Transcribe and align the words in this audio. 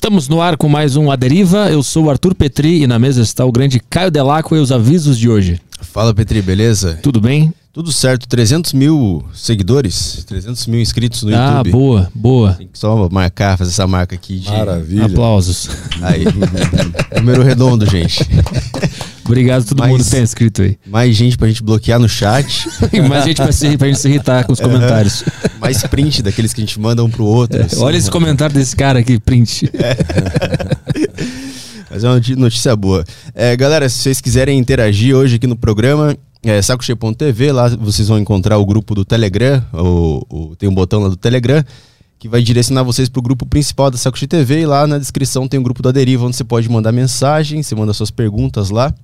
Estamos 0.00 0.30
no 0.30 0.40
ar 0.40 0.56
com 0.56 0.66
mais 0.66 0.96
um 0.96 1.10
A 1.10 1.14
Deriva. 1.14 1.70
Eu 1.70 1.82
sou 1.82 2.06
o 2.06 2.10
Arthur 2.10 2.34
Petri 2.34 2.82
e 2.82 2.86
na 2.86 2.98
mesa 2.98 3.20
está 3.20 3.44
o 3.44 3.52
grande 3.52 3.78
Caio 3.78 4.10
Delaco 4.10 4.56
e 4.56 4.58
os 4.58 4.72
avisos 4.72 5.18
de 5.18 5.28
hoje. 5.28 5.60
Fala 5.78 6.14
Petri, 6.14 6.40
beleza? 6.40 6.98
Tudo 7.02 7.20
bem? 7.20 7.52
Tudo 7.70 7.92
certo, 7.92 8.26
300 8.26 8.72
mil 8.72 9.22
seguidores, 9.34 10.24
300 10.26 10.66
mil 10.68 10.80
inscritos 10.80 11.22
no 11.22 11.36
ah, 11.36 11.56
YouTube. 11.58 11.68
Ah, 11.68 11.70
boa, 11.70 12.12
boa. 12.14 12.54
Tem 12.54 12.66
que 12.66 12.78
só 12.78 13.10
marcar, 13.10 13.58
fazer 13.58 13.72
essa 13.72 13.86
marca 13.86 14.14
aqui 14.14 14.38
de... 14.38 14.48
Maravilha. 14.48 15.04
Aplausos. 15.04 15.68
Aí, 16.00 16.24
número 17.20 17.42
redondo, 17.42 17.84
gente. 17.84 18.26
Obrigado 19.30 19.62
a 19.62 19.64
todo 19.64 19.78
Mais- 19.78 19.92
mundo 19.92 20.04
que 20.04 20.10
tem 20.10 20.22
inscrito 20.22 20.62
aí. 20.62 20.78
Mais 20.86 21.14
gente 21.16 21.38
pra 21.38 21.48
gente 21.48 21.62
bloquear 21.62 21.98
no 22.00 22.08
chat, 22.08 22.68
E 22.92 23.00
mais 23.00 23.24
gente 23.24 23.36
pra, 23.40 23.52
se, 23.52 23.76
pra 23.78 23.86
gente 23.86 23.98
se 24.00 24.08
irritar 24.08 24.44
com 24.44 24.52
os 24.52 24.60
comentários. 24.60 25.22
mais 25.60 25.82
print 25.84 26.22
daqueles 26.22 26.52
que 26.52 26.60
a 26.60 26.64
gente 26.64 26.78
manda 26.80 27.04
um 27.04 27.10
pro 27.10 27.24
outro. 27.24 27.60
assim. 27.62 27.80
Olha 27.82 27.96
esse 27.96 28.10
comentário 28.10 28.54
desse 28.54 28.74
cara 28.76 28.98
aqui, 28.98 29.18
print. 29.20 29.70
Mas 31.90 32.04
é 32.04 32.08
uma 32.08 32.20
notícia 32.36 32.74
boa. 32.76 33.04
É, 33.34 33.56
galera, 33.56 33.88
se 33.88 33.98
vocês 33.98 34.20
quiserem 34.20 34.58
interagir 34.58 35.14
hoje 35.14 35.36
aqui 35.36 35.46
no 35.46 35.56
programa, 35.56 36.16
é 36.42 36.62
sacocheio.tv, 36.62 37.52
lá 37.52 37.68
vocês 37.68 38.08
vão 38.08 38.18
encontrar 38.18 38.58
o 38.58 38.64
grupo 38.66 38.94
do 38.94 39.04
Telegram, 39.04 39.64
o, 39.72 40.24
o- 40.28 40.56
tem 40.56 40.68
um 40.68 40.74
botão 40.74 41.00
lá 41.00 41.08
do 41.08 41.16
Telegram, 41.16 41.64
que 42.18 42.28
vai 42.28 42.42
direcionar 42.42 42.82
vocês 42.84 43.08
pro 43.08 43.20
grupo 43.20 43.44
principal 43.44 43.90
da 43.90 43.98
Saco 43.98 44.18
Cheio 44.18 44.28
TV, 44.28 44.60
e 44.60 44.66
lá 44.66 44.86
na 44.86 44.98
descrição 44.98 45.48
tem 45.48 45.58
o 45.58 45.62
grupo 45.62 45.82
da 45.82 45.90
Deriva, 45.90 46.24
onde 46.26 46.36
você 46.36 46.44
pode 46.44 46.68
mandar 46.68 46.92
mensagem, 46.92 47.62
você 47.62 47.74
manda 47.74 47.92
suas 47.92 48.10
perguntas 48.10 48.70
lá, 48.70 48.94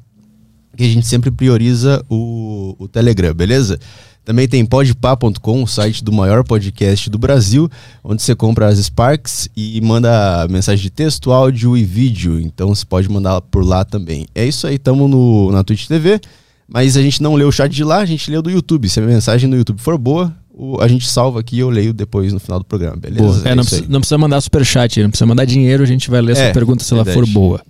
que 0.77 0.85
a 0.85 0.89
gente 0.89 1.07
sempre 1.07 1.30
prioriza 1.30 2.05
o, 2.09 2.75
o 2.79 2.87
Telegram, 2.89 3.33
beleza? 3.35 3.79
Também 4.25 4.48
tem 4.48 4.66
podpah.com, 4.66 5.62
o 5.62 5.66
site 5.69 6.02
do 6.02 6.11
maior 6.12 6.43
podcast 6.43 7.09
do 7.09 7.16
Brasil, 7.16 7.71
onde 8.02 8.23
você 8.23 8.35
compra 8.35 8.66
as 8.66 8.79
Sparks 8.79 9.49
e 9.57 9.80
manda 9.80 10.47
mensagem 10.51 10.83
de 10.83 10.91
texto, 10.91 11.30
áudio 11.30 11.77
e 11.77 11.85
vídeo. 11.85 12.41
Então 12.41 12.75
você 12.75 12.85
pode 12.85 13.09
mandar 13.09 13.41
por 13.41 13.65
lá 13.65 13.85
também. 13.85 14.27
É 14.35 14.45
isso 14.45 14.66
aí, 14.66 14.75
estamos 14.75 15.09
no, 15.09 15.52
na 15.52 15.63
Twitch 15.63 15.87
TV, 15.87 16.21
mas 16.69 16.97
a 16.97 17.02
gente 17.02 17.23
não 17.23 17.37
lê 17.37 17.45
o 17.45 17.52
chat 17.52 17.71
de 17.73 17.85
lá, 17.85 17.99
a 17.99 18.04
gente 18.04 18.29
lê 18.29 18.37
o 18.37 18.43
do 18.43 18.51
YouTube. 18.51 18.88
Se 18.88 18.99
a 18.99 19.02
mensagem 19.04 19.49
no 19.49 19.57
YouTube 19.57 19.80
for 19.80 19.97
boa, 19.97 20.35
o- 20.52 20.80
a 20.80 20.88
gente 20.88 21.09
salva 21.09 21.38
aqui 21.38 21.54
e 21.54 21.60
eu 21.60 21.71
leio 21.71 21.93
depois 21.95 22.32
no 22.32 22.41
final 22.41 22.59
do 22.59 22.65
programa, 22.65 22.97
beleza? 22.97 23.23
Boa. 23.23 23.49
É, 23.49 23.54
não, 23.54 23.63
precisa, 23.65 23.87
não 23.88 24.01
precisa 24.01 24.19
mandar 24.19 24.41
superchat, 24.41 25.01
não 25.04 25.10
precisa 25.10 25.27
mandar 25.27 25.45
dinheiro, 25.45 25.85
a 25.85 25.87
gente 25.87 26.10
vai 26.10 26.21
ler 26.21 26.32
essa 26.32 26.43
É, 26.43 26.52
pergunta 26.52 26.82
se 26.82 26.93
ela 26.93 27.04
verdade. 27.04 27.27
for 27.29 27.32
boa. 27.32 27.60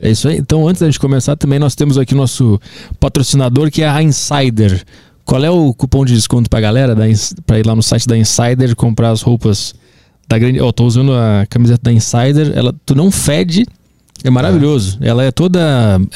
É 0.00 0.10
isso 0.10 0.28
aí. 0.28 0.36
Então, 0.36 0.66
antes 0.66 0.80
da 0.80 0.86
gente 0.86 0.98
começar, 0.98 1.36
também 1.36 1.58
nós 1.58 1.74
temos 1.74 1.98
aqui 1.98 2.14
nosso 2.14 2.60
patrocinador, 2.98 3.70
que 3.70 3.82
é 3.82 3.88
a 3.88 4.02
Insider. 4.02 4.82
Qual 5.24 5.42
é 5.42 5.50
o 5.50 5.72
cupom 5.72 6.04
de 6.04 6.14
desconto 6.14 6.50
pra 6.50 6.60
galera 6.60 6.94
pra 7.46 7.58
ir 7.58 7.66
lá 7.66 7.74
no 7.74 7.82
site 7.82 8.06
da 8.06 8.16
Insider 8.16 8.76
comprar 8.76 9.10
as 9.10 9.22
roupas 9.22 9.74
da 10.28 10.38
grande. 10.38 10.60
Ó, 10.60 10.70
tô 10.72 10.84
usando 10.84 11.12
a 11.12 11.46
camiseta 11.48 11.80
da 11.84 11.92
Insider. 11.92 12.52
Ela, 12.54 12.74
tu 12.84 12.94
não 12.94 13.10
fede. 13.10 13.64
É 14.24 14.30
maravilhoso. 14.30 14.96
Ela 15.02 15.22
é 15.22 15.30
toda. 15.30 15.60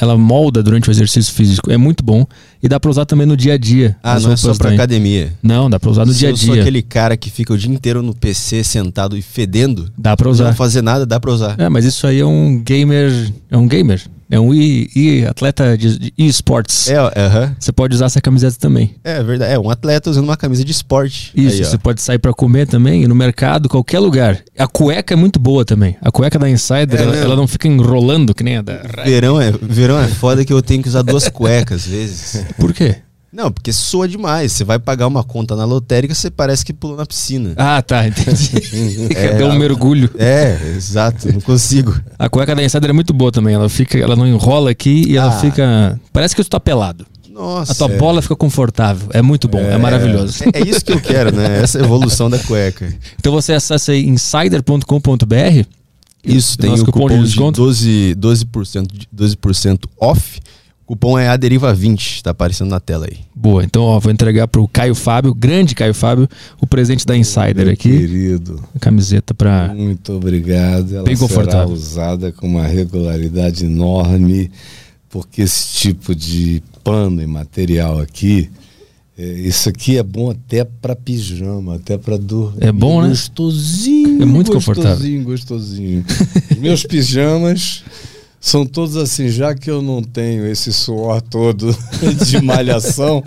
Ela 0.01 0.17
molda 0.17 0.63
durante 0.63 0.89
o 0.89 0.91
exercício 0.91 1.33
físico. 1.35 1.71
É 1.71 1.77
muito 1.77 2.03
bom. 2.03 2.27
E 2.63 2.67
dá 2.69 2.81
pra 2.81 2.91
usar 2.91 3.05
também 3.05 3.27
no 3.27 3.37
dia 3.37 3.53
a 3.53 3.59
dia. 3.59 3.95
Ah, 4.03 4.19
não 4.19 4.33
é 4.33 4.37
só 4.37 4.55
pra 4.55 4.71
academia. 4.71 5.33
Não, 5.43 5.69
dá 5.69 5.79
pra 5.79 5.91
usar 5.91 6.07
no 6.07 6.13
Se 6.13 6.21
dia 6.21 6.29
a 6.29 6.33
eu 6.33 6.37
sou 6.37 6.55
dia. 6.55 6.63
aquele 6.63 6.81
cara 6.83 7.17
que 7.19 7.31
fica 7.31 7.53
o 7.53 7.59
dia 7.59 7.71
inteiro 7.71 8.03
no 8.03 8.15
PC 8.15 8.65
sentado 8.65 9.17
e 9.17 9.21
fedendo, 9.23 9.91
Dá 9.97 10.17
pra 10.17 10.25
não 10.25 10.33
usar. 10.33 10.55
fazer 10.55 10.81
nada, 10.81 11.05
dá 11.05 11.21
pra 11.21 11.31
usar. 11.31 11.55
É, 11.61 11.69
mas 11.69 11.85
isso 11.85 12.07
aí 12.07 12.19
é 12.21 12.25
um 12.27 12.59
gamer. 12.65 13.31
É 13.51 13.57
um 13.59 13.69
gamer. 13.69 14.01
É 14.31 14.39
um 14.39 14.53
e, 14.53 14.91
e- 14.95 15.27
atleta 15.27 15.77
de, 15.77 16.13
esportes. 16.19 16.89
É, 16.89 17.01
ó, 17.01 17.11
aham. 17.17 17.57
Você 17.59 17.73
pode 17.73 17.95
usar 17.95 18.07
essa 18.07 18.21
camiseta 18.21 18.57
também. 18.59 18.95
É 19.03 19.23
verdade. 19.23 19.53
É 19.55 19.59
um 19.59 19.71
atleta 19.71 20.11
usando 20.11 20.25
uma 20.25 20.37
camisa 20.37 20.65
de 20.65 20.71
esporte. 20.73 21.33
Isso, 21.35 21.59
Aí, 21.59 21.65
você 21.65 21.79
pode 21.79 22.03
sair 22.03 22.19
pra 22.19 22.33
comer 22.33 22.67
também, 22.67 23.07
no 23.07 23.15
mercado, 23.15 23.69
qualquer 23.69 23.99
lugar. 24.01 24.43
A 24.59 24.67
cueca 24.67 25.15
é 25.15 25.17
muito 25.17 25.39
boa 25.39 25.65
também. 25.65 25.97
A 26.03 26.11
cueca 26.11 26.39
da 26.39 26.49
Insider, 26.49 26.99
É 26.99 27.03
ela, 27.03 27.11
mesmo? 27.13 27.25
ela 27.25 27.37
não 27.37 27.47
fica 27.47 27.67
enrolando 27.69 28.35
que 28.35 28.45
nem 28.45 28.59
a 28.59 28.63
da. 28.63 28.83
Verão 29.05 29.41
é, 29.41 29.51
verão 29.51 29.99
é 29.99 30.09
foda 30.09 30.45
que 30.45 30.53
eu 30.53 30.61
tenho 30.63 30.83
que 30.83 30.89
usar 30.89 31.03
duas 31.03 31.29
cuecas 31.31 31.83
às 31.83 31.87
vezes. 31.87 32.45
Por 32.59 32.73
quê? 32.73 32.97
Não, 33.33 33.53
porque 33.53 33.73
soa 33.73 34.09
demais. 34.09 34.53
Você 34.53 34.65
vai 34.65 34.79
pagar 34.79 35.07
uma 35.07 35.23
conta 35.23 35.55
na 35.55 35.65
lotérica, 35.67 36.15
você 36.15 36.31
parece 36.31 36.65
que 36.65 36.73
pulou 36.73 36.97
na 36.97 37.05
piscina. 37.05 37.53
Ah, 37.57 37.83
tá, 37.83 38.07
entendi. 38.09 39.09
É, 39.15 39.35
Deu 39.35 39.49
um 39.49 39.59
mergulho. 39.59 40.11
É, 40.19 40.59
exato, 40.77 41.31
não 41.33 41.41
consigo. 41.41 41.95
A 42.19 42.29
cueca 42.29 42.55
da 42.55 42.63
Insider 42.65 42.89
é 42.91 42.93
muito 42.93 43.13
boa 43.13 43.31
também. 43.31 43.55
Ela 43.55 43.69
fica, 43.69 43.99
ela 43.99 44.17
não 44.17 44.27
enrola 44.27 44.71
aqui 44.71 45.05
e 45.09 45.17
ela 45.17 45.29
Ah. 45.37 45.41
fica. 45.41 46.01
Parece 46.13 46.35
que 46.35 46.43
tu 46.43 46.49
tá 46.51 46.59
pelado. 46.59 47.05
Nossa. 47.31 47.71
A 47.73 47.75
tua 47.75 47.89
bola 47.89 48.21
fica 48.23 48.35
confortável. 48.35 49.09
É 49.13 49.23
muito 49.23 49.47
bom, 49.47 49.61
é, 49.61 49.77
maravilhoso. 49.79 50.43
É, 50.53 50.61
é 50.61 50.67
isso 50.69 50.85
que 50.85 50.93
eu 50.93 51.01
quero, 51.01 51.31
né? 51.31 51.63
Essa 51.63 51.79
evolução 51.79 52.29
da 52.29 52.39
cueca. 52.39 52.93
Então 53.19 53.31
você 53.33 53.53
acessa 53.53 53.93
aí 53.93 54.05
insider.com.br. 54.09 55.65
Isso, 56.25 56.59
tem 56.59 56.73
o 56.73 56.79
cupom 56.85 57.03
cupom, 57.03 57.09
de 57.09 57.17
de 57.19 57.23
desconto? 57.29 57.63
12%, 57.63 58.15
12%, 58.17 58.87
de- 58.93 59.07
12% 59.37 59.85
off. 60.01 60.41
O 60.89 60.97
cupom 60.97 61.19
é 61.19 61.29
a 61.29 61.37
deriva 61.37 61.75
20, 61.75 62.23
tá 62.23 62.31
aparecendo 62.31 62.71
na 62.71 62.81
tela 62.81 63.05
aí. 63.05 63.19
Boa, 63.37 63.63
então 63.63 63.83
ó, 63.83 64.01
vou 64.01 64.11
entregar 64.11 64.49
pro 64.49 64.67
Caio 64.67 64.95
Fábio, 64.95 65.35
grande 65.35 65.75
Caio 65.75 65.93
Fábio, 65.93 66.27
o 66.59 66.67
presente 66.67 67.05
da 67.05 67.15
Insider 67.15 67.67
Meu 67.67 67.73
aqui. 67.75 67.91
Querido, 67.91 68.59
A 68.75 68.79
camiseta 68.79 69.35
pra. 69.35 69.69
muito 69.75 70.15
obrigado. 70.15 70.95
Ela 70.95 71.05
Bem 71.05 71.15
será 71.15 71.29
confortável. 71.29 71.75
usada 71.75 72.33
com 72.33 72.47
uma 72.49 72.67
regularidade 72.67 73.67
enorme, 73.67 74.51
porque 75.11 75.43
esse 75.43 75.75
tipo 75.75 76.15
de 76.15 76.63
pano 76.83 77.21
e 77.21 77.27
material 77.27 78.01
aqui, 78.01 78.49
é, 79.19 79.31
isso 79.41 79.69
aqui 79.69 79.99
é 79.99 80.03
bom 80.03 80.31
até 80.31 80.65
para 80.65 80.97
pijama, 80.97 81.75
até 81.75 81.99
para 81.99 82.17
dormir. 82.17 82.65
É 82.65 82.73
bom, 82.73 83.03
né? 83.03 83.11
Gostosinho. 83.11 84.23
É 84.23 84.25
muito 84.25 84.51
confortável. 84.53 84.93
Gostosinho, 84.93 85.23
gostosinho. 85.23 86.05
Os 86.51 86.57
meus 86.57 86.83
pijamas 86.83 87.85
são 88.49 88.65
todos 88.67 88.97
assim, 88.97 89.29
já 89.29 89.55
que 89.55 89.71
eu 89.71 89.83
não 89.83 90.03
tenho 90.03 90.47
esse 90.47 90.73
suor 90.73 91.21
todo 91.21 91.77
de 92.27 92.43
malhação. 92.43 93.23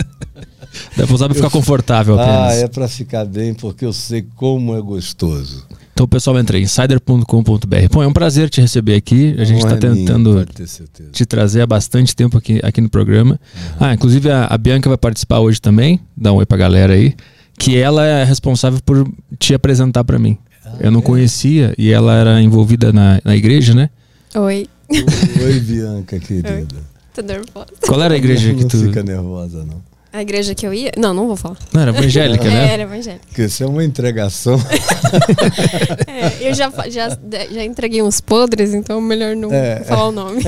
Dá 0.95 1.05
pra 1.05 1.15
usar 1.15 1.25
pra 1.27 1.35
ficar 1.35 1.49
confortável 1.49 2.17
Ah, 2.19 2.45
apenas. 2.47 2.63
é 2.63 2.67
para 2.67 2.87
ficar 2.87 3.25
bem, 3.25 3.53
porque 3.53 3.83
eu 3.85 3.91
sei 3.93 4.25
como 4.35 4.75
é 4.75 4.81
gostoso. 4.81 5.65
Então, 5.93 6.07
pessoal, 6.07 6.39
entra 6.39 6.57
aí, 6.57 6.63
insider.com.br. 6.63 7.87
Bom, 7.91 8.01
é 8.01 8.07
um 8.07 8.13
prazer 8.13 8.49
te 8.49 8.61
receber 8.61 8.95
aqui. 8.95 9.35
A 9.37 9.43
gente 9.43 9.61
Não 9.63 9.69
tá 9.69 9.75
é 9.87 9.89
minha, 9.91 10.05
tentando 10.07 10.33
certeza. 10.65 11.09
te 11.11 11.25
trazer 11.25 11.61
há 11.61 11.67
bastante 11.67 12.15
tempo 12.15 12.37
aqui, 12.37 12.59
aqui 12.63 12.79
no 12.81 12.89
programa. 12.89 13.39
Ah, 13.79 13.93
inclusive 13.93 14.31
a, 14.31 14.45
a 14.45 14.57
Bianca 14.57 14.87
vai 14.89 14.97
participar 14.97 15.39
hoje 15.39 15.59
também. 15.61 15.99
Dá 16.17 16.31
um 16.31 16.37
oi 16.37 16.45
pra 16.45 16.57
galera 16.57 16.93
aí. 16.93 17.13
Que 17.59 17.77
ela 17.77 18.05
é 18.05 18.23
responsável 18.23 18.79
por 18.83 19.07
te 19.37 19.53
apresentar 19.53 20.03
pra 20.03 20.17
mim. 20.17 20.37
Eu 20.79 20.89
não 20.89 21.01
conhecia 21.01 21.75
e 21.77 21.91
ela 21.91 22.15
era 22.15 22.41
envolvida 22.41 22.91
na, 22.93 23.21
na 23.23 23.35
igreja, 23.35 23.75
né? 23.75 23.89
Oi, 24.33 24.67
Oi, 25.43 25.59
Bianca, 25.61 26.19
querida. 26.19 26.67
tô 27.13 27.21
nervosa. 27.21 27.67
Qual 27.87 28.01
era 28.01 28.13
a 28.13 28.17
igreja 28.17 28.53
que 28.53 28.61
não 28.61 28.67
tu. 28.67 28.77
fica 28.77 29.03
nervosa, 29.03 29.63
não. 29.63 29.81
A 30.13 30.21
igreja 30.21 30.53
que 30.53 30.67
eu 30.67 30.73
ia? 30.73 30.91
Não, 30.97 31.13
não 31.13 31.25
vou 31.27 31.37
falar. 31.37 31.57
Não, 31.71 31.81
era 31.81 31.91
evangélica, 31.91 32.43
É, 32.45 32.49
né? 32.49 32.73
era 32.73 32.83
evangélica. 32.83 33.25
Porque 33.27 33.43
isso 33.45 33.63
é 33.63 33.67
uma 33.67 33.83
entregação. 33.83 34.59
É, 36.07 36.49
eu 36.49 36.53
já, 36.53 36.71
já, 36.89 37.09
já 37.51 37.63
entreguei 37.63 38.01
uns 38.01 38.21
podres, 38.21 38.73
então 38.73 39.01
melhor 39.01 39.35
não 39.35 39.51
É. 39.53 39.83
falar 39.83 40.07
o 40.07 40.11
nome. 40.11 40.41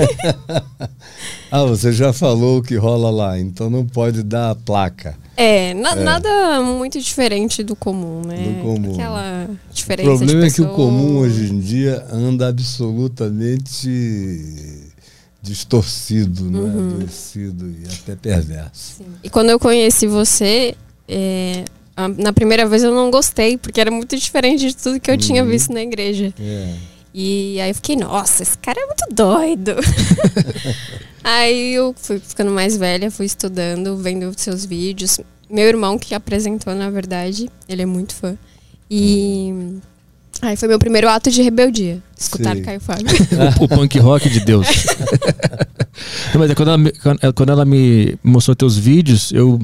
ah, 1.52 1.64
você 1.66 1.92
já 1.92 2.14
falou 2.14 2.60
o 2.60 2.62
que 2.62 2.76
rola 2.76 3.10
lá, 3.10 3.40
então 3.40 3.70
não 3.70 3.86
pode 3.86 4.24
dar 4.24 4.52
a 4.52 4.56
placa. 4.56 5.16
É, 5.36 5.74
na- 5.74 5.96
nada 5.96 6.62
muito 6.62 7.00
diferente 7.00 7.64
do 7.64 7.76
comum, 7.76 8.22
né? 8.26 8.38
Do 8.38 8.62
comum. 8.64 8.94
Aquela 8.94 9.48
O 9.50 9.74
diferença 9.74 10.10
problema 10.10 10.42
de 10.42 10.48
é 10.48 10.52
que 10.52 10.62
o 10.62 10.70
comum 10.70 11.18
hoje 11.20 11.52
em 11.52 11.60
dia 11.60 12.06
anda 12.12 12.48
absolutamente 12.48 14.83
distorcido, 15.44 16.46
né? 16.50 16.58
Uhum. 16.60 16.96
adoecido 16.96 17.70
e 17.70 17.84
até 17.94 18.16
perverso. 18.16 18.96
Sim. 18.98 19.06
E 19.22 19.30
quando 19.30 19.50
eu 19.50 19.60
conheci 19.60 20.08
você, 20.08 20.74
é, 21.08 21.66
a- 21.98 22.08
na 22.08 22.32
primeira 22.32 22.66
vez 22.68 22.82
eu 22.82 22.92
não 22.96 23.12
gostei, 23.12 23.58
porque 23.58 23.80
era 23.82 23.92
muito 23.92 24.16
diferente 24.18 24.68
de 24.70 24.76
tudo 24.76 25.00
que 25.02 25.12
eu 25.12 25.18
tinha 25.18 25.44
Uhum. 25.44 25.50
visto 25.50 25.74
na 25.74 25.82
igreja. 25.82 26.34
É. 26.40 26.76
E 27.14 27.60
aí 27.62 27.70
eu 27.70 27.76
fiquei, 27.76 27.96
nossa, 27.98 28.42
esse 28.42 28.58
cara 28.58 28.80
é 28.80 28.86
muito 28.88 29.06
doido. 29.14 29.76
aí 31.24 31.74
eu 31.74 31.94
fui 31.98 32.20
ficando 32.20 32.50
mais 32.52 32.76
velha, 32.78 33.12
fui 33.12 33.26
estudando, 33.26 33.98
vendo 33.98 34.34
seus 34.38 34.66
vídeos. 34.66 35.20
Meu 35.50 35.66
irmão 35.68 36.00
que 36.00 36.16
apresentou, 36.16 36.74
na 36.74 36.90
verdade, 36.90 37.50
ele 37.68 37.82
é 37.82 37.86
muito 37.86 38.16
fã. 38.16 38.36
E 38.90 39.78
aí 40.42 40.56
foi 40.58 40.68
meu 40.68 40.80
primeiro 40.80 41.08
ato 41.10 41.30
de 41.32 41.42
rebeldia, 41.42 42.02
escutar. 42.18 42.56
Caio 42.62 42.80
Fábio. 42.82 43.06
o, 43.60 43.64
o 43.64 43.68
punk 43.68 43.98
rock 44.00 44.30
de 44.30 44.40
Deus. 44.42 44.68
Não, 46.34 46.40
Mas 46.42 46.52
é 46.52 46.56
quando 46.56 46.68
ela, 46.70 46.78
me, 46.78 46.92
quando- 46.92 47.34
quando 47.34 47.50
ela 47.52 47.66
me 47.66 48.18
mostrou 48.24 48.56
teus 48.56 48.78
vídeos, 48.78 49.32
eu, 49.32 49.60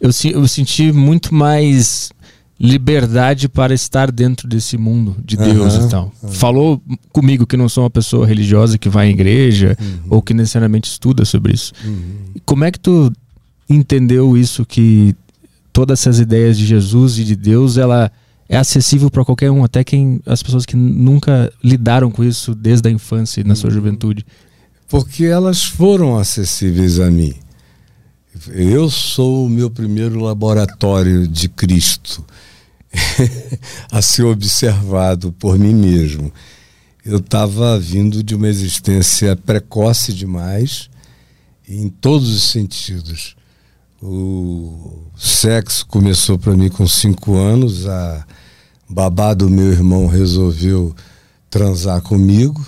eu, 0.00 0.10
eu 0.32 0.48
senti 0.48 0.90
muito 0.92 1.34
mais 1.34 2.10
liberdade 2.58 3.48
para 3.48 3.74
estar 3.74 4.10
dentro 4.12 4.46
desse 4.46 4.78
mundo 4.78 5.16
de 5.24 5.36
Deus 5.36 5.74
Aham, 5.74 5.86
e 5.86 5.90
tal. 5.90 6.12
Falou 6.30 6.80
comigo 7.12 7.44
que 7.46 7.56
não 7.56 7.68
sou 7.68 7.82
uma 7.82 7.90
pessoa 7.90 8.24
religiosa 8.26 8.78
que 8.78 8.88
vai 8.88 9.08
à 9.08 9.10
igreja 9.10 9.76
ou 10.08 10.22
que 10.22 10.32
necessariamente 10.32 10.88
estuda 10.88 11.24
sobre 11.24 11.52
isso. 11.54 11.72
E 12.34 12.40
Como 12.40 12.62
é 12.64 12.70
que 12.70 12.78
tu 12.78 13.12
entendeu 13.68 14.36
isso 14.36 14.64
que 14.64 15.12
todas 15.72 16.00
essas 16.00 16.20
ideias 16.20 16.56
de 16.56 16.64
Jesus 16.66 17.18
e 17.18 17.24
de 17.24 17.34
Deus, 17.34 17.78
ela 17.78 18.12
é 18.52 18.58
acessível 18.58 19.10
para 19.10 19.24
qualquer 19.24 19.50
um, 19.50 19.64
até 19.64 19.82
quem 19.82 20.20
as 20.26 20.42
pessoas 20.42 20.66
que 20.66 20.76
nunca 20.76 21.50
lidaram 21.64 22.10
com 22.10 22.22
isso 22.22 22.54
desde 22.54 22.86
a 22.86 22.92
infância 22.92 23.40
e 23.40 23.44
na 23.44 23.54
sua 23.54 23.70
juventude. 23.70 24.26
Porque 24.90 25.24
elas 25.24 25.64
foram 25.64 26.18
acessíveis 26.18 27.00
a 27.00 27.10
mim. 27.10 27.34
Eu 28.48 28.90
sou 28.90 29.46
o 29.46 29.48
meu 29.48 29.70
primeiro 29.70 30.20
laboratório 30.20 31.26
de 31.26 31.48
Cristo 31.48 32.22
a 33.90 34.02
ser 34.02 34.24
observado 34.24 35.32
por 35.32 35.58
mim 35.58 35.72
mesmo. 35.72 36.30
Eu 37.06 37.16
estava 37.20 37.80
vindo 37.80 38.22
de 38.22 38.34
uma 38.34 38.48
existência 38.48 39.34
precoce 39.34 40.12
demais, 40.12 40.90
em 41.66 41.88
todos 41.88 42.28
os 42.28 42.50
sentidos. 42.50 43.34
O 44.02 45.06
sexo 45.16 45.86
começou 45.86 46.38
para 46.38 46.54
mim 46.54 46.68
com 46.68 46.86
cinco 46.86 47.34
anos, 47.34 47.86
a 47.86 48.26
babá 48.92 49.32
do 49.32 49.48
meu 49.48 49.72
irmão 49.72 50.06
resolveu 50.06 50.94
transar 51.48 52.02
comigo 52.02 52.64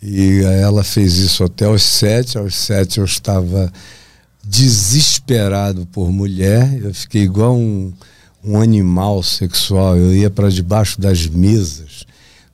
e 0.00 0.42
ela 0.62 0.84
fez 0.84 1.14
isso 1.16 1.42
até 1.42 1.64
aos 1.64 1.82
sete. 1.82 2.38
Aos 2.38 2.54
sete 2.54 2.98
eu 2.98 3.04
estava 3.04 3.72
desesperado 4.44 5.84
por 5.86 6.12
mulher, 6.12 6.78
eu 6.80 6.94
fiquei 6.94 7.22
igual 7.22 7.56
um, 7.56 7.92
um 8.44 8.60
animal 8.60 9.24
sexual. 9.24 9.96
Eu 9.96 10.14
ia 10.14 10.30
para 10.30 10.48
debaixo 10.50 11.00
das 11.00 11.26
mesas 11.26 12.06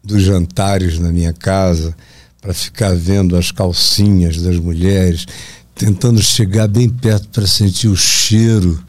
dos 0.02 0.22
jantares 0.22 0.98
na 0.98 1.12
minha 1.12 1.34
casa 1.34 1.94
para 2.40 2.54
ficar 2.54 2.94
vendo 2.94 3.36
as 3.36 3.52
calcinhas 3.52 4.40
das 4.40 4.56
mulheres, 4.56 5.26
tentando 5.74 6.20
chegar 6.22 6.66
bem 6.66 6.88
perto 6.88 7.28
para 7.28 7.46
sentir 7.46 7.88
o 7.88 7.96
cheiro 7.96 8.82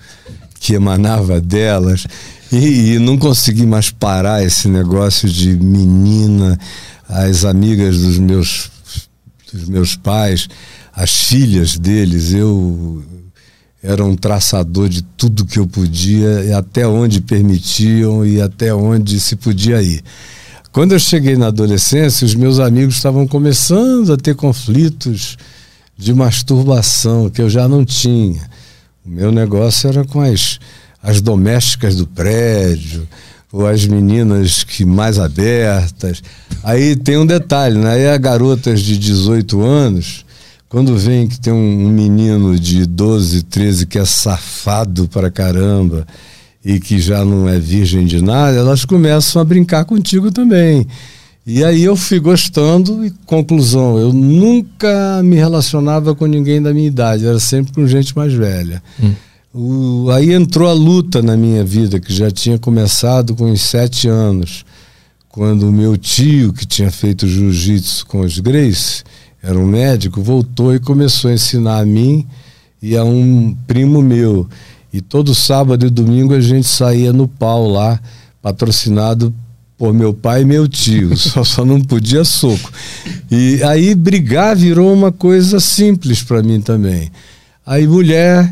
que 0.60 0.74
emanava 0.74 1.42
delas. 1.42 2.08
E, 2.56 3.00
não 3.00 3.18
consegui 3.18 3.66
mais 3.66 3.90
parar 3.90 4.44
esse 4.44 4.68
negócio 4.68 5.28
de 5.28 5.58
menina, 5.58 6.60
as 7.10 7.46
amigas 7.46 7.98
dos 7.98 8.20
meus, 8.20 8.70
dos 9.52 9.68
meus 9.68 9.96
pais, 9.96 10.48
as 10.94 11.10
filhas 11.24 11.80
deles, 11.80 12.32
eu 12.32 13.04
era 13.82 14.06
um 14.06 14.16
traçador 14.16 14.88
de 14.88 15.02
tudo 15.02 15.46
que 15.46 15.58
eu 15.58 15.66
podia, 15.66 16.56
até 16.56 16.88
onde 16.88 17.22
permitiam 17.22 18.24
e 18.24 18.40
até 18.40 18.72
onde 18.72 19.20
se 19.20 19.36
podia 19.36 19.82
ir. 19.82 20.04
Quando 20.72 20.92
eu 20.92 21.00
cheguei 21.00 21.36
na 21.36 21.48
adolescência, 21.48 22.24
os 22.24 22.36
meus 22.36 22.60
amigos 22.60 22.96
estavam 22.96 23.28
começando 23.28 24.14
a 24.14 24.18
ter 24.18 24.36
conflitos 24.36 25.38
de 25.98 26.14
masturbação 26.14 27.32
que 27.32 27.42
eu 27.42 27.50
já 27.50 27.68
não 27.68 27.84
tinha. 27.84 28.48
O 29.04 29.10
meu 29.10 29.32
negócio 29.32 29.90
era 29.90 30.06
com 30.06 30.22
as, 30.22 30.60
as 31.04 31.20
domésticas 31.20 31.98
do 31.98 32.08
prédio, 32.08 33.06
ou 33.52 33.68
as 33.68 33.86
meninas 33.86 34.64
que 34.64 34.84
mais 34.84 35.20
abertas. 35.20 36.24
Aí 36.64 36.96
tem 36.96 37.18
um 37.18 37.26
detalhe, 37.26 37.78
né? 37.78 37.92
Aí 37.92 38.08
as 38.08 38.18
garotas 38.18 38.82
de 38.82 38.98
18 38.98 39.62
anos, 39.62 40.26
quando 40.68 40.98
vem 40.98 41.28
que 41.28 41.40
tem 41.40 41.54
um, 41.54 41.90
menino 41.90 42.58
de 42.58 42.88
12, 42.88 43.44
13 43.44 43.86
que 43.86 44.00
é 44.00 44.06
safado 44.06 45.08
para 45.08 45.30
caramba 45.30 46.08
e 46.66 46.80
que 46.80 47.00
já 47.00 47.24
não 47.24 47.48
é 47.48 47.60
virgem 47.60 48.06
de 48.06 48.24
nada, 48.24 48.58
elas 48.58 48.86
começam 48.86 49.40
a 49.40 49.46
brincar 49.46 49.86
contigo 49.86 50.32
também. 50.32 50.88
E 51.46 51.64
aí 51.64 51.84
eu 51.84 51.96
fui 51.96 52.20
gostando 52.20 53.06
e 53.06 53.12
conclusão, 53.26 54.00
eu 54.00 54.14
nunca 54.14 55.22
me 55.22 55.36
relacionava 55.36 56.16
com 56.16 56.26
ninguém 56.26 56.62
da 56.62 56.74
minha 56.74 56.88
idade, 56.88 57.28
era 57.28 57.40
sempre 57.40 57.74
com 57.74 57.86
gente 57.86 58.16
mais 58.16 58.34
velha. 58.34 58.82
Hum. 59.00 59.14
Aí 60.16 60.34
entrou 60.34 60.68
a 60.68 60.74
luta 60.74 61.22
na 61.22 61.38
minha 61.38 61.64
vida, 61.64 62.00
que 62.00 62.12
já 62.12 62.32
tinha 62.32 62.58
começado 62.58 63.36
com 63.36 63.52
os 63.52 63.62
sete 63.62 64.08
anos, 64.08 64.66
quando 65.30 65.70
o 65.70 65.72
meu 65.72 65.96
tio, 65.96 66.52
que 66.52 66.66
tinha 66.66 66.90
feito 66.90 67.28
jiu-jitsu 67.28 68.06
com 68.08 68.22
os 68.22 68.40
Grace, 68.40 69.04
era 69.44 69.60
um 69.60 69.68
médico, 69.68 70.24
voltou 70.24 70.74
e 70.74 70.80
começou 70.80 71.30
a 71.30 71.36
ensinar 71.36 71.78
a 71.78 71.86
mim 71.86 72.26
e 72.82 72.98
a 72.98 73.04
um 73.04 73.56
primo 73.68 74.02
meu. 74.02 74.48
E 74.92 75.02
todo 75.02 75.36
sábado 75.36 75.86
e 75.86 75.90
domingo 75.90 76.34
a 76.34 76.42
gente 76.42 76.68
saía 76.68 77.14
no 77.14 77.28
pau 77.28 77.70
lá, 77.70 78.00
patrocinado 78.42 79.32
por 79.78 79.94
meu 79.94 80.16
pai 80.16 80.42
e 80.42 80.46
meu 80.46 80.68
tio, 80.68 81.14
só, 81.18 81.44
só 81.44 81.64
não 81.64 81.80
podia 81.80 82.24
soco. 82.24 82.72
E 83.30 83.62
aí 83.64 83.94
brigar 83.94 84.56
virou 84.56 84.92
uma 84.92 85.12
coisa 85.12 85.60
simples 85.60 86.24
para 86.24 86.42
mim 86.42 86.60
também. 86.60 87.12
Aí 87.66 87.88
mulher, 87.88 88.52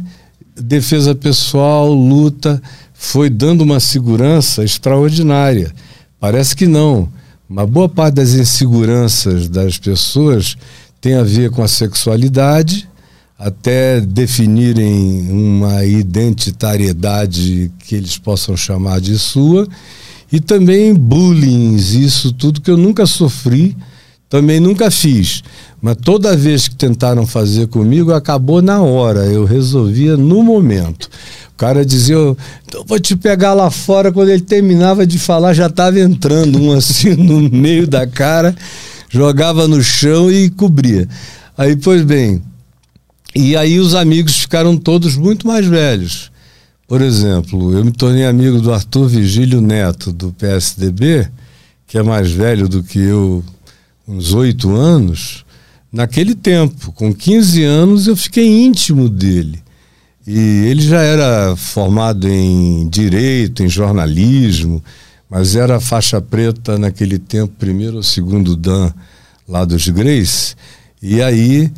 defesa 0.55 1.15
pessoal, 1.15 1.93
luta, 1.93 2.61
foi 2.93 3.29
dando 3.29 3.61
uma 3.61 3.79
segurança 3.79 4.63
extraordinária. 4.63 5.73
Parece 6.19 6.55
que 6.55 6.67
não. 6.67 7.09
Uma 7.49 7.65
boa 7.65 7.89
parte 7.89 8.15
das 8.15 8.33
inseguranças 8.33 9.49
das 9.49 9.77
pessoas 9.77 10.55
tem 11.01 11.15
a 11.15 11.23
ver 11.23 11.49
com 11.49 11.63
a 11.63 11.67
sexualidade, 11.67 12.87
até 13.37 13.99
definirem 13.99 15.31
uma 15.31 15.83
identitariedade 15.83 17.71
que 17.79 17.95
eles 17.95 18.17
possam 18.17 18.55
chamar 18.55 19.01
de 19.01 19.17
sua, 19.17 19.67
e 20.31 20.39
também 20.39 20.93
bullying, 20.93 21.75
isso 21.75 22.31
tudo 22.31 22.61
que 22.61 22.69
eu 22.69 22.77
nunca 22.77 23.05
sofri, 23.07 23.75
também 24.31 24.61
nunca 24.61 24.89
fiz. 24.89 25.43
Mas 25.81 25.97
toda 25.97 26.37
vez 26.37 26.69
que 26.69 26.75
tentaram 26.75 27.27
fazer 27.27 27.67
comigo, 27.67 28.13
acabou 28.13 28.61
na 28.61 28.81
hora, 28.81 29.25
eu 29.25 29.43
resolvia 29.43 30.15
no 30.15 30.41
momento. 30.41 31.09
O 31.53 31.57
cara 31.57 31.85
dizia, 31.85 32.15
eu 32.15 32.37
vou 32.87 32.99
te 32.99 33.15
pegar 33.15 33.53
lá 33.53 33.69
fora. 33.69 34.11
Quando 34.11 34.29
ele 34.29 34.41
terminava 34.41 35.05
de 35.05 35.19
falar, 35.19 35.53
já 35.53 35.67
estava 35.67 35.99
entrando 35.99 36.59
um 36.59 36.71
assim 36.71 37.13
no 37.13 37.41
meio 37.41 37.85
da 37.85 38.07
cara 38.07 38.55
jogava 39.09 39.67
no 39.67 39.83
chão 39.83 40.31
e 40.31 40.49
cobria. 40.49 41.07
Aí, 41.57 41.75
pois 41.75 42.01
bem, 42.01 42.41
e 43.35 43.57
aí 43.57 43.77
os 43.77 43.93
amigos 43.93 44.37
ficaram 44.37 44.77
todos 44.77 45.17
muito 45.17 45.45
mais 45.45 45.65
velhos. 45.65 46.31
Por 46.87 47.01
exemplo, 47.01 47.73
eu 47.77 47.83
me 47.83 47.91
tornei 47.91 48.25
amigo 48.25 48.61
do 48.61 48.73
Arthur 48.73 49.07
Vigílio 49.07 49.59
Neto, 49.59 50.13
do 50.13 50.31
PSDB, 50.31 51.27
que 51.85 51.97
é 51.97 52.03
mais 52.03 52.31
velho 52.31 52.69
do 52.69 52.81
que 52.81 52.99
eu, 52.99 53.43
uns 54.11 54.33
oito 54.33 54.75
anos. 54.75 55.45
Naquele 55.91 56.35
tempo, 56.35 56.91
com 56.91 57.13
15 57.13 57.63
anos, 57.63 58.07
eu 58.07 58.15
fiquei 58.15 58.45
íntimo 58.65 59.09
dele. 59.09 59.61
E 60.27 60.37
ele 60.67 60.81
já 60.81 61.01
era 61.01 61.55
formado 61.55 62.27
em 62.27 62.87
direito, 62.89 63.63
em 63.63 63.69
jornalismo, 63.69 64.83
mas 65.29 65.55
era 65.55 65.79
faixa 65.79 66.21
preta 66.21 66.77
naquele 66.77 67.17
tempo, 67.17 67.53
primeiro 67.57 67.97
ou 67.97 68.03
segundo 68.03 68.55
Dan 68.55 68.93
lá 69.47 69.65
dos 69.65 69.87
Grace. 69.87 70.55
E 71.01 71.21
aí 71.21 71.71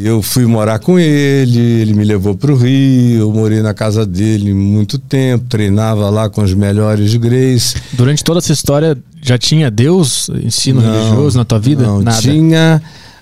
eu 0.00 0.22
fui 0.22 0.46
morar 0.46 0.78
com 0.78 0.96
ele, 0.96 1.58
ele 1.58 1.92
me 1.92 2.04
levou 2.04 2.36
para 2.36 2.52
o 2.52 2.56
Rio, 2.56 3.20
eu 3.20 3.32
morei 3.32 3.60
na 3.60 3.74
casa 3.74 4.06
dele 4.06 4.54
muito 4.54 4.96
tempo, 4.96 5.46
treinava 5.48 6.08
lá 6.08 6.30
com 6.30 6.40
os 6.40 6.54
melhores 6.54 7.14
Grace. 7.16 7.74
Durante 7.94 8.22
toda 8.22 8.38
essa 8.38 8.52
história 8.52 8.96
já 9.20 9.36
tinha 9.36 9.70
Deus, 9.70 10.30
ensino 10.44 10.80
não, 10.80 10.92
religioso 10.92 11.36
na 11.36 11.44
tua 11.44 11.58
vida? 11.58 11.82
Não, 11.82 12.00
Nada. 12.00 12.22
tinha 12.22 12.80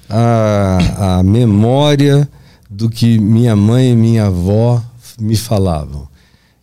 a, 0.08 1.18
a 1.18 1.22
memória 1.22 2.28
do 2.68 2.90
que 2.90 3.18
minha 3.18 3.56
mãe 3.56 3.92
e 3.92 3.96
minha 3.96 4.26
avó 4.26 4.82
me 5.18 5.34
falavam. 5.34 6.06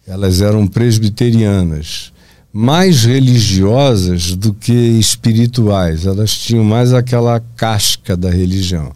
Elas 0.08 0.42
eram 0.42 0.68
presbiterianas 0.68 2.14
mais 2.54 3.04
religiosas 3.04 4.36
do 4.36 4.54
que 4.54 4.72
espirituais. 4.72 6.06
Elas 6.06 6.32
tinham 6.34 6.64
mais 6.64 6.94
aquela 6.94 7.42
casca 7.56 8.16
da 8.16 8.30
religião. 8.30 8.92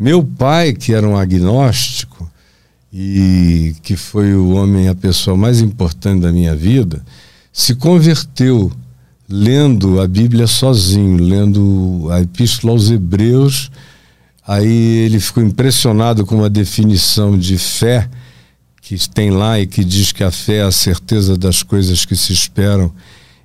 Meu 0.00 0.24
pai, 0.24 0.72
que 0.72 0.94
era 0.94 1.06
um 1.06 1.14
agnóstico 1.14 2.26
e 2.90 3.76
que 3.82 3.96
foi 3.96 4.32
o 4.32 4.52
homem, 4.52 4.88
a 4.88 4.94
pessoa 4.94 5.36
mais 5.36 5.60
importante 5.60 6.22
da 6.22 6.32
minha 6.32 6.56
vida, 6.56 7.04
se 7.52 7.74
converteu 7.74 8.72
lendo 9.28 10.00
a 10.00 10.08
Bíblia 10.08 10.46
sozinho, 10.46 11.22
lendo 11.22 12.08
a 12.10 12.22
Epístola 12.22 12.72
aos 12.72 12.90
Hebreus. 12.90 13.70
Aí 14.46 15.04
ele 15.04 15.20
ficou 15.20 15.42
impressionado 15.42 16.24
com 16.24 16.36
uma 16.36 16.48
definição 16.48 17.38
de 17.38 17.58
fé 17.58 18.08
que 18.80 18.96
tem 19.10 19.30
lá 19.30 19.60
e 19.60 19.66
que 19.66 19.84
diz 19.84 20.12
que 20.12 20.24
a 20.24 20.30
fé 20.30 20.60
é 20.60 20.62
a 20.62 20.72
certeza 20.72 21.36
das 21.36 21.62
coisas 21.62 22.06
que 22.06 22.16
se 22.16 22.32
esperam 22.32 22.90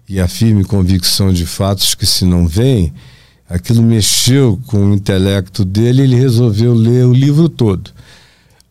e 0.07 0.21
a 0.21 0.27
firme 0.29 0.63
convicção 0.63 1.33
de 1.33 1.45
fatos 1.45 1.93
que 1.93 2.05
se 2.05 2.23
não 2.23 2.47
veem, 2.47 2.93
aquilo 3.49 3.81
mexeu 3.81 4.59
com 4.67 4.77
o 4.77 4.93
intelecto 4.93 5.63
dele 5.63 6.03
ele 6.03 6.15
resolveu 6.15 6.73
ler 6.73 7.05
o 7.05 7.13
livro 7.13 7.47
todo, 7.47 7.91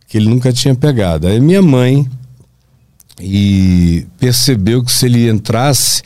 que 0.09 0.19
ele 0.19 0.29
nunca 0.29 0.53
tinha 0.53 0.75
pegado. 0.75 1.27
Aí 1.27 1.41
minha 1.41 1.63
mãe 1.63 2.09
e 3.21 4.07
percebeu 4.19 4.83
que 4.83 4.93
se 4.93 5.07
ele 5.07 5.29
entrasse 5.29 6.03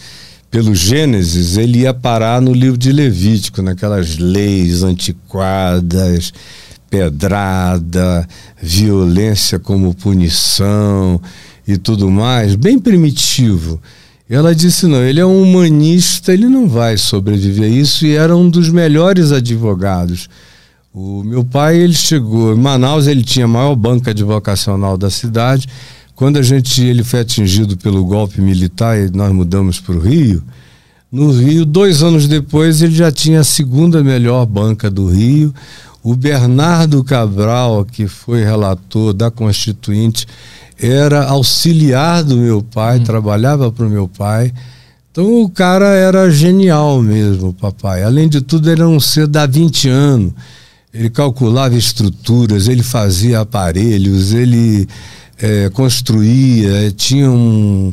pelo 0.50 0.74
Gênesis, 0.74 1.56
ele 1.56 1.80
ia 1.80 1.92
parar 1.92 2.40
no 2.40 2.52
livro 2.52 2.78
de 2.78 2.90
Levítico, 2.90 3.60
naquelas 3.60 4.16
leis 4.16 4.82
antiquadas, 4.82 6.32
pedrada, 6.88 8.26
violência 8.60 9.58
como 9.58 9.94
punição 9.94 11.20
e 11.66 11.76
tudo 11.76 12.10
mais, 12.10 12.54
bem 12.54 12.78
primitivo. 12.78 13.80
Ela 14.28 14.54
disse: 14.54 14.86
não, 14.86 15.02
ele 15.02 15.20
é 15.20 15.26
um 15.26 15.42
humanista, 15.42 16.32
ele 16.32 16.48
não 16.48 16.68
vai 16.68 16.96
sobreviver 16.96 17.64
a 17.64 17.68
isso, 17.68 18.06
e 18.06 18.14
era 18.14 18.36
um 18.36 18.48
dos 18.48 18.68
melhores 18.68 19.32
advogados. 19.32 20.28
O 20.92 21.22
meu 21.22 21.44
pai, 21.44 21.78
ele 21.78 21.94
chegou 21.94 22.54
em 22.54 22.58
Manaus, 22.58 23.06
ele 23.06 23.22
tinha 23.22 23.44
a 23.44 23.48
maior 23.48 23.74
banca 23.74 24.10
advocacional 24.10 24.98
da 24.98 25.10
cidade. 25.10 25.66
Quando 26.14 26.38
a 26.38 26.42
gente, 26.42 26.82
ele 26.82 27.04
foi 27.04 27.20
atingido 27.20 27.76
pelo 27.76 28.04
golpe 28.04 28.40
militar 28.40 28.98
e 28.98 29.08
nós 29.10 29.32
mudamos 29.32 29.78
para 29.80 29.94
o 29.94 30.00
Rio, 30.00 30.42
no 31.10 31.30
Rio, 31.32 31.64
dois 31.64 32.02
anos 32.02 32.28
depois, 32.28 32.82
ele 32.82 32.94
já 32.94 33.10
tinha 33.10 33.40
a 33.40 33.44
segunda 33.44 34.04
melhor 34.04 34.44
banca 34.44 34.90
do 34.90 35.08
Rio. 35.08 35.54
O 36.02 36.14
Bernardo 36.14 37.02
Cabral, 37.02 37.82
que 37.86 38.06
foi 38.06 38.44
relator 38.44 39.14
da 39.14 39.30
Constituinte, 39.30 40.26
era 40.80 41.24
auxiliar 41.24 42.22
do 42.22 42.36
meu 42.36 42.62
pai, 42.62 42.98
hum. 42.98 43.04
trabalhava 43.04 43.70
para 43.72 43.86
o 43.86 43.90
meu 43.90 44.08
pai. 44.08 44.52
Então 45.10 45.42
o 45.42 45.50
cara 45.50 45.86
era 45.88 46.30
genial 46.30 47.02
mesmo, 47.02 47.52
papai. 47.52 48.04
Além 48.04 48.28
de 48.28 48.40
tudo, 48.40 48.70
ele 48.70 48.82
era 48.82 48.88
um 48.88 49.00
ser 49.00 49.26
da 49.26 49.46
20 49.46 49.88
anos. 49.88 50.32
Ele 50.94 51.10
calculava 51.10 51.76
estruturas, 51.76 52.68
ele 52.68 52.82
fazia 52.82 53.40
aparelhos, 53.40 54.32
ele 54.32 54.88
é, 55.38 55.68
construía, 55.70 56.90
tinha 56.92 57.30
um, 57.30 57.92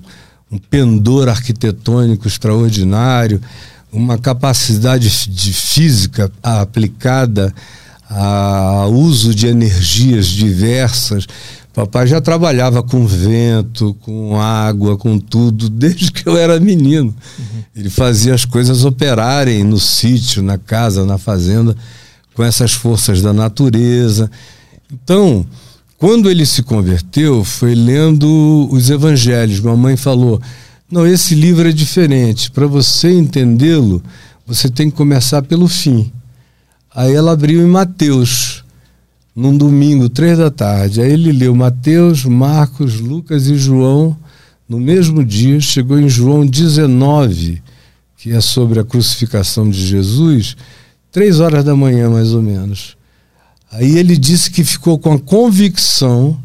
um 0.52 0.58
pendor 0.58 1.28
arquitetônico 1.28 2.28
extraordinário, 2.28 3.42
uma 3.92 4.18
capacidade 4.18 5.28
de 5.30 5.54
física 5.54 6.32
aplicada 6.44 7.54
ao 8.10 8.94
uso 8.94 9.34
de 9.34 9.48
energias 9.48 10.28
diversas. 10.28 11.28
Papai 11.76 12.08
já 12.08 12.22
trabalhava 12.22 12.82
com 12.82 13.06
vento, 13.06 13.94
com 13.96 14.40
água, 14.40 14.96
com 14.96 15.20
tudo, 15.20 15.68
desde 15.68 16.10
que 16.10 16.26
eu 16.26 16.38
era 16.38 16.58
menino. 16.58 17.14
Uhum. 17.38 17.64
Ele 17.76 17.90
fazia 17.90 18.34
as 18.34 18.46
coisas 18.46 18.86
operarem 18.86 19.62
no 19.62 19.78
sítio, 19.78 20.42
na 20.42 20.58
casa, 20.58 21.06
na 21.06 21.18
fazenda, 21.18 21.76
com 22.34 22.42
essas 22.46 22.72
forças 22.72 23.22
da 23.22 23.34
natureza. 23.34 24.32
Então, 24.90 25.46
quando 25.98 26.32
ele 26.32 26.46
se 26.46 26.64
converteu, 26.64 27.44
foi 27.44 27.76
lendo 27.76 28.70
os 28.72 28.90
evangelhos. 28.90 29.60
Mamãe 29.60 29.98
falou: 29.98 30.42
Não, 30.90 31.06
esse 31.06 31.36
livro 31.36 31.68
é 31.68 31.74
diferente. 31.74 32.50
Para 32.52 32.68
você 32.68 33.12
entendê-lo, 33.12 34.02
você 34.48 34.70
tem 34.70 34.90
que 34.90 34.96
começar 34.96 35.42
pelo 35.42 35.68
fim. 35.68 36.10
Aí 36.96 37.14
ela 37.14 37.34
abriu 37.34 37.62
em 37.62 37.70
Mateus 37.70 38.64
num 39.36 39.58
domingo, 39.58 40.08
três 40.08 40.38
da 40.38 40.50
tarde. 40.50 41.02
Aí 41.02 41.12
ele 41.12 41.32
leu 41.32 41.54
Mateus, 41.54 42.24
Marcos, 42.24 43.00
Lucas 43.00 43.48
e 43.48 43.56
João 43.56 44.16
no 44.68 44.80
mesmo 44.80 45.24
dia. 45.24 45.60
Chegou 45.60 46.00
em 46.00 46.08
João 46.08 46.46
19, 46.46 47.62
que 48.18 48.32
é 48.32 48.40
sobre 48.40 48.80
a 48.80 48.84
crucificação 48.84 49.70
de 49.70 49.86
Jesus, 49.86 50.56
três 51.12 51.40
horas 51.40 51.64
da 51.64 51.76
manhã 51.76 52.10
mais 52.10 52.34
ou 52.34 52.42
menos. 52.42 52.96
Aí 53.72 53.98
ele 53.98 54.16
disse 54.16 54.50
que 54.50 54.64
ficou 54.64 54.98
com 54.98 55.14
a 55.14 55.20
convicção 55.20 56.40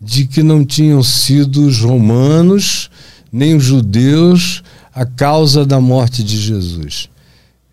de 0.00 0.26
que 0.26 0.42
não 0.42 0.64
tinham 0.64 1.02
sido 1.02 1.64
os 1.64 1.80
romanos 1.80 2.90
nem 3.32 3.54
os 3.56 3.64
judeus 3.64 4.62
a 4.94 5.06
causa 5.06 5.64
da 5.64 5.80
morte 5.80 6.22
de 6.22 6.36
Jesus. 6.36 7.08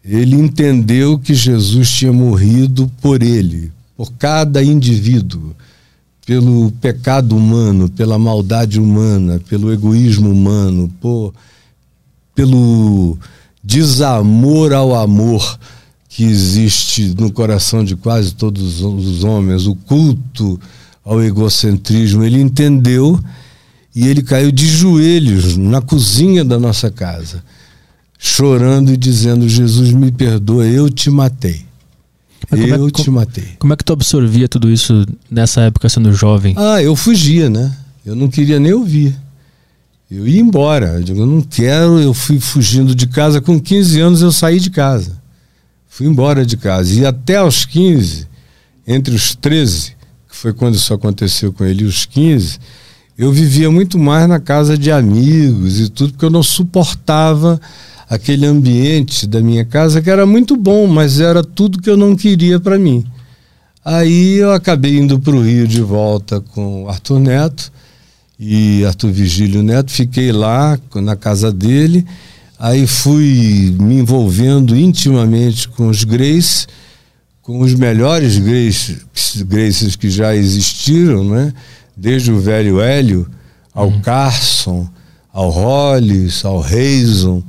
Ele 0.03 0.35
entendeu 0.35 1.19
que 1.19 1.33
Jesus 1.33 1.89
tinha 1.89 2.13
morrido 2.13 2.89
por 3.01 3.21
ele, 3.21 3.71
por 3.99 4.13
cada 4.13 4.63
indivíduo, 4.63 5.53
pelo 6.25 6.71
pecado 6.79 7.35
humano, 7.35 7.89
pela 7.89 8.17
maldade 8.17 8.79
humana, 8.79 9.41
pelo 9.49 9.73
egoísmo 9.73 10.31
humano, 10.31 10.89
por, 11.01 11.33
pelo 12.33 13.17
desamor 13.61 14.71
ao 14.71 14.95
amor 14.95 15.59
que 16.07 16.23
existe 16.23 17.13
no 17.19 17.29
coração 17.29 17.83
de 17.83 17.97
quase 17.97 18.33
todos 18.33 18.81
os 18.81 19.25
homens, 19.25 19.67
o 19.67 19.75
culto 19.75 20.57
ao 21.03 21.21
egocentrismo. 21.21 22.23
Ele 22.23 22.39
entendeu 22.39 23.21
e 23.93 24.07
ele 24.07 24.23
caiu 24.23 24.49
de 24.49 24.65
joelhos 24.65 25.57
na 25.57 25.81
cozinha 25.81 26.45
da 26.45 26.57
nossa 26.57 26.89
casa, 26.89 27.43
chorando 28.17 28.93
e 28.93 28.95
dizendo: 28.95 29.49
Jesus, 29.49 29.91
me 29.91 30.09
perdoa, 30.09 30.65
eu 30.65 30.89
te 30.89 31.09
matei. 31.09 31.67
Mas 32.51 32.59
eu 32.61 32.87
é, 32.87 32.91
te 32.91 33.05
como, 33.05 33.17
matei. 33.17 33.47
Como 33.59 33.73
é 33.73 33.77
que 33.77 33.83
tu 33.83 33.93
absorvia 33.93 34.47
tudo 34.47 34.69
isso 34.69 35.05
nessa 35.29 35.61
época 35.61 35.87
sendo 35.87 36.11
jovem? 36.13 36.55
Ah, 36.57 36.81
eu 36.81 36.95
fugia, 36.95 37.49
né? 37.49 37.75
Eu 38.05 38.15
não 38.15 38.27
queria 38.27 38.59
nem 38.59 38.73
ouvir. 38.73 39.15
Eu 40.09 40.27
ia 40.27 40.41
embora. 40.41 40.95
Eu 40.95 41.03
digo, 41.03 41.19
eu 41.19 41.27
não 41.27 41.41
quero. 41.41 41.99
Eu 41.99 42.13
fui 42.13 42.39
fugindo 42.39 42.95
de 42.95 43.05
casa. 43.07 43.39
Com 43.39 43.59
15 43.59 43.99
anos 43.99 44.21
eu 44.21 44.31
saí 44.31 44.59
de 44.59 44.71
casa. 44.71 45.21
Fui 45.87 46.07
embora 46.07 46.45
de 46.45 46.57
casa. 46.57 46.93
E 46.93 47.05
até 47.05 47.37
aos 47.37 47.65
15, 47.65 48.27
entre 48.87 49.13
os 49.13 49.35
13, 49.35 49.95
que 50.29 50.35
foi 50.35 50.53
quando 50.53 50.75
isso 50.75 50.93
aconteceu 50.93 51.53
com 51.53 51.63
ele, 51.63 51.83
e 51.83 51.87
os 51.87 52.05
15, 52.05 52.59
eu 53.17 53.31
vivia 53.31 53.69
muito 53.69 53.99
mais 53.99 54.27
na 54.27 54.39
casa 54.39 54.77
de 54.77 54.89
amigos 54.89 55.79
e 55.79 55.89
tudo, 55.89 56.13
porque 56.13 56.25
eu 56.25 56.29
não 56.29 56.41
suportava 56.41 57.59
aquele 58.09 58.45
ambiente 58.45 59.27
da 59.27 59.39
minha 59.39 59.63
casa 59.63 60.01
que 60.01 60.09
era 60.09 60.25
muito 60.25 60.57
bom, 60.57 60.87
mas 60.87 61.19
era 61.19 61.43
tudo 61.43 61.81
que 61.81 61.89
eu 61.89 61.95
não 61.95 62.15
queria 62.15 62.59
para 62.59 62.79
mim. 62.79 63.05
Aí 63.85 64.35
eu 64.35 64.51
acabei 64.51 64.97
indo 64.97 65.19
para 65.19 65.35
o 65.35 65.41
Rio 65.41 65.67
de 65.67 65.81
volta 65.81 66.41
com 66.41 66.89
Arthur 66.89 67.19
Neto 67.19 67.71
e 68.39 68.83
Arthur 68.85 69.11
Vigílio 69.11 69.61
Neto, 69.61 69.91
fiquei 69.91 70.31
lá 70.31 70.77
na 70.95 71.15
casa 71.15 71.51
dele, 71.51 72.05
aí 72.57 72.87
fui 72.87 73.75
me 73.79 73.95
envolvendo 73.95 74.75
intimamente 74.75 75.69
com 75.69 75.87
os 75.87 76.03
Grace, 76.03 76.65
com 77.41 77.59
os 77.59 77.73
melhores 77.73 78.37
Grace, 78.37 78.97
Graces 79.45 79.95
que 79.95 80.09
já 80.09 80.35
existiram, 80.35 81.23
né? 81.23 81.53
desde 81.95 82.31
o 82.31 82.39
velho 82.39 82.79
Hélio 82.79 83.27
ao. 83.73 83.91
Carson, 84.01 84.87
ao 85.31 85.49
Hollis, 85.49 86.43
ao 86.43 86.59
Reison, 86.59 87.43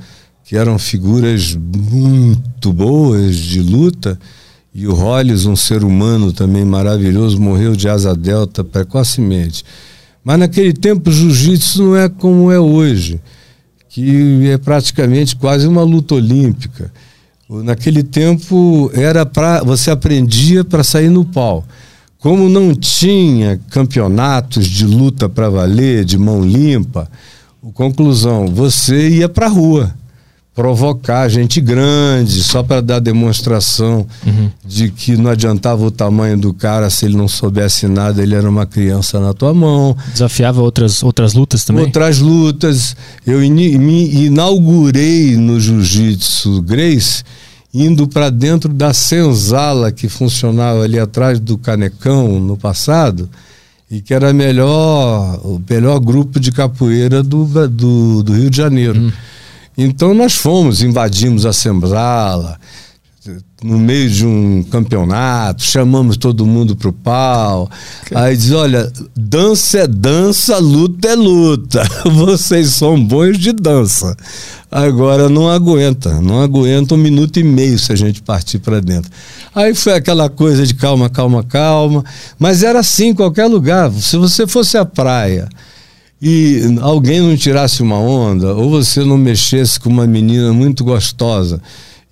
que 0.50 0.56
eram 0.56 0.80
figuras 0.80 1.54
muito 1.54 2.72
boas 2.72 3.36
de 3.36 3.62
luta. 3.62 4.18
E 4.74 4.84
o 4.84 4.92
Hollis, 4.92 5.46
um 5.46 5.54
ser 5.54 5.84
humano 5.84 6.32
também 6.32 6.64
maravilhoso, 6.64 7.40
morreu 7.40 7.76
de 7.76 7.88
asa 7.88 8.16
delta 8.16 8.64
precocemente. 8.64 9.64
Mas 10.24 10.40
naquele 10.40 10.72
tempo 10.72 11.08
o 11.08 11.12
jiu-jitsu 11.12 11.84
não 11.84 11.96
é 11.96 12.08
como 12.08 12.50
é 12.50 12.58
hoje, 12.58 13.20
que 13.88 14.50
é 14.50 14.58
praticamente 14.58 15.36
quase 15.36 15.68
uma 15.68 15.84
luta 15.84 16.16
olímpica. 16.16 16.92
Naquele 17.48 18.02
tempo 18.02 18.90
era 18.92 19.24
para 19.24 19.62
você 19.62 19.92
aprendia 19.92 20.64
para 20.64 20.82
sair 20.82 21.10
no 21.10 21.24
pau. 21.24 21.64
Como 22.18 22.48
não 22.48 22.74
tinha 22.74 23.60
campeonatos 23.70 24.66
de 24.66 24.84
luta 24.84 25.28
para 25.28 25.48
valer, 25.48 26.04
de 26.04 26.18
mão 26.18 26.42
limpa, 26.42 27.08
conclusão, 27.72 28.48
você 28.48 29.10
ia 29.10 29.28
para 29.28 29.46
a 29.46 29.48
rua 29.48 29.99
provocar 30.54 31.28
gente 31.28 31.60
grande, 31.60 32.42
só 32.42 32.62
para 32.62 32.80
dar 32.80 32.98
demonstração 32.98 34.06
uhum. 34.26 34.50
de 34.66 34.90
que 34.90 35.16
não 35.16 35.30
adiantava 35.30 35.84
o 35.84 35.90
tamanho 35.90 36.36
do 36.36 36.52
cara 36.52 36.90
se 36.90 37.06
ele 37.06 37.16
não 37.16 37.28
soubesse 37.28 37.86
nada, 37.86 38.22
ele 38.22 38.34
era 38.34 38.48
uma 38.48 38.66
criança 38.66 39.20
na 39.20 39.32
tua 39.32 39.54
mão. 39.54 39.96
Desafiava 40.12 40.60
outras, 40.60 41.02
outras 41.02 41.34
lutas 41.34 41.64
também? 41.64 41.84
Outras 41.84 42.18
lutas. 42.18 42.96
Eu 43.26 43.42
in, 43.42 43.78
me 43.78 44.26
inaugurei 44.26 45.36
no 45.36 45.60
jiu-jitsu 45.60 46.60
Grace 46.62 47.22
indo 47.72 48.08
para 48.08 48.30
dentro 48.30 48.72
da 48.72 48.92
senzala 48.92 49.92
que 49.92 50.08
funcionava 50.08 50.82
ali 50.82 50.98
atrás 50.98 51.38
do 51.38 51.56
Canecão 51.56 52.40
no 52.40 52.56
passado 52.56 53.28
e 53.88 54.00
que 54.00 54.12
era 54.12 54.32
melhor, 54.32 55.40
o 55.44 55.60
melhor 55.68 55.98
grupo 56.00 56.38
de 56.38 56.52
capoeira 56.52 57.22
do, 57.22 57.44
do, 57.68 58.22
do 58.22 58.32
Rio 58.32 58.50
de 58.50 58.56
Janeiro. 58.56 59.00
Uhum. 59.00 59.12
Então 59.82 60.12
nós 60.12 60.34
fomos, 60.34 60.82
invadimos 60.82 61.46
a 61.46 61.54
Sembrala, 61.54 62.58
no 63.62 63.78
meio 63.78 64.10
de 64.10 64.26
um 64.26 64.62
campeonato, 64.62 65.62
chamamos 65.62 66.18
todo 66.18 66.44
mundo 66.44 66.76
pro 66.76 66.92
pau. 66.92 67.66
Aí 68.14 68.36
diz: 68.36 68.52
olha, 68.52 68.92
dança 69.16 69.78
é 69.78 69.86
dança, 69.86 70.58
luta 70.58 71.08
é 71.08 71.14
luta. 71.14 71.82
Vocês 72.04 72.74
são 72.74 73.02
bons 73.02 73.38
de 73.38 73.52
dança. 73.54 74.14
Agora 74.70 75.30
não 75.30 75.48
aguenta, 75.48 76.20
não 76.20 76.42
aguenta 76.42 76.94
um 76.94 76.98
minuto 76.98 77.40
e 77.40 77.42
meio 77.42 77.78
se 77.78 77.90
a 77.90 77.96
gente 77.96 78.20
partir 78.20 78.58
para 78.58 78.80
dentro. 78.80 79.10
Aí 79.54 79.74
foi 79.74 79.94
aquela 79.94 80.28
coisa 80.28 80.66
de 80.66 80.74
calma, 80.74 81.08
calma, 81.08 81.42
calma. 81.42 82.04
Mas 82.38 82.62
era 82.62 82.80
assim 82.80 83.08
em 83.08 83.14
qualquer 83.14 83.46
lugar. 83.46 83.90
Se 83.92 84.18
você 84.18 84.46
fosse 84.46 84.76
à 84.76 84.84
praia 84.84 85.48
e 86.20 86.62
alguém 86.80 87.20
não 87.20 87.36
tirasse 87.36 87.82
uma 87.82 87.98
onda, 87.98 88.54
ou 88.54 88.70
você 88.70 89.04
não 89.04 89.16
mexesse 89.16 89.80
com 89.80 89.88
uma 89.88 90.06
menina 90.06 90.52
muito 90.52 90.84
gostosa 90.84 91.60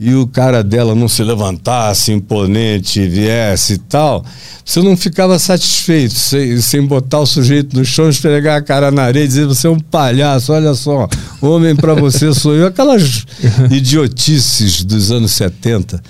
e 0.00 0.14
o 0.14 0.28
cara 0.28 0.62
dela 0.62 0.94
não 0.94 1.08
se 1.08 1.24
levantasse 1.24 2.12
imponente, 2.12 3.06
viesse 3.08 3.74
e 3.74 3.78
tal, 3.78 4.24
você 4.64 4.80
não 4.80 4.96
ficava 4.96 5.38
satisfeito 5.40 6.14
sem, 6.14 6.60
sem 6.60 6.86
botar 6.86 7.18
o 7.18 7.26
sujeito 7.26 7.76
no 7.76 7.84
chão, 7.84 8.08
esfregar 8.08 8.56
a 8.56 8.62
cara 8.62 8.92
na 8.92 9.02
areia 9.02 9.24
e 9.24 9.28
dizer: 9.28 9.46
você 9.46 9.66
é 9.66 9.70
um 9.70 9.80
palhaço, 9.80 10.52
olha 10.52 10.72
só, 10.74 11.08
homem 11.42 11.74
para 11.74 11.94
você 11.94 12.32
sou 12.34 12.54
eu. 12.54 12.66
Aquelas 12.68 13.26
idiotices 13.72 14.84
dos 14.84 15.10
anos 15.10 15.32
70. 15.32 16.00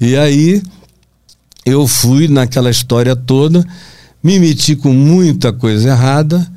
E 0.00 0.16
aí 0.16 0.62
eu 1.66 1.86
fui 1.86 2.28
naquela 2.28 2.70
história 2.70 3.14
toda, 3.14 3.62
me 4.22 4.38
meti 4.38 4.74
com 4.74 4.92
muita 4.92 5.52
coisa 5.52 5.90
errada. 5.90 6.50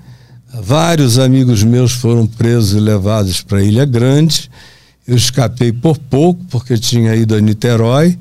Vários 0.62 1.20
amigos 1.20 1.64
meus 1.64 1.92
foram 1.92 2.26
presos 2.26 2.74
e 2.74 2.80
levados 2.80 3.42
para 3.42 3.64
Ilha 3.64 3.86
Grande 3.86 4.50
eu 5.08 5.16
escapei 5.16 5.72
por 5.72 5.98
pouco, 5.98 6.44
porque 6.50 6.78
tinha 6.78 7.16
ido 7.16 7.34
a 7.34 7.40
Niterói. 7.40 8.18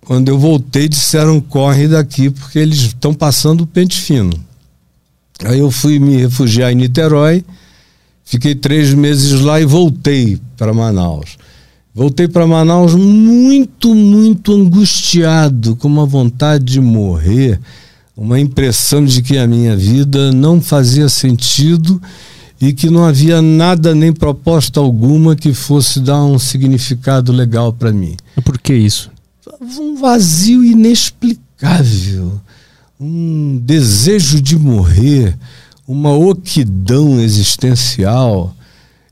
Quando 0.00 0.28
eu 0.28 0.38
voltei, 0.38 0.88
disseram: 0.88 1.38
corre 1.38 1.86
daqui, 1.86 2.30
porque 2.30 2.58
eles 2.58 2.78
estão 2.78 3.12
passando 3.12 3.60
o 3.60 3.66
pente 3.66 4.00
fino. 4.00 4.32
Aí 5.44 5.58
eu 5.58 5.70
fui 5.70 5.98
me 5.98 6.16
refugiar 6.16 6.72
em 6.72 6.76
Niterói, 6.76 7.44
fiquei 8.24 8.54
três 8.54 8.94
meses 8.94 9.40
lá 9.40 9.60
e 9.60 9.66
voltei 9.66 10.40
para 10.56 10.72
Manaus. 10.72 11.36
Voltei 11.94 12.26
para 12.26 12.46
Manaus 12.46 12.94
muito, 12.94 13.94
muito 13.94 14.52
angustiado, 14.52 15.76
com 15.76 15.86
uma 15.86 16.06
vontade 16.06 16.64
de 16.64 16.80
morrer, 16.80 17.60
uma 18.16 18.38
impressão 18.38 19.04
de 19.04 19.20
que 19.22 19.36
a 19.36 19.46
minha 19.46 19.76
vida 19.76 20.32
não 20.32 20.60
fazia 20.60 21.08
sentido 21.08 22.00
e 22.60 22.72
que 22.72 22.88
não 22.88 23.04
havia 23.04 23.42
nada 23.42 23.94
nem 23.94 24.12
proposta 24.12 24.78
alguma 24.80 25.34
que 25.34 25.52
fosse 25.52 26.00
dar 26.00 26.24
um 26.24 26.38
significado 26.38 27.32
legal 27.32 27.72
para 27.72 27.92
mim. 27.92 28.16
Por 28.44 28.58
que 28.58 28.72
isso? 28.72 29.10
Um 29.60 29.96
vazio 29.96 30.64
inexplicável, 30.64 32.40
um 32.98 33.60
desejo 33.62 34.40
de 34.40 34.56
morrer, 34.56 35.36
uma 35.86 36.12
oquidão 36.12 37.20
existencial. 37.20 38.54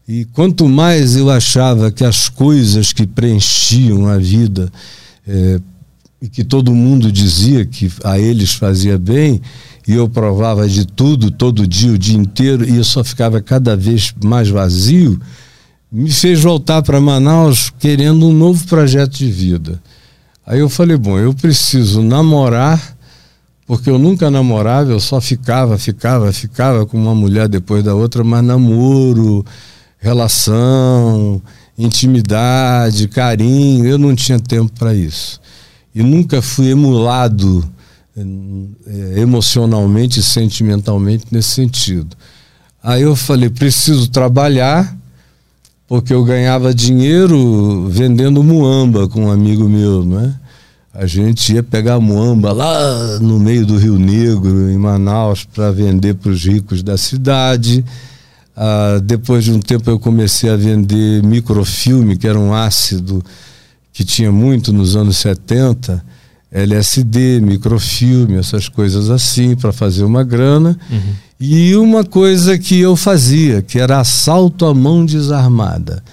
E 0.06 0.25
quanto 0.26 0.68
mais 0.68 1.16
eu 1.16 1.30
achava 1.30 1.90
que 1.90 2.04
as 2.04 2.28
coisas 2.28 2.92
que 2.92 3.06
preenchiam 3.06 4.06
a 4.06 4.18
vida 4.18 4.71
é, 5.26 5.61
e 6.23 6.29
que 6.29 6.45
todo 6.45 6.73
mundo 6.73 7.11
dizia 7.11 7.67
que 7.67 7.91
a 8.05 8.17
eles 8.17 8.52
fazia 8.52 8.97
bem, 8.97 9.43
e 9.88 9.95
eu 9.95 10.09
provava 10.09 10.69
de 10.69 10.87
tudo, 10.87 11.33
todo 11.33 11.67
dia, 11.67 11.91
o 11.91 11.99
dia 11.99 12.17
inteiro, 12.17 12.64
e 12.64 12.76
eu 12.76 12.85
só 12.85 13.02
ficava 13.02 13.41
cada 13.41 13.76
vez 13.76 14.14
mais 14.23 14.49
vazio, 14.49 15.21
me 15.91 16.12
fez 16.12 16.41
voltar 16.41 16.81
para 16.81 17.00
Manaus 17.00 17.73
querendo 17.76 18.29
um 18.29 18.33
novo 18.33 18.64
projeto 18.69 19.19
de 19.19 19.33
vida. 19.33 19.83
Aí 20.47 20.61
eu 20.61 20.69
falei, 20.69 20.97
bom, 20.97 21.19
eu 21.19 21.35
preciso 21.35 22.00
namorar, 22.02 22.97
porque 23.67 23.91
eu 23.91 23.99
nunca 23.99 24.31
namorava, 24.31 24.93
eu 24.93 25.00
só 25.00 25.21
ficava, 25.21 25.76
ficava, 25.76 26.33
ficava 26.33 26.87
com 26.87 26.97
uma 26.97 27.17
mulher 27.17 27.49
depois 27.49 27.83
da 27.83 27.97
outra, 27.97 28.23
mas 28.23 28.45
namoro, 28.45 29.45
relação, 29.99 31.43
intimidade, 31.76 33.09
carinho, 33.09 33.85
eu 33.85 33.99
não 33.99 34.14
tinha 34.14 34.38
tempo 34.38 34.71
para 34.79 34.95
isso. 34.95 35.41
E 35.94 36.02
nunca 36.02 36.40
fui 36.40 36.70
emulado 36.70 37.68
é, 38.16 39.20
emocionalmente 39.20 40.20
e 40.20 40.22
sentimentalmente 40.22 41.26
nesse 41.30 41.50
sentido. 41.50 42.16
Aí 42.82 43.02
eu 43.02 43.14
falei, 43.14 43.49
preciso 43.49 44.08
trabalhar, 44.08 44.96
porque 45.87 46.12
eu 46.12 46.25
ganhava 46.25 46.75
dinheiro 46.75 47.88
vendendo 47.88 48.42
muamba 48.42 49.08
com 49.08 49.26
um 49.26 49.30
amigo 49.30 49.68
meu, 49.68 50.04
não 50.04 50.20
é? 50.20 50.34
A 50.94 51.06
gente 51.06 51.54
ia 51.54 51.62
pegar 51.62 51.99
muamba 52.00 52.52
lá 52.52 53.18
no 53.18 53.38
meio 53.38 53.64
do 53.64 53.78
Rio 53.78 53.99
Negro, 53.99 54.70
em 54.70 54.76
Manaus, 54.76 55.44
para 55.44 55.70
vender 55.70 56.14
para 56.14 56.30
os 56.30 56.44
ricos 56.44 56.82
da 56.82 56.99
cidade. 56.99 57.82
Ah, 58.54 59.00
depois 59.02 59.44
de 59.44 59.52
um 59.52 59.61
tempo 59.61 59.88
eu 59.88 59.99
comecei 59.99 60.50
a 60.50 60.56
vender 60.56 61.22
microfilme, 61.22 62.18
que 62.18 62.28
era 62.28 62.38
um 62.38 62.52
ácido 62.52 63.25
que 63.92 64.04
tinha 64.04 64.32
muito 64.32 64.72
nos 64.72 64.96
anos 64.96 65.18
70 65.18 66.02
LSD, 66.52 67.40
microfilme, 67.40 68.37
essas 68.37 68.68
coisas 68.68 69.08
assim, 69.08 69.56
para 69.56 69.72
fazer 69.72 70.04
uma 70.04 70.22
grana. 70.22 70.78
Uhum. 70.90 71.14
E 71.40 71.74
uma 71.74 72.05
coisa 72.05 72.59
que 72.59 72.78
eu 72.78 72.94
fazia, 72.94 73.62
que 73.62 73.78
era 73.78 73.98
assalto 73.98 74.66
à 74.66 74.74
mão 74.74 75.05
desarmada. 75.05 76.05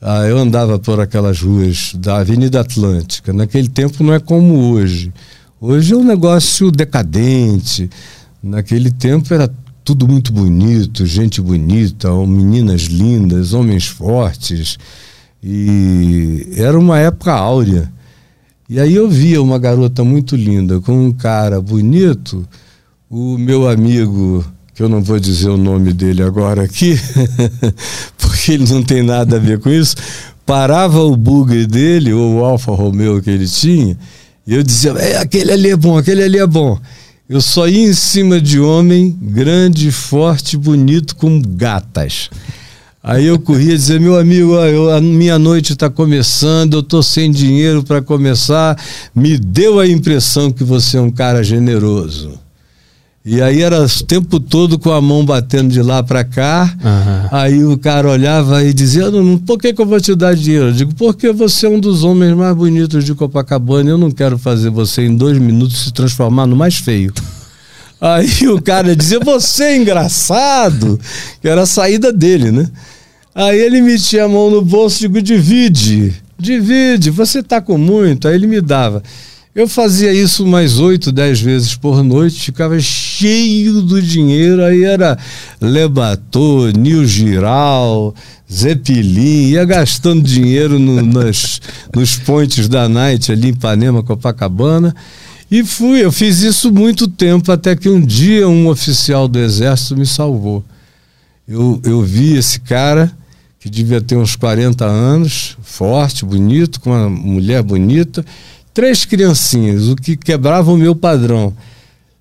Ah, 0.00 0.26
eu 0.26 0.38
andava 0.38 0.78
por 0.78 1.00
aquelas 1.00 1.40
ruas 1.40 1.92
da 1.96 2.18
Avenida 2.18 2.60
Atlântica. 2.60 3.32
Naquele 3.32 3.68
tempo 3.68 4.04
não 4.04 4.14
é 4.14 4.20
como 4.20 4.70
hoje. 4.70 5.12
Hoje 5.60 5.92
é 5.92 5.96
um 5.96 6.04
negócio 6.04 6.70
decadente. 6.70 7.90
Naquele 8.42 8.90
tempo 8.90 9.34
era 9.34 9.50
tudo 9.82 10.06
muito 10.06 10.32
bonito, 10.32 11.04
gente 11.04 11.40
bonita, 11.40 12.10
meninas 12.26 12.82
lindas, 12.82 13.52
homens 13.52 13.86
fortes. 13.86 14.78
E 15.46 16.54
era 16.56 16.78
uma 16.78 16.98
época 16.98 17.30
áurea. 17.30 17.92
E 18.66 18.80
aí 18.80 18.94
eu 18.94 19.10
via 19.10 19.42
uma 19.42 19.58
garota 19.58 20.02
muito 20.02 20.34
linda 20.34 20.80
com 20.80 21.06
um 21.06 21.12
cara 21.12 21.60
bonito, 21.60 22.48
o 23.10 23.36
meu 23.36 23.68
amigo, 23.68 24.42
que 24.74 24.82
eu 24.82 24.88
não 24.88 25.02
vou 25.02 25.20
dizer 25.20 25.50
o 25.50 25.58
nome 25.58 25.92
dele 25.92 26.22
agora 26.22 26.62
aqui, 26.62 26.98
porque 28.16 28.52
ele 28.52 28.72
não 28.72 28.82
tem 28.82 29.02
nada 29.02 29.36
a 29.36 29.38
ver 29.38 29.60
com 29.60 29.68
isso, 29.68 29.96
parava 30.46 31.00
o 31.00 31.14
bugre 31.14 31.66
dele, 31.66 32.14
ou 32.14 32.36
o 32.36 32.44
Alfa 32.44 32.72
Romeo 32.72 33.20
que 33.20 33.28
ele 33.28 33.46
tinha, 33.46 33.98
e 34.46 34.54
eu 34.54 34.62
dizia, 34.62 34.92
é, 34.92 35.18
aquele 35.18 35.52
ali 35.52 35.70
é 35.70 35.76
bom, 35.76 35.98
aquele 35.98 36.22
ali 36.22 36.38
é 36.38 36.46
bom. 36.46 36.78
Eu 37.28 37.42
só 37.42 37.68
ia 37.68 37.86
em 37.86 37.92
cima 37.92 38.40
de 38.40 38.58
homem 38.58 39.14
grande, 39.20 39.92
forte, 39.92 40.56
bonito, 40.56 41.16
com 41.16 41.40
gatas. 41.40 42.30
Aí 43.06 43.26
eu 43.26 43.38
corria 43.38 43.76
dizer, 43.76 44.00
meu 44.00 44.18
amigo, 44.18 44.54
eu, 44.54 44.90
a 44.90 44.98
minha 44.98 45.38
noite 45.38 45.74
está 45.74 45.90
começando, 45.90 46.72
eu 46.72 46.80
estou 46.80 47.02
sem 47.02 47.30
dinheiro 47.30 47.82
para 47.84 48.00
começar, 48.00 48.78
me 49.14 49.36
deu 49.36 49.78
a 49.78 49.86
impressão 49.86 50.50
que 50.50 50.64
você 50.64 50.96
é 50.96 51.00
um 51.02 51.10
cara 51.10 51.44
generoso. 51.44 52.38
E 53.22 53.42
aí 53.42 53.60
era 53.60 53.82
o 53.82 54.04
tempo 54.04 54.40
todo 54.40 54.78
com 54.78 54.90
a 54.90 55.02
mão 55.02 55.22
batendo 55.22 55.70
de 55.70 55.82
lá 55.82 56.02
para 56.02 56.24
cá. 56.24 56.74
Uhum. 56.82 57.28
Aí 57.30 57.64
o 57.64 57.76
cara 57.76 58.08
olhava 58.08 58.64
e 58.64 58.72
dizia: 58.72 59.10
não, 59.10 59.38
Por 59.38 59.58
que, 59.58 59.72
que 59.72 59.80
eu 59.80 59.86
vou 59.86 60.00
te 60.00 60.14
dar 60.14 60.34
dinheiro? 60.34 60.66
Eu 60.66 60.72
digo: 60.72 60.94
Porque 60.94 61.32
você 61.32 61.66
é 61.66 61.70
um 61.70 61.80
dos 61.80 62.04
homens 62.04 62.34
mais 62.34 62.54
bonitos 62.54 63.02
de 63.02 63.14
Copacabana. 63.14 63.88
Eu 63.88 63.96
não 63.96 64.10
quero 64.10 64.36
fazer 64.38 64.68
você 64.68 65.06
em 65.06 65.16
dois 65.16 65.38
minutos 65.38 65.84
se 65.84 65.92
transformar 65.92 66.46
no 66.46 66.54
mais 66.54 66.76
feio. 66.76 67.14
Aí 67.98 68.46
o 68.48 68.60
cara 68.60 68.94
dizia: 68.94 69.18
Você 69.20 69.64
é 69.64 69.76
engraçado. 69.78 71.00
Que 71.40 71.48
era 71.48 71.62
a 71.62 71.66
saída 71.66 72.12
dele, 72.12 72.50
né? 72.50 72.68
Aí 73.34 73.58
ele 73.58 73.80
metia 73.80 74.24
a 74.24 74.28
mão 74.28 74.48
no 74.48 74.62
bolso 74.62 74.98
e 74.98 75.08
digo, 75.08 75.20
divide, 75.20 76.14
divide, 76.38 77.10
você 77.10 77.42
tá 77.42 77.60
com 77.60 77.76
muito. 77.76 78.28
Aí 78.28 78.34
ele 78.34 78.46
me 78.46 78.60
dava. 78.60 79.02
Eu 79.54 79.68
fazia 79.68 80.12
isso 80.12 80.46
mais 80.46 80.80
oito, 80.80 81.12
dez 81.12 81.40
vezes 81.40 81.76
por 81.76 82.02
noite, 82.02 82.40
ficava 82.40 82.78
cheio 82.80 83.82
do 83.82 84.02
dinheiro, 84.02 84.64
aí 84.64 84.82
era 84.82 85.16
Lebatô, 85.60 86.70
Nil 86.76 87.06
Giral, 87.06 88.12
Zeppelin, 88.52 89.50
ia 89.50 89.64
gastando 89.64 90.22
dinheiro 90.22 90.76
no, 90.78 91.00
nas, 91.02 91.60
nos 91.94 92.16
pontes 92.16 92.68
da 92.68 92.88
Night 92.88 93.30
ali 93.30 93.48
em 93.48 93.50
Ipanema, 93.50 94.02
Copacabana. 94.02 94.94
E 95.48 95.62
fui, 95.62 96.04
eu 96.04 96.10
fiz 96.10 96.40
isso 96.40 96.72
muito 96.72 97.06
tempo, 97.06 97.52
até 97.52 97.76
que 97.76 97.88
um 97.88 98.00
dia 98.00 98.48
um 98.48 98.66
oficial 98.66 99.28
do 99.28 99.38
exército 99.38 99.96
me 99.96 100.04
salvou. 100.06 100.64
Eu, 101.46 101.80
eu 101.84 102.02
vi 102.02 102.36
esse 102.36 102.58
cara 102.58 103.12
que 103.64 103.70
devia 103.70 103.98
ter 103.98 104.14
uns 104.14 104.36
40 104.36 104.84
anos, 104.84 105.56
forte, 105.62 106.22
bonito, 106.22 106.78
com 106.82 106.90
uma 106.90 107.08
mulher 107.08 107.62
bonita, 107.62 108.22
três 108.74 109.06
criancinhas, 109.06 109.88
o 109.88 109.96
que 109.96 110.18
quebrava 110.18 110.70
o 110.70 110.76
meu 110.76 110.94
padrão. 110.94 111.50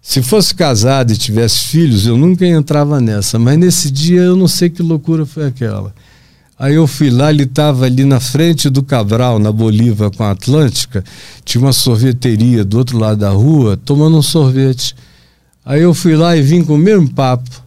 Se 0.02 0.22
fosse 0.22 0.56
casado 0.56 1.12
e 1.12 1.18
tivesse 1.18 1.66
filhos, 1.66 2.08
eu 2.08 2.16
nunca 2.16 2.48
entrava 2.48 3.02
nessa, 3.02 3.38
mas 3.38 3.58
nesse 3.58 3.92
dia 3.92 4.22
eu 4.22 4.38
não 4.38 4.48
sei 4.48 4.70
que 4.70 4.82
loucura 4.82 5.26
foi 5.26 5.46
aquela. 5.46 5.94
Aí 6.58 6.76
eu 6.76 6.88
fui 6.88 7.10
lá, 7.10 7.30
ele 7.30 7.44
estava 7.44 7.88
ali 7.88 8.06
na 8.06 8.22
frente 8.22 8.70
do 8.70 8.82
Cabral, 8.82 9.38
na 9.38 9.52
Bolívia 9.52 10.10
com 10.10 10.24
a 10.24 10.32
Atlântica, 10.32 11.04
tinha 11.44 11.62
uma 11.62 11.74
sorveteria 11.74 12.64
do 12.64 12.78
outro 12.78 12.98
lado 12.98 13.18
da 13.18 13.32
rua, 13.32 13.76
tomando 13.76 14.18
um 14.18 14.22
sorvete. 14.22 14.96
Aí 15.66 15.82
eu 15.82 15.94
fui 15.94 16.16
lá 16.16 16.38
e 16.38 16.42
vim 16.42 16.64
com 16.64 16.76
o 16.76 16.78
mesmo 16.78 17.10
papo. 17.10 17.63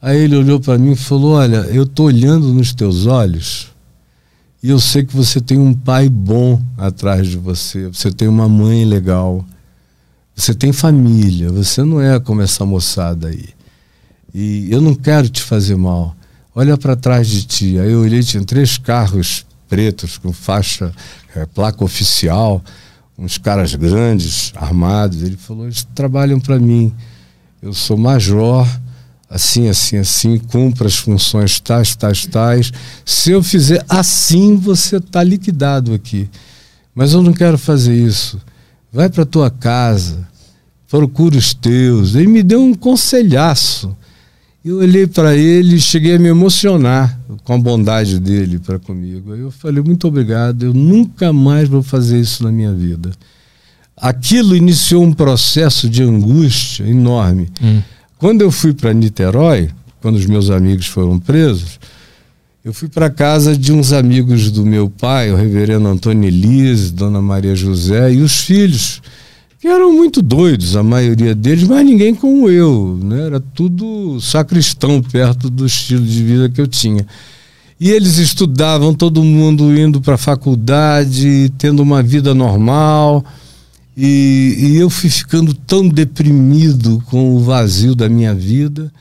Aí 0.00 0.18
ele 0.18 0.36
olhou 0.36 0.60
para 0.60 0.78
mim 0.78 0.92
e 0.92 0.96
falou: 0.96 1.32
Olha, 1.34 1.66
eu 1.70 1.82
estou 1.82 2.06
olhando 2.06 2.52
nos 2.52 2.72
teus 2.72 3.06
olhos 3.06 3.68
e 4.60 4.70
eu 4.70 4.80
sei 4.80 5.04
que 5.04 5.14
você 5.14 5.40
tem 5.40 5.56
um 5.56 5.72
pai 5.72 6.08
bom 6.08 6.60
atrás 6.76 7.28
de 7.28 7.36
você, 7.36 7.86
você 7.86 8.10
tem 8.10 8.26
uma 8.26 8.48
mãe 8.48 8.84
legal, 8.84 9.46
você 10.34 10.52
tem 10.52 10.72
família, 10.72 11.50
você 11.50 11.84
não 11.84 12.00
é 12.00 12.18
como 12.18 12.42
essa 12.42 12.66
moçada 12.66 13.28
aí. 13.28 13.50
E 14.34 14.68
eu 14.70 14.80
não 14.80 14.96
quero 14.96 15.28
te 15.28 15.42
fazer 15.42 15.76
mal. 15.76 16.14
Olha 16.54 16.76
para 16.76 16.96
trás 16.96 17.28
de 17.28 17.44
ti. 17.44 17.78
Aí 17.78 17.92
eu 17.92 18.00
olhei, 18.00 18.20
tinha 18.20 18.44
três 18.44 18.76
carros 18.76 19.46
pretos, 19.68 20.18
com 20.18 20.32
faixa, 20.32 20.92
é, 21.36 21.46
placa 21.46 21.84
oficial, 21.84 22.62
uns 23.16 23.38
caras 23.38 23.76
grandes, 23.76 24.52
armados. 24.56 25.22
Ele 25.22 25.36
falou: 25.36 25.66
eles 25.66 25.86
trabalham 25.94 26.40
para 26.40 26.58
mim. 26.58 26.92
Eu 27.62 27.72
sou 27.72 27.96
major, 27.96 28.66
assim, 29.28 29.68
assim, 29.68 29.98
assim, 29.98 30.38
cumpra 30.38 30.86
as 30.86 30.96
funções 30.96 31.60
tais, 31.60 31.94
tais, 31.94 32.26
tais. 32.26 32.72
Se 33.04 33.30
eu 33.30 33.42
fizer 33.42 33.84
assim, 33.88 34.56
você 34.56 34.96
está 34.96 35.22
liquidado 35.22 35.92
aqui. 35.92 36.28
Mas 36.94 37.12
eu 37.12 37.22
não 37.22 37.32
quero 37.32 37.58
fazer 37.58 37.94
isso. 37.94 38.40
Vai 38.92 39.08
para 39.08 39.26
tua 39.26 39.50
casa, 39.50 40.26
procura 40.88 41.36
os 41.36 41.52
teus. 41.52 42.14
Ele 42.14 42.26
me 42.26 42.42
deu 42.42 42.62
um 42.62 42.74
conselhaço. 42.74 43.94
Eu 44.64 44.78
olhei 44.78 45.06
para 45.06 45.36
ele 45.36 45.76
e 45.76 45.80
cheguei 45.80 46.16
a 46.16 46.18
me 46.18 46.28
emocionar 46.28 47.18
com 47.44 47.54
a 47.54 47.58
bondade 47.58 48.18
dele 48.18 48.58
para 48.58 48.78
comigo. 48.78 49.34
Eu 49.34 49.50
falei, 49.50 49.82
muito 49.82 50.08
obrigado, 50.08 50.64
eu 50.64 50.74
nunca 50.74 51.32
mais 51.32 51.68
vou 51.68 51.82
fazer 51.82 52.18
isso 52.18 52.42
na 52.42 52.50
minha 52.50 52.72
vida. 52.74 53.10
Aquilo 53.96 54.56
iniciou 54.56 55.02
um 55.04 55.12
processo 55.12 55.88
de 55.88 56.02
angústia 56.02 56.84
enorme. 56.84 57.48
Hum. 57.62 57.80
Quando 58.18 58.42
eu 58.42 58.50
fui 58.50 58.74
para 58.74 58.92
Niterói, 58.92 59.70
quando 60.02 60.16
os 60.16 60.26
meus 60.26 60.50
amigos 60.50 60.86
foram 60.86 61.20
presos, 61.20 61.78
eu 62.64 62.74
fui 62.74 62.88
para 62.88 63.08
casa 63.08 63.56
de 63.56 63.72
uns 63.72 63.92
amigos 63.92 64.50
do 64.50 64.66
meu 64.66 64.90
pai, 64.90 65.30
o 65.30 65.36
reverendo 65.36 65.86
Antônio 65.86 66.26
Elise, 66.26 66.92
Dona 66.92 67.22
Maria 67.22 67.54
José 67.54 68.12
e 68.12 68.20
os 68.20 68.40
filhos, 68.40 69.00
que 69.60 69.68
eram 69.68 69.92
muito 69.92 70.20
doidos, 70.20 70.74
a 70.74 70.82
maioria 70.82 71.32
deles, 71.32 71.62
mas 71.62 71.86
ninguém 71.86 72.12
como 72.12 72.50
eu, 72.50 72.98
né? 73.00 73.26
Era 73.26 73.38
tudo 73.38 74.20
sacristão 74.20 75.00
perto 75.00 75.48
do 75.48 75.64
estilo 75.64 76.04
de 76.04 76.22
vida 76.24 76.48
que 76.48 76.60
eu 76.60 76.66
tinha. 76.66 77.06
E 77.78 77.88
eles 77.88 78.18
estudavam, 78.18 78.92
todo 78.92 79.22
mundo 79.22 79.72
indo 79.78 80.00
para 80.00 80.14
a 80.14 80.18
faculdade, 80.18 81.52
tendo 81.56 81.80
uma 81.80 82.02
vida 82.02 82.34
normal. 82.34 83.24
E, 84.00 84.54
e, 84.56 84.76
eu 84.76 84.88
fui 84.88 85.10
ficando 85.10 85.52
tão 85.52 85.88
deprimido 85.88 87.02
com 87.06 87.34
o 87.34 87.40
vazio 87.40 87.96
da 87.96 88.08
minha 88.08 88.32
vida. 88.32 88.92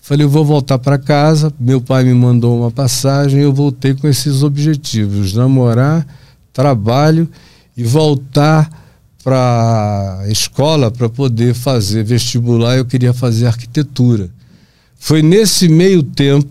Falei, 0.00 0.24
eu 0.24 0.30
vou 0.30 0.44
voltar 0.44 0.78
para 0.78 0.96
casa. 0.98 1.52
Meu 1.58 1.80
pai 1.80 2.04
me 2.04 2.14
mandou 2.14 2.60
uma 2.60 2.70
passagem. 2.70 3.40
Eu 3.40 3.52
voltei 3.52 3.92
com 3.92 4.06
esses 4.06 4.44
objetivos: 4.44 5.34
namorar, 5.34 6.06
trabalho 6.52 7.28
e 7.76 7.82
voltar 7.82 8.70
para 9.24 10.20
a 10.20 10.28
escola 10.28 10.92
para 10.92 11.08
poder 11.08 11.52
fazer 11.52 12.04
vestibular. 12.04 12.76
Eu 12.76 12.84
queria 12.84 13.12
fazer 13.12 13.46
arquitetura. 13.48 14.30
Foi 14.96 15.22
nesse 15.22 15.68
meio 15.68 16.04
tempo 16.04 16.48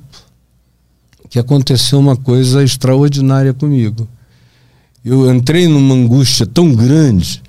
que 1.30 1.40
aconteceu 1.40 1.98
uma 1.98 2.18
coisa 2.18 2.62
extraordinária 2.62 3.54
comigo. 3.54 4.06
Eu 5.04 5.34
entrei 5.34 5.66
numa 5.70 5.96
angústia 5.96 6.46
tão 6.46 6.76
grande 6.76 7.45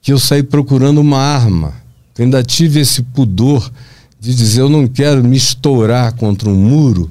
que 0.00 0.12
eu 0.12 0.18
saí 0.18 0.42
procurando 0.42 1.00
uma 1.00 1.18
arma. 1.18 1.74
Eu 2.16 2.24
ainda 2.24 2.42
tive 2.42 2.80
esse 2.80 3.02
pudor 3.02 3.70
de 4.20 4.34
dizer 4.34 4.62
eu 4.62 4.68
não 4.68 4.86
quero 4.86 5.22
me 5.22 5.36
estourar 5.36 6.12
contra 6.14 6.48
um 6.48 6.56
muro, 6.56 7.10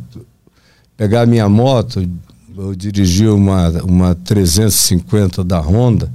pegar 0.98 1.26
minha 1.26 1.48
moto, 1.48 2.06
eu 2.58 2.76
dirigi 2.76 3.28
uma, 3.28 3.70
uma 3.84 4.16
350 4.16 5.44
da 5.44 5.60
Honda, 5.60 6.12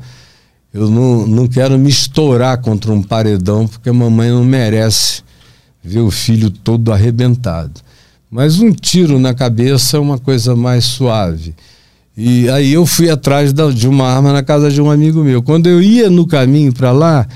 eu 0.74 0.90
não, 0.90 1.26
não 1.26 1.46
quero 1.46 1.78
me 1.78 1.88
estourar 1.88 2.58
contra 2.60 2.92
um 2.92 3.02
paredão, 3.02 3.68
porque 3.68 3.88
a 3.88 3.92
mamãe 3.92 4.30
não 4.30 4.44
merece 4.44 5.22
ver 5.82 6.00
o 6.00 6.10
filho 6.10 6.50
todo 6.50 6.92
arrebentado. 6.92 7.80
Mas 8.30 8.58
um 8.58 8.72
tiro 8.72 9.18
na 9.18 9.34
cabeça 9.34 9.98
é 9.98 10.00
uma 10.00 10.18
coisa 10.18 10.56
mais 10.56 10.84
suave. 10.84 11.54
E 12.16 12.48
aí 12.50 12.72
eu 12.72 12.84
fui 12.84 13.08
atrás 13.08 13.52
de 13.54 13.88
uma 13.88 14.06
arma 14.06 14.32
na 14.32 14.42
casa 14.42 14.70
de 14.70 14.80
um 14.80 14.90
amigo 14.90 15.24
meu. 15.24 15.42
Quando 15.42 15.66
eu 15.66 15.82
ia 15.82 16.10
no 16.10 16.26
caminho 16.26 16.72
para 16.72 16.92
lá, 16.92 17.26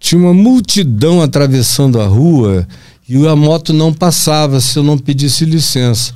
tinha 0.00 0.20
uma 0.20 0.34
multidão 0.34 1.22
atravessando 1.22 2.00
a 2.00 2.06
rua 2.06 2.66
e 3.08 3.26
a 3.26 3.36
moto 3.36 3.72
não 3.72 3.92
passava 3.92 4.60
se 4.60 4.78
eu 4.78 4.82
não 4.82 4.98
pedisse 4.98 5.44
licença. 5.44 6.12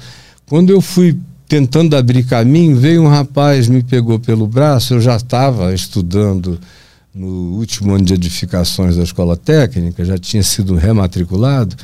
Quando 0.47 0.71
eu 0.71 0.81
fui 0.81 1.17
tentando 1.47 1.97
abrir 1.97 2.25
caminho, 2.25 2.77
veio 2.77 3.03
um 3.03 3.09
rapaz, 3.09 3.69
me 3.69 3.83
pegou 3.83 4.19
pelo 4.19 4.47
braço, 4.47 4.95
eu 4.95 5.01
já 5.01 5.17
estava 5.17 5.73
estudando 5.73 6.59
no 7.15 7.57
último 7.57 7.95
ano 7.95 8.05
de 8.05 8.15
edificações 8.15 8.97
da 8.97 9.03
escola 9.03 9.37
técnica, 9.37 10.05
já 10.05 10.19
tinha 10.19 10.43
sido 10.43 10.75
rematriculado. 10.75 11.77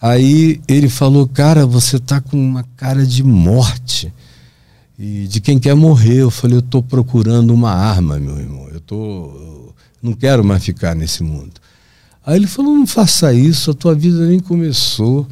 Aí 0.00 0.60
ele 0.66 0.88
falou: 0.88 1.26
Cara, 1.28 1.66
você 1.66 1.96
está 1.96 2.20
com 2.20 2.36
uma 2.36 2.64
cara 2.76 3.04
de 3.04 3.22
morte 3.22 4.12
e 4.98 5.28
de 5.28 5.40
quem 5.40 5.58
quer 5.58 5.74
morrer. 5.74 6.22
Eu 6.22 6.30
falei, 6.30 6.56
eu 6.56 6.60
estou 6.60 6.82
procurando 6.82 7.54
uma 7.54 7.70
arma, 7.70 8.18
meu 8.18 8.38
irmão. 8.38 8.68
Eu 8.72 8.80
tô, 8.80 8.96
eu 8.96 9.74
não 10.02 10.12
quero 10.12 10.44
mais 10.44 10.64
ficar 10.64 10.94
nesse 10.94 11.22
mundo. 11.22 11.52
Aí 12.26 12.36
ele 12.36 12.46
falou, 12.46 12.74
não 12.74 12.86
faça 12.86 13.32
isso, 13.32 13.70
a 13.70 13.74
tua 13.74 13.94
vida 13.94 14.26
nem 14.26 14.40
começou. 14.40 15.26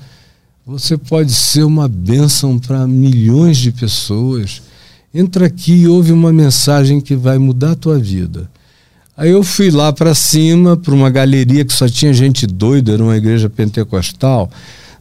Você 0.66 0.96
pode 0.96 1.32
ser 1.32 1.64
uma 1.64 1.88
bênção 1.88 2.58
para 2.58 2.86
milhões 2.86 3.58
de 3.58 3.70
pessoas. 3.70 4.62
Entra 5.12 5.46
aqui 5.46 5.72
e 5.72 5.88
ouve 5.88 6.12
uma 6.12 6.32
mensagem 6.32 7.00
que 7.00 7.14
vai 7.14 7.38
mudar 7.38 7.72
a 7.72 7.76
tua 7.76 7.98
vida. 7.98 8.50
Aí 9.16 9.30
eu 9.30 9.42
fui 9.42 9.70
lá 9.70 9.92
para 9.92 10.14
cima, 10.14 10.76
para 10.76 10.94
uma 10.94 11.08
galeria 11.08 11.64
que 11.64 11.72
só 11.72 11.88
tinha 11.88 12.12
gente 12.12 12.46
doida, 12.46 12.92
era 12.92 13.02
uma 13.02 13.16
igreja 13.16 13.48
pentecostal, 13.48 14.50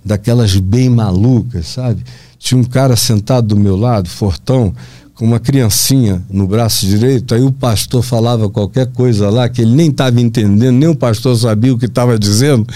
daquelas 0.06 0.56
bem 0.56 0.88
malucas, 0.88 1.68
sabe? 1.68 2.04
Tinha 2.38 2.62
um 2.62 2.64
cara 2.64 2.96
sentado 2.96 3.48
do 3.48 3.58
meu 3.58 3.76
lado, 3.76 4.08
fortão, 4.08 4.74
com 5.16 5.24
uma 5.24 5.40
criancinha 5.40 6.22
no 6.30 6.46
braço 6.46 6.86
direito, 6.86 7.34
aí 7.34 7.42
o 7.42 7.52
pastor 7.52 8.04
falava 8.04 8.50
qualquer 8.50 8.88
coisa 8.88 9.30
lá 9.30 9.48
que 9.48 9.62
ele 9.62 9.74
nem 9.74 9.90
estava 9.90 10.20
entendendo, 10.20 10.78
nem 10.78 10.90
o 10.90 10.96
pastor 10.96 11.38
sabia 11.38 11.74
o 11.74 11.78
que 11.78 11.86
estava 11.86 12.20
dizendo. 12.20 12.68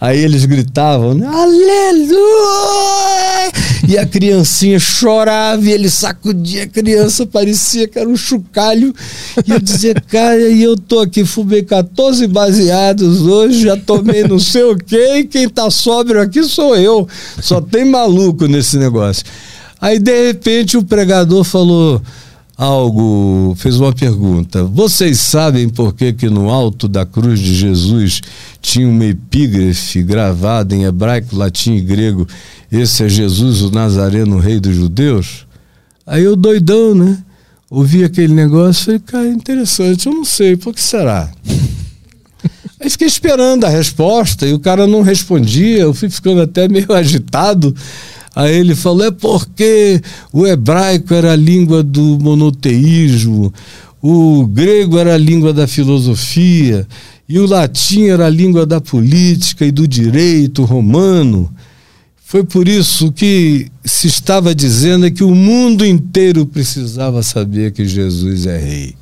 Aí 0.00 0.18
eles 0.18 0.46
gritavam, 0.46 1.10
aleluia! 1.28 2.22
E 3.86 3.98
a 3.98 4.06
criancinha 4.06 4.78
chorava 4.78 5.62
e 5.66 5.70
ele 5.70 5.90
sacudia 5.90 6.62
a 6.62 6.66
criança, 6.66 7.26
parecia 7.26 7.86
que 7.86 7.98
era 7.98 8.08
um 8.08 8.16
chocalho. 8.16 8.94
E 9.46 9.50
eu 9.50 9.60
dizia, 9.60 9.94
cara, 9.94 10.48
e 10.48 10.62
eu 10.62 10.78
tô 10.78 11.00
aqui, 11.00 11.26
fumei 11.26 11.62
14 11.62 12.26
baseados 12.26 13.20
hoje, 13.20 13.64
já 13.64 13.76
tomei 13.76 14.24
não 14.26 14.38
sei 14.38 14.62
o 14.62 14.76
quê, 14.76 15.16
e 15.18 15.24
quem 15.24 15.46
tá 15.46 15.68
sóbrio 15.70 16.22
aqui 16.22 16.42
sou 16.44 16.74
eu. 16.74 17.06
Só 17.42 17.60
tem 17.60 17.84
maluco 17.84 18.46
nesse 18.46 18.78
negócio. 18.78 19.24
Aí, 19.82 19.98
de 19.98 20.26
repente, 20.28 20.76
o 20.76 20.84
pregador 20.84 21.42
falou 21.42 22.00
algo, 22.56 23.52
fez 23.58 23.80
uma 23.80 23.92
pergunta. 23.92 24.62
Vocês 24.62 25.18
sabem 25.18 25.68
por 25.68 25.92
que, 25.92 26.12
que 26.12 26.30
no 26.30 26.50
alto 26.50 26.86
da 26.86 27.04
cruz 27.04 27.40
de 27.40 27.52
Jesus 27.52 28.20
tinha 28.60 28.88
uma 28.88 29.06
epígrafe 29.06 30.00
gravada 30.04 30.72
em 30.72 30.84
hebraico, 30.84 31.34
latim 31.34 31.72
e 31.72 31.80
grego? 31.80 32.28
Esse 32.70 33.02
é 33.02 33.08
Jesus, 33.08 33.60
o 33.60 33.72
Nazareno, 33.72 34.38
rei 34.38 34.60
dos 34.60 34.76
judeus? 34.76 35.48
Aí 36.06 36.22
eu 36.22 36.36
doidão, 36.36 36.94
né? 36.94 37.18
Ouvi 37.68 38.04
aquele 38.04 38.32
negócio 38.32 38.82
e 38.82 38.84
falei, 38.84 39.00
cara, 39.00 39.28
interessante, 39.30 40.06
eu 40.06 40.14
não 40.14 40.24
sei, 40.24 40.56
por 40.56 40.72
que 40.72 40.80
será? 40.80 41.28
Aí 42.78 42.88
fiquei 42.88 43.08
esperando 43.08 43.64
a 43.64 43.68
resposta 43.68 44.46
e 44.46 44.52
o 44.52 44.60
cara 44.60 44.86
não 44.86 45.02
respondia, 45.02 45.78
eu 45.78 45.92
fui 45.92 46.08
ficando 46.08 46.40
até 46.40 46.68
meio 46.68 46.90
agitado. 46.94 47.74
Aí 48.34 48.56
ele 48.56 48.74
falou: 48.74 49.06
é 49.06 49.10
porque 49.10 50.00
o 50.32 50.46
hebraico 50.46 51.12
era 51.12 51.32
a 51.32 51.36
língua 51.36 51.82
do 51.82 52.18
monoteísmo, 52.18 53.52
o 54.00 54.46
grego 54.46 54.98
era 54.98 55.14
a 55.14 55.18
língua 55.18 55.52
da 55.52 55.66
filosofia, 55.66 56.86
e 57.28 57.38
o 57.38 57.46
latim 57.46 58.06
era 58.06 58.26
a 58.26 58.30
língua 58.30 58.64
da 58.64 58.80
política 58.80 59.64
e 59.64 59.70
do 59.70 59.86
direito 59.86 60.64
romano. 60.64 61.52
Foi 62.24 62.42
por 62.42 62.66
isso 62.66 63.12
que 63.12 63.66
se 63.84 64.06
estava 64.06 64.54
dizendo 64.54 65.10
que 65.10 65.22
o 65.22 65.34
mundo 65.34 65.84
inteiro 65.84 66.46
precisava 66.46 67.22
saber 67.22 67.72
que 67.72 67.84
Jesus 67.84 68.46
é 68.46 68.58
rei. 68.58 68.94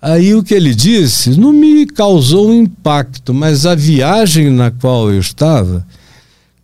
Aí 0.00 0.32
o 0.32 0.44
que 0.44 0.54
ele 0.54 0.72
disse 0.72 1.30
não 1.30 1.52
me 1.52 1.84
causou 1.86 2.50
um 2.50 2.62
impacto, 2.62 3.34
mas 3.34 3.66
a 3.66 3.74
viagem 3.74 4.50
na 4.50 4.70
qual 4.70 5.10
eu 5.10 5.18
estava 5.18 5.84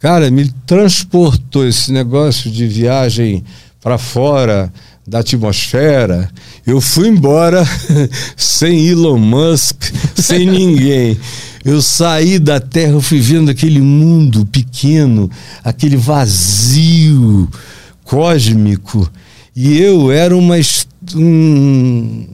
Cara, 0.03 0.33
me 0.33 0.51
transportou 0.67 1.65
esse 1.65 1.93
negócio 1.93 2.51
de 2.51 2.67
viagem 2.67 3.45
para 3.81 3.97
fora 3.97 4.73
da 5.07 5.21
atmosfera. 5.21 6.29
Eu 6.67 6.81
fui 6.81 7.07
embora 7.07 7.65
sem 8.37 8.88
Elon 8.88 9.17
Musk, 9.17 9.81
sem 10.17 10.45
ninguém. 10.45 11.17
Eu 11.65 11.81
saí 11.81 12.41
da 12.41 12.59
Terra, 12.59 12.95
eu 12.95 13.01
fui 13.01 13.21
vendo 13.21 13.49
aquele 13.49 13.81
mundo 13.81 14.45
pequeno, 14.45 15.31
aquele 15.62 15.97
vazio 15.97 17.49
cósmico. 18.03 19.09
E 19.55 19.81
eu 19.81 20.11
era 20.11 20.37
uma, 20.37 20.57
um, 21.15 22.27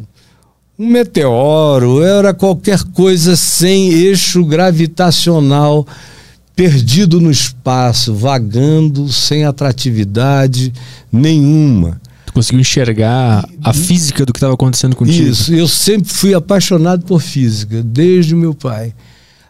um 0.79 0.89
meteoro, 0.89 1.99
eu 1.99 2.19
era 2.19 2.33
qualquer 2.33 2.83
coisa 2.95 3.37
sem 3.37 3.91
eixo 3.93 4.43
gravitacional 4.43 5.87
perdido 6.59 7.21
no 7.21 7.31
espaço, 7.31 8.13
vagando 8.13 9.13
sem 9.13 9.45
atratividade 9.45 10.73
nenhuma. 11.13 12.01
conseguiu 12.35 12.61
enxergar 12.61 13.49
a 13.63 13.73
física 13.73 14.27
do 14.27 14.33
que 14.33 14.39
estava 14.39 14.55
acontecendo 14.55 14.97
contigo. 14.97 15.31
Isso, 15.31 15.55
eu 15.55 15.69
sempre 15.69 16.13
fui 16.13 16.35
apaixonado 16.35 17.05
por 17.05 17.23
física, 17.23 17.81
desde 17.81 18.35
o 18.35 18.37
meu 18.37 18.55
pai. 18.55 18.93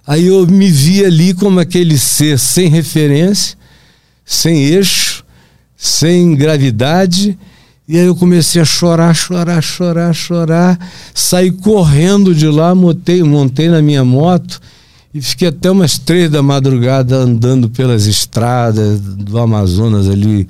Aí 0.07 0.27
eu 0.27 0.47
me 0.47 0.71
vi 0.71 1.03
ali 1.03 1.33
como 1.33 1.59
aquele 1.59 1.97
ser 1.97 2.39
sem 2.39 2.69
referência, 2.69 3.57
sem 4.23 4.65
eixo, 4.67 5.25
sem 5.79 6.35
gravidade. 6.35 7.39
E 7.89 7.99
aí 7.99 8.05
eu 8.05 8.15
comecei 8.15 8.61
a 8.61 8.67
chorar, 8.67 9.15
chorar, 9.15 9.63
chorar, 9.63 10.13
chorar. 10.13 10.79
Saí 11.15 11.51
correndo 11.51 12.35
de 12.35 12.49
lá, 12.49 12.75
montei, 12.75 13.23
montei 13.23 13.71
na 13.71 13.81
minha 13.81 14.05
moto 14.05 14.61
e 15.13 15.23
fiquei 15.23 15.49
até 15.49 15.71
umas 15.71 15.99
três 15.99 16.31
da 16.31 16.43
madrugada 16.43 17.17
andando 17.17 17.69
pelas 17.71 18.07
estradas 18.07 19.01
do 19.01 19.39
Amazonas 19.39 20.09
ali, 20.09 20.47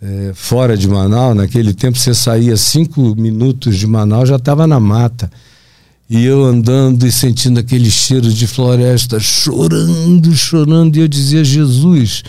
é, 0.00 0.32
fora 0.34 0.76
de 0.76 0.88
Manaus. 0.88 1.36
Naquele 1.36 1.74
tempo 1.74 1.98
você 1.98 2.14
saía 2.14 2.56
cinco 2.56 3.14
minutos 3.14 3.76
de 3.76 3.86
Manaus, 3.86 4.28
já 4.28 4.36
estava 4.36 4.66
na 4.66 4.80
mata. 4.80 5.30
E 6.08 6.24
eu 6.24 6.44
andando 6.44 7.06
e 7.06 7.12
sentindo 7.12 7.60
aquele 7.60 7.90
cheiro 7.90 8.32
de 8.32 8.46
floresta, 8.46 9.20
chorando, 9.20 10.34
chorando, 10.34 10.96
e 10.96 11.00
eu 11.00 11.06
dizia: 11.06 11.44
Jesus, 11.44 12.24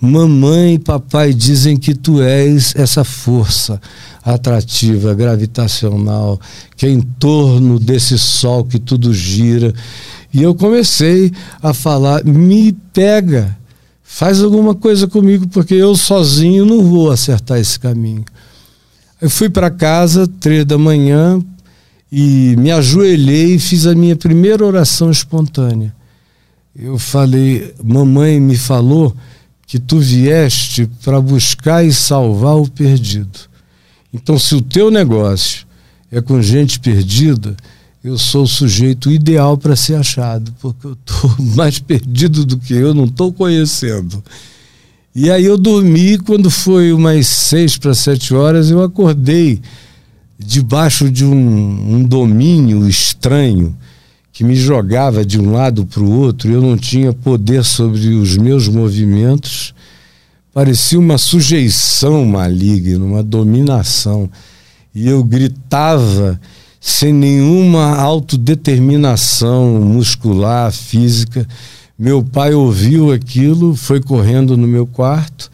mamãe 0.00 0.74
e 0.74 0.78
papai 0.78 1.34
dizem 1.34 1.76
que 1.76 1.94
tu 1.94 2.22
és 2.22 2.74
essa 2.74 3.04
força 3.04 3.78
atrativa, 4.24 5.12
gravitacional, 5.12 6.40
que 6.76 6.86
é 6.86 6.88
em 6.88 7.00
torno 7.00 7.78
desse 7.78 8.16
sol 8.16 8.64
que 8.64 8.78
tudo 8.78 9.12
gira. 9.12 9.74
E 10.32 10.42
eu 10.42 10.54
comecei 10.54 11.32
a 11.62 11.74
falar: 11.74 12.24
me 12.24 12.72
pega, 12.92 13.56
faz 14.02 14.42
alguma 14.42 14.74
coisa 14.74 15.06
comigo, 15.06 15.48
porque 15.48 15.74
eu 15.74 15.96
sozinho 15.96 16.64
não 16.64 16.84
vou 16.84 17.10
acertar 17.10 17.58
esse 17.58 17.78
caminho. 17.78 18.24
Eu 19.20 19.28
fui 19.28 19.50
para 19.50 19.70
casa, 19.70 20.26
três 20.26 20.64
da 20.64 20.78
manhã, 20.78 21.42
e 22.10 22.56
me 22.56 22.70
ajoelhei 22.70 23.54
e 23.54 23.58
fiz 23.58 23.86
a 23.86 23.94
minha 23.94 24.16
primeira 24.16 24.64
oração 24.64 25.10
espontânea. 25.10 25.94
Eu 26.74 26.98
falei, 26.98 27.74
mamãe 27.82 28.40
me 28.40 28.56
falou 28.56 29.14
que 29.66 29.78
tu 29.78 29.98
vieste 29.98 30.88
para 31.04 31.20
buscar 31.20 31.84
e 31.84 31.92
salvar 31.92 32.56
o 32.56 32.68
perdido. 32.68 33.38
Então, 34.12 34.38
se 34.38 34.54
o 34.54 34.60
teu 34.60 34.90
negócio 34.90 35.66
é 36.10 36.20
com 36.20 36.40
gente 36.42 36.80
perdida, 36.80 37.56
eu 38.02 38.16
sou 38.16 38.44
o 38.44 38.48
sujeito 38.48 39.10
ideal 39.10 39.58
para 39.58 39.76
ser 39.76 39.96
achado, 39.96 40.52
porque 40.60 40.86
eu 40.86 40.92
estou 40.92 41.36
mais 41.54 41.78
perdido 41.78 42.46
do 42.46 42.56
que 42.58 42.72
eu, 42.74 42.94
não 42.94 43.04
estou 43.04 43.32
conhecendo. 43.32 44.22
E 45.14 45.30
aí 45.30 45.44
eu 45.44 45.58
dormi, 45.58 46.18
quando 46.18 46.50
foi 46.50 46.92
umas 46.92 47.26
seis 47.26 47.76
para 47.76 47.94
sete 47.94 48.32
horas, 48.32 48.70
eu 48.70 48.82
acordei 48.82 49.60
debaixo 50.38 51.10
de 51.10 51.24
um, 51.24 51.96
um 51.96 52.02
domínio 52.02 52.88
estranho 52.88 53.76
que 54.32 54.44
me 54.44 54.56
jogava 54.56 55.24
de 55.24 55.38
um 55.38 55.52
lado 55.52 55.84
para 55.84 56.02
o 56.02 56.10
outro, 56.10 56.50
eu 56.50 56.62
não 56.62 56.78
tinha 56.78 57.12
poder 57.12 57.62
sobre 57.62 58.14
os 58.14 58.38
meus 58.38 58.68
movimentos, 58.68 59.74
parecia 60.54 60.98
uma 60.98 61.18
sujeição 61.18 62.24
maligna, 62.24 63.04
uma 63.04 63.22
dominação. 63.22 64.30
E 64.94 65.06
eu 65.06 65.22
gritava 65.22 66.40
sem 66.80 67.12
nenhuma 67.12 67.96
autodeterminação 67.96 69.80
muscular, 69.82 70.72
física. 70.72 71.46
Meu 71.98 72.24
pai 72.24 72.54
ouviu 72.54 73.12
aquilo, 73.12 73.76
foi 73.76 74.00
correndo 74.00 74.56
no 74.56 74.66
meu 74.66 74.86
quarto. 74.86 75.50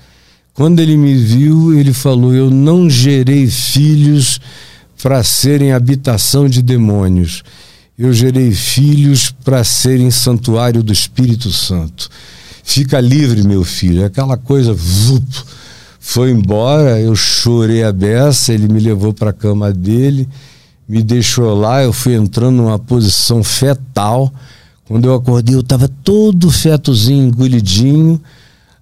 Quando 0.55 0.81
ele 0.81 0.97
me 0.97 1.15
viu, 1.17 1.79
ele 1.79 1.93
falou: 1.93 2.33
Eu 2.33 2.49
não 2.49 2.89
gerei 2.89 3.49
filhos 3.49 4.41
para 5.03 5.23
serem 5.25 5.73
habitação 5.73 6.49
de 6.49 6.63
demônios. 6.63 7.43
Eu 7.99 8.13
gerei 8.13 8.53
filhos 8.53 9.35
para 9.45 9.65
serem 9.65 10.11
santuário 10.11 10.83
do 10.83 10.93
Espírito 10.93 11.51
Santo. 11.51 12.09
Fica 12.63 13.01
livre, 13.01 13.43
meu 13.43 13.65
filho. 13.65 14.05
Aquela 14.05 14.37
coisa 14.37 14.75
vup, 14.75 15.25
foi 15.99 16.31
embora, 16.31 17.01
eu 17.01 17.15
chorei 17.17 17.83
a 17.83 17.93
beça, 17.93 18.53
ele 18.53 18.69
me 18.69 18.81
levou 18.81 19.15
para 19.15 19.31
a 19.31 19.33
cama 19.33 19.73
dele, 19.73 20.29
me 20.89 21.03
deixou 21.03 21.55
lá, 21.55 21.83
eu 21.83 21.93
fui 21.93 22.15
entrando 22.15 22.57
numa 22.57 22.79
posição 22.79 23.43
fetal. 23.43 24.33
Quando 24.85 25.07
eu 25.07 25.15
acordei, 25.15 25.55
eu 25.55 25.61
estava 25.61 25.89
todo 25.89 26.51
fetozinho, 26.51 27.27
engolidinho. 27.27 28.21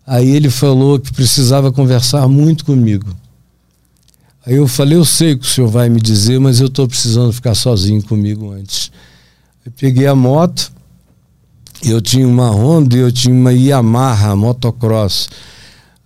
Aí 0.06 0.28
ele 0.28 0.50
falou 0.50 0.98
que 0.98 1.12
precisava 1.12 1.72
conversar 1.72 2.28
muito 2.28 2.64
comigo. 2.64 3.14
Aí 4.46 4.56
eu 4.56 4.68
falei, 4.68 4.98
eu 4.98 5.04
sei 5.04 5.32
o 5.32 5.38
que 5.38 5.46
o 5.46 5.48
senhor 5.48 5.68
vai 5.68 5.88
me 5.88 5.98
dizer, 5.98 6.38
mas 6.38 6.60
eu 6.60 6.66
estou 6.66 6.86
precisando 6.86 7.32
ficar 7.32 7.54
sozinho 7.54 8.02
comigo 8.02 8.52
antes. 8.52 8.92
Eu 9.64 9.72
peguei 9.72 10.06
a 10.06 10.14
moto, 10.14 10.70
eu 11.82 12.02
tinha 12.02 12.28
uma 12.28 12.50
Honda 12.50 12.94
e 12.94 12.98
eu 12.98 13.10
tinha 13.10 13.34
uma 13.34 13.54
Yamaha 13.54 14.36
motocross. 14.36 15.30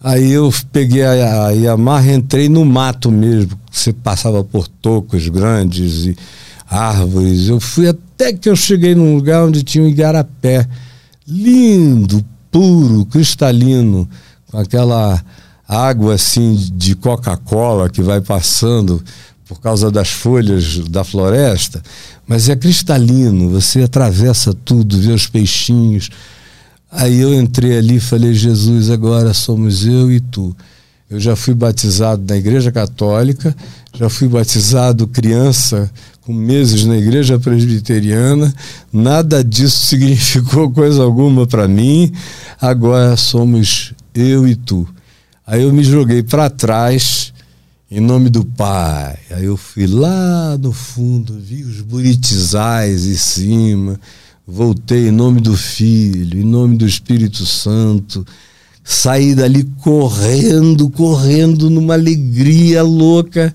Aí 0.01 0.31
eu 0.31 0.53
peguei 0.73 1.03
a, 1.03 1.47
a 1.47 1.51
Yamaha 1.51 2.13
entrei 2.13 2.49
no 2.49 2.65
mato 2.65 3.11
mesmo. 3.11 3.59
Você 3.71 3.93
passava 3.93 4.45
por 4.45 4.69
tocos 4.69 5.29
grandes 5.29 6.07
e 6.07 6.17
árvores. 6.69 7.49
Eu 7.49 7.59
fui 7.59 7.89
até 7.89 8.33
que 8.33 8.49
eu 8.49 8.57
cheguei 8.57 8.95
num 8.95 9.17
lugar 9.17 9.45
onde 9.45 9.63
tinha 9.63 9.83
um 9.83 9.89
igarapé. 9.89 10.67
Lindo, 11.27 12.25
puro, 12.51 13.05
cristalino, 13.07 14.09
com 14.51 14.59
aquela 14.59 15.23
água 15.69 16.15
assim 16.15 16.55
de 16.75 16.95
Coca-Cola 16.95 17.91
que 17.91 18.01
vai 18.01 18.21
passando 18.21 19.03
por 19.47 19.61
causa 19.61 19.91
das 19.91 20.09
folhas 20.11 20.79
da 20.89 21.03
floresta, 21.03 21.83
mas 22.27 22.51
é 22.51 22.57
cristalino, 22.57 23.49
você 23.49 23.83
atravessa 23.83 24.53
tudo, 24.53 24.99
vê 25.01 25.11
os 25.11 25.27
peixinhos. 25.27 26.11
Aí 26.91 27.21
eu 27.21 27.35
entrei 27.35 27.77
ali 27.77 27.97
e 27.97 28.01
falei: 28.01 28.33
Jesus, 28.33 28.91
agora 28.91 29.35
somos 29.35 29.87
eu 29.87 30.11
e 30.11 30.21
tu. 30.21 30.57
Eu 31.11 31.19
já 31.19 31.35
fui 31.35 31.55
batizado 31.55 32.23
na 32.29 32.37
Igreja 32.37 32.71
Católica, 32.71 33.57
já 33.95 34.11
fui 34.11 34.29
batizado 34.29 35.07
criança 35.07 35.91
com 36.21 36.35
meses 36.35 36.85
na 36.85 36.95
Igreja 36.95 37.39
Presbiteriana, 37.39 38.55
nada 38.93 39.43
disso 39.43 39.81
significou 39.89 40.71
coisa 40.71 41.03
alguma 41.03 41.47
para 41.47 41.67
mim. 41.67 42.13
Agora 42.61 43.17
somos 43.17 43.95
eu 44.15 44.47
e 44.47 44.55
tu. 44.55 44.87
Aí 45.47 45.63
eu 45.63 45.73
me 45.73 45.83
joguei 45.83 46.23
para 46.23 46.51
trás, 46.51 47.33
em 47.91 48.01
nome 48.01 48.29
do 48.29 48.45
Pai. 48.45 49.17
Aí 49.31 49.47
eu 49.47 49.57
fui 49.57 49.87
lá 49.87 50.59
no 50.59 50.75
fundo, 50.75 51.39
vi 51.41 51.65
os 51.65 51.81
buritizais 51.81 53.07
em 53.07 53.17
cima, 53.17 53.99
voltei 54.51 55.09
em 55.09 55.11
nome 55.11 55.43
do 55.43 55.55
Filho, 55.55 56.41
em 56.41 56.45
nome 56.45 56.79
do 56.79 56.87
Espírito 56.87 57.45
Santo. 57.45 58.27
Saí 58.83 59.35
dali 59.35 59.65
correndo, 59.83 60.89
correndo 60.89 61.69
numa 61.69 61.93
alegria 61.93 62.83
louca. 62.83 63.55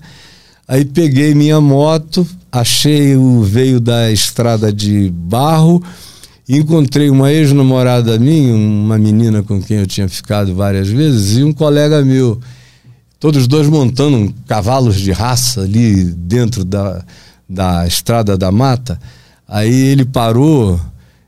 Aí 0.68 0.84
peguei 0.84 1.34
minha 1.34 1.60
moto, 1.60 2.24
achei 2.52 3.16
o 3.16 3.42
veio 3.42 3.80
da 3.80 4.12
estrada 4.12 4.72
de 4.72 5.10
barro 5.10 5.82
encontrei 6.48 7.08
uma 7.08 7.32
ex-namorada 7.32 8.18
minha, 8.18 8.54
uma 8.54 8.98
menina 8.98 9.42
com 9.42 9.62
quem 9.62 9.78
eu 9.78 9.86
tinha 9.86 10.08
ficado 10.08 10.54
várias 10.54 10.88
vezes, 10.88 11.38
e 11.38 11.44
um 11.44 11.52
colega 11.52 12.04
meu. 12.04 12.38
Todos 13.18 13.46
dois 13.46 13.66
montando 13.66 14.34
cavalos 14.46 15.00
de 15.00 15.10
raça 15.10 15.62
ali 15.62 16.04
dentro 16.04 16.62
da, 16.62 17.02
da 17.48 17.86
estrada 17.86 18.36
da 18.36 18.52
mata. 18.52 19.00
Aí 19.48 19.72
ele 19.72 20.04
parou 20.04 20.80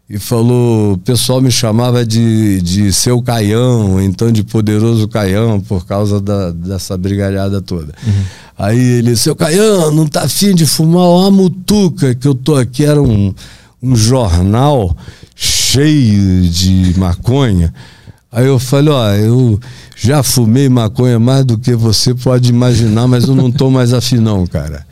e 0.09 0.19
falou: 0.19 0.95
o 0.95 0.99
pessoal 0.99 1.41
me 1.41 1.51
chamava 1.51 2.05
de, 2.05 2.61
de 2.63 2.93
seu 2.93 3.21
caião, 3.23 4.01
então 4.01 4.31
de 4.31 4.43
poderoso 4.43 5.09
caião, 5.09 5.61
por 5.61 5.87
causa 5.87 6.21
da, 6.21 6.51
dessa 6.51 6.97
brigalhada 6.97 7.61
toda. 7.61 7.93
Uhum. 8.07 8.25
Aí 8.59 8.81
ele, 8.81 9.17
seu 9.17 9.37
caião, 9.37 9.91
não 9.91 10.07
tá 10.07 10.23
afim 10.23 10.55
de 10.55 10.65
fumar 10.67 11.09
uma 11.09 11.31
mutuca 11.31 12.15
que 12.15 12.27
eu 12.27 12.35
tô 12.35 12.57
aqui, 12.57 12.85
era 12.85 13.03
um 13.03 13.35
um 13.83 13.95
jornal 13.95 14.97
cheio 15.35 16.49
de 16.49 16.95
maconha. 16.99 17.73
Aí 18.33 18.47
eu 18.47 18.59
falei, 18.59 18.93
ó, 18.93 19.11
eu 19.13 19.61
já 19.95 20.23
fumei 20.23 20.69
maconha 20.69 21.19
mais 21.19 21.45
do 21.45 21.57
que 21.57 21.75
você 21.75 22.15
pode 22.15 22.51
imaginar, 22.51 23.07
mas 23.07 23.25
eu 23.25 23.35
não 23.35 23.51
tô 23.51 23.71
mais 23.71 23.93
afim 23.93 24.17
não, 24.17 24.47
cara. 24.47 24.87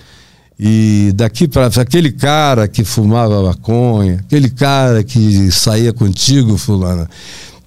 E 0.58 1.12
daqui 1.14 1.48
para 1.48 1.66
aquele 1.66 2.12
cara 2.12 2.68
que 2.68 2.84
fumava 2.84 3.42
maconha, 3.42 4.20
aquele 4.24 4.48
cara 4.48 5.02
que 5.02 5.50
saía 5.50 5.92
contigo, 5.92 6.56
fulana, 6.56 7.08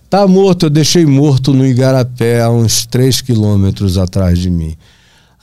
tá 0.10 0.26
morto, 0.26 0.68
eu 0.68 0.70
deixei 0.70 1.06
morto 1.06 1.54
no 1.54 1.66
Igarapé, 1.66 2.42
a 2.42 2.50
uns 2.50 2.86
3 2.86 3.22
quilômetros 3.22 3.98
atrás 3.98 4.40
de 4.40 4.50
mim. 4.50 4.76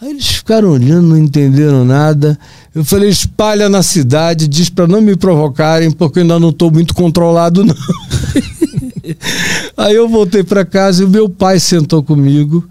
Aí 0.01 0.11
eles 0.11 0.27
ficaram 0.27 0.71
olhando, 0.71 1.09
não 1.09 1.19
entenderam 1.19 1.85
nada. 1.85 2.39
Eu 2.75 2.85
falei, 2.85 3.09
espalha 3.09 3.69
na 3.69 3.83
cidade, 3.83 4.49
diz 4.49 4.69
para 4.69 4.87
não 4.87 5.01
me 5.01 5.17
provocarem, 5.17 5.91
porque 5.91 6.19
eu 6.19 6.23
ainda 6.23 6.41
não 6.41 6.51
estou 6.51 6.71
muito 6.71 6.95
controlado, 6.95 7.65
não. 7.65 7.75
Aí 9.77 9.95
eu 9.95 10.09
voltei 10.09 10.43
para 10.43 10.65
casa 10.65 11.03
e 11.03 11.07
o 11.07 11.11
meu 11.11 11.29
pai 11.29 11.61
sentou 11.61 12.03
comigo 12.03 12.67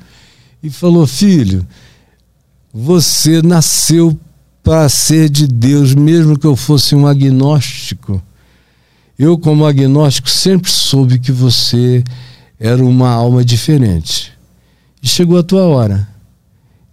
e 0.61 0.69
falou: 0.69 1.05
Filho, 1.05 1.65
Você 2.73 3.41
nasceu 3.41 4.17
para 4.63 4.87
ser 4.87 5.29
de 5.29 5.45
Deus, 5.45 5.93
mesmo 5.93 6.39
que 6.39 6.47
eu 6.47 6.55
fosse 6.55 6.95
um 6.95 7.05
agnóstico. 7.05 8.23
Eu, 9.19 9.37
como 9.37 9.65
agnóstico, 9.65 10.29
sempre 10.29 10.71
soube 10.71 11.19
que 11.19 11.31
você 11.31 12.03
era 12.57 12.83
uma 12.83 13.09
alma 13.09 13.43
diferente. 13.43 14.31
E 15.01 15.07
chegou 15.07 15.37
a 15.37 15.43
tua 15.43 15.63
hora. 15.63 16.07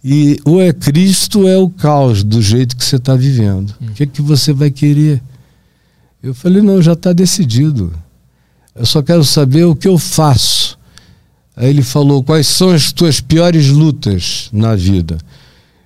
E 0.03 0.39
ou 0.43 0.61
é 0.61 0.73
Cristo 0.73 1.41
ou 1.41 1.49
é 1.49 1.57
o 1.57 1.69
caos 1.69 2.23
do 2.23 2.41
jeito 2.41 2.75
que 2.75 2.83
você 2.83 2.97
está 2.97 3.15
vivendo. 3.15 3.73
Hum. 3.81 3.87
O 3.87 3.91
que, 3.93 4.03
é 4.03 4.05
que 4.05 4.21
você 4.21 4.51
vai 4.51 4.69
querer? 4.69 5.21
Eu 6.21 6.33
falei, 6.33 6.61
não, 6.61 6.81
já 6.81 6.93
está 6.93 7.13
decidido. 7.13 7.93
Eu 8.75 8.85
só 8.85 9.01
quero 9.01 9.23
saber 9.23 9.63
o 9.63 9.75
que 9.75 9.87
eu 9.87 9.97
faço. 9.97 10.77
Aí 11.55 11.69
ele 11.69 11.81
falou, 11.81 12.23
quais 12.23 12.47
são 12.47 12.71
as 12.71 12.91
tuas 12.91 13.21
piores 13.21 13.67
lutas 13.67 14.49
na 14.51 14.75
vida? 14.75 15.17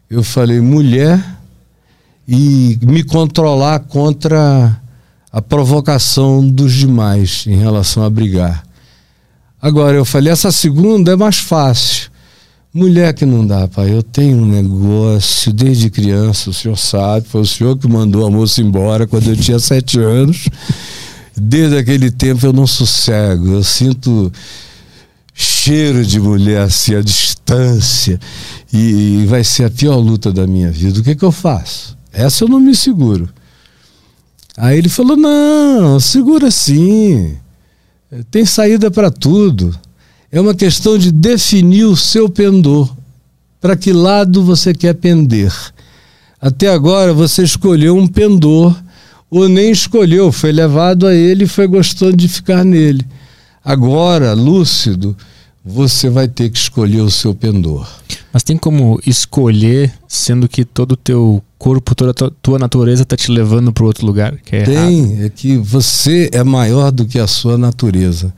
Eu 0.09 0.23
falei, 0.23 0.59
mulher 0.61 1.23
e 2.27 2.77
me 2.81 3.03
controlar 3.03 3.79
contra 3.81 4.81
a 5.31 5.41
provocação 5.41 6.47
dos 6.47 6.73
demais 6.73 7.43
em 7.45 7.57
relação 7.57 8.03
a 8.03 8.09
brigar. 8.09 8.65
Agora, 9.61 9.97
eu 9.97 10.05
falei, 10.05 10.31
essa 10.31 10.51
segunda 10.51 11.11
é 11.11 11.15
mais 11.15 11.37
fácil. 11.37 12.09
Mulher 12.73 13.13
que 13.13 13.25
não 13.25 13.45
dá, 13.45 13.67
pai. 13.67 13.93
Eu 13.93 14.03
tenho 14.03 14.37
um 14.37 14.45
negócio 14.45 15.51
desde 15.53 15.89
criança, 15.89 16.49
o 16.49 16.53
senhor 16.53 16.77
sabe, 16.77 17.27
foi 17.27 17.41
o 17.41 17.45
senhor 17.45 17.77
que 17.77 17.87
mandou 17.87 18.25
a 18.25 18.29
moça 18.29 18.61
embora 18.61 19.07
quando 19.07 19.29
eu 19.29 19.35
tinha 19.35 19.59
sete 19.59 19.99
anos. 19.99 20.49
Desde 21.37 21.77
aquele 21.77 22.11
tempo 22.11 22.45
eu 22.45 22.53
não 22.53 22.67
sossego. 22.67 23.53
Eu 23.53 23.63
sinto 23.63 24.31
cheiro 25.33 26.05
de 26.05 26.19
mulher 26.19 26.61
assim, 26.61 26.95
a 26.95 27.01
distância. 27.01 28.19
E, 28.71 29.21
e 29.21 29.25
vai 29.25 29.43
ser 29.43 29.65
a 29.65 29.69
pior 29.69 29.95
luta 29.95 30.31
da 30.31 30.45
minha 30.45 30.71
vida. 30.71 30.99
O 30.99 31.03
que, 31.03 31.15
que 31.15 31.23
eu 31.23 31.31
faço? 31.31 31.94
Essa 32.15 32.45
eu 32.45 32.47
não 32.47 32.61
me 32.61 32.73
seguro. 32.73 33.29
Aí 34.57 34.77
ele 34.77 34.87
falou: 34.87 35.17
não, 35.17 35.99
segura 35.99 36.49
sim. 36.49 37.37
Tem 38.31 38.45
saída 38.45 38.89
para 38.89 39.11
tudo. 39.11 39.77
É 40.31 40.39
uma 40.39 40.55
questão 40.55 40.97
de 40.97 41.11
definir 41.11 41.83
o 41.83 41.95
seu 41.95 42.29
pendor. 42.29 42.95
Para 43.59 43.75
que 43.75 43.91
lado 43.91 44.43
você 44.43 44.73
quer 44.73 44.93
pender? 44.93 45.53
Até 46.39 46.69
agora 46.69 47.13
você 47.13 47.43
escolheu 47.43 47.97
um 47.97 48.07
pendor, 48.07 48.75
ou 49.29 49.49
nem 49.49 49.71
escolheu, 49.71 50.31
foi 50.31 50.51
levado 50.51 51.07
a 51.07 51.13
ele 51.13 51.43
e 51.43 51.47
foi 51.47 51.67
gostando 51.67 52.15
de 52.15 52.27
ficar 52.27 52.63
nele. 52.63 53.05
Agora, 53.63 54.33
lúcido, 54.33 55.17
você 55.63 56.09
vai 56.09 56.27
ter 56.27 56.49
que 56.49 56.57
escolher 56.57 57.01
o 57.01 57.09
seu 57.09 57.33
pendor. 57.33 57.89
Mas 58.31 58.43
tem 58.43 58.57
como 58.57 58.99
escolher, 59.05 59.91
sendo 60.07 60.47
que 60.47 60.63
todo 60.63 60.91
o 60.91 60.97
teu 60.97 61.41
corpo, 61.65 61.95
toda 61.95 62.11
a 62.11 62.29
tua 62.43 62.59
natureza 62.59 63.01
está 63.01 63.17
te 63.17 63.31
levando 63.31 63.73
para 63.73 63.83
outro 63.83 64.05
lugar? 64.05 64.37
Que 64.37 64.57
é 64.57 64.63
tem, 64.63 64.99
errado. 64.99 65.25
é 65.25 65.29
que 65.29 65.57
você 65.57 66.29
é 66.31 66.43
maior 66.43 66.91
do 66.91 67.07
que 67.07 67.17
a 67.17 67.25
sua 67.25 67.57
natureza. 67.57 68.31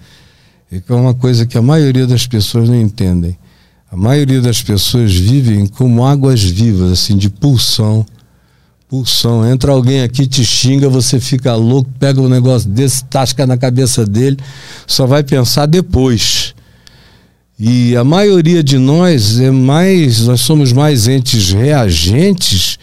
É 0.72 0.80
que 0.80 0.90
é 0.90 0.96
uma 0.96 1.13
coisa 1.13 1.46
que 1.46 1.58
a 1.58 1.62
maioria 1.62 2.08
das 2.08 2.26
pessoas 2.26 2.70
não 2.70 2.80
entendem. 2.80 3.38
A 3.92 3.98
maioria 3.98 4.40
das 4.40 4.62
pessoas 4.62 5.13
vivem 5.13 5.68
como 5.68 6.06
águas 6.06 6.42
vivas, 6.42 6.90
assim, 6.94 7.18
de 7.18 7.30
pulsão. 7.30 8.06
Pulsão. 8.88 9.46
Entra 9.46 9.74
alguém 9.74 10.04
aqui, 10.04 10.26
te 10.26 10.46
xinga, 10.46 10.88
você 10.88 11.20
fica 11.20 11.54
louco, 11.54 11.90
pega 12.00 12.22
um 12.22 12.30
negócio 12.30 12.70
desse, 12.70 13.04
tasca 13.04 13.46
na 13.46 13.58
cabeça 13.58 14.06
dele, 14.06 14.38
só 14.88 15.06
vai 15.06 15.22
pensar 15.22 15.66
depois. 15.66 16.56
E 17.60 17.94
a 17.98 18.06
maioria 18.06 18.63
de 18.63 18.78
nós 18.78 19.38
é 19.38 19.52
mais, 19.52 20.22
nós 20.22 20.40
somos 20.40 20.72
mais 20.72 21.10
entes 21.10 21.52
reagentes 21.52 22.80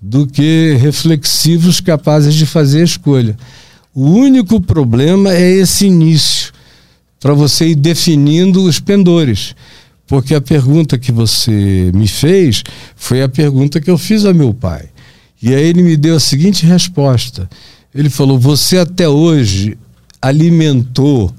do 0.00 0.26
que 0.26 0.76
reflexivos 0.80 1.80
capazes 1.80 2.34
de 2.34 2.46
fazer 2.46 2.80
a 2.80 2.84
escolha. 2.84 3.36
O 3.94 4.04
único 4.04 4.60
problema 4.60 5.32
é 5.32 5.50
esse 5.50 5.86
início 5.86 6.52
para 7.18 7.34
você 7.34 7.68
ir 7.68 7.74
definindo 7.74 8.64
os 8.64 8.80
pendores. 8.80 9.54
Porque 10.06 10.34
a 10.34 10.40
pergunta 10.40 10.98
que 10.98 11.12
você 11.12 11.92
me 11.94 12.08
fez 12.08 12.64
foi 12.96 13.22
a 13.22 13.28
pergunta 13.28 13.80
que 13.80 13.90
eu 13.90 13.98
fiz 13.98 14.24
a 14.24 14.32
meu 14.32 14.52
pai. 14.52 14.88
E 15.40 15.54
aí 15.54 15.62
ele 15.62 15.82
me 15.82 15.96
deu 15.96 16.16
a 16.16 16.20
seguinte 16.20 16.66
resposta. 16.66 17.48
Ele 17.94 18.10
falou: 18.10 18.38
Você 18.38 18.78
até 18.78 19.08
hoje 19.08 19.78
alimentou 20.20 21.32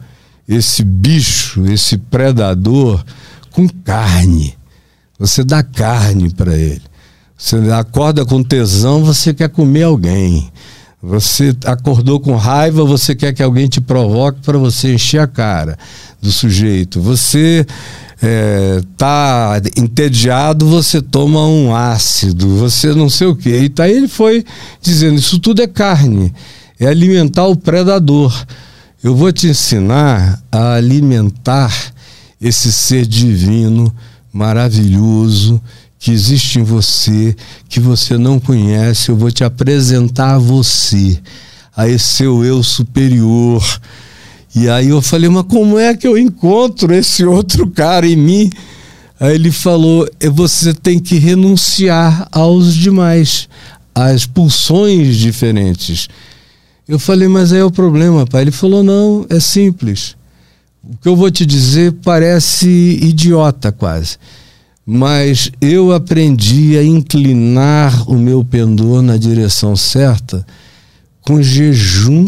esse 0.48 0.84
bicho, 0.84 1.66
esse 1.66 1.98
predador, 1.98 3.04
com 3.52 3.68
carne. 3.68 4.56
Você 5.20 5.44
dá 5.44 5.62
carne 5.62 6.30
para 6.30 6.56
ele. 6.56 6.82
Você 7.42 7.56
acorda 7.72 8.24
com 8.24 8.44
tesão, 8.44 9.04
você 9.04 9.34
quer 9.34 9.50
comer 9.50 9.82
alguém. 9.82 10.48
Você 11.02 11.56
acordou 11.66 12.20
com 12.20 12.36
raiva, 12.36 12.86
você 12.86 13.16
quer 13.16 13.34
que 13.34 13.42
alguém 13.42 13.68
te 13.68 13.82
provoque 13.82 14.42
para 14.42 14.60
você 14.60 14.94
encher 14.94 15.22
a 15.22 15.26
cara 15.26 15.76
do 16.22 16.32
sujeito. 16.32 17.02
Você 17.02 17.66
está 18.88 19.60
é, 19.60 19.82
entediado, 19.82 20.68
você 20.68 21.02
toma 21.02 21.44
um 21.48 21.76
ácido, 21.76 22.58
você 22.58 22.94
não 22.94 23.10
sei 23.10 23.26
o 23.26 23.36
quê. 23.36 23.62
E 23.64 23.70
tá, 23.70 23.90
ele 23.90 24.08
foi 24.08 24.46
dizendo: 24.80 25.18
Isso 25.18 25.40
tudo 25.40 25.64
é 25.64 25.68
carne, 25.68 26.32
é 26.80 26.86
alimentar 26.86 27.48
o 27.48 27.56
predador. 27.56 28.32
Eu 29.04 29.16
vou 29.16 29.32
te 29.32 29.48
ensinar 29.48 30.40
a 30.52 30.76
alimentar 30.76 31.76
esse 32.40 32.72
ser 32.72 33.08
divino, 33.08 33.92
maravilhoso, 34.32 35.60
que 36.02 36.12
existe 36.12 36.58
em 36.58 36.64
você, 36.64 37.36
que 37.70 37.80
você 37.80 38.18
não 38.18 38.40
conhece, 38.40 39.10
eu 39.10 39.16
vou 39.16 39.32
te 39.32 39.44
apresentar 39.44 40.34
a 40.34 40.40
você, 40.40 41.20
a 41.78 41.88
esse 41.88 42.16
seu 42.16 42.44
eu 42.44 42.64
superior. 42.64 43.64
E 44.56 44.68
aí 44.68 44.90
eu 44.90 45.00
falei, 45.00 45.30
mas 45.30 45.46
como 45.48 45.78
é 45.78 45.96
que 45.96 46.08
eu 46.08 46.18
encontro 46.18 46.92
esse 46.92 47.24
outro 47.24 47.68
cara 47.70 48.08
em 48.08 48.16
mim? 48.16 48.50
Aí 49.20 49.36
ele 49.36 49.52
falou, 49.52 50.10
é, 50.20 50.28
você 50.28 50.74
tem 50.74 51.00
que 51.00 51.20
renunciar 51.20 52.28
aos 52.32 52.74
demais, 52.74 53.48
às 53.94 54.26
pulsões 54.26 55.18
diferentes. 55.18 56.10
Eu 56.88 56.98
falei, 56.98 57.28
mas 57.28 57.54
aí 57.54 57.60
é 57.60 57.64
o 57.64 57.70
problema, 57.70 58.26
pai. 58.26 58.42
Ele 58.42 58.52
falou, 58.52 58.82
não, 58.82 59.24
é 59.30 59.40
simples. 59.40 60.16
O 60.84 60.98
que 60.98 61.08
eu 61.08 61.16
vou 61.16 61.30
te 61.30 61.46
dizer 61.46 61.94
parece 62.04 62.68
idiota 62.68 63.72
quase 63.72 64.18
mas 64.94 65.50
eu 65.62 65.94
aprendi 65.94 66.78
a 66.78 66.84
inclinar 66.84 68.12
o 68.12 68.18
meu 68.18 68.44
pendor 68.44 69.02
na 69.02 69.16
direção 69.16 69.74
certa 69.74 70.46
com 71.22 71.42
jejum 71.42 72.26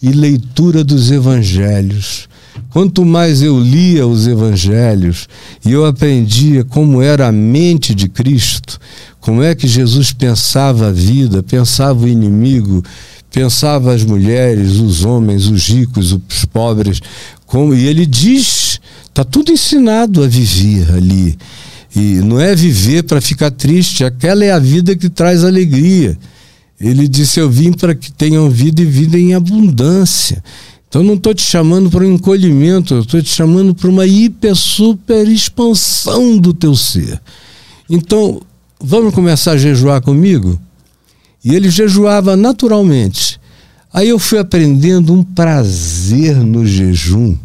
e 0.00 0.10
leitura 0.10 0.84
dos 0.84 1.10
evangelhos. 1.10 2.28
Quanto 2.70 3.04
mais 3.04 3.42
eu 3.42 3.58
lia 3.58 4.06
os 4.06 4.28
evangelhos 4.28 5.28
e 5.66 5.72
eu 5.72 5.84
aprendia 5.84 6.62
como 6.62 7.02
era 7.02 7.26
a 7.26 7.32
mente 7.32 7.92
de 7.92 8.08
Cristo, 8.08 8.78
como 9.18 9.42
é 9.42 9.52
que 9.52 9.66
Jesus 9.66 10.12
pensava 10.12 10.86
a 10.86 10.92
vida, 10.92 11.42
pensava 11.42 12.04
o 12.04 12.08
inimigo, 12.08 12.84
pensava 13.32 13.92
as 13.92 14.04
mulheres, 14.04 14.76
os 14.76 15.04
homens, 15.04 15.48
os 15.48 15.66
ricos, 15.66 16.12
os 16.12 16.44
pobres, 16.44 17.00
como 17.46 17.74
e 17.74 17.84
ele 17.84 18.06
diz 18.06 18.78
Está 19.18 19.28
tudo 19.28 19.50
ensinado 19.50 20.22
a 20.22 20.28
viver 20.28 20.92
ali. 20.94 21.36
E 21.96 22.20
não 22.20 22.38
é 22.38 22.54
viver 22.54 23.02
para 23.02 23.20
ficar 23.20 23.50
triste, 23.50 24.04
aquela 24.04 24.44
é 24.44 24.52
a 24.52 24.60
vida 24.60 24.94
que 24.94 25.08
traz 25.08 25.42
alegria. 25.42 26.16
Ele 26.80 27.08
disse: 27.08 27.40
Eu 27.40 27.50
vim 27.50 27.72
para 27.72 27.96
que 27.96 28.12
tenham 28.12 28.48
vida 28.48 28.80
e 28.80 28.84
vida 28.84 29.18
em 29.18 29.34
abundância. 29.34 30.40
Então 30.88 31.02
não 31.02 31.14
estou 31.14 31.34
te 31.34 31.42
chamando 31.42 31.90
para 31.90 32.04
um 32.04 32.14
encolhimento, 32.14 32.94
eu 32.94 33.00
estou 33.00 33.20
te 33.20 33.28
chamando 33.28 33.74
para 33.74 33.90
uma 33.90 34.06
hiper, 34.06 34.54
super 34.54 35.26
expansão 35.26 36.38
do 36.38 36.54
teu 36.54 36.76
ser. 36.76 37.20
Então, 37.90 38.40
vamos 38.80 39.12
começar 39.12 39.50
a 39.50 39.58
jejuar 39.58 40.00
comigo? 40.00 40.60
E 41.44 41.56
ele 41.56 41.70
jejuava 41.70 42.36
naturalmente. 42.36 43.40
Aí 43.92 44.10
eu 44.10 44.18
fui 44.20 44.38
aprendendo 44.38 45.12
um 45.12 45.24
prazer 45.24 46.36
no 46.36 46.64
jejum 46.64 47.36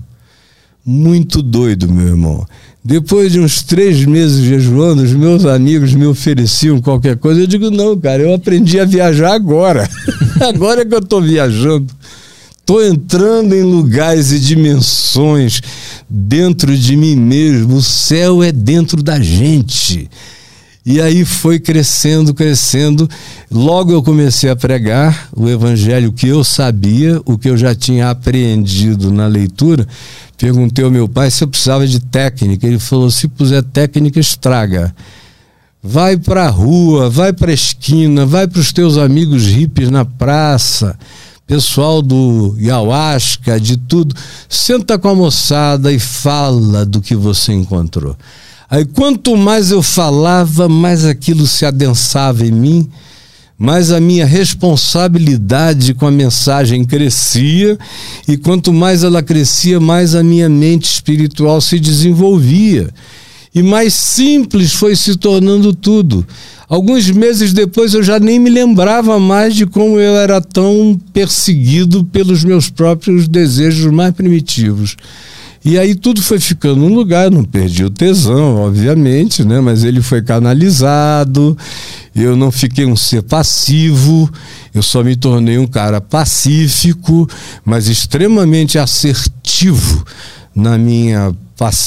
muito 0.85 1.41
doido, 1.41 1.91
meu 1.91 2.07
irmão. 2.07 2.45
Depois 2.83 3.31
de 3.31 3.39
uns 3.39 3.63
três 3.63 4.03
meses 4.05 4.43
jejuando, 4.43 5.03
os 5.03 5.13
meus 5.13 5.45
amigos 5.45 5.93
me 5.93 6.05
ofereciam 6.05 6.81
qualquer 6.81 7.17
coisa. 7.17 7.39
Eu 7.41 7.47
digo, 7.47 7.71
não, 7.71 7.97
cara, 7.97 8.21
eu 8.21 8.33
aprendi 8.33 8.79
a 8.79 8.85
viajar 8.85 9.33
agora. 9.33 9.89
agora 10.41 10.81
é 10.81 10.85
que 10.85 10.93
eu 10.93 10.99
estou 10.99 11.21
viajando. 11.21 11.87
Estou 12.59 12.85
entrando 12.85 13.53
em 13.53 13.63
lugares 13.63 14.31
e 14.31 14.39
dimensões 14.39 15.61
dentro 16.09 16.77
de 16.77 16.95
mim 16.97 17.15
mesmo. 17.15 17.75
O 17.75 17.81
céu 17.81 18.43
é 18.43 18.51
dentro 18.51 19.01
da 19.01 19.19
gente. 19.19 20.09
E 20.85 20.99
aí 20.99 21.23
foi 21.23 21.59
crescendo, 21.59 22.33
crescendo. 22.33 23.09
Logo 23.49 23.91
eu 23.93 24.03
comecei 24.03 24.49
a 24.49 24.55
pregar 24.55 25.29
o 25.33 25.47
evangelho 25.47 26.11
que 26.11 26.27
eu 26.27 26.43
sabia, 26.43 27.21
o 27.25 27.37
que 27.37 27.49
eu 27.49 27.57
já 27.57 27.73
tinha 27.73 28.09
aprendido 28.09 29.09
na 29.11 29.25
leitura. 29.25 29.87
Perguntei 30.37 30.83
ao 30.83 30.91
meu 30.91 31.07
pai 31.07 31.31
se 31.31 31.41
eu 31.41 31.47
precisava 31.47 31.87
de 31.87 32.01
técnica. 32.01 32.67
Ele 32.67 32.79
falou: 32.79 33.09
se 33.09 33.29
puser 33.29 33.63
técnica, 33.63 34.19
estraga. 34.19 34.93
vai 35.81 36.17
para 36.17 36.45
a 36.45 36.49
rua, 36.49 37.09
vai 37.09 37.31
para 37.31 37.51
a 37.51 37.53
esquina, 37.53 38.25
vai 38.25 38.45
para 38.45 38.59
os 38.59 38.73
teus 38.73 38.97
amigos 38.97 39.45
hippies 39.45 39.89
na 39.89 40.03
praça, 40.03 40.97
pessoal 41.47 42.01
do 42.01 42.57
Yahuasca, 42.59 43.57
de 43.57 43.77
tudo. 43.77 44.13
Senta 44.49 44.99
com 44.99 45.07
a 45.07 45.15
moçada 45.15 45.93
e 45.93 45.99
fala 45.99 46.85
do 46.85 46.99
que 47.01 47.15
você 47.15 47.53
encontrou. 47.53 48.17
Aí 48.73 48.85
quanto 48.85 49.37
mais 49.37 49.69
eu 49.69 49.83
falava, 49.83 50.67
mais 50.67 51.05
aquilo 51.05 51.45
se 51.45 51.63
adensava 51.63 52.43
em 52.43 52.51
mim, 52.51 52.89
mais 53.55 53.91
a 53.91 53.99
minha 53.99 54.25
responsabilidade 54.25 55.93
com 55.93 56.07
a 56.07 56.11
mensagem 56.11 56.83
crescia, 56.83 57.77
e 58.27 58.35
quanto 58.35 58.73
mais 58.73 59.03
ela 59.03 59.21
crescia, 59.21 59.79
mais 59.79 60.15
a 60.15 60.23
minha 60.23 60.49
mente 60.49 60.85
espiritual 60.85 61.61
se 61.61 61.79
desenvolvia. 61.79 62.89
E 63.53 63.61
mais 63.61 63.93
simples 63.93 64.73
foi 64.73 64.95
se 64.95 65.17
tornando 65.17 65.71
tudo. 65.75 66.25
Alguns 66.67 67.07
meses 67.11 67.53
depois 67.53 67.93
eu 67.93 68.01
já 68.01 68.19
nem 68.19 68.39
me 68.39 68.49
lembrava 68.49 69.19
mais 69.19 69.53
de 69.55 69.67
como 69.67 69.99
eu 69.99 70.15
era 70.15 70.41
tão 70.41 70.99
perseguido 71.13 72.03
pelos 72.05 72.43
meus 72.43 72.71
próprios 72.71 73.27
desejos 73.27 73.93
mais 73.93 74.15
primitivos. 74.15 74.97
E 75.65 75.79
aí 75.79 75.95
tudo 75.95 76.21
foi 76.21 76.41
ficando 76.41 76.81
no 76.81 76.93
lugar, 76.93 77.31
não 77.31 77.43
perdi 77.43 77.85
o 77.85 77.89
tesão, 77.89 78.57
obviamente, 78.57 79.45
né? 79.45 79.61
Mas 79.61 79.85
ele 79.85 80.01
foi 80.01 80.21
canalizado, 80.21 81.57
eu 82.13 82.35
não 82.35 82.51
fiquei 82.51 82.85
um 82.85 82.97
ser 82.97 83.23
passivo, 83.23 84.29
eu 84.75 84.83
só 84.83 85.01
me 85.01 85.15
tornei 85.15 85.57
um 85.57 85.67
cara 85.67 86.01
pacífico, 86.01 87.29
mas 87.63 87.87
extremamente 87.87 88.77
assertivo 88.77 90.05
na 90.53 90.77
minha 90.77 91.33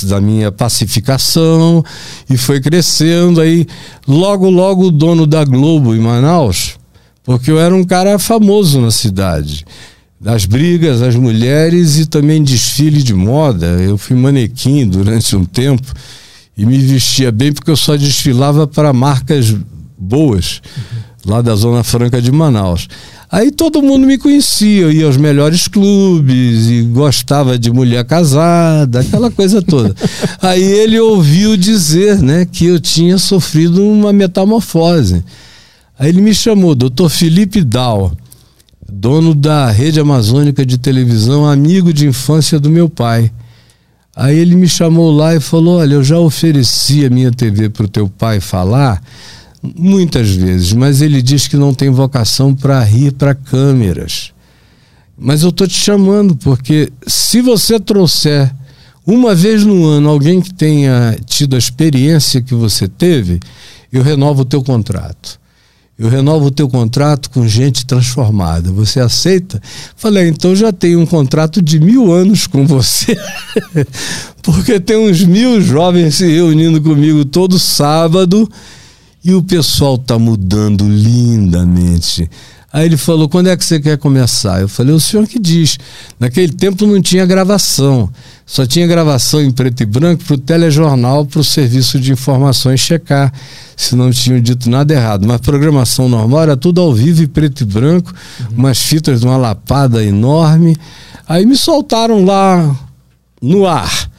da 0.04 0.22
minha 0.22 0.50
pacificação 0.50 1.84
e 2.30 2.38
foi 2.38 2.62
crescendo 2.62 3.42
aí 3.42 3.66
logo 4.08 4.48
logo 4.48 4.86
o 4.86 4.90
dono 4.90 5.26
da 5.26 5.44
Globo 5.44 5.94
em 5.94 5.98
Manaus 5.98 6.76
porque 7.22 7.50
eu 7.50 7.60
era 7.60 7.74
um 7.74 7.84
cara 7.84 8.18
famoso 8.18 8.80
na 8.80 8.90
cidade 8.90 9.66
das 10.20 10.46
brigas, 10.46 11.02
as 11.02 11.14
mulheres 11.14 11.98
e 11.98 12.06
também 12.06 12.42
desfile 12.42 13.02
de 13.02 13.14
moda. 13.14 13.66
Eu 13.66 13.98
fui 13.98 14.16
manequim 14.16 14.86
durante 14.86 15.36
um 15.36 15.44
tempo 15.44 15.86
e 16.56 16.64
me 16.64 16.78
vestia 16.78 17.30
bem 17.30 17.52
porque 17.52 17.70
eu 17.70 17.76
só 17.76 17.96
desfilava 17.96 18.66
para 18.66 18.92
marcas 18.92 19.54
boas 19.98 20.62
lá 21.24 21.42
da 21.42 21.54
Zona 21.54 21.82
Franca 21.82 22.20
de 22.22 22.32
Manaus. 22.32 22.88
Aí 23.30 23.50
todo 23.50 23.82
mundo 23.82 24.06
me 24.06 24.16
conhecia, 24.16 24.82
eu 24.82 24.92
ia 24.92 25.04
aos 25.04 25.16
melhores 25.16 25.66
clubes 25.66 26.68
e 26.68 26.82
gostava 26.82 27.58
de 27.58 27.72
mulher 27.72 28.04
casada, 28.04 29.00
aquela 29.00 29.30
coisa 29.30 29.60
toda. 29.60 29.94
Aí 30.40 30.62
ele 30.62 30.98
ouviu 31.00 31.56
dizer, 31.56 32.22
né, 32.22 32.46
que 32.46 32.66
eu 32.66 32.78
tinha 32.78 33.18
sofrido 33.18 33.84
uma 33.84 34.12
metamorfose. 34.12 35.24
Aí 35.98 36.08
ele 36.08 36.20
me 36.20 36.32
chamou, 36.32 36.74
doutor 36.74 37.10
Felipe 37.10 37.62
Dal 37.64 38.12
dono 38.90 39.34
da 39.34 39.70
rede 39.70 39.98
amazônica 39.98 40.64
de 40.64 40.78
televisão, 40.78 41.46
amigo 41.46 41.92
de 41.92 42.06
infância 42.06 42.58
do 42.58 42.70
meu 42.70 42.88
pai. 42.88 43.30
Aí 44.14 44.38
ele 44.38 44.54
me 44.54 44.68
chamou 44.68 45.10
lá 45.10 45.34
e 45.34 45.40
falou: 45.40 45.78
Olha, 45.78 45.94
eu 45.94 46.04
já 46.04 46.18
ofereci 46.18 47.04
a 47.04 47.10
minha 47.10 47.30
TV 47.30 47.68
para 47.68 47.84
o 47.84 47.88
teu 47.88 48.08
pai 48.08 48.40
falar 48.40 49.02
muitas 49.76 50.30
vezes, 50.30 50.72
mas 50.72 51.02
ele 51.02 51.20
diz 51.20 51.48
que 51.48 51.56
não 51.56 51.74
tem 51.74 51.90
vocação 51.90 52.54
para 52.54 52.82
rir 52.84 53.12
para 53.12 53.34
câmeras. 53.34 54.32
Mas 55.18 55.42
eu 55.42 55.48
estou 55.48 55.66
te 55.66 55.74
chamando 55.74 56.36
porque 56.36 56.92
se 57.06 57.40
você 57.40 57.80
trouxer 57.80 58.54
uma 59.04 59.34
vez 59.34 59.64
no 59.64 59.84
ano 59.84 60.08
alguém 60.08 60.40
que 60.40 60.52
tenha 60.52 61.16
tido 61.24 61.56
a 61.56 61.58
experiência 61.58 62.40
que 62.40 62.54
você 62.54 62.86
teve, 62.86 63.40
eu 63.92 64.02
renovo 64.02 64.42
o 64.42 64.44
teu 64.44 64.62
contrato 64.62 65.40
eu 65.98 66.08
renovo 66.10 66.46
o 66.46 66.50
teu 66.50 66.68
contrato 66.68 67.30
com 67.30 67.48
gente 67.48 67.86
transformada. 67.86 68.70
Você 68.70 69.00
aceita? 69.00 69.60
Falei, 69.96 70.28
então 70.28 70.54
já 70.54 70.70
tenho 70.70 71.00
um 71.00 71.06
contrato 71.06 71.62
de 71.62 71.80
mil 71.80 72.12
anos 72.12 72.46
com 72.46 72.66
você, 72.66 73.18
porque 74.42 74.78
tem 74.78 74.96
uns 74.96 75.24
mil 75.24 75.60
jovens 75.60 76.16
se 76.16 76.26
reunindo 76.26 76.82
comigo 76.82 77.24
todo 77.24 77.58
sábado 77.58 78.48
e 79.24 79.32
o 79.32 79.42
pessoal 79.42 79.96
está 79.96 80.18
mudando 80.18 80.86
lindamente. 80.86 82.30
Aí 82.76 82.84
ele 82.84 82.98
falou: 82.98 83.26
quando 83.26 83.46
é 83.46 83.56
que 83.56 83.64
você 83.64 83.80
quer 83.80 83.96
começar? 83.96 84.60
Eu 84.60 84.68
falei: 84.68 84.94
o 84.94 85.00
senhor 85.00 85.26
que 85.26 85.38
diz. 85.38 85.78
Naquele 86.20 86.52
tempo 86.52 86.86
não 86.86 87.00
tinha 87.00 87.24
gravação, 87.24 88.10
só 88.44 88.66
tinha 88.66 88.86
gravação 88.86 89.40
em 89.40 89.50
preto 89.50 89.82
e 89.82 89.86
branco 89.86 90.22
para 90.24 90.34
o 90.34 90.38
telejornal, 90.38 91.24
para 91.24 91.40
o 91.40 91.44
serviço 91.44 91.98
de 91.98 92.12
informações 92.12 92.78
checar 92.78 93.32
se 93.74 93.96
não 93.96 94.10
tinham 94.10 94.38
dito 94.42 94.68
nada 94.68 94.92
errado. 94.92 95.26
Mas 95.26 95.40
programação 95.40 96.06
normal 96.06 96.42
era 96.42 96.54
tudo 96.54 96.82
ao 96.82 96.92
vivo 96.92 97.22
e 97.22 97.26
preto 97.26 97.62
e 97.62 97.64
branco, 97.64 98.12
uhum. 98.40 98.58
umas 98.58 98.78
fitas 98.78 99.20
de 99.22 99.26
uma 99.26 99.38
lapada 99.38 100.04
enorme. 100.04 100.76
Aí 101.26 101.46
me 101.46 101.56
soltaram 101.56 102.26
lá 102.26 102.76
no 103.40 103.66
ar. 103.66 104.10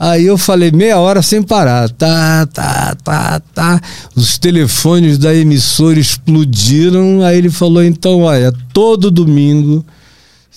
Aí 0.00 0.24
eu 0.24 0.38
falei 0.38 0.70
meia 0.70 0.98
hora 0.98 1.20
sem 1.20 1.42
parar. 1.42 1.90
Tá, 1.90 2.46
tá, 2.46 2.96
tá, 3.04 3.38
tá. 3.54 3.80
Os 4.16 4.38
telefones 4.38 5.18
da 5.18 5.34
emissora 5.34 6.00
explodiram. 6.00 7.22
Aí 7.22 7.36
ele 7.36 7.50
falou: 7.50 7.84
então, 7.84 8.22
olha, 8.22 8.50
todo 8.72 9.10
domingo, 9.10 9.84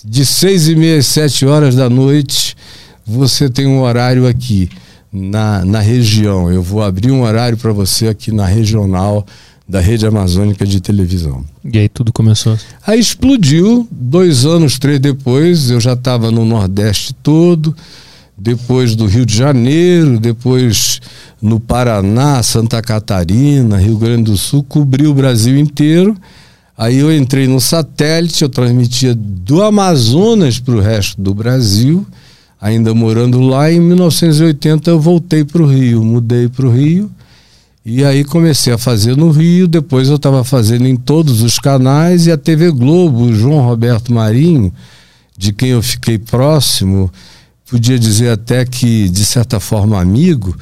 de 0.02 0.24
seis 0.24 0.66
e 0.66 0.74
meia 0.74 0.98
às 0.98 1.04
sete 1.08 1.44
horas 1.44 1.74
da 1.74 1.90
noite, 1.90 2.56
você 3.06 3.50
tem 3.50 3.66
um 3.66 3.82
horário 3.82 4.26
aqui 4.26 4.70
na, 5.12 5.62
na 5.62 5.80
região. 5.80 6.50
Eu 6.50 6.62
vou 6.62 6.82
abrir 6.82 7.10
um 7.10 7.20
horário 7.20 7.58
para 7.58 7.70
você 7.70 8.08
aqui 8.08 8.32
na 8.32 8.46
regional 8.46 9.26
da 9.68 9.78
rede 9.78 10.06
amazônica 10.06 10.64
de 10.64 10.80
televisão. 10.80 11.44
E 11.70 11.78
aí 11.78 11.88
tudo 11.90 12.10
começou? 12.14 12.58
Aí 12.86 12.98
explodiu. 12.98 13.86
Dois 13.90 14.46
anos, 14.46 14.78
três 14.78 14.98
depois, 14.98 15.68
eu 15.68 15.80
já 15.80 15.92
estava 15.92 16.30
no 16.30 16.46
Nordeste 16.46 17.12
todo 17.22 17.76
depois 18.36 18.96
do 18.96 19.06
Rio 19.06 19.24
de 19.24 19.36
Janeiro, 19.36 20.18
depois 20.18 21.00
no 21.40 21.60
Paraná, 21.60 22.42
Santa 22.42 22.82
Catarina, 22.82 23.78
Rio 23.78 23.96
Grande 23.96 24.30
do 24.30 24.36
Sul, 24.36 24.62
cobriu 24.62 25.10
o 25.10 25.14
Brasil 25.14 25.56
inteiro. 25.58 26.16
Aí 26.76 26.98
eu 26.98 27.14
entrei 27.14 27.46
no 27.46 27.60
satélite, 27.60 28.42
eu 28.42 28.48
transmitia 28.48 29.14
do 29.14 29.62
Amazonas 29.62 30.58
para 30.58 30.74
o 30.74 30.80
resto 30.80 31.20
do 31.20 31.32
Brasil, 31.32 32.04
ainda 32.60 32.92
morando 32.92 33.40
lá. 33.40 33.70
Em 33.70 33.80
1980 33.80 34.90
eu 34.90 35.00
voltei 35.00 35.44
para 35.44 35.62
o 35.62 35.66
Rio, 35.66 36.02
mudei 36.02 36.48
para 36.48 36.66
o 36.66 36.70
Rio. 36.70 37.10
E 37.86 38.02
aí 38.02 38.24
comecei 38.24 38.72
a 38.72 38.78
fazer 38.78 39.14
no 39.14 39.30
Rio, 39.30 39.68
depois 39.68 40.08
eu 40.08 40.16
estava 40.16 40.42
fazendo 40.42 40.86
em 40.88 40.96
todos 40.96 41.42
os 41.42 41.58
canais 41.58 42.26
e 42.26 42.32
a 42.32 42.36
TV 42.36 42.70
Globo, 42.70 43.24
o 43.24 43.34
João 43.34 43.60
Roberto 43.60 44.10
Marinho, 44.12 44.72
de 45.36 45.52
quem 45.52 45.68
eu 45.68 45.82
fiquei 45.82 46.16
próximo, 46.16 47.12
podia 47.68 47.98
dizer 47.98 48.30
até 48.30 48.64
que, 48.64 49.08
de 49.08 49.24
certa 49.24 49.58
forma, 49.58 50.00
amigo, 50.00 50.56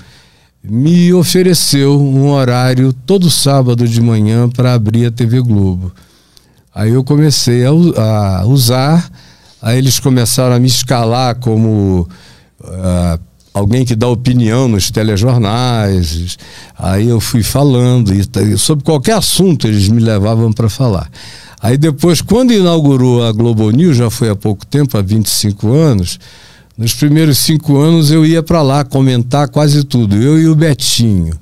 me 0.62 1.12
ofereceu 1.12 2.00
um 2.00 2.30
horário 2.30 2.92
todo 2.92 3.30
sábado 3.30 3.86
de 3.86 4.00
manhã 4.00 4.48
para 4.48 4.74
abrir 4.74 5.06
a 5.06 5.10
TV 5.10 5.40
Globo. 5.40 5.92
Aí 6.74 6.92
eu 6.92 7.02
comecei 7.04 7.64
a, 7.66 7.70
a, 7.70 8.46
usar, 8.46 9.10
aí 9.60 9.76
eles 9.76 9.98
começaram 9.98 10.54
a 10.54 10.60
me 10.60 10.68
escalar 10.68 11.34
como 11.36 12.08
uh, 12.60 13.20
alguém 13.52 13.84
que 13.84 13.96
dá 13.96 14.08
opinião 14.08 14.68
nos 14.68 14.90
telejornais. 14.90 16.38
Aí 16.78 17.08
eu 17.08 17.20
fui 17.20 17.42
falando, 17.42 18.12
e 18.14 18.56
sobre 18.56 18.84
qualquer 18.84 19.16
assunto 19.16 19.66
eles 19.66 19.88
me 19.88 20.00
levavam 20.00 20.52
para 20.52 20.70
falar. 20.70 21.10
Aí 21.60 21.76
depois, 21.76 22.20
quando 22.20 22.52
inaugurou 22.52 23.24
a 23.24 23.32
Globo 23.32 23.70
News, 23.70 23.96
já 23.96 24.10
foi 24.10 24.30
há 24.30 24.36
pouco 24.36 24.64
tempo, 24.66 24.96
há 24.96 25.02
25 25.02 25.72
anos, 25.72 26.18
nos 26.76 26.94
primeiros 26.94 27.38
cinco 27.38 27.78
anos 27.78 28.10
eu 28.10 28.24
ia 28.24 28.42
para 28.42 28.62
lá 28.62 28.84
comentar 28.84 29.48
quase 29.48 29.84
tudo, 29.84 30.16
eu 30.16 30.40
e 30.40 30.48
o 30.48 30.54
Betinho. 30.54 31.34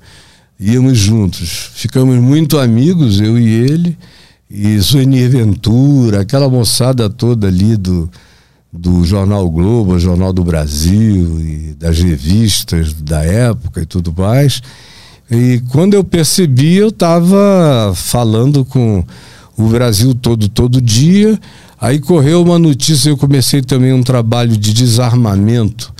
Íamos 0.59 0.99
juntos. 0.99 1.71
Ficamos 1.75 2.17
muito 2.17 2.59
amigos, 2.59 3.21
eu 3.21 3.39
e 3.39 3.49
ele, 3.49 3.97
e 4.51 4.79
Zuenir 4.79 5.31
Ventura, 5.31 6.21
aquela 6.21 6.49
moçada 6.49 7.09
toda 7.09 7.47
ali 7.47 7.77
do, 7.77 8.11
do 8.73 9.05
Jornal 9.05 9.49
Globo, 9.49 9.99
Jornal 9.99 10.33
do 10.33 10.45
Brasil, 10.45 11.41
e 11.41 11.75
das 11.79 11.99
revistas 11.99 12.93
da 12.93 13.25
época 13.25 13.81
e 13.81 13.87
tudo 13.87 14.13
mais. 14.17 14.61
E 15.31 15.63
quando 15.71 15.95
eu 15.95 16.03
percebi, 16.03 16.75
eu 16.75 16.89
estava 16.89 17.93
falando 17.95 18.65
com 18.65 19.05
o 19.57 19.69
Brasil 19.69 20.15
todo, 20.15 20.49
todo 20.49 20.81
dia. 20.81 21.39
Aí 21.81 21.99
correu 21.99 22.43
uma 22.43 22.59
notícia, 22.59 23.09
eu 23.09 23.17
comecei 23.17 23.63
também 23.63 23.93
um 23.95 24.03
trabalho 24.03 24.55
de 24.55 24.75
desarmamento 24.75 25.95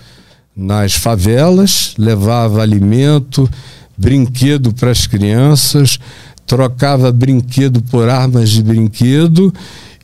nas 0.55 0.93
favelas, 0.93 1.95
levava 1.97 2.61
alimento, 2.61 3.49
brinquedo 3.97 4.75
para 4.75 4.91
as 4.91 5.07
crianças, 5.07 5.99
trocava 6.47 7.11
brinquedo 7.11 7.81
por 7.81 8.11
armas 8.11 8.51
de 8.51 8.63
brinquedo 8.63 9.55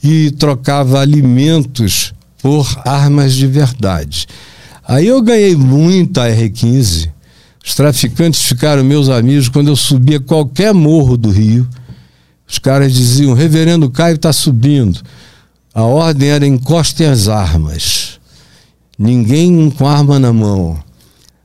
e 0.02 0.30
trocava 0.30 0.98
alimentos 0.98 2.14
por 2.40 2.66
armas 2.86 3.34
de 3.34 3.46
verdade. 3.46 4.26
Aí 4.88 5.06
eu 5.08 5.20
ganhei 5.20 5.54
muita 5.54 6.22
R15, 6.22 7.10
Os 7.62 7.74
traficantes 7.74 8.40
ficaram 8.42 8.82
meus 8.82 9.10
amigos 9.10 9.50
quando 9.50 9.68
eu 9.68 9.76
subia 9.76 10.20
qualquer 10.20 10.72
morro 10.72 11.18
do 11.18 11.30
Rio. 11.30 11.68
Os 12.48 12.58
caras 12.58 12.94
diziam: 12.94 13.34
Reverendo 13.34 13.90
Caio 13.90 14.14
está 14.14 14.32
subindo. 14.32 15.00
A 15.76 15.82
ordem 15.82 16.30
era 16.30 16.46
encostem 16.46 17.06
as 17.06 17.28
armas. 17.28 18.18
Ninguém 18.98 19.68
com 19.68 19.86
arma 19.86 20.18
na 20.18 20.32
mão. 20.32 20.78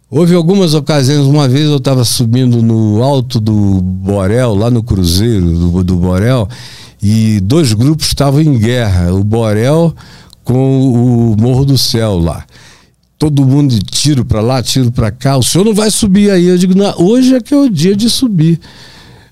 Houve 0.09 0.33
algumas 0.33 0.73
ocasiões, 0.73 1.27
uma 1.27 1.49
vez 1.49 1.65
eu 1.65 1.75
estava 1.75 2.05
subindo 2.05 2.61
no 2.61 3.03
alto 3.03 3.41
do 3.41 3.81
Borel, 3.81 4.55
lá 4.55 4.71
no 4.71 4.81
Cruzeiro 4.81 5.51
do, 5.51 5.83
do 5.83 5.97
Borel, 5.97 6.47
e 7.03 7.41
dois 7.41 7.73
grupos 7.73 8.07
estavam 8.07 8.39
em 8.39 8.57
guerra, 8.57 9.13
o 9.13 9.21
Borel 9.21 9.93
com 10.45 11.33
o 11.33 11.35
Morro 11.37 11.65
do 11.65 11.77
Céu 11.77 12.17
lá. 12.17 12.45
Todo 13.19 13.45
mundo 13.45 13.73
de 13.73 13.81
tiro 13.81 14.23
para 14.23 14.39
lá, 14.39 14.63
tiro 14.63 14.93
para 14.93 15.11
cá. 15.11 15.35
O 15.35 15.43
senhor 15.43 15.65
não 15.65 15.73
vai 15.73 15.91
subir 15.91 16.31
aí? 16.31 16.45
Eu 16.45 16.57
digo, 16.57 16.73
não, 16.73 16.93
hoje 16.97 17.35
é 17.35 17.41
que 17.41 17.53
é 17.53 17.57
o 17.57 17.69
dia 17.69 17.97
de 17.97 18.09
subir. 18.09 18.61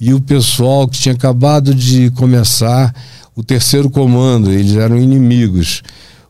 e 0.00 0.12
o 0.12 0.20
pessoal 0.20 0.88
que 0.88 0.98
tinha 0.98 1.14
acabado 1.14 1.72
de 1.72 2.10
começar 2.10 2.92
o 3.36 3.44
terceiro 3.44 3.88
comando, 3.88 4.50
eles 4.50 4.74
eram 4.74 4.98
inimigos. 4.98 5.80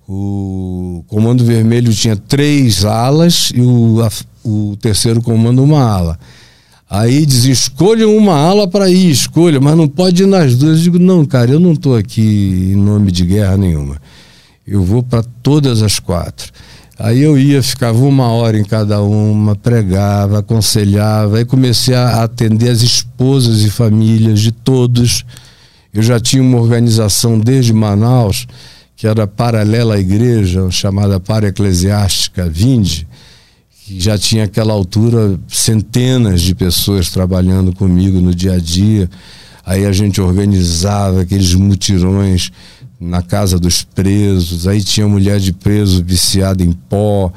O 0.08 1.04
Comando 1.08 1.44
Vermelho 1.44 1.92
tinha 1.92 2.16
três 2.16 2.84
alas 2.84 3.52
e 3.54 3.60
o, 3.60 4.02
a, 4.02 4.10
o 4.44 4.76
terceiro 4.76 5.22
comando 5.22 5.62
uma 5.62 5.82
ala. 5.82 6.18
Aí 6.90 7.24
diz: 7.24 7.44
escolham 7.44 8.14
uma 8.14 8.34
ala 8.34 8.68
para 8.68 8.90
ir, 8.90 9.10
escolha, 9.10 9.58
mas 9.60 9.76
não 9.76 9.88
pode 9.88 10.24
ir 10.24 10.26
nas 10.26 10.56
duas. 10.56 10.78
Eu 10.78 10.82
digo: 10.84 10.98
não, 10.98 11.24
cara, 11.24 11.50
eu 11.50 11.58
não 11.60 11.72
estou 11.72 11.96
aqui 11.96 12.72
em 12.74 12.76
nome 12.76 13.10
de 13.10 13.24
guerra 13.24 13.56
nenhuma. 13.56 13.96
Eu 14.66 14.82
vou 14.82 15.02
para 15.02 15.22
todas 15.42 15.82
as 15.82 15.98
quatro. 15.98 16.52
Aí 16.98 17.22
eu 17.22 17.38
ia, 17.38 17.62
ficava 17.62 17.98
uma 18.04 18.28
hora 18.28 18.58
em 18.58 18.62
cada 18.62 19.00
uma, 19.00 19.56
pregava, 19.56 20.38
aconselhava, 20.38 21.38
aí 21.38 21.44
comecei 21.44 21.94
a 21.94 22.22
atender 22.22 22.68
as 22.68 22.82
esposas 22.82 23.62
e 23.62 23.70
famílias 23.70 24.40
de 24.40 24.52
todos. 24.52 25.24
Eu 25.92 26.02
já 26.02 26.20
tinha 26.20 26.42
uma 26.42 26.60
organização 26.60 27.38
desde 27.38 27.72
Manaus, 27.72 28.46
que 29.02 29.06
era 29.08 29.26
paralela 29.26 29.96
à 29.96 29.98
igreja, 29.98 30.70
chamada 30.70 31.18
Para 31.18 31.48
Eclesiástica 31.48 32.48
Vinde, 32.48 33.04
que 33.84 33.98
já 33.98 34.16
tinha 34.16 34.44
aquela 34.44 34.72
altura 34.72 35.40
centenas 35.48 36.40
de 36.40 36.54
pessoas 36.54 37.10
trabalhando 37.10 37.72
comigo 37.72 38.20
no 38.20 38.32
dia 38.32 38.52
a 38.52 38.58
dia. 38.60 39.10
Aí 39.66 39.84
a 39.86 39.90
gente 39.90 40.20
organizava 40.20 41.22
aqueles 41.22 41.52
mutirões 41.52 42.52
na 43.00 43.22
casa 43.22 43.58
dos 43.58 43.82
presos, 43.82 44.68
aí 44.68 44.80
tinha 44.80 45.08
mulher 45.08 45.40
de 45.40 45.52
preso 45.52 46.04
viciada 46.04 46.62
em 46.62 46.70
pó. 46.70 47.32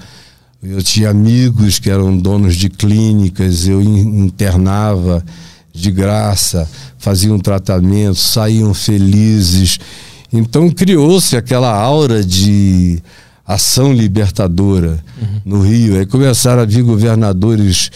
Eu 0.61 0.84
tinha 0.84 1.09
amigos 1.09 1.80
que 1.80 1.89
eram 1.89 2.16
donos 2.16 2.55
de 2.57 2.70
clínicas, 2.70 3.68
eu 3.68 3.82
internava 3.82 5.26
de 5.74 5.89
graça, 5.89 6.70
faziam 6.99 7.39
tratamento, 7.39 8.20
saíam 8.20 8.72
felizes. 8.72 9.80
Então 10.32 10.70
criou-se 10.70 11.36
aquela 11.36 11.72
aura 11.72 12.24
de 12.24 13.02
ação 13.46 13.94
libertadora 13.94 15.04
uhum. 15.22 15.42
no 15.46 15.62
Rio. 15.62 15.98
Aí 15.98 16.06
começaram 16.06 16.62
a 16.62 16.66
vir 16.66 16.84
governadores 16.84 17.92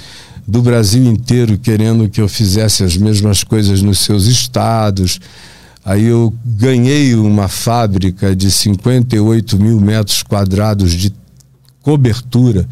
do 0.48 0.62
Brasil 0.62 1.04
inteiro 1.04 1.58
querendo 1.58 2.10
que 2.10 2.22
eu 2.22 2.28
fizesse 2.28 2.84
as 2.84 2.98
mesmas 2.98 3.44
coisas 3.44 3.82
nos 3.82 4.00
seus 4.00 4.26
estados. 4.26 5.20
Aí 5.84 6.06
eu 6.06 6.34
ganhei 6.46 7.16
uma 7.16 7.48
fábrica 7.48 8.36
de 8.36 8.52
58 8.52 9.60
mil 9.60 9.80
metros 9.80 10.22
quadrados 10.22 10.94
de 10.94 11.14
cobertura 11.82 12.68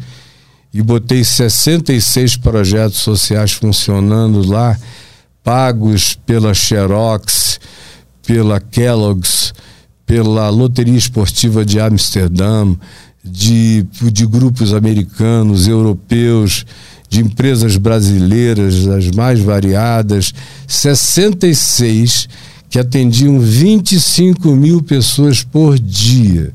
e 0.72 0.82
botei 0.82 1.24
66 1.24 2.36
projetos 2.36 2.98
sociais 2.98 3.52
funcionando 3.52 4.46
lá, 4.46 4.78
pagos 5.42 6.18
pela 6.26 6.52
Xerox, 6.52 7.58
pela 8.28 8.60
Kellogg's, 8.60 9.54
pela 10.04 10.50
Loteria 10.50 10.98
Esportiva 10.98 11.64
de 11.64 11.80
Amsterdã, 11.80 12.76
de, 13.24 13.86
de 14.12 14.26
grupos 14.26 14.74
americanos, 14.74 15.66
europeus, 15.66 16.66
de 17.08 17.20
empresas 17.22 17.78
brasileiras, 17.78 18.84
das 18.84 19.10
mais 19.12 19.40
variadas, 19.40 20.34
66 20.66 22.28
que 22.68 22.78
atendiam 22.78 23.40
25 23.40 24.54
mil 24.54 24.82
pessoas 24.82 25.42
por 25.42 25.78
dia. 25.78 26.52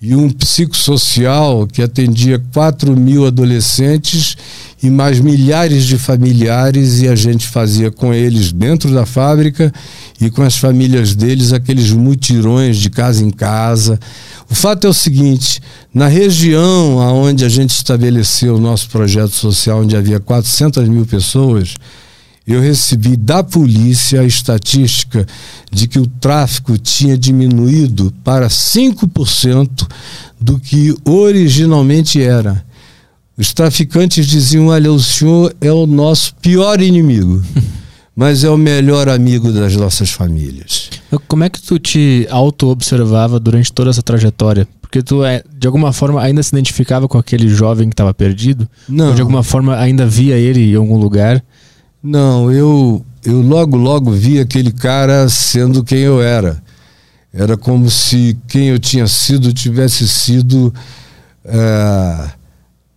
E 0.00 0.14
um 0.14 0.30
psicossocial 0.30 1.66
que 1.66 1.82
atendia 1.82 2.40
4 2.52 2.96
mil 2.96 3.26
adolescentes 3.26 4.36
e 4.82 4.88
mais 4.88 5.20
milhares 5.20 5.84
de 5.84 5.98
familiares, 5.98 7.02
e 7.02 7.08
a 7.08 7.14
gente 7.14 7.46
fazia 7.46 7.90
com 7.90 8.14
eles 8.14 8.50
dentro 8.50 8.92
da 8.92 9.04
fábrica 9.04 9.72
e 10.20 10.30
com 10.30 10.42
as 10.42 10.56
famílias 10.56 11.14
deles 11.14 11.52
aqueles 11.52 11.90
mutirões 11.90 12.78
de 12.78 12.88
casa 12.88 13.22
em 13.22 13.30
casa. 13.30 14.00
O 14.48 14.54
fato 14.54 14.86
é 14.86 14.90
o 14.90 14.94
seguinte: 14.94 15.60
na 15.92 16.06
região 16.06 16.96
onde 16.96 17.44
a 17.44 17.48
gente 17.48 17.70
estabeleceu 17.70 18.56
o 18.56 18.60
nosso 18.60 18.88
projeto 18.88 19.32
social, 19.32 19.82
onde 19.82 19.96
havia 19.96 20.18
400 20.18 20.88
mil 20.88 21.04
pessoas, 21.04 21.76
eu 22.46 22.60
recebi 22.60 23.16
da 23.16 23.44
polícia 23.44 24.22
a 24.22 24.24
estatística 24.24 25.26
de 25.70 25.86
que 25.86 25.98
o 25.98 26.06
tráfico 26.06 26.76
tinha 26.78 27.16
diminuído 27.16 28.12
para 28.24 28.48
5% 28.48 29.86
do 30.40 30.58
que 30.58 30.96
originalmente 31.04 32.20
era. 32.20 32.64
Os 33.40 33.54
traficantes 33.54 34.26
diziam: 34.26 34.66
Olha, 34.66 34.92
o 34.92 35.00
senhor 35.00 35.56
é 35.62 35.72
o 35.72 35.86
nosso 35.86 36.34
pior 36.42 36.78
inimigo, 36.78 37.42
mas 38.14 38.44
é 38.44 38.50
o 38.50 38.58
melhor 38.58 39.08
amigo 39.08 39.50
das 39.50 39.74
nossas 39.74 40.10
famílias. 40.10 40.90
Como 41.26 41.42
é 41.42 41.48
que 41.48 41.60
tu 41.62 41.78
te 41.78 42.26
auto-observava 42.30 43.40
durante 43.40 43.72
toda 43.72 43.88
essa 43.88 44.02
trajetória? 44.02 44.68
Porque 44.82 45.02
tu, 45.02 45.24
é, 45.24 45.42
de 45.58 45.66
alguma 45.66 45.90
forma, 45.90 46.20
ainda 46.20 46.42
se 46.42 46.50
identificava 46.54 47.08
com 47.08 47.16
aquele 47.16 47.48
jovem 47.48 47.88
que 47.88 47.94
estava 47.94 48.12
perdido? 48.12 48.68
Não. 48.86 49.08
Ou 49.08 49.14
de 49.14 49.22
alguma 49.22 49.42
forma 49.42 49.74
ainda 49.74 50.04
via 50.04 50.36
ele 50.36 50.72
em 50.72 50.76
algum 50.76 50.98
lugar? 50.98 51.42
Não, 52.02 52.52
eu, 52.52 53.02
eu 53.24 53.40
logo, 53.40 53.74
logo 53.74 54.10
vi 54.10 54.38
aquele 54.38 54.70
cara 54.70 55.26
sendo 55.30 55.82
quem 55.82 56.00
eu 56.00 56.20
era. 56.20 56.62
Era 57.32 57.56
como 57.56 57.88
se 57.88 58.36
quem 58.46 58.68
eu 58.68 58.78
tinha 58.78 59.06
sido 59.06 59.50
tivesse 59.50 60.06
sido. 60.06 60.74
É, 61.42 62.39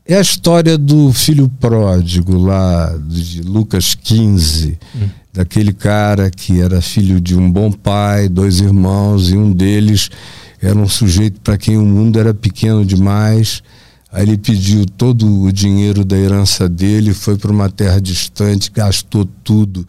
é 0.06 0.16
a 0.16 0.22
história 0.22 0.78
do 0.78 1.14
filho 1.14 1.48
pródigo 1.48 2.38
lá 2.38 2.94
de 3.08 3.42
Lucas 3.42 3.96
15, 3.96 4.78
hum. 4.96 5.10
daquele 5.32 5.72
cara 5.72 6.30
que 6.30 6.60
era 6.60 6.82
filho 6.82 7.22
de 7.22 7.36
um 7.36 7.50
bom 7.50 7.72
pai, 7.72 8.28
dois 8.28 8.60
irmãos, 8.60 9.30
e 9.30 9.38
um 9.38 9.52
deles 9.52 10.10
era 10.62 10.78
um 10.78 10.88
sujeito 10.88 11.40
para 11.42 11.58
quem 11.58 11.78
o 11.78 11.86
mundo 11.86 12.20
era 12.20 12.34
pequeno 12.34 12.86
demais. 12.86 13.64
Aí 14.12 14.24
ele 14.24 14.38
pediu 14.38 14.86
todo 14.86 15.44
o 15.44 15.52
dinheiro 15.52 16.06
da 16.06 16.18
herança 16.18 16.68
dele, 16.70 17.14
foi 17.14 17.38
para 17.38 17.52
uma 17.52 17.70
terra 17.70 18.00
distante, 18.00 18.72
gastou 18.72 19.26
tudo 19.44 19.88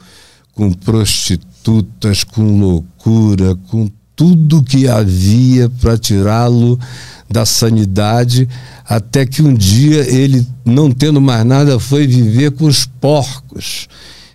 com 0.53 0.73
prostitutas, 0.73 2.25
com 2.25 2.61
loucura, 2.61 3.57
com 3.69 3.89
tudo 4.17 4.62
que 4.62 4.89
havia 4.89 5.69
para 5.81 5.99
tirá-lo 5.99 6.79
da 7.29 7.45
sanidade, 7.45 8.49
até 8.89 9.27
que 9.27 9.43
um 9.43 9.55
dia 9.55 10.09
ele, 10.09 10.47
não 10.65 10.91
tendo 10.91 11.21
mais 11.21 11.45
nada, 11.45 11.81
foi 11.81 12.07
viver 12.07 12.53
com 12.53 12.67
os 12.67 12.87
porcos. 12.87 13.89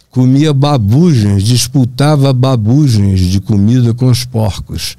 Comia 0.09 0.53
babugens, 0.53 1.43
disputava 1.43 2.33
babugens 2.33 3.21
de 3.21 3.39
comida 3.39 3.93
com 3.93 4.07
os 4.07 4.25
porcos. 4.25 4.97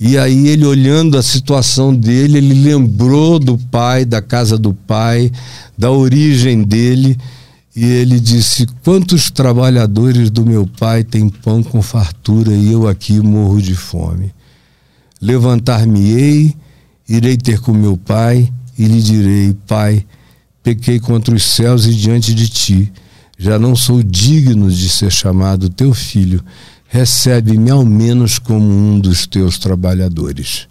E 0.00 0.16
aí 0.16 0.46
ele 0.46 0.64
olhando 0.64 1.18
a 1.18 1.22
situação 1.22 1.92
dele, 1.92 2.38
ele 2.38 2.54
lembrou 2.54 3.38
do 3.38 3.58
pai, 3.58 4.04
da 4.04 4.22
casa 4.22 4.56
do 4.56 4.72
pai, 4.72 5.30
da 5.76 5.90
origem 5.90 6.62
dele, 6.62 7.18
e 7.78 7.84
ele 7.84 8.18
disse: 8.18 8.66
"Quantos 8.82 9.30
trabalhadores 9.30 10.30
do 10.30 10.44
meu 10.44 10.66
pai 10.66 11.04
têm 11.04 11.28
pão 11.28 11.62
com 11.62 11.80
fartura 11.80 12.52
e 12.52 12.72
eu 12.72 12.88
aqui 12.88 13.20
morro 13.20 13.60
de 13.62 13.74
fome? 13.74 14.32
Levantar-me-ei, 15.20 16.54
irei 17.08 17.36
ter 17.36 17.60
com 17.60 17.72
meu 17.72 17.96
pai 17.96 18.52
e 18.78 18.84
lhe 18.84 19.00
direi: 19.02 19.56
Pai, 19.66 20.04
pequei 20.62 20.98
contra 20.98 21.34
os 21.34 21.42
céus 21.42 21.86
e 21.86 21.94
diante 21.94 22.34
de 22.34 22.48
ti. 22.48 22.92
Já 23.38 23.58
não 23.58 23.76
sou 23.76 24.02
digno 24.02 24.70
de 24.70 24.88
ser 24.88 25.12
chamado 25.12 25.68
teu 25.68 25.94
filho 25.94 26.42
recebe-me 26.88 27.70
ao 27.70 27.84
menos 27.84 28.38
como 28.38 28.66
um 28.66 28.98
dos 28.98 29.26
teus 29.26 29.58
trabalhadores. 29.58 30.66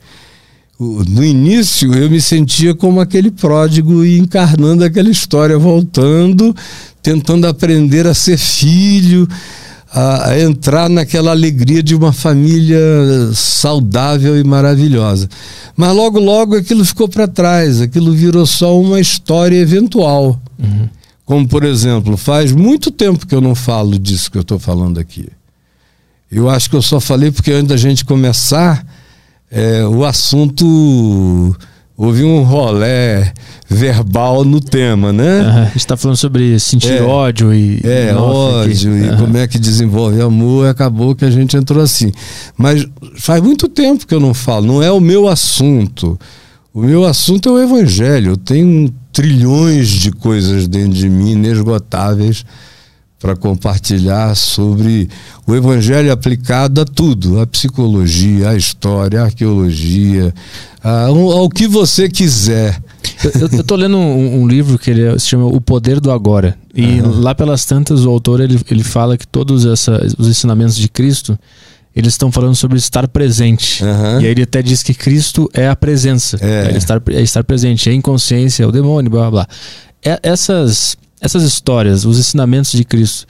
No 0.79 1.23
início 1.23 1.93
eu 1.93 2.09
me 2.09 2.21
sentia 2.21 2.75
como 2.75 2.99
aquele 2.99 3.31
pródigo 3.31 4.03
e 4.03 4.19
encarnando 4.19 4.83
aquela 4.83 5.09
história, 5.09 5.57
voltando, 5.57 6.55
tentando 7.07 7.47
aprender 7.47 8.05
a 8.05 8.13
ser 8.13 8.37
filho, 8.37 9.25
a, 9.89 10.31
a 10.31 10.41
entrar 10.41 10.89
naquela 10.89 11.31
alegria 11.31 11.81
de 11.81 11.95
uma 11.95 12.11
família 12.11 12.77
saudável 13.33 14.37
e 14.37 14.43
maravilhosa. 14.43 15.29
Mas 15.73 15.95
logo, 15.95 16.19
logo 16.19 16.57
aquilo 16.57 16.83
ficou 16.83 17.07
para 17.07 17.25
trás, 17.25 17.79
aquilo 17.79 18.11
virou 18.11 18.45
só 18.45 18.77
uma 18.77 18.99
história 18.99 19.55
eventual. 19.55 20.37
Uhum. 20.59 20.89
Como, 21.23 21.47
por 21.47 21.63
exemplo, 21.63 22.17
faz 22.17 22.51
muito 22.51 22.91
tempo 22.91 23.25
que 23.25 23.33
eu 23.33 23.39
não 23.39 23.55
falo 23.55 23.97
disso 23.97 24.29
que 24.29 24.37
eu 24.37 24.41
estou 24.41 24.59
falando 24.59 24.99
aqui. 24.99 25.29
Eu 26.29 26.49
acho 26.49 26.69
que 26.69 26.75
eu 26.75 26.81
só 26.81 26.99
falei 26.99 27.31
porque 27.31 27.53
antes 27.53 27.69
da 27.69 27.77
gente 27.77 28.03
começar, 28.03 28.85
é, 29.49 29.85
o 29.85 30.03
assunto. 30.03 31.55
Houve 31.99 32.23
um 32.23 32.43
rolé 32.43 33.33
verbal 33.67 34.45
no 34.45 34.61
tema, 34.61 35.11
né? 35.11 35.41
Uhum. 35.41 35.61
A 35.61 35.65
gente 35.65 35.77
está 35.77 35.97
falando 35.97 36.15
sobre 36.15 36.59
sentir 36.59 36.93
é, 36.93 37.01
ódio 37.01 37.51
e. 37.51 37.81
É, 37.83 38.13
ódio 38.15 38.95
e 38.95 39.09
uhum. 39.09 39.17
como 39.17 39.37
é 39.37 39.47
que 39.47 39.57
desenvolve 39.57 40.21
amor, 40.21 40.67
acabou 40.67 41.15
que 41.15 41.25
a 41.25 41.31
gente 41.31 41.57
entrou 41.57 41.81
assim. 41.81 42.11
Mas 42.55 42.85
faz 43.17 43.41
muito 43.41 43.67
tempo 43.67 44.05
que 44.05 44.13
eu 44.13 44.19
não 44.19 44.31
falo, 44.31 44.67
não 44.67 44.83
é 44.83 44.91
o 44.91 44.99
meu 44.99 45.27
assunto. 45.27 46.19
O 46.71 46.81
meu 46.81 47.03
assunto 47.03 47.49
é 47.49 47.51
o 47.53 47.59
evangelho. 47.59 48.33
Eu 48.33 48.37
tenho 48.37 48.93
trilhões 49.11 49.89
de 49.89 50.11
coisas 50.11 50.67
dentro 50.67 50.93
de 50.93 51.09
mim, 51.09 51.31
inesgotáveis 51.31 52.45
para 53.19 53.35
compartilhar 53.35 54.35
sobre 54.35 55.09
o 55.45 55.55
evangelho 55.55 56.11
aplicado 56.11 56.81
a 56.81 56.85
tudo, 56.85 57.39
a 57.39 57.47
psicologia, 57.47 58.49
a 58.49 58.55
história, 58.55 59.21
a 59.21 59.25
arqueologia, 59.25 60.33
a, 60.83 61.05
ao 61.05 61.49
que 61.49 61.67
você 61.67 62.07
quiser. 62.07 62.79
Eu 63.39 63.47
estou 63.59 63.77
lendo 63.77 63.97
um, 63.97 64.41
um, 64.41 64.47
livro 64.47 64.77
que 64.77 64.91
ele 64.91 65.03
é, 65.03 65.17
se 65.17 65.27
chama 65.27 65.45
O 65.45 65.59
Poder 65.59 65.99
do 65.99 66.11
Agora. 66.11 66.55
E 66.75 67.01
uhum. 67.01 67.21
lá 67.21 67.33
pelas 67.33 67.65
tantas, 67.65 68.05
o 68.05 68.09
autor 68.09 68.39
ele, 68.39 68.59
ele 68.69 68.83
fala 68.83 69.17
que 69.17 69.27
todos 69.27 69.65
essa, 69.65 69.99
os 70.17 70.27
ensinamentos 70.27 70.75
de 70.75 70.87
Cristo 70.87 71.37
eles 71.95 72.13
estão 72.13 72.31
falando 72.31 72.53
sobre 72.53 72.77
estar 72.77 73.07
presente. 73.07 73.83
Uhum. 73.83 74.21
E 74.21 74.25
aí 74.25 74.31
ele 74.31 74.43
até 74.43 74.61
diz 74.61 74.83
que 74.83 74.93
Cristo 74.93 75.49
é 75.51 75.67
a 75.67 75.75
presença. 75.75 76.37
É, 76.39 76.71
é 76.71 76.77
estar, 76.77 77.01
é 77.09 77.21
estar 77.21 77.43
presente, 77.43 77.89
é 77.89 77.93
inconsciência, 77.93 78.63
é 78.63 78.67
o 78.67 78.71
demônio, 78.71 79.09
blá 79.09 79.21
blá 79.21 79.31
blá. 79.31 79.47
É, 80.05 80.19
essas 80.21 80.95
essas 81.21 81.43
histórias, 81.43 82.05
os 82.05 82.19
ensinamentos 82.19 82.71
de 82.71 82.83
Cristo, 82.83 83.27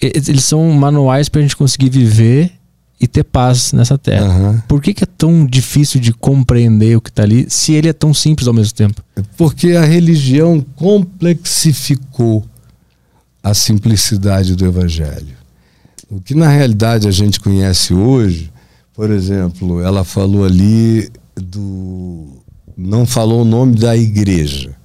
eles 0.00 0.44
são 0.44 0.70
manuais 0.72 1.28
para 1.28 1.40
a 1.40 1.42
gente 1.42 1.56
conseguir 1.56 1.90
viver 1.90 2.52
e 3.00 3.06
ter 3.06 3.24
paz 3.24 3.72
nessa 3.72 3.98
terra. 3.98 4.26
Uhum. 4.26 4.60
Por 4.68 4.80
que, 4.80 4.94
que, 4.94 5.02
é 5.02 5.06
tão 5.06 5.44
difícil 5.44 6.00
de 6.00 6.12
compreender 6.12 6.96
o 6.96 7.00
que 7.00 7.10
está 7.10 7.24
ali, 7.24 7.46
se 7.48 7.72
ele 7.72 7.88
é 7.88 7.92
tão 7.92 8.14
simples 8.14 8.46
ao 8.46 8.54
mesmo 8.54 8.74
tempo? 8.74 9.02
Porque 9.36 9.72
a 9.72 9.84
religião 9.84 10.64
complexificou 10.76 12.44
a 13.42 13.54
simplicidade 13.54 14.54
do 14.54 14.64
evangelho. 14.64 15.36
O 16.08 16.20
que 16.20 16.34
na 16.34 16.48
realidade 16.48 17.08
a 17.08 17.10
gente 17.10 17.40
conhece 17.40 17.92
hoje, 17.92 18.52
por 18.94 19.10
exemplo, 19.10 19.80
ela 19.80 20.04
falou 20.04 20.44
ali 20.44 21.10
do. 21.34 22.26
não 22.76 23.04
falou 23.04 23.42
o 23.42 23.44
nome 23.44 23.76
da 23.76 23.96
igreja. 23.96 24.76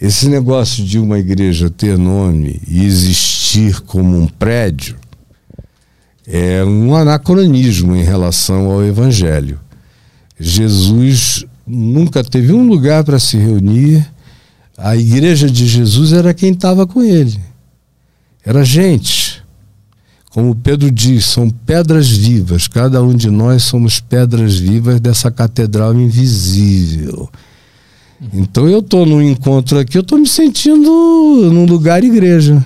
Esse 0.00 0.30
negócio 0.30 0.82
de 0.82 0.98
uma 0.98 1.18
igreja 1.18 1.68
ter 1.68 1.98
nome 1.98 2.62
e 2.66 2.86
existir 2.86 3.80
como 3.82 4.16
um 4.16 4.26
prédio 4.26 4.96
é 6.26 6.64
um 6.64 6.94
anacronismo 6.94 7.94
em 7.94 8.02
relação 8.02 8.70
ao 8.70 8.82
Evangelho. 8.82 9.60
Jesus 10.38 11.44
nunca 11.66 12.24
teve 12.24 12.50
um 12.50 12.66
lugar 12.66 13.04
para 13.04 13.18
se 13.18 13.36
reunir. 13.36 14.08
A 14.78 14.96
igreja 14.96 15.50
de 15.50 15.66
Jesus 15.66 16.14
era 16.14 16.32
quem 16.32 16.52
estava 16.52 16.86
com 16.86 17.02
ele. 17.02 17.38
Era 18.42 18.64
gente. 18.64 19.42
Como 20.30 20.54
Pedro 20.54 20.90
diz, 20.90 21.26
são 21.26 21.50
pedras 21.50 22.08
vivas. 22.08 22.66
Cada 22.66 23.02
um 23.02 23.14
de 23.14 23.28
nós 23.28 23.64
somos 23.64 24.00
pedras 24.00 24.56
vivas 24.56 24.98
dessa 24.98 25.30
catedral 25.30 25.92
invisível. 25.92 27.28
Então 28.34 28.68
eu 28.68 28.80
estou 28.80 29.06
num 29.06 29.22
encontro 29.22 29.78
aqui, 29.78 29.96
eu 29.96 30.02
estou 30.02 30.18
me 30.18 30.26
sentindo 30.26 31.50
num 31.52 31.64
lugar 31.64 32.04
igreja. 32.04 32.64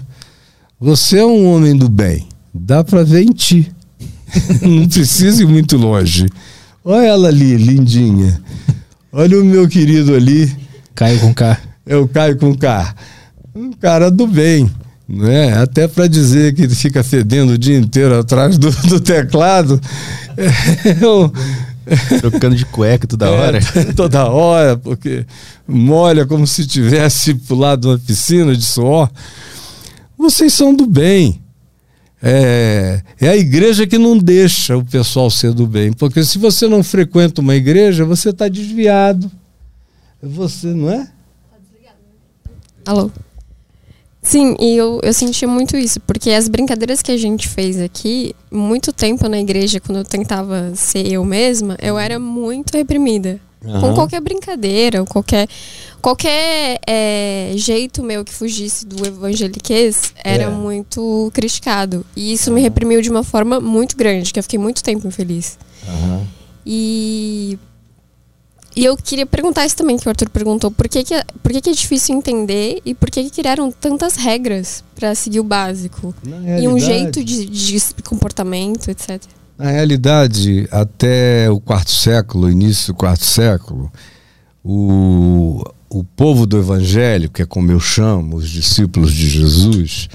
Você 0.80 1.18
é 1.18 1.24
um 1.24 1.46
homem 1.46 1.76
do 1.76 1.88
bem, 1.88 2.26
dá 2.52 2.82
para 2.82 3.04
ver 3.04 3.22
em 3.22 3.32
ti. 3.32 3.72
Não 4.62 4.88
precisa 4.88 5.42
ir 5.42 5.46
muito 5.46 5.76
longe. 5.76 6.26
Olha 6.84 7.06
ela 7.06 7.28
ali, 7.28 7.56
lindinha. 7.56 8.40
Olha 9.12 9.40
o 9.40 9.44
meu 9.44 9.68
querido 9.68 10.14
ali. 10.14 10.50
Caio 10.94 11.20
com 11.20 11.32
K. 11.32 11.58
É 11.86 11.96
o 11.96 12.08
Caio 12.08 12.36
com 12.36 12.54
K. 12.54 12.94
Um 13.54 13.72
cara 13.72 14.10
do 14.10 14.26
bem. 14.26 14.70
Né? 15.08 15.56
Até 15.56 15.86
para 15.86 16.06
dizer 16.06 16.54
que 16.54 16.62
ele 16.62 16.74
fica 16.74 17.04
fedendo 17.04 17.52
o 17.52 17.58
dia 17.58 17.78
inteiro 17.78 18.18
atrás 18.18 18.58
do, 18.58 18.70
do 18.88 19.00
teclado. 19.00 19.80
É, 20.36 20.50
eu, 21.00 21.32
Trocando 22.20 22.56
de 22.56 22.64
cueca 22.66 23.06
toda 23.06 23.26
é, 23.26 23.30
hora. 23.30 23.58
É, 23.58 23.84
toda 23.92 24.26
hora, 24.26 24.76
porque 24.76 25.26
molha 25.66 26.26
como 26.26 26.46
se 26.46 26.66
tivesse 26.66 27.34
pulado 27.34 27.90
uma 27.90 27.98
piscina 27.98 28.54
de 28.56 28.64
suor. 28.64 29.10
Vocês 30.16 30.52
são 30.52 30.74
do 30.74 30.86
bem. 30.86 31.42
É, 32.22 33.02
é 33.20 33.28
a 33.28 33.36
igreja 33.36 33.86
que 33.86 33.98
não 33.98 34.16
deixa 34.16 34.76
o 34.76 34.84
pessoal 34.84 35.30
ser 35.30 35.52
do 35.52 35.66
bem. 35.66 35.92
Porque 35.92 36.24
se 36.24 36.38
você 36.38 36.66
não 36.66 36.82
frequenta 36.82 37.40
uma 37.40 37.54
igreja, 37.54 38.04
você 38.04 38.30
está 38.30 38.48
desviado. 38.48 39.30
Você, 40.22 40.68
não 40.68 40.90
é? 40.90 41.08
Alô? 42.86 43.10
Sim, 44.24 44.56
e 44.58 44.74
eu, 44.74 45.00
eu 45.02 45.12
senti 45.12 45.46
muito 45.46 45.76
isso, 45.76 46.00
porque 46.00 46.30
as 46.30 46.48
brincadeiras 46.48 47.02
que 47.02 47.12
a 47.12 47.16
gente 47.16 47.46
fez 47.46 47.78
aqui, 47.78 48.34
muito 48.50 48.90
tempo 48.90 49.28
na 49.28 49.38
igreja, 49.38 49.78
quando 49.78 49.98
eu 49.98 50.04
tentava 50.04 50.72
ser 50.74 51.06
eu 51.06 51.22
mesma, 51.24 51.76
eu 51.80 51.98
era 51.98 52.18
muito 52.18 52.74
reprimida. 52.74 53.38
Uhum. 53.62 53.80
Com 53.80 53.94
qualquer 53.94 54.22
brincadeira, 54.22 55.00
ou 55.00 55.06
qualquer, 55.06 55.46
qualquer 56.00 56.80
é, 56.86 57.52
jeito 57.54 58.02
meu 58.02 58.24
que 58.24 58.32
fugisse 58.32 58.86
do 58.86 59.06
evangeliquez 59.06 60.14
era 60.24 60.44
é. 60.44 60.50
muito 60.50 61.30
criticado. 61.34 62.04
E 62.16 62.32
isso 62.32 62.48
uhum. 62.48 62.56
me 62.56 62.62
reprimiu 62.62 63.02
de 63.02 63.10
uma 63.10 63.22
forma 63.22 63.60
muito 63.60 63.94
grande, 63.94 64.32
que 64.32 64.38
eu 64.38 64.42
fiquei 64.42 64.58
muito 64.58 64.82
tempo 64.82 65.06
infeliz. 65.06 65.58
Uhum. 65.86 66.26
E 66.66 67.58
e 68.76 68.84
eu 68.84 68.96
queria 68.96 69.24
perguntar 69.24 69.64
isso 69.64 69.76
também, 69.76 69.96
que 69.96 70.06
o 70.06 70.10
Arthur 70.10 70.28
perguntou, 70.30 70.70
por 70.70 70.88
que, 70.88 71.04
que, 71.04 71.14
é, 71.14 71.24
por 71.42 71.52
que, 71.52 71.60
que 71.60 71.70
é 71.70 71.72
difícil 71.72 72.16
entender 72.16 72.80
e 72.84 72.92
por 72.92 73.08
que, 73.08 73.22
que 73.24 73.30
criaram 73.30 73.70
tantas 73.70 74.16
regras 74.16 74.82
para 74.96 75.14
seguir 75.14 75.38
o 75.38 75.44
básico? 75.44 76.14
E 76.60 76.66
um 76.66 76.78
jeito 76.78 77.22
de, 77.22 77.46
de, 77.46 77.80
comportamento, 78.02 78.90
etc. 78.90 79.22
Na 79.56 79.70
realidade, 79.70 80.66
até 80.72 81.48
o 81.48 81.60
quarto 81.60 81.92
século, 81.92 82.50
início 82.50 82.92
do 82.92 82.96
quarto 82.96 83.24
século, 83.24 83.92
o, 84.64 85.62
o 85.88 86.02
povo 86.02 86.44
do 86.44 86.58
evangelho, 86.58 87.30
que 87.30 87.42
é 87.42 87.46
como 87.46 87.70
eu 87.70 87.78
chamo, 87.78 88.36
os 88.36 88.50
discípulos 88.50 89.12
de 89.12 89.28
Jesus, 89.28 90.08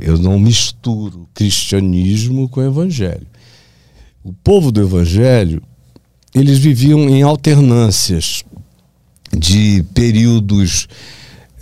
eu 0.00 0.16
não 0.16 0.38
misturo 0.38 1.28
cristianismo 1.34 2.48
com 2.48 2.62
evangelho. 2.62 3.26
O 4.24 4.32
povo 4.32 4.72
do 4.72 4.80
evangelho 4.80 5.62
eles 6.40 6.58
viviam 6.58 7.08
em 7.08 7.22
alternâncias 7.22 8.44
de 9.36 9.84
períodos 9.94 10.88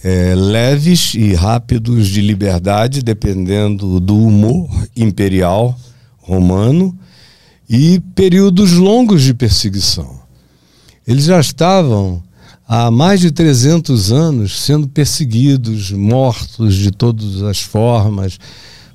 é, 0.04 0.34
leves 0.34 1.14
e 1.14 1.34
rápidos 1.34 2.08
de 2.08 2.20
liberdade, 2.20 3.02
dependendo 3.02 3.98
do 3.98 4.16
humor 4.16 4.68
imperial 4.96 5.76
romano, 6.18 6.96
e 7.68 8.00
períodos 8.14 8.72
longos 8.72 9.22
de 9.22 9.34
perseguição. 9.34 10.20
Eles 11.06 11.24
já 11.24 11.40
estavam 11.40 12.22
há 12.68 12.90
mais 12.90 13.20
de 13.20 13.30
300 13.30 14.12
anos 14.12 14.60
sendo 14.60 14.88
perseguidos, 14.88 15.90
mortos 15.90 16.74
de 16.74 16.90
todas 16.90 17.42
as 17.42 17.60
formas. 17.60 18.38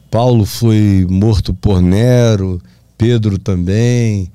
Paulo 0.09 0.45
foi 0.45 1.05
morto 1.09 1.53
por 1.53 1.82
Nero, 1.82 2.61
Pedro 2.97 3.38
também 3.38 4.32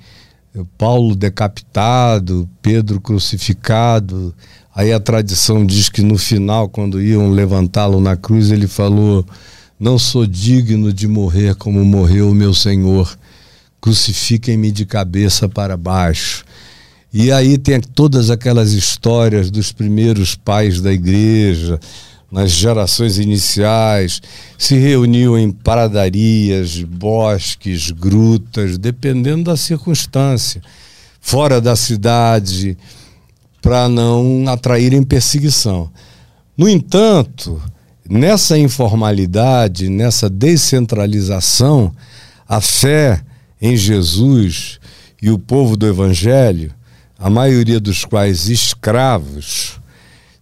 Paulo 0.79 1.15
decapitado, 1.15 2.49
Pedro 2.63 3.01
crucificado. 3.01 4.35
Aí 4.75 4.93
a 4.93 5.01
tradição 5.01 5.65
diz 5.65 5.89
que 5.89 6.03
no 6.03 6.17
final, 6.17 6.69
quando 6.69 7.03
iam 7.03 7.31
levantá-lo 7.31 8.01
na 8.01 8.17
cruz, 8.17 8.51
ele 8.51 8.67
falou: 8.67 9.25
Não 9.79 9.99
sou 9.99 10.27
digno 10.27 10.93
de 10.93 11.09
morrer 11.09 11.55
como 11.55 11.85
morreu 11.85 12.31
o 12.31 12.35
meu 12.35 12.55
Senhor. 12.55 13.19
Crucifiquem-me 13.81 14.71
de 14.71 14.87
cabeça 14.87 15.49
para 15.49 15.77
baixo. 15.77 16.45
E 17.13 17.33
aí 17.33 17.57
tem 17.57 17.81
todas 17.81 18.31
aquelas 18.31 18.73
histórias 18.73 19.51
dos 19.51 19.73
primeiros 19.73 20.35
pais 20.35 20.81
da 20.81 20.93
igreja, 20.93 21.81
nas 22.31 22.51
gerações 22.51 23.19
iniciais, 23.19 24.21
se 24.59 24.77
reuniam 24.77 25.39
em 25.39 25.51
pradarias, 25.51 26.83
bosques, 26.83 27.91
grutas, 27.91 28.77
dependendo 28.79 29.45
da 29.45 29.57
circunstância, 29.57 30.61
fora 31.21 31.61
da 31.61 31.77
cidade, 31.77 32.77
para 33.63 33.89
não 33.89 34.45
atraírem 34.49 35.03
perseguição. 35.03 35.91
No 36.57 36.69
entanto, 36.69 37.61
nessa 38.09 38.59
informalidade, 38.59 39.89
nessa 39.89 40.31
descentralização, 40.31 41.93
a 42.49 42.61
fé 42.61 43.21
em 43.61 43.77
Jesus 43.77 44.79
e 45.21 45.31
o 45.31 45.39
povo 45.39 45.77
do 45.77 45.87
Evangelho, 45.87 46.73
a 47.19 47.31
maioria 47.31 47.81
dos 47.81 48.05
quais 48.05 48.49
escravos, 48.49 49.81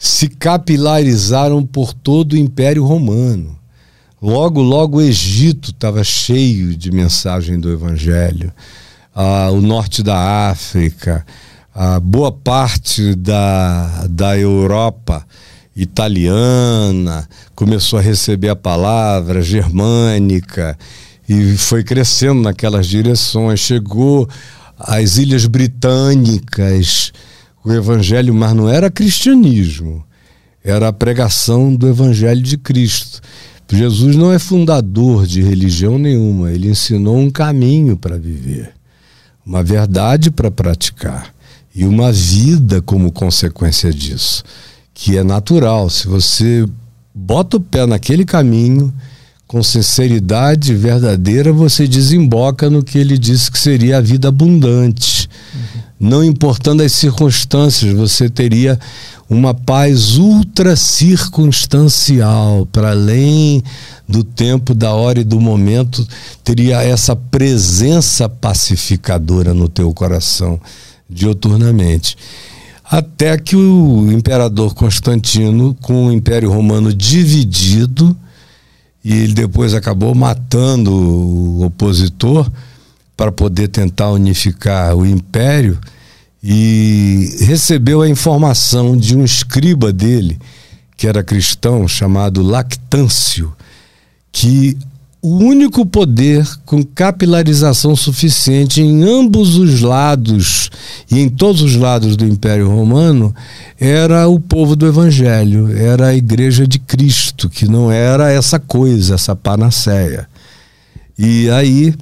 se 0.07 0.29
capilarizaram 0.29 1.65
por 1.65 1.95
todo 1.95 2.35
o 2.35 2.37
Império 2.37 2.85
Romano. 2.85 3.59
Logo, 4.21 4.61
logo 4.61 4.99
o 4.99 5.01
Egito 5.01 5.71
estava 5.71 6.05
cheio 6.05 6.77
de 6.77 6.91
mensagem 6.91 7.59
do 7.59 7.73
Evangelho. 7.73 8.53
Ah, 9.15 9.49
o 9.51 9.63
norte 9.63 10.03
da 10.03 10.51
África, 10.51 11.25
a 11.75 11.99
boa 12.01 12.31
parte 12.31 13.15
da, 13.15 14.07
da 14.11 14.39
Europa 14.39 15.27
italiana 15.75 17.27
começou 17.55 17.99
a 17.99 18.03
receber 18.03 18.51
a 18.51 18.57
palavra 18.57 19.41
germânica 19.41 20.77
e 21.27 21.57
foi 21.57 21.83
crescendo 21.83 22.43
naquelas 22.43 22.87
direções. 22.87 23.59
Chegou 23.59 24.29
às 24.79 25.17
Ilhas 25.17 25.47
Britânicas, 25.47 27.11
o 27.65 27.73
evangelho, 27.73 28.35
mas 28.35 28.55
não 28.55 28.69
era 28.69 28.91
cristianismo, 28.91 30.05
era 30.63 30.89
a 30.89 30.93
pregação 30.93 31.75
do 31.75 31.89
evangelho 31.89 32.43
de 32.43 32.59
Cristo. 32.59 33.21
Jesus 33.73 34.15
não 34.15 34.31
é 34.31 34.39
fundador 34.39 35.27
de 35.27 35.43
religião 35.43 35.99
nenhuma, 35.99 36.53
ele 36.53 36.69
ensinou 36.69 37.19
um 37.19 37.31
caminho 37.31 37.97
para 37.97 38.19
viver, 38.19 38.73
uma 39.45 39.63
verdade 39.63 40.31
para 40.31 40.51
praticar 40.51 41.35
e 41.75 41.85
uma 41.85 42.13
vida 42.13 42.81
como 42.83 43.11
consequência 43.11 43.93
disso, 43.93 44.45
que 44.93 45.17
é 45.17 45.25
natural. 45.25 45.89
Se 45.89 46.07
você 46.07 46.67
bota 47.15 47.57
o 47.57 47.61
pé 47.61 47.87
naquele 47.87 48.25
caminho, 48.25 48.93
com 49.47 49.63
sinceridade 49.63 50.75
verdadeira, 50.75 51.53
você 51.53 51.87
desemboca 51.87 52.71
no 52.71 52.83
que 52.83 52.99
ele 52.99 53.19
disse 53.19 53.51
que 53.51 53.59
seria 53.59 53.99
a 53.99 54.01
vida 54.01 54.29
abundante. 54.29 55.29
Não 56.05 56.23
importando 56.23 56.83
as 56.83 56.93
circunstâncias, 56.93 57.95
você 57.95 58.29
teria 58.29 58.79
uma 59.27 59.55
paz 59.55 60.19
ultra 60.19 60.77
circunstancial, 60.77 62.67
para 62.67 62.91
além 62.91 63.65
do 64.07 64.23
tempo, 64.23 64.75
da 64.75 64.93
hora 64.93 65.21
e 65.21 65.25
do 65.25 65.41
momento, 65.41 66.07
teria 66.45 66.83
essa 66.83 67.17
presença 67.17 68.29
pacificadora 68.29 69.55
no 69.55 69.67
teu 69.67 69.91
coração 69.95 70.61
dioturnamente. 71.09 72.19
Até 72.85 73.39
que 73.39 73.57
o 73.57 74.13
imperador 74.13 74.75
Constantino, 74.75 75.75
com 75.81 76.09
o 76.09 76.13
Império 76.13 76.53
Romano 76.53 76.93
dividido, 76.93 78.15
e 79.03 79.11
ele 79.11 79.33
depois 79.33 79.73
acabou 79.73 80.15
matando 80.15 80.93
o 80.93 81.65
opositor 81.65 82.47
para 83.17 83.33
poder 83.33 83.69
tentar 83.69 84.11
unificar 84.11 84.95
o 84.95 85.07
império, 85.07 85.79
e 86.47 87.39
recebeu 87.41 88.03
a 88.03 88.09
informação 88.09 88.95
de 88.95 89.17
um 89.17 89.25
escriba 89.25 89.91
dele, 89.91 90.39
que 90.95 91.07
era 91.07 91.25
cristão, 91.25 91.89
chamado 91.89 92.43
Lactâncio, 92.43 93.51
que 94.31 94.77
o 95.23 95.39
único 95.39 95.87
poder 95.87 96.47
com 96.67 96.85
capilarização 96.85 97.97
suficiente 97.97 98.83
em 98.83 99.03
ambos 99.05 99.57
os 99.57 99.81
lados 99.81 100.69
e 101.11 101.19
em 101.19 101.31
todos 101.31 101.63
os 101.63 101.77
lados 101.77 102.15
do 102.15 102.27
Império 102.27 102.69
Romano 102.69 103.35
era 103.81 104.29
o 104.29 104.39
povo 104.39 104.77
do 104.77 104.87
Evangelho, 104.87 105.75
era 105.75 106.09
a 106.09 106.15
Igreja 106.15 106.67
de 106.67 106.79
Cristo, 106.79 107.49
que 107.49 107.67
não 107.67 107.91
era 107.91 108.31
essa 108.31 108.59
coisa, 108.61 109.15
essa 109.15 109.35
panaceia. 109.35 110.29
E 111.19 111.49
aí 111.49 111.95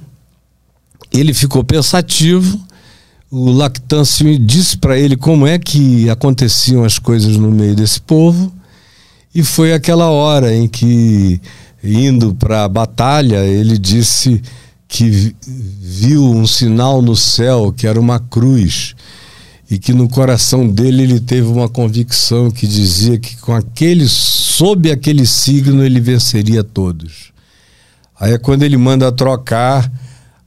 ele 1.13 1.33
ficou 1.33 1.63
pensativo 1.63 2.59
o 3.35 3.51
Lactâncio 3.51 4.37
disse 4.37 4.77
para 4.77 4.95
ele 4.95 5.17
como 5.17 5.47
é 5.47 5.57
que 5.57 6.07
aconteciam 6.07 6.83
as 6.83 6.99
coisas 6.99 7.35
no 7.35 7.49
meio 7.49 7.75
desse 7.75 7.99
povo, 7.99 8.53
e 9.33 9.41
foi 9.41 9.73
aquela 9.73 10.11
hora 10.11 10.55
em 10.55 10.67
que, 10.67 11.41
indo 11.83 12.35
para 12.35 12.63
a 12.63 12.69
batalha, 12.69 13.43
ele 13.43 13.79
disse 13.79 14.39
que 14.87 15.35
viu 15.47 16.23
um 16.23 16.45
sinal 16.45 17.01
no 17.01 17.15
céu 17.15 17.73
que 17.75 17.87
era 17.87 17.99
uma 17.99 18.19
cruz 18.19 18.93
e 19.67 19.79
que 19.79 19.93
no 19.93 20.07
coração 20.07 20.67
dele 20.67 21.01
ele 21.01 21.19
teve 21.19 21.47
uma 21.47 21.67
convicção 21.67 22.51
que 22.51 22.67
dizia 22.67 23.17
que 23.17 23.35
com 23.37 23.55
aquele 23.55 24.07
sob 24.07 24.91
aquele 24.91 25.25
signo 25.25 25.83
ele 25.83 25.99
venceria 25.99 26.63
todos. 26.63 27.33
Aí 28.19 28.33
é 28.33 28.37
quando 28.37 28.61
ele 28.61 28.77
manda 28.77 29.11
trocar 29.11 29.91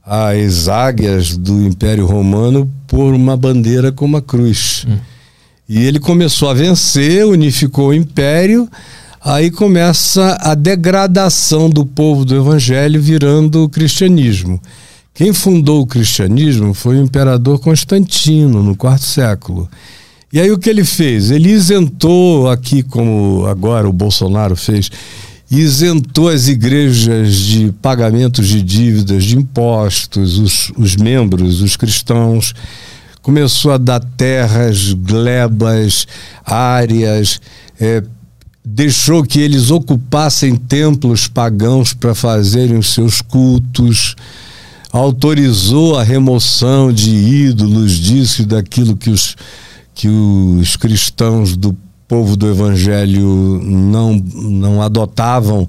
as 0.07 0.69
águias 0.69 1.35
do 1.35 1.67
Império 1.67 2.05
Romano 2.05 2.71
por 2.87 3.13
uma 3.13 3.35
bandeira 3.35 3.91
com 3.91 4.05
uma 4.05 4.21
cruz. 4.21 4.85
Hum. 4.87 4.97
E 5.67 5.83
ele 5.83 5.99
começou 5.99 6.49
a 6.49 6.53
vencer, 6.53 7.25
unificou 7.25 7.89
o 7.89 7.93
império, 7.93 8.69
aí 9.21 9.51
começa 9.51 10.37
a 10.39 10.55
degradação 10.55 11.69
do 11.69 11.85
povo 11.85 12.23
do 12.23 12.37
evangelho 12.37 13.01
virando 13.01 13.65
o 13.65 13.69
cristianismo. 13.69 14.61
Quem 15.13 15.33
fundou 15.33 15.81
o 15.81 15.87
cristianismo 15.87 16.73
foi 16.73 16.95
o 16.95 17.03
imperador 17.03 17.59
Constantino, 17.59 18.63
no 18.63 18.77
quarto 18.77 19.03
século. 19.03 19.69
E 20.31 20.39
aí 20.39 20.49
o 20.51 20.57
que 20.57 20.69
ele 20.69 20.85
fez? 20.85 21.31
Ele 21.31 21.49
isentou 21.49 22.49
aqui, 22.49 22.81
como 22.81 23.45
agora 23.45 23.89
o 23.89 23.93
Bolsonaro 23.93 24.55
fez, 24.55 24.89
isentou 25.49 26.29
as 26.29 26.47
igrejas 26.47 27.35
de 27.35 27.71
pagamentos 27.81 28.47
de 28.47 28.61
dívidas, 28.61 29.23
de 29.23 29.37
impostos, 29.37 30.37
os, 30.37 30.71
os 30.77 30.95
membros, 30.95 31.61
os 31.61 31.77
cristãos, 31.77 32.53
começou 33.21 33.71
a 33.71 33.77
dar 33.77 33.99
terras, 33.99 34.93
glebas, 34.93 36.05
áreas, 36.45 37.39
é, 37.79 38.03
deixou 38.63 39.23
que 39.23 39.39
eles 39.39 39.71
ocupassem 39.71 40.55
templos 40.55 41.27
pagãos 41.27 41.93
para 41.93 42.13
fazerem 42.13 42.77
os 42.77 42.93
seus 42.93 43.21
cultos, 43.21 44.15
autorizou 44.91 45.97
a 45.97 46.03
remoção 46.03 46.91
de 46.91 47.09
ídolos, 47.09 47.93
disso 47.93 48.41
e 48.41 48.45
daquilo 48.45 48.97
que 48.97 49.09
os, 49.09 49.35
que 49.95 50.09
os 50.09 50.75
cristãos 50.75 51.55
do 51.55 51.75
povo 52.07 52.35
do 52.35 52.49
evangelho 52.49 53.61
não, 53.63 54.15
não 54.15 54.81
adotavam 54.81 55.67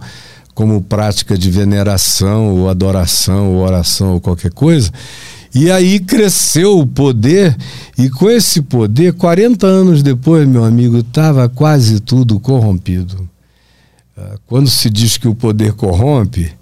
como 0.54 0.82
prática 0.82 1.36
de 1.36 1.50
veneração 1.50 2.54
ou 2.54 2.68
adoração 2.68 3.54
ou 3.54 3.62
oração 3.62 4.14
ou 4.14 4.20
qualquer 4.20 4.52
coisa. 4.52 4.90
E 5.54 5.70
aí 5.70 5.98
cresceu 5.98 6.78
o 6.78 6.86
poder, 6.86 7.56
e 7.96 8.10
com 8.10 8.28
esse 8.28 8.60
poder, 8.60 9.14
40 9.14 9.66
anos 9.66 10.02
depois, 10.02 10.46
meu 10.46 10.64
amigo, 10.64 10.98
estava 10.98 11.48
quase 11.48 12.00
tudo 12.00 12.38
corrompido. 12.38 13.28
Ah, 14.16 14.36
quando 14.46 14.68
se 14.68 14.90
diz 14.90 15.16
que 15.16 15.26
o 15.26 15.34
poder 15.34 15.72
corrompe, 15.72 16.52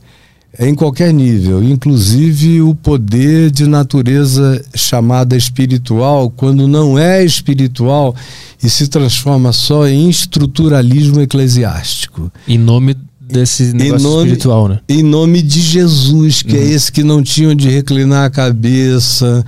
em 0.58 0.74
qualquer 0.74 1.12
nível, 1.12 1.62
inclusive 1.62 2.62
o 2.62 2.74
poder 2.74 3.50
de 3.50 3.66
natureza 3.66 4.64
chamada 4.74 5.36
espiritual, 5.36 6.30
quando 6.30 6.66
não 6.66 6.98
é 6.98 7.24
espiritual 7.24 8.14
e 8.62 8.70
se 8.70 8.88
transforma 8.88 9.52
só 9.52 9.86
em 9.86 10.08
estruturalismo 10.08 11.20
eclesiástico. 11.20 12.32
Em 12.48 12.56
nome 12.56 12.96
desse 13.20 13.72
negócio 13.72 14.08
nome, 14.08 14.24
espiritual, 14.24 14.68
né? 14.68 14.80
Em 14.88 15.02
nome 15.02 15.42
de 15.42 15.60
Jesus, 15.60 16.42
que 16.42 16.56
é 16.56 16.60
uhum. 16.60 16.66
é 16.66 16.70
esse 16.70 16.92
que 16.92 17.02
não 17.02 17.22
tinha 17.22 17.54
de 17.54 17.68
reclinar 17.68 18.24
a 18.24 18.30
cabeça, 18.30 19.44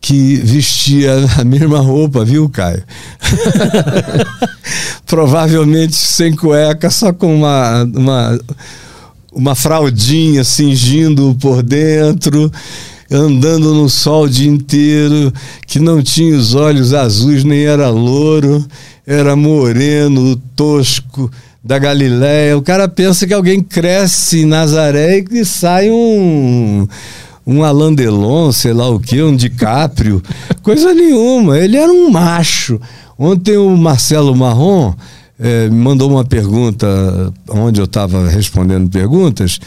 que 0.00 0.36
vestia 0.36 1.12
a 1.38 1.44
mesma 1.44 1.80
roupa, 1.80 2.24
viu, 2.24 2.48
Caio? 2.48 2.82
Provavelmente 5.06 5.94
sem 5.94 6.34
cueca, 6.34 6.90
só 6.90 7.12
com 7.12 7.34
uma, 7.34 7.84
uma 7.84 8.38
uma 9.34 9.54
fraldinha 9.54 10.44
cingindo 10.44 11.36
por 11.40 11.62
dentro 11.62 12.50
andando 13.10 13.74
no 13.74 13.88
sol 13.88 14.24
o 14.24 14.28
dia 14.28 14.50
inteiro, 14.50 15.32
que 15.66 15.78
não 15.78 16.02
tinha 16.02 16.36
os 16.36 16.54
olhos 16.54 16.92
azuis, 16.94 17.44
nem 17.44 17.64
era 17.64 17.88
louro, 17.90 18.64
era 19.06 19.36
moreno, 19.36 20.36
tosco, 20.56 21.30
da 21.62 21.78
Galiléia. 21.78 22.56
O 22.56 22.62
cara 22.62 22.88
pensa 22.88 23.26
que 23.26 23.34
alguém 23.34 23.62
cresce 23.62 24.40
em 24.40 24.46
Nazaré 24.46 25.24
e 25.30 25.44
sai 25.44 25.90
um 25.90 26.86
um 27.46 27.62
Alain 27.62 27.94
Delon, 27.94 28.50
sei 28.52 28.72
lá 28.72 28.88
o 28.88 28.98
que, 28.98 29.22
um 29.22 29.36
DiCaprio, 29.36 30.22
coisa 30.62 30.94
nenhuma. 30.94 31.58
Ele 31.58 31.76
era 31.76 31.92
um 31.92 32.10
macho. 32.10 32.80
Ontem 33.18 33.58
o 33.58 33.76
Marcelo 33.76 34.34
Marrom 34.34 34.94
é, 35.44 35.68
me 35.68 35.76
mandou 35.76 36.10
uma 36.10 36.24
pergunta, 36.24 36.88
onde 37.50 37.78
eu 37.78 37.84
estava 37.84 38.30
respondendo 38.30 38.88
perguntas, 38.88 39.60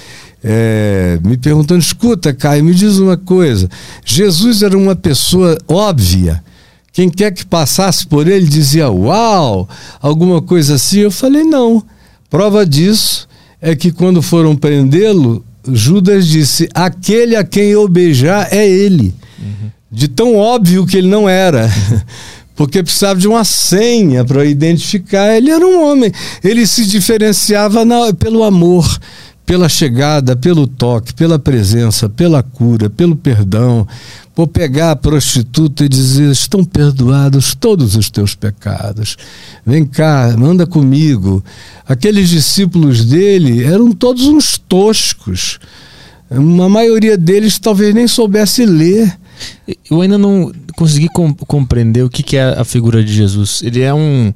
é, 0.43 1.19
me 1.23 1.37
perguntando: 1.37 1.79
escuta, 1.79 2.33
Caio, 2.33 2.63
me 2.63 2.73
diz 2.73 2.97
uma 2.97 3.15
coisa. 3.15 3.69
Jesus 4.03 4.63
era 4.63 4.75
uma 4.75 4.95
pessoa 4.95 5.55
óbvia. 5.67 6.43
Quem 6.91 7.11
quer 7.11 7.31
que 7.31 7.45
passasse 7.45 8.07
por 8.07 8.27
ele 8.27 8.47
dizia 8.47 8.89
uau, 8.89 9.69
alguma 10.01 10.41
coisa 10.41 10.73
assim. 10.73 11.01
Eu 11.01 11.11
falei: 11.11 11.43
não. 11.43 11.83
Prova 12.27 12.65
disso 12.65 13.27
é 13.61 13.75
que 13.75 13.91
quando 13.91 14.19
foram 14.23 14.55
prendê-lo, 14.55 15.45
Judas 15.71 16.25
disse: 16.25 16.67
aquele 16.73 17.35
a 17.35 17.43
quem 17.43 17.65
eu 17.65 17.87
beijar 17.87 18.47
é 18.51 18.67
ele. 18.67 19.13
Uhum. 19.39 19.69
De 19.91 20.07
tão 20.07 20.35
óbvio 20.35 20.87
que 20.87 20.97
ele 20.97 21.07
não 21.07 21.29
era. 21.29 21.69
porque 22.57 22.81
precisava 22.81 23.19
de 23.19 23.27
uma 23.27 23.45
senha 23.45 24.25
para 24.25 24.43
identificar. 24.43 25.37
Ele 25.37 25.51
era 25.51 25.65
um 25.65 25.85
homem. 25.85 26.11
Ele 26.43 26.65
se 26.65 26.87
diferenciava 26.87 27.85
na, 27.85 28.11
pelo 28.11 28.43
amor, 28.43 28.99
pela 29.45 29.69
chegada, 29.69 30.35
pelo 30.35 30.65
toque, 30.65 31.13
pela 31.13 31.37
presença, 31.37 32.09
pela 32.09 32.41
cura, 32.41 32.89
pelo 32.89 33.15
perdão. 33.15 33.87
Por 34.33 34.47
pegar 34.47 34.91
a 34.91 34.95
prostituta 34.95 35.85
e 35.85 35.89
dizer: 35.89 36.31
estão 36.31 36.63
perdoados 36.63 37.53
todos 37.53 37.95
os 37.95 38.09
teus 38.09 38.33
pecados. 38.33 39.17
Vem 39.63 39.85
cá, 39.85 40.25
anda 40.25 40.65
comigo. 40.65 41.43
Aqueles 41.87 42.29
discípulos 42.29 43.05
dele 43.05 43.63
eram 43.63 43.91
todos 43.91 44.25
uns 44.25 44.57
toscos. 44.57 45.59
Uma 46.29 46.67
maioria 46.67 47.17
deles 47.17 47.59
talvez 47.59 47.93
nem 47.93 48.07
soubesse 48.07 48.65
ler. 48.65 49.15
Eu 49.89 50.01
ainda 50.01 50.17
não 50.17 50.51
consegui 50.75 51.07
compreender 51.47 52.03
o 52.03 52.09
que, 52.09 52.23
que, 52.23 52.37
é 52.37 52.59
a 52.59 52.63
figura 52.63 53.03
de 53.03 53.13
Jesus. 53.13 53.61
Ele 53.63 53.81
é 53.81 53.93
um, 53.93 54.33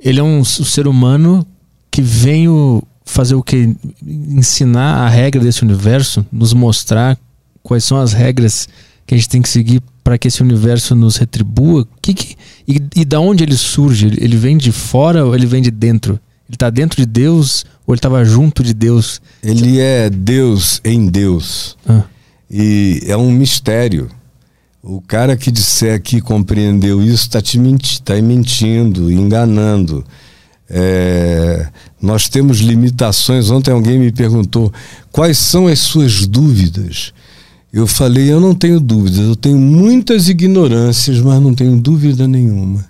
ele 0.00 0.20
é 0.20 0.22
um, 0.22 0.40
um 0.40 0.44
ser 0.44 0.86
humano 0.86 1.46
que 1.90 2.02
veio 2.02 2.82
fazer 3.04 3.34
o 3.34 3.42
que? 3.42 3.74
Ensinar 4.06 5.04
a 5.04 5.08
regra 5.08 5.42
desse 5.42 5.62
universo, 5.62 6.24
nos 6.30 6.52
mostrar 6.52 7.18
quais 7.62 7.84
são 7.84 7.98
as 7.98 8.12
regras 8.12 8.68
que 9.06 9.14
a 9.14 9.16
gente 9.16 9.28
tem 9.28 9.42
que 9.42 9.48
seguir 9.48 9.82
para 10.04 10.18
que 10.18 10.28
esse 10.28 10.42
universo 10.42 10.94
nos 10.94 11.16
retribua. 11.16 11.86
Que 12.00 12.14
que, 12.14 12.36
e, 12.66 12.80
e 12.96 13.04
da 13.04 13.20
onde 13.20 13.42
ele 13.42 13.56
surge? 13.56 14.06
Ele 14.06 14.36
vem 14.36 14.56
de 14.56 14.72
fora 14.72 15.24
ou 15.24 15.34
ele 15.34 15.46
vem 15.46 15.62
de 15.62 15.70
dentro? 15.70 16.20
Ele 16.48 16.56
está 16.56 16.70
dentro 16.70 16.96
de 16.96 17.06
Deus 17.06 17.64
ou 17.86 17.94
ele 17.94 17.98
estava 17.98 18.24
junto 18.24 18.62
de 18.62 18.72
Deus? 18.72 19.20
Ele 19.42 19.80
é 19.80 20.08
Deus 20.08 20.80
em 20.84 21.08
Deus. 21.08 21.76
Ah. 21.86 22.04
E 22.50 23.02
é 23.06 23.16
um 23.16 23.30
mistério. 23.30 24.08
O 24.82 25.00
cara 25.00 25.36
que 25.36 25.50
disser 25.50 26.00
que 26.00 26.20
compreendeu 26.20 27.02
isso 27.02 27.24
está 27.24 27.42
te 27.42 27.58
menti 27.58 28.00
tá 28.00 28.14
mentindo, 28.22 29.10
enganando. 29.10 30.04
É, 30.70 31.66
nós 32.00 32.28
temos 32.28 32.58
limitações. 32.58 33.50
Ontem 33.50 33.72
alguém 33.72 33.98
me 33.98 34.12
perguntou 34.12 34.72
quais 35.10 35.38
são 35.38 35.66
as 35.66 35.80
suas 35.80 36.26
dúvidas. 36.26 37.12
Eu 37.72 37.86
falei, 37.86 38.32
eu 38.32 38.40
não 38.40 38.54
tenho 38.54 38.80
dúvidas, 38.80 39.18
eu 39.18 39.36
tenho 39.36 39.58
muitas 39.58 40.28
ignorâncias, 40.28 41.20
mas 41.20 41.40
não 41.42 41.54
tenho 41.54 41.76
dúvida 41.76 42.26
nenhuma. 42.26 42.84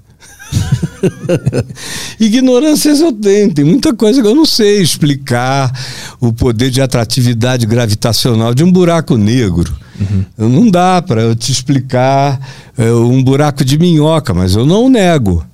Ignorâncias 2.19 3.01
eu 3.01 3.13
tenho, 3.13 3.53
tem 3.53 3.65
muita 3.65 3.95
coisa 3.95 4.21
que 4.21 4.27
eu 4.27 4.35
não 4.35 4.47
sei 4.47 4.81
explicar. 4.81 5.73
O 6.21 6.33
poder 6.33 6.71
de 6.71 6.81
atratividade 6.81 7.67
gravitacional 7.67 8.55
de 8.55 8.65
um 8.65 8.73
buraco 8.73 9.17
negro. 9.17 9.73
Uhum. 10.01 10.49
Não 10.49 10.71
dá 10.71 11.03
para 11.03 11.23
eu 11.23 11.35
te 11.35 11.53
explicar 11.53 12.41
é, 12.77 12.93
um 12.93 13.23
buraco 13.23 13.65
de 13.65 13.79
minhoca, 13.79 14.33
mas 14.33 14.55
eu 14.55 14.67
não 14.67 14.89
nego. 14.89 15.45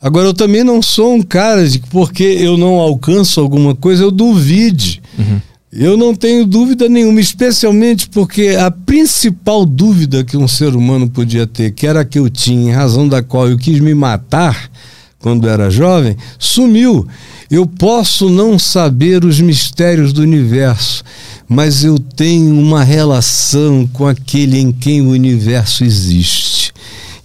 Agora, 0.00 0.26
eu 0.28 0.34
também 0.34 0.62
não 0.62 0.80
sou 0.80 1.14
um 1.14 1.22
cara 1.22 1.68
de 1.68 1.80
que 1.80 1.88
porque 1.90 2.22
eu 2.22 2.56
não 2.56 2.74
alcanço 2.74 3.40
alguma 3.40 3.74
coisa, 3.74 4.04
eu 4.04 4.10
duvide. 4.10 5.02
Uhum. 5.18 5.40
Eu 5.70 5.98
não 5.98 6.14
tenho 6.14 6.46
dúvida 6.46 6.88
nenhuma, 6.88 7.20
especialmente 7.20 8.08
porque 8.08 8.56
a 8.58 8.70
principal 8.70 9.66
dúvida 9.66 10.24
que 10.24 10.36
um 10.36 10.48
ser 10.48 10.74
humano 10.74 11.10
podia 11.10 11.46
ter, 11.46 11.72
que 11.72 11.86
era 11.86 12.00
a 12.00 12.04
que 12.06 12.18
eu 12.18 12.30
tinha, 12.30 12.70
em 12.70 12.74
razão 12.74 13.06
da 13.06 13.22
qual 13.22 13.48
eu 13.48 13.58
quis 13.58 13.78
me 13.78 13.94
matar 13.94 14.70
quando 15.18 15.46
era 15.46 15.70
jovem, 15.70 16.16
sumiu. 16.38 17.06
Eu 17.50 17.66
posso 17.66 18.30
não 18.30 18.58
saber 18.58 19.24
os 19.24 19.40
mistérios 19.40 20.12
do 20.12 20.22
universo, 20.22 21.04
mas 21.46 21.84
eu 21.84 21.98
tenho 21.98 22.58
uma 22.58 22.82
relação 22.82 23.86
com 23.92 24.06
aquele 24.06 24.58
em 24.58 24.72
quem 24.72 25.02
o 25.02 25.10
universo 25.10 25.84
existe. 25.84 26.72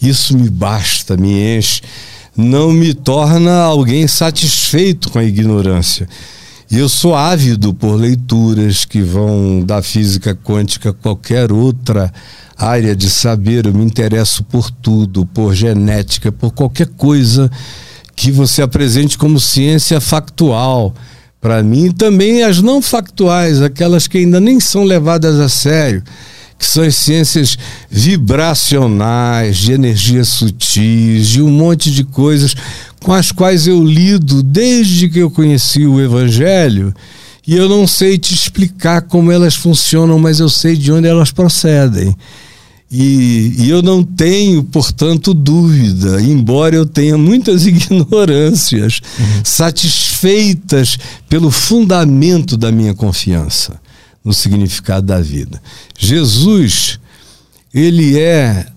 Isso 0.02 0.38
me 0.38 0.50
basta, 0.50 1.16
me 1.16 1.58
enche, 1.58 1.82
não 2.36 2.74
me 2.74 2.94
torna 2.94 3.62
alguém 3.62 4.06
satisfeito 4.06 5.10
com 5.10 5.20
a 5.20 5.24
ignorância. 5.24 6.10
E 6.72 6.78
eu 6.78 6.90
sou 6.90 7.16
ávido 7.16 7.74
por 7.74 7.96
leituras 7.96 8.86
que 8.86 9.02
vão 9.02 9.62
da 9.64 9.82
física 9.82 10.36
quântica 10.36 10.90
a 10.90 10.94
qualquer 10.94 11.52
outra 11.52 12.12
área 12.58 12.96
de 12.96 13.10
saber. 13.10 13.66
Eu 13.66 13.74
me 13.74 13.84
interesso 13.84 14.44
por 14.44 14.72
tudo, 14.72 15.26
por 15.26 15.54
genética, 15.54 16.32
por 16.32 16.52
qualquer 16.52 16.88
coisa 16.88 17.52
que 18.16 18.32
você 18.32 18.62
apresente 18.62 19.18
como 19.18 19.40
ciência 19.40 20.00
factual. 20.00 20.94
Para 21.40 21.62
mim, 21.62 21.92
também 21.92 22.44
as 22.44 22.62
não 22.62 22.82
factuais, 22.82 23.62
aquelas 23.62 24.08
que 24.08 24.20
ainda 24.20 24.40
nem 24.40 24.60
são 24.60 24.84
levadas 24.84 25.40
a 25.40 25.50
sério 25.50 26.04
que 26.64 26.66
são 26.66 26.84
as 26.84 26.96
ciências 26.96 27.58
vibracionais, 27.90 29.58
de 29.58 29.74
energias 29.74 30.30
sutis, 30.30 31.28
de 31.28 31.42
um 31.42 31.50
monte 31.50 31.92
de 31.92 32.06
coisas 32.06 32.56
com 33.04 33.12
as 33.14 33.32
quais 33.32 33.68
eu 33.68 33.84
lido 33.84 34.42
desde 34.42 35.10
que 35.10 35.20
eu 35.20 35.30
conheci 35.30 35.86
o 35.86 36.02
Evangelho. 36.02 36.94
E 37.46 37.54
eu 37.54 37.68
não 37.68 37.86
sei 37.86 38.18
te 38.18 38.34
explicar 38.34 39.02
como 39.02 39.32
elas 39.32 39.56
funcionam, 39.56 40.18
mas 40.18 40.40
eu 40.40 40.50
sei 40.50 40.78
de 40.78 40.92
onde 40.92 41.08
elas 41.08 41.30
procedem. 41.30 42.16
E, 42.90 43.56
e, 43.58 43.70
eu 43.70 43.82
não 43.82 44.04
tenho, 44.04 44.64
portanto, 44.64 45.34
dúvida, 45.34 46.22
embora 46.22 46.76
eu 46.76 46.86
tenha 46.86 47.18
muitas 47.18 47.66
ignorâncias, 47.68 49.02
uhum. 49.20 49.42
satisfeitas 49.44 50.98
pelo 51.28 51.52
fundamento 51.52 52.56
da 52.56 52.72
minha 52.72 52.94
confiança 52.94 53.82
no 54.24 54.32
significado 54.32 55.08
da 55.08 55.20
vida. 55.20 55.62
Jesus, 55.98 57.00
ele 57.74 58.18
é 58.18 58.68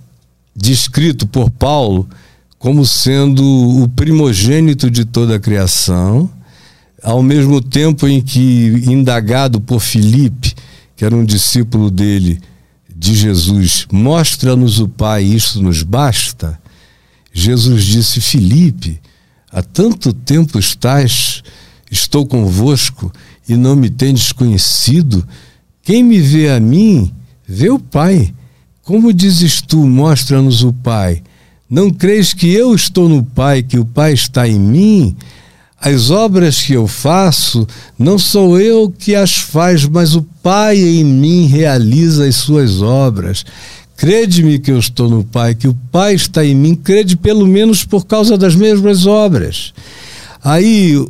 descrito 0.56 1.26
por 1.26 1.50
Paulo 1.50 2.08
como 2.66 2.84
sendo 2.84 3.44
o 3.80 3.86
primogênito 3.86 4.90
de 4.90 5.04
toda 5.04 5.36
a 5.36 5.38
criação, 5.38 6.28
ao 7.00 7.22
mesmo 7.22 7.62
tempo 7.62 8.08
em 8.08 8.20
que, 8.20 8.82
indagado 8.88 9.60
por 9.60 9.78
Filipe, 9.78 10.52
que 10.96 11.04
era 11.04 11.14
um 11.14 11.24
discípulo 11.24 11.92
dele, 11.92 12.40
de 12.92 13.14
Jesus, 13.14 13.86
mostra-nos 13.92 14.80
o 14.80 14.88
Pai, 14.88 15.22
isso 15.22 15.62
nos 15.62 15.84
basta. 15.84 16.60
Jesus 17.32 17.84
disse: 17.84 18.20
Filipe, 18.20 19.00
há 19.48 19.62
tanto 19.62 20.12
tempo 20.12 20.58
estás, 20.58 21.44
estou 21.88 22.26
convosco 22.26 23.12
e 23.48 23.54
não 23.54 23.76
me 23.76 23.88
tendes 23.88 24.32
conhecido? 24.32 25.24
Quem 25.84 26.02
me 26.02 26.20
vê 26.20 26.50
a 26.50 26.58
mim, 26.58 27.12
vê 27.46 27.70
o 27.70 27.78
Pai. 27.78 28.34
Como 28.82 29.12
dizes 29.12 29.62
tu, 29.62 29.86
mostra-nos 29.86 30.64
o 30.64 30.72
Pai? 30.72 31.22
Não 31.68 31.90
crês 31.90 32.32
que 32.32 32.52
eu 32.52 32.74
estou 32.74 33.08
no 33.08 33.24
Pai, 33.24 33.62
que 33.62 33.78
o 33.78 33.84
Pai 33.84 34.12
está 34.12 34.46
em 34.46 34.58
mim? 34.58 35.16
As 35.80 36.10
obras 36.10 36.62
que 36.62 36.72
eu 36.72 36.86
faço, 36.86 37.66
não 37.98 38.18
sou 38.18 38.60
eu 38.60 38.88
que 38.90 39.14
as 39.14 39.36
faz, 39.36 39.84
mas 39.84 40.14
o 40.14 40.22
Pai 40.42 40.78
em 40.78 41.04
mim 41.04 41.46
realiza 41.46 42.24
as 42.24 42.36
suas 42.36 42.80
obras. 42.80 43.44
Crede-me 43.96 44.58
que 44.58 44.70
eu 44.70 44.78
estou 44.78 45.10
no 45.10 45.24
Pai, 45.24 45.54
que 45.54 45.66
o 45.66 45.76
Pai 45.90 46.14
está 46.14 46.44
em 46.44 46.54
mim, 46.54 46.74
crede 46.74 47.16
pelo 47.16 47.46
menos 47.46 47.84
por 47.84 48.06
causa 48.06 48.38
das 48.38 48.54
mesmas 48.54 49.06
obras. 49.06 49.72
Aí 50.44 51.04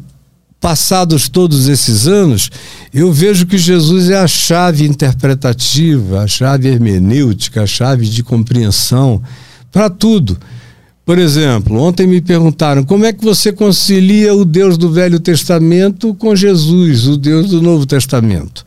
passados 0.58 1.28
todos 1.28 1.68
esses 1.68 2.06
anos, 2.06 2.50
eu 2.92 3.12
vejo 3.12 3.46
que 3.46 3.58
Jesus 3.58 4.08
é 4.08 4.18
a 4.18 4.26
chave 4.26 4.86
interpretativa, 4.86 6.22
a 6.22 6.26
chave 6.26 6.66
hermenêutica, 6.66 7.62
a 7.62 7.66
chave 7.66 8.06
de 8.06 8.22
compreensão 8.22 9.22
para 9.76 9.90
tudo. 9.90 10.38
Por 11.04 11.18
exemplo, 11.18 11.78
ontem 11.78 12.06
me 12.06 12.22
perguntaram 12.22 12.82
como 12.82 13.04
é 13.04 13.12
que 13.12 13.22
você 13.22 13.52
concilia 13.52 14.34
o 14.34 14.42
Deus 14.42 14.78
do 14.78 14.90
Velho 14.90 15.20
Testamento 15.20 16.14
com 16.14 16.34
Jesus, 16.34 17.06
o 17.06 17.18
Deus 17.18 17.50
do 17.50 17.60
Novo 17.60 17.84
Testamento. 17.84 18.64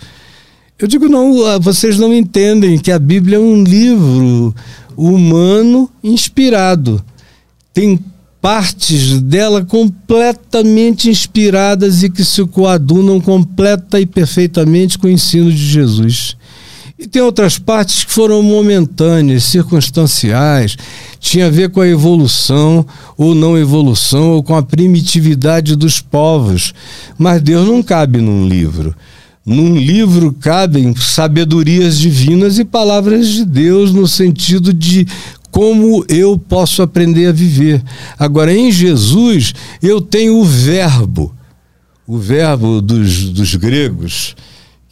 Eu 0.78 0.88
digo, 0.88 1.10
não, 1.10 1.47
ah, 1.47 1.57
vocês 1.57 1.97
não 1.97 2.14
entendem 2.14 2.78
que 2.78 2.91
a 2.91 2.99
Bíblia 2.99 3.38
é 3.38 3.39
um 3.39 3.64
livro 3.64 4.53
humano 4.95 5.89
inspirado. 6.03 7.03
Tem 7.74 7.99
partes 8.39 9.20
dela 9.20 9.66
completamente 9.66 11.10
inspiradas 11.10 12.03
e 12.03 12.10
que 12.12 12.24
se 12.24 12.45
coadunam 12.45 13.20
completa 13.20 13.99
e 13.99 14.05
perfeitamente 14.05 14.95
com 14.99 15.07
o 15.07 15.12
ensino 15.12 15.51
de 15.51 15.57
Jesus. 15.57 16.38
E 16.99 17.07
tem 17.07 17.21
outras 17.21 17.57
partes 17.57 18.03
que 18.03 18.11
foram 18.11 18.43
momentâneas, 18.43 19.45
circunstanciais, 19.45 20.75
tinha 21.17 21.47
a 21.47 21.49
ver 21.49 21.69
com 21.69 21.79
a 21.79 21.87
evolução 21.87 22.85
ou 23.17 23.33
não 23.33 23.57
evolução, 23.57 24.31
ou 24.31 24.43
com 24.43 24.53
a 24.53 24.61
primitividade 24.61 25.77
dos 25.77 26.01
povos. 26.01 26.73
Mas 27.17 27.41
Deus 27.41 27.65
não 27.65 27.81
cabe 27.81 28.19
num 28.19 28.45
livro. 28.45 28.93
Num 29.45 29.77
livro 29.77 30.33
cabem 30.33 30.93
sabedorias 30.93 31.97
divinas 31.97 32.59
e 32.59 32.65
palavras 32.65 33.29
de 33.29 33.45
Deus 33.45 33.93
no 33.93 34.05
sentido 34.05 34.73
de 34.73 35.07
como 35.49 36.03
eu 36.09 36.37
posso 36.37 36.81
aprender 36.81 37.27
a 37.27 37.31
viver. 37.31 37.81
Agora, 38.17 38.53
em 38.53 38.73
Jesus, 38.73 39.53
eu 39.81 40.01
tenho 40.01 40.35
o 40.35 40.43
verbo, 40.43 41.33
o 42.05 42.17
verbo 42.17 42.81
dos, 42.81 43.29
dos 43.29 43.55
gregos, 43.55 44.35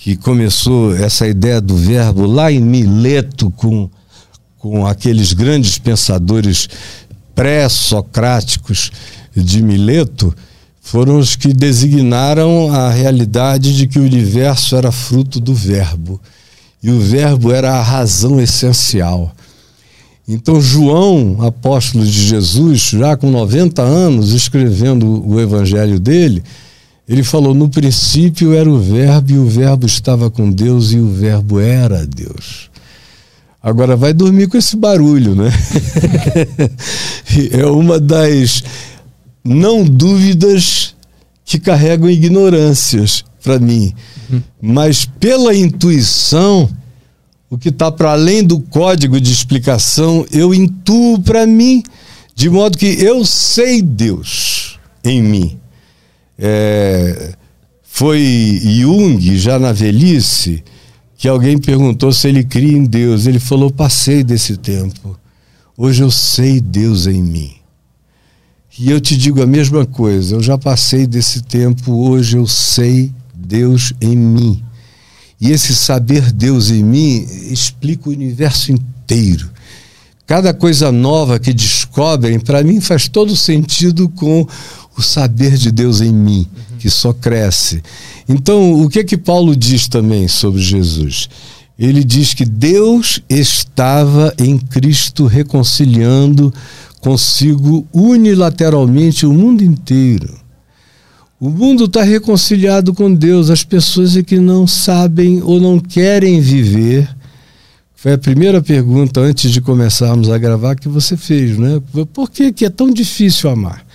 que 0.07 0.15
começou 0.15 0.95
essa 0.95 1.27
ideia 1.27 1.59
do 1.59 1.75
verbo 1.75 2.25
lá 2.25 2.49
em 2.49 2.61
Mileto, 2.61 3.51
com, 3.51 3.89
com 4.57 4.87
aqueles 4.87 5.33
grandes 5.33 5.77
pensadores 5.77 6.69
pré-socráticos 7.35 8.89
de 9.35 9.61
Mileto, 9.61 10.33
foram 10.79 11.19
os 11.19 11.35
que 11.35 11.51
designaram 11.51 12.73
a 12.73 12.89
realidade 12.89 13.75
de 13.75 13.85
que 13.85 13.99
o 13.99 14.03
universo 14.03 14.77
era 14.77 14.93
fruto 14.93 15.41
do 15.41 15.53
verbo. 15.53 16.21
E 16.81 16.89
o 16.89 17.01
verbo 17.01 17.51
era 17.51 17.73
a 17.73 17.83
razão 17.83 18.39
essencial. 18.39 19.35
Então, 20.25 20.61
João, 20.61 21.35
apóstolo 21.41 22.05
de 22.05 22.27
Jesus, 22.29 22.79
já 22.79 23.17
com 23.17 23.29
90 23.29 23.81
anos, 23.81 24.31
escrevendo 24.31 25.27
o 25.27 25.37
evangelho 25.37 25.99
dele, 25.99 26.41
ele 27.07 27.23
falou: 27.23 27.53
No 27.53 27.69
princípio 27.69 28.53
era 28.53 28.69
o 28.69 28.79
Verbo, 28.79 29.31
e 29.31 29.37
o 29.37 29.45
Verbo 29.47 29.85
estava 29.85 30.29
com 30.29 30.51
Deus, 30.51 30.91
e 30.91 30.97
o 30.97 31.09
Verbo 31.09 31.59
era 31.59 32.05
Deus. 32.05 32.69
Agora 33.61 33.95
vai 33.95 34.13
dormir 34.13 34.47
com 34.47 34.57
esse 34.57 34.75
barulho, 34.75 35.35
né? 35.35 35.51
é 37.51 37.65
uma 37.65 37.99
das 37.99 38.63
não 39.43 39.83
dúvidas 39.83 40.95
que 41.43 41.57
carregam 41.57 42.09
ignorâncias 42.09 43.23
para 43.43 43.57
mim. 43.57 43.93
Uhum. 44.29 44.41
Mas 44.61 45.05
pela 45.05 45.55
intuição, 45.55 46.69
o 47.49 47.57
que 47.57 47.69
está 47.69 47.91
para 47.91 48.11
além 48.11 48.43
do 48.43 48.59
código 48.59 49.19
de 49.19 49.31
explicação, 49.31 50.25
eu 50.31 50.53
intuo 50.53 51.19
para 51.21 51.45
mim, 51.45 51.81
de 52.35 52.49
modo 52.49 52.77
que 52.77 52.85
eu 52.85 53.25
sei 53.25 53.81
Deus 53.81 54.77
em 55.03 55.21
mim. 55.21 55.57
É, 56.37 57.33
foi 57.81 58.61
Jung, 58.63 59.37
já 59.37 59.57
na 59.57 59.71
velhice, 59.71 60.63
que 61.17 61.27
alguém 61.27 61.57
perguntou 61.57 62.11
se 62.11 62.27
ele 62.27 62.43
cria 62.43 62.77
em 62.77 62.85
Deus. 62.85 63.25
Ele 63.25 63.39
falou: 63.39 63.71
passei 63.71 64.23
desse 64.23 64.57
tempo. 64.57 65.17
Hoje 65.75 66.03
eu 66.03 66.11
sei 66.11 66.59
Deus 66.59 67.07
em 67.07 67.21
mim. 67.21 67.57
E 68.79 68.91
eu 68.91 69.01
te 69.01 69.17
digo 69.17 69.41
a 69.41 69.47
mesma 69.47 69.87
coisa, 69.87 70.35
eu 70.35 70.43
já 70.43 70.55
passei 70.55 71.07
desse 71.07 71.41
tempo, 71.41 71.93
hoje 71.93 72.37
eu 72.37 72.45
sei 72.45 73.11
Deus 73.33 73.91
em 73.99 74.15
mim. 74.15 74.63
E 75.41 75.51
esse 75.51 75.73
saber 75.75 76.31
Deus 76.31 76.69
em 76.69 76.83
mim 76.83 77.27
explica 77.51 78.09
o 78.09 78.11
universo 78.11 78.71
inteiro. 78.71 79.49
Cada 80.27 80.53
coisa 80.53 80.91
nova 80.91 81.39
que 81.39 81.53
descobrem, 81.53 82.39
para 82.39 82.63
mim, 82.63 82.81
faz 82.81 83.07
todo 83.07 83.35
sentido 83.35 84.09
com 84.09 84.47
o 84.97 85.01
saber 85.01 85.55
de 85.55 85.71
Deus 85.71 86.01
em 86.01 86.11
mim, 86.11 86.47
uhum. 86.71 86.77
que 86.79 86.89
só 86.89 87.13
cresce. 87.13 87.83
Então, 88.27 88.81
o 88.81 88.89
que 88.89 88.99
é 88.99 89.03
que 89.03 89.17
Paulo 89.17 89.55
diz 89.55 89.87
também 89.87 90.27
sobre 90.27 90.61
Jesus? 90.61 91.29
Ele 91.77 92.03
diz 92.03 92.33
que 92.33 92.43
Deus 92.43 93.21
estava 93.29 94.33
em 94.39 94.57
Cristo 94.57 95.27
reconciliando 95.27 96.51
consigo 96.99 97.87
unilateralmente 97.93 99.25
o 99.25 99.31
mundo 99.31 99.63
inteiro. 99.63 100.33
O 101.39 101.51
mundo 101.51 101.85
está 101.85 102.01
reconciliado 102.01 102.95
com 102.95 103.13
Deus, 103.13 103.51
as 103.51 103.63
pessoas 103.63 104.17
é 104.17 104.23
que 104.23 104.39
não 104.39 104.65
sabem 104.65 105.39
ou 105.43 105.61
não 105.61 105.79
querem 105.79 106.41
viver. 106.41 107.07
Foi 107.95 108.13
a 108.13 108.17
primeira 108.17 108.59
pergunta 108.59 109.19
antes 109.19 109.51
de 109.51 109.61
começarmos 109.61 110.31
a 110.31 110.37
gravar 110.39 110.75
que 110.75 110.89
você 110.89 111.15
fez, 111.15 111.55
né? 111.57 111.79
Por 112.11 112.31
que, 112.31 112.51
que 112.51 112.65
é 112.65 112.69
tão 112.69 112.91
difícil 112.91 113.51
amar? 113.51 113.86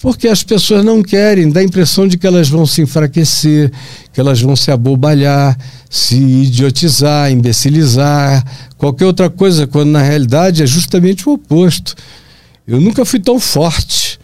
Porque 0.00 0.28
as 0.28 0.42
pessoas 0.42 0.84
não 0.84 1.02
querem, 1.02 1.50
dá 1.50 1.60
a 1.60 1.64
impressão 1.64 2.06
de 2.06 2.18
que 2.18 2.26
elas 2.26 2.48
vão 2.48 2.66
se 2.66 2.82
enfraquecer, 2.82 3.72
que 4.12 4.20
elas 4.20 4.40
vão 4.40 4.54
se 4.54 4.70
abobalhar, 4.70 5.56
se 5.88 6.16
idiotizar, 6.16 7.30
imbecilizar, 7.30 8.44
qualquer 8.76 9.06
outra 9.06 9.30
coisa, 9.30 9.66
quando 9.66 9.90
na 9.90 10.02
realidade 10.02 10.62
é 10.62 10.66
justamente 10.66 11.28
o 11.28 11.32
oposto. 11.32 11.94
Eu 12.66 12.80
nunca 12.80 13.04
fui 13.04 13.20
tão 13.20 13.40
forte 13.40 14.18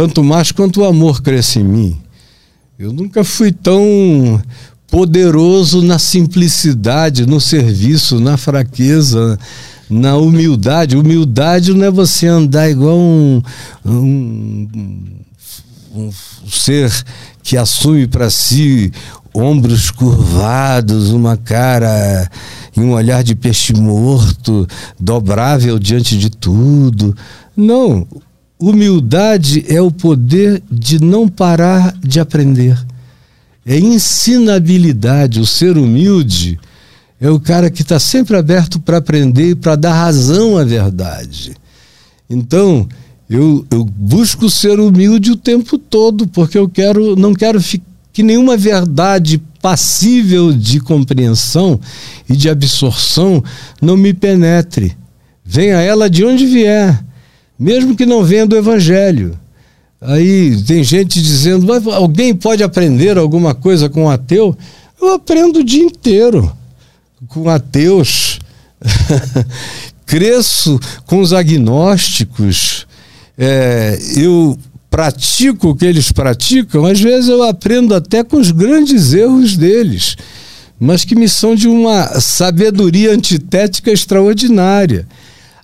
tanto 0.00 0.24
mais 0.24 0.50
quanto 0.50 0.80
o 0.80 0.84
amor 0.86 1.20
cresce 1.20 1.58
em 1.58 1.64
mim. 1.64 2.00
Eu 2.78 2.90
nunca 2.90 3.22
fui 3.22 3.52
tão 3.52 4.42
poderoso 4.86 5.82
na 5.82 5.98
simplicidade, 5.98 7.26
no 7.26 7.38
serviço, 7.38 8.18
na 8.18 8.38
fraqueza, 8.38 9.38
na 9.90 10.16
humildade. 10.16 10.96
Humildade 10.96 11.74
não 11.74 11.84
é 11.84 11.90
você 11.90 12.26
andar 12.26 12.70
igual 12.70 12.96
um, 12.96 13.42
um, 13.84 14.68
um 15.94 16.10
ser 16.48 16.90
que 17.42 17.56
assume 17.56 18.06
para 18.06 18.30
si 18.30 18.92
ombros 19.34 19.90
curvados, 19.90 21.10
uma 21.10 21.36
cara 21.36 22.30
e 22.76 22.80
um 22.80 22.92
olhar 22.92 23.22
de 23.22 23.34
peixe 23.34 23.74
morto, 23.74 24.66
dobrável 24.98 25.78
diante 25.78 26.16
de 26.16 26.30
tudo. 26.30 27.16
Não, 27.56 28.06
Humildade 28.60 29.64
é 29.68 29.80
o 29.80 29.90
poder 29.90 30.62
de 30.70 31.02
não 31.02 31.26
parar 31.26 31.96
de 31.98 32.20
aprender. 32.20 32.78
É 33.64 33.78
ensinabilidade. 33.78 35.40
O 35.40 35.46
ser 35.46 35.78
humilde 35.78 36.60
é 37.20 37.28
o 37.28 37.38
cara 37.38 37.70
que 37.70 37.82
está 37.82 37.98
sempre 37.98 38.36
aberto 38.36 38.80
para 38.80 38.96
aprender 38.96 39.50
e 39.50 39.54
para 39.54 39.76
dar 39.76 39.92
razão 39.92 40.56
à 40.56 40.64
verdade. 40.64 41.54
Então, 42.28 42.88
eu, 43.28 43.66
eu, 43.70 43.84
busco 43.84 44.48
ser 44.48 44.80
humilde 44.80 45.30
o 45.30 45.36
tempo 45.36 45.76
todo, 45.76 46.26
porque 46.26 46.56
eu 46.56 46.68
quero, 46.68 47.14
não 47.16 47.34
quero 47.34 47.60
que 48.12 48.22
nenhuma 48.22 48.56
verdade 48.56 49.40
passível 49.60 50.52
de 50.52 50.80
compreensão 50.80 51.78
e 52.28 52.36
de 52.36 52.48
absorção 52.48 53.44
não 53.80 53.96
me 53.96 54.14
penetre. 54.14 54.96
Venha 55.44 55.76
ela 55.76 56.08
de 56.08 56.24
onde 56.24 56.46
vier 56.46 57.04
mesmo 57.60 57.94
que 57.94 58.06
não 58.06 58.24
venha 58.24 58.46
do 58.46 58.56
Evangelho. 58.56 59.38
Aí 60.00 60.56
tem 60.62 60.82
gente 60.82 61.20
dizendo, 61.20 61.70
alguém 61.92 62.34
pode 62.34 62.62
aprender 62.62 63.18
alguma 63.18 63.54
coisa 63.54 63.86
com 63.90 64.04
um 64.04 64.08
ateu? 64.08 64.56
Eu 64.98 65.12
aprendo 65.12 65.58
o 65.58 65.64
dia 65.64 65.84
inteiro 65.84 66.50
com 67.28 67.48
ateus. 67.48 68.38
Cresço 70.06 70.78
com 71.06 71.20
os 71.20 71.32
agnósticos. 71.32 72.86
É, 73.38 73.98
eu 74.16 74.58
pratico 74.90 75.68
o 75.68 75.76
que 75.76 75.86
eles 75.86 76.10
praticam, 76.10 76.84
às 76.84 77.00
vezes 77.00 77.28
eu 77.28 77.44
aprendo 77.44 77.94
até 77.94 78.24
com 78.24 78.36
os 78.36 78.50
grandes 78.50 79.12
erros 79.12 79.56
deles, 79.56 80.16
mas 80.80 81.04
que 81.04 81.14
me 81.14 81.28
são 81.28 81.54
de 81.54 81.68
uma 81.68 82.20
sabedoria 82.20 83.12
antitética 83.12 83.92
extraordinária. 83.92 85.06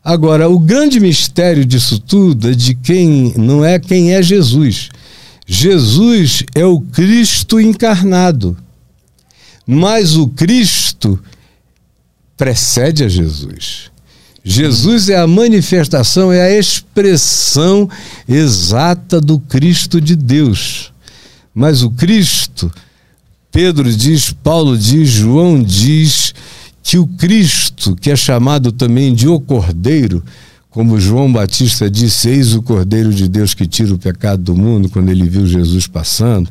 Agora, 0.05 0.49
o 0.49 0.61
grande 0.61 1.01
mistério 1.01 1.65
disso 1.65 1.99
tudo 1.99 2.51
é 2.51 2.55
de 2.55 2.77
quem 2.77 3.35
não 3.37 3.65
é 3.65 3.81
quem 3.81 4.15
é 4.15 4.23
Jesus. 4.23 4.91
Jesus 5.45 6.45
é 6.55 6.65
o 6.65 6.81
Cristo 6.81 7.61
encarnado. 7.61 8.57
Mas 9.67 10.15
o 10.17 10.29
Cristo 10.29 11.19
precede 12.37 13.05
a 13.05 13.09
Jesus. 13.09 13.91
Jesus 14.45 15.09
é 15.09 15.17
a 15.17 15.27
manifestação, 15.27 16.33
é 16.33 16.41
a 16.41 16.59
expressão 16.59 17.89
exata 18.29 19.21
do 19.21 19.41
Cristo 19.41 20.01
de 20.01 20.15
Deus. 20.15 20.93
Mas 21.55 21.83
o 21.83 21.91
Cristo, 21.91 22.71
Pedro 23.51 23.93
diz, 23.93 24.31
Paulo 24.31 24.79
diz, 24.79 25.09
João 25.09 25.61
diz, 25.61 26.33
que 26.87 26.99
o 26.99 27.07
Cristo, 27.09 27.97
que 27.97 28.13
é 28.13 28.15
chamado 28.15 28.71
também 28.71 29.13
de 29.13 29.27
o 29.27 29.41
Cordeiro, 29.41 30.23
como 30.71 31.01
João 31.01 31.33
Batista 31.33 31.91
disse, 31.91 32.29
eis 32.29 32.55
o 32.55 32.63
Cordeiro 32.63 33.13
de 33.13 33.29
Deus 33.29 33.55
que 33.55 33.67
tira 33.67 33.93
o 33.93 33.99
pecado 33.99 34.41
do 34.41 34.55
mundo, 34.55 34.89
quando 34.89 35.09
ele 35.09 35.29
viu 35.29 35.45
Jesus 35.49 35.89
passando, 35.89 36.49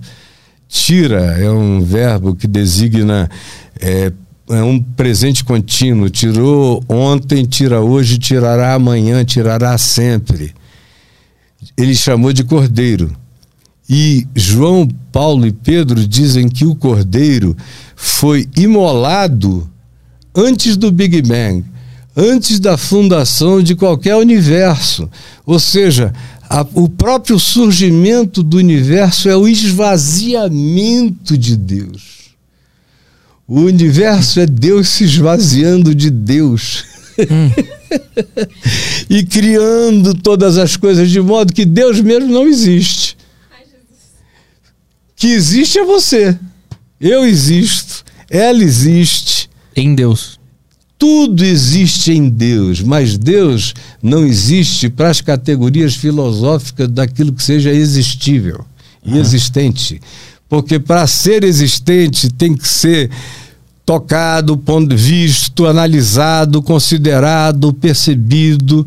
tira 0.68 1.22
é 1.40 1.50
um 1.50 1.80
verbo 1.80 2.36
que 2.36 2.48
designa 2.48 3.30
é, 3.80 4.12
é 4.50 4.62
um 4.62 4.80
presente 4.80 5.44
contínuo. 5.44 6.10
Tirou 6.10 6.84
ontem, 6.88 7.46
tira 7.46 7.82
hoje, 7.82 8.18
tirará 8.18 8.74
amanhã, 8.74 9.24
tirará 9.24 9.78
sempre. 9.78 10.54
Ele 11.78 11.96
chamou 11.96 12.32
de 12.32 12.44
cordeiro. 12.44 13.16
E 13.90 14.28
João, 14.36 14.88
Paulo 15.12 15.46
e 15.46 15.52
Pedro 15.52 16.08
dizem 16.08 16.50
que 16.50 16.66
o 16.66 16.76
cordeiro 16.76 17.56
foi 17.96 18.48
imolado 18.58 19.70
antes 20.36 20.76
do 20.76 20.92
Big 20.92 21.22
Bang, 21.22 21.64
antes 22.16 22.60
da 22.60 22.78
fundação 22.78 23.62
de 23.62 23.76
qualquer 23.76 24.16
universo. 24.16 25.10
Ou 25.46 25.60
seja, 25.60 26.12
a, 26.50 26.66
o 26.74 26.90
próprio 26.90 27.40
surgimento 27.40 28.42
do 28.42 28.58
universo 28.58 29.30
é 29.30 29.36
o 29.36 29.48
esvaziamento 29.48 31.38
de 31.38 31.56
Deus. 31.56 32.25
O 33.48 33.62
universo 33.62 34.40
é 34.40 34.46
Deus 34.46 34.90
se 34.90 35.04
esvaziando 35.04 35.94
de 35.94 36.10
Deus. 36.10 36.84
Hum. 37.20 37.52
e 39.10 39.24
criando 39.24 40.14
todas 40.16 40.58
as 40.58 40.76
coisas 40.76 41.10
de 41.10 41.22
modo 41.22 41.54
que 41.54 41.66
Deus 41.66 42.02
mesmo 42.02 42.28
não 42.28 42.48
existe. 42.48 43.16
Que 45.16 45.28
existe 45.28 45.80
é 45.80 45.86
você. 45.86 46.38
Eu 47.00 47.26
existo. 47.26 48.04
Ela 48.30 48.64
existe. 48.64 49.50
Em 49.76 49.94
Deus. 49.94 50.40
Tudo 50.98 51.44
existe 51.44 52.12
em 52.12 52.30
Deus, 52.30 52.82
mas 52.82 53.18
Deus 53.18 53.74
não 54.02 54.26
existe 54.26 54.90
para 54.90 55.10
as 55.10 55.22
categorias 55.22 55.96
filosóficas 55.96 56.88
daquilo 56.88 57.34
que 57.34 57.44
seja 57.44 57.72
existível 57.72 58.66
e 59.04 59.12
uhum. 59.12 59.20
existente. 59.20 60.02
Porque 60.48 60.80
para 60.80 61.08
ser 61.08 61.44
existente 61.44 62.30
tem 62.30 62.56
que 62.56 62.68
ser 62.68 63.10
tocado, 63.86 64.62
visto, 64.92 65.68
analisado, 65.68 66.62
considerado, 66.62 67.72
percebido, 67.74 68.86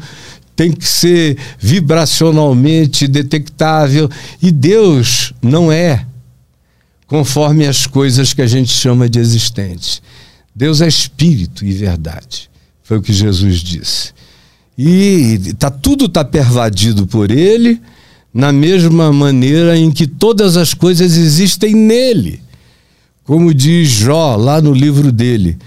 tem 0.57 0.73
que 0.73 0.89
ser 0.89 1.39
vibracionalmente 1.59 3.07
detectável. 3.07 4.11
E 4.43 4.51
Deus 4.51 5.33
não 5.41 5.71
é 5.71 6.05
conforme 7.07 7.67
as 7.67 7.87
coisas 7.87 8.33
que 8.33 8.43
a 8.43 8.47
gente 8.47 8.73
chama 8.73 9.09
de 9.09 9.19
existentes. 9.19 10.03
Deus 10.55 10.81
é 10.81 10.89
espírito 10.89 11.65
e 11.65 11.73
verdade. 11.73 12.51
Foi 12.83 12.99
o 12.99 13.03
que 13.03 13.13
Jesus 13.13 13.61
disse. 13.61 14.13
E 14.77 15.55
tá, 15.59 15.71
tudo 15.71 16.07
está 16.07 16.25
pervadido 16.25 17.07
por 17.07 17.31
ele 17.31 17.81
na 18.39 18.53
mesma 18.53 19.13
maneira 19.13 19.77
em 19.77 19.91
que 19.91 20.07
todas 20.07 20.57
as 20.57 20.73
coisas 20.73 21.17
existem 21.17 21.75
nele. 21.75 22.41
Como 23.25 23.53
diz 23.53 23.89
Jó 23.89 24.37
lá 24.37 24.61
no 24.61 24.73
livro 24.73 25.11
dele, 25.11 25.59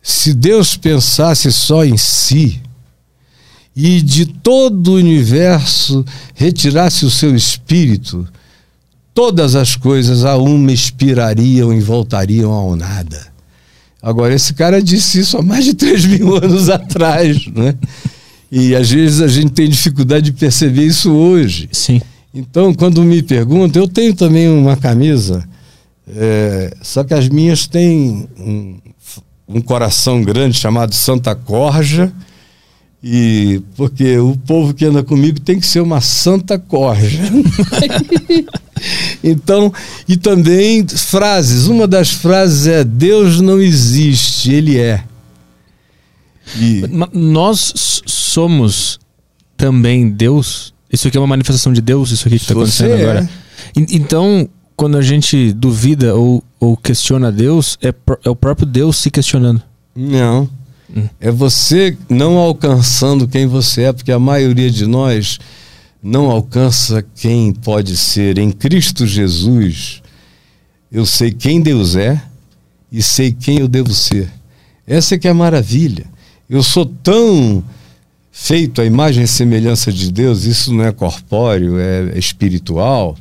se 0.00 0.32
Deus 0.32 0.76
pensasse 0.76 1.50
só 1.50 1.84
em 1.84 1.96
si 1.96 2.62
e 3.74 4.00
de 4.00 4.26
todo 4.26 4.92
o 4.92 4.94
universo 4.94 6.04
retirasse 6.32 7.04
o 7.04 7.10
seu 7.10 7.34
espírito, 7.34 8.24
todas 9.12 9.56
as 9.56 9.74
coisas 9.74 10.24
a 10.24 10.36
uma 10.36 10.70
expirariam 10.70 11.72
e 11.72 11.80
voltariam 11.80 12.52
ao 12.52 12.76
nada. 12.76 13.26
Agora, 14.00 14.32
esse 14.32 14.54
cara 14.54 14.80
disse 14.80 15.18
isso 15.18 15.36
há 15.36 15.42
mais 15.42 15.64
de 15.64 15.74
3 15.74 16.04
mil 16.06 16.36
anos 16.38 16.68
atrás, 16.68 17.44
né? 17.48 17.74
E 18.52 18.72
às 18.76 18.88
vezes 18.88 19.20
a 19.20 19.26
gente 19.26 19.50
tem 19.50 19.68
dificuldade 19.68 20.26
de 20.26 20.32
perceber 20.32 20.86
isso 20.86 21.10
hoje. 21.10 21.68
Sim. 21.72 22.00
Então, 22.32 22.72
quando 22.72 23.02
me 23.02 23.22
perguntam, 23.22 23.82
eu 23.82 23.88
tenho 23.88 24.14
também 24.14 24.48
uma 24.48 24.76
camisa, 24.76 25.48
é, 26.08 26.76
só 26.80 27.02
que 27.02 27.12
as 27.12 27.28
minhas 27.28 27.66
têm 27.66 28.28
um, 28.38 28.78
um 29.48 29.60
coração 29.60 30.22
grande 30.22 30.56
chamado 30.56 30.94
Santa 30.94 31.34
Corja, 31.34 32.12
e 33.02 33.62
porque 33.76 34.18
o 34.18 34.36
povo 34.36 34.74
que 34.74 34.84
anda 34.84 35.02
comigo 35.02 35.40
tem 35.40 35.58
que 35.58 35.66
ser 35.66 35.80
uma 35.80 36.02
santa 36.02 36.58
corja. 36.58 37.18
então, 39.24 39.72
e 40.06 40.18
também 40.18 40.86
frases. 40.86 41.66
Uma 41.66 41.88
das 41.88 42.10
frases 42.10 42.66
é: 42.66 42.84
Deus 42.84 43.40
não 43.40 43.58
existe, 43.58 44.52
Ele 44.52 44.78
é. 44.78 45.02
E... 46.58 46.82
Nós 47.12 48.02
somos 48.04 49.00
também 49.56 50.10
Deus? 50.10 50.69
Isso 50.92 51.08
aqui 51.08 51.16
é 51.16 51.20
uma 51.20 51.26
manifestação 51.26 51.72
de 51.72 51.80
Deus, 51.80 52.10
isso 52.10 52.26
aqui 52.26 52.36
que 52.36 52.44
está 52.44 52.54
acontecendo 52.54 52.92
é. 52.92 53.02
agora. 53.02 53.30
Então, 53.76 54.48
quando 54.76 54.96
a 54.96 55.02
gente 55.02 55.52
duvida 55.52 56.14
ou, 56.14 56.42
ou 56.58 56.76
questiona 56.76 57.30
Deus, 57.30 57.78
é, 57.82 57.94
é 58.24 58.30
o 58.30 58.34
próprio 58.34 58.66
Deus 58.66 58.96
se 58.96 59.10
questionando. 59.10 59.62
Não. 59.94 60.48
É 61.20 61.30
você 61.30 61.96
não 62.08 62.36
alcançando 62.36 63.28
quem 63.28 63.46
você 63.46 63.82
é, 63.82 63.92
porque 63.92 64.10
a 64.10 64.18
maioria 64.18 64.70
de 64.70 64.86
nós 64.86 65.38
não 66.02 66.30
alcança 66.30 67.04
quem 67.14 67.52
pode 67.52 67.96
ser. 67.96 68.38
Em 68.38 68.50
Cristo 68.50 69.06
Jesus, 69.06 70.02
eu 70.90 71.06
sei 71.06 71.30
quem 71.30 71.60
Deus 71.60 71.94
é 71.94 72.20
e 72.90 73.02
sei 73.02 73.32
quem 73.32 73.58
eu 73.58 73.68
devo 73.68 73.94
ser. 73.94 74.28
Essa 74.86 75.14
é 75.14 75.18
que 75.18 75.28
é 75.28 75.30
a 75.30 75.34
maravilha. 75.34 76.06
Eu 76.48 76.62
sou 76.62 76.84
tão 76.84 77.62
feito 78.42 78.80
à 78.80 78.84
imagem 78.84 79.24
e 79.24 79.28
semelhança 79.28 79.92
de 79.92 80.10
Deus, 80.10 80.44
isso 80.44 80.72
não 80.72 80.84
é 80.84 80.92
corpóreo, 80.92 81.78
é 81.78 82.18
espiritual. 82.18 83.16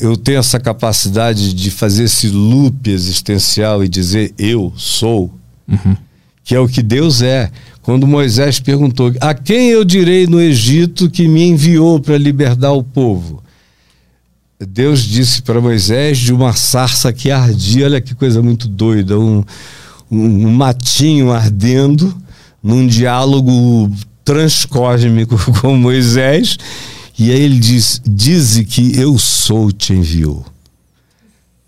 Eu 0.00 0.16
tenho 0.16 0.38
essa 0.38 0.58
capacidade 0.58 1.54
de 1.54 1.70
fazer 1.70 2.04
esse 2.04 2.28
loop 2.28 2.90
existencial 2.90 3.82
e 3.82 3.88
dizer 3.88 4.34
eu 4.38 4.72
sou. 4.76 5.32
Uhum 5.66 5.96
que 6.48 6.54
é 6.54 6.58
o 6.58 6.66
que 6.66 6.82
Deus 6.82 7.20
é. 7.20 7.50
Quando 7.82 8.06
Moisés 8.06 8.58
perguntou: 8.58 9.12
A 9.20 9.34
quem 9.34 9.68
eu 9.68 9.84
direi 9.84 10.26
no 10.26 10.40
Egito 10.40 11.10
que 11.10 11.28
me 11.28 11.42
enviou 11.42 12.00
para 12.00 12.16
libertar 12.16 12.72
o 12.72 12.82
povo? 12.82 13.42
Deus 14.58 15.02
disse 15.02 15.42
para 15.42 15.60
Moisés 15.60 16.16
de 16.16 16.32
uma 16.32 16.54
sarça 16.54 17.12
que 17.12 17.30
ardia, 17.30 17.84
olha 17.84 18.00
que 18.00 18.14
coisa 18.14 18.42
muito 18.42 18.66
doida, 18.66 19.18
um, 19.18 19.44
um, 20.10 20.46
um 20.46 20.50
matinho 20.50 21.30
ardendo, 21.30 22.16
num 22.62 22.86
diálogo 22.86 23.90
transcósmico 24.28 25.38
com 25.62 25.74
Moisés, 25.74 26.58
e 27.18 27.30
aí 27.30 27.40
ele 27.40 27.58
diz: 27.58 28.02
Dize 28.06 28.62
que 28.64 29.00
eu 29.00 29.18
sou 29.18 29.72
te 29.72 29.94
enviou. 29.94 30.44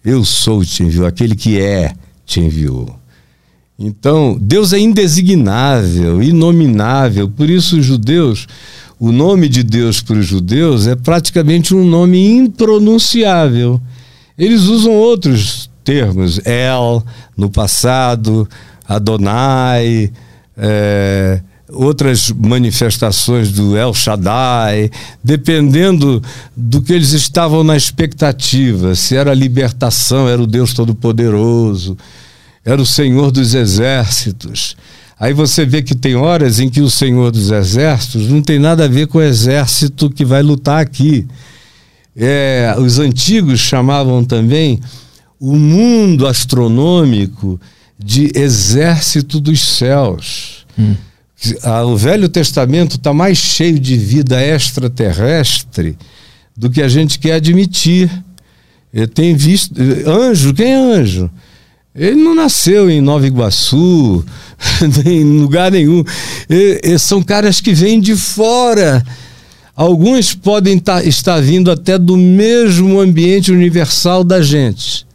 Eu 0.04 0.24
sou 0.24 0.62
te 0.62 0.82
enviou, 0.82 1.06
aquele 1.06 1.34
que 1.34 1.58
é 1.58 1.94
te 2.26 2.40
enviou. 2.40 2.94
Então, 3.78 4.36
Deus 4.38 4.74
é 4.74 4.78
indesignável, 4.78 6.22
inominável. 6.22 7.30
Por 7.30 7.48
isso, 7.48 7.78
os 7.78 7.84
judeus, 7.84 8.46
o 8.98 9.10
nome 9.10 9.48
de 9.48 9.62
Deus 9.62 10.02
para 10.02 10.18
os 10.18 10.26
judeus 10.26 10.86
é 10.86 10.94
praticamente 10.94 11.74
um 11.74 11.84
nome 11.86 12.30
impronunciável. 12.30 13.80
Eles 14.36 14.64
usam 14.64 14.92
outros 14.92 15.70
termos, 15.82 16.38
El, 16.44 17.02
no 17.34 17.48
passado, 17.48 18.46
Adonai, 18.86 20.12
é, 20.56 21.40
outras 21.72 22.30
manifestações 22.30 23.50
do 23.52 23.76
El 23.76 23.92
Shaddai, 23.94 24.90
dependendo 25.22 26.22
do 26.56 26.82
que 26.82 26.92
eles 26.92 27.12
estavam 27.12 27.64
na 27.64 27.76
expectativa, 27.76 28.94
se 28.94 29.16
era 29.16 29.34
libertação, 29.34 30.28
era 30.28 30.40
o 30.40 30.46
Deus 30.46 30.72
Todo-Poderoso 30.74 31.96
era 32.64 32.80
o 32.80 32.86
Senhor 32.86 33.30
dos 33.30 33.54
Exércitos. 33.54 34.76
Aí 35.18 35.32
você 35.32 35.66
vê 35.66 35.82
que 35.82 35.94
tem 35.94 36.14
horas 36.14 36.60
em 36.60 36.68
que 36.68 36.80
o 36.80 36.90
Senhor 36.90 37.30
dos 37.30 37.50
Exércitos 37.50 38.28
não 38.28 38.40
tem 38.40 38.58
nada 38.58 38.84
a 38.84 38.88
ver 38.88 39.06
com 39.06 39.18
o 39.18 39.22
exército 39.22 40.08
que 40.08 40.24
vai 40.24 40.42
lutar 40.42 40.80
aqui. 40.80 41.26
É, 42.16 42.74
os 42.78 42.98
antigos 42.98 43.60
chamavam 43.60 44.24
também 44.24 44.80
o 45.38 45.56
mundo 45.56 46.26
astronômico 46.26 47.60
de 47.98 48.30
exército 48.34 49.40
dos 49.40 49.60
céus. 49.60 50.66
Hum. 50.78 50.94
O 51.86 51.96
Velho 51.96 52.28
Testamento 52.28 52.96
está 52.96 53.14
mais 53.14 53.38
cheio 53.38 53.78
de 53.78 53.96
vida 53.96 54.40
extraterrestre 54.42 55.96
do 56.56 56.68
que 56.68 56.82
a 56.82 56.88
gente 56.88 57.18
quer 57.18 57.34
admitir. 57.34 58.10
Eu 58.92 59.08
tenho 59.08 59.36
visto. 59.36 59.74
Anjo, 60.06 60.52
quem 60.52 60.72
é 60.72 60.76
anjo? 60.76 61.30
Ele 61.94 62.16
não 62.16 62.34
nasceu 62.34 62.88
em 62.88 63.00
Nova 63.00 63.26
Iguaçu, 63.26 64.24
em 65.04 65.24
lugar 65.40 65.72
nenhum. 65.72 66.04
E, 66.48 66.98
são 66.98 67.22
caras 67.22 67.60
que 67.60 67.72
vêm 67.72 68.00
de 68.00 68.14
fora. 68.14 69.04
Alguns 69.74 70.34
podem 70.34 70.78
tá, 70.78 71.02
estar 71.02 71.40
vindo 71.40 71.70
até 71.70 71.98
do 71.98 72.16
mesmo 72.16 73.00
ambiente 73.00 73.50
universal 73.50 74.22
da 74.22 74.42
gente, 74.42 75.06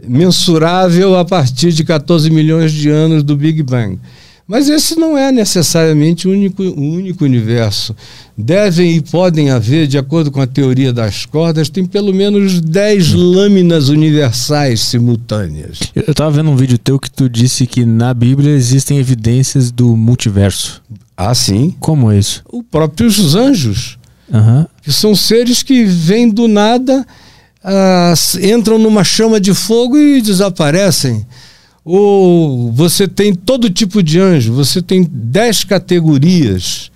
mensurável 0.00 1.16
a 1.16 1.24
partir 1.24 1.72
de 1.72 1.82
14 1.82 2.30
milhões 2.30 2.72
de 2.72 2.88
anos 2.88 3.24
do 3.24 3.36
Big 3.36 3.62
Bang. 3.62 3.98
Mas 4.46 4.68
esse 4.68 4.98
não 4.98 5.16
é 5.16 5.30
necessariamente 5.30 6.26
o 6.26 6.32
único, 6.32 6.62
o 6.62 6.80
único 6.80 7.24
universo. 7.24 7.94
Devem 8.36 8.96
e 8.96 9.00
podem 9.00 9.50
haver, 9.50 9.86
de 9.86 9.96
acordo 9.96 10.30
com 10.30 10.40
a 10.40 10.46
teoria 10.46 10.92
das 10.92 11.24
cordas, 11.24 11.68
tem 11.68 11.84
pelo 11.86 12.12
menos 12.12 12.60
10 12.60 13.12
lâminas 13.12 13.88
universais 13.88 14.80
simultâneas. 14.80 15.78
Eu 15.94 16.10
estava 16.10 16.30
vendo 16.30 16.50
um 16.50 16.56
vídeo 16.56 16.76
teu 16.78 16.98
que 16.98 17.10
tu 17.10 17.28
disse 17.28 17.66
que 17.66 17.84
na 17.84 18.12
Bíblia 18.12 18.50
existem 18.52 18.98
evidências 18.98 19.70
do 19.70 19.96
multiverso. 19.96 20.82
Ah, 21.16 21.34
sim. 21.34 21.74
Como 21.78 22.10
é 22.10 22.18
isso? 22.18 22.42
Os 22.52 22.64
próprios 22.70 23.34
anjos, 23.34 23.96
Aham. 24.32 24.66
que 24.82 24.92
são 24.92 25.14
seres 25.14 25.62
que 25.62 25.84
vêm 25.84 26.28
do 26.28 26.48
nada, 26.48 27.06
ah, 27.62 28.12
entram 28.42 28.78
numa 28.78 29.04
chama 29.04 29.40
de 29.40 29.54
fogo 29.54 29.96
e 29.96 30.20
desaparecem. 30.20 31.24
Ou 31.84 32.70
você 32.72 33.08
tem 33.08 33.34
todo 33.34 33.68
tipo 33.68 34.02
de 34.02 34.20
anjo, 34.20 34.52
você 34.52 34.80
tem 34.80 35.02
dez 35.10 35.64
categorias 35.64 36.90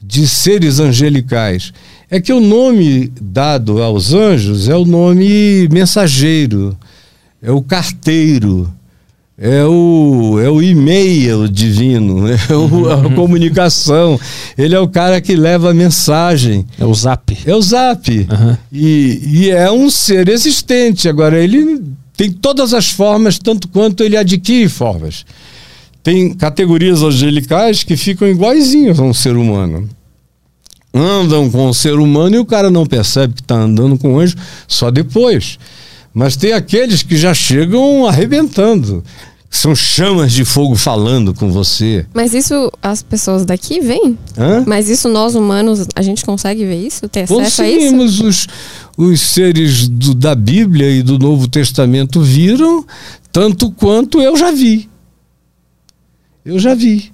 de 0.00 0.28
seres 0.28 0.78
angelicais. 0.80 1.72
É 2.10 2.20
que 2.20 2.32
o 2.32 2.40
nome 2.40 3.12
dado 3.20 3.82
aos 3.82 4.12
anjos 4.12 4.68
é 4.68 4.76
o 4.76 4.84
nome 4.84 5.68
mensageiro, 5.70 6.76
é 7.42 7.50
o 7.50 7.62
carteiro, 7.62 8.70
é 9.40 9.64
o, 9.64 10.40
é 10.42 10.50
o 10.50 10.60
e-mail 10.60 11.48
divino, 11.48 12.26
é 12.28 12.54
o, 12.54 12.90
a 12.90 13.14
comunicação. 13.14 14.18
Ele 14.58 14.74
é 14.74 14.80
o 14.80 14.88
cara 14.88 15.20
que 15.20 15.36
leva 15.36 15.70
a 15.70 15.74
mensagem. 15.74 16.66
É 16.78 16.84
o 16.84 16.92
Zap. 16.92 17.38
É 17.46 17.54
o 17.54 17.62
Zap. 17.62 18.26
Aham. 18.28 18.58
E, 18.72 19.20
e 19.24 19.50
é 19.50 19.70
um 19.70 19.88
ser 19.88 20.28
existente. 20.28 21.08
Agora, 21.08 21.38
ele 21.38 21.82
tem 22.18 22.32
todas 22.32 22.74
as 22.74 22.90
formas, 22.90 23.38
tanto 23.38 23.68
quanto 23.68 24.02
ele 24.02 24.16
adquire 24.16 24.68
formas. 24.68 25.24
Tem 26.02 26.34
categorias 26.34 27.00
angelicais 27.00 27.84
que 27.84 27.96
ficam 27.96 28.26
iguaizinhas 28.26 28.98
a 28.98 29.04
um 29.04 29.14
ser 29.14 29.36
humano. 29.36 29.88
Andam 30.92 31.48
com 31.48 31.68
o 31.68 31.72
ser 31.74 31.94
humano 31.94 32.34
e 32.34 32.38
o 32.40 32.44
cara 32.44 32.72
não 32.72 32.84
percebe 32.84 33.34
que 33.34 33.40
está 33.40 33.54
andando 33.54 33.96
com 33.96 34.14
o 34.14 34.18
anjo 34.18 34.34
só 34.66 34.90
depois. 34.90 35.60
Mas 36.12 36.34
tem 36.34 36.52
aqueles 36.52 37.04
que 37.04 37.16
já 37.16 37.32
chegam 37.32 38.04
arrebentando. 38.04 39.04
São 39.50 39.74
chamas 39.74 40.32
de 40.32 40.44
fogo 40.44 40.76
falando 40.76 41.32
com 41.32 41.50
você. 41.50 42.04
Mas 42.12 42.34
isso 42.34 42.70
as 42.82 43.02
pessoas 43.02 43.44
daqui 43.46 43.80
veem? 43.80 44.16
Hã? 44.36 44.62
Mas 44.66 44.88
isso 44.90 45.08
nós 45.08 45.34
humanos, 45.34 45.86
a 45.96 46.02
gente 46.02 46.24
consegue 46.24 46.64
ver 46.66 46.86
isso? 46.86 47.08
Ter 47.08 47.20
acesso 47.22 47.40
a 47.62 47.68
isso? 47.68 47.84
Conseguimos 47.94 48.20
os, 48.20 48.46
os 48.96 49.20
seres 49.20 49.88
do- 49.88 50.14
da 50.14 50.34
Bíblia 50.34 50.90
e 50.90 51.02
do 51.02 51.18
Novo 51.18 51.48
Testamento 51.48 52.20
viram, 52.20 52.84
tanto 53.32 53.70
quanto 53.70 54.20
eu 54.20 54.36
já 54.36 54.50
vi. 54.50 54.88
Eu 56.44 56.58
já 56.58 56.74
vi. 56.74 57.10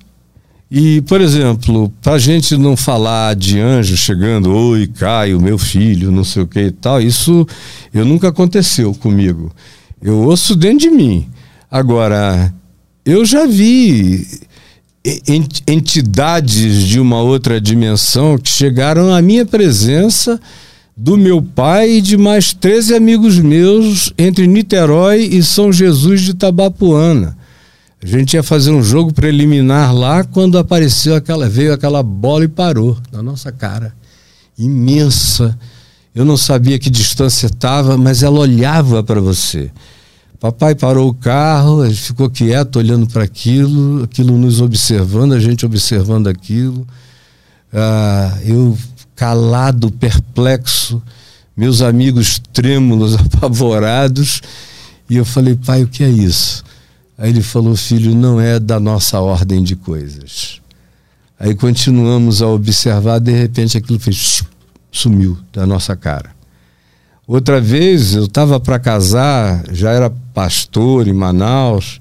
E, 0.71 1.03
por 1.03 1.21
exemplo, 1.21 1.93
para 2.03 2.15
a 2.15 2.19
gente 2.19 2.57
não 2.57 2.77
falar 2.77 3.37
de 3.37 3.61
anjo 3.61 3.97
chegando, 3.97 4.53
oi, 4.53 4.89
Caio, 4.89 5.41
meu 5.41 5.57
filho, 5.57 6.11
não 6.11 6.25
sei 6.25 6.43
o 6.43 6.47
que 6.49 6.59
e 6.61 6.71
tal, 6.73 7.01
isso 7.01 7.47
eu 7.93 8.05
nunca 8.05 8.29
aconteceu 8.29 8.93
comigo. 8.93 9.53
Eu 10.03 10.19
ouço 10.25 10.57
dentro 10.57 10.79
de 10.81 10.91
mim. 10.91 11.29
Agora, 11.79 12.55
eu 13.05 13.25
já 13.27 13.47
vi 13.47 14.25
en- 15.27 15.49
entidades 15.67 16.85
de 16.85 17.01
uma 17.01 17.21
outra 17.21 17.61
dimensão 17.61 18.39
que 18.39 18.49
chegaram 18.49 19.13
à 19.13 19.21
minha 19.21 19.45
presença 19.45 20.41
do 20.97 21.17
meu 21.19 21.43
pai 21.43 21.95
e 21.95 22.01
de 22.01 22.17
mais 22.17 22.53
13 22.53 22.95
amigos 22.95 23.41
meus 23.41 24.13
entre 24.17 24.47
Niterói 24.47 25.23
e 25.25 25.43
São 25.43 25.73
Jesus 25.73 26.21
de 26.21 26.35
Tabapuana. 26.35 27.37
A 28.01 28.07
gente 28.07 28.35
ia 28.35 28.43
fazer 28.45 28.71
um 28.71 28.81
jogo 28.81 29.13
preliminar 29.13 29.93
lá 29.93 30.23
quando 30.23 30.57
apareceu 30.57 31.17
aquela 31.17 31.49
veio 31.49 31.73
aquela 31.73 32.05
bola 32.05 32.45
e 32.45 32.49
parou 32.49 32.97
na 33.11 33.21
nossa 33.21 33.51
cara. 33.51 33.93
Imensa. 34.57 35.59
Eu 36.15 36.25
não 36.25 36.37
sabia 36.37 36.79
que 36.79 36.89
distância 36.89 37.47
estava, 37.47 37.99
mas 37.99 38.23
ela 38.23 38.39
olhava 38.39 39.03
para 39.03 39.21
você. 39.21 39.73
Papai 40.41 40.75
parou 40.75 41.09
o 41.09 41.15
carro, 41.15 41.85
ele 41.85 41.95
ficou 41.95 42.29
quieto 42.29 42.77
olhando 42.77 43.07
para 43.07 43.25
aquilo, 43.25 44.05
aquilo 44.05 44.37
nos 44.37 44.61
observando, 44.61 45.33
a 45.33 45.41
gente 45.41 45.65
observando 45.65 46.27
aquilo. 46.27 46.87
Ah, 47.73 48.39
eu 48.45 48.77
calado, 49.17 49.91
perplexo, 49.91 51.03
meus 51.57 51.81
amigos 51.83 52.41
trêmulos, 52.53 53.15
apavorados. 53.19 54.43
E 55.09 55.17
eu 55.17 55.25
falei, 55.25 55.57
pai, 55.57 55.83
o 55.83 55.89
que 55.89 56.03
é 56.03 56.09
isso? 56.09 56.65
Aí 57.17 57.31
ele 57.31 57.43
falou, 57.43 57.77
filho, 57.77 58.15
não 58.15 58.41
é 58.41 58.59
da 58.59 58.81
nossa 58.81 59.21
ordem 59.21 59.63
de 59.63 59.77
coisas. 59.77 60.61
Aí 61.39 61.55
continuamos 61.55 62.43
a 62.43 62.49
observar, 62.49 63.19
de 63.19 63.33
repente 63.33 63.77
aquilo 63.77 63.99
fez, 63.99 64.43
sumiu 64.91 65.39
da 65.53 65.67
nossa 65.67 65.95
cara. 65.95 66.35
Outra 67.27 67.59
vez 67.59 68.15
eu 68.15 68.25
estava 68.25 68.61
para 68.61 68.79
casar, 68.79 69.65
já 69.73 69.91
era 69.91 70.11
pastor 70.35 71.09
em 71.09 71.13
Manaus, 71.13 71.99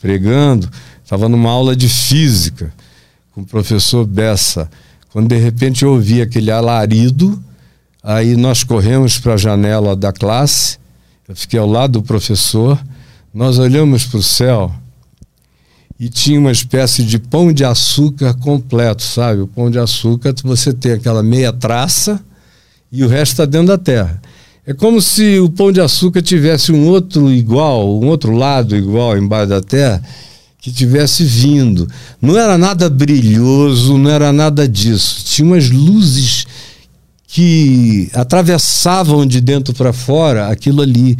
pregando, 0.00 0.68
estava 1.02 1.28
numa 1.28 1.48
aula 1.48 1.76
de 1.76 1.88
física 1.88 2.74
com 3.32 3.42
o 3.42 3.46
professor 3.46 4.04
Bessa. 4.04 4.68
Quando 5.12 5.28
de 5.28 5.36
repente 5.36 5.84
eu 5.84 5.92
ouvi 5.92 6.20
aquele 6.20 6.50
alarido, 6.50 7.40
aí 8.02 8.36
nós 8.36 8.64
corremos 8.64 9.16
para 9.16 9.34
a 9.34 9.36
janela 9.36 9.94
da 9.94 10.12
classe, 10.12 10.76
eu 11.28 11.36
fiquei 11.36 11.58
ao 11.58 11.68
lado 11.68 12.00
do 12.00 12.02
professor, 12.02 12.76
nós 13.32 13.58
olhamos 13.58 14.04
para 14.04 14.18
o 14.18 14.22
céu 14.22 14.74
e 16.00 16.08
tinha 16.08 16.38
uma 16.38 16.50
espécie 16.50 17.04
de 17.04 17.20
pão 17.20 17.52
de 17.52 17.64
açúcar 17.64 18.34
completo, 18.34 19.02
sabe? 19.02 19.40
O 19.42 19.46
pão 19.46 19.70
de 19.70 19.78
açúcar, 19.78 20.34
você 20.42 20.72
tem 20.72 20.92
aquela 20.92 21.22
meia 21.22 21.52
traça 21.52 22.20
e 22.90 23.04
o 23.04 23.08
resto 23.08 23.32
está 23.32 23.44
dentro 23.44 23.68
da 23.68 23.78
terra. 23.78 24.20
É 24.66 24.72
como 24.72 25.00
se 25.00 25.38
o 25.40 25.50
pão 25.50 25.70
de 25.70 25.80
açúcar 25.80 26.22
tivesse 26.22 26.72
um 26.72 26.88
outro 26.88 27.30
igual, 27.30 28.00
um 28.00 28.06
outro 28.06 28.32
lado 28.32 28.74
igual 28.74 29.16
embaixo 29.18 29.48
da 29.50 29.60
terra, 29.60 30.02
que 30.58 30.72
tivesse 30.72 31.22
vindo. 31.22 31.86
Não 32.20 32.38
era 32.38 32.56
nada 32.56 32.88
brilhoso, 32.88 33.98
não 33.98 34.10
era 34.10 34.32
nada 34.32 34.66
disso. 34.66 35.22
Tinha 35.26 35.46
umas 35.46 35.68
luzes 35.68 36.46
que 37.26 38.08
atravessavam 38.14 39.26
de 39.26 39.42
dentro 39.42 39.74
para 39.74 39.92
fora 39.92 40.48
aquilo 40.48 40.80
ali. 40.80 41.18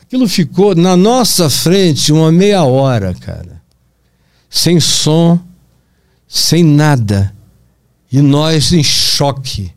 Aquilo 0.00 0.26
ficou 0.26 0.74
na 0.74 0.96
nossa 0.96 1.50
frente 1.50 2.10
uma 2.10 2.32
meia 2.32 2.64
hora, 2.64 3.12
cara. 3.12 3.60
Sem 4.48 4.80
som, 4.80 5.38
sem 6.26 6.64
nada. 6.64 7.34
E 8.10 8.22
nós 8.22 8.72
em 8.72 8.82
choque. 8.82 9.70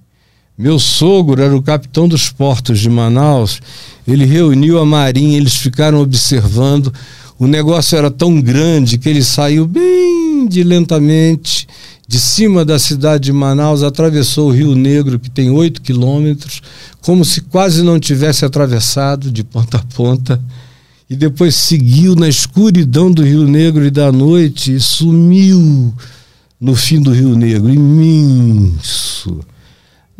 Meu 0.61 0.77
sogro 0.77 1.41
era 1.41 1.57
o 1.57 1.61
capitão 1.63 2.07
dos 2.07 2.29
portos 2.29 2.79
de 2.79 2.87
Manaus. 2.87 3.59
Ele 4.07 4.25
reuniu 4.25 4.77
a 4.77 4.85
marinha, 4.85 5.35
eles 5.35 5.55
ficaram 5.55 5.99
observando. 5.99 6.93
O 7.39 7.47
negócio 7.47 7.97
era 7.97 8.11
tão 8.11 8.39
grande 8.39 8.99
que 8.99 9.09
ele 9.09 9.23
saiu 9.23 9.65
bem 9.65 10.45
de 10.47 10.61
lentamente 10.63 11.67
de 12.07 12.19
cima 12.19 12.63
da 12.63 12.77
cidade 12.77 13.23
de 13.23 13.33
Manaus, 13.33 13.81
atravessou 13.81 14.49
o 14.49 14.51
Rio 14.51 14.75
Negro, 14.75 15.17
que 15.17 15.31
tem 15.31 15.49
8 15.49 15.81
quilômetros, 15.81 16.61
como 17.01 17.25
se 17.25 17.41
quase 17.41 17.81
não 17.81 17.99
tivesse 17.99 18.45
atravessado 18.45 19.31
de 19.31 19.43
ponta 19.43 19.77
a 19.77 19.95
ponta, 19.95 20.39
e 21.09 21.15
depois 21.15 21.55
seguiu 21.55 22.15
na 22.15 22.29
escuridão 22.29 23.11
do 23.11 23.23
Rio 23.23 23.47
Negro 23.47 23.83
e 23.83 23.89
da 23.89 24.11
noite 24.11 24.75
e 24.75 24.79
sumiu 24.79 25.91
no 26.59 26.75
fim 26.75 27.01
do 27.01 27.11
Rio 27.11 27.35
Negro, 27.35 27.73
imenso. 27.73 29.39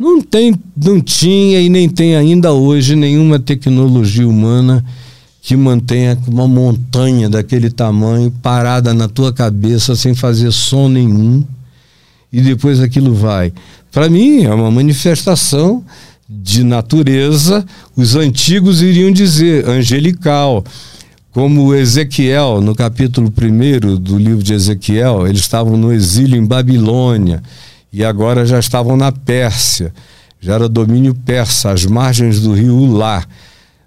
Não 0.02 0.20
tem, 0.20 0.52
não 0.76 1.00
tinha 1.00 1.60
e 1.60 1.68
nem 1.68 1.88
tem 1.88 2.16
ainda 2.16 2.52
hoje 2.52 2.96
nenhuma 2.96 3.38
tecnologia 3.38 4.26
humana 4.26 4.84
que 5.40 5.56
mantenha 5.56 6.18
uma 6.26 6.48
montanha 6.48 7.28
daquele 7.28 7.70
tamanho 7.70 8.28
parada 8.42 8.92
na 8.92 9.06
tua 9.06 9.32
cabeça 9.32 9.94
sem 9.94 10.12
fazer 10.12 10.50
som 10.50 10.88
nenhum 10.88 11.44
e 12.32 12.40
depois 12.40 12.80
aquilo 12.80 13.14
vai. 13.14 13.52
Para 13.92 14.08
mim 14.08 14.42
é 14.42 14.52
uma 14.52 14.72
manifestação 14.72 15.84
de 16.28 16.64
natureza, 16.64 17.64
os 17.94 18.16
antigos 18.16 18.82
iriam 18.82 19.12
dizer 19.12 19.68
angelical, 19.68 20.64
como 21.30 21.72
Ezequiel, 21.72 22.60
no 22.60 22.74
capítulo 22.74 23.28
1 23.28 24.02
do 24.02 24.18
livro 24.18 24.42
de 24.42 24.52
Ezequiel, 24.52 25.28
eles 25.28 25.42
estavam 25.42 25.76
no 25.76 25.92
exílio 25.92 26.36
em 26.36 26.44
Babilônia 26.44 27.40
e 27.92 28.04
agora 28.04 28.46
já 28.46 28.58
estavam 28.58 28.96
na 28.96 29.12
Pérsia, 29.12 29.92
já 30.40 30.54
era 30.54 30.68
domínio 30.68 31.14
persa, 31.14 31.70
às 31.70 31.84
margens 31.84 32.40
do 32.40 32.52
rio 32.52 32.74
Ulá. 32.74 33.24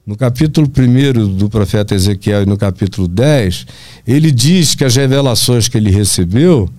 No 0.05 0.15
capítulo 0.15 0.67
1 0.67 1.35
do 1.35 1.49
profeta 1.49 1.95
Ezequiel 1.95 2.43
e 2.43 2.45
no 2.45 2.55
capítulo 2.55 3.07
10, 3.07 3.65
ele 4.07 4.31
diz 4.31 4.75
que 4.75 4.85
as 4.85 4.95
revelações 4.95 5.67
que 5.67 5.77
ele 5.77 5.89
recebeu 5.89 6.69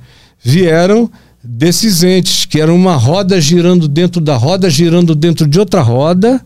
vieram 0.43 1.11
desses 1.43 2.05
entes, 2.05 2.44
que 2.44 2.61
era 2.61 2.73
uma 2.73 2.94
roda 2.94 3.40
girando 3.40 3.89
dentro 3.89 4.20
da 4.20 4.36
roda, 4.36 4.70
girando 4.70 5.15
dentro 5.15 5.47
de 5.47 5.59
outra 5.59 5.81
roda, 5.82 6.40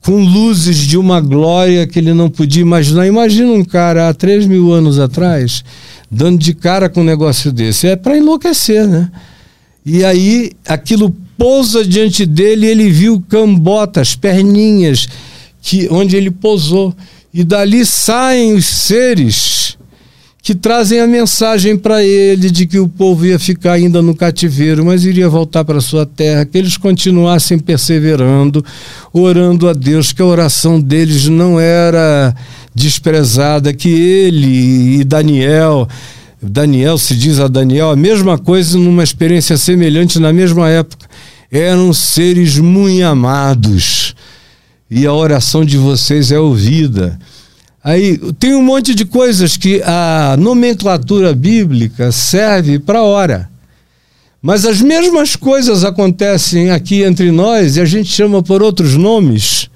com 0.00 0.24
luzes 0.24 0.78
de 0.78 0.96
uma 0.96 1.20
glória 1.20 1.86
que 1.86 1.98
ele 1.98 2.14
não 2.14 2.30
podia 2.30 2.62
imaginar. 2.62 3.06
Imagina 3.06 3.52
um 3.52 3.64
cara 3.64 4.08
há 4.08 4.14
3 4.14 4.46
mil 4.46 4.72
anos 4.72 4.98
atrás, 4.98 5.62
dando 6.10 6.38
de 6.38 6.54
cara 6.54 6.88
com 6.88 7.02
um 7.02 7.04
negócio 7.04 7.52
desse. 7.52 7.86
É 7.86 7.96
para 7.96 8.16
enlouquecer, 8.16 8.88
né? 8.88 9.10
E 9.84 10.04
aí 10.04 10.52
aquilo 10.66 11.14
pousa 11.36 11.84
diante 11.84 12.26
dele, 12.26 12.66
ele 12.66 12.90
viu 12.90 13.22
cambotas, 13.28 14.14
perninhas, 14.14 15.08
que 15.62 15.88
onde 15.90 16.16
ele 16.16 16.30
pousou. 16.30 16.94
E 17.32 17.42
dali 17.42 17.86
saem 17.86 18.54
os 18.54 18.66
seres 18.66 19.78
que 20.42 20.54
trazem 20.54 21.00
a 21.00 21.06
mensagem 21.06 21.76
para 21.76 22.02
ele 22.02 22.50
de 22.50 22.66
que 22.66 22.78
o 22.78 22.88
povo 22.88 23.26
ia 23.26 23.38
ficar 23.38 23.72
ainda 23.72 24.00
no 24.00 24.14
cativeiro, 24.14 24.84
mas 24.84 25.04
iria 25.04 25.28
voltar 25.28 25.64
para 25.64 25.80
sua 25.80 26.06
terra, 26.06 26.46
que 26.46 26.56
eles 26.56 26.76
continuassem 26.76 27.58
perseverando, 27.58 28.64
orando 29.12 29.68
a 29.68 29.72
Deus, 29.72 30.12
que 30.12 30.22
a 30.22 30.26
oração 30.26 30.80
deles 30.80 31.28
não 31.28 31.60
era 31.60 32.34
desprezada, 32.74 33.72
que 33.74 33.88
ele 33.88 35.00
e 35.00 35.04
Daniel, 35.04 35.86
Daniel 36.42 36.96
se 36.96 37.14
diz 37.14 37.38
a 37.38 37.48
Daniel 37.48 37.90
a 37.90 37.96
mesma 37.96 38.38
coisa 38.38 38.78
numa 38.78 39.04
experiência 39.04 39.56
semelhante 39.56 40.18
na 40.18 40.32
mesma 40.32 40.68
época, 40.68 41.06
eram 41.50 41.92
seres 41.92 42.58
muito 42.58 43.04
amados 43.04 44.14
e 44.90 45.06
a 45.06 45.12
oração 45.12 45.64
de 45.64 45.76
vocês 45.76 46.32
é 46.32 46.38
ouvida. 46.38 47.18
Aí 47.82 48.18
tem 48.38 48.54
um 48.54 48.62
monte 48.62 48.94
de 48.94 49.04
coisas 49.04 49.56
que 49.56 49.80
a 49.84 50.36
nomenclatura 50.38 51.34
bíblica 51.34 52.10
serve 52.12 52.78
para 52.78 53.02
hora. 53.02 53.48
Mas 54.42 54.64
as 54.64 54.80
mesmas 54.80 55.36
coisas 55.36 55.84
acontecem 55.84 56.70
aqui 56.70 57.02
entre 57.02 57.30
nós 57.30 57.76
e 57.76 57.80
a 57.80 57.84
gente 57.84 58.10
chama 58.10 58.42
por 58.42 58.62
outros 58.62 58.96
nomes. 58.96 59.70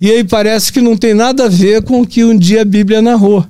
E 0.00 0.10
aí 0.10 0.24
parece 0.24 0.72
que 0.72 0.80
não 0.80 0.96
tem 0.96 1.14
nada 1.14 1.44
a 1.44 1.48
ver 1.48 1.82
com 1.82 2.00
o 2.00 2.06
que 2.06 2.24
um 2.24 2.36
dia 2.36 2.62
a 2.62 2.64
Bíblia 2.64 3.02
narrou. 3.02 3.46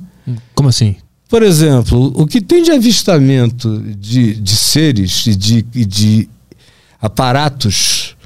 Como 0.55 0.69
assim? 0.69 0.97
Por 1.31 1.45
exemplo, 1.45 2.13
o 2.17 2.27
que 2.27 2.41
tem 2.41 2.61
de 2.61 2.73
avistamento 2.73 3.79
de, 3.97 4.35
de 4.35 4.57
seres 4.57 5.29
e 5.29 5.37
de, 5.37 5.63
de 5.63 6.29
aparatos 7.01 8.17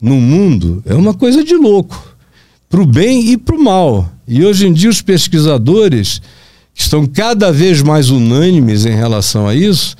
no 0.00 0.14
mundo 0.14 0.82
é 0.86 0.94
uma 0.94 1.12
coisa 1.12 1.44
de 1.44 1.54
louco, 1.54 2.16
para 2.66 2.80
o 2.80 2.86
bem 2.86 3.30
e 3.30 3.36
para 3.36 3.54
o 3.54 3.62
mal. 3.62 4.10
E 4.26 4.42
hoje 4.42 4.66
em 4.66 4.72
dia 4.72 4.88
os 4.88 5.02
pesquisadores, 5.02 6.22
que 6.74 6.80
estão 6.80 7.04
cada 7.04 7.52
vez 7.52 7.82
mais 7.82 8.08
unânimes 8.08 8.86
em 8.86 8.96
relação 8.96 9.46
a 9.46 9.54
isso, 9.54 9.94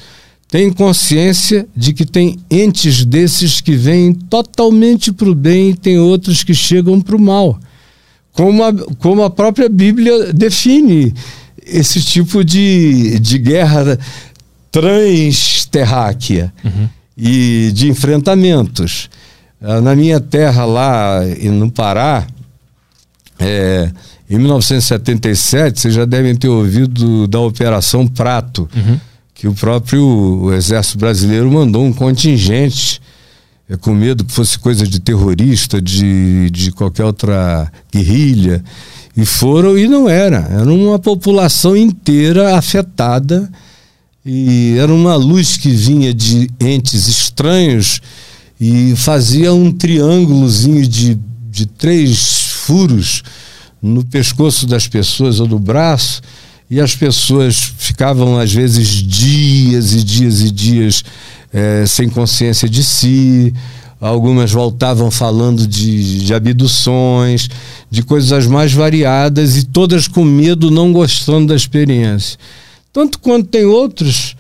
têm 0.49 0.73
consciência 0.73 1.69
de 1.77 1.93
que 1.93 2.07
tem 2.07 2.39
entes 2.51 3.05
desses 3.05 3.61
que 3.61 3.77
vêm 3.77 4.15
totalmente 4.15 5.13
para 5.13 5.29
o 5.29 5.35
bem 5.35 5.71
e 5.71 5.77
tem 5.77 5.99
outros 5.99 6.43
que 6.43 6.55
chegam 6.55 7.03
para 7.03 7.17
o 7.17 7.21
mal. 7.21 7.61
Como 8.33 8.65
a, 8.65 8.73
como 8.73 9.23
a 9.23 9.29
própria 9.29 9.69
Bíblia 9.69 10.33
define 10.33 11.13
esse 11.71 12.03
tipo 12.03 12.45
de, 12.45 13.19
de 13.19 13.39
guerra 13.39 13.99
transterráquea 14.71 16.53
uhum. 16.65 16.89
e 17.17 17.71
de 17.73 17.89
enfrentamentos. 17.89 19.09
Ah, 19.63 19.81
na 19.81 19.95
minha 19.95 20.21
terra 20.21 20.65
lá 20.65 21.21
no 21.43 21.71
Pará, 21.71 22.27
é, 23.39 23.91
em 24.29 24.39
1977, 24.39 25.81
vocês 25.81 25.95
já 25.95 26.05
devem 26.05 26.35
ter 26.35 26.49
ouvido 26.49 27.27
da 27.27 27.41
Operação 27.41 28.07
Prato, 28.07 28.69
uhum. 28.75 28.99
que 29.35 29.49
o 29.49 29.55
próprio 29.55 30.05
o 30.05 30.53
Exército 30.53 30.99
Brasileiro 30.99 31.51
mandou 31.51 31.85
um 31.85 31.93
contingente 31.93 33.01
é, 33.69 33.77
com 33.77 33.95
medo 33.95 34.25
que 34.25 34.33
fosse 34.33 34.59
coisa 34.59 34.87
de 34.87 35.01
terrorista, 35.01 35.81
de, 35.81 36.49
de 36.51 36.73
qualquer 36.73 37.05
outra 37.05 37.71
guerrilha. 37.93 38.63
E 39.21 39.27
foram, 39.27 39.77
e 39.77 39.87
não 39.87 40.09
era. 40.09 40.49
Era 40.51 40.73
uma 40.73 40.99
população 40.99 41.77
inteira 41.77 42.57
afetada. 42.57 43.51
E 44.25 44.77
era 44.79 44.93
uma 44.93 45.15
luz 45.15 45.57
que 45.57 45.71
vinha 45.71 46.15
de 46.15 46.49
entes 46.61 47.07
estranhos 47.07 48.01
e 48.61 48.95
fazia 48.97 49.53
um 49.53 49.73
triângulozinho 49.73 50.87
de, 50.87 51.19
de 51.51 51.67
três 51.67 52.53
furos 52.65 53.23
no 53.83 54.05
pescoço 54.05 54.67
das 54.67 54.87
pessoas 54.87 55.41
ou 55.41 55.49
no 55.49 55.59
braço, 55.59 56.21
e 56.71 56.79
as 56.79 56.95
pessoas 56.95 57.73
ficavam, 57.79 58.39
às 58.39 58.53
vezes, 58.53 58.87
dias 58.89 59.95
e 59.95 60.05
dias 60.05 60.41
e 60.43 60.51
dias 60.51 61.03
é, 61.53 61.85
sem 61.87 62.09
consciência 62.09 62.69
de 62.69 62.85
si. 62.85 63.53
Algumas 64.01 64.51
voltavam 64.51 65.11
falando 65.11 65.67
de, 65.67 66.25
de 66.25 66.33
abduções, 66.33 67.51
de 67.91 68.03
coisas 68.03 68.47
mais 68.47 68.73
variadas 68.73 69.59
e 69.59 69.65
todas 69.65 70.09
com 70.09 70.25
medo, 70.25 70.71
não 70.71 70.93
gostando 70.93 71.49
da 71.49 71.55
experiência. 71.55 72.39
Tanto 72.93 73.19
quanto 73.19 73.49
tem 73.49 73.67
outros 73.67 74.35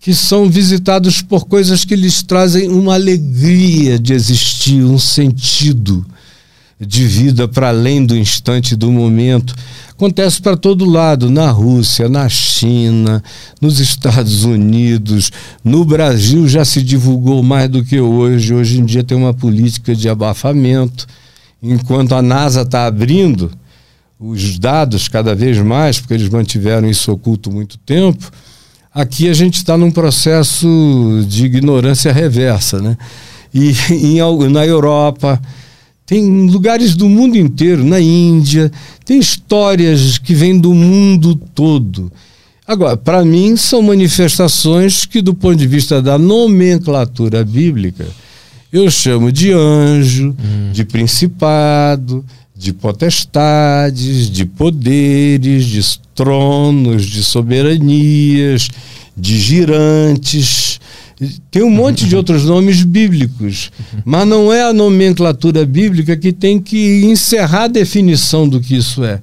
que 0.00 0.14
são 0.14 0.48
visitados 0.50 1.22
por 1.22 1.46
coisas 1.46 1.84
que 1.84 1.96
lhes 1.96 2.22
trazem 2.22 2.68
uma 2.68 2.94
alegria 2.94 3.98
de 3.98 4.12
existir, 4.12 4.84
um 4.84 4.98
sentido 4.98 6.04
de 6.78 7.06
vida 7.06 7.48
para 7.48 7.68
além 7.68 8.04
do 8.04 8.16
instante 8.16 8.76
do 8.76 8.92
momento. 8.92 9.54
Acontece 9.90 10.42
para 10.42 10.56
todo 10.56 10.84
lado, 10.84 11.30
na 11.30 11.50
Rússia, 11.50 12.08
na 12.08 12.28
China, 12.28 13.22
nos 13.60 13.80
Estados 13.80 14.44
Unidos, 14.44 15.32
no 15.64 15.84
Brasil 15.84 16.46
já 16.46 16.64
se 16.64 16.82
divulgou 16.82 17.42
mais 17.42 17.70
do 17.70 17.82
que 17.82 17.98
hoje. 17.98 18.52
Hoje 18.52 18.78
em 18.78 18.84
dia 18.84 19.02
tem 19.02 19.16
uma 19.16 19.32
política 19.32 19.94
de 19.94 20.08
abafamento, 20.08 21.06
enquanto 21.62 22.14
a 22.14 22.20
NASA 22.20 22.60
está 22.60 22.86
abrindo 22.86 23.50
os 24.20 24.58
dados 24.58 25.08
cada 25.08 25.34
vez 25.34 25.58
mais, 25.58 25.98
porque 25.98 26.14
eles 26.14 26.28
mantiveram 26.28 26.88
isso 26.88 27.10
oculto 27.10 27.50
muito 27.50 27.78
tempo. 27.78 28.30
Aqui 28.92 29.28
a 29.28 29.34
gente 29.34 29.56
está 29.56 29.76
num 29.76 29.90
processo 29.90 30.66
de 31.28 31.44
ignorância 31.44 32.12
reversa, 32.12 32.80
né? 32.80 32.96
E 33.52 33.74
em, 33.92 34.18
na 34.50 34.66
Europa, 34.66 35.40
tem 36.06 36.46
lugares 36.48 36.94
do 36.94 37.08
mundo 37.08 37.36
inteiro, 37.36 37.84
na 37.84 38.00
Índia, 38.00 38.70
tem 39.04 39.18
histórias 39.18 40.18
que 40.18 40.32
vêm 40.34 40.56
do 40.56 40.72
mundo 40.72 41.34
todo. 41.52 42.12
Agora, 42.66 42.96
para 42.96 43.24
mim, 43.24 43.56
são 43.56 43.82
manifestações 43.82 45.04
que, 45.04 45.20
do 45.20 45.34
ponto 45.34 45.56
de 45.56 45.66
vista 45.66 46.00
da 46.00 46.16
nomenclatura 46.16 47.44
bíblica, 47.44 48.06
eu 48.72 48.88
chamo 48.90 49.32
de 49.32 49.50
anjo, 49.50 50.28
hum. 50.30 50.72
de 50.72 50.84
principado, 50.84 52.24
de 52.56 52.72
potestades, 52.72 54.30
de 54.30 54.44
poderes, 54.44 55.64
de 55.64 55.82
tronos, 56.14 57.04
de 57.04 57.22
soberanias, 57.22 58.68
de 59.16 59.38
girantes 59.38 60.80
tem 61.50 61.62
um 61.62 61.70
monte 61.70 62.06
de 62.06 62.14
outros 62.16 62.44
nomes 62.44 62.82
bíblicos, 62.82 63.70
mas 64.04 64.26
não 64.26 64.52
é 64.52 64.62
a 64.62 64.72
nomenclatura 64.72 65.64
bíblica 65.64 66.16
que 66.16 66.32
tem 66.32 66.60
que 66.60 67.04
encerrar 67.04 67.64
a 67.64 67.68
definição 67.68 68.48
do 68.48 68.60
que 68.60 68.76
isso 68.76 69.04
é. 69.04 69.20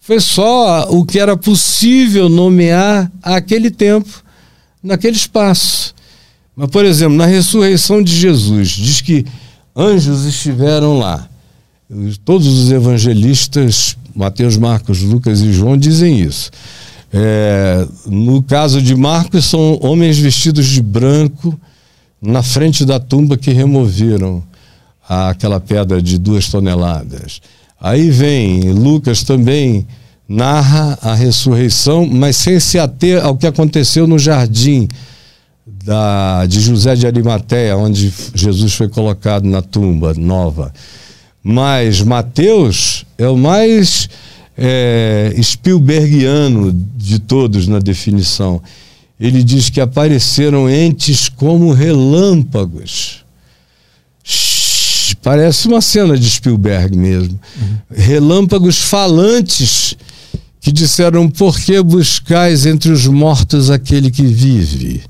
Foi 0.00 0.20
só 0.20 0.88
o 0.90 1.04
que 1.04 1.18
era 1.18 1.36
possível 1.36 2.28
nomear 2.28 3.10
àquele 3.22 3.70
tempo, 3.70 4.24
naquele 4.82 5.16
espaço. 5.16 5.94
Mas, 6.56 6.68
por 6.68 6.84
exemplo, 6.84 7.16
na 7.16 7.26
ressurreição 7.26 8.02
de 8.02 8.14
Jesus, 8.14 8.70
diz 8.70 9.00
que 9.00 9.24
anjos 9.76 10.24
estiveram 10.24 10.98
lá. 10.98 11.28
Todos 12.24 12.46
os 12.46 12.70
evangelistas, 12.70 13.96
Mateus, 14.14 14.56
Marcos, 14.56 15.00
Lucas 15.02 15.40
e 15.40 15.52
João, 15.52 15.76
dizem 15.76 16.20
isso. 16.20 16.50
É, 17.12 17.86
no 18.06 18.42
caso 18.42 18.80
de 18.80 18.94
Marcos, 18.94 19.46
são 19.46 19.78
homens 19.82 20.18
vestidos 20.18 20.66
de 20.66 20.80
branco 20.80 21.58
na 22.22 22.42
frente 22.42 22.84
da 22.84 23.00
tumba 23.00 23.36
que 23.36 23.50
removeram 23.50 24.42
aquela 25.08 25.58
pedra 25.58 26.00
de 26.00 26.18
duas 26.18 26.48
toneladas. 26.48 27.40
Aí 27.80 28.10
vem 28.10 28.72
Lucas 28.72 29.24
também 29.24 29.86
narra 30.28 30.96
a 31.02 31.14
ressurreição, 31.14 32.06
mas 32.06 32.36
sem 32.36 32.60
se 32.60 32.78
ater 32.78 33.24
ao 33.24 33.36
que 33.36 33.46
aconteceu 33.46 34.06
no 34.06 34.18
jardim 34.18 34.86
da, 35.66 36.46
de 36.46 36.60
José 36.60 36.94
de 36.94 37.06
Arimateia, 37.06 37.76
onde 37.76 38.12
Jesus 38.34 38.74
foi 38.74 38.88
colocado 38.88 39.44
na 39.44 39.62
tumba 39.62 40.14
nova. 40.14 40.72
Mas 41.42 42.00
Mateus 42.02 43.04
é 43.18 43.26
o 43.28 43.36
mais 43.36 44.08
é, 44.62 45.34
Spielbergiano 45.42 46.70
de 46.94 47.18
todos 47.18 47.66
na 47.66 47.78
definição. 47.78 48.62
Ele 49.18 49.42
diz 49.42 49.70
que 49.70 49.80
apareceram 49.80 50.68
entes 50.68 51.30
como 51.30 51.72
relâmpagos. 51.72 53.24
Shhh, 54.22 55.14
parece 55.22 55.66
uma 55.66 55.80
cena 55.80 56.16
de 56.16 56.28
Spielberg 56.28 56.96
mesmo. 56.96 57.40
Uhum. 57.60 57.76
Relâmpagos 57.90 58.78
falantes 58.78 59.96
que 60.60 60.70
disseram: 60.70 61.28
Por 61.28 61.58
que 61.58 61.80
buscais 61.82 62.66
entre 62.66 62.92
os 62.92 63.06
mortos 63.06 63.70
aquele 63.70 64.10
que 64.10 64.26
vive? 64.26 65.02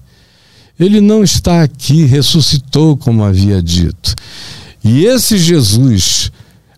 Ele 0.78 1.00
não 1.00 1.24
está 1.24 1.62
aqui, 1.62 2.04
ressuscitou, 2.04 2.96
como 2.96 3.24
havia 3.24 3.60
dito. 3.60 4.14
E 4.82 5.04
esse 5.04 5.36
Jesus 5.36 6.32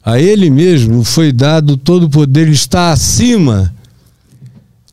a 0.05 0.19
ele 0.19 0.51
mesmo 0.51 1.05
foi 1.05 1.33
dado 1.33 1.77
todo 1.77 2.05
o 2.05 2.11
poder, 2.11 2.49
está 2.49 2.93
acima 2.93 3.73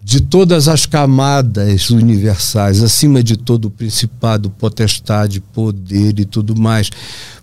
de 0.02 0.22
todas 0.22 0.68
as 0.68 0.86
camadas 0.86 1.90
universais, 1.90 2.81
acima 2.81 3.22
de 3.22 3.38
todo 3.38 3.65
o 3.65 3.72
principado, 3.72 4.49
potestade, 4.49 5.40
poder 5.40 6.19
e 6.19 6.26
tudo 6.26 6.60
mais. 6.60 6.90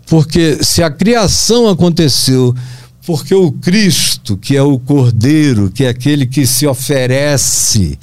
Porque 0.07 0.59
se 0.63 0.83
a 0.83 0.91
criação 0.91 1.69
aconteceu 1.69 2.55
porque 3.07 3.33
o 3.33 3.53
Cristo, 3.53 4.37
que 4.37 4.57
é 4.57 4.63
o 4.63 4.81
Cordeiro, 4.81 5.71
que 5.71 5.85
é 5.85 5.89
aquele 5.89 6.27
que 6.27 6.45
se 6.45 6.67
oferece 6.67 7.97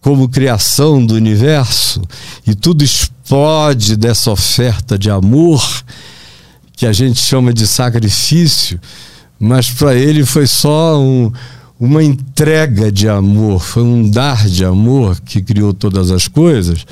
como 0.00 0.28
criação 0.28 1.04
do 1.04 1.14
universo, 1.14 2.02
e 2.44 2.54
tudo 2.54 2.82
explode 2.82 3.96
dessa 3.96 4.30
oferta 4.30 4.98
de 4.98 5.08
amor, 5.08 5.62
que 6.76 6.84
a 6.84 6.92
gente 6.92 7.18
chama 7.18 7.54
de 7.54 7.66
sacrifício, 7.66 8.78
mas 9.40 9.70
para 9.70 9.94
ele 9.94 10.26
foi 10.26 10.46
só 10.46 11.00
um, 11.00 11.32
uma 11.80 12.04
entrega 12.04 12.92
de 12.92 13.08
amor, 13.08 13.60
foi 13.60 13.82
um 13.82 14.08
dar 14.08 14.46
de 14.46 14.62
amor 14.62 15.18
que 15.22 15.42
criou 15.42 15.72
todas 15.72 16.10
as 16.10 16.28
coisas. 16.28 16.86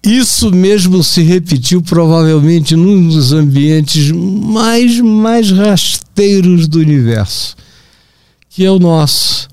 Isso 0.00 0.50
mesmo 0.52 1.02
se 1.02 1.22
repetiu 1.22 1.82
provavelmente 1.82 2.76
num 2.76 3.08
dos 3.08 3.32
ambientes 3.32 4.12
mais, 4.12 5.00
mais 5.00 5.50
rasteiros 5.50 6.68
do 6.68 6.78
universo, 6.78 7.56
que 8.48 8.64
é 8.64 8.70
o 8.70 8.78
nosso. 8.78 9.48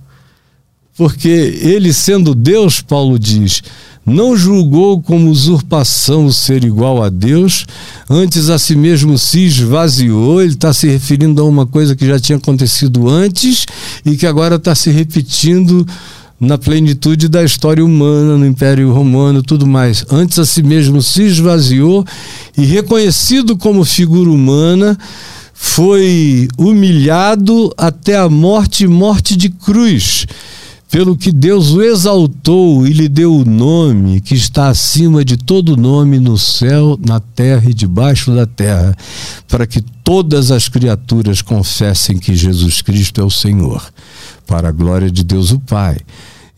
Porque 0.95 1.29
ele, 1.29 1.93
sendo 1.93 2.35
Deus, 2.35 2.81
Paulo 2.81 3.17
diz, 3.17 3.63
não 4.11 4.35
julgou 4.35 5.01
como 5.01 5.29
usurpação 5.29 6.25
o 6.25 6.33
ser 6.33 6.63
igual 6.63 7.01
a 7.01 7.09
Deus, 7.09 7.65
antes 8.09 8.49
a 8.49 8.59
si 8.59 8.75
mesmo 8.75 9.17
se 9.17 9.45
esvaziou. 9.45 10.41
Ele 10.41 10.53
está 10.53 10.73
se 10.73 10.87
referindo 10.87 11.41
a 11.41 11.45
uma 11.45 11.65
coisa 11.65 11.95
que 11.95 12.05
já 12.05 12.19
tinha 12.19 12.37
acontecido 12.37 13.09
antes 13.09 13.65
e 14.05 14.15
que 14.15 14.27
agora 14.27 14.55
está 14.55 14.75
se 14.75 14.91
repetindo 14.91 15.87
na 16.39 16.57
plenitude 16.57 17.27
da 17.27 17.43
história 17.43 17.85
humana, 17.85 18.35
no 18.35 18.45
Império 18.45 18.91
Romano, 18.91 19.43
tudo 19.43 19.67
mais. 19.67 20.03
Antes 20.11 20.39
a 20.39 20.45
si 20.45 20.63
mesmo 20.63 21.01
se 21.01 21.23
esvaziou 21.23 22.03
e 22.57 22.65
reconhecido 22.65 23.55
como 23.55 23.85
figura 23.85 24.29
humana, 24.29 24.97
foi 25.53 26.47
humilhado 26.57 27.71
até 27.77 28.17
a 28.17 28.27
morte 28.27 28.87
morte 28.87 29.37
de 29.37 29.49
cruz. 29.49 30.25
Pelo 30.91 31.15
que 31.15 31.31
Deus 31.31 31.71
o 31.71 31.81
exaltou 31.81 32.85
e 32.85 32.91
lhe 32.91 33.07
deu 33.07 33.33
o 33.33 33.45
nome 33.45 34.19
que 34.19 34.35
está 34.35 34.67
acima 34.67 35.23
de 35.23 35.37
todo 35.37 35.77
nome 35.77 36.19
no 36.19 36.37
céu, 36.37 36.99
na 37.03 37.17
terra 37.17 37.69
e 37.69 37.73
debaixo 37.73 38.35
da 38.35 38.45
terra, 38.45 38.93
para 39.47 39.65
que 39.65 39.81
todas 40.03 40.51
as 40.51 40.67
criaturas 40.67 41.41
confessem 41.41 42.19
que 42.19 42.35
Jesus 42.35 42.81
Cristo 42.81 43.21
é 43.21 43.23
o 43.23 43.29
Senhor, 43.29 43.81
para 44.45 44.67
a 44.67 44.71
glória 44.71 45.09
de 45.09 45.23
Deus 45.23 45.51
o 45.51 45.59
Pai. 45.61 45.97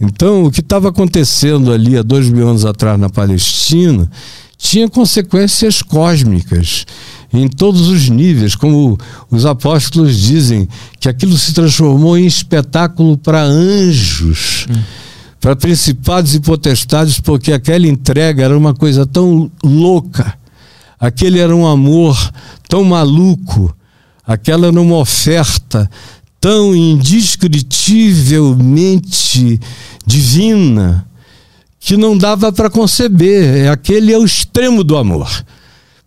Então, 0.01 0.45
o 0.45 0.51
que 0.51 0.61
estava 0.61 0.89
acontecendo 0.89 1.71
ali 1.71 1.95
há 1.95 2.01
dois 2.01 2.27
mil 2.27 2.49
anos 2.49 2.65
atrás 2.65 2.99
na 2.99 3.11
Palestina 3.11 4.09
tinha 4.57 4.89
consequências 4.89 5.83
cósmicas 5.83 6.87
em 7.33 7.47
todos 7.47 7.87
os 7.87 8.09
níveis, 8.09 8.55
como 8.55 8.99
os 9.31 9.45
apóstolos 9.45 10.17
dizem, 10.17 10.67
que 10.99 11.07
aquilo 11.09 11.37
se 11.37 11.53
transformou 11.53 12.17
em 12.17 12.27
espetáculo 12.27 13.17
para 13.17 13.41
anjos, 13.41 14.67
hum. 14.69 14.81
para 15.41 15.55
principados 15.55 16.35
e 16.35 16.39
potestades, 16.39 17.19
porque 17.19 17.51
aquela 17.51 17.87
entrega 17.87 18.43
era 18.43 18.55
uma 18.57 18.75
coisa 18.75 19.05
tão 19.05 19.51
louca, 19.63 20.37
aquele 20.99 21.39
era 21.39 21.55
um 21.55 21.65
amor 21.65 22.15
tão 22.69 22.83
maluco, 22.83 23.75
aquela 24.25 24.67
era 24.67 24.79
uma 24.79 24.97
oferta 24.97 25.89
tão 26.39 26.75
indescritivelmente 26.75 29.59
divina 30.05 31.07
que 31.79 31.97
não 31.97 32.15
dava 32.17 32.51
para 32.51 32.69
conceber. 32.69 33.57
É, 33.57 33.69
aquele 33.69 34.13
é 34.13 34.17
o 34.17 34.25
extremo 34.25 34.83
do 34.83 34.97
amor. 34.97 35.29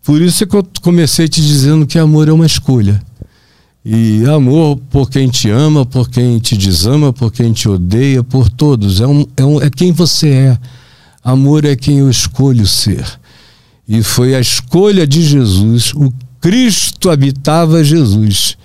Por 0.06 0.22
isso 0.22 0.44
é 0.44 0.46
que 0.46 0.54
eu 0.54 0.64
comecei 0.80 1.26
te 1.26 1.40
dizendo 1.40 1.84
que 1.84 1.98
amor 1.98 2.28
é 2.28 2.32
uma 2.32 2.46
escolha. 2.46 3.02
E 3.84 4.24
amor 4.24 4.76
por 4.88 5.10
quem 5.10 5.28
te 5.28 5.50
ama, 5.50 5.84
por 5.84 6.08
quem 6.08 6.38
te 6.38 6.56
desama, 6.56 7.12
por 7.12 7.32
quem 7.32 7.52
te 7.52 7.68
odeia, 7.68 8.22
por 8.22 8.48
todos. 8.48 9.00
É, 9.00 9.06
um, 9.06 9.26
é, 9.36 9.44
um, 9.44 9.60
é 9.60 9.68
quem 9.68 9.90
você 9.90 10.28
é. 10.28 10.58
Amor 11.24 11.64
é 11.64 11.74
quem 11.74 11.98
eu 11.98 12.08
escolho 12.08 12.68
ser. 12.68 13.04
E 13.88 14.00
foi 14.00 14.36
a 14.36 14.40
escolha 14.40 15.04
de 15.08 15.22
Jesus. 15.22 15.92
O 15.92 16.12
Cristo 16.40 17.10
habitava 17.10 17.82
Jesus. 17.82 18.56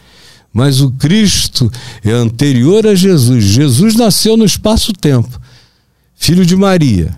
Mas 0.54 0.80
o 0.80 0.92
Cristo 0.92 1.72
é 2.04 2.12
anterior 2.12 2.86
a 2.86 2.94
Jesus. 2.94 3.46
Jesus 3.46 3.96
nasceu 3.96 4.38
no 4.38 4.46
espaço-tempo, 4.46 5.42
filho 6.16 6.46
de 6.46 6.56
Maria, 6.56 7.18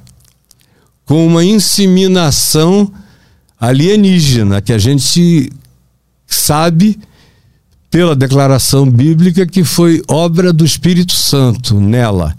com 1.03 1.27
uma 1.27 1.43
inseminação 1.43 2.89
alienígena 3.67 4.61
que 4.61 4.73
a 4.73 4.77
gente 4.77 5.51
sabe 6.27 6.99
pela 7.89 8.15
declaração 8.15 8.89
bíblica 8.89 9.45
que 9.45 9.63
foi 9.63 10.01
obra 10.07 10.51
do 10.51 10.65
Espírito 10.65 11.13
Santo 11.13 11.79
nela 11.79 12.35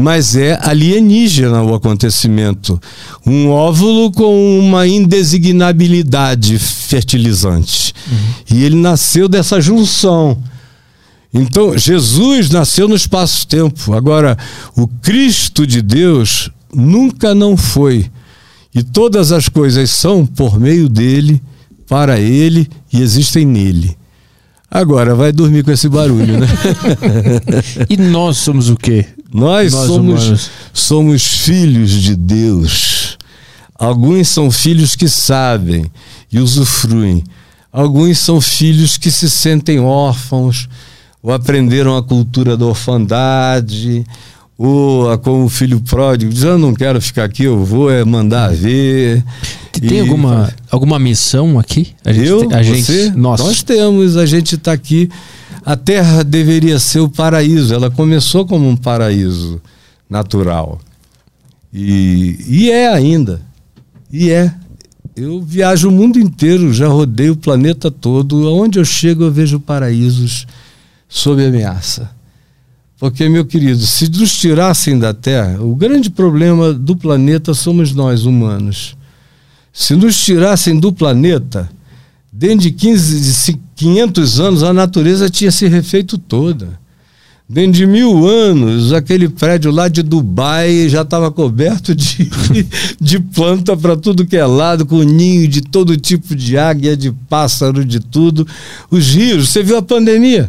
mas 0.00 0.36
é 0.36 0.56
alienígena 0.62 1.60
o 1.60 1.74
acontecimento. 1.74 2.80
Um 3.26 3.48
óvulo 3.48 4.12
com 4.12 4.56
uma 4.60 4.86
indesignabilidade 4.86 6.56
fertilizante. 6.56 7.92
Uhum. 8.08 8.56
E 8.56 8.62
ele 8.62 8.76
nasceu 8.76 9.28
dessa 9.28 9.60
junção. 9.60 10.40
Então, 11.34 11.76
Jesus 11.76 12.48
nasceu 12.48 12.86
no 12.86 12.94
espaço-tempo. 12.94 13.92
Agora, 13.92 14.38
o 14.76 14.86
Cristo 14.86 15.66
de 15.66 15.82
Deus 15.82 16.48
nunca 16.72 17.34
não 17.34 17.56
foi. 17.56 18.08
E 18.74 18.82
todas 18.82 19.32
as 19.32 19.48
coisas 19.48 19.90
são 19.90 20.26
por 20.26 20.60
meio 20.60 20.88
dele, 20.88 21.42
para 21.86 22.20
ele 22.20 22.68
e 22.92 23.00
existem 23.00 23.46
nele. 23.46 23.96
Agora, 24.70 25.14
vai 25.14 25.32
dormir 25.32 25.64
com 25.64 25.70
esse 25.70 25.88
barulho, 25.88 26.38
né? 26.38 26.46
e 27.88 27.96
nós 27.96 28.36
somos 28.36 28.68
o 28.68 28.76
quê? 28.76 29.06
Nós, 29.32 29.72
Nós 29.72 29.86
somos, 29.86 30.50
somos 30.74 31.22
filhos 31.22 31.90
de 31.90 32.14
Deus. 32.14 33.16
Alguns 33.74 34.28
são 34.28 34.50
filhos 34.50 34.94
que 34.94 35.08
sabem 35.08 35.90
e 36.30 36.38
usufruem. 36.38 37.24
Alguns 37.72 38.18
são 38.18 38.40
filhos 38.40 38.98
que 38.98 39.10
se 39.10 39.30
sentem 39.30 39.80
órfãos, 39.80 40.68
ou 41.22 41.32
aprenderam 41.32 41.96
a 41.96 42.02
cultura 42.02 42.56
da 42.56 42.66
orfandade, 42.66 44.04
ou 44.58 45.16
como 45.20 45.44
o 45.44 45.48
filho 45.48 45.80
pródigo 45.80 46.30
diz: 46.30 46.42
Eu 46.42 46.58
não 46.58 46.74
quero 46.74 47.00
ficar 47.00 47.24
aqui, 47.24 47.44
eu 47.44 47.64
vou 47.64 47.90
é 47.90 48.04
mandar 48.04 48.52
ver. 48.52 49.24
Tem 49.72 49.98
e... 49.98 50.00
alguma, 50.00 50.52
alguma 50.70 50.98
missão 50.98 51.58
aqui? 51.58 51.94
A 52.04 52.12
gente, 52.12 52.28
eu? 52.28 52.48
A 52.52 52.62
gente, 52.62 52.82
você? 52.82 53.10
Nós. 53.12 53.40
nós 53.40 53.62
temos, 53.62 54.16
a 54.16 54.26
gente 54.26 54.56
está 54.56 54.72
aqui 54.72 55.08
a 55.68 55.76
Terra 55.76 56.22
deveria 56.24 56.78
ser 56.78 57.00
o 57.00 57.10
paraíso. 57.10 57.74
Ela 57.74 57.90
começou 57.90 58.46
como 58.46 58.66
um 58.66 58.74
paraíso 58.74 59.60
natural. 60.08 60.80
E, 61.70 62.38
e 62.48 62.70
é 62.70 62.88
ainda. 62.88 63.42
E 64.10 64.30
é. 64.30 64.50
Eu 65.14 65.42
viajo 65.42 65.90
o 65.90 65.92
mundo 65.92 66.18
inteiro, 66.18 66.72
já 66.72 66.88
rodei 66.88 67.28
o 67.28 67.36
planeta 67.36 67.90
todo. 67.90 68.48
Aonde 68.48 68.78
eu 68.78 68.84
chego, 68.84 69.24
eu 69.24 69.30
vejo 69.30 69.60
paraísos 69.60 70.46
sob 71.06 71.44
ameaça. 71.44 72.10
Porque, 72.98 73.28
meu 73.28 73.44
querido, 73.44 73.86
se 73.86 74.10
nos 74.10 74.36
tirassem 74.36 74.98
da 74.98 75.14
Terra, 75.14 75.62
o 75.62 75.74
grande 75.74 76.10
problema 76.10 76.72
do 76.72 76.96
planeta 76.96 77.54
somos 77.54 77.92
nós, 77.92 78.24
humanos. 78.24 78.96
Se 79.72 79.94
nos 79.94 80.16
tirassem 80.18 80.78
do 80.78 80.92
planeta, 80.92 81.70
Dentro 82.38 82.58
de 82.58 82.70
15, 82.70 83.52
de 83.52 83.58
500 83.74 84.38
anos, 84.38 84.62
a 84.62 84.72
natureza 84.72 85.28
tinha 85.28 85.50
se 85.50 85.66
refeito 85.66 86.16
toda. 86.16 86.78
Dentro 87.48 87.72
de 87.72 87.84
mil 87.84 88.28
anos, 88.28 88.92
aquele 88.92 89.28
prédio 89.28 89.72
lá 89.72 89.88
de 89.88 90.04
Dubai 90.04 90.88
já 90.88 91.02
estava 91.02 91.32
coberto 91.32 91.96
de, 91.96 92.30
de 93.00 93.18
planta 93.18 93.76
para 93.76 93.96
tudo 93.96 94.24
que 94.24 94.36
é 94.36 94.46
lado, 94.46 94.86
com 94.86 95.02
ninho 95.02 95.48
de 95.48 95.62
todo 95.62 95.96
tipo 95.96 96.32
de 96.36 96.56
águia, 96.56 96.96
de 96.96 97.10
pássaro, 97.28 97.84
de 97.84 97.98
tudo. 97.98 98.46
Os 98.88 99.08
rios, 99.08 99.48
você 99.48 99.64
viu 99.64 99.76
a 99.76 99.82
pandemia? 99.82 100.48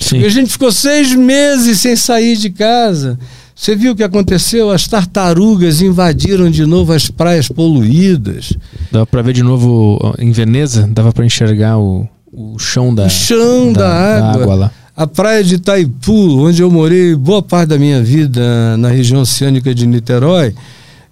Sim. 0.00 0.24
A 0.24 0.28
gente 0.28 0.50
ficou 0.50 0.70
seis 0.70 1.14
meses 1.14 1.80
sem 1.80 1.96
sair 1.96 2.36
de 2.36 2.50
casa. 2.50 3.18
Você 3.54 3.74
viu 3.74 3.92
o 3.92 3.96
que 3.96 4.04
aconteceu? 4.04 4.70
As 4.70 4.86
tartarugas 4.86 5.82
invadiram 5.82 6.48
de 6.48 6.64
novo 6.64 6.92
as 6.92 7.10
praias 7.10 7.48
poluídas. 7.48 8.52
Dava 8.92 9.04
para 9.04 9.20
ver 9.20 9.32
de 9.32 9.42
novo 9.42 9.98
em 10.18 10.30
Veneza, 10.30 10.88
dava 10.92 11.12
para 11.12 11.26
enxergar 11.26 11.76
o, 11.76 12.08
o 12.32 12.56
chão 12.58 12.94
da, 12.94 13.06
o 13.06 13.10
chão 13.10 13.72
da, 13.72 13.80
da, 13.80 13.90
água. 13.90 14.20
da 14.20 14.42
água 14.42 14.54
lá. 14.54 14.72
A 14.96 15.06
praia 15.06 15.42
de 15.42 15.56
Itaipu, 15.56 16.46
onde 16.46 16.62
eu 16.62 16.70
morei 16.70 17.14
boa 17.16 17.42
parte 17.42 17.70
da 17.70 17.78
minha 17.78 18.02
vida, 18.02 18.76
na 18.76 18.88
região 18.88 19.20
oceânica 19.20 19.74
de 19.74 19.86
Niterói, 19.86 20.54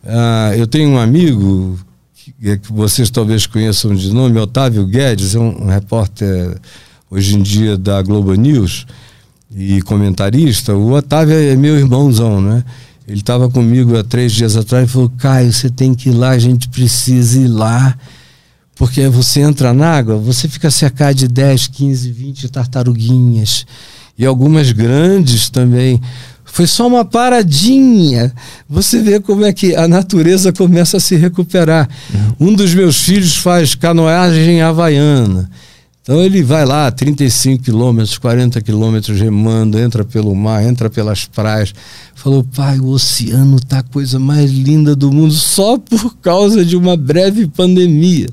uh, 0.04 0.54
eu 0.56 0.66
tenho 0.66 0.90
um 0.90 0.98
amigo 0.98 1.78
que, 2.14 2.50
é 2.50 2.56
que, 2.56 2.72
vocês 2.72 3.10
talvez 3.10 3.46
conheçam 3.46 3.94
de 3.94 4.12
nome, 4.12 4.38
Otávio 4.38 4.86
Guedes, 4.86 5.34
é 5.34 5.38
um, 5.38 5.64
um 5.64 5.66
repórter 5.66 6.56
hoje 7.10 7.36
em 7.36 7.42
dia 7.42 7.76
da 7.76 8.02
Globo 8.02 8.34
News 8.34 8.86
e 9.54 9.80
comentarista, 9.82 10.74
o 10.74 10.92
Otávio 10.92 11.34
é 11.34 11.56
meu 11.56 11.76
irmãozão, 11.76 12.40
né? 12.40 12.64
Ele 13.06 13.20
estava 13.20 13.48
comigo 13.48 13.96
há 13.96 14.02
três 14.02 14.32
dias 14.32 14.56
atrás 14.56 14.88
e 14.88 14.92
falou: 14.92 15.10
Caio, 15.16 15.52
você 15.52 15.70
tem 15.70 15.94
que 15.94 16.08
ir 16.08 16.12
lá, 16.12 16.30
a 16.30 16.38
gente 16.38 16.68
precisa 16.68 17.38
ir 17.38 17.48
lá. 17.48 17.96
Porque 18.74 19.08
você 19.08 19.40
entra 19.40 19.72
na 19.72 19.88
água, 19.88 20.16
você 20.18 20.48
fica 20.48 20.70
cercado 20.70 21.14
de 21.14 21.28
10, 21.28 21.68
15, 21.68 22.10
20 22.10 22.48
tartaruguinhas. 22.50 23.64
E 24.18 24.26
algumas 24.26 24.70
grandes 24.72 25.48
também. 25.48 26.00
Foi 26.44 26.66
só 26.66 26.86
uma 26.86 27.04
paradinha. 27.04 28.32
Você 28.68 29.00
vê 29.00 29.20
como 29.20 29.44
é 29.44 29.52
que 29.52 29.74
a 29.74 29.86
natureza 29.86 30.52
começa 30.52 30.96
a 30.96 31.00
se 31.00 31.16
recuperar. 31.16 31.88
Uhum. 32.12 32.48
Um 32.48 32.54
dos 32.54 32.74
meus 32.74 33.02
filhos 33.02 33.36
faz 33.36 33.74
canoagem 33.74 34.62
havaiana. 34.62 35.50
Então 36.06 36.22
ele 36.22 36.40
vai 36.40 36.64
lá 36.64 36.88
35 36.88 37.64
quilômetros, 37.64 38.16
40 38.16 38.60
quilômetros 38.60 39.20
remando, 39.20 39.76
entra 39.76 40.04
pelo 40.04 40.32
mar, 40.36 40.62
entra 40.62 40.88
pelas 40.88 41.24
praias. 41.24 41.74
Falou, 42.14 42.44
pai, 42.44 42.78
o 42.78 42.90
oceano 42.90 43.58
tá 43.58 43.80
a 43.80 43.82
coisa 43.82 44.16
mais 44.16 44.52
linda 44.52 44.94
do 44.94 45.10
mundo 45.10 45.34
só 45.34 45.76
por 45.76 46.16
causa 46.18 46.64
de 46.64 46.76
uma 46.76 46.96
breve 46.96 47.48
pandemia. 47.48 48.28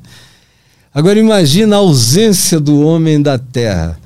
Agora 0.94 1.18
imagina 1.18 1.76
a 1.76 1.80
ausência 1.80 2.60
do 2.60 2.80
homem 2.80 3.20
da 3.20 3.40
terra. 3.40 3.98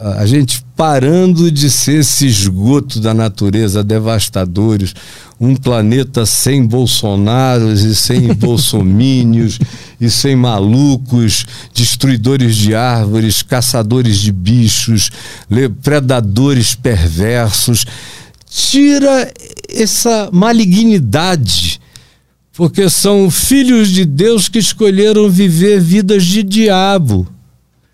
A 0.00 0.24
gente 0.24 0.64
parando 0.74 1.50
de 1.50 1.68
ser 1.68 2.00
esse 2.00 2.26
esgoto 2.26 3.00
da 3.00 3.12
natureza 3.12 3.84
devastadores, 3.84 4.94
um 5.38 5.54
planeta 5.54 6.24
sem 6.24 6.64
bolsonaros 6.64 7.82
e 7.82 7.94
sem 7.94 8.32
bolsomínios 8.34 9.58
e 10.00 10.08
sem 10.08 10.34
malucos, 10.34 11.44
destruidores 11.74 12.56
de 12.56 12.74
árvores, 12.74 13.42
caçadores 13.42 14.18
de 14.18 14.32
bichos, 14.32 15.10
predadores 15.82 16.74
perversos. 16.74 17.84
Tira 18.48 19.30
essa 19.68 20.30
malignidade 20.32 21.78
porque 22.54 22.88
são 22.88 23.30
filhos 23.30 23.90
de 23.90 24.04
Deus 24.04 24.48
que 24.48 24.58
escolheram 24.58 25.28
viver 25.28 25.80
vidas 25.80 26.24
de 26.24 26.42
diabo. 26.42 27.26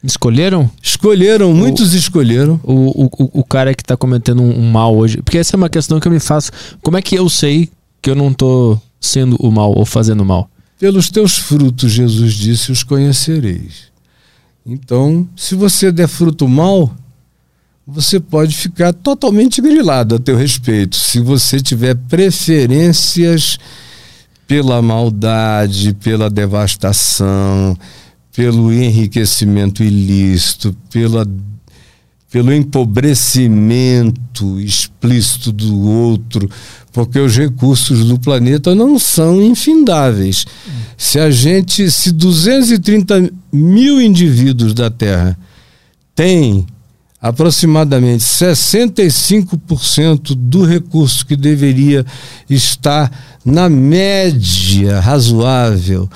Escolheram? 0.06 0.70
Escolheram, 0.80 1.52
muitos 1.52 1.92
o, 1.92 1.96
escolheram. 1.96 2.60
O, 2.62 3.04
o, 3.04 3.40
o 3.40 3.44
cara 3.44 3.74
que 3.74 3.82
está 3.82 3.96
cometendo 3.96 4.40
um, 4.40 4.70
mal 4.70 4.96
hoje. 4.96 5.20
Porque 5.20 5.38
essa 5.38 5.56
é 5.56 5.58
uma 5.58 5.68
questão 5.68 5.98
que 5.98 6.06
eu 6.06 6.12
me 6.12 6.20
faço. 6.20 6.52
Como 6.82 6.96
é 6.96 7.02
que 7.02 7.16
eu 7.16 7.28
sei 7.28 7.68
que 8.00 8.08
eu 8.08 8.14
não 8.14 8.30
estou 8.30 8.80
sendo 9.00 9.36
o 9.40 9.50
mal 9.50 9.76
ou 9.76 9.84
fazendo 9.84 10.24
mal? 10.24 10.48
Pelos 10.78 11.10
teus 11.10 11.38
frutos, 11.38 11.90
Jesus 11.90 12.34
disse, 12.34 12.70
os 12.70 12.82
conhecereis. 12.82 13.90
Então, 14.64 15.28
se 15.34 15.54
você 15.54 15.90
der 15.90 16.08
fruto 16.08 16.46
mal, 16.46 16.94
você 17.86 18.20
pode 18.20 18.56
ficar 18.56 18.92
totalmente 18.92 19.60
grilado 19.60 20.16
a 20.16 20.18
teu 20.18 20.36
respeito. 20.36 20.96
Se 20.96 21.20
você 21.20 21.60
tiver 21.60 21.94
preferências 21.94 23.58
pela 24.46 24.82
maldade, 24.82 25.94
pela 25.94 26.28
devastação, 26.28 27.76
pelo 28.36 28.70
enriquecimento 28.70 29.82
ilícito, 29.82 30.76
pela, 30.92 31.26
pelo 32.30 32.52
empobrecimento 32.52 34.60
explícito 34.60 35.50
do 35.50 35.88
outro, 35.88 36.46
porque 36.92 37.18
os 37.18 37.34
recursos 37.34 38.04
do 38.04 38.18
planeta 38.18 38.74
não 38.74 38.98
são 38.98 39.40
infindáveis. 39.40 40.44
Se 40.98 41.18
a 41.18 41.30
gente, 41.30 41.90
se 41.90 42.12
230 42.12 43.30
mil 43.50 44.02
indivíduos 44.02 44.74
da 44.74 44.90
Terra 44.90 45.34
têm 46.14 46.66
aproximadamente 47.18 48.22
65% 48.22 50.34
do 50.34 50.62
recurso 50.62 51.24
que 51.24 51.36
deveria 51.36 52.04
estar 52.50 53.10
na 53.42 53.70
média 53.70 55.00
razoável, 55.00 56.06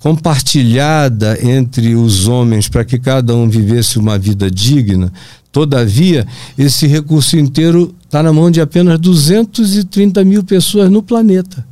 compartilhada 0.00 1.38
entre 1.42 1.94
os 1.94 2.28
homens 2.28 2.68
para 2.68 2.84
que 2.84 2.98
cada 2.98 3.34
um 3.34 3.48
vivesse 3.48 3.98
uma 3.98 4.18
vida 4.18 4.50
digna. 4.50 5.12
Todavia, 5.52 6.26
esse 6.56 6.86
recurso 6.86 7.36
inteiro 7.36 7.94
está 8.04 8.22
na 8.22 8.32
mão 8.32 8.50
de 8.50 8.60
apenas 8.60 8.98
230 8.98 10.22
mil 10.24 10.44
pessoas 10.44 10.90
no 10.90 11.02
planeta. 11.02 11.66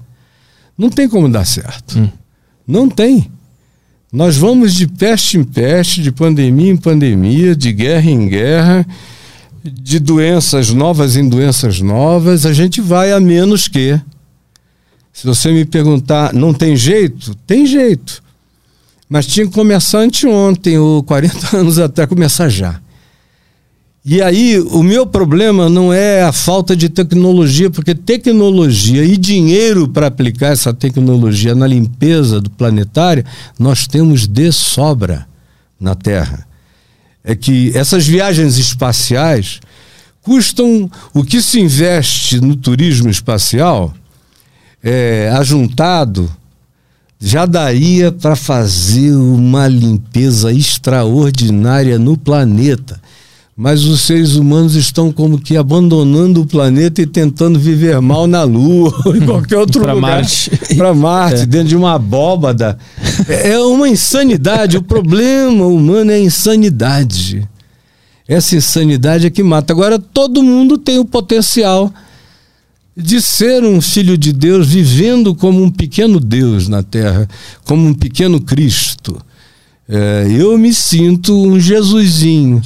Não 0.76 0.90
tem 0.90 1.08
como 1.08 1.28
dar 1.28 1.44
certo. 1.44 1.98
Hum. 1.98 2.08
Não 2.66 2.88
tem. 2.88 3.30
Nós 4.12 4.36
vamos 4.36 4.74
de 4.74 4.86
peste 4.86 5.36
em 5.36 5.44
peste, 5.44 6.02
de 6.02 6.10
pandemia 6.10 6.70
em 6.70 6.76
pandemia, 6.76 7.54
de 7.54 7.72
guerra 7.72 8.10
em 8.10 8.28
guerra, 8.28 8.86
de 9.62 9.98
doenças 9.98 10.70
novas 10.72 11.16
em 11.16 11.28
doenças 11.28 11.80
novas. 11.80 12.46
A 12.46 12.52
gente 12.52 12.80
vai 12.80 13.12
a 13.12 13.20
menos 13.20 13.68
que. 13.68 14.00
Se 15.18 15.26
você 15.26 15.50
me 15.50 15.64
perguntar, 15.64 16.32
não 16.32 16.54
tem 16.54 16.76
jeito? 16.76 17.34
Tem 17.44 17.66
jeito. 17.66 18.22
Mas 19.08 19.26
tinha 19.26 19.44
que 19.44 19.52
começar 19.52 19.98
anteontem, 19.98 20.78
ou 20.78 21.02
40 21.02 21.56
anos 21.58 21.76
até 21.80 22.06
começar 22.06 22.48
já. 22.48 22.80
E 24.04 24.22
aí, 24.22 24.60
o 24.60 24.80
meu 24.80 25.04
problema 25.04 25.68
não 25.68 25.92
é 25.92 26.22
a 26.22 26.30
falta 26.30 26.76
de 26.76 26.88
tecnologia, 26.88 27.68
porque 27.68 27.96
tecnologia 27.96 29.04
e 29.04 29.16
dinheiro 29.16 29.88
para 29.88 30.06
aplicar 30.06 30.52
essa 30.52 30.72
tecnologia 30.72 31.52
na 31.52 31.66
limpeza 31.66 32.40
do 32.40 32.48
planetário, 32.50 33.24
nós 33.58 33.88
temos 33.88 34.28
de 34.28 34.52
sobra 34.52 35.26
na 35.80 35.96
Terra. 35.96 36.46
É 37.24 37.34
que 37.34 37.76
essas 37.76 38.06
viagens 38.06 38.56
espaciais 38.56 39.58
custam 40.22 40.88
o 41.12 41.24
que 41.24 41.42
se 41.42 41.58
investe 41.58 42.40
no 42.40 42.54
turismo 42.54 43.10
espacial, 43.10 43.92
é, 44.82 45.30
ajuntado, 45.36 46.30
já 47.18 47.46
daria 47.46 48.12
para 48.12 48.36
fazer 48.36 49.12
uma 49.12 49.66
limpeza 49.66 50.52
extraordinária 50.52 51.98
no 51.98 52.16
planeta 52.16 53.00
mas 53.60 53.84
os 53.84 54.02
seres 54.02 54.36
humanos 54.36 54.76
estão 54.76 55.10
como 55.10 55.36
que 55.36 55.56
abandonando 55.56 56.42
o 56.42 56.46
planeta 56.46 57.02
e 57.02 57.06
tentando 57.06 57.58
viver 57.58 58.00
mal 58.00 58.28
na 58.28 58.44
Lua 58.44 58.94
ou 59.04 59.16
em 59.18 59.26
qualquer 59.26 59.56
outro 59.56 59.82
pra 59.82 59.94
lugar. 59.94 60.18
Marte. 60.18 60.76
Para 60.76 60.94
Marte, 60.94 61.42
é. 61.42 61.46
dentro 61.46 61.70
de 61.70 61.76
uma 61.76 61.94
abóbada. 61.94 62.78
É 63.26 63.58
uma 63.58 63.88
insanidade. 63.88 64.76
o 64.76 64.82
problema 64.82 65.66
humano 65.66 66.12
é 66.12 66.14
a 66.14 66.20
insanidade. 66.20 67.48
Essa 68.28 68.54
insanidade 68.54 69.26
é 69.26 69.30
que 69.30 69.42
mata. 69.42 69.72
Agora, 69.72 69.98
todo 69.98 70.40
mundo 70.40 70.78
tem 70.78 71.00
o 71.00 71.04
potencial 71.04 71.92
de 73.00 73.22
ser 73.22 73.64
um 73.64 73.80
filho 73.80 74.18
de 74.18 74.32
Deus, 74.32 74.66
vivendo 74.66 75.34
como 75.34 75.62
um 75.62 75.70
pequeno 75.70 76.18
Deus 76.18 76.68
na 76.68 76.82
Terra, 76.82 77.28
como 77.64 77.86
um 77.86 77.94
pequeno 77.94 78.40
Cristo. 78.40 79.16
É, 79.88 80.26
eu 80.30 80.58
me 80.58 80.74
sinto 80.74 81.34
um 81.34 81.58
Jesusinho 81.58 82.60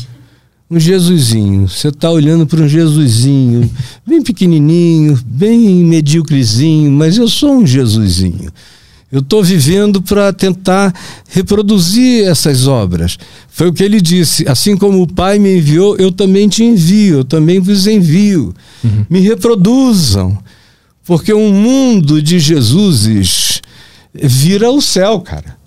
um 0.72 0.80
Jesusinho. 0.80 1.68
Você 1.68 1.88
está 1.88 2.10
olhando 2.10 2.46
para 2.46 2.62
um 2.62 2.68
Jesusinho, 2.68 3.70
bem 4.06 4.22
pequenininho, 4.22 5.20
bem 5.26 5.58
medíocrezinho, 5.84 6.90
mas 6.90 7.18
eu 7.18 7.28
sou 7.28 7.58
um 7.58 7.66
Jesusinho. 7.66 8.50
Eu 9.12 9.20
estou 9.20 9.44
vivendo 9.44 10.00
para 10.00 10.32
tentar 10.32 10.92
reproduzir 11.28 12.26
essas 12.26 12.66
obras. 12.66 13.18
Foi 13.48 13.68
o 13.68 13.72
que 13.72 13.84
ele 13.84 14.00
disse. 14.00 14.48
Assim 14.48 14.74
como 14.74 15.02
o 15.02 15.06
Pai 15.06 15.38
me 15.38 15.58
enviou, 15.58 15.96
eu 15.98 16.10
também 16.10 16.48
te 16.48 16.64
envio, 16.64 17.18
eu 17.18 17.24
também 17.24 17.60
vos 17.60 17.86
envio. 17.86 18.54
Uhum. 18.82 19.04
Me 19.10 19.20
reproduzam. 19.20 20.38
Porque 21.04 21.34
um 21.34 21.52
mundo 21.52 22.22
de 22.22 22.38
Jesuses 22.38 23.60
vira 24.14 24.70
o 24.70 24.80
céu, 24.80 25.20
cara 25.20 25.60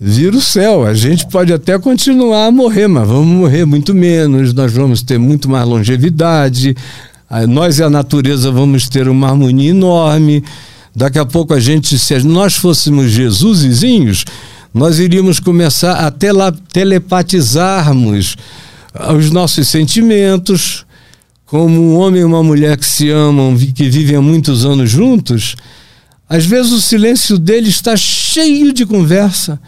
vira 0.00 0.36
o 0.36 0.40
céu. 0.40 0.86
A 0.86 0.94
gente 0.94 1.26
pode 1.26 1.52
até 1.52 1.78
continuar 1.78 2.46
a 2.46 2.50
morrer, 2.50 2.86
mas 2.86 3.08
vamos 3.08 3.26
morrer 3.26 3.64
muito 3.64 3.94
menos, 3.94 4.52
nós 4.54 4.72
vamos 4.72 5.02
ter 5.02 5.18
muito 5.18 5.48
mais 5.48 5.66
longevidade, 5.66 6.76
nós 7.48 7.78
e 7.78 7.82
a 7.82 7.90
natureza 7.90 8.50
vamos 8.50 8.88
ter 8.88 9.08
uma 9.08 9.28
harmonia 9.28 9.70
enorme. 9.70 10.44
Daqui 10.98 11.16
a 11.16 11.24
pouco 11.24 11.54
a 11.54 11.60
gente, 11.60 11.96
se 11.96 12.18
nós 12.24 12.56
fôssemos 12.56 13.12
Jesusinhos, 13.12 14.24
nós 14.74 14.98
iríamos 14.98 15.38
começar 15.38 15.92
a 15.92 16.10
tela, 16.10 16.50
telepatizarmos 16.72 18.36
os 19.16 19.30
nossos 19.30 19.68
sentimentos, 19.68 20.84
como 21.46 21.80
um 21.80 21.96
homem 21.96 22.22
e 22.22 22.24
uma 22.24 22.42
mulher 22.42 22.76
que 22.76 22.84
se 22.84 23.08
amam, 23.10 23.56
que 23.56 23.88
vivem 23.88 24.16
há 24.16 24.20
muitos 24.20 24.66
anos 24.66 24.90
juntos. 24.90 25.54
Às 26.28 26.44
vezes 26.44 26.72
o 26.72 26.82
silêncio 26.82 27.38
dele 27.38 27.68
está 27.68 27.96
cheio 27.96 28.72
de 28.72 28.84
conversa 28.84 29.60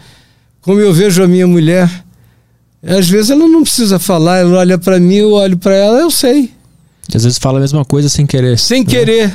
como 0.61 0.79
eu 0.79 0.93
vejo 0.93 1.23
a 1.23 1.27
minha 1.27 1.47
mulher, 1.47 1.89
às 2.83 3.09
vezes 3.09 3.31
ela 3.31 3.47
não 3.47 3.63
precisa 3.63 3.97
falar, 3.97 4.39
ela 4.39 4.59
olha 4.59 4.77
para 4.77 4.99
mim, 4.99 5.15
eu 5.15 5.31
olho 5.31 5.57
para 5.57 5.73
ela, 5.73 5.99
eu 5.99 6.11
sei. 6.11 6.51
Às 7.17 7.23
vezes 7.23 7.37
fala 7.37 7.57
a 7.57 7.61
mesma 7.61 7.83
coisa 7.83 8.09
sem 8.09 8.25
querer. 8.25 8.57
Sem 8.57 8.83
querer. 8.83 9.33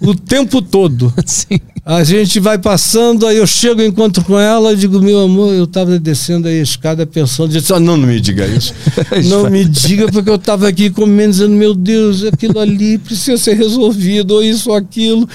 o 0.00 0.14
tempo 0.14 0.60
todo. 0.60 1.12
Sim. 1.24 1.58
A 1.84 2.04
gente 2.04 2.38
vai 2.38 2.58
passando, 2.58 3.26
aí 3.26 3.38
eu 3.38 3.46
chego, 3.46 3.82
encontro 3.82 4.24
com 4.24 4.38
ela, 4.38 4.76
digo, 4.76 5.00
meu 5.00 5.18
amor, 5.20 5.52
eu 5.52 5.64
estava 5.64 5.98
descendo 5.98 6.46
a 6.46 6.52
escada 6.52 7.04
pensando, 7.04 7.50
disse, 7.50 7.72
ah, 7.72 7.80
não, 7.80 7.96
não 7.96 8.06
me 8.06 8.20
diga 8.20 8.46
isso. 8.46 8.72
não 9.28 9.50
me 9.50 9.64
diga, 9.64 10.06
porque 10.12 10.30
eu 10.30 10.36
estava 10.36 10.68
aqui 10.68 10.90
comendo, 10.90 11.32
dizendo, 11.32 11.56
meu 11.56 11.74
Deus, 11.74 12.22
aquilo 12.24 12.60
ali 12.60 12.98
precisa 12.98 13.36
ser 13.36 13.54
resolvido, 13.54 14.34
ou 14.34 14.44
isso 14.44 14.70
ou 14.70 14.76
aquilo. 14.76 15.28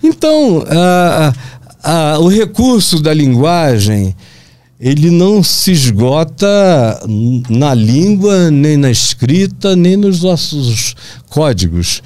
Então, 0.00 0.64
a, 0.68 1.32
a, 1.82 2.18
o 2.20 2.28
recurso 2.28 3.00
da 3.00 3.12
linguagem, 3.12 4.14
ele 4.80 5.10
não 5.10 5.42
se 5.42 5.72
esgota 5.72 7.00
na 7.48 7.74
língua, 7.74 8.50
nem 8.50 8.76
na 8.76 8.90
escrita, 8.90 9.74
nem 9.74 9.96
nos 9.96 10.22
nossos 10.22 10.94
códigos 11.28 12.02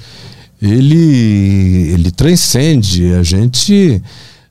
ele, 0.63 1.91
ele 1.91 2.11
transcende. 2.11 3.13
A 3.13 3.23
gente 3.23 4.01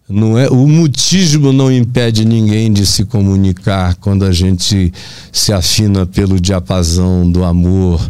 não 0.09 0.39
é 0.39 0.49
o 0.49 0.67
mutismo 0.69 1.53
não 1.53 1.73
impede 1.73 2.25
ninguém 2.25 2.71
de 2.71 2.87
se 2.87 3.05
comunicar 3.05 3.95
quando 3.97 4.25
a 4.25 4.33
gente 4.33 4.93
se 5.33 5.53
afina 5.53 6.05
pelo 6.05 6.39
diapasão 6.39 7.31
do 7.31 7.43
amor, 7.45 8.07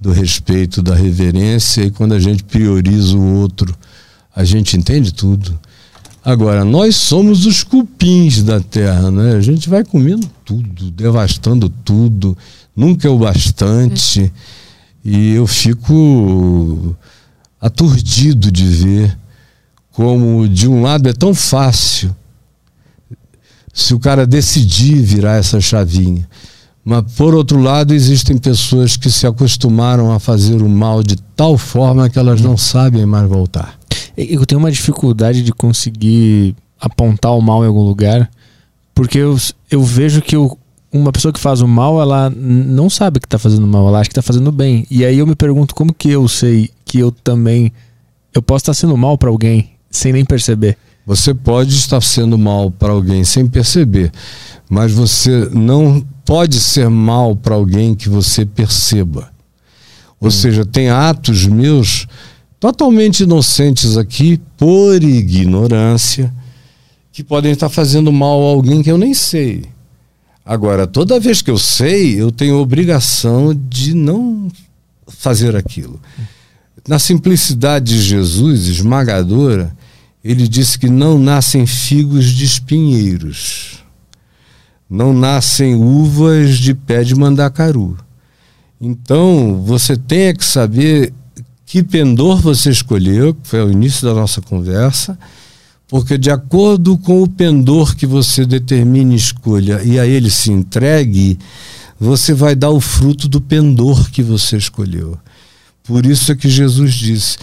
do 0.00 0.12
respeito, 0.12 0.80
da 0.80 0.94
reverência 0.94 1.82
e 1.82 1.90
quando 1.90 2.12
a 2.12 2.20
gente 2.20 2.44
prioriza 2.44 3.16
o 3.16 3.34
outro, 3.40 3.74
a 4.34 4.44
gente 4.44 4.76
entende 4.76 5.12
tudo. 5.12 5.58
Agora, 6.22 6.64
nós 6.64 6.96
somos 6.96 7.46
os 7.46 7.64
cupins 7.64 8.42
da 8.42 8.60
terra, 8.60 9.10
né? 9.10 9.36
A 9.36 9.40
gente 9.40 9.70
vai 9.70 9.82
comendo 9.82 10.30
tudo, 10.44 10.90
devastando 10.90 11.68
tudo, 11.68 12.36
nunca 12.76 13.08
é 13.08 13.10
o 13.10 13.18
bastante. 13.18 14.30
E 15.02 15.32
eu 15.32 15.46
fico 15.46 16.94
aturdido 17.58 18.52
de 18.52 18.66
ver 18.66 19.18
como, 19.92 20.46
de 20.46 20.68
um 20.68 20.82
lado, 20.82 21.08
é 21.08 21.12
tão 21.12 21.34
fácil 21.34 22.14
se 23.72 23.94
o 23.94 23.98
cara 23.98 24.26
decidir 24.26 25.00
virar 25.00 25.36
essa 25.36 25.58
chavinha. 25.58 26.28
Mas, 26.84 27.12
por 27.12 27.34
outro 27.34 27.58
lado, 27.58 27.94
existem 27.94 28.36
pessoas 28.36 28.96
que 28.96 29.10
se 29.10 29.26
acostumaram 29.26 30.12
a 30.12 30.18
fazer 30.18 30.60
o 30.60 30.68
mal 30.68 31.02
de 31.02 31.16
tal 31.34 31.56
forma 31.56 32.10
que 32.10 32.18
elas 32.18 32.42
não 32.42 32.58
sabem 32.58 33.06
mais 33.06 33.28
voltar. 33.28 33.79
Eu 34.28 34.44
tenho 34.46 34.58
uma 34.58 34.70
dificuldade 34.70 35.42
de 35.42 35.52
conseguir 35.52 36.54
apontar 36.80 37.32
o 37.36 37.40
mal 37.40 37.62
em 37.64 37.66
algum 37.66 37.82
lugar, 37.82 38.30
porque 38.94 39.18
eu, 39.18 39.36
eu 39.70 39.82
vejo 39.82 40.20
que 40.22 40.34
eu, 40.34 40.58
uma 40.92 41.12
pessoa 41.12 41.32
que 41.32 41.40
faz 41.40 41.60
o 41.60 41.68
mal, 41.68 42.00
ela 42.00 42.30
não 42.30 42.90
sabe 42.90 43.20
que 43.20 43.26
está 43.26 43.38
fazendo 43.38 43.66
mal, 43.66 43.88
ela 43.88 44.00
acha 44.00 44.08
que 44.08 44.12
está 44.12 44.22
fazendo 44.22 44.50
bem. 44.50 44.86
E 44.90 45.04
aí 45.04 45.18
eu 45.18 45.26
me 45.26 45.34
pergunto 45.34 45.74
como 45.74 45.92
que 45.92 46.10
eu 46.10 46.26
sei 46.28 46.70
que 46.84 46.98
eu 46.98 47.10
também 47.10 47.72
eu 48.34 48.42
posso 48.42 48.62
estar 48.62 48.74
sendo 48.74 48.96
mal 48.96 49.18
para 49.18 49.28
alguém 49.28 49.70
sem 49.90 50.12
nem 50.12 50.24
perceber. 50.24 50.76
Você 51.06 51.34
pode 51.34 51.74
estar 51.74 52.00
sendo 52.00 52.38
mal 52.38 52.70
para 52.70 52.92
alguém 52.92 53.24
sem 53.24 53.46
perceber, 53.46 54.12
mas 54.68 54.92
você 54.92 55.48
não 55.52 56.04
pode 56.24 56.60
ser 56.60 56.88
mal 56.88 57.34
para 57.34 57.54
alguém 57.54 57.94
que 57.94 58.08
você 58.08 58.46
perceba. 58.46 59.30
Ou 60.20 60.28
hum. 60.28 60.30
seja, 60.30 60.64
tem 60.64 60.90
atos 60.90 61.46
meus 61.46 62.06
totalmente 62.60 63.22
inocentes 63.22 63.96
aqui 63.96 64.38
por 64.58 65.02
ignorância 65.02 66.32
que 67.10 67.24
podem 67.24 67.52
estar 67.52 67.70
fazendo 67.70 68.12
mal 68.12 68.40
a 68.42 68.50
alguém 68.50 68.82
que 68.82 68.90
eu 68.90 68.98
nem 68.98 69.14
sei. 69.14 69.64
Agora, 70.44 70.86
toda 70.86 71.18
vez 71.18 71.40
que 71.40 71.50
eu 71.50 71.58
sei, 71.58 72.20
eu 72.20 72.30
tenho 72.30 72.58
obrigação 72.58 73.54
de 73.54 73.94
não 73.94 74.48
fazer 75.08 75.56
aquilo. 75.56 76.00
Na 76.86 76.98
simplicidade 76.98 77.94
de 77.94 78.02
Jesus, 78.02 78.66
esmagadora, 78.66 79.74
ele 80.22 80.46
disse 80.46 80.78
que 80.78 80.88
não 80.88 81.18
nascem 81.18 81.66
figos 81.66 82.26
de 82.26 82.44
espinheiros, 82.44 83.82
não 84.88 85.12
nascem 85.12 85.74
uvas 85.74 86.58
de 86.58 86.74
pé 86.74 87.04
de 87.04 87.14
mandacaru. 87.14 87.96
Então, 88.80 89.62
você 89.64 89.96
tem 89.96 90.34
que 90.34 90.44
saber 90.44 91.12
que 91.70 91.84
pendor 91.84 92.40
você 92.40 92.68
escolheu, 92.68 93.32
que 93.32 93.46
foi 93.46 93.64
o 93.64 93.70
início 93.70 94.04
da 94.04 94.12
nossa 94.12 94.42
conversa, 94.42 95.16
porque 95.86 96.18
de 96.18 96.28
acordo 96.28 96.98
com 96.98 97.22
o 97.22 97.28
pendor 97.28 97.94
que 97.94 98.06
você 98.06 98.44
determine 98.44 99.14
escolha 99.14 99.80
e 99.84 99.96
a 99.96 100.04
ele 100.04 100.32
se 100.32 100.50
entregue, 100.50 101.38
você 101.96 102.34
vai 102.34 102.56
dar 102.56 102.70
o 102.70 102.80
fruto 102.80 103.28
do 103.28 103.40
pendor 103.40 104.10
que 104.10 104.20
você 104.20 104.56
escolheu. 104.56 105.16
Por 105.84 106.04
isso 106.04 106.32
é 106.32 106.34
que 106.34 106.48
Jesus 106.48 106.92
disse, 106.92 107.38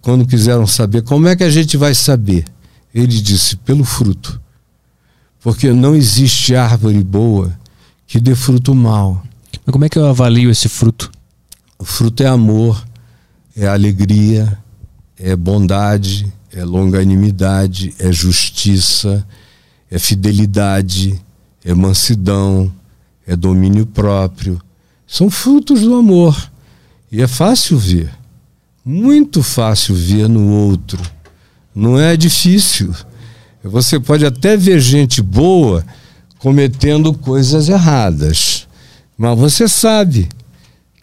quando 0.00 0.28
quiseram 0.28 0.64
saber, 0.64 1.02
como 1.02 1.26
é 1.26 1.34
que 1.34 1.42
a 1.42 1.50
gente 1.50 1.76
vai 1.76 1.92
saber? 1.92 2.44
Ele 2.94 3.20
disse, 3.20 3.56
pelo 3.56 3.82
fruto. 3.82 4.40
Porque 5.40 5.72
não 5.72 5.96
existe 5.96 6.54
árvore 6.54 7.02
boa 7.02 7.52
que 8.06 8.20
dê 8.20 8.36
fruto 8.36 8.76
mal. 8.76 9.24
Mas 9.66 9.72
como 9.72 9.84
é 9.84 9.88
que 9.88 9.98
eu 9.98 10.06
avalio 10.06 10.52
esse 10.52 10.68
fruto? 10.68 11.10
O 11.76 11.84
fruto 11.84 12.22
é 12.22 12.28
amor, 12.28 12.80
é 13.56 13.66
alegria, 13.66 14.58
é 15.18 15.36
bondade, 15.36 16.32
é 16.52 16.64
longanimidade, 16.64 17.94
é 17.98 18.10
justiça, 18.12 19.26
é 19.90 19.98
fidelidade, 19.98 21.20
é 21.64 21.74
mansidão, 21.74 22.72
é 23.26 23.36
domínio 23.36 23.86
próprio. 23.86 24.60
São 25.06 25.30
frutos 25.30 25.82
do 25.82 25.94
amor. 25.94 26.50
E 27.10 27.20
é 27.20 27.26
fácil 27.26 27.78
ver. 27.78 28.10
Muito 28.84 29.42
fácil 29.42 29.94
ver 29.94 30.28
no 30.28 30.48
outro. 30.48 31.00
Não 31.74 31.98
é 31.98 32.16
difícil. 32.16 32.94
Você 33.62 34.00
pode 34.00 34.26
até 34.26 34.56
ver 34.56 34.80
gente 34.80 35.22
boa 35.22 35.84
cometendo 36.38 37.14
coisas 37.14 37.68
erradas. 37.68 38.66
Mas 39.16 39.38
você 39.38 39.68
sabe 39.68 40.28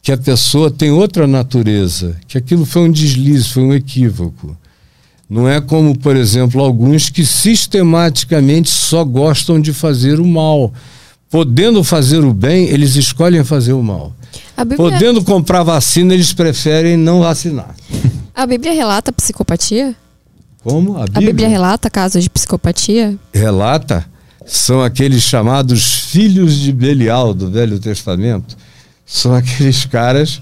que 0.02 0.12
a 0.12 0.18
pessoa 0.18 0.72
tem 0.72 0.92
outra 0.92 1.28
natureza, 1.28 2.16
que 2.28 2.38
aquilo 2.38 2.66
foi 2.66 2.84
um 2.84 2.92
deslize, 2.92 3.50
foi 3.50 3.64
um 3.64 3.74
equívoco. 3.74 4.58
Não 5.30 5.48
é 5.48 5.62
como, 5.62 5.98
por 5.98 6.16
exemplo, 6.16 6.62
alguns 6.62 7.10
que 7.10 7.24
sistematicamente 7.24 8.70
só 8.70 9.04
gostam 9.04 9.62
de 9.62 9.72
fazer 9.72 10.20
o 10.20 10.26
mal. 10.26 10.74
Podendo 11.30 11.84
fazer 11.84 12.24
o 12.24 12.34
bem, 12.34 12.66
eles 12.70 12.96
escolhem 12.96 13.44
fazer 13.44 13.74
o 13.74 13.84
mal. 13.84 14.14
Bíblia... 14.58 14.78
Podendo 14.78 15.24
comprar 15.24 15.64
vacina, 15.64 16.14
eles 16.14 16.34
preferem 16.34 16.98
não 16.98 17.20
vacinar. 17.20 17.76
A 18.34 18.48
Bíblia 18.48 18.74
relata 18.74 19.12
psicopatia? 19.12 19.96
Como? 20.64 20.98
A 20.98 21.04
Bíblia? 21.04 21.18
A 21.18 21.22
Bíblia 21.22 21.48
relata 21.48 21.90
casos 21.90 22.24
de 22.24 22.30
psicopatia? 22.30 23.16
Relata. 23.34 24.06
São 24.46 24.82
aqueles 24.82 25.22
chamados 25.22 25.94
filhos 26.12 26.56
de 26.56 26.72
Belial 26.72 27.34
do 27.34 27.52
Velho 27.52 27.80
Testamento. 27.80 28.58
São 29.10 29.34
aqueles 29.34 29.86
caras 29.86 30.40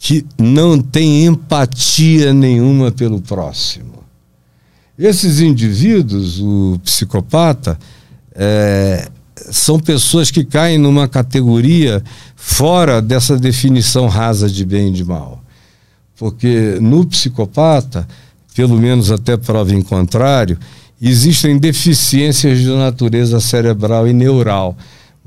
que 0.00 0.24
não 0.38 0.80
têm 0.80 1.26
empatia 1.26 2.32
nenhuma 2.32 2.90
pelo 2.90 3.20
próximo. 3.20 4.02
Esses 4.98 5.40
indivíduos, 5.40 6.40
o 6.40 6.80
psicopata, 6.82 7.78
é, 8.34 9.08
são 9.50 9.78
pessoas 9.78 10.30
que 10.30 10.42
caem 10.42 10.78
numa 10.78 11.06
categoria 11.06 12.02
fora 12.34 13.02
dessa 13.02 13.36
definição 13.36 14.08
rasa 14.08 14.48
de 14.48 14.64
bem 14.64 14.88
e 14.88 14.92
de 14.92 15.04
mal. 15.04 15.44
Porque 16.16 16.78
no 16.80 17.04
psicopata, 17.06 18.08
pelo 18.54 18.78
menos 18.78 19.12
até 19.12 19.36
prova 19.36 19.74
em 19.74 19.82
contrário, 19.82 20.58
existem 21.00 21.58
deficiências 21.58 22.58
de 22.58 22.68
natureza 22.68 23.38
cerebral 23.38 24.08
e 24.08 24.14
neural. 24.14 24.76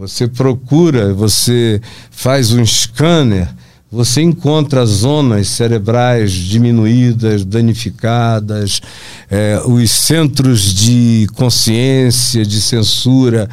Você 0.02 0.28
procura, 0.28 1.14
você 1.14 1.80
faz 2.10 2.52
um 2.52 2.66
scanner, 2.66 3.48
você 3.92 4.20
encontra 4.20 4.84
zonas 4.84 5.50
cerebrais 5.50 6.32
diminuídas, 6.32 7.46
danificadas, 7.46 8.82
é, 9.30 9.62
os 9.64 9.92
centros 9.92 10.74
de 10.74 11.28
consciência, 11.36 12.44
de 12.44 12.60
censura 12.60 13.48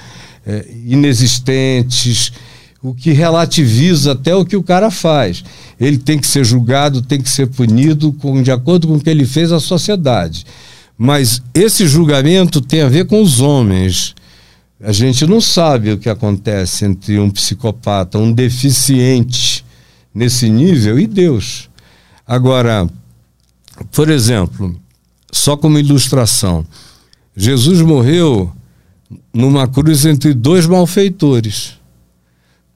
é, 0.47 0.65
inexistentes, 0.87 2.33
o 2.83 2.95
que 2.95 3.13
relativiza 3.13 4.13
até 4.13 4.35
o 4.35 4.43
que 4.43 4.57
o 4.57 4.63
cara 4.63 4.91
faz. 4.91 5.45
Ele 5.79 5.99
tem 5.99 6.19
que 6.19 6.27
ser 6.27 6.47
julgado, 6.47 7.03
tem 7.03 7.21
que 7.21 7.29
ser 7.29 7.49
punido 7.49 8.11
com, 8.11 8.43
de 8.43 8.51
acordo 8.51 8.89
com 8.89 8.95
o 8.95 9.01
que 9.01 9.11
ele 9.11 9.27
fez 9.27 9.53
à 9.53 9.61
sociedade. 9.61 10.47
Mas 10.97 11.43
esse 11.53 11.87
julgamento 11.87 12.63
tem 12.63 12.81
a 12.81 12.89
ver 12.89 13.05
com 13.05 13.21
os 13.21 13.39
homens. 13.39 14.15
A 14.81 14.93
gente 14.93 15.27
não 15.27 15.41
sabe 15.41 15.91
o 15.91 15.99
que 15.99 16.09
acontece 16.09 16.85
entre 16.85 17.19
um 17.19 17.29
psicopata, 17.31 18.17
um 18.17 18.33
deficiente 18.33 19.65
nesse 20.15 20.49
nível 20.49 21.01
e 21.01 21.07
Deus. 21.07 21.69
Agora, 22.25 22.89
por 23.91 24.09
exemplo, 24.09 24.79
só 25.33 25.57
como 25.57 25.81
ilustração, 25.81 26.65
Jesus 27.37 27.81
morreu 27.81 28.53
numa 29.33 29.67
cruz 29.67 30.05
entre 30.05 30.33
dois 30.33 30.65
malfeitores. 30.67 31.77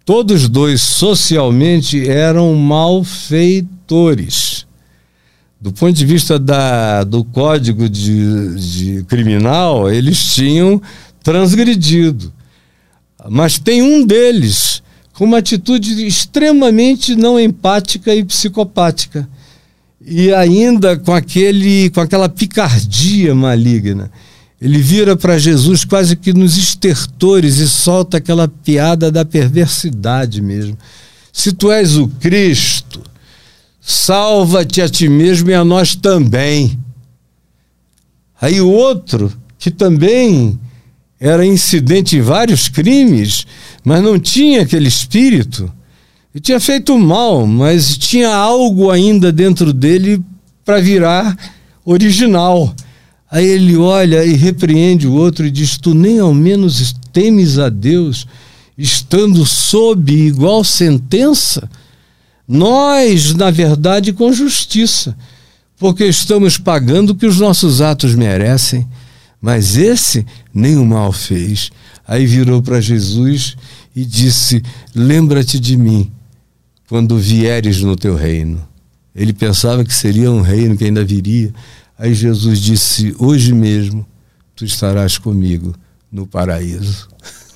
Todos 0.04 0.48
dois 0.48 0.82
socialmente 0.82 2.08
eram 2.08 2.52
malfeitores. 2.56 4.66
Do 5.60 5.72
ponto 5.72 5.92
de 5.92 6.04
vista 6.04 6.40
da, 6.40 7.04
do 7.04 7.22
código 7.22 7.88
de, 7.88 8.56
de 8.56 9.04
criminal, 9.04 9.88
eles 9.88 10.34
tinham 10.34 10.82
transgredido. 11.22 12.32
Mas 13.28 13.58
tem 13.58 13.82
um 13.82 14.04
deles 14.04 14.82
com 15.12 15.24
uma 15.24 15.38
atitude 15.38 16.06
extremamente 16.06 17.14
não 17.14 17.38
empática 17.38 18.14
e 18.14 18.24
psicopática. 18.24 19.28
E 20.04 20.32
ainda 20.32 20.96
com, 20.96 21.12
aquele, 21.12 21.90
com 21.90 22.00
aquela 22.00 22.28
picardia 22.28 23.34
maligna. 23.34 24.10
Ele 24.60 24.78
vira 24.78 25.16
para 25.16 25.38
Jesus 25.38 25.84
quase 25.84 26.14
que 26.16 26.32
nos 26.32 26.56
estertores 26.56 27.58
e 27.58 27.68
solta 27.68 28.18
aquela 28.18 28.46
piada 28.46 29.10
da 29.10 29.24
perversidade 29.24 30.40
mesmo. 30.40 30.78
Se 31.32 31.52
tu 31.52 31.70
és 31.70 31.96
o 31.96 32.06
Cristo, 32.06 33.02
salva-te 33.80 34.80
a 34.80 34.88
ti 34.88 35.08
mesmo 35.08 35.50
e 35.50 35.54
a 35.54 35.64
nós 35.64 35.96
também. 35.96 36.78
Aí 38.40 38.60
o 38.60 38.68
outro, 38.68 39.32
que 39.58 39.70
também 39.70 40.58
era 41.22 41.46
incidente 41.46 42.16
em 42.16 42.20
vários 42.20 42.68
crimes, 42.68 43.46
mas 43.84 44.02
não 44.02 44.18
tinha 44.18 44.62
aquele 44.62 44.88
espírito, 44.88 45.72
e 46.34 46.40
tinha 46.40 46.58
feito 46.58 46.98
mal, 46.98 47.46
mas 47.46 47.96
tinha 47.96 48.34
algo 48.34 48.90
ainda 48.90 49.30
dentro 49.30 49.72
dele 49.72 50.20
para 50.64 50.80
virar 50.80 51.36
original. 51.84 52.74
Aí 53.30 53.46
ele 53.46 53.76
olha 53.76 54.24
e 54.24 54.32
repreende 54.32 55.06
o 55.06 55.12
outro 55.12 55.46
e 55.46 55.50
diz: 55.50 55.78
Tu 55.78 55.94
nem 55.94 56.18
ao 56.18 56.34
menos 56.34 56.92
temes 57.12 57.56
a 57.56 57.68
Deus, 57.68 58.26
estando 58.76 59.46
sob 59.46 60.12
igual 60.12 60.64
sentença? 60.64 61.70
Nós, 62.48 63.32
na 63.34 63.50
verdade, 63.50 64.12
com 64.12 64.32
justiça, 64.32 65.16
porque 65.78 66.04
estamos 66.04 66.58
pagando 66.58 67.10
o 67.10 67.14
que 67.14 67.26
os 67.26 67.38
nossos 67.38 67.80
atos 67.80 68.14
merecem. 68.16 68.88
Mas 69.42 69.76
esse 69.76 70.24
nem 70.54 70.76
o 70.76 70.86
mal 70.86 71.12
fez. 71.12 71.72
Aí 72.06 72.24
virou 72.26 72.62
para 72.62 72.80
Jesus 72.80 73.56
e 73.94 74.04
disse: 74.04 74.62
Lembra-te 74.94 75.58
de 75.58 75.76
mim 75.76 76.12
quando 76.88 77.18
vieres 77.18 77.82
no 77.82 77.96
teu 77.96 78.14
reino. 78.14 78.62
Ele 79.14 79.32
pensava 79.32 79.84
que 79.84 79.92
seria 79.92 80.30
um 80.30 80.40
reino 80.40 80.76
que 80.76 80.84
ainda 80.84 81.04
viria. 81.04 81.52
Aí 81.98 82.14
Jesus 82.14 82.60
disse: 82.60 83.14
Hoje 83.18 83.52
mesmo 83.52 84.06
tu 84.54 84.64
estarás 84.64 85.18
comigo 85.18 85.74
no 86.10 86.24
paraíso. 86.24 87.08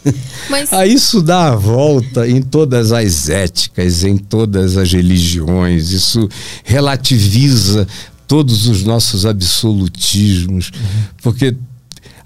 Mas... 0.51 0.73
Aí 0.73 0.93
isso 0.93 1.23
dá 1.23 1.53
a 1.53 1.57
volta 1.57 2.29
em 2.29 2.43
todas 2.43 2.91
as 2.91 3.29
éticas, 3.29 4.03
em 4.03 4.17
todas 4.17 4.77
as 4.77 4.93
religiões, 4.93 5.91
isso 5.91 6.29
relativiza 6.65 7.87
todos 8.27 8.67
os 8.67 8.83
nossos 8.83 9.25
absolutismos, 9.25 10.71
uhum. 10.71 11.05
porque 11.23 11.57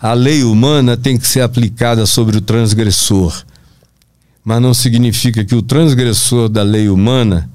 a 0.00 0.14
lei 0.14 0.42
humana 0.42 0.96
tem 0.96 1.18
que 1.18 1.28
ser 1.28 1.42
aplicada 1.42 2.06
sobre 2.06 2.38
o 2.38 2.40
transgressor, 2.40 3.44
mas 4.42 4.62
não 4.62 4.72
significa 4.72 5.44
que 5.44 5.54
o 5.54 5.60
transgressor 5.60 6.48
da 6.48 6.62
lei 6.62 6.88
humana 6.88 7.50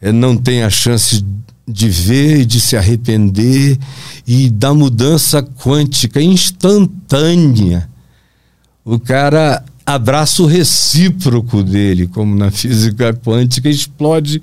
eh, 0.00 0.12
não 0.12 0.36
tenha 0.36 0.66
a 0.66 0.70
chance 0.70 1.24
de 1.66 1.88
ver 1.88 2.40
e 2.40 2.44
de 2.44 2.60
se 2.60 2.76
arrepender 2.76 3.78
e 4.26 4.50
da 4.50 4.72
mudança 4.72 5.42
quântica 5.42 6.22
instantânea. 6.22 7.88
O 8.84 8.98
cara 8.98 9.64
abraça 9.86 10.42
o 10.42 10.46
recíproco 10.46 11.62
dele, 11.62 12.06
como 12.06 12.34
na 12.34 12.50
física 12.50 13.12
quântica, 13.12 13.68
explode 13.68 14.40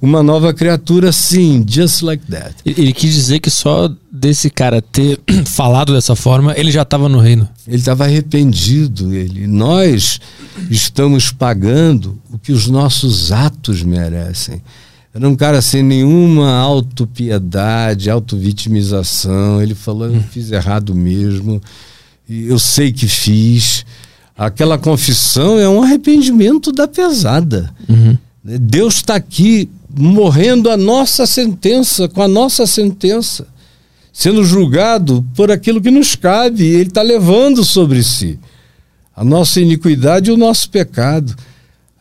uma 0.00 0.22
nova 0.22 0.54
criatura 0.54 1.08
assim, 1.08 1.64
just 1.68 2.02
like 2.02 2.24
that. 2.26 2.54
Ele 2.64 2.92
quis 2.92 3.14
dizer 3.14 3.40
que 3.40 3.50
só 3.50 3.90
desse 4.10 4.48
cara 4.50 4.80
ter 4.80 5.20
falado 5.46 5.92
dessa 5.92 6.14
forma, 6.14 6.54
ele 6.56 6.70
já 6.70 6.82
estava 6.82 7.08
no 7.08 7.18
reino. 7.18 7.48
Ele 7.66 7.76
estava 7.76 8.04
arrependido, 8.04 9.12
ele. 9.14 9.46
Nós 9.46 10.20
estamos 10.70 11.32
pagando 11.32 12.18
o 12.30 12.38
que 12.38 12.52
os 12.52 12.68
nossos 12.68 13.32
atos 13.32 13.82
merecem. 13.82 14.62
Era 15.12 15.28
um 15.28 15.36
cara 15.36 15.62
sem 15.62 15.82
nenhuma 15.82 16.56
autopiedade, 16.58 18.10
autovitimização. 18.10 19.62
Ele 19.62 19.74
falou: 19.74 20.08
eu 20.08 20.20
fiz 20.22 20.50
errado 20.50 20.94
mesmo 20.94 21.60
eu 22.28 22.58
sei 22.58 22.92
que 22.92 23.06
fiz. 23.06 23.84
Aquela 24.36 24.76
confissão 24.76 25.58
é 25.58 25.68
um 25.68 25.82
arrependimento 25.82 26.72
da 26.72 26.88
pesada. 26.88 27.72
Uhum. 27.88 28.18
Deus 28.42 28.96
está 28.96 29.14
aqui 29.14 29.70
morrendo 29.96 30.68
a 30.68 30.76
nossa 30.76 31.24
sentença, 31.24 32.08
com 32.08 32.20
a 32.20 32.28
nossa 32.28 32.66
sentença, 32.66 33.46
sendo 34.12 34.44
julgado 34.44 35.24
por 35.34 35.50
aquilo 35.50 35.80
que 35.80 35.90
nos 35.90 36.16
cabe. 36.16 36.64
Ele 36.64 36.88
está 36.88 37.00
levando 37.00 37.64
sobre 37.64 38.02
si 38.02 38.38
a 39.16 39.24
nossa 39.24 39.60
iniquidade 39.60 40.30
e 40.30 40.32
o 40.32 40.36
nosso 40.36 40.68
pecado. 40.68 41.34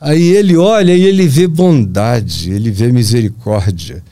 Aí 0.01 0.29
ele 0.29 0.57
olha 0.57 0.93
e 0.93 1.03
ele 1.03 1.27
vê 1.27 1.47
bondade, 1.47 2.51
ele 2.51 2.71
vê 2.71 2.91
misericórdia, 2.91 4.03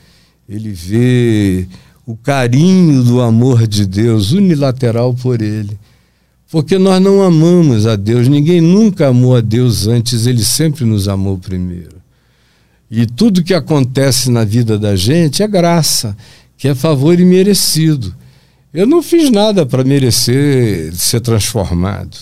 ele 0.48 0.70
vê 0.70 1.66
o 2.06 2.16
carinho 2.16 3.02
do 3.02 3.20
amor 3.20 3.66
de 3.66 3.84
Deus 3.84 4.32
unilateral 4.32 5.12
por 5.12 5.42
ele. 5.42 5.78
Porque 6.52 6.76
nós 6.76 7.00
não 7.00 7.22
amamos 7.22 7.86
a 7.86 7.96
Deus, 7.96 8.28
ninguém 8.28 8.60
nunca 8.60 9.08
amou 9.08 9.34
a 9.34 9.40
Deus 9.40 9.86
antes, 9.86 10.26
ele 10.26 10.44
sempre 10.44 10.84
nos 10.84 11.08
amou 11.08 11.38
primeiro. 11.38 11.96
E 12.90 13.06
tudo 13.06 13.42
que 13.42 13.54
acontece 13.54 14.30
na 14.30 14.44
vida 14.44 14.78
da 14.78 14.94
gente 14.94 15.42
é 15.42 15.48
graça, 15.48 16.14
que 16.58 16.68
é 16.68 16.74
favor 16.74 17.18
imerecido. 17.18 18.14
Eu 18.70 18.86
não 18.86 19.02
fiz 19.02 19.30
nada 19.30 19.64
para 19.64 19.82
merecer 19.82 20.94
ser 20.94 21.20
transformado. 21.20 22.18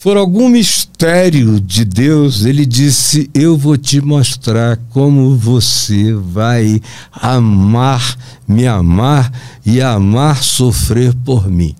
Por 0.00 0.16
algum 0.16 0.48
mistério 0.48 1.60
de 1.60 1.84
Deus, 1.84 2.44
ele 2.44 2.66
disse: 2.66 3.30
Eu 3.32 3.56
vou 3.56 3.76
te 3.76 4.00
mostrar 4.00 4.80
como 4.90 5.36
você 5.36 6.12
vai 6.12 6.82
amar, 7.12 8.18
me 8.48 8.66
amar 8.66 9.32
e 9.64 9.80
amar 9.80 10.42
sofrer 10.42 11.14
por 11.24 11.48
mim 11.48 11.76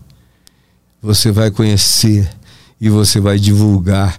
você 1.02 1.32
vai 1.32 1.50
conhecer 1.50 2.30
e 2.80 2.88
você 2.88 3.18
vai 3.18 3.38
divulgar. 3.38 4.16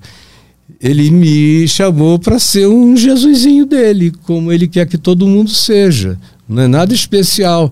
Ele 0.81 1.09
me 1.09 1.65
chamou 1.67 2.19
para 2.19 2.37
ser 2.37 2.67
um 2.67 2.97
Jesusinho 2.97 3.65
dele, 3.65 4.11
como 4.23 4.51
ele 4.51 4.67
quer 4.67 4.85
que 4.85 4.97
todo 4.97 5.25
mundo 5.25 5.49
seja. 5.49 6.19
Não 6.47 6.63
é 6.63 6.67
nada 6.67 6.93
especial. 6.93 7.71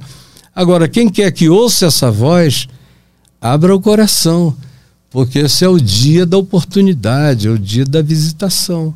Agora, 0.56 0.88
quem 0.88 1.10
quer 1.10 1.30
que 1.32 1.50
ouça 1.50 1.88
essa 1.88 2.10
voz, 2.10 2.68
abra 3.42 3.76
o 3.76 3.82
coração, 3.82 4.56
porque 5.10 5.40
esse 5.40 5.66
é 5.66 5.68
o 5.68 5.80
dia 5.80 6.26
da 6.26 6.38
oportunidade, 6.38 7.48
é 7.48 7.52
o 7.52 7.60
dia 7.60 7.84
da 7.84 8.02
visitação. 8.02 8.96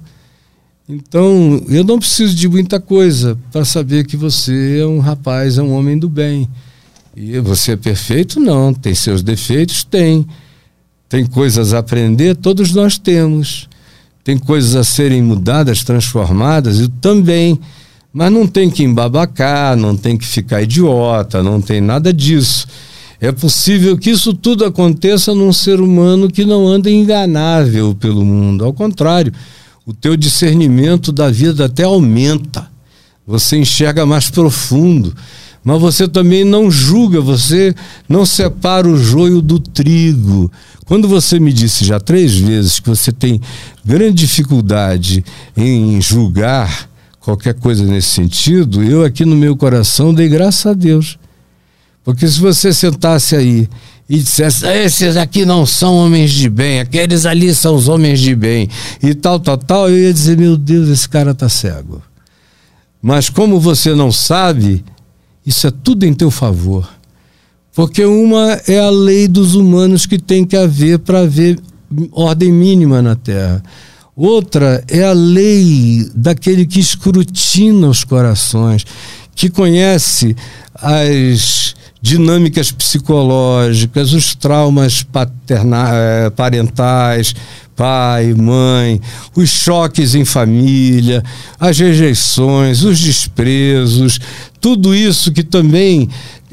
Então, 0.88 1.62
eu 1.68 1.84
não 1.84 2.00
preciso 2.00 2.36
de 2.36 2.48
muita 2.48 2.80
coisa 2.80 3.38
para 3.52 3.66
saber 3.66 4.06
que 4.06 4.16
você 4.16 4.80
é 4.80 4.86
um 4.86 5.00
rapaz, 5.00 5.58
é 5.58 5.62
um 5.62 5.74
homem 5.74 5.98
do 5.98 6.08
bem. 6.08 6.48
E 7.16 7.40
você 7.40 7.72
é 7.72 7.78
perfeito? 7.78 8.40
Não. 8.40 8.74
Tem 8.74 8.94
seus 8.94 9.24
defeitos? 9.24 9.84
Tem. 9.84 10.26
Tem 11.08 11.26
coisas 11.26 11.74
a 11.74 11.80
aprender? 11.80 12.36
Todos 12.36 12.74
nós 12.74 12.98
temos. 12.98 13.70
Tem 14.24 14.38
coisas 14.38 14.76
a 14.76 14.84
serem 14.84 15.22
mudadas, 15.22 15.84
transformadas? 15.84 16.80
E 16.80 16.90
também. 16.90 17.60
Mas 18.12 18.32
não 18.32 18.46
tem 18.48 18.70
que 18.70 18.84
embabacar, 18.84 19.78
não 19.78 19.96
tem 19.96 20.18
que 20.18 20.26
ficar 20.26 20.62
idiota, 20.62 21.44
não 21.44 21.62
tem 21.62 21.80
nada 21.80 22.12
disso. 22.12 22.68
É 23.22 23.32
possível 23.32 23.98
que 23.98 24.10
isso 24.10 24.34
tudo 24.34 24.66
aconteça 24.66 25.34
num 25.34 25.54
ser 25.54 25.80
humano 25.80 26.30
que 26.30 26.46
não 26.46 26.68
anda 26.68 26.90
enganável 26.90 27.96
pelo 27.96 28.26
mundo. 28.26 28.66
Ao 28.66 28.74
contrário, 28.74 29.32
o 29.86 29.94
teu 29.94 30.18
discernimento 30.18 31.12
da 31.12 31.30
vida 31.30 31.66
até 31.66 31.84
aumenta. 31.84 32.68
Você 33.26 33.58
enxerga 33.58 34.06
mais 34.06 34.30
profundo 34.30 35.16
mas 35.66 35.82
você 35.82 36.08
também 36.08 36.44
não 36.44 36.70
julga, 36.70 37.20
você 37.20 37.74
não 38.08 38.24
separa 38.24 38.88
o 38.88 38.96
joio 38.96 39.42
do 39.42 39.60
trigo. 39.60 40.52
Quando 40.86 41.08
você 41.08 41.40
me 41.40 41.52
disse 41.52 41.84
já 41.84 42.00
três 42.00 42.36
vezes 42.36 42.80
que 42.80 42.88
você 42.88 43.12
tem 43.12 43.42
grande 43.84 44.14
dificuldade 44.14 45.26
em 45.58 46.00
julgar 46.00 46.88
qualquer 47.20 47.56
coisa 47.56 47.84
nesse 47.84 48.10
sentido, 48.10 48.84
eu 48.84 49.04
aqui 49.04 49.26
no 49.26 49.36
meu 49.36 49.58
coração 49.58 50.14
dei 50.14 50.30
graças 50.30 50.68
a 50.68 50.74
Deus. 50.74 51.18
Porque 52.04 52.28
se 52.28 52.40
você 52.40 52.72
sentasse 52.72 53.36
aí 53.36 53.68
e 54.08 54.20
dissesse, 54.20 54.68
esses 54.68 55.18
aqui 55.18 55.44
não 55.46 55.66
são 55.66 55.96
homens 55.96 56.32
de 56.32 56.48
bem, 56.48 56.80
aqueles 56.80 57.26
ali 57.26 57.56
são 57.56 57.74
os 57.74 57.88
homens 57.88 58.20
de 58.20 58.36
bem, 58.36 58.70
e 59.02 59.16
tal, 59.16 59.40
tal, 59.40 59.58
tal, 59.58 59.90
eu 59.90 59.98
ia 59.98 60.14
dizer, 60.14 60.38
meu 60.38 60.56
Deus, 60.56 60.90
esse 60.90 61.10
cara 61.10 61.32
está 61.32 61.50
cego. 61.50 62.04
Mas 63.02 63.30
como 63.30 63.60
você 63.60 63.96
não 63.96 64.12
sabe, 64.12 64.86
isso 65.46 65.68
é 65.68 65.72
tudo 65.72 66.06
em 66.06 66.14
teu 66.14 66.32
favor. 66.32 66.90
Porque 67.74 68.06
uma 68.06 68.60
é 68.68 68.80
a 68.80 68.90
lei 68.90 69.28
dos 69.28 69.54
humanos 69.54 70.06
que 70.06 70.18
tem 70.18 70.46
que 70.46 70.56
haver 70.56 71.00
para 71.00 71.20
haver 71.20 71.60
ordem 72.12 72.52
mínima 72.52 73.02
na 73.02 73.16
Terra. 73.16 73.62
Outra 74.16 74.82
é 74.88 75.04
a 75.04 75.12
lei 75.12 76.10
daquele 76.16 76.66
que 76.66 76.80
escrutina 76.80 77.88
os 77.90 78.06
corações, 78.06 78.86
que 79.36 79.50
conhece 79.50 80.36
as 80.74 81.76
dinâmicas 82.02 82.72
psicológicas, 82.72 84.14
os 84.14 84.36
traumas 84.36 85.06
eh, 85.50 86.30
parentais, 86.30 87.36
pai, 87.76 88.34
mãe, 88.34 89.02
os 89.36 89.50
choques 89.50 90.16
em 90.16 90.24
família, 90.24 91.24
as 91.60 91.78
rejeições, 91.78 92.84
os 92.84 93.00
desprezos, 93.00 94.20
tudo 94.62 94.96
isso 94.96 95.32
que 95.32 95.44
também 95.44 96.10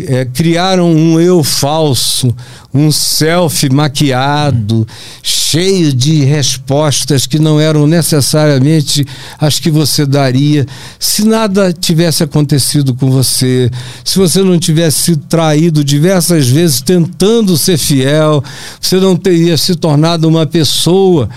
é, 0.08 0.24
criaram 0.24 0.90
um 0.90 1.20
eu 1.20 1.42
falso, 1.42 2.34
um 2.72 2.90
self 2.90 3.68
maquiado, 3.70 4.86
cheio 5.22 5.92
de 5.92 6.24
respostas 6.24 7.26
que 7.26 7.38
não 7.38 7.60
eram 7.60 7.86
necessariamente 7.86 9.06
as 9.38 9.58
que 9.58 9.70
você 9.70 10.06
daria 10.06 10.66
se 10.98 11.24
nada 11.24 11.72
tivesse 11.72 12.22
acontecido 12.22 12.94
com 12.94 13.10
você, 13.10 13.70
se 14.04 14.18
você 14.18 14.42
não 14.42 14.58
tivesse 14.58 15.02
sido 15.02 15.24
traído 15.26 15.84
diversas 15.84 16.48
vezes 16.48 16.80
tentando 16.80 17.56
ser 17.56 17.76
fiel, 17.76 18.42
você 18.80 18.96
não 18.96 19.16
teria 19.16 19.56
se 19.56 19.74
tornado 19.74 20.26
uma 20.26 20.46
pessoa 20.46 21.28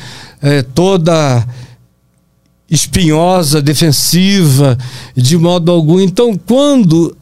é, 0.41 0.61
toda 0.61 1.45
espinhosa, 2.69 3.61
defensiva, 3.61 4.77
de 5.15 5.37
modo 5.37 5.71
algum. 5.71 5.99
Então, 5.99 6.37
quando 6.45 7.15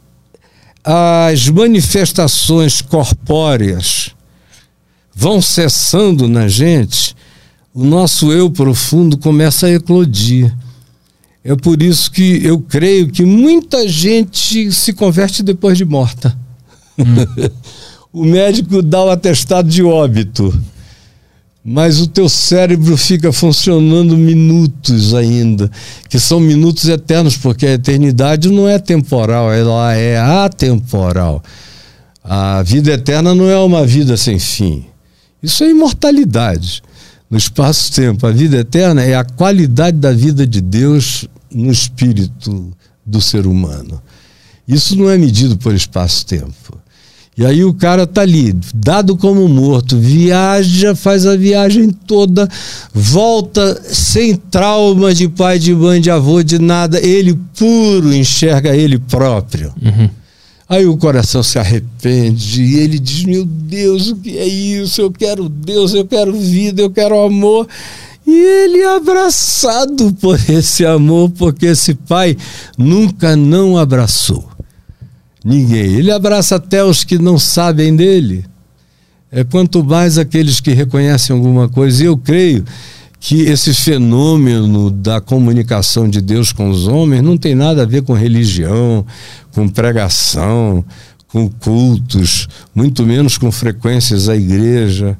as 0.84 1.48
manifestações 1.48 2.82
corpóreas 2.82 4.12
vão 5.16 5.42
cessando 5.42 6.28
na 6.28 6.48
gente, 6.48 7.16
o 7.74 7.84
nosso 7.84 8.32
eu 8.32 8.52
profundo 8.52 9.18
começa 9.18 9.68
a 9.68 9.72
eclodir. 9.72 10.54
É 11.44 11.56
por 11.56 11.82
isso 11.82 12.12
que 12.12 12.44
eu 12.44 12.60
creio 12.60 13.10
que 13.10 13.24
muita 13.24 13.88
gente 13.88 14.72
se 14.72 14.94
converte 14.94 15.44
depois 15.44 15.78
de 15.78 15.86
morta. 15.86 16.38
Hum. 16.98 17.04
o 18.12 18.24
médico 18.24 18.82
dá 18.82 19.04
o 19.04 19.10
atestado 19.10 19.68
de 19.68 19.84
óbito 19.84 20.54
mas 21.64 22.02
o 22.02 22.08
teu 22.08 22.28
cérebro 22.28 22.98
fica 22.98 23.32
funcionando 23.32 24.18
minutos 24.18 25.14
ainda, 25.14 25.72
que 26.10 26.20
são 26.20 26.40
minutos 26.40 26.90
eternos, 26.90 27.38
porque 27.38 27.66
a 27.66 27.74
eternidade 27.74 28.50
não 28.50 28.68
é 28.68 28.78
temporal, 28.78 29.52
ela 29.52 29.94
é 29.94 30.18
atemporal. 30.18 31.42
A 32.22 32.62
vida 32.64 32.92
eterna 32.92 33.34
não 33.34 33.50
é 33.50 33.58
uma 33.58 33.86
vida 33.86 34.18
sem 34.18 34.40
fim. 34.40 34.86
Isso 35.42 35.64
é 35.64 35.70
imortalidade 35.70 36.82
no 37.30 37.38
espaço-tempo. 37.38 38.28
A 38.28 38.32
vida 38.32 38.58
eterna 38.58 39.02
é 39.02 39.16
a 39.16 39.24
qualidade 39.24 39.98
da 39.98 40.12
vida 40.12 40.46
de 40.46 40.62
Deus 40.62 41.28
no 41.52 41.72
espírito 41.72 42.72
do 43.06 43.22
ser 43.22 43.46
humano. 43.46 44.02
Isso 44.68 44.96
não 44.96 45.10
é 45.10 45.18
medido 45.18 45.58
por 45.58 45.74
espaço-tempo. 45.74 46.83
E 47.36 47.44
aí 47.44 47.64
o 47.64 47.74
cara 47.74 48.06
tá 48.06 48.22
ali, 48.22 48.56
dado 48.76 49.18
como 49.18 49.48
morto, 49.48 49.98
viaja, 49.98 50.96
faz 50.96 51.26
a 51.26 51.36
viagem 51.36 51.90
toda, 51.90 52.48
volta 52.94 53.82
sem 53.86 54.36
trauma 54.36 55.12
de 55.16 55.28
pai, 55.28 55.58
de 55.58 55.74
mãe, 55.74 56.00
de 56.00 56.12
avô, 56.12 56.44
de 56.44 56.60
nada, 56.60 57.00
ele 57.00 57.38
puro 57.58 58.14
enxerga 58.14 58.76
ele 58.76 59.00
próprio. 59.00 59.74
Uhum. 59.82 60.10
Aí 60.70 60.86
o 60.86 60.96
coração 60.96 61.42
se 61.42 61.58
arrepende 61.58 62.64
e 62.64 62.76
ele 62.76 63.00
diz: 63.00 63.26
Meu 63.26 63.46
Deus, 63.46 64.10
o 64.10 64.16
que 64.16 64.38
é 64.38 64.46
isso? 64.46 65.02
Eu 65.02 65.12
quero 65.12 65.50
Deus, 65.50 65.94
eu 65.94 66.06
quero 66.06 66.34
vida, 66.34 66.82
eu 66.84 66.90
quero 66.90 67.20
amor. 67.20 67.68
E 68.26 68.32
ele 68.32 68.80
é 68.80 68.96
abraçado 68.96 70.14
por 70.14 70.40
esse 70.50 70.86
amor, 70.86 71.32
porque 71.32 71.66
esse 71.66 71.94
pai 71.94 72.38
nunca 72.78 73.36
não 73.36 73.78
abraçou 73.78 74.53
ninguém. 75.44 75.96
Ele 75.96 76.12
abraça 76.12 76.56
até 76.56 76.84
os 76.84 77.04
que 77.04 77.18
não 77.18 77.38
sabem 77.38 77.96
dele. 77.96 78.46
É 79.32 79.44
quanto 79.44 79.84
mais 79.84 80.18
aqueles 80.18 80.60
que 80.60 80.72
reconhecem 80.72 81.36
alguma 81.36 81.68
coisa. 81.68 82.04
E 82.04 82.06
eu 82.06 82.16
creio 82.16 82.64
que 83.20 83.42
esse 83.42 83.74
fenômeno 83.74 84.92
da 84.92 85.22
comunicação 85.22 86.10
de 86.10 86.22
Deus 86.22 86.52
com 86.52 86.70
os 86.70 86.88
homens 86.88 87.24
não 87.24 87.38
tem 87.38 87.56
nada 87.56 87.84
a 87.84 87.86
ver 87.86 88.04
com 88.04 88.14
religião, 88.14 89.06
com 89.54 89.68
pregação, 89.68 90.84
com 91.30 91.50
cultos, 91.50 92.48
muito 92.76 93.06
menos 93.06 93.38
com 93.38 93.52
frequências 93.52 94.30
à 94.30 94.36
igreja. 94.36 95.18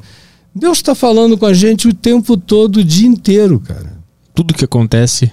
Deus 0.54 0.78
está 0.78 0.94
falando 0.94 1.38
com 1.38 1.46
a 1.46 1.54
gente 1.54 1.88
o 1.88 1.94
tempo 1.94 2.38
todo, 2.38 2.78
o 2.78 2.84
dia 2.84 3.08
inteiro, 3.08 3.60
cara. 3.60 3.98
Tudo 4.36 4.54
que 4.54 4.66
acontece. 4.66 5.32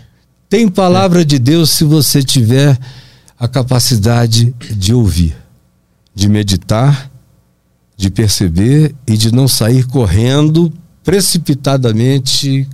Tem 0.49 0.67
palavra 0.67 1.21
é. 1.21 1.25
de 1.25 1.39
Deus 1.39 1.71
se 1.71 1.85
você 1.85 2.23
tiver 2.23 2.79
a 3.41 3.49
capacidade 3.49 4.55
de 4.77 4.93
ouvir, 4.93 5.35
de 6.15 6.29
meditar, 6.29 7.11
de 7.97 8.11
perceber 8.11 8.95
e 9.07 9.17
de 9.17 9.33
não 9.33 9.49
sair 9.49 9.87
correndo 9.87 10.71
precipitadamente 11.03 12.69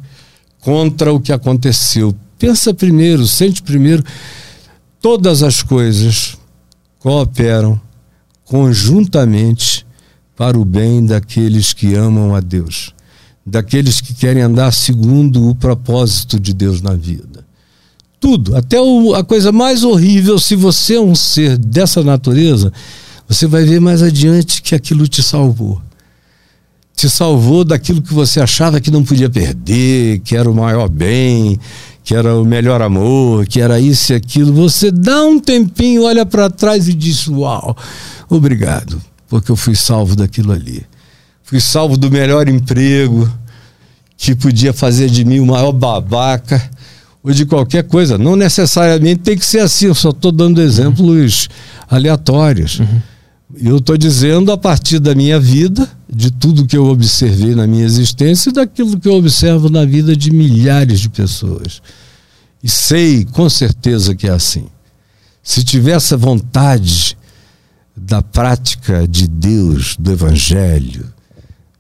contra 0.59 1.13
o 1.13 1.21
que 1.21 1.33
aconteceu. 1.33 2.13
Pensa 2.37 2.75
primeiro, 2.75 3.29
sente 3.29 3.63
primeiro. 3.63 4.03
Todas 5.01 5.45
as 5.45 5.63
coisas 5.63 6.37
cooperam 6.99 7.81
conjuntamente 8.45 9.87
para 10.37 10.59
o 10.59 10.65
bem 10.65 11.07
daqueles 11.07 11.73
que 11.73 11.95
amam 11.95 12.35
a 12.35 12.41
Deus, 12.41 12.93
daqueles 13.45 14.01
que 14.01 14.13
querem 14.13 14.43
andar 14.43 14.73
segundo 14.73 15.49
o 15.49 15.55
propósito 15.55 16.41
de 16.41 16.53
Deus 16.53 16.83
na 16.83 16.95
vida. 16.95 17.46
Tudo, 18.27 18.57
até 18.57 18.81
o, 18.81 19.15
a 19.15 19.23
coisa 19.23 19.53
mais 19.53 19.85
horrível, 19.85 20.37
se 20.37 20.57
você 20.57 20.97
é 20.97 21.01
um 21.01 21.15
ser 21.15 21.57
dessa 21.57 22.03
natureza, 22.03 22.73
você 23.29 23.47
vai 23.47 23.65
ver 23.65 23.81
mais 23.81 24.03
adiante 24.03 24.63
que 24.63 24.75
aquilo 24.75 25.07
te 25.07 25.23
salvou. 25.23 25.81
Te 26.97 27.09
salvou 27.09 27.65
daquilo 27.65 28.03
que 28.03 28.13
você 28.13 28.41
achava 28.41 28.81
que 28.81 28.91
não 28.91 29.05
podia 29.05 29.31
perder, 29.31 30.19
que 30.25 30.37
era 30.37 30.51
o 30.51 30.55
maior 30.57 30.89
bem, 30.89 31.57
que 32.03 32.17
era 32.17 32.35
o 32.37 32.45
melhor 32.45 32.83
amor, 32.83 33.47
que 33.47 33.61
era 33.61 33.79
isso 33.79 34.13
e 34.13 34.17
aquilo. 34.17 34.53
Você 34.55 34.91
dá 34.91 35.23
um 35.23 35.39
tempinho, 35.39 36.03
olha 36.03 36.27
para 36.27 36.51
trás 36.51 36.89
e 36.89 36.95
diz: 36.95 37.29
Uau, 37.29 37.77
obrigado, 38.29 39.01
porque 39.29 39.53
eu 39.53 39.57
fui 39.57 39.77
salvo 39.77 40.17
daquilo 40.17 40.51
ali. 40.51 40.85
Fui 41.45 41.61
salvo 41.61 41.97
do 41.97 42.11
melhor 42.11 42.49
emprego, 42.49 43.33
que 44.17 44.35
podia 44.35 44.73
fazer 44.73 45.09
de 45.09 45.25
mim 45.25 45.39
o 45.39 45.47
maior 45.47 45.71
babaca 45.71 46.61
ou 47.27 47.33
de 47.33 47.45
qualquer 47.45 47.83
coisa. 47.83 48.17
Não 48.17 48.37
necessariamente 48.37 49.23
tem 49.23 49.37
que 49.37 49.45
ser 49.45 49.59
assim, 49.59 49.87
eu 49.87 49.95
só 49.97 50.11
estou 50.11 50.31
dando 50.31 50.63
exemplos 50.63 51.49
aleatórios. 51.91 52.79
Uhum. 52.79 53.03
Eu 53.57 53.77
estou 53.79 53.97
dizendo 53.97 54.53
a 54.53 54.57
partir 54.57 55.01
da 55.01 55.13
minha 55.13 55.41
vida, 55.41 55.89
de 56.09 56.31
tudo 56.31 56.67
que 56.67 56.77
eu 56.77 56.87
observei 56.87 57.57
na 57.57 57.67
minha 57.67 57.85
existência 57.85 58.51
e 58.51 58.53
daquilo 58.53 58.99
que 58.99 59.09
eu 59.09 59.15
observo 59.15 59.69
na 59.69 59.85
vida 59.85 60.17
de 60.17 60.31
milhares 60.31 61.01
de 61.01 61.09
pessoas. 61.09 61.83
E 62.63 62.69
sei 62.69 63.25
com 63.25 63.51
certeza 63.51 64.15
que 64.15 64.29
é 64.29 64.31
assim. 64.31 64.67
Se 65.43 65.65
tivesse 65.65 66.15
a 66.15 66.17
vontade 66.17 67.17
da 67.97 68.23
prática 68.23 69.07
de 69.07 69.27
Deus, 69.27 69.97
do 69.99 70.13
Evangelho, 70.13 71.13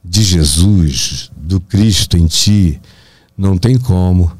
de 0.05 0.24
Jesus, 0.24 1.31
do 1.36 1.60
Cristo 1.60 2.16
em 2.16 2.27
ti, 2.27 2.81
não 3.39 3.56
tem 3.56 3.78
como 3.78 4.32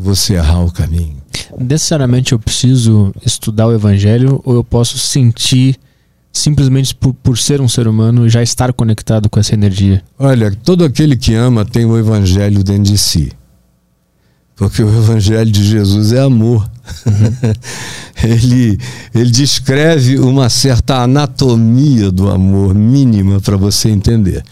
você 0.00 0.34
errar 0.34 0.64
o 0.64 0.72
caminho. 0.72 1.16
Necessariamente 1.58 2.32
eu 2.32 2.38
preciso 2.38 3.14
estudar 3.24 3.66
o 3.66 3.72
evangelho 3.72 4.40
ou 4.44 4.54
eu 4.54 4.64
posso 4.64 4.98
sentir 4.98 5.78
simplesmente 6.32 6.94
por, 6.94 7.12
por 7.14 7.36
ser 7.36 7.60
um 7.60 7.68
ser 7.68 7.88
humano 7.88 8.28
já 8.28 8.42
estar 8.42 8.72
conectado 8.72 9.28
com 9.28 9.38
essa 9.40 9.54
energia? 9.54 10.02
Olha, 10.18 10.50
todo 10.50 10.84
aquele 10.84 11.16
que 11.16 11.34
ama 11.34 11.64
tem 11.64 11.84
o 11.84 11.98
evangelho 11.98 12.62
dentro 12.62 12.84
de 12.84 12.98
si. 12.98 13.32
Porque 14.54 14.82
o 14.82 14.88
evangelho 14.88 15.50
de 15.50 15.64
Jesus 15.64 16.12
é 16.12 16.20
amor. 16.20 16.70
Uhum. 17.06 17.52
ele, 18.22 18.78
ele 19.14 19.30
descreve 19.30 20.18
uma 20.18 20.48
certa 20.48 21.02
anatomia 21.02 22.12
do 22.12 22.30
amor 22.30 22.74
mínima 22.74 23.40
para 23.40 23.56
você 23.56 23.88
entender. 23.88 24.44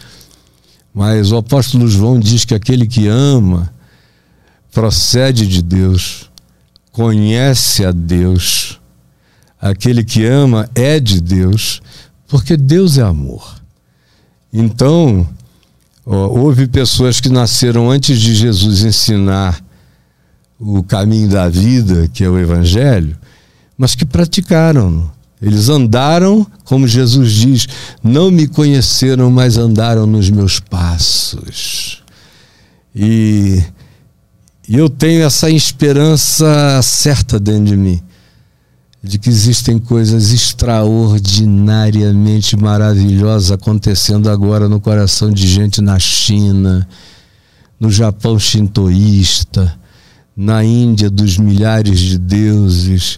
Mas 0.93 1.31
o 1.31 1.37
apóstolo 1.37 1.87
João 1.87 2.19
diz 2.19 2.43
que 2.43 2.55
aquele 2.55 2.87
que 2.87 3.07
ama 3.07 3.71
procede 4.71 5.47
de 5.47 5.61
Deus, 5.61 6.29
conhece 6.91 7.85
a 7.85 7.91
Deus. 7.91 8.79
Aquele 9.59 10.03
que 10.03 10.25
ama 10.25 10.69
é 10.73 10.99
de 10.99 11.19
Deus, 11.19 11.81
porque 12.27 12.55
Deus 12.55 12.97
é 12.97 13.01
amor. 13.01 13.59
Então, 14.51 15.27
houve 16.05 16.67
pessoas 16.67 17.19
que 17.19 17.29
nasceram 17.29 17.89
antes 17.89 18.19
de 18.19 18.33
Jesus 18.33 18.83
ensinar 18.83 19.63
o 20.59 20.83
caminho 20.83 21.29
da 21.29 21.47
vida, 21.47 22.09
que 22.13 22.23
é 22.23 22.29
o 22.29 22.37
Evangelho, 22.37 23.17
mas 23.77 23.95
que 23.95 24.05
praticaram. 24.05 25.09
Eles 25.41 25.69
andaram, 25.69 26.45
como 26.65 26.87
Jesus 26.87 27.31
diz, 27.31 27.67
não 28.03 28.29
me 28.29 28.45
conheceram, 28.45 29.31
mas 29.31 29.57
andaram 29.57 30.05
nos 30.05 30.29
meus 30.29 30.59
passos. 30.59 32.03
E 32.93 33.63
e 34.69 34.77
eu 34.77 34.87
tenho 34.87 35.23
essa 35.23 35.49
esperança 35.49 36.79
certa 36.83 37.39
dentro 37.39 37.65
de 37.65 37.75
mim, 37.75 37.99
de 39.01 39.17
que 39.17 39.27
existem 39.27 39.79
coisas 39.79 40.29
extraordinariamente 40.29 42.55
maravilhosas 42.55 43.51
acontecendo 43.51 44.29
agora 44.29 44.69
no 44.69 44.79
coração 44.79 45.31
de 45.31 45.47
gente 45.47 45.81
na 45.81 45.97
China, 45.97 46.87
no 47.79 47.89
Japão 47.89 48.37
shintoísta, 48.37 49.75
na 50.37 50.63
Índia 50.63 51.09
dos 51.09 51.39
milhares 51.39 51.99
de 51.99 52.19
deuses. 52.19 53.17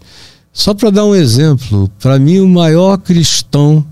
Só 0.54 0.74
para 0.74 0.90
dar 0.90 1.04
um 1.04 1.14
exemplo, 1.14 1.92
para 2.00 2.18
mim 2.18 2.40
o 2.40 2.48
maior 2.48 2.98
cristão 2.98 3.86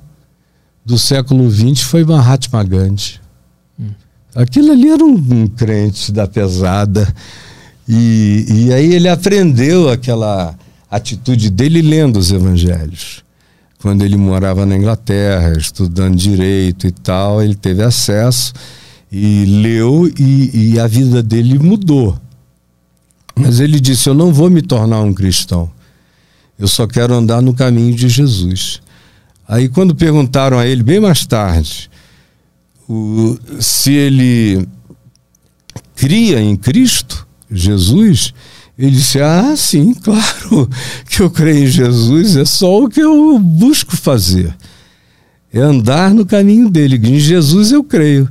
do 0.85 0.97
século 0.97 1.51
XX 1.51 1.81
foi 1.81 2.05
Mahatma 2.05 2.63
Gandhi. 2.63 3.19
Hum. 3.77 3.89
Aquilo 4.33 4.71
ali 4.71 4.87
era 4.87 5.03
um, 5.03 5.15
um 5.15 5.45
crente 5.45 6.13
da 6.13 6.25
pesada. 6.25 7.13
E, 7.91 8.45
e 8.47 8.73
aí 8.73 8.93
ele 8.93 9.09
aprendeu 9.09 9.89
aquela 9.89 10.55
atitude 10.91 11.49
dele 11.49 11.81
lendo 11.81 12.17
os 12.17 12.31
evangelhos. 12.31 13.23
Quando 13.81 14.03
ele 14.03 14.15
morava 14.15 14.63
na 14.63 14.77
Inglaterra, 14.77 15.57
estudando 15.57 16.15
direito 16.15 16.85
e 16.85 16.91
tal, 16.91 17.41
ele 17.41 17.55
teve 17.55 17.81
acesso 17.81 18.53
e 19.11 19.43
leu 19.45 20.07
e, 20.19 20.73
e 20.73 20.79
a 20.79 20.85
vida 20.85 21.23
dele 21.23 21.57
mudou. 21.57 22.15
Mas 23.35 23.59
ele 23.59 23.79
disse: 23.79 24.07
Eu 24.07 24.13
não 24.13 24.31
vou 24.31 24.51
me 24.51 24.61
tornar 24.61 25.01
um 25.01 25.13
cristão. 25.13 25.71
Eu 26.59 26.67
só 26.67 26.85
quero 26.85 27.15
andar 27.15 27.41
no 27.41 27.55
caminho 27.55 27.95
de 27.95 28.07
Jesus. 28.07 28.81
Aí, 29.47 29.67
quando 29.67 29.95
perguntaram 29.95 30.59
a 30.59 30.67
ele, 30.67 30.83
bem 30.83 30.99
mais 30.99 31.25
tarde, 31.25 31.89
o, 32.87 33.35
se 33.59 33.93
ele 33.93 34.67
cria 35.95 36.39
em 36.39 36.55
Cristo, 36.55 37.27
Jesus, 37.51 38.33
ele 38.77 38.91
disse: 38.91 39.19
Ah, 39.19 39.55
sim, 39.57 39.93
claro 39.93 40.69
que 41.09 41.21
eu 41.21 41.29
creio 41.29 41.65
em 41.65 41.67
Jesus, 41.67 42.35
é 42.35 42.45
só 42.45 42.83
o 42.83 42.89
que 42.89 43.01
eu 43.01 43.37
busco 43.39 43.95
fazer. 43.97 44.55
É 45.51 45.59
andar 45.59 46.13
no 46.13 46.25
caminho 46.25 46.69
dele. 46.69 46.95
Em 46.95 47.19
Jesus 47.19 47.71
eu 47.71 47.83
creio. 47.83 48.29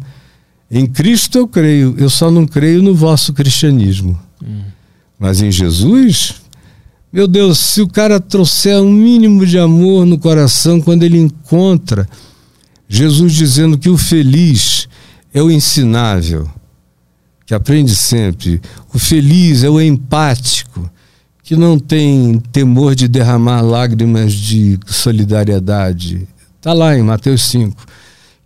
Em 0.70 0.86
Cristo 0.86 1.36
eu 1.36 1.48
creio. 1.48 1.94
Eu 1.98 2.08
só 2.08 2.30
não 2.30 2.46
creio 2.46 2.82
no 2.82 2.94
vosso 2.94 3.32
cristianismo. 3.32 4.18
Hum. 4.42 4.62
Mas 5.18 5.42
em 5.42 5.50
Jesus, 5.50 6.36
meu 7.12 7.26
Deus, 7.26 7.58
se 7.58 7.82
o 7.82 7.88
cara 7.88 8.20
trouxer 8.20 8.80
um 8.80 8.92
mínimo 8.92 9.44
de 9.44 9.58
amor 9.58 10.06
no 10.06 10.18
coração, 10.18 10.80
quando 10.80 11.02
ele 11.02 11.18
encontra 11.18 12.08
Jesus 12.88 13.34
dizendo 13.34 13.76
que 13.76 13.90
o 13.90 13.98
feliz 13.98 14.88
é 15.34 15.42
o 15.42 15.50
ensinável 15.50 16.48
que 17.48 17.54
aprende 17.54 17.96
sempre. 17.96 18.60
O 18.92 18.98
feliz 18.98 19.64
é 19.64 19.70
o 19.70 19.80
empático, 19.80 20.88
que 21.42 21.56
não 21.56 21.78
tem 21.78 22.38
temor 22.52 22.94
de 22.94 23.08
derramar 23.08 23.62
lágrimas 23.62 24.34
de 24.34 24.78
solidariedade. 24.84 26.28
Está 26.58 26.74
lá 26.74 26.94
em 26.94 27.02
Mateus 27.02 27.48
5. 27.48 27.86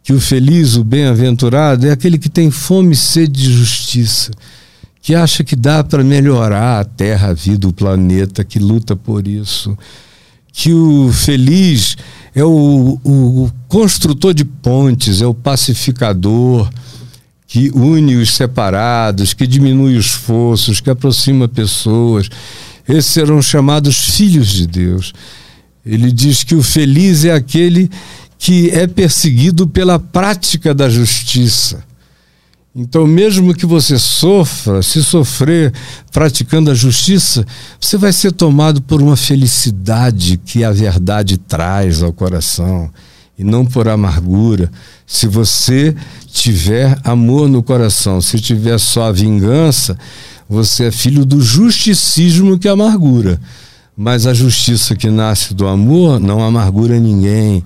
Que 0.04 0.12
o 0.12 0.20
feliz, 0.20 0.76
o 0.76 0.84
bem-aventurado, 0.84 1.84
é 1.84 1.90
aquele 1.90 2.16
que 2.16 2.28
tem 2.28 2.48
fome 2.48 2.92
e 2.92 2.96
sede 2.96 3.42
de 3.42 3.52
justiça, 3.52 4.30
que 5.00 5.16
acha 5.16 5.42
que 5.42 5.56
dá 5.56 5.82
para 5.82 6.04
melhorar 6.04 6.80
a 6.80 6.84
terra, 6.84 7.30
a 7.30 7.34
vida, 7.34 7.66
o 7.66 7.72
planeta, 7.72 8.44
que 8.44 8.60
luta 8.60 8.94
por 8.94 9.26
isso. 9.26 9.76
Que 10.52 10.72
o 10.72 11.12
feliz 11.12 11.96
é 12.32 12.44
o, 12.44 13.00
o 13.04 13.50
construtor 13.66 14.32
de 14.32 14.44
pontes, 14.44 15.20
é 15.20 15.26
o 15.26 15.34
pacificador 15.34 16.70
que 17.52 17.70
une 17.74 18.16
os 18.16 18.34
separados, 18.34 19.34
que 19.34 19.46
diminui 19.46 19.98
os 19.98 20.06
esforços, 20.06 20.80
que 20.80 20.88
aproxima 20.88 21.46
pessoas. 21.46 22.30
Esses 22.88 23.12
serão 23.12 23.42
chamados 23.42 24.16
filhos 24.16 24.48
de 24.48 24.66
Deus. 24.66 25.12
Ele 25.84 26.10
diz 26.10 26.42
que 26.42 26.54
o 26.54 26.62
feliz 26.62 27.26
é 27.26 27.32
aquele 27.32 27.90
que 28.38 28.70
é 28.70 28.86
perseguido 28.86 29.68
pela 29.68 29.98
prática 29.98 30.74
da 30.74 30.88
justiça. 30.88 31.84
Então, 32.74 33.06
mesmo 33.06 33.52
que 33.52 33.66
você 33.66 33.98
sofra, 33.98 34.82
se 34.82 35.04
sofrer 35.04 35.74
praticando 36.10 36.70
a 36.70 36.74
justiça, 36.74 37.44
você 37.78 37.98
vai 37.98 38.14
ser 38.14 38.32
tomado 38.32 38.80
por 38.80 39.02
uma 39.02 39.14
felicidade 39.14 40.38
que 40.38 40.64
a 40.64 40.72
verdade 40.72 41.36
traz 41.36 42.02
ao 42.02 42.14
coração 42.14 42.90
e 43.38 43.44
não 43.44 43.64
por 43.64 43.88
amargura. 43.88 44.70
Se 45.06 45.26
você 45.26 45.94
tiver 46.30 46.98
amor 47.04 47.48
no 47.48 47.62
coração, 47.62 48.20
se 48.20 48.38
tiver 48.38 48.78
só 48.78 49.12
vingança, 49.12 49.98
você 50.48 50.84
é 50.84 50.90
filho 50.90 51.24
do 51.24 51.40
justicismo 51.40 52.58
que 52.58 52.68
amargura. 52.68 53.40
Mas 53.96 54.26
a 54.26 54.34
justiça 54.34 54.96
que 54.96 55.10
nasce 55.10 55.54
do 55.54 55.66
amor 55.66 56.18
não 56.18 56.42
amargura 56.42 56.98
ninguém. 56.98 57.64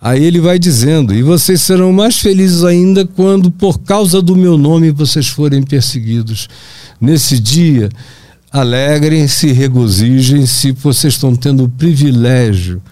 Aí 0.00 0.24
ele 0.24 0.40
vai 0.40 0.58
dizendo: 0.58 1.14
E 1.14 1.22
vocês 1.22 1.62
serão 1.62 1.92
mais 1.92 2.18
felizes 2.18 2.64
ainda 2.64 3.06
quando, 3.06 3.50
por 3.50 3.78
causa 3.80 4.20
do 4.20 4.36
meu 4.36 4.58
nome, 4.58 4.90
vocês 4.90 5.28
forem 5.28 5.62
perseguidos. 5.62 6.48
Nesse 7.00 7.38
dia, 7.38 7.88
alegrem-se, 8.50 9.52
regozijem-se, 9.52 10.72
vocês 10.72 11.14
estão 11.14 11.34
tendo 11.34 11.64
o 11.64 11.68
privilégio 11.68 12.82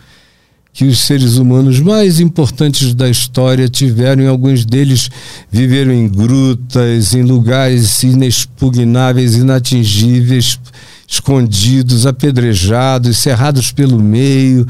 que 0.80 0.86
os 0.86 1.00
seres 1.00 1.36
humanos 1.36 1.78
mais 1.78 2.20
importantes 2.20 2.94
da 2.94 3.06
história 3.06 3.68
tiveram, 3.68 4.22
e 4.22 4.26
alguns 4.26 4.64
deles 4.64 5.10
viveram 5.50 5.92
em 5.92 6.08
grutas, 6.08 7.12
em 7.12 7.22
lugares 7.22 8.02
inexpugnáveis, 8.02 9.34
inatingíveis, 9.34 10.58
escondidos, 11.06 12.06
apedrejados, 12.06 13.18
cerrados 13.18 13.70
pelo 13.70 14.00
meio. 14.00 14.66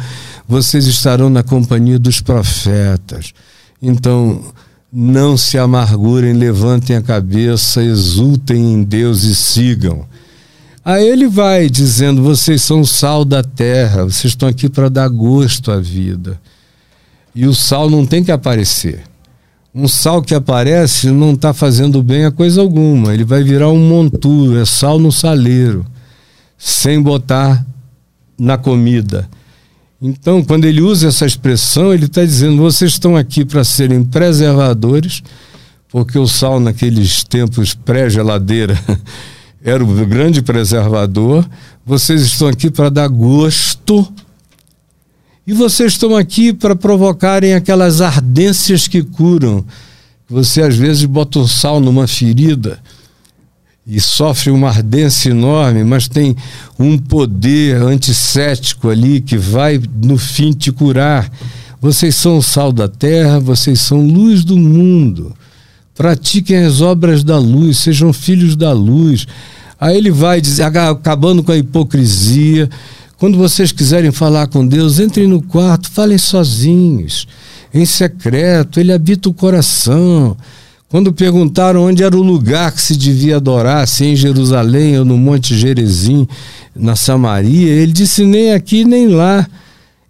Vocês 0.49 0.85
estarão 0.89 1.31
na 1.31 1.45
companhia 1.45 1.97
dos 1.97 2.21
profetas. 2.21 3.33
Então, 3.81 4.43
não 4.93 5.37
se 5.37 5.59
amargurem, 5.59 6.33
levantem 6.33 6.97
a 6.97 7.03
cabeça, 7.03 7.85
exultem 7.85 8.73
em 8.73 8.83
Deus 8.83 9.23
e 9.23 9.33
sigam. 9.33 10.05
Aí 10.91 11.07
ele 11.07 11.29
vai 11.29 11.71
dizendo: 11.71 12.21
vocês 12.21 12.63
são 12.63 12.81
o 12.81 12.87
sal 12.87 13.25
da 13.25 13.45
terra, 13.45 14.03
vocês 14.03 14.33
estão 14.33 14.49
aqui 14.49 14.69
para 14.69 14.89
dar 14.89 15.09
gosto 15.09 15.71
à 15.71 15.79
vida. 15.79 16.41
E 17.33 17.47
o 17.47 17.55
sal 17.55 17.89
não 17.89 18.05
tem 18.05 18.25
que 18.25 18.33
aparecer. 18.33 19.05
Um 19.73 19.87
sal 19.87 20.21
que 20.21 20.35
aparece 20.35 21.13
não 21.13 21.33
está 21.33 21.55
fazendo 21.55 22.03
bem 22.03 22.25
a 22.25 22.33
coisa 22.33 22.61
alguma. 22.61 23.15
Ele 23.15 23.23
vai 23.23 23.45
virar 23.45 23.69
um 23.69 23.79
monturo, 23.79 24.59
é 24.59 24.65
sal 24.65 24.99
no 24.99 25.13
saleiro, 25.13 25.87
sem 26.59 27.01
botar 27.01 27.65
na 28.37 28.59
comida. 28.59 29.31
Então, 30.03 30.43
quando 30.43 30.65
ele 30.65 30.81
usa 30.81 31.07
essa 31.07 31.25
expressão, 31.25 31.95
ele 31.95 32.07
está 32.07 32.25
dizendo: 32.25 32.57
vocês 32.57 32.91
estão 32.91 33.17
aqui 33.17 33.45
para 33.45 33.63
serem 33.63 34.03
preservadores, 34.03 35.23
porque 35.89 36.19
o 36.19 36.27
sal, 36.27 36.59
naqueles 36.59 37.23
tempos 37.23 37.75
pré-geladeira, 37.75 38.77
era 39.63 39.83
o 39.85 40.07
grande 40.07 40.43
preservador. 40.43 41.49
Vocês 41.85 42.23
estão 42.23 42.49
aqui 42.49 42.71
para 42.71 42.89
dar 42.89 43.09
gosto. 43.09 44.07
E 45.47 45.53
vocês 45.53 45.93
estão 45.93 46.17
aqui 46.17 46.53
para 46.53 46.77
provocarem 46.77 47.55
aquelas 47.55 48.01
ardências 48.01 48.87
que 48.87 49.03
curam. 49.03 49.65
Você 50.29 50.63
às 50.63 50.77
vezes 50.77 51.05
bota 51.05 51.41
um 51.41 51.47
sal 51.47 51.81
numa 51.81 52.07
ferida 52.07 52.79
e 53.87 54.01
sofre 54.01 54.51
uma 54.51 54.69
ardência 54.69 55.31
enorme, 55.31 55.83
mas 55.83 56.07
tem 56.07 56.37
um 56.79 56.97
poder 56.97 57.77
antissético 57.83 58.89
ali 58.89 59.21
que 59.21 59.37
vai 59.37 59.81
no 60.03 60.17
fim 60.17 60.53
te 60.53 60.71
curar. 60.71 61.31
Vocês 61.81 62.15
são 62.15 62.39
o 62.39 62.43
sal 62.43 62.73
da 62.73 62.87
terra, 62.87 63.41
vocês 63.41 63.81
são 63.81 64.07
luz 64.07 64.45
do 64.45 64.57
mundo. 64.57 65.35
Pratiquem 66.01 66.65
as 66.65 66.81
obras 66.81 67.23
da 67.23 67.37
luz, 67.37 67.81
sejam 67.81 68.11
filhos 68.11 68.57
da 68.57 68.73
luz. 68.73 69.27
Aí 69.79 69.99
ele 69.99 70.11
vai 70.11 70.41
dizer, 70.41 70.63
acabando 70.63 71.43
com 71.43 71.53
a 71.53 71.59
hipocrisia. 71.59 72.71
Quando 73.19 73.37
vocês 73.37 73.71
quiserem 73.71 74.11
falar 74.11 74.47
com 74.47 74.67
Deus, 74.67 74.99
entrem 74.99 75.29
no 75.29 75.43
quarto, 75.43 75.91
falem 75.91 76.17
sozinhos, 76.17 77.29
em 77.75 77.85
secreto, 77.85 78.81
ele 78.81 78.95
habita 78.95 79.29
o 79.29 79.35
coração. 79.35 80.35
Quando 80.89 81.13
perguntaram 81.13 81.83
onde 81.83 82.03
era 82.03 82.17
o 82.17 82.23
lugar 82.23 82.73
que 82.73 82.81
se 82.81 82.97
devia 82.97 83.37
adorar, 83.37 83.87
se 83.87 84.07
em 84.07 84.17
Jerusalém 84.17 84.99
ou 84.99 85.05
no 85.05 85.19
Monte 85.19 85.55
Gerezim, 85.55 86.27
na 86.75 86.97
Samaria, 86.97 87.73
ele 87.75 87.93
disse: 87.93 88.25
nem 88.25 88.55
aqui 88.55 88.87
nem 88.87 89.07
lá, 89.07 89.47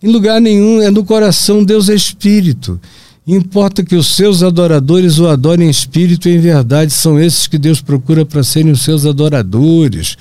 em 0.00 0.06
lugar 0.06 0.40
nenhum, 0.40 0.80
é 0.80 0.88
no 0.88 1.04
coração, 1.04 1.64
Deus 1.64 1.88
é 1.88 1.96
Espírito. 1.96 2.80
Importa 3.26 3.84
que 3.84 3.94
os 3.94 4.16
seus 4.16 4.42
adoradores 4.42 5.18
o 5.18 5.28
adorem 5.28 5.66
em 5.66 5.70
espírito 5.70 6.28
e 6.28 6.34
em 6.34 6.40
verdade, 6.40 6.92
são 6.92 7.20
esses 7.20 7.46
que 7.46 7.58
Deus 7.58 7.80
procura 7.80 8.24
para 8.24 8.42
serem 8.42 8.72
os 8.72 8.82
seus 8.82 9.04
adoradores. 9.04 10.16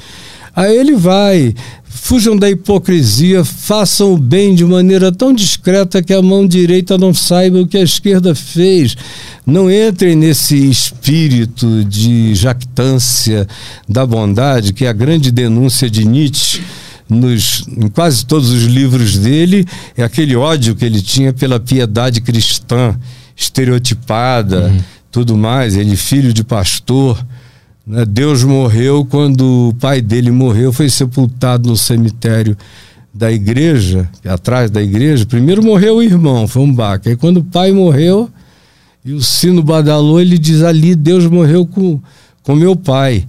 Aí 0.56 0.78
ele 0.78 0.96
vai, 0.96 1.56
fujam 1.86 2.36
da 2.36 2.50
hipocrisia, 2.50 3.46
façam 3.46 4.14
o 4.14 4.18
bem 4.18 4.54
de 4.54 4.66
maneira 4.66 5.12
tão 5.12 5.32
discreta 5.32 6.04
que 6.04 6.14
a 6.14 6.22
mão 6.22 6.46
direita 6.46 6.98
não 6.98 7.14
saiba 7.14 7.62
o 7.62 7.68
que 7.68 7.78
a 7.78 7.84
esquerda 7.84 8.36
fez. 8.36 8.98
Não 9.46 9.72
entrem 9.72 10.16
nesse 10.16 10.70
espírito 10.70 11.86
de 11.86 12.36
jactância 12.36 13.48
da 13.88 14.06
bondade, 14.06 14.74
que 14.74 14.86
é 14.86 14.90
a 14.90 14.94
grande 14.94 15.32
denúncia 15.32 15.90
de 15.90 16.06
Nietzsche 16.06 16.62
nos, 17.10 17.66
em 17.68 17.88
quase 17.88 18.24
todos 18.26 18.52
os 18.52 18.64
livros 18.64 19.18
dele 19.18 19.66
é 19.98 20.04
aquele 20.04 20.36
ódio 20.36 20.76
que 20.76 20.86
ele 20.86 21.02
tinha 21.02 21.34
pela 21.34 21.60
piedade 21.60 22.22
cristã, 22.22 22.96
estereotipada, 23.36 24.68
uhum. 24.68 24.80
tudo 25.12 25.36
mais. 25.36 25.76
Ele, 25.76 25.96
filho 25.96 26.32
de 26.32 26.44
pastor. 26.44 27.26
Né? 27.86 28.06
Deus 28.06 28.44
morreu 28.44 29.04
quando 29.04 29.70
o 29.70 29.74
pai 29.74 30.02
dele 30.02 30.30
morreu, 30.30 30.72
foi 30.72 30.90
sepultado 30.90 31.68
no 31.68 31.76
cemitério 31.76 32.56
da 33.12 33.32
igreja, 33.32 34.08
atrás 34.24 34.70
da 34.70 34.82
igreja. 34.82 35.26
Primeiro 35.26 35.64
morreu 35.64 35.98
o 35.98 36.04
irmão, 36.04 36.48
foi 36.48 36.62
um 36.62 36.72
baque. 36.72 37.10
Aí 37.10 37.16
quando 37.16 37.38
o 37.38 37.44
pai 37.44 37.72
morreu 37.72 38.30
e 39.04 39.14
o 39.14 39.22
sino 39.22 39.64
badalou, 39.64 40.22
ele 40.22 40.38
diz: 40.38 40.62
Ali 40.62 40.96
Deus 40.96 41.26
morreu 41.26 41.66
com, 41.66 42.00
com 42.44 42.56
meu 42.56 42.76
pai 42.76 43.28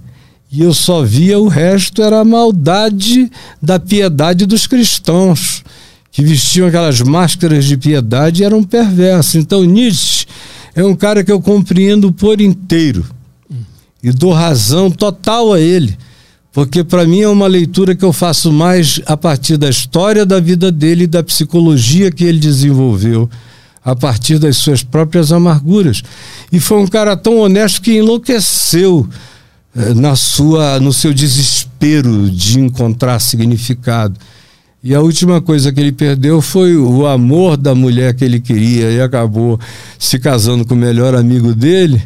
e 0.51 0.61
eu 0.61 0.73
só 0.73 1.01
via 1.01 1.39
o 1.39 1.47
resto 1.47 2.01
era 2.01 2.19
a 2.19 2.25
maldade 2.25 3.31
da 3.61 3.79
piedade 3.79 4.45
dos 4.45 4.67
cristãos, 4.67 5.63
que 6.11 6.21
vestiam 6.21 6.67
aquelas 6.67 6.99
máscaras 6.99 7.63
de 7.63 7.77
piedade 7.77 8.41
e 8.41 8.45
eram 8.45 8.61
perversos. 8.61 9.35
Então 9.35 9.63
Nietzsche 9.63 10.25
é 10.75 10.83
um 10.83 10.93
cara 10.93 11.23
que 11.23 11.31
eu 11.31 11.39
compreendo 11.39 12.11
por 12.11 12.41
inteiro 12.41 13.05
e 14.03 14.11
dou 14.11 14.33
razão 14.33 14.91
total 14.91 15.53
a 15.53 15.59
ele, 15.59 15.97
porque 16.51 16.83
para 16.83 17.05
mim 17.05 17.21
é 17.21 17.29
uma 17.29 17.47
leitura 17.47 17.95
que 17.95 18.03
eu 18.03 18.11
faço 18.11 18.51
mais 18.51 18.99
a 19.05 19.15
partir 19.15 19.55
da 19.55 19.69
história 19.69 20.25
da 20.25 20.41
vida 20.41 20.69
dele 20.69 21.05
e 21.05 21.07
da 21.07 21.23
psicologia 21.23 22.11
que 22.11 22.25
ele 22.25 22.39
desenvolveu 22.39 23.29
a 23.83 23.95
partir 23.95 24.37
das 24.37 24.57
suas 24.57 24.83
próprias 24.83 25.31
amarguras. 25.31 26.03
E 26.51 26.59
foi 26.59 26.77
um 26.77 26.87
cara 26.87 27.15
tão 27.15 27.39
honesto 27.39 27.81
que 27.81 27.97
enlouqueceu 27.97 29.07
na 29.73 30.15
sua, 30.15 30.79
no 30.79 30.91
seu 30.91 31.13
desespero 31.13 32.29
de 32.29 32.59
encontrar 32.59 33.19
significado. 33.19 34.19
E 34.83 34.95
a 34.95 34.99
última 34.99 35.39
coisa 35.39 35.71
que 35.71 35.79
ele 35.79 35.91
perdeu 35.91 36.41
foi 36.41 36.75
o 36.75 37.05
amor 37.05 37.55
da 37.55 37.75
mulher 37.75 38.15
que 38.15 38.25
ele 38.25 38.39
queria 38.39 38.89
e 38.91 38.99
acabou 38.99 39.59
se 39.99 40.17
casando 40.17 40.65
com 40.65 40.73
o 40.73 40.77
melhor 40.77 41.15
amigo 41.15 41.53
dele. 41.53 42.01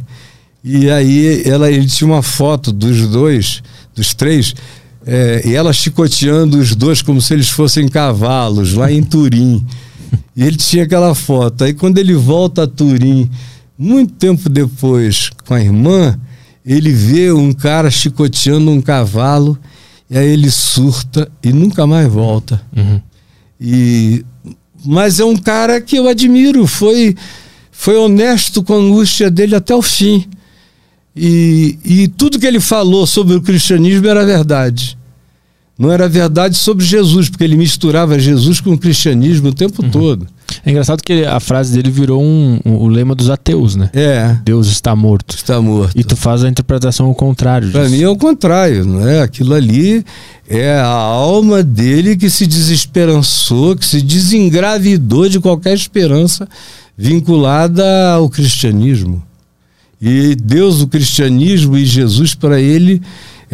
E 0.61 0.89
aí 0.89 1.43
ela, 1.45 1.71
ele 1.71 1.87
tinha 1.87 2.07
uma 2.07 2.21
foto 2.21 2.71
dos 2.73 3.07
dois, 3.07 3.63
dos 3.95 4.13
três, 4.13 4.53
é, 5.05 5.43
e 5.45 5.55
ela 5.55 5.71
chicoteando 5.71 6.57
os 6.57 6.75
dois 6.75 7.01
como 7.01 7.21
se 7.21 7.33
eles 7.33 7.49
fossem 7.49 7.87
cavalos 7.87 8.73
lá 8.73 8.91
em 8.91 9.01
Turim. 9.01 9.65
E 10.35 10.43
ele 10.43 10.57
tinha 10.57 10.83
aquela 10.83 11.15
foto. 11.15 11.63
Aí 11.63 11.73
quando 11.73 11.97
ele 11.97 12.13
volta 12.13 12.63
a 12.63 12.67
Turim, 12.67 13.29
muito 13.77 14.13
tempo 14.13 14.49
depois, 14.49 15.29
com 15.45 15.53
a 15.53 15.61
irmã, 15.61 16.19
ele 16.65 16.91
vê 16.91 17.31
um 17.31 17.53
cara 17.53 17.91
chicoteando 17.91 18.71
um 18.71 18.81
cavalo 18.81 19.57
e 20.09 20.17
aí 20.17 20.27
ele 20.27 20.49
surta 20.49 21.29
e 21.43 21.53
nunca 21.53 21.85
mais 21.85 22.07
volta. 22.11 22.61
Uhum. 22.75 23.01
E 23.59 24.25
mas 24.83 25.19
é 25.19 25.25
um 25.25 25.35
cara 25.35 25.81
que 25.81 25.95
eu 25.95 26.07
admiro, 26.07 26.65
foi 26.67 27.15
foi 27.71 27.97
honesto 27.97 28.63
com 28.63 28.73
a 28.73 28.77
angústia 28.77 29.29
dele 29.29 29.55
até 29.55 29.75
o 29.75 29.81
fim. 29.81 30.27
E, 31.15 31.77
e 31.83 32.07
tudo 32.07 32.39
que 32.39 32.45
ele 32.45 32.59
falou 32.59 33.05
sobre 33.05 33.35
o 33.35 33.41
cristianismo 33.41 34.07
era 34.07 34.25
verdade. 34.25 34.97
Não 35.77 35.91
era 35.91 36.07
verdade 36.07 36.57
sobre 36.57 36.85
Jesus, 36.85 37.29
porque 37.29 37.43
ele 37.43 37.55
misturava 37.55 38.17
Jesus 38.17 38.59
com 38.61 38.73
o 38.73 38.77
cristianismo 38.77 39.49
o 39.49 39.53
tempo 39.53 39.83
uhum. 39.83 39.89
todo. 39.89 40.27
É 40.65 40.71
engraçado 40.71 41.01
que 41.01 41.25
a 41.25 41.39
frase 41.39 41.73
dele 41.73 41.89
virou 41.89 42.21
um, 42.21 42.59
um, 42.65 42.75
o 42.75 42.87
lema 42.87 43.15
dos 43.15 43.29
ateus, 43.29 43.75
né? 43.75 43.89
É. 43.93 44.37
Deus 44.43 44.67
está 44.67 44.95
morto. 44.95 45.35
Está 45.35 45.61
morto. 45.61 45.97
E 45.97 46.03
tu 46.03 46.15
faz 46.15 46.43
a 46.43 46.49
interpretação 46.49 47.07
ao 47.07 47.15
contrário. 47.15 47.71
Para 47.71 47.89
mim 47.89 48.01
é 48.01 48.09
o 48.09 48.15
contrário, 48.15 48.85
não 48.85 49.07
é? 49.07 49.21
Aquilo 49.21 49.53
ali 49.53 50.05
é 50.47 50.75
a 50.75 50.87
alma 50.87 51.63
dele 51.63 52.15
que 52.15 52.29
se 52.29 52.45
desesperançou, 52.45 53.75
que 53.75 53.85
se 53.85 54.01
desengravidou 54.01 55.27
de 55.27 55.39
qualquer 55.39 55.73
esperança 55.73 56.47
vinculada 56.97 58.13
ao 58.13 58.29
cristianismo. 58.29 59.21
E 60.01 60.35
Deus, 60.35 60.81
o 60.81 60.87
cristianismo 60.87 61.77
e 61.77 61.85
Jesus 61.85 62.35
para 62.35 62.59
ele 62.59 63.01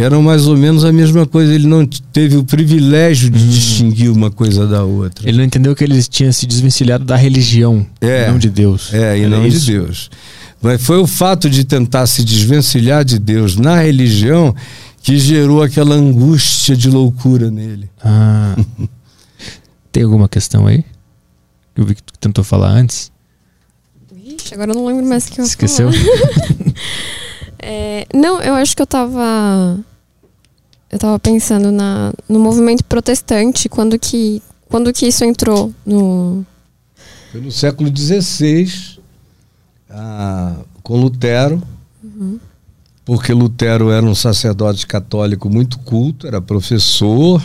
eram 0.01 0.21
mais 0.21 0.47
ou 0.47 0.57
menos 0.57 0.83
a 0.83 0.91
mesma 0.91 1.25
coisa. 1.25 1.53
Ele 1.53 1.67
não 1.67 1.85
teve 1.85 2.37
o 2.37 2.43
privilégio 2.43 3.29
de 3.29 3.43
hum. 3.43 3.49
distinguir 3.49 4.11
uma 4.11 4.31
coisa 4.31 4.67
da 4.67 4.83
outra. 4.83 5.27
Ele 5.27 5.37
não 5.37 5.45
entendeu 5.45 5.75
que 5.75 5.83
ele 5.83 6.01
tinha 6.03 6.31
se 6.31 6.45
desvencilhado 6.45 7.05
da 7.05 7.15
religião, 7.15 7.85
é, 7.99 8.29
não 8.29 8.37
de 8.37 8.49
Deus. 8.49 8.93
É, 8.93 9.17
e 9.17 9.27
não 9.27 9.45
isso? 9.45 9.65
de 9.65 9.71
Deus. 9.73 10.09
Mas 10.61 10.81
foi 10.81 10.97
o 10.97 11.07
fato 11.07 11.49
de 11.49 11.63
tentar 11.63 12.05
se 12.05 12.23
desvencilhar 12.23 13.03
de 13.03 13.17
Deus 13.17 13.55
na 13.55 13.81
religião 13.81 14.55
que 15.01 15.17
gerou 15.17 15.63
aquela 15.63 15.95
angústia 15.95 16.75
de 16.75 16.89
loucura 16.89 17.49
nele. 17.49 17.89
Ah. 18.03 18.55
Tem 19.91 20.03
alguma 20.03 20.29
questão 20.29 20.67
aí? 20.67 20.85
Eu 21.75 21.85
vi 21.85 21.95
que 21.95 22.03
tu 22.03 22.13
tentou 22.19 22.43
falar 22.43 22.69
antes. 22.69 23.11
Ixi, 24.23 24.53
agora 24.53 24.71
eu 24.71 24.75
não 24.75 24.85
lembro 24.85 25.05
mais 25.05 25.25
o 25.25 25.31
que 25.31 25.41
eu 25.41 25.45
Esqueceu? 25.45 25.89
É, 27.61 28.07
não, 28.11 28.41
eu 28.41 28.55
acho 28.55 28.75
que 28.75 28.81
eu 28.81 28.87
tava. 28.87 29.79
Eu 30.91 30.99
tava 30.99 31.17
pensando 31.17 31.71
na, 31.71 32.13
no 32.27 32.39
movimento 32.39 32.83
protestante, 32.83 33.69
quando 33.69 33.97
que, 33.97 34.41
quando 34.67 34.91
que 34.91 35.07
isso 35.07 35.23
entrou 35.23 35.73
no. 35.85 36.45
Foi 37.31 37.39
no 37.39 37.51
século 37.51 37.95
XVI, 37.95 38.99
ah, 39.89 40.57
com 40.83 40.99
Lutero, 40.99 41.63
uhum. 42.03 42.37
porque 43.05 43.31
Lutero 43.31 43.89
era 43.89 44.05
um 44.05 44.13
sacerdote 44.13 44.85
católico 44.85 45.49
muito 45.49 45.79
culto, 45.79 46.27
era 46.27 46.41
professor 46.41 47.41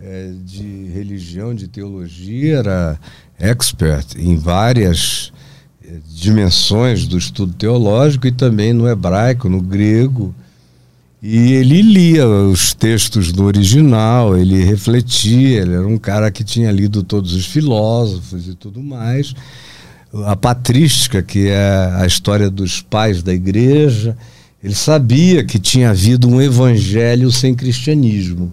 é, 0.00 0.32
de 0.44 0.84
religião, 0.94 1.52
de 1.52 1.66
teologia, 1.66 2.58
era 2.58 3.00
expert 3.40 4.14
em 4.16 4.36
várias 4.36 5.32
dimensões 6.06 7.06
do 7.06 7.16
estudo 7.16 7.52
teológico 7.54 8.26
e 8.26 8.32
também 8.32 8.72
no 8.72 8.88
hebraico, 8.88 9.48
no 9.48 9.60
grego. 9.60 10.34
E 11.20 11.52
ele 11.54 11.82
lia 11.82 12.26
os 12.26 12.72
textos 12.72 13.32
do 13.32 13.44
original, 13.44 14.36
ele 14.36 14.62
refletia, 14.62 15.62
ele 15.62 15.74
era 15.74 15.86
um 15.86 15.98
cara 15.98 16.30
que 16.30 16.44
tinha 16.44 16.70
lido 16.70 17.02
todos 17.02 17.32
os 17.32 17.44
filósofos 17.44 18.46
e 18.46 18.54
tudo 18.54 18.80
mais. 18.80 19.34
A 20.26 20.36
patrística, 20.36 21.20
que 21.20 21.48
é 21.48 21.92
a 21.96 22.06
história 22.06 22.48
dos 22.48 22.80
pais 22.80 23.20
da 23.20 23.34
igreja, 23.34 24.16
ele 24.62 24.74
sabia 24.74 25.44
que 25.44 25.58
tinha 25.58 25.90
havido 25.90 26.28
um 26.28 26.40
evangelho 26.40 27.32
sem 27.32 27.52
cristianismo. 27.52 28.52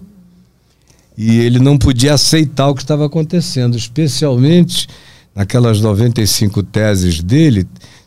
E 1.16 1.38
ele 1.38 1.60
não 1.60 1.78
podia 1.78 2.14
aceitar 2.14 2.68
o 2.68 2.74
que 2.74 2.82
estava 2.82 3.06
acontecendo, 3.06 3.76
especialmente 3.76 4.88
naquelas 5.34 5.80
95 5.80 6.62
teses 6.64 7.22
dele, 7.22 7.66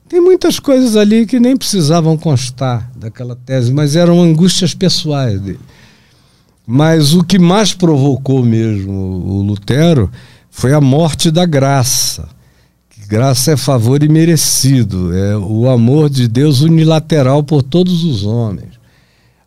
tem 0.09 0.19
muitas 0.19 0.59
coisas 0.59 0.95
ali 0.97 1.27
que 1.27 1.39
nem 1.39 1.55
precisavam 1.55 2.17
constar 2.17 2.91
daquela 2.95 3.35
tese, 3.35 3.71
mas 3.71 3.95
eram 3.95 4.19
angústias 4.19 4.73
pessoais 4.73 5.39
dele. 5.39 5.59
Mas 6.65 7.13
o 7.13 7.23
que 7.23 7.37
mais 7.37 7.73
provocou 7.73 8.43
mesmo 8.43 8.91
o 8.91 9.43
Lutero 9.43 10.09
foi 10.49 10.73
a 10.73 10.81
morte 10.81 11.29
da 11.29 11.45
graça. 11.45 12.27
Graça 13.07 13.51
é 13.51 13.57
favor 13.57 14.03
imerecido, 14.03 15.15
é 15.15 15.37
o 15.37 15.69
amor 15.69 16.09
de 16.09 16.27
Deus 16.27 16.61
unilateral 16.61 17.43
por 17.43 17.61
todos 17.61 18.03
os 18.03 18.23
homens. 18.23 18.78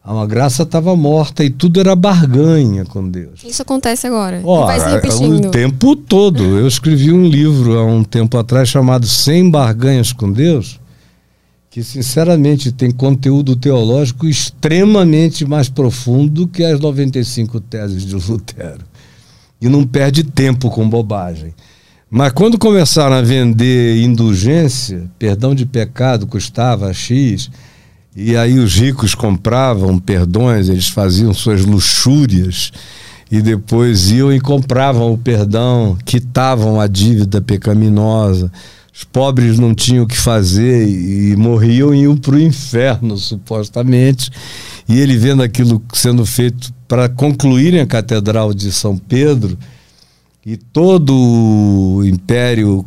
A 0.04 0.26
graça 0.26 0.64
estava 0.64 0.96
morta 0.96 1.44
e 1.44 1.50
tudo 1.50 1.78
era 1.78 1.94
barganha 1.94 2.84
com 2.84 3.08
Deus. 3.08 3.44
Isso 3.44 3.62
acontece 3.62 4.04
agora. 4.04 4.40
Ora, 4.42 4.66
vai 4.66 4.80
se 4.80 4.88
repetindo. 4.88 5.46
O 5.46 5.50
tempo 5.52 5.94
todo. 5.94 6.42
Eu 6.42 6.66
escrevi 6.66 7.12
um 7.12 7.24
livro 7.24 7.78
há 7.78 7.84
um 7.84 8.02
tempo 8.02 8.36
atrás 8.36 8.68
chamado 8.68 9.06
Sem 9.06 9.48
Barganhas 9.48 10.12
com 10.12 10.32
Deus, 10.32 10.80
que 11.70 11.84
sinceramente 11.84 12.72
tem 12.72 12.90
conteúdo 12.90 13.54
teológico 13.54 14.26
extremamente 14.26 15.44
mais 15.46 15.68
profundo 15.68 16.48
que 16.48 16.64
as 16.64 16.80
95 16.80 17.60
teses 17.60 18.04
de 18.04 18.16
Lutero. 18.16 18.84
E 19.60 19.68
não 19.68 19.86
perde 19.86 20.24
tempo 20.24 20.68
com 20.68 20.88
bobagem. 20.88 21.54
Mas 22.10 22.32
quando 22.32 22.58
começaram 22.58 23.14
a 23.14 23.22
vender 23.22 24.02
indulgência, 24.02 25.08
perdão 25.16 25.54
de 25.54 25.64
pecado 25.64 26.26
custava 26.26 26.92
X 26.92 27.48
e 28.14 28.36
aí 28.36 28.58
os 28.58 28.74
ricos 28.74 29.14
compravam 29.14 29.98
perdões, 29.98 30.68
eles 30.68 30.88
faziam 30.88 31.32
suas 31.32 31.64
luxúrias 31.64 32.70
e 33.30 33.40
depois 33.40 34.10
iam 34.10 34.30
e 34.30 34.38
compravam 34.38 35.12
o 35.12 35.16
perdão, 35.16 35.96
quitavam 36.04 36.78
a 36.78 36.86
dívida 36.86 37.40
pecaminosa. 37.40 38.52
Os 38.94 39.04
pobres 39.04 39.58
não 39.58 39.74
tinham 39.74 40.04
o 40.04 40.06
que 40.06 40.18
fazer 40.18 40.86
e 40.86 41.34
morriam 41.36 41.94
e 41.94 42.02
iam 42.02 42.14
para 42.14 42.34
o 42.34 42.38
inferno, 42.38 43.16
supostamente. 43.18 44.30
E 44.86 45.00
ele 45.00 45.16
vendo 45.16 45.42
aquilo 45.42 45.82
sendo 45.94 46.26
feito 46.26 46.74
para 46.86 47.08
concluírem 47.08 47.80
a 47.80 47.86
Catedral 47.86 48.52
de 48.52 48.70
São 48.70 48.98
Pedro 48.98 49.56
e 50.44 50.58
todo 50.58 51.14
o 51.14 52.04
Império 52.04 52.84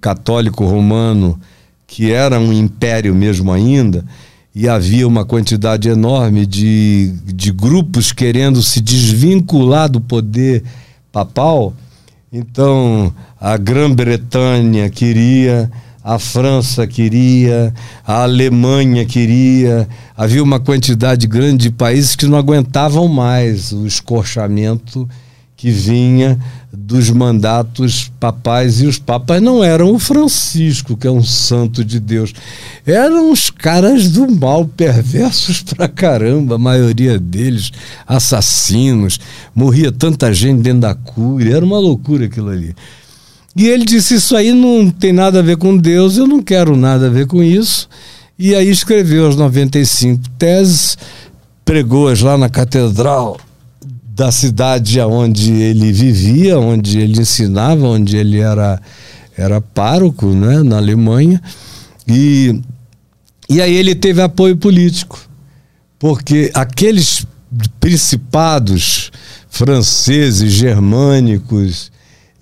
Católico 0.00 0.64
Romano, 0.64 1.40
que 1.88 2.12
era 2.12 2.38
um 2.38 2.52
império 2.52 3.12
mesmo 3.12 3.50
ainda, 3.50 4.04
e 4.58 4.68
havia 4.68 5.06
uma 5.06 5.24
quantidade 5.24 5.88
enorme 5.88 6.44
de, 6.44 7.14
de 7.26 7.52
grupos 7.52 8.10
querendo 8.10 8.60
se 8.60 8.80
desvincular 8.80 9.88
do 9.88 10.00
poder 10.00 10.64
papal. 11.12 11.72
Então, 12.32 13.14
a 13.40 13.56
Grã-Bretanha 13.56 14.90
queria, 14.90 15.70
a 16.02 16.18
França 16.18 16.88
queria, 16.88 17.72
a 18.04 18.24
Alemanha 18.24 19.04
queria. 19.04 19.88
Havia 20.16 20.42
uma 20.42 20.58
quantidade 20.58 21.28
grande 21.28 21.68
de 21.68 21.70
países 21.70 22.16
que 22.16 22.26
não 22.26 22.36
aguentavam 22.36 23.06
mais 23.06 23.70
o 23.70 23.86
escorchamento 23.86 25.08
que 25.58 25.72
vinha 25.72 26.38
dos 26.72 27.10
mandatos 27.10 28.12
papais 28.20 28.80
e 28.80 28.86
os 28.86 28.96
papas 28.96 29.42
não 29.42 29.62
eram 29.62 29.92
o 29.92 29.98
Francisco, 29.98 30.96
que 30.96 31.04
é 31.04 31.10
um 31.10 31.22
santo 31.22 31.84
de 31.84 31.98
Deus. 31.98 32.32
Eram 32.86 33.32
os 33.32 33.50
caras 33.50 34.08
do 34.08 34.30
mal, 34.30 34.64
perversos 34.64 35.60
pra 35.62 35.88
caramba, 35.88 36.54
a 36.54 36.58
maioria 36.58 37.18
deles, 37.18 37.72
assassinos. 38.06 39.18
Morria 39.52 39.90
tanta 39.90 40.32
gente 40.32 40.62
dentro 40.62 40.82
da 40.82 40.94
cúria, 40.94 41.56
era 41.56 41.64
uma 41.64 41.80
loucura 41.80 42.26
aquilo 42.26 42.50
ali. 42.50 42.72
E 43.56 43.66
ele 43.66 43.84
disse: 43.84 44.14
Isso 44.14 44.36
aí 44.36 44.52
não 44.52 44.88
tem 44.88 45.12
nada 45.12 45.40
a 45.40 45.42
ver 45.42 45.56
com 45.56 45.76
Deus, 45.76 46.16
eu 46.16 46.28
não 46.28 46.40
quero 46.40 46.76
nada 46.76 47.08
a 47.08 47.10
ver 47.10 47.26
com 47.26 47.42
isso. 47.42 47.88
E 48.38 48.54
aí 48.54 48.70
escreveu 48.70 49.26
as 49.26 49.34
95 49.34 50.22
teses, 50.38 50.96
pregou-as 51.64 52.20
lá 52.20 52.38
na 52.38 52.48
catedral 52.48 53.36
da 54.18 54.32
cidade 54.32 55.00
onde 55.00 55.52
ele 55.52 55.92
vivia, 55.92 56.58
onde 56.58 56.98
ele 56.98 57.20
ensinava, 57.20 57.86
onde 57.86 58.16
ele 58.16 58.40
era, 58.40 58.82
era 59.36 59.60
pároco, 59.60 60.26
né, 60.26 60.60
na 60.64 60.76
Alemanha. 60.76 61.40
E, 62.04 62.60
e 63.48 63.62
aí 63.62 63.72
ele 63.72 63.94
teve 63.94 64.20
apoio 64.20 64.56
político, 64.56 65.20
porque 66.00 66.50
aqueles 66.52 67.24
principados 67.78 69.12
franceses, 69.48 70.52
germânicos 70.52 71.92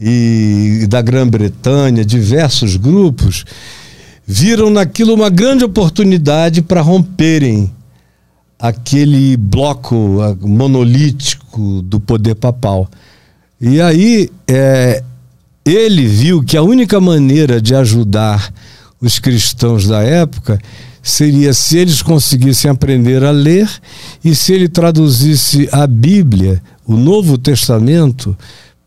e 0.01 0.87
da 0.89 1.03
Grã-Bretanha, 1.03 2.07
diversos 2.07 2.77
grupos, 2.77 3.45
viram 4.27 4.71
naquilo 4.71 5.13
uma 5.13 5.29
grande 5.29 5.63
oportunidade 5.63 6.63
para 6.63 6.81
romperem 6.81 7.71
aquele 8.59 9.37
bloco 9.37 9.95
monolítico 10.41 11.83
do 11.83 12.01
poder 12.01 12.35
papal. 12.35 12.89
E 13.61 13.81
aí 13.81 14.31
é, 14.49 15.03
ele 15.65 16.07
viu 16.07 16.43
que 16.43 16.57
a 16.57 16.63
única 16.63 17.01
maneira 17.01 17.61
de 17.61 17.75
ajudar 17.75 18.53
os 19.01 19.19
cristãos 19.19 19.87
da 19.87 20.03
época 20.03 20.59
seria 21.03 21.53
se 21.53 21.79
eles 21.79 22.03
conseguissem 22.03 22.71
aprender 22.71 23.23
a 23.23 23.31
ler 23.31 23.71
e 24.25 24.35
se 24.35 24.53
ele 24.53 24.69
traduzisse 24.69 25.69
a 25.71 25.87
Bíblia, 25.87 26.61
o 26.85 26.97
Novo 26.97 27.39
Testamento, 27.39 28.37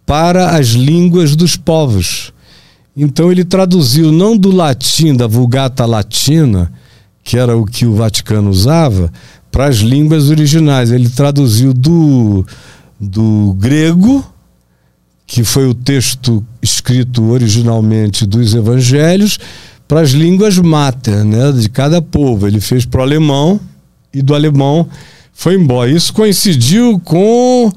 para 0.05 0.57
as 0.57 0.69
línguas 0.69 1.35
dos 1.35 1.55
povos. 1.55 2.33
Então 2.95 3.31
ele 3.31 3.45
traduziu 3.45 4.11
não 4.11 4.35
do 4.35 4.53
latim, 4.53 5.15
da 5.15 5.27
Vulgata 5.27 5.85
Latina, 5.85 6.71
que 7.23 7.37
era 7.37 7.55
o 7.55 7.63
que 7.63 7.85
o 7.85 7.95
Vaticano 7.95 8.49
usava, 8.49 9.11
para 9.51 9.65
as 9.67 9.77
línguas 9.77 10.29
originais. 10.29 10.91
Ele 10.91 11.09
traduziu 11.09 11.73
do, 11.73 12.45
do 12.99 13.55
grego, 13.59 14.25
que 15.25 15.43
foi 15.43 15.67
o 15.67 15.73
texto 15.73 16.43
escrito 16.61 17.29
originalmente 17.29 18.25
dos 18.25 18.53
evangelhos, 18.53 19.39
para 19.87 20.01
as 20.01 20.11
línguas 20.11 20.57
mater, 20.57 21.23
né, 21.23 21.51
de 21.51 21.69
cada 21.69 22.01
povo. 22.01 22.47
Ele 22.47 22.59
fez 22.59 22.85
para 22.85 22.99
o 22.99 23.03
alemão 23.03 23.59
e 24.13 24.21
do 24.21 24.35
alemão 24.35 24.87
foi 25.33 25.55
embora. 25.55 25.89
Isso 25.89 26.13
coincidiu 26.13 26.99
com 26.99 27.71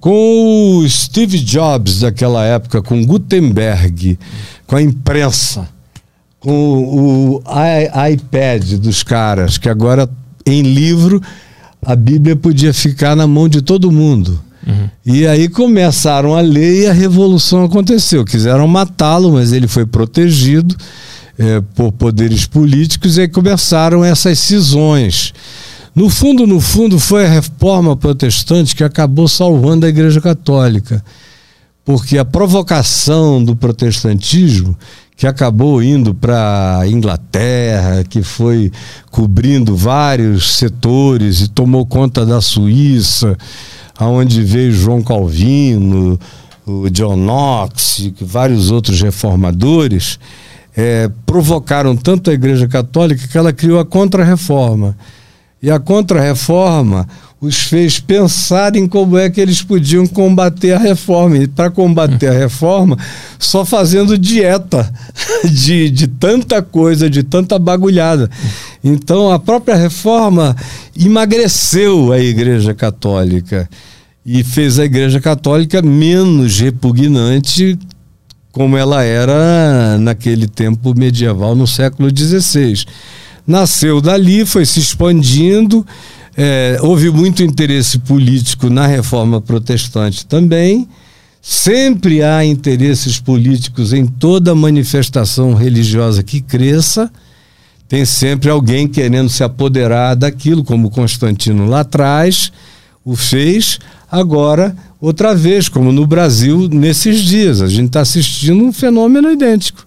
com 0.00 0.78
o 0.78 0.88
Steve 0.88 1.38
Jobs 1.40 2.00
daquela 2.00 2.44
época, 2.44 2.80
com 2.80 3.04
Gutenberg, 3.04 4.16
com 4.64 4.76
a 4.76 4.82
imprensa, 4.82 5.68
com 6.38 6.52
o 6.52 7.42
iPad 8.12 8.74
dos 8.74 9.02
caras, 9.02 9.58
que 9.58 9.68
agora 9.68 10.08
em 10.46 10.62
livro, 10.62 11.20
a 11.84 11.96
Bíblia 11.96 12.36
podia 12.36 12.72
ficar 12.72 13.16
na 13.16 13.26
mão 13.26 13.48
de 13.48 13.60
todo 13.60 13.90
mundo. 13.90 14.40
Uhum. 14.66 14.88
E 15.04 15.26
aí 15.26 15.48
começaram 15.48 16.34
a 16.34 16.40
ler 16.40 16.82
e 16.82 16.86
a 16.86 16.92
revolução 16.92 17.64
aconteceu. 17.64 18.24
Quiseram 18.24 18.66
matá-lo, 18.66 19.32
mas 19.32 19.52
ele 19.52 19.68
foi 19.68 19.86
protegido 19.86 20.76
é, 21.38 21.60
por 21.74 21.92
poderes 21.92 22.46
políticos 22.46 23.16
e 23.16 23.22
aí 23.22 23.28
começaram 23.28 24.04
essas 24.04 24.38
cisões. 24.38 25.32
No 25.94 26.10
fundo, 26.10 26.46
no 26.46 26.60
fundo, 26.60 26.98
foi 26.98 27.24
a 27.24 27.28
reforma 27.28 27.96
protestante 27.96 28.76
que 28.76 28.84
acabou 28.84 29.28
salvando 29.28 29.86
a 29.86 29.88
Igreja 29.88 30.20
Católica. 30.20 31.02
Porque 31.84 32.18
a 32.18 32.24
provocação 32.24 33.42
do 33.42 33.54
protestantismo 33.54 34.76
que 35.16 35.26
acabou 35.26 35.82
indo 35.82 36.14
para 36.14 36.80
a 36.80 36.88
Inglaterra, 36.88 38.04
que 38.04 38.22
foi 38.22 38.70
cobrindo 39.10 39.74
vários 39.74 40.56
setores 40.56 41.40
e 41.40 41.48
tomou 41.48 41.86
conta 41.86 42.26
da 42.26 42.40
Suíça, 42.42 43.36
aonde 43.98 44.42
veio 44.42 44.72
João 44.72 45.02
Calvino, 45.02 46.20
o 46.66 46.90
John 46.90 47.16
Knox 47.16 48.00
e 48.00 48.14
vários 48.20 48.70
outros 48.70 49.00
reformadores, 49.00 50.18
é, 50.76 51.10
provocaram 51.24 51.96
tanto 51.96 52.30
a 52.30 52.34
Igreja 52.34 52.68
Católica 52.68 53.26
que 53.26 53.38
ela 53.38 53.54
criou 53.54 53.80
a 53.80 53.86
Contra-Reforma. 53.86 54.94
E 55.62 55.70
a 55.70 55.80
Contra-Reforma 55.80 57.08
os 57.40 57.56
fez 57.64 58.00
pensar 58.00 58.76
em 58.76 58.86
como 58.86 59.18
é 59.18 59.28
que 59.28 59.40
eles 59.40 59.62
podiam 59.62 60.06
combater 60.06 60.72
a 60.72 60.78
reforma. 60.78 61.36
E 61.38 61.46
para 61.46 61.70
combater 61.70 62.28
a 62.28 62.32
reforma, 62.38 62.96
só 63.38 63.64
fazendo 63.64 64.16
dieta 64.16 64.90
de, 65.44 65.90
de 65.90 66.06
tanta 66.06 66.62
coisa, 66.62 67.10
de 67.10 67.22
tanta 67.22 67.58
bagulhada. 67.58 68.30
Então 68.82 69.30
a 69.30 69.38
própria 69.38 69.76
reforma 69.76 70.56
emagreceu 70.98 72.12
a 72.12 72.18
Igreja 72.18 72.72
Católica 72.74 73.68
e 74.24 74.42
fez 74.42 74.78
a 74.78 74.84
Igreja 74.84 75.20
Católica 75.20 75.82
menos 75.82 76.58
repugnante 76.58 77.78
como 78.50 78.74
ela 78.74 79.02
era 79.02 79.98
naquele 79.98 80.48
tempo 80.48 80.94
medieval, 80.98 81.54
no 81.54 81.66
século 81.66 82.08
XVI. 82.08 82.86
Nasceu 83.46 84.00
dali, 84.00 84.46
foi 84.46 84.64
se 84.64 84.80
expandindo 84.80 85.86
é, 86.36 86.78
houve 86.82 87.10
muito 87.10 87.42
interesse 87.42 87.98
político 87.98 88.68
na 88.68 88.86
reforma 88.86 89.40
protestante 89.40 90.26
também. 90.26 90.86
Sempre 91.40 92.22
há 92.22 92.44
interesses 92.44 93.18
políticos 93.18 93.92
em 93.92 94.06
toda 94.06 94.54
manifestação 94.54 95.54
religiosa 95.54 96.22
que 96.22 96.40
cresça. 96.40 97.10
Tem 97.88 98.04
sempre 98.04 98.50
alguém 98.50 98.88
querendo 98.88 99.28
se 99.28 99.44
apoderar 99.44 100.16
daquilo, 100.16 100.64
como 100.64 100.90
Constantino 100.90 101.66
lá 101.66 101.80
atrás 101.80 102.52
o 103.04 103.14
fez. 103.14 103.78
Agora, 104.10 104.76
outra 105.00 105.34
vez, 105.34 105.68
como 105.68 105.92
no 105.92 106.04
Brasil 106.06 106.68
nesses 106.68 107.20
dias. 107.20 107.62
A 107.62 107.68
gente 107.68 107.86
está 107.86 108.00
assistindo 108.00 108.62
um 108.64 108.72
fenômeno 108.72 109.30
idêntico. 109.30 109.86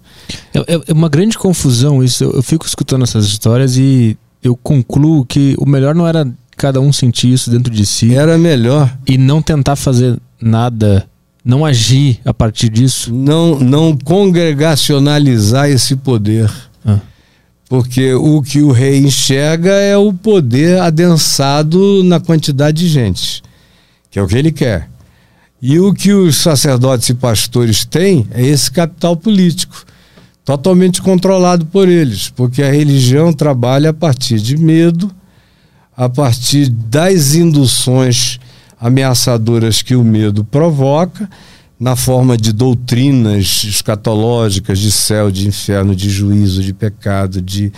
É, 0.54 0.58
é, 0.60 0.80
é, 0.88 0.92
uma 0.92 1.08
grande 1.10 1.36
confusão 1.36 2.02
isso. 2.02 2.24
Eu, 2.24 2.32
eu 2.32 2.42
fico 2.42 2.66
escutando 2.66 3.02
essas 3.02 3.26
histórias 3.26 3.76
e 3.76 4.16
eu 4.42 4.56
concluo 4.56 5.26
que 5.26 5.54
o 5.58 5.68
melhor 5.68 5.94
não 5.94 6.06
era 6.06 6.26
cada 6.60 6.78
um 6.78 6.92
sentir 6.92 7.32
isso 7.32 7.50
dentro 7.50 7.72
de 7.72 7.86
si. 7.86 8.14
Era 8.14 8.36
melhor. 8.36 8.94
E 9.06 9.16
não 9.16 9.40
tentar 9.40 9.76
fazer 9.76 10.18
nada, 10.38 11.06
não 11.42 11.64
agir 11.64 12.20
a 12.22 12.34
partir 12.34 12.68
disso. 12.68 13.12
Não, 13.12 13.58
não 13.58 13.96
congregacionalizar 13.96 15.70
esse 15.70 15.96
poder. 15.96 16.50
Ah. 16.84 16.98
Porque 17.66 18.12
o 18.12 18.42
que 18.42 18.60
o 18.60 18.72
rei 18.72 18.98
enxerga 18.98 19.72
é 19.72 19.96
o 19.96 20.12
poder 20.12 20.82
adensado 20.82 22.04
na 22.04 22.20
quantidade 22.20 22.80
de 22.80 22.88
gente, 22.88 23.42
que 24.10 24.18
é 24.18 24.22
o 24.22 24.26
que 24.26 24.36
ele 24.36 24.52
quer. 24.52 24.90
E 25.62 25.78
o 25.78 25.94
que 25.94 26.12
os 26.12 26.36
sacerdotes 26.36 27.08
e 27.08 27.14
pastores 27.14 27.86
têm 27.86 28.26
é 28.32 28.44
esse 28.44 28.70
capital 28.70 29.16
político, 29.16 29.86
totalmente 30.44 31.00
controlado 31.00 31.64
por 31.64 31.88
eles, 31.88 32.28
porque 32.28 32.62
a 32.62 32.70
religião 32.70 33.32
trabalha 33.32 33.90
a 33.90 33.94
partir 33.94 34.40
de 34.40 34.58
medo, 34.58 35.10
a 36.00 36.08
partir 36.08 36.70
das 36.70 37.34
induções 37.34 38.40
ameaçadoras 38.80 39.82
que 39.82 39.94
o 39.94 40.02
medo 40.02 40.42
provoca, 40.42 41.28
na 41.78 41.94
forma 41.94 42.38
de 42.38 42.54
doutrinas 42.54 43.64
escatológicas 43.64 44.78
de 44.78 44.90
céu, 44.90 45.30
de 45.30 45.46
inferno, 45.46 45.94
de 45.94 46.08
juízo, 46.08 46.62
de 46.62 46.72
pecado, 46.72 47.42
de, 47.42 47.70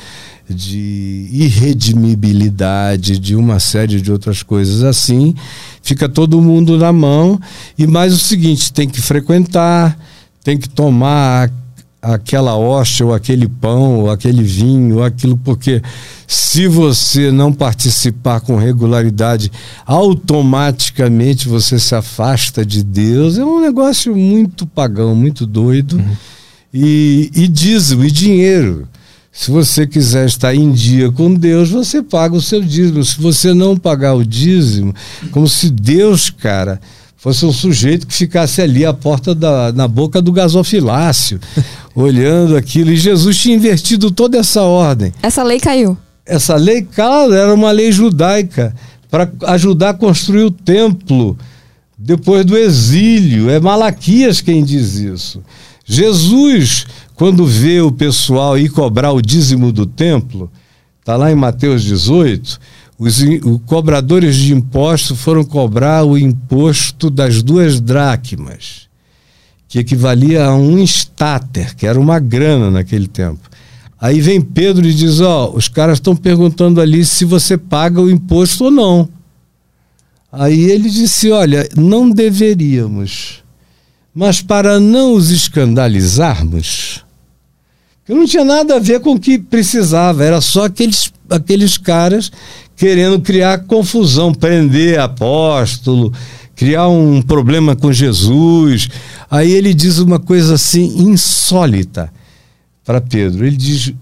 de 0.48 1.28
irredimibilidade, 1.32 3.18
de 3.18 3.34
uma 3.34 3.58
série 3.58 4.00
de 4.00 4.12
outras 4.12 4.40
coisas 4.40 4.84
assim. 4.84 5.34
Fica 5.82 6.08
todo 6.08 6.40
mundo 6.40 6.78
na 6.78 6.92
mão. 6.92 7.40
E 7.76 7.88
mais 7.88 8.12
o 8.12 8.18
seguinte: 8.18 8.72
tem 8.72 8.88
que 8.88 9.00
frequentar, 9.00 9.98
tem 10.44 10.56
que 10.56 10.68
tomar 10.68 11.50
aquela 12.02 12.56
hóstia, 12.56 13.06
ou 13.06 13.14
aquele 13.14 13.46
pão, 13.46 14.00
ou 14.00 14.10
aquele 14.10 14.42
vinho, 14.42 14.96
ou 14.96 15.04
aquilo, 15.04 15.36
porque 15.36 15.80
se 16.26 16.66
você 16.66 17.30
não 17.30 17.52
participar 17.52 18.40
com 18.40 18.56
regularidade, 18.56 19.52
automaticamente 19.86 21.48
você 21.48 21.78
se 21.78 21.94
afasta 21.94 22.66
de 22.66 22.82
Deus. 22.82 23.38
É 23.38 23.44
um 23.44 23.60
negócio 23.60 24.16
muito 24.16 24.66
pagão, 24.66 25.14
muito 25.14 25.46
doido. 25.46 25.96
Uhum. 25.96 26.16
E, 26.74 27.30
e 27.34 27.46
dízimo, 27.46 28.04
e 28.04 28.10
dinheiro. 28.10 28.88
Se 29.30 29.50
você 29.50 29.86
quiser 29.86 30.26
estar 30.26 30.54
em 30.54 30.72
dia 30.72 31.10
com 31.10 31.32
Deus, 31.32 31.70
você 31.70 32.02
paga 32.02 32.34
o 32.34 32.42
seu 32.42 32.60
dízimo. 32.60 33.02
Se 33.04 33.18
você 33.20 33.54
não 33.54 33.76
pagar 33.76 34.14
o 34.14 34.24
dízimo, 34.24 34.94
como 35.30 35.48
se 35.48 35.70
Deus, 35.70 36.28
cara, 36.28 36.80
fosse 37.22 37.46
um 37.46 37.52
sujeito 37.52 38.04
que 38.04 38.12
ficasse 38.12 38.60
ali 38.60 38.84
à 38.84 38.92
porta 38.92 39.32
da, 39.32 39.72
na 39.72 39.86
boca 39.86 40.20
do 40.20 40.32
gasofilácio, 40.32 41.38
olhando 41.94 42.56
aquilo. 42.56 42.90
E 42.90 42.96
Jesus 42.96 43.38
tinha 43.38 43.54
invertido 43.54 44.10
toda 44.10 44.36
essa 44.36 44.62
ordem. 44.62 45.14
Essa 45.22 45.44
lei 45.44 45.60
caiu. 45.60 45.96
Essa 46.26 46.56
lei, 46.56 46.82
claro, 46.82 47.32
era 47.32 47.54
uma 47.54 47.70
lei 47.70 47.92
judaica 47.92 48.74
para 49.08 49.30
ajudar 49.46 49.90
a 49.90 49.94
construir 49.94 50.42
o 50.42 50.50
templo 50.50 51.38
depois 51.96 52.44
do 52.44 52.58
exílio. 52.58 53.48
É 53.48 53.60
Malaquias 53.60 54.40
quem 54.40 54.64
diz 54.64 54.96
isso. 54.96 55.40
Jesus 55.84 56.86
quando 57.22 57.46
vê 57.46 57.80
o 57.80 57.92
pessoal 57.92 58.58
ir 58.58 58.68
cobrar 58.68 59.12
o 59.12 59.22
dízimo 59.22 59.70
do 59.70 59.86
templo, 59.86 60.50
está 60.98 61.16
lá 61.16 61.30
em 61.30 61.36
Mateus 61.36 61.84
18, 61.84 62.58
os, 63.02 63.18
cobradores 63.66 64.36
de 64.36 64.54
imposto 64.54 65.16
foram 65.16 65.44
cobrar 65.44 66.04
o 66.04 66.16
imposto 66.16 67.10
das 67.10 67.42
duas 67.42 67.80
dracmas, 67.80 68.88
que 69.68 69.78
equivalia 69.78 70.46
a 70.46 70.54
um 70.54 70.78
estáter, 70.78 71.74
que 71.74 71.86
era 71.86 71.98
uma 71.98 72.18
grana 72.18 72.70
naquele 72.70 73.08
tempo. 73.08 73.50
Aí 74.00 74.20
vem 74.20 74.40
Pedro 74.40 74.86
e 74.86 74.92
diz: 74.92 75.20
Ó, 75.20 75.46
oh, 75.46 75.56
os 75.56 75.68
caras 75.68 75.98
estão 75.98 76.16
perguntando 76.16 76.80
ali 76.80 77.04
se 77.04 77.24
você 77.24 77.56
paga 77.56 78.00
o 78.00 78.10
imposto 78.10 78.64
ou 78.64 78.70
não. 78.70 79.08
Aí 80.30 80.70
ele 80.70 80.90
disse: 80.90 81.30
Olha, 81.30 81.68
não 81.76 82.10
deveríamos, 82.10 83.44
mas 84.14 84.42
para 84.42 84.80
não 84.80 85.14
os 85.14 85.30
escandalizarmos, 85.30 87.04
que 88.04 88.12
não 88.12 88.26
tinha 88.26 88.44
nada 88.44 88.76
a 88.76 88.80
ver 88.80 89.00
com 89.00 89.12
o 89.12 89.20
que 89.20 89.38
precisava, 89.38 90.24
era 90.24 90.40
só 90.40 90.64
aqueles, 90.64 91.12
aqueles 91.30 91.78
caras 91.78 92.32
querendo 92.82 93.20
criar 93.20 93.60
confusão, 93.60 94.34
prender 94.34 94.98
apóstolo, 94.98 96.12
criar 96.56 96.88
um 96.88 97.22
problema 97.22 97.76
com 97.76 97.92
Jesus. 97.92 98.88
Aí 99.30 99.52
ele 99.52 99.72
diz 99.72 99.98
uma 99.98 100.18
coisa 100.18 100.56
assim 100.56 101.00
insólita 101.00 102.12
para 102.84 103.00
Pedro. 103.00 103.46
Ele 103.46 103.56
diz: 103.56 103.94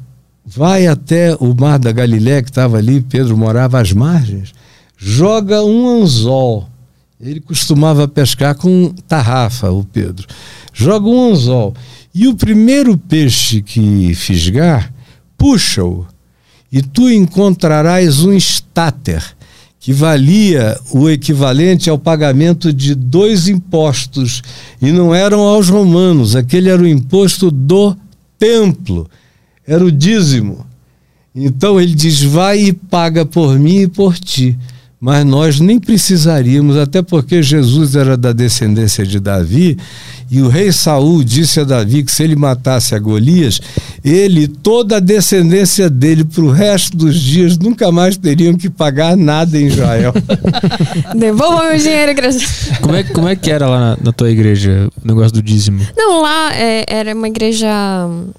vai 0.46 0.86
até 0.86 1.36
o 1.38 1.54
mar 1.54 1.78
da 1.78 1.92
Galiléia, 1.92 2.42
que 2.42 2.48
estava 2.48 2.78
ali, 2.78 3.02
Pedro 3.02 3.36
morava 3.36 3.78
às 3.78 3.92
margens, 3.92 4.54
joga 4.96 5.62
um 5.62 6.00
anzol. 6.02 6.66
Ele 7.20 7.38
costumava 7.38 8.08
pescar 8.08 8.54
com 8.54 8.94
tarrafa, 9.06 9.70
o 9.70 9.84
Pedro. 9.84 10.26
Joga 10.72 11.06
um 11.06 11.32
anzol 11.32 11.74
e 12.14 12.26
o 12.26 12.34
primeiro 12.34 12.96
peixe 12.96 13.60
que 13.60 14.14
fisgar, 14.14 14.90
puxa-o, 15.36 16.06
e 16.72 16.82
tu 16.82 17.10
encontrarás 17.10 18.22
um 18.24 18.32
estáter, 18.32 19.22
que 19.78 19.92
valia 19.92 20.78
o 20.90 21.08
equivalente 21.08 21.88
ao 21.88 21.98
pagamento 21.98 22.72
de 22.72 22.94
dois 22.94 23.48
impostos, 23.48 24.42
e 24.80 24.92
não 24.92 25.14
eram 25.14 25.40
aos 25.40 25.68
romanos, 25.68 26.36
aquele 26.36 26.68
era 26.68 26.82
o 26.82 26.86
imposto 26.86 27.50
do 27.50 27.96
templo, 28.38 29.08
era 29.66 29.84
o 29.84 29.90
dízimo. 29.90 30.66
Então 31.34 31.80
ele 31.80 31.94
diz: 31.94 32.22
vai 32.22 32.58
e 32.58 32.72
paga 32.72 33.24
por 33.24 33.58
mim 33.58 33.82
e 33.82 33.88
por 33.88 34.18
ti 34.18 34.58
mas 35.00 35.24
nós 35.24 35.58
nem 35.58 35.80
precisaríamos, 35.80 36.76
até 36.76 37.00
porque 37.00 37.42
Jesus 37.42 37.96
era 37.96 38.18
da 38.18 38.32
descendência 38.32 39.06
de 39.06 39.18
Davi, 39.18 39.78
e 40.30 40.42
o 40.42 40.48
rei 40.48 40.70
Saul 40.70 41.24
disse 41.24 41.58
a 41.58 41.64
Davi 41.64 42.04
que 42.04 42.12
se 42.12 42.22
ele 42.22 42.36
matasse 42.36 42.94
a 42.94 42.98
Golias, 42.98 43.60
ele, 44.04 44.46
toda 44.46 44.98
a 44.98 45.00
descendência 45.00 45.88
dele, 45.88 46.22
para 46.22 46.44
o 46.44 46.50
resto 46.50 46.96
dos 46.96 47.18
dias, 47.18 47.58
nunca 47.58 47.90
mais 47.90 48.16
teriam 48.16 48.54
que 48.54 48.68
pagar 48.68 49.16
nada 49.16 49.58
em 49.58 49.66
Israel. 49.66 50.12
Devolva 51.16 51.70
meu 51.70 51.78
dinheiro, 51.78 52.12
igreja. 52.12 52.46
Como 52.80 52.94
é, 52.94 53.02
como 53.02 53.28
é 53.28 53.34
que 53.34 53.50
era 53.50 53.66
lá 53.66 53.80
na, 53.80 53.98
na 54.04 54.12
tua 54.12 54.30
igreja 54.30 54.88
o 55.02 55.08
negócio 55.08 55.32
do 55.32 55.42
dízimo? 55.42 55.80
Não, 55.96 56.22
lá 56.22 56.54
é, 56.54 56.84
era 56.86 57.14
uma 57.14 57.26
igreja 57.26 57.68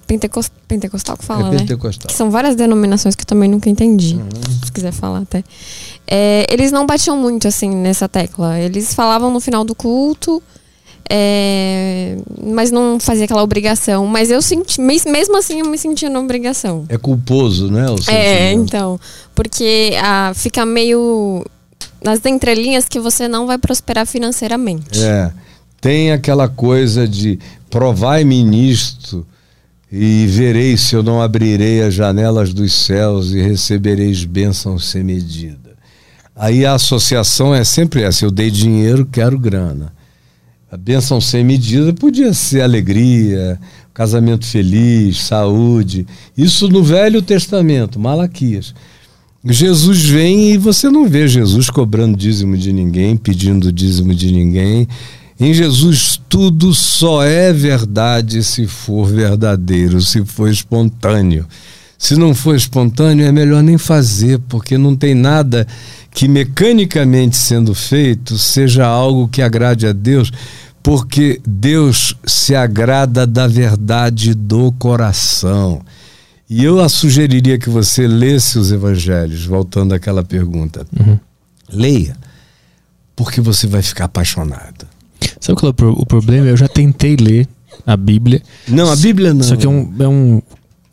pentecostal, 0.07 0.55
pentecostal 0.67 1.17
que 1.17 1.25
fala, 1.25 1.47
é 1.47 1.51
né? 1.51 1.57
pentecostal. 1.57 2.07
Que 2.07 2.13
são 2.13 2.31
várias 2.31 2.55
denominações 2.55 3.15
que 3.15 3.23
eu 3.23 3.27
também 3.27 3.49
nunca 3.49 3.69
entendi. 3.69 4.15
Uhum. 4.15 4.29
Se 4.63 4.71
quiser 4.71 4.93
falar 4.93 5.19
até. 5.19 5.43
É, 6.13 6.45
eles 6.51 6.73
não 6.73 6.85
batiam 6.85 7.15
muito 7.15 7.47
assim 7.47 7.69
nessa 7.69 8.09
tecla. 8.09 8.59
Eles 8.59 8.93
falavam 8.93 9.31
no 9.31 9.39
final 9.39 9.63
do 9.63 9.73
culto, 9.73 10.43
é, 11.09 12.17
mas 12.43 12.69
não 12.69 12.99
fazia 12.99 13.23
aquela 13.23 13.41
obrigação. 13.41 14.05
Mas 14.07 14.29
eu 14.29 14.41
senti, 14.41 14.81
mesmo 14.81 15.38
assim, 15.38 15.61
eu 15.61 15.67
me 15.67 15.77
sentia 15.77 16.09
na 16.09 16.19
obrigação. 16.19 16.83
É 16.89 16.97
culposo, 16.97 17.71
né? 17.71 17.85
é, 18.09 18.51
então. 18.51 18.99
Porque 19.33 19.93
ah, 20.03 20.33
fica 20.35 20.65
meio 20.65 21.45
nas 22.03 22.25
entrelinhas 22.25 22.89
que 22.89 22.99
você 22.99 23.29
não 23.29 23.47
vai 23.47 23.57
prosperar 23.57 24.05
financeiramente. 24.05 25.01
É. 25.01 25.31
Tem 25.79 26.11
aquela 26.11 26.49
coisa 26.49 27.07
de 27.07 27.39
provai-me 27.69 28.43
nisto 28.43 29.25
e 29.89 30.27
vereis 30.27 30.81
se 30.81 30.93
eu 30.93 31.01
não 31.01 31.21
abrirei 31.21 31.81
as 31.81 31.93
janelas 31.93 32.53
dos 32.53 32.73
céus 32.73 33.31
e 33.31 33.41
recebereis 33.41 34.25
bênçãos 34.25 34.89
sem 34.89 35.03
medida. 35.05 35.70
Aí 36.35 36.65
a 36.65 36.73
associação 36.73 37.53
é 37.53 37.63
sempre 37.63 38.01
essa: 38.03 38.25
eu 38.25 38.31
dei 38.31 38.49
dinheiro, 38.49 39.05
quero 39.05 39.37
grana. 39.37 39.93
A 40.71 40.77
bênção 40.77 41.19
sem 41.19 41.43
medida 41.43 41.93
podia 41.93 42.33
ser 42.33 42.61
alegria, 42.61 43.59
casamento 43.93 44.45
feliz, 44.45 45.19
saúde. 45.19 46.07
Isso 46.37 46.69
no 46.69 46.81
Velho 46.81 47.21
Testamento, 47.21 47.99
Malaquias. 47.99 48.73
Jesus 49.43 50.05
vem 50.05 50.53
e 50.53 50.57
você 50.57 50.89
não 50.89 51.09
vê 51.09 51.27
Jesus 51.27 51.69
cobrando 51.69 52.15
dízimo 52.15 52.55
de 52.55 52.71
ninguém, 52.71 53.17
pedindo 53.17 53.71
dízimo 53.71 54.15
de 54.15 54.31
ninguém. 54.31 54.87
Em 55.39 55.53
Jesus 55.53 56.21
tudo 56.29 56.73
só 56.73 57.23
é 57.23 57.51
verdade 57.51 58.43
se 58.43 58.67
for 58.67 59.07
verdadeiro, 59.07 59.99
se 59.99 60.23
for 60.23 60.47
espontâneo. 60.49 61.47
Se 61.97 62.15
não 62.15 62.33
for 62.33 62.55
espontâneo, 62.55 63.25
é 63.25 63.31
melhor 63.31 63.61
nem 63.61 63.77
fazer, 63.77 64.39
porque 64.47 64.77
não 64.77 64.95
tem 64.95 65.13
nada 65.13 65.67
que 66.13 66.27
mecanicamente 66.27 67.38
sendo 67.38 67.73
feito 67.73 68.38
seja 68.38 68.85
algo 68.85 69.27
que 69.27 69.41
agrade 69.41 69.88
a 69.88 69.93
Deus, 69.93 70.31
porque 70.83 71.39
Deus 71.45 72.15
se 72.25 72.55
agrada 72.55 73.25
da 73.25 73.47
verdade 73.47 74.33
do 74.33 74.71
coração. 74.73 75.81
E 76.49 76.63
eu 76.63 76.81
a 76.81 76.89
sugeriria 76.89 77.57
que 77.57 77.69
você 77.69 78.07
lesse 78.07 78.59
os 78.59 78.71
evangelhos, 78.71 79.45
voltando 79.45 79.93
àquela 79.93 80.23
pergunta. 80.23 80.85
Uhum. 80.99 81.17
Leia, 81.71 82.17
porque 83.15 83.39
você 83.39 83.67
vai 83.67 83.81
ficar 83.81 84.05
apaixonado. 84.05 84.85
Sabe 85.39 85.59
qual 85.59 85.71
é 85.71 85.83
o 85.85 86.05
problema? 86.05 86.47
Eu 86.47 86.57
já 86.57 86.67
tentei 86.67 87.15
ler 87.15 87.47
a 87.85 87.95
Bíblia. 87.95 88.41
Não, 88.67 88.91
a 88.91 88.95
Bíblia 88.95 89.33
não. 89.33 89.43
Só 89.43 89.55
que 89.55 89.65
é 89.65 89.69
um, 89.69 89.93
é 89.99 90.07
um 90.07 90.41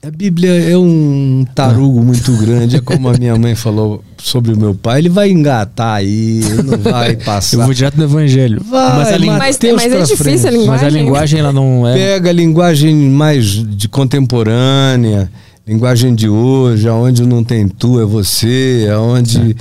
a 0.00 0.10
Bíblia 0.12 0.52
é 0.52 0.78
um 0.78 1.44
tarugo 1.56 2.00
muito 2.00 2.30
grande, 2.36 2.76
é 2.76 2.80
como 2.80 3.08
a 3.08 3.14
minha 3.14 3.36
mãe 3.36 3.56
falou 3.56 4.02
sobre 4.16 4.52
o 4.52 4.56
meu 4.56 4.72
pai. 4.72 5.00
Ele 5.00 5.08
vai 5.08 5.28
engatar 5.28 5.96
aí, 5.96 6.40
não 6.64 6.78
vai 6.78 7.16
passar. 7.24 7.56
Eu 7.56 7.64
vou 7.64 7.74
direto 7.74 7.96
no 7.96 8.04
Evangelho. 8.04 8.62
Vai, 8.62 8.96
mas, 8.96 9.08
a 9.08 9.18
mas, 9.18 9.58
mas 9.74 9.92
é 9.92 10.02
difícil 10.02 10.16
frente. 10.16 10.46
a 10.46 10.50
linguagem. 10.50 10.68
Mas 10.68 10.82
a 10.84 10.88
linguagem 10.88 11.40
ela 11.40 11.52
não 11.52 11.86
é. 11.86 11.94
Pega 11.94 12.30
a 12.30 12.32
linguagem 12.32 12.94
mais 12.94 13.44
de 13.46 13.88
contemporânea, 13.88 15.28
linguagem 15.66 16.14
de 16.14 16.28
hoje, 16.28 16.88
aonde 16.88 17.26
não 17.26 17.42
tem 17.42 17.66
tu, 17.66 18.00
é 18.00 18.04
você, 18.04 18.88
aonde. 18.94 19.50
É. 19.50 19.54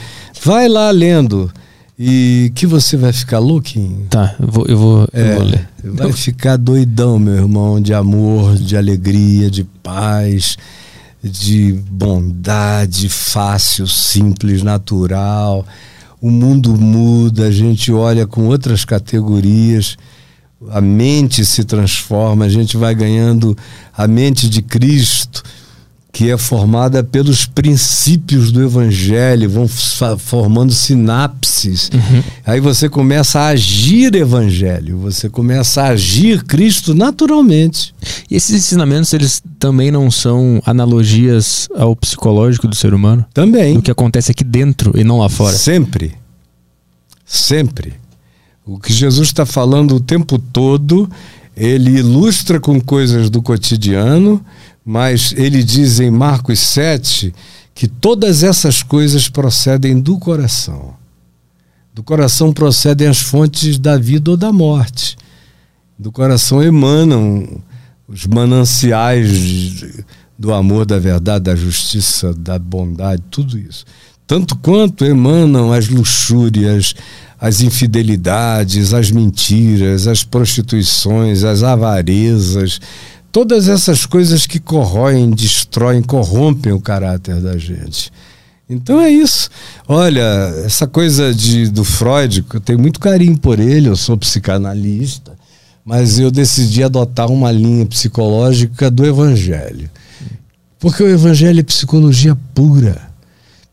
Vai 0.44 0.70
lá 0.70 0.92
lendo. 0.92 1.52
E 2.00 2.52
que 2.54 2.68
você 2.68 2.96
vai 2.96 3.12
ficar 3.12 3.40
louquinho. 3.40 4.06
Tá, 4.10 4.36
eu 4.40 4.48
vou, 4.48 4.66
eu 4.68 4.78
vou, 4.78 5.08
é, 5.12 5.32
eu 5.32 5.36
vou 5.36 5.44
ler. 5.44 5.70
Vai 5.84 6.14
ficar 6.14 6.56
doidão, 6.56 7.18
meu 7.18 7.34
irmão, 7.34 7.82
de 7.82 7.92
amor, 7.92 8.56
de 8.56 8.78
alegria, 8.78 9.50
de 9.50 9.64
paz, 9.64 10.58
de 11.24 11.74
bondade 11.90 13.10
fácil, 13.10 13.88
simples, 13.88 14.62
natural. 14.62 15.66
O 16.22 16.30
mundo 16.30 16.76
muda, 16.76 17.48
a 17.48 17.52
gente 17.52 17.92
olha 17.92 18.28
com 18.28 18.46
outras 18.46 18.86
categorias, 18.86 19.98
a 20.70 20.82
mente 20.82 21.44
se 21.46 21.64
transforma, 21.64 22.46
a 22.46 22.50
gente 22.50 22.78
vai 22.78 22.94
ganhando 22.94 23.58
a 23.96 24.08
mente 24.08 24.48
de 24.48 24.62
Cristo 24.62 25.44
que 26.18 26.32
é 26.32 26.36
formada 26.36 27.04
pelos 27.04 27.46
princípios 27.46 28.52
do 28.52 28.64
evangelho, 28.64 29.48
vão 29.48 29.68
formando 30.18 30.74
sinapses. 30.74 31.92
Uhum. 31.94 32.24
Aí 32.44 32.60
você 32.60 32.90
começa 32.90 33.40
a 33.40 33.50
agir 33.50 34.16
evangelho, 34.16 34.98
você 34.98 35.30
começa 35.30 35.84
a 35.84 35.90
agir 35.90 36.44
Cristo 36.44 36.96
naturalmente. 36.96 37.94
E 38.32 38.36
esses 38.36 38.56
ensinamentos, 38.56 39.14
eles 39.14 39.44
também 39.60 39.92
não 39.92 40.10
são 40.10 40.60
analogias 40.66 41.70
ao 41.76 41.96
psicológico 41.96 42.68
do 42.68 42.76
ser 42.76 42.96
humano? 42.96 43.24
Também. 43.32 43.76
Do 43.76 43.84
que 43.84 43.92
acontece 43.92 44.32
aqui 44.32 44.44
dentro 44.44 45.00
e 45.00 45.04
não 45.04 45.20
lá 45.20 45.30
fora? 45.30 45.56
Sempre. 45.56 46.16
Sempre. 47.24 47.94
O 48.66 48.80
que 48.80 48.92
Jesus 48.92 49.28
está 49.28 49.46
falando 49.46 49.94
o 49.94 50.00
tempo 50.00 50.40
todo, 50.40 51.08
ele 51.56 51.92
ilustra 51.92 52.60
com 52.60 52.82
coisas 52.82 53.30
do 53.30 53.40
cotidiano 53.40 54.44
mas 54.88 55.34
ele 55.36 55.62
diz 55.66 56.00
em 56.00 56.10
Marcos 56.10 56.60
7 56.60 57.36
que 57.76 57.90
todas 57.90 58.42
essas 58.42 58.82
coisas 58.82 59.28
procedem 59.28 60.00
do 60.00 60.18
coração. 60.18 60.94
Do 61.94 62.02
coração 62.02 62.54
procedem 62.54 63.06
as 63.06 63.20
fontes 63.20 63.78
da 63.78 63.98
vida 63.98 64.32
ou 64.32 64.38
da 64.38 64.50
morte. 64.50 65.18
Do 66.00 66.10
coração 66.10 66.64
emanam 66.64 67.62
os 68.08 68.26
mananciais 68.26 69.84
do 70.40 70.54
amor, 70.54 70.86
da 70.86 70.98
verdade, 70.98 71.44
da 71.44 71.56
justiça, 71.56 72.34
da 72.34 72.58
bondade, 72.58 73.22
tudo 73.30 73.60
isso. 73.60 73.84
Tanto 74.26 74.56
quanto 74.56 75.04
emanam 75.04 75.74
as 75.74 75.90
luxúrias, 75.90 76.94
as 77.38 77.60
infidelidades, 77.60 78.94
as 78.94 79.12
mentiras, 79.12 80.08
as 80.08 80.24
prostituições, 80.24 81.44
as 81.44 81.62
avarezas, 81.62 82.80
Todas 83.32 83.68
essas 83.68 84.06
coisas 84.06 84.48
que 84.48 84.60
corroem, 84.60 85.30
destroem, 85.30 86.02
corrompem 86.02 86.72
o 86.72 86.82
caráter 86.82 87.42
da 87.42 87.58
gente. 87.58 88.12
Então 88.70 89.00
é 89.00 89.10
isso. 89.10 89.50
Olha, 89.88 90.22
essa 90.66 90.86
coisa 90.86 91.34
de, 91.34 91.70
do 91.70 91.84
Freud, 91.84 92.46
eu 92.54 92.60
tenho 92.60 92.80
muito 92.80 93.00
carinho 93.00 93.38
por 93.38 93.60
ele, 93.60 93.88
eu 93.88 93.96
sou 93.96 94.18
psicanalista, 94.18 95.38
mas 95.86 96.20
eu 96.20 96.30
decidi 96.30 96.84
adotar 96.84 97.32
uma 97.32 97.52
linha 97.52 97.86
psicológica 97.86 98.92
do 98.92 99.06
Evangelho. 99.06 99.90
Porque 100.80 101.02
o 101.02 101.10
Evangelho 101.10 101.60
é 101.60 101.64
psicologia 101.64 102.38
pura, 102.54 103.10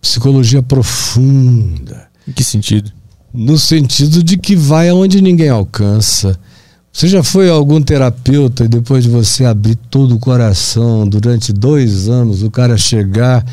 psicologia 0.01 0.62
profunda. 0.62 2.09
Em 2.26 2.32
que 2.32 2.44
sentido? 2.44 2.93
No 3.32 3.59
sentido 3.59 4.22
de 4.22 4.36
que 4.36 4.55
vai 4.55 4.89
aonde 4.89 5.20
ninguém 5.20 5.48
alcança 5.48 6.39
você 6.95 7.09
já 7.09 7.25
foi 7.25 7.51
algum 7.51 7.83
terapeuta 7.83 8.65
e 8.65 8.69
depois 8.69 9.03
de 9.03 9.11
você 9.11 9.45
abrir 9.45 9.75
todo 9.75 10.15
o 10.15 10.19
coração 10.21 11.09
durante 11.09 11.53
dois 11.53 12.09
anos, 12.09 12.45
o 12.45 12.51
cara 12.53 12.79
chegar, 12.79 13.45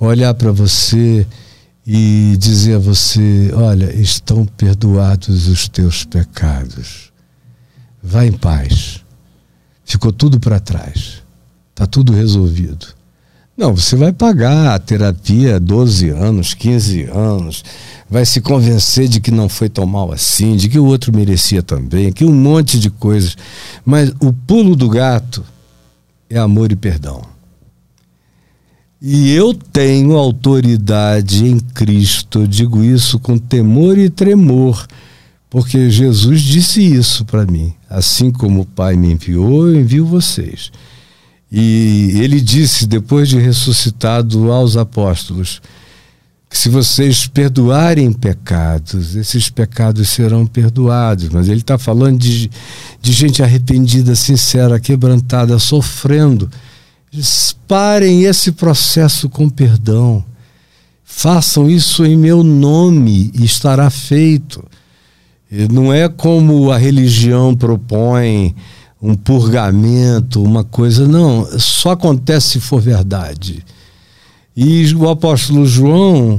olhar 0.00 0.34
para 0.34 0.50
você 0.50 1.24
e 1.86 2.34
dizer 2.36 2.74
a 2.74 2.78
você: 2.80 3.52
Olha, 3.54 3.94
estão 3.94 4.44
perdoados 4.44 5.46
os 5.46 5.68
teus 5.68 6.04
pecados. 6.04 7.12
Vá 8.02 8.26
em 8.26 8.32
paz. 8.32 9.04
Ficou 9.84 10.12
tudo 10.12 10.40
para 10.40 10.58
trás. 10.58 11.22
Está 11.70 11.86
tudo 11.86 12.12
resolvido. 12.12 12.88
Não, 13.56 13.76
você 13.76 13.94
vai 13.94 14.12
pagar 14.12 14.74
a 14.74 14.78
terapia 14.80 15.60
12 15.60 16.08
anos, 16.08 16.54
15 16.54 17.04
anos, 17.04 17.62
vai 18.10 18.26
se 18.26 18.40
convencer 18.40 19.06
de 19.06 19.20
que 19.20 19.30
não 19.30 19.48
foi 19.48 19.68
tão 19.68 19.86
mal 19.86 20.12
assim, 20.12 20.56
de 20.56 20.68
que 20.68 20.80
o 20.80 20.84
outro 20.84 21.14
merecia 21.14 21.62
também, 21.62 22.12
que 22.12 22.24
um 22.24 22.34
monte 22.34 22.78
de 22.80 22.90
coisas. 22.90 23.36
Mas 23.84 24.12
o 24.20 24.32
pulo 24.32 24.74
do 24.74 24.88
gato 24.88 25.44
é 26.28 26.36
amor 26.36 26.72
e 26.72 26.76
perdão. 26.76 27.22
E 29.00 29.30
eu 29.30 29.54
tenho 29.54 30.16
autoridade 30.16 31.46
em 31.46 31.58
Cristo, 31.58 32.40
eu 32.40 32.46
digo 32.46 32.82
isso 32.82 33.18
com 33.18 33.38
temor 33.38 33.96
e 33.96 34.10
tremor, 34.10 34.86
porque 35.48 35.88
Jesus 35.88 36.42
disse 36.42 36.82
isso 36.82 37.24
para 37.24 37.46
mim. 37.46 37.72
Assim 37.88 38.30
como 38.30 38.62
o 38.62 38.66
Pai 38.66 38.96
me 38.96 39.12
enviou, 39.12 39.68
eu 39.68 39.80
envio 39.80 40.04
vocês. 40.04 40.70
E 41.50 42.12
ele 42.16 42.40
disse, 42.40 42.86
depois 42.86 43.28
de 43.28 43.38
ressuscitado 43.38 44.52
aos 44.52 44.76
apóstolos, 44.76 45.62
que 46.50 46.58
se 46.58 46.68
vocês 46.68 47.28
perdoarem 47.28 48.12
pecados, 48.12 49.14
esses 49.14 49.48
pecados 49.48 50.10
serão 50.10 50.44
perdoados. 50.44 51.28
Mas 51.28 51.48
ele 51.48 51.60
está 51.60 51.78
falando 51.78 52.18
de, 52.18 52.50
de 53.00 53.12
gente 53.12 53.40
arrependida, 53.40 54.16
sincera, 54.16 54.80
quebrantada, 54.80 55.56
sofrendo. 55.60 56.50
parem 57.68 58.24
esse 58.24 58.50
processo 58.50 59.28
com 59.28 59.48
perdão. 59.48 60.24
Façam 61.04 61.70
isso 61.70 62.04
em 62.04 62.16
meu 62.16 62.42
nome 62.42 63.30
e 63.32 63.44
estará 63.44 63.88
feito. 63.88 64.64
Não 65.70 65.92
é 65.92 66.08
como 66.08 66.72
a 66.72 66.78
religião 66.78 67.54
propõe 67.54 68.56
um 69.00 69.14
purgamento, 69.14 70.42
uma 70.42 70.64
coisa. 70.64 71.06
Não, 71.06 71.46
só 71.60 71.92
acontece 71.92 72.50
se 72.50 72.60
for 72.60 72.80
verdade. 72.80 73.64
E 74.62 74.94
o 74.94 75.08
apóstolo 75.08 75.64
João, 75.64 76.38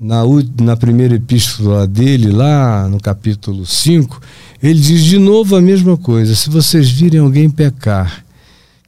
na, 0.00 0.22
na 0.60 0.76
primeira 0.76 1.14
epístola 1.14 1.86
dele, 1.86 2.32
lá 2.32 2.88
no 2.88 2.98
capítulo 2.98 3.64
5, 3.64 4.20
ele 4.60 4.80
diz 4.80 5.04
de 5.04 5.20
novo 5.20 5.54
a 5.54 5.60
mesma 5.60 5.96
coisa. 5.96 6.34
Se 6.34 6.50
vocês 6.50 6.90
virem 6.90 7.20
alguém 7.20 7.48
pecar, 7.48 8.24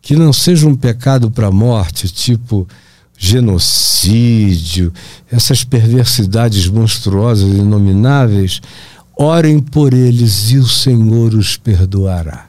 que 0.00 0.16
não 0.16 0.32
seja 0.32 0.66
um 0.66 0.74
pecado 0.74 1.30
para 1.30 1.46
a 1.46 1.52
morte, 1.52 2.12
tipo 2.12 2.66
genocídio, 3.16 4.92
essas 5.30 5.62
perversidades 5.62 6.66
monstruosas, 6.66 7.54
inomináveis, 7.54 8.60
orem 9.16 9.60
por 9.60 9.94
eles 9.94 10.50
e 10.50 10.58
o 10.58 10.66
Senhor 10.66 11.34
os 11.34 11.56
perdoará. 11.56 12.46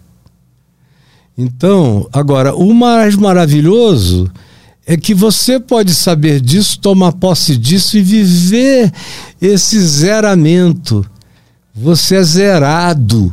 Então, 1.38 2.10
agora, 2.12 2.56
o 2.56 2.74
mais 2.74 3.16
maravilhoso 3.16 4.32
é 4.86 4.98
que 4.98 5.14
você 5.14 5.60
pode 5.60 5.94
saber 5.94 6.42
disso, 6.42 6.80
tomar 6.80 7.14
posse 7.14 7.56
disso 7.56 7.98
e 7.98 8.02
viver 8.02 8.92
esse 9.42 9.80
zeramento. 9.80 11.06
Você 11.74 12.16
é 12.16 12.24
zerado. 12.24 13.32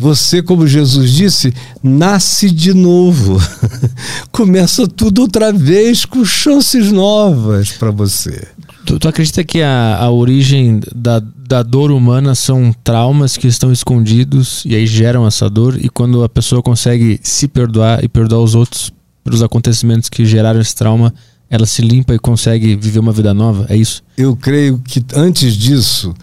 Você, 0.00 0.42
como 0.42 0.66
Jesus 0.66 1.12
disse, 1.12 1.54
nasce 1.82 2.50
de 2.50 2.74
novo. 2.74 3.40
Começa 4.32 4.88
tudo 4.88 5.22
outra 5.22 5.52
vez 5.52 6.04
com 6.04 6.24
chances 6.24 6.90
novas 6.90 7.70
para 7.72 7.92
você. 7.92 8.48
Tu, 8.84 8.98
tu, 8.98 9.08
acredita 9.08 9.44
que 9.44 9.62
a, 9.62 9.98
a 9.98 10.10
origem 10.10 10.80
da, 10.94 11.20
da 11.20 11.62
dor 11.62 11.90
humana 11.90 12.34
são 12.34 12.74
traumas 12.82 13.36
que 13.36 13.46
estão 13.46 13.70
escondidos 13.70 14.64
e 14.66 14.74
aí 14.74 14.86
geram 14.86 15.26
essa 15.26 15.48
dor? 15.48 15.78
E 15.80 15.88
quando 15.88 16.24
a 16.24 16.28
pessoa 16.28 16.62
consegue 16.62 17.20
se 17.22 17.46
perdoar 17.46 18.02
e 18.02 18.08
perdoar 18.08 18.40
os 18.40 18.54
outros 18.54 18.90
pelos 19.24 19.42
acontecimentos 19.42 20.08
que 20.08 20.24
geraram 20.24 20.60
esse 20.60 20.74
trauma, 20.74 21.12
ela 21.50 21.66
se 21.66 21.82
limpa 21.82 22.14
e 22.14 22.18
consegue 22.18 22.76
viver 22.76 22.98
uma 22.98 23.12
vida 23.12 23.32
nova? 23.32 23.66
É 23.68 23.76
isso? 23.76 24.02
Eu 24.16 24.36
creio 24.36 24.78
que 24.78 25.04
antes 25.14 25.54
disso, 25.54 26.14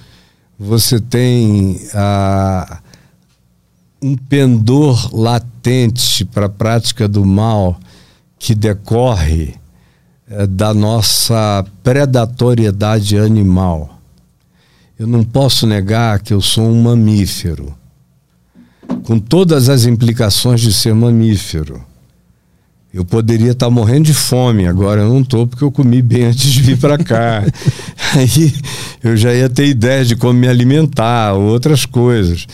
você 0.58 1.00
tem 1.00 1.80
a, 1.94 2.80
um 4.02 4.16
pendor 4.16 5.16
latente 5.16 6.24
para 6.26 6.46
a 6.46 6.50
prática 6.50 7.08
do 7.08 7.26
mal 7.26 7.80
que 8.38 8.54
decorre 8.54 9.56
é, 10.28 10.46
da 10.46 10.74
nossa 10.74 11.66
predatoriedade 11.84 13.18
animal. 13.18 14.00
Eu 14.98 15.08
não 15.08 15.24
posso 15.24 15.68
negar 15.68 16.20
que 16.20 16.34
eu 16.34 16.40
sou 16.40 16.70
um 16.70 16.84
mamífero, 16.84 17.76
com 19.04 19.20
todas 19.20 19.68
as 19.68 19.86
implicações 19.86 20.62
de 20.62 20.72
ser 20.72 20.94
mamífero. 20.94 21.84
Eu 22.96 23.04
poderia 23.04 23.52
estar 23.52 23.70
morrendo 23.70 24.06
de 24.06 24.14
fome, 24.14 24.66
agora 24.66 25.02
eu 25.02 25.10
não 25.10 25.20
estou 25.20 25.46
porque 25.46 25.66
eu 25.66 25.70
comi 25.70 26.02
bem 26.02 26.24
antes 26.32 26.50
de 26.50 26.62
vir 26.62 26.78
para 26.78 26.98
cá. 26.98 27.44
Aí 28.16 28.54
eu 29.04 29.18
já 29.18 29.34
ia 29.34 29.50
ter 29.50 29.68
ideia 29.68 30.06
de 30.06 30.16
como 30.16 30.40
me 30.40 30.48
alimentar, 30.48 31.34
outras 31.34 31.86
coisas. 31.86 32.48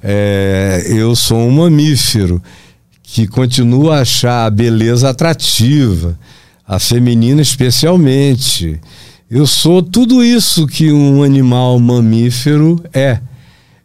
É, 0.00 0.84
eu 0.86 1.16
sou 1.16 1.38
um 1.38 1.50
mamífero 1.50 2.40
que 3.02 3.26
continua 3.26 3.96
a 3.96 4.02
achar 4.02 4.46
a 4.46 4.50
beleza 4.50 5.10
atrativa 5.10 6.16
a 6.64 6.78
feminina 6.78 7.42
especialmente. 7.42 8.80
Eu 9.28 9.48
sou 9.48 9.82
tudo 9.82 10.22
isso 10.22 10.64
que 10.68 10.92
um 10.92 11.24
animal 11.24 11.76
mamífero 11.80 12.80
é. 12.92 13.18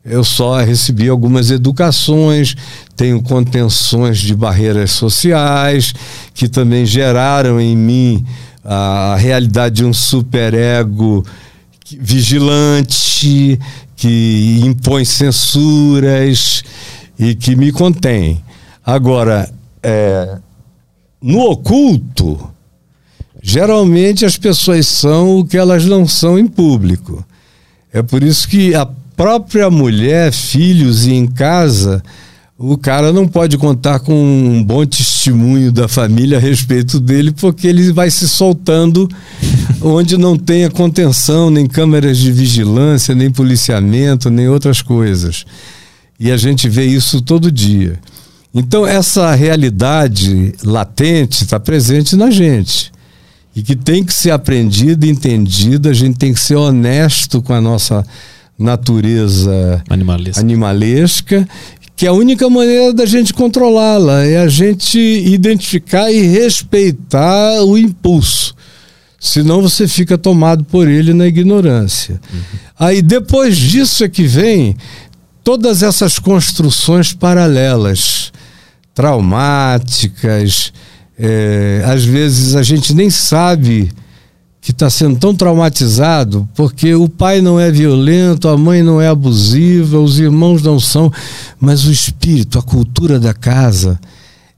Eu 0.06 0.24
só 0.24 0.58
recebi 0.62 1.08
algumas 1.08 1.50
educações, 1.50 2.56
tenho 2.96 3.22
contenções 3.22 4.20
de 4.20 4.36
barreiras 4.36 4.92
sociais, 4.92 5.94
que 6.34 6.50
também 6.50 6.86
geraram 6.86 7.60
em 7.60 7.76
mim 7.76 8.26
a 8.64 9.16
realidade 9.18 9.76
de 9.76 9.86
um 9.86 9.94
superego 9.94 11.26
vigilante, 12.00 13.60
que 13.96 14.60
impõe 14.64 15.06
censuras 15.06 16.64
e 17.18 17.36
que 17.36 17.56
me 17.56 17.72
contém. 17.72 18.44
Agora, 18.86 19.50
é, 19.82 20.38
no 21.22 21.40
oculto, 21.50 22.54
Geralmente 23.46 24.26
as 24.26 24.38
pessoas 24.38 24.88
são 24.88 25.40
o 25.40 25.46
que 25.46 25.58
elas 25.58 25.84
não 25.84 26.08
são 26.08 26.40
em 26.40 26.48
público. 26.48 27.26
É 27.92 28.02
por 28.02 28.24
isso 28.24 28.48
que 28.48 28.74
a 28.74 28.88
própria 29.24 29.70
mulher, 29.70 30.34
filhos 30.34 31.06
e 31.06 31.14
em 31.14 31.26
casa, 31.26 32.04
o 32.58 32.78
cara 32.78 33.14
não 33.14 33.26
pode 33.26 33.58
contar 33.58 34.00
com 34.00 34.14
um 34.14 34.62
bom 34.62 34.86
testemunho 34.86 35.72
da 35.72 35.88
família 35.88 36.38
a 36.38 36.42
respeito 36.42 37.00
dele, 37.00 37.32
porque 37.32 37.66
ele 37.66 37.94
vai 37.94 38.12
se 38.12 38.28
soltando 38.28 39.08
onde 39.82 40.18
não 40.18 40.38
tenha 40.38 40.70
contenção, 40.70 41.50
nem 41.50 41.66
câmeras 41.66 42.18
de 42.18 42.34
vigilância, 42.34 43.16
nem 43.16 43.32
policiamento, 43.32 44.30
nem 44.30 44.50
outras 44.50 44.82
coisas. 44.82 45.46
E 46.20 46.30
a 46.30 46.36
gente 46.36 46.68
vê 46.68 46.84
isso 46.84 47.22
todo 47.22 47.50
dia. 47.50 47.98
Então, 48.54 48.86
essa 48.86 49.34
realidade 49.34 50.54
latente 50.66 51.46
está 51.46 51.62
presente 51.62 52.18
na 52.18 52.30
gente. 52.30 52.92
E 53.56 53.64
que 53.64 53.74
tem 53.74 54.04
que 54.04 54.14
ser 54.14 54.32
aprendida, 54.32 55.08
entendida, 55.08 55.92
a 55.92 55.94
gente 55.94 56.18
tem 56.18 56.34
que 56.34 56.42
ser 56.42 56.56
honesto 56.56 57.42
com 57.42 57.54
a 57.54 57.62
nossa 57.62 58.06
natureza 58.58 59.84
Animalesca. 59.90 60.40
animalesca 60.40 61.48
que 61.96 62.08
a 62.08 62.14
única 62.14 62.50
maneira 62.50 62.94
da 62.94 63.06
gente 63.06 63.34
controlá-la 63.34 64.24
é 64.24 64.38
a 64.38 64.48
gente 64.48 64.98
identificar 65.00 66.12
e 66.12 66.22
respeitar 66.22 67.64
o 67.64 67.78
impulso. 67.78 68.56
Senão 69.20 69.62
você 69.62 69.88
fica 69.88 70.18
tomado 70.18 70.64
por 70.66 70.88
ele 70.88 71.14
na 71.14 71.28
ignorância. 71.28 72.20
Uhum. 72.34 72.60
Aí 72.78 73.02
depois 73.02 73.56
disso 73.58 74.04
é 74.04 74.10
que 74.10 74.24
vem 74.24 74.76
todas 75.44 75.84
essas 75.84 76.20
construções 76.20 77.14
paralelas, 77.14 78.32
traumáticas, 78.94 80.74
é, 81.18 81.84
às 81.86 82.04
vezes 82.04 82.56
a 82.56 82.64
gente 82.64 82.94
nem 82.94 83.10
sabe 83.10 83.92
que 84.64 84.72
está 84.72 84.90
sendo 84.90 85.20
tão 85.20 85.36
traumatizado 85.36 86.48
porque 86.56 86.96
o 86.96 87.10
pai 87.10 87.42
não 87.42 87.60
é 87.60 87.70
violento, 87.70 88.48
a 88.48 88.58
mãe 88.58 88.82
não 88.82 89.02
é 89.02 89.10
abusiva, 89.10 90.00
os 90.00 90.20
irmãos 90.20 90.64
não 90.64 90.80
são, 90.80 91.12
mas 91.60 91.86
o 91.86 91.92
espírito, 91.92 92.58
a 92.58 92.62
cultura 92.62 93.20
da 93.20 93.34
casa 93.34 94.00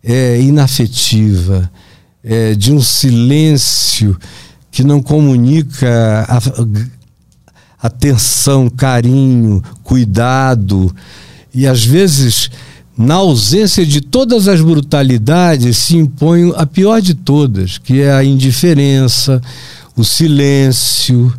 é 0.03 0.39
inafetiva, 0.39 1.71
é 2.23 2.53
de 2.53 2.71
um 2.71 2.79
silêncio 2.79 4.15
que 4.71 4.83
não 4.83 5.01
comunica 5.01 6.27
atenção, 7.81 8.69
carinho, 8.69 9.63
cuidado 9.83 10.95
e 11.51 11.65
às 11.65 11.83
vezes 11.83 12.51
na 12.95 13.15
ausência 13.15 13.83
de 13.83 14.01
todas 14.01 14.47
as 14.47 14.61
brutalidades 14.61 15.79
se 15.79 15.97
impõe 15.97 16.53
a 16.55 16.65
pior 16.67 17.01
de 17.01 17.15
todas, 17.15 17.79
que 17.79 18.01
é 18.01 18.13
a 18.13 18.23
indiferença, 18.23 19.41
o 19.95 20.03
silêncio, 20.03 21.33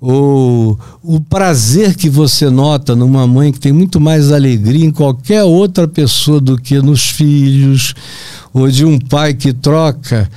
ou 0.00 0.78
o 1.02 1.20
prazer 1.20 1.94
que 1.94 2.10
você 2.10 2.50
nota 2.50 2.96
numa 2.96 3.26
mãe 3.26 3.52
que 3.52 3.60
tem 3.60 3.72
muito 3.72 4.00
mais 4.00 4.32
alegria 4.32 4.84
em 4.84 4.90
qualquer 4.90 5.44
outra 5.44 5.86
pessoa 5.86 6.40
do 6.40 6.58
que 6.58 6.80
nos 6.80 7.10
filhos, 7.10 7.94
ou 8.52 8.68
de 8.68 8.84
um 8.84 8.98
pai 8.98 9.34
que 9.34 9.52
troca 9.52 10.28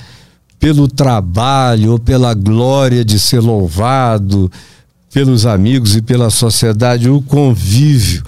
pelo 0.58 0.86
trabalho 0.88 1.92
ou 1.92 1.98
pela 1.98 2.32
glória 2.32 3.04
de 3.04 3.18
ser 3.18 3.40
louvado 3.40 4.50
pelos 5.12 5.46
amigos 5.46 5.96
e 5.96 6.02
pela 6.02 6.28
sociedade, 6.28 7.08
o 7.08 7.22
convívio 7.22 8.22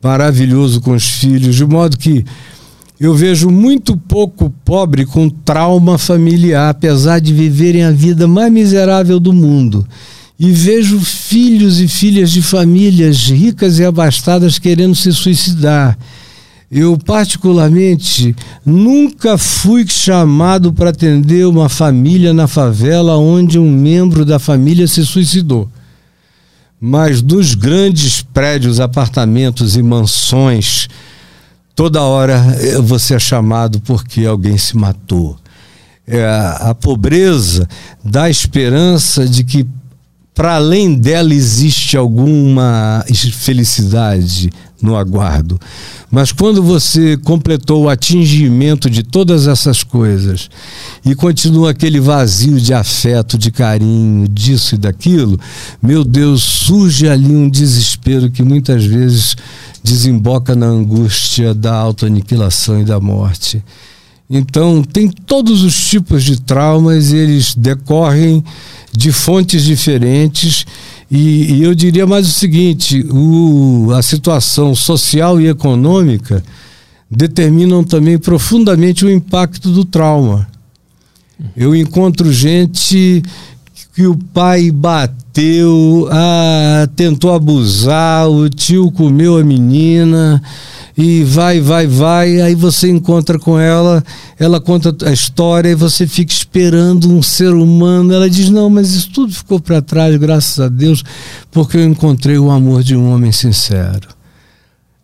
maravilhoso 0.00 0.80
com 0.80 0.92
os 0.94 1.04
filhos, 1.04 1.56
de 1.56 1.64
modo 1.64 1.98
que 1.98 2.24
eu 3.00 3.14
vejo 3.14 3.48
muito 3.48 3.96
pouco 3.96 4.50
pobre 4.64 5.06
com 5.06 5.30
trauma 5.30 5.96
familiar, 5.96 6.70
apesar 6.70 7.20
de 7.20 7.32
viverem 7.32 7.84
a 7.84 7.92
vida 7.92 8.26
mais 8.26 8.52
miserável 8.52 9.20
do 9.20 9.32
mundo. 9.32 9.86
E 10.38 10.50
vejo 10.50 10.98
filhos 11.00 11.80
e 11.80 11.86
filhas 11.86 12.30
de 12.30 12.42
famílias 12.42 13.28
ricas 13.28 13.78
e 13.78 13.84
abastadas 13.84 14.58
querendo 14.58 14.96
se 14.96 15.12
suicidar. 15.12 15.96
Eu, 16.70 16.98
particularmente, 16.98 18.34
nunca 18.66 19.38
fui 19.38 19.86
chamado 19.86 20.72
para 20.72 20.90
atender 20.90 21.46
uma 21.46 21.68
família 21.68 22.34
na 22.34 22.46
favela 22.46 23.16
onde 23.16 23.58
um 23.58 23.70
membro 23.70 24.24
da 24.24 24.38
família 24.38 24.86
se 24.86 25.06
suicidou. 25.06 25.68
Mas 26.80 27.22
dos 27.22 27.54
grandes 27.54 28.20
prédios, 28.20 28.80
apartamentos 28.80 29.76
e 29.76 29.82
mansões 29.82 30.88
Toda 31.78 32.02
hora 32.02 32.42
você 32.82 33.14
é 33.14 33.18
chamado 33.20 33.78
porque 33.78 34.26
alguém 34.26 34.58
se 34.58 34.76
matou. 34.76 35.36
É, 36.04 36.26
a 36.58 36.74
pobreza 36.74 37.68
dá 38.04 38.28
esperança 38.28 39.28
de 39.28 39.44
que 39.44 39.64
para 40.34 40.56
além 40.56 40.96
dela 40.96 41.32
existe 41.32 41.96
alguma 41.96 43.04
felicidade 43.32 44.50
no 44.82 44.96
aguardo. 44.96 45.56
Mas 46.10 46.32
quando 46.32 46.64
você 46.64 47.16
completou 47.16 47.84
o 47.84 47.88
atingimento 47.88 48.90
de 48.90 49.04
todas 49.04 49.46
essas 49.46 49.84
coisas 49.84 50.50
e 51.04 51.14
continua 51.14 51.70
aquele 51.70 52.00
vazio 52.00 52.60
de 52.60 52.74
afeto, 52.74 53.38
de 53.38 53.52
carinho, 53.52 54.26
disso 54.26 54.74
e 54.74 54.78
daquilo, 54.78 55.38
meu 55.80 56.02
Deus, 56.02 56.42
surge 56.42 57.08
ali 57.08 57.36
um 57.36 57.48
desespero 57.48 58.30
que 58.32 58.42
muitas 58.42 58.84
vezes 58.84 59.36
desemboca 59.88 60.54
na 60.54 60.66
angústia 60.66 61.54
da 61.54 61.74
autoaniquilação 61.74 62.80
e 62.80 62.84
da 62.84 63.00
morte. 63.00 63.64
Então, 64.30 64.82
tem 64.82 65.08
todos 65.08 65.62
os 65.62 65.88
tipos 65.88 66.22
de 66.22 66.38
traumas, 66.38 67.12
eles 67.12 67.54
decorrem 67.54 68.44
de 68.92 69.10
fontes 69.10 69.64
diferentes. 69.64 70.66
E, 71.10 71.54
e 71.54 71.62
eu 71.62 71.74
diria 71.74 72.06
mais 72.06 72.28
o 72.28 72.32
seguinte: 72.32 73.00
o, 73.10 73.90
a 73.94 74.02
situação 74.02 74.74
social 74.74 75.40
e 75.40 75.48
econômica 75.48 76.44
determinam 77.10 77.82
também 77.82 78.18
profundamente 78.18 79.06
o 79.06 79.10
impacto 79.10 79.70
do 79.70 79.84
trauma. 79.84 80.46
Eu 81.56 81.74
encontro 81.74 82.30
gente 82.30 83.22
que 83.98 84.06
o 84.06 84.16
pai 84.16 84.70
bateu, 84.70 86.08
ah, 86.12 86.88
tentou 86.94 87.34
abusar, 87.34 88.30
o 88.30 88.48
tio 88.48 88.92
comeu 88.92 89.36
a 89.36 89.42
menina 89.42 90.40
e 90.96 91.24
vai, 91.24 91.60
vai, 91.60 91.88
vai. 91.88 92.40
Aí 92.40 92.54
você 92.54 92.88
encontra 92.88 93.40
com 93.40 93.58
ela, 93.58 94.04
ela 94.38 94.60
conta 94.60 94.94
a 95.04 95.12
história 95.12 95.70
e 95.70 95.74
você 95.74 96.06
fica 96.06 96.32
esperando 96.32 97.12
um 97.12 97.20
ser 97.20 97.52
humano. 97.52 98.14
Ela 98.14 98.30
diz: 98.30 98.50
Não, 98.50 98.70
mas 98.70 98.92
isso 98.92 99.10
tudo 99.10 99.34
ficou 99.34 99.58
para 99.58 99.82
trás, 99.82 100.16
graças 100.16 100.60
a 100.60 100.68
Deus, 100.68 101.02
porque 101.50 101.76
eu 101.76 101.84
encontrei 101.84 102.38
o 102.38 102.52
amor 102.52 102.84
de 102.84 102.94
um 102.94 103.12
homem 103.12 103.32
sincero. 103.32 104.06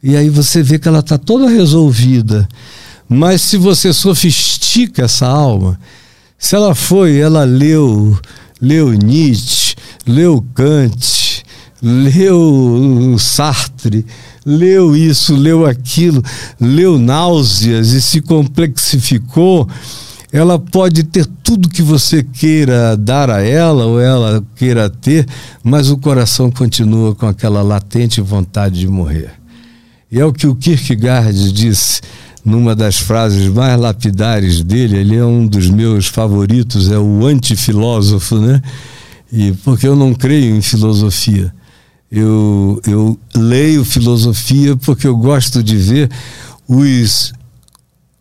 E 0.00 0.16
aí 0.16 0.30
você 0.30 0.62
vê 0.62 0.78
que 0.78 0.86
ela 0.86 1.00
está 1.00 1.18
toda 1.18 1.48
resolvida. 1.48 2.46
Mas 3.08 3.42
se 3.42 3.56
você 3.56 3.92
sofistica 3.92 5.02
essa 5.02 5.26
alma, 5.26 5.80
se 6.38 6.54
ela 6.54 6.76
foi, 6.76 7.16
ela 7.16 7.42
leu, 7.42 8.16
leu 8.60 8.92
Nietzsche, 8.92 9.74
leu 10.06 10.44
Kant, 10.54 11.44
leu 11.82 13.16
Sartre, 13.18 14.06
leu 14.44 14.96
isso, 14.96 15.34
leu 15.34 15.66
aquilo, 15.66 16.22
leu 16.60 16.98
náuseas 16.98 17.92
e 17.92 18.00
se 18.00 18.20
complexificou, 18.20 19.68
ela 20.32 20.58
pode 20.58 21.04
ter 21.04 21.26
tudo 21.44 21.68
que 21.68 21.82
você 21.82 22.22
queira 22.22 22.96
dar 22.96 23.30
a 23.30 23.40
ela 23.40 23.86
ou 23.86 24.00
ela 24.00 24.44
queira 24.56 24.90
ter, 24.90 25.26
mas 25.62 25.90
o 25.90 25.96
coração 25.96 26.50
continua 26.50 27.14
com 27.14 27.26
aquela 27.26 27.62
latente 27.62 28.20
vontade 28.20 28.80
de 28.80 28.88
morrer. 28.88 29.30
E 30.10 30.18
é 30.18 30.24
o 30.24 30.32
que 30.32 30.46
o 30.46 30.54
Kierkegaard 30.54 31.52
disse 31.52 32.00
numa 32.44 32.76
das 32.76 32.98
frases 32.98 33.48
mais 33.48 33.78
lapidares 33.80 34.62
dele, 34.62 34.98
ele 34.98 35.16
é 35.16 35.24
um 35.24 35.46
dos 35.46 35.70
meus 35.70 36.06
favoritos, 36.06 36.90
é 36.90 36.98
o 36.98 37.26
antifilósofo, 37.26 38.38
né? 38.38 38.60
E 39.32 39.52
porque 39.64 39.88
eu 39.88 39.96
não 39.96 40.14
creio 40.14 40.54
em 40.54 40.60
filosofia. 40.60 41.52
Eu, 42.12 42.80
eu 42.86 43.18
leio 43.34 43.84
filosofia 43.84 44.76
porque 44.76 45.06
eu 45.06 45.16
gosto 45.16 45.62
de 45.62 45.76
ver 45.76 46.10
os, 46.68 47.32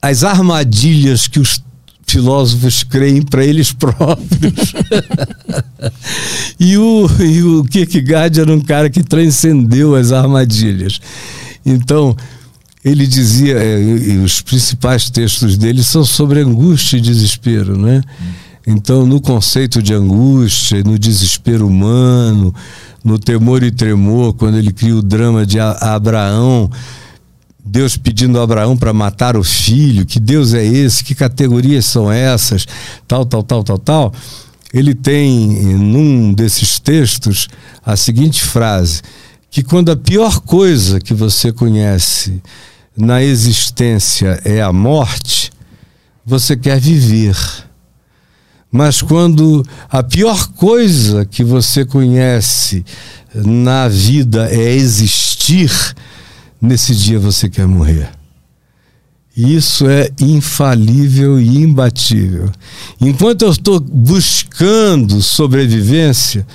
as 0.02 0.24
armadilhas 0.24 1.28
que 1.28 1.40
os 1.40 1.62
filósofos 2.08 2.84
creem 2.84 3.22
para 3.22 3.45
eles 3.45 3.72
próprios. 3.74 4.74
e, 6.60 6.78
o, 6.78 7.08
e 7.20 7.44
o 7.44 7.64
Kierkegaard 7.66 8.40
era 8.40 8.54
um 8.54 8.62
cara 8.62 8.90
que 8.90 9.04
transcendeu 9.04 9.95
as 9.95 10.12
armadilhas. 10.12 11.00
Então, 11.66 12.16
ele 12.84 13.08
dizia, 13.08 13.56
é, 13.58 13.78
os 14.24 14.42
principais 14.42 15.10
textos 15.10 15.58
dele 15.58 15.84
são 15.84 16.04
sobre 16.04 16.42
angústia 16.42 16.98
e 16.98 17.02
desespero, 17.02 17.78
né? 17.78 18.02
Então, 18.66 19.06
no 19.06 19.20
conceito 19.20 19.82
de 19.82 19.94
angústia, 19.94 20.84
no 20.84 20.98
desespero 20.98 21.68
humano, 21.68 22.54
no 23.04 23.20
temor 23.20 23.64
e 23.64 23.72
tremor, 23.72 24.34
quando 24.34 24.58
ele 24.58 24.72
cria 24.72 24.96
o 24.96 25.02
drama 25.02 25.46
de 25.46 25.60
Abraão, 25.60 26.70
Deus 27.66 27.98
pedindo 27.98 28.40
a 28.40 28.44
Abraão 28.44 28.76
para 28.76 28.94
matar 28.94 29.38
o 29.38 29.44
filho, 29.44 30.06
que 30.06 30.20
Deus 30.20 30.54
é 30.54 30.66
esse, 30.66 31.04
que 31.04 31.16
categorias 31.16 31.86
são 31.86 32.12
essas, 32.12 32.66
tal, 33.08 33.26
tal, 33.26 33.44
tal, 33.44 33.64
tal, 33.64 33.78
tal. 33.78 34.14
Ele 34.74 34.94
tem 34.94 35.76
num 35.78 36.34
desses 36.34 36.80
textos 36.80 37.48
a 37.86 37.96
seguinte 37.96 38.44
frase: 38.44 39.02
que 39.50 39.62
quando 39.62 39.92
a 39.92 39.96
pior 39.96 40.40
coisa 40.42 41.00
que 41.00 41.14
você 41.14 41.52
conhece 41.52 42.42
na 42.95 43.24
existência 43.24 44.40
é 44.45 44.61
a 44.61 44.72
morte, 44.72 45.52
você 46.26 46.56
quer 46.56 46.80
viver. 46.80 47.36
Mas 48.72 49.02
quando 49.02 49.64
a 49.90 50.02
pior 50.02 50.48
coisa 50.53 51.26
que 51.26 51.44
você 51.44 51.86
conhece 51.86 52.84
na 53.36 53.88
vida 53.88 54.49
é 54.49 54.74
existir, 54.74 55.72
nesse 56.61 56.95
dia 56.95 57.20
você 57.20 57.49
quer 57.49 57.68
morrer. 57.68 58.10
Isso 59.36 59.88
é 59.88 60.10
infalível 60.20 61.40
e 61.40 61.64
imbatível. 61.64 62.52
Enquanto 63.02 63.44
eu 63.44 63.52
estou 63.52 63.80
buscando 63.80 65.22
sobrevivência, 65.22 66.45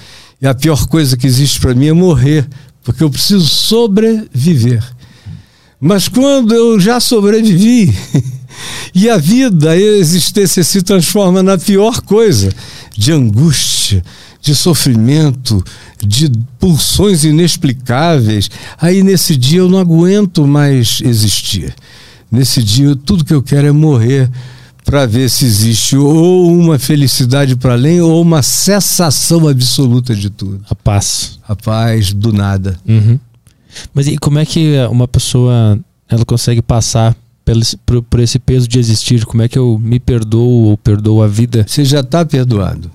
e 0.40 0.46
a 0.46 0.54
pior 0.54 0.86
coisa 0.86 1.16
que 1.16 1.26
existe 1.26 1.58
para 1.58 1.74
mim 1.74 1.88
é 1.88 1.92
morrer, 1.92 2.48
porque 2.82 3.02
eu 3.02 3.10
preciso 3.10 3.46
sobreviver. 3.46 4.84
Mas 5.80 6.08
quando 6.08 6.52
eu 6.54 6.80
já 6.80 6.98
sobrevivi, 6.98 7.94
e 8.94 9.08
a 9.08 9.16
vida, 9.16 9.70
a 9.70 9.76
existência 9.76 10.64
se 10.64 10.82
transforma 10.82 11.42
na 11.42 11.56
pior 11.56 12.00
coisa, 12.00 12.52
de 12.96 13.12
angústia, 13.12 14.02
de 14.40 14.54
sofrimento, 14.54 15.62
de 16.04 16.30
pulsões 16.58 17.24
inexplicáveis. 17.24 18.50
Aí 18.80 19.02
nesse 19.02 19.36
dia 19.36 19.60
eu 19.60 19.68
não 19.68 19.78
aguento 19.78 20.46
mais 20.46 21.00
existir. 21.04 21.74
Nesse 22.30 22.62
dia 22.62 22.96
tudo 22.96 23.24
que 23.24 23.34
eu 23.34 23.42
quero 23.42 23.68
é 23.68 23.72
morrer 23.72 24.30
para 24.84 25.04
ver 25.04 25.28
se 25.28 25.44
existe 25.44 25.96
ou 25.96 26.50
uma 26.50 26.78
felicidade 26.78 27.56
para 27.56 27.74
além 27.74 28.00
ou 28.00 28.22
uma 28.22 28.42
cessação 28.42 29.46
absoluta 29.46 30.14
de 30.14 30.30
tudo. 30.30 30.60
A 30.70 30.74
paz. 30.74 31.38
A 31.46 31.54
paz 31.54 32.12
do 32.12 32.32
nada. 32.32 32.78
Uhum. 32.88 33.18
Mas 33.92 34.06
e 34.06 34.18
como 34.18 34.38
é 34.38 34.46
que 34.46 34.74
uma 34.90 35.08
pessoa 35.08 35.78
ela 36.08 36.24
consegue 36.24 36.62
passar 36.62 37.16
por, 37.84 38.02
por 38.02 38.20
esse 38.20 38.38
peso 38.38 38.68
de 38.68 38.78
existir? 38.78 39.24
Como 39.24 39.42
é 39.42 39.48
que 39.48 39.58
eu 39.58 39.78
me 39.78 39.98
perdoo 39.98 40.66
ou 40.66 40.76
perdoo 40.76 41.22
a 41.22 41.28
vida? 41.28 41.64
Você 41.66 41.84
já 41.84 42.00
está 42.00 42.24
perdoado. 42.24 42.90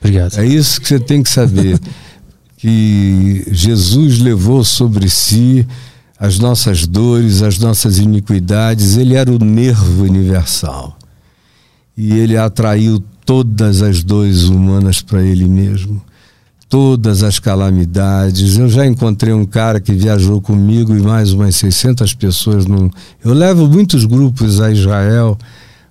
Obrigado. 0.00 0.38
É 0.38 0.46
isso 0.46 0.80
que 0.80 0.88
você 0.88 1.00
tem 1.00 1.22
que 1.22 1.30
saber. 1.30 1.78
que 2.56 3.46
Jesus 3.50 4.18
levou 4.18 4.64
sobre 4.64 5.08
si 5.08 5.66
as 6.18 6.38
nossas 6.38 6.86
dores, 6.86 7.42
as 7.42 7.58
nossas 7.58 7.98
iniquidades. 7.98 8.96
Ele 8.96 9.14
era 9.14 9.30
o 9.30 9.38
nervo 9.38 10.04
universal. 10.04 10.98
E 11.96 12.12
ele 12.12 12.36
atraiu 12.36 13.02
todas 13.24 13.82
as 13.82 14.02
dores 14.02 14.44
humanas 14.44 15.00
para 15.00 15.22
ele 15.22 15.46
mesmo. 15.46 16.02
Todas 16.68 17.22
as 17.22 17.38
calamidades. 17.38 18.56
Eu 18.56 18.68
já 18.68 18.84
encontrei 18.84 19.32
um 19.32 19.46
cara 19.46 19.80
que 19.80 19.92
viajou 19.92 20.40
comigo 20.40 20.96
e 20.96 21.00
mais 21.00 21.32
umas 21.32 21.56
600 21.56 22.12
pessoas. 22.14 22.66
No... 22.66 22.90
Eu 23.24 23.32
levo 23.32 23.68
muitos 23.68 24.04
grupos 24.04 24.60
a 24.60 24.70
Israel, 24.70 25.38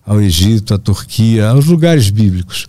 ao 0.05 0.21
Egito, 0.21 0.73
à 0.73 0.77
Turquia, 0.77 1.49
aos 1.49 1.65
lugares 1.65 2.09
bíblicos. 2.09 2.67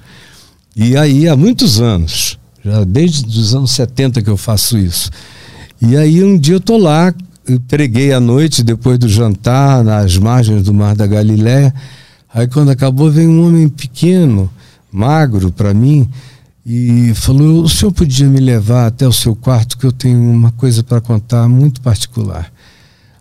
E 0.74 0.96
aí, 0.96 1.26
há 1.26 1.34
muitos 1.34 1.80
anos, 1.80 2.38
já 2.64 2.84
desde 2.84 3.26
os 3.26 3.54
anos 3.54 3.72
70 3.72 4.22
que 4.22 4.30
eu 4.30 4.36
faço 4.36 4.76
isso. 4.78 5.10
E 5.80 5.96
aí, 5.96 6.22
um 6.22 6.38
dia 6.38 6.54
eu 6.54 6.58
estou 6.58 6.78
lá, 6.78 7.14
eu 7.48 7.58
preguei 7.60 8.12
à 8.12 8.20
noite, 8.20 8.62
depois 8.62 8.98
do 8.98 9.08
jantar, 9.08 9.82
nas 9.82 10.16
margens 10.16 10.62
do 10.62 10.74
Mar 10.74 10.94
da 10.94 11.06
Galiléia. 11.06 11.74
Aí, 12.32 12.46
quando 12.46 12.70
acabou, 12.70 13.10
veio 13.10 13.30
um 13.30 13.46
homem 13.46 13.68
pequeno, 13.68 14.50
magro 14.92 15.50
para 15.50 15.72
mim, 15.72 16.08
e 16.68 17.14
falou: 17.14 17.62
O 17.62 17.68
senhor 17.68 17.92
podia 17.92 18.26
me 18.26 18.40
levar 18.40 18.88
até 18.88 19.06
o 19.06 19.12
seu 19.12 19.36
quarto, 19.36 19.78
que 19.78 19.86
eu 19.86 19.92
tenho 19.92 20.18
uma 20.18 20.50
coisa 20.50 20.82
para 20.82 21.00
contar 21.00 21.48
muito 21.48 21.80
particular. 21.80 22.52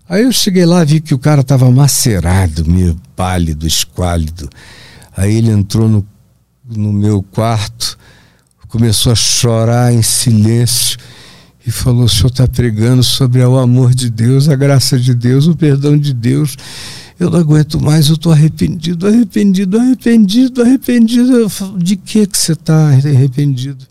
Aí 0.10 0.24
eu 0.24 0.32
cheguei 0.32 0.66
lá, 0.66 0.84
vi 0.84 1.00
que 1.00 1.14
o 1.14 1.20
cara 1.20 1.42
estava 1.42 1.70
macerado, 1.70 2.66
meio 2.66 3.00
pálido, 3.16 3.68
esquálido. 3.68 4.50
Aí 5.16 5.36
ele 5.36 5.52
entrou 5.52 5.88
no 5.88 6.06
no 6.68 6.92
meu 6.92 7.22
quarto, 7.22 7.98
começou 8.68 9.12
a 9.12 9.16
chorar 9.16 9.94
em 9.94 10.02
silêncio 10.02 10.98
e 11.66 11.72
falou: 11.72 12.06
O 12.06 12.10
senhor 12.10 12.30
está 12.30 12.48
pregando 12.48 13.04
sobre 13.04 13.44
o 13.44 13.58
amor 13.58 13.94
de 13.94 14.10
Deus, 14.10 14.50
a 14.50 14.56
graça 14.56 14.98
de 15.00 15.14
Deus, 15.14 15.48
o 15.48 15.56
perdão 15.56 15.98
de 15.98 16.14
Deus. 16.14 16.58
Eu 17.20 17.30
não 17.30 17.40
aguento 17.40 17.80
mais, 17.80 18.08
eu 18.08 18.16
estou 18.16 18.32
arrependido, 18.32 19.08
arrependido, 19.08 19.80
arrependido, 19.80 20.62
arrependido. 20.62 21.50
Falo, 21.50 21.78
de 21.78 21.96
que, 21.96 22.28
que 22.28 22.38
você 22.38 22.52
está 22.52 22.90
arrependido? 22.90 23.86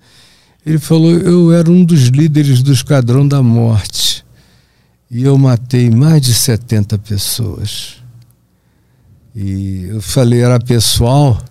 Ele 0.65 0.79
falou: 0.79 1.13
Eu 1.13 1.53
era 1.53 1.71
um 1.71 1.85
dos 1.85 2.09
líderes 2.09 2.63
do 2.63 2.73
Esquadrão 2.73 3.27
da 3.27 3.43
Morte 3.43 4.25
e 5.11 5.23
eu 5.23 5.39
matei 5.39 5.91
mais 5.91 6.21
de 6.23 6.35
70 6.35 6.99
pessoas. 6.99 7.97
E 9.35 9.87
eu 9.89 10.03
falei: 10.03 10.41
Era 10.41 10.61
pessoal? 10.61 11.43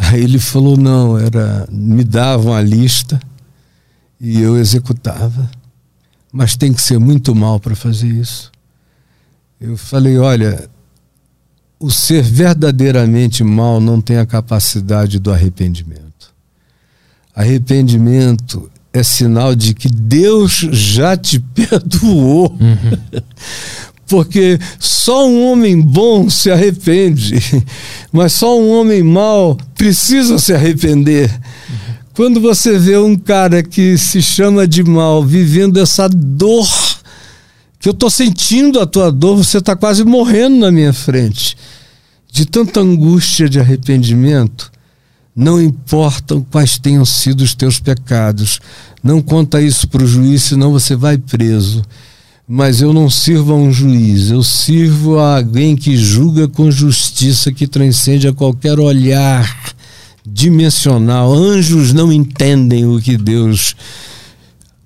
Aí 0.00 0.22
ele 0.22 0.38
falou: 0.38 0.76
não, 0.76 1.18
era 1.18 1.66
me 1.70 2.04
davam 2.04 2.54
a 2.54 2.62
lista 2.62 3.20
e 4.20 4.40
eu 4.40 4.56
executava. 4.56 5.50
Mas 6.32 6.56
tem 6.56 6.72
que 6.72 6.80
ser 6.80 6.98
muito 6.98 7.34
mal 7.34 7.58
para 7.58 7.74
fazer 7.74 8.06
isso. 8.06 8.52
Eu 9.60 9.76
falei: 9.76 10.18
olha, 10.18 10.68
o 11.80 11.90
ser 11.90 12.22
verdadeiramente 12.22 13.42
mal 13.42 13.80
não 13.80 14.00
tem 14.00 14.18
a 14.18 14.26
capacidade 14.26 15.18
do 15.18 15.32
arrependimento. 15.32 16.32
Arrependimento 17.34 18.70
é 18.92 19.02
sinal 19.02 19.54
de 19.54 19.74
que 19.74 19.88
Deus 19.88 20.66
já 20.72 21.16
te 21.16 21.38
perdoou. 21.54 22.50
Uhum. 22.52 23.22
porque 24.08 24.58
só 24.78 25.28
um 25.28 25.52
homem 25.52 25.80
bom 25.80 26.30
se 26.30 26.50
arrepende, 26.50 27.38
mas 28.10 28.32
só 28.32 28.58
um 28.58 28.70
homem 28.70 29.02
mau 29.02 29.56
precisa 29.74 30.38
se 30.38 30.52
arrepender. 30.52 31.30
Quando 32.14 32.40
você 32.40 32.78
vê 32.78 32.96
um 32.96 33.16
cara 33.16 33.62
que 33.62 33.96
se 33.96 34.20
chama 34.20 34.66
de 34.66 34.82
mal 34.82 35.22
vivendo 35.22 35.78
essa 35.78 36.08
dor, 36.08 36.66
que 37.78 37.88
eu 37.88 37.92
estou 37.92 38.10
sentindo 38.10 38.80
a 38.80 38.86
tua 38.86 39.10
dor, 39.10 39.36
você 39.36 39.58
está 39.58 39.76
quase 39.76 40.04
morrendo 40.04 40.56
na 40.56 40.70
minha 40.70 40.92
frente, 40.92 41.56
de 42.30 42.44
tanta 42.44 42.80
angústia 42.80 43.48
de 43.48 43.60
arrependimento. 43.60 44.70
Não 45.34 45.62
importam 45.62 46.44
quais 46.50 46.78
tenham 46.78 47.04
sido 47.04 47.42
os 47.42 47.54
teus 47.54 47.78
pecados, 47.78 48.58
não 49.02 49.22
conta 49.22 49.62
isso 49.62 49.86
para 49.86 50.02
o 50.02 50.06
juiz, 50.06 50.42
senão 50.42 50.72
você 50.72 50.96
vai 50.96 51.16
preso 51.16 51.82
mas 52.50 52.80
eu 52.80 52.94
não 52.94 53.10
sirvo 53.10 53.52
a 53.52 53.56
um 53.56 53.70
juiz, 53.70 54.30
eu 54.30 54.42
sirvo 54.42 55.18
a 55.18 55.36
alguém 55.36 55.76
que 55.76 55.98
julga 55.98 56.48
com 56.48 56.70
justiça, 56.70 57.52
que 57.52 57.66
transcende 57.66 58.26
a 58.26 58.32
qualquer 58.32 58.80
olhar 58.80 59.74
dimensional. 60.26 61.30
Anjos 61.30 61.92
não 61.92 62.10
entendem 62.10 62.86
o 62.86 62.98
que 62.98 63.18
Deus 63.18 63.76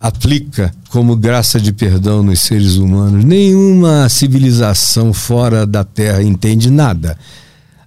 aplica 0.03 0.75
como 0.91 1.15
graça 1.15 1.61
de 1.61 1.73
perdão 1.73 2.25
nos 2.25 2.41
seres 2.41 2.75
humanos. 2.75 3.25
Nenhuma 3.25 4.09
civilização 4.09 5.13
fora 5.13 5.65
da 5.65 5.85
Terra 5.85 6.21
entende 6.21 6.69
nada. 6.69 7.17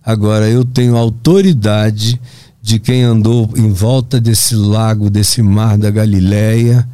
Agora, 0.02 0.50
eu 0.50 0.64
tenho 0.64 0.96
autoridade 0.96 2.20
de 2.62 2.80
quem 2.80 3.04
andou 3.04 3.52
em 3.58 3.70
volta 3.70 4.22
desse 4.22 4.56
lago, 4.56 5.10
desse 5.10 5.42
mar 5.42 5.78
da 5.78 5.92
Galileia, 5.92 6.88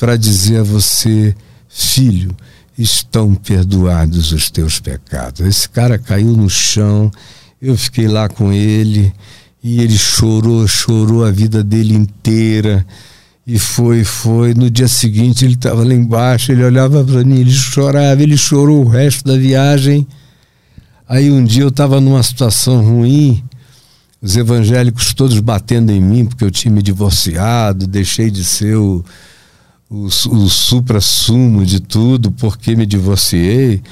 para 0.00 0.16
dizer 0.16 0.60
a 0.60 0.62
você 0.64 1.36
Filho, 1.68 2.34
estão 2.76 3.34
perdoados 3.34 4.32
os 4.32 4.50
teus 4.50 4.80
pecados. 4.80 5.46
Esse 5.46 5.68
cara 5.68 5.98
caiu 5.98 6.34
no 6.34 6.48
chão, 6.48 7.10
eu 7.60 7.76
fiquei 7.76 8.08
lá 8.08 8.28
com 8.28 8.50
ele 8.50 9.12
e 9.62 9.82
ele 9.82 9.98
chorou, 9.98 10.66
chorou 10.66 11.24
a 11.24 11.30
vida 11.30 11.62
dele 11.62 11.94
inteira. 11.94 12.86
E 13.48 13.58
foi, 13.58 14.04
foi. 14.04 14.52
No 14.52 14.70
dia 14.70 14.86
seguinte 14.86 15.44
ele 15.44 15.54
estava 15.54 15.82
lá 15.82 15.94
embaixo, 15.94 16.52
ele 16.52 16.62
olhava 16.62 17.02
para 17.02 17.24
mim, 17.24 17.40
ele 17.40 17.50
chorava, 17.50 18.22
ele 18.22 18.36
chorou 18.36 18.84
o 18.84 18.88
resto 18.88 19.24
da 19.24 19.38
viagem. 19.38 20.06
Aí 21.08 21.30
um 21.30 21.42
dia 21.42 21.62
eu 21.62 21.68
estava 21.68 22.00
numa 22.00 22.22
situação 22.22 22.84
ruim, 22.84 23.42
os 24.20 24.36
evangélicos 24.36 25.14
todos 25.14 25.40
batendo 25.40 25.90
em 25.90 26.00
mim, 26.00 26.26
porque 26.26 26.44
eu 26.44 26.50
tinha 26.50 26.70
me 26.70 26.82
divorciado, 26.82 27.86
deixei 27.86 28.30
de 28.30 28.44
ser 28.44 28.76
o 28.76 29.02
o, 29.90 30.04
o 30.04 30.48
supra-sumo 30.48 31.64
de 31.64 31.80
tudo, 31.80 32.30
porque 32.30 32.76
me 32.76 32.84
divorciei 32.84 33.82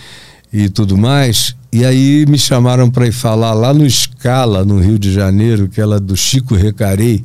e 0.52 0.68
tudo 0.68 0.96
mais. 0.96 1.56
E 1.72 1.84
aí 1.84 2.24
me 2.26 2.38
chamaram 2.38 2.90
para 2.90 3.06
ir 3.06 3.12
falar 3.12 3.52
lá 3.54 3.72
no 3.72 3.88
Scala, 3.88 4.64
no 4.64 4.78
Rio 4.78 4.98
de 4.98 5.12
Janeiro, 5.12 5.68
que 5.68 5.80
era 5.80 5.98
do 5.98 6.16
Chico 6.16 6.54
Recarei, 6.54 7.24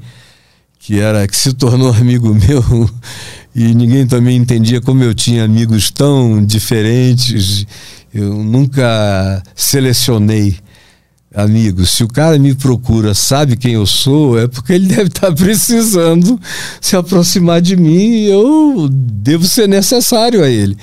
que 0.91 0.99
era 0.99 1.25
que 1.25 1.37
se 1.37 1.53
tornou 1.53 1.87
amigo 1.95 2.35
meu 2.35 2.89
e 3.55 3.73
ninguém 3.73 4.05
também 4.05 4.35
entendia 4.35 4.81
como 4.81 5.01
eu 5.01 5.13
tinha 5.13 5.45
amigos 5.45 5.89
tão 5.89 6.45
diferentes. 6.45 7.65
Eu 8.13 8.43
nunca 8.43 9.41
selecionei 9.55 10.57
amigos. 11.33 11.91
Se 11.91 12.03
o 12.03 12.09
cara 12.09 12.37
me 12.37 12.53
procura, 12.53 13.13
sabe 13.13 13.55
quem 13.55 13.75
eu 13.75 13.85
sou, 13.85 14.37
é 14.37 14.49
porque 14.49 14.73
ele 14.73 14.87
deve 14.93 15.03
estar 15.03 15.31
precisando 15.31 16.37
se 16.81 16.97
aproximar 16.97 17.61
de 17.61 17.77
mim 17.77 18.11
e 18.11 18.25
eu 18.29 18.89
devo 18.91 19.45
ser 19.45 19.69
necessário 19.69 20.43
a 20.43 20.49
ele. 20.49 20.75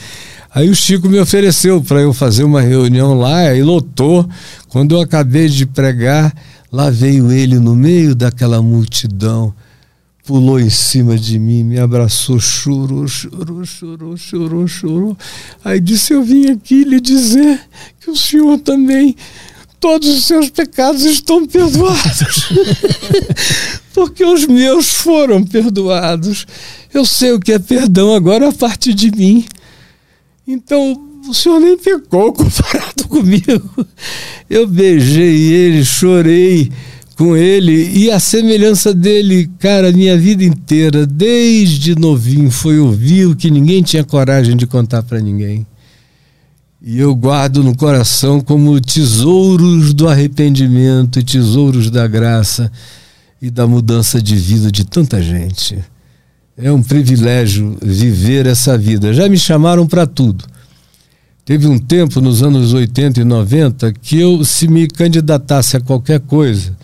Aí 0.54 0.70
o 0.70 0.74
Chico 0.74 1.06
me 1.06 1.20
ofereceu 1.20 1.82
para 1.82 2.00
eu 2.00 2.14
fazer 2.14 2.44
uma 2.44 2.62
reunião 2.62 3.12
lá 3.12 3.54
e 3.54 3.62
lotou. 3.62 4.26
Quando 4.68 4.94
eu 4.94 5.02
acabei 5.02 5.50
de 5.50 5.66
pregar, 5.66 6.32
lá 6.72 6.88
veio 6.88 7.30
ele 7.30 7.58
no 7.58 7.76
meio 7.76 8.14
daquela 8.14 8.62
multidão 8.62 9.52
pulou 10.28 10.60
em 10.60 10.68
cima 10.68 11.16
de 11.16 11.38
mim, 11.38 11.64
me 11.64 11.78
abraçou, 11.78 12.38
chorou, 12.38 13.08
chorou, 13.08 13.64
chorou, 13.64 14.14
chorou, 14.14 14.68
chorou. 14.68 15.16
Aí 15.64 15.80
disse: 15.80 16.12
Eu 16.12 16.22
vim 16.22 16.50
aqui 16.50 16.84
lhe 16.84 17.00
dizer 17.00 17.58
que 17.98 18.10
o 18.10 18.16
senhor 18.16 18.58
também, 18.58 19.16
todos 19.80 20.06
os 20.06 20.26
seus 20.26 20.50
pecados 20.50 21.02
estão 21.06 21.46
perdoados. 21.46 22.50
Porque 23.94 24.22
os 24.22 24.44
meus 24.44 24.92
foram 24.92 25.42
perdoados. 25.42 26.46
Eu 26.92 27.06
sei 27.06 27.32
o 27.32 27.40
que 27.40 27.52
é 27.52 27.58
perdão 27.58 28.14
agora 28.14 28.50
a 28.50 28.52
partir 28.52 28.92
de 28.92 29.10
mim. 29.10 29.46
Então, 30.46 30.92
o 31.26 31.32
senhor 31.32 31.58
nem 31.58 31.78
pecou 31.78 32.34
comparado 32.36 33.08
comigo. 33.08 33.86
Eu 34.50 34.66
beijei 34.66 35.52
ele, 35.54 35.82
chorei 35.86 36.70
com 37.18 37.36
ele 37.36 37.98
e 37.98 38.12
a 38.12 38.20
semelhança 38.20 38.94
dele, 38.94 39.50
cara, 39.58 39.90
minha 39.90 40.16
vida 40.16 40.44
inteira, 40.44 41.04
desde 41.04 41.98
novinho, 41.98 42.48
foi 42.48 42.78
ouvir 42.78 43.26
o 43.26 43.34
que 43.34 43.50
ninguém 43.50 43.82
tinha 43.82 44.04
coragem 44.04 44.56
de 44.56 44.68
contar 44.68 45.02
para 45.02 45.20
ninguém. 45.20 45.66
E 46.80 46.96
eu 46.96 47.12
guardo 47.16 47.64
no 47.64 47.76
coração 47.76 48.40
como 48.40 48.80
tesouros 48.80 49.92
do 49.92 50.08
arrependimento, 50.08 51.20
tesouros 51.24 51.90
da 51.90 52.06
graça 52.06 52.70
e 53.42 53.50
da 53.50 53.66
mudança 53.66 54.22
de 54.22 54.36
vida 54.36 54.70
de 54.70 54.84
tanta 54.84 55.20
gente. 55.20 55.76
É 56.56 56.70
um 56.70 56.84
privilégio 56.84 57.76
viver 57.82 58.46
essa 58.46 58.78
vida. 58.78 59.12
Já 59.12 59.28
me 59.28 59.36
chamaram 59.36 59.88
para 59.88 60.06
tudo. 60.06 60.44
Teve 61.44 61.66
um 61.66 61.80
tempo 61.80 62.20
nos 62.20 62.44
anos 62.44 62.72
80 62.72 63.22
e 63.22 63.24
90 63.24 63.92
que 63.94 64.20
eu, 64.20 64.44
se 64.44 64.68
me 64.68 64.86
candidatasse 64.86 65.76
a 65.76 65.80
qualquer 65.80 66.20
coisa, 66.20 66.77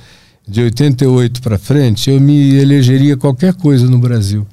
de 0.47 0.63
88 0.63 1.41
para 1.41 1.59
frente, 1.59 2.11
eu 2.11 2.21
me 2.21 2.55
elegeria 2.57 3.17
qualquer 3.17 3.55
coisa 3.55 3.87
no 3.87 3.99
Brasil. 3.99 4.47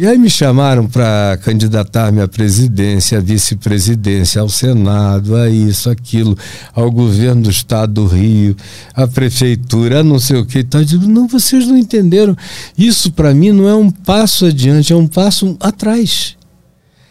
E 0.00 0.06
aí 0.06 0.16
me 0.16 0.30
chamaram 0.30 0.86
para 0.86 1.38
candidatar-me 1.42 2.22
à 2.22 2.28
presidência, 2.28 3.18
à 3.18 3.20
vice-presidência, 3.20 4.40
ao 4.40 4.48
Senado, 4.48 5.36
a 5.36 5.50
isso, 5.50 5.90
aquilo, 5.90 6.38
ao 6.72 6.90
governo 6.90 7.42
do 7.42 7.50
estado 7.50 7.92
do 7.92 8.06
Rio, 8.06 8.56
à 8.94 9.06
prefeitura, 9.06 10.00
a 10.00 10.02
não 10.02 10.18
sei 10.18 10.38
o 10.38 10.46
que. 10.46 10.60
Então, 10.60 10.80
eu 10.80 10.86
digo, 10.86 11.06
não, 11.06 11.28
vocês 11.28 11.66
não 11.66 11.76
entenderam. 11.76 12.34
Isso 12.78 13.12
para 13.12 13.34
mim 13.34 13.52
não 13.52 13.68
é 13.68 13.74
um 13.74 13.90
passo 13.90 14.46
adiante, 14.46 14.90
é 14.90 14.96
um 14.96 15.06
passo 15.06 15.54
atrás. 15.60 16.34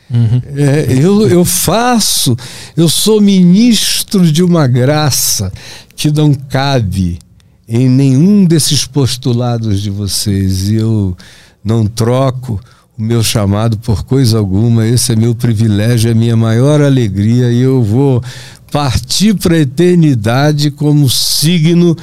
Uhum. 0.09 0.42
É, 0.56 0.88
eu, 0.90 1.27
eu 1.27 1.45
faço, 1.45 2.35
eu 2.76 2.90
sou 2.90 3.22
ministro 3.22 4.32
de 4.32 4.42
uma 4.42 4.66
graça 4.66 5.51
que 5.95 6.09
não 6.09 6.34
cabe 6.34 7.19
em 7.72 7.88
nenhum 7.88 8.45
desses 8.45 8.83
postulados 8.83 9.80
de 9.80 9.91
vocês 9.91 10.69
e 10.69 10.75
eu 10.75 11.15
não 11.64 11.85
troco 11.85 12.59
o 12.98 13.01
meu 13.01 13.22
chamado 13.22 13.77
por 13.77 14.03
coisa 14.03 14.39
alguma. 14.39 14.88
Esse 14.88 15.11
é 15.11 15.15
meu 15.15 15.35
privilégio, 15.35 16.09
é 16.09 16.15
minha 16.15 16.35
maior 16.35 16.81
alegria 16.81 17.51
e 17.51 17.59
eu 17.59 17.83
vou 17.83 18.23
partir 18.72 19.35
para 19.35 19.53
a 19.53 19.59
eternidade 19.59 20.72
como 20.72 21.07
signo 21.07 21.95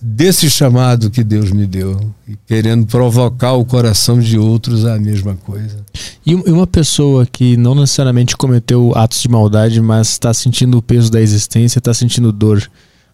desse 0.00 0.48
chamado 0.48 1.10
que 1.10 1.22
Deus 1.22 1.50
me 1.50 1.66
deu 1.66 1.98
querendo 2.46 2.86
provocar 2.86 3.52
o 3.52 3.64
coração 3.64 4.18
de 4.18 4.38
outros 4.38 4.86
a 4.86 4.98
mesma 4.98 5.34
coisa. 5.34 5.84
E 6.24 6.34
uma 6.34 6.66
pessoa 6.66 7.26
que 7.26 7.58
não 7.58 7.74
necessariamente 7.74 8.34
cometeu 8.38 8.92
atos 8.96 9.20
de 9.20 9.28
maldade, 9.28 9.82
mas 9.82 10.08
está 10.08 10.32
sentindo 10.32 10.78
o 10.78 10.82
peso 10.82 11.10
da 11.10 11.20
existência, 11.20 11.78
está 11.78 11.92
sentindo 11.92 12.32
dor, 12.32 12.62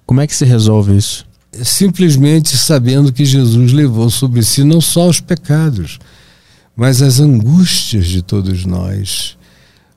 como 0.06 0.20
é 0.20 0.26
que 0.26 0.34
se 0.34 0.44
resolve 0.44 0.96
isso? 0.96 1.29
Simplesmente 1.52 2.56
sabendo 2.56 3.12
que 3.12 3.24
Jesus 3.24 3.72
levou 3.72 4.08
sobre 4.10 4.42
si 4.42 4.64
não 4.64 4.80
só 4.80 5.08
os 5.08 5.20
pecados, 5.20 5.98
mas 6.76 7.02
as 7.02 7.20
angústias 7.20 8.06
de 8.06 8.22
todos 8.22 8.64
nós, 8.64 9.36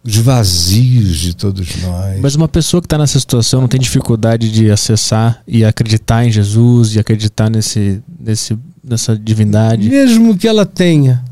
os 0.04 0.18
vazios 0.18 1.18
de 1.18 1.34
todos 1.34 1.82
nós. 1.82 2.20
Mas 2.20 2.36
uma 2.36 2.48
pessoa 2.48 2.82
que 2.82 2.88
está 2.88 2.98
nessa 2.98 3.20
situação 3.20 3.62
não 3.62 3.68
tem 3.68 3.80
dificuldade 3.80 4.52
de 4.52 4.70
acessar 4.70 5.42
e 5.48 5.64
acreditar 5.64 6.26
em 6.26 6.32
Jesus 6.32 6.96
e 6.96 7.00
acreditar 7.00 7.50
nesse, 7.50 8.02
nesse, 8.20 8.58
nessa 8.84 9.18
divindade? 9.18 9.88
Mesmo 9.88 10.36
que 10.38 10.48
ela 10.48 10.66
tenha. 10.66 11.24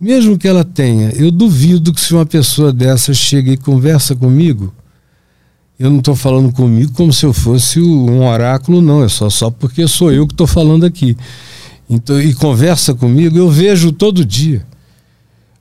Mesmo 0.00 0.38
que 0.38 0.46
ela 0.46 0.64
tenha, 0.64 1.10
eu 1.10 1.30
duvido 1.30 1.92
que 1.92 2.00
se 2.00 2.14
uma 2.14 2.24
pessoa 2.24 2.72
dessa 2.72 3.12
chega 3.12 3.50
e 3.50 3.56
conversa 3.56 4.14
comigo, 4.14 4.72
eu 5.78 5.90
não 5.90 5.98
estou 5.98 6.16
falando 6.16 6.52
comigo 6.52 6.92
como 6.92 7.12
se 7.12 7.24
eu 7.24 7.32
fosse 7.32 7.80
um 7.80 8.26
oráculo, 8.26 8.82
não. 8.82 9.04
É 9.04 9.08
só, 9.08 9.30
só 9.30 9.48
porque 9.48 9.86
sou 9.86 10.12
eu 10.12 10.26
que 10.26 10.34
estou 10.34 10.46
falando 10.46 10.84
aqui. 10.84 11.16
Então, 11.88 12.20
e 12.20 12.34
conversa 12.34 12.94
comigo, 12.94 13.38
eu 13.38 13.48
vejo 13.48 13.92
todo 13.92 14.24
dia. 14.24 14.66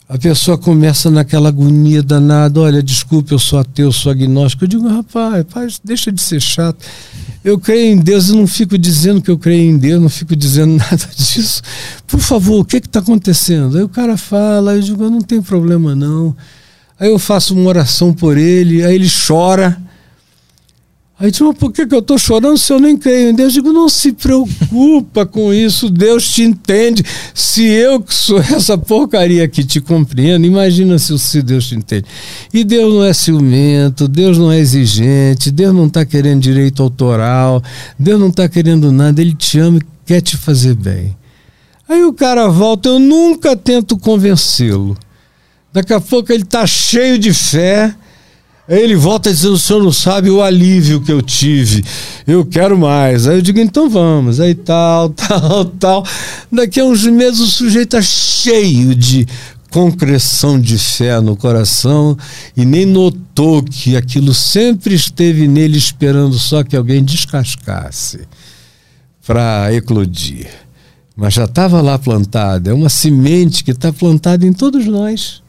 A 0.09 0.17
pessoa 0.17 0.57
começa 0.57 1.11
naquela 1.11 1.49
agonia 1.49 2.01
danada, 2.01 2.61
olha, 2.61 2.81
desculpe, 2.81 3.33
eu 3.33 3.39
sou 3.39 3.59
ateu, 3.59 3.91
sou 3.91 4.11
agnóstico. 4.11 4.63
Eu 4.63 4.67
digo, 4.69 4.87
rapaz, 4.87 5.35
rapaz, 5.35 5.81
deixa 5.83 6.11
de 6.11 6.21
ser 6.21 6.41
chato. 6.41 6.83
Eu 7.43 7.59
creio 7.59 7.93
em 7.93 7.97
Deus 7.97 8.29
e 8.29 8.35
não 8.35 8.47
fico 8.47 8.77
dizendo 8.77 9.21
que 9.21 9.29
eu 9.29 9.37
creio 9.37 9.69
em 9.69 9.77
Deus, 9.77 10.01
não 10.01 10.09
fico 10.09 10.35
dizendo 10.35 10.75
nada 10.79 11.09
disso. 11.15 11.61
Por 12.07 12.19
favor, 12.19 12.61
o 12.61 12.65
que 12.65 12.77
está 12.77 12.99
acontecendo? 12.99 13.77
Aí 13.77 13.83
o 13.83 13.89
cara 13.89 14.17
fala, 14.17 14.75
eu 14.75 14.81
digo, 14.81 15.09
não 15.09 15.21
tem 15.21 15.41
problema 15.41 15.93
não. 15.93 16.35
Aí 16.99 17.09
eu 17.09 17.19
faço 17.19 17.53
uma 17.53 17.69
oração 17.69 18.13
por 18.13 18.37
ele, 18.37 18.83
aí 18.83 18.95
ele 18.95 19.09
chora. 19.27 19.77
Aí 21.19 21.31
disse, 21.31 21.41
mas 21.41 21.57
por 21.57 21.71
que, 21.71 21.87
que 21.87 21.95
eu 21.95 21.99
estou 21.99 22.15
chorando 22.15 22.59
se 22.59 22.71
eu 22.71 22.79
nem 22.79 22.95
creio 22.95 23.31
em 23.31 23.33
Deus? 23.33 23.55
Eu 23.55 23.63
digo, 23.63 23.73
não 23.73 23.89
se 23.89 24.11
preocupa 24.11 25.25
com 25.25 25.51
isso, 25.51 25.89
Deus 25.89 26.29
te 26.29 26.43
entende. 26.43 27.03
Se 27.33 27.65
eu 27.65 27.99
que 27.99 28.13
sou 28.13 28.37
essa 28.53 28.77
porcaria 28.77 29.47
que 29.47 29.63
te 29.63 29.81
compreendo, 29.81 30.45
imagina 30.45 30.99
se, 30.99 31.17
se 31.17 31.41
Deus 31.41 31.67
te 31.67 31.75
entende. 31.75 32.05
E 32.53 32.63
Deus 32.63 32.93
não 32.93 33.03
é 33.03 33.13
ciumento, 33.13 34.07
Deus 34.07 34.37
não 34.37 34.51
é 34.51 34.59
exigente, 34.59 35.49
Deus 35.49 35.73
não 35.73 35.87
está 35.87 36.05
querendo 36.05 36.41
direito 36.41 36.83
autoral, 36.83 37.63
Deus 37.97 38.19
não 38.19 38.27
está 38.27 38.47
querendo 38.47 38.91
nada, 38.91 39.19
Ele 39.19 39.33
te 39.33 39.57
ama 39.57 39.79
e 39.79 39.81
quer 40.05 40.21
te 40.21 40.37
fazer 40.37 40.75
bem. 40.75 41.17
Aí 41.89 42.03
o 42.03 42.13
cara 42.13 42.47
volta, 42.47 42.89
eu 42.89 42.99
nunca 42.99 43.55
tento 43.55 43.97
convencê-lo. 43.97 44.95
Daqui 45.73 45.93
a 45.93 45.99
pouco 45.99 46.31
ele 46.31 46.43
está 46.43 46.67
cheio 46.67 47.17
de 47.17 47.33
fé 47.33 47.95
Aí 48.67 48.81
ele 48.81 48.95
volta 48.95 49.31
dizendo: 49.31 49.53
o 49.53 49.59
senhor 49.59 49.81
não 49.81 49.91
sabe 49.91 50.29
o 50.29 50.41
alívio 50.41 51.01
que 51.01 51.11
eu 51.11 51.21
tive, 51.21 51.83
eu 52.25 52.45
quero 52.45 52.77
mais. 52.77 53.27
Aí 53.27 53.37
eu 53.37 53.41
digo: 53.41 53.59
então 53.59 53.89
vamos. 53.89 54.39
Aí 54.39 54.53
tal, 54.53 55.09
tal, 55.15 55.65
tal. 55.65 56.05
Daqui 56.51 56.79
a 56.79 56.85
uns 56.85 57.05
meses 57.05 57.39
o 57.39 57.47
sujeito 57.47 57.95
está 57.95 58.01
cheio 58.01 58.93
de 58.93 59.25
concreção 59.71 60.59
de 60.59 60.77
fé 60.77 61.19
no 61.19 61.35
coração 61.35 62.17
e 62.55 62.65
nem 62.65 62.85
notou 62.85 63.61
que 63.63 63.95
aquilo 63.95 64.33
sempre 64.33 64.95
esteve 64.95 65.47
nele 65.47 65.77
esperando 65.77 66.39
só 66.39 66.63
que 66.63 66.75
alguém 66.75 67.03
descascasse 67.03 68.27
para 69.25 69.73
eclodir. 69.73 70.49
Mas 71.15 71.33
já 71.33 71.45
estava 71.45 71.81
lá 71.81 71.97
plantada, 71.97 72.69
é 72.69 72.73
uma 72.73 72.89
semente 72.89 73.63
que 73.63 73.71
está 73.71 73.91
plantada 73.91 74.45
em 74.45 74.53
todos 74.53 74.85
nós. 74.85 75.41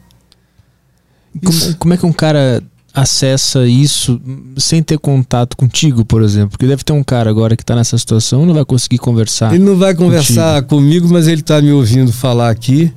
Como, 1.43 1.75
como, 1.75 1.93
é 1.93 1.97
que 1.97 2.05
um 2.05 2.11
cara 2.11 2.61
acessa 2.93 3.67
isso 3.67 4.19
sem 4.57 4.81
ter 4.81 4.97
contato 4.97 5.55
contigo, 5.55 6.03
por 6.03 6.21
exemplo? 6.21 6.51
Porque 6.51 6.65
deve 6.65 6.83
ter 6.83 6.93
um 6.93 7.03
cara 7.03 7.29
agora 7.29 7.55
que 7.55 7.63
está 7.63 7.75
nessa 7.75 7.97
situação 7.97 8.43
e 8.43 8.45
não 8.45 8.53
vai 8.53 8.65
conseguir 8.65 8.97
conversar. 8.97 9.53
Ele 9.53 9.63
não 9.63 9.77
vai 9.77 9.93
conversar 9.93 10.61
contigo. 10.63 10.81
comigo, 10.81 11.07
mas 11.09 11.27
ele 11.27 11.41
está 11.41 11.61
me 11.61 11.71
ouvindo 11.71 12.11
falar 12.11 12.49
aqui. 12.49 12.91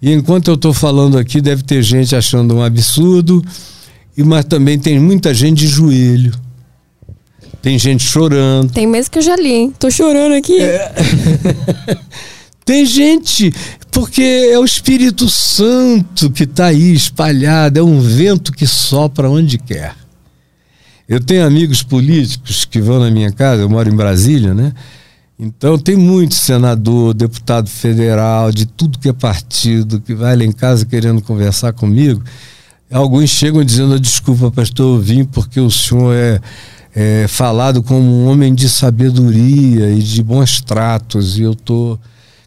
E 0.00 0.12
enquanto 0.12 0.48
eu 0.48 0.54
estou 0.54 0.72
falando 0.72 1.16
aqui, 1.18 1.40
deve 1.40 1.62
ter 1.62 1.82
gente 1.82 2.14
achando 2.14 2.54
um 2.54 2.62
absurdo, 2.62 3.42
e 4.16 4.22
mas 4.22 4.44
também 4.44 4.78
tem 4.78 4.98
muita 5.00 5.32
gente 5.32 5.58
de 5.60 5.66
joelho. 5.66 6.32
Tem 7.62 7.78
gente 7.78 8.04
chorando. 8.04 8.70
Tem 8.70 8.86
mesmo 8.86 9.10
que 9.10 9.18
eu 9.18 9.22
já 9.22 9.36
li, 9.36 9.50
hein? 9.50 9.74
Tô 9.78 9.90
chorando 9.90 10.34
aqui. 10.34 10.60
É. 10.60 10.92
Tem 12.64 12.86
gente, 12.86 13.52
porque 13.90 14.22
é 14.22 14.58
o 14.58 14.64
Espírito 14.64 15.28
Santo 15.28 16.30
que 16.30 16.44
está 16.44 16.66
aí 16.66 16.94
espalhado, 16.94 17.78
é 17.78 17.82
um 17.82 18.00
vento 18.00 18.52
que 18.52 18.66
sopra 18.66 19.28
onde 19.28 19.58
quer. 19.58 19.94
Eu 21.06 21.20
tenho 21.20 21.46
amigos 21.46 21.82
políticos 21.82 22.64
que 22.64 22.80
vão 22.80 22.98
na 22.98 23.10
minha 23.10 23.30
casa, 23.30 23.60
eu 23.60 23.68
moro 23.68 23.88
em 23.90 23.94
Brasília, 23.94 24.54
né? 24.54 24.72
Então 25.38 25.76
tem 25.76 25.96
muito 25.96 26.34
senador, 26.34 27.12
deputado 27.12 27.68
federal, 27.68 28.50
de 28.50 28.64
tudo 28.64 28.98
que 28.98 29.10
é 29.10 29.12
partido, 29.12 30.00
que 30.00 30.14
vai 30.14 30.34
lá 30.34 30.44
em 30.44 30.52
casa 30.52 30.86
querendo 30.86 31.20
conversar 31.20 31.74
comigo. 31.74 32.22
Alguns 32.90 33.28
chegam 33.28 33.62
dizendo, 33.62 34.00
desculpa, 34.00 34.50
pastor, 34.50 34.96
eu 34.96 35.02
vim 35.02 35.24
porque 35.24 35.60
o 35.60 35.70
senhor 35.70 36.14
é, 36.14 36.40
é 36.94 37.26
falado 37.28 37.82
como 37.82 38.00
um 38.00 38.28
homem 38.28 38.54
de 38.54 38.68
sabedoria 38.68 39.90
e 39.90 40.02
de 40.02 40.22
bons 40.22 40.62
tratos, 40.62 41.36
e 41.36 41.42
eu 41.42 41.52
estou 41.52 42.00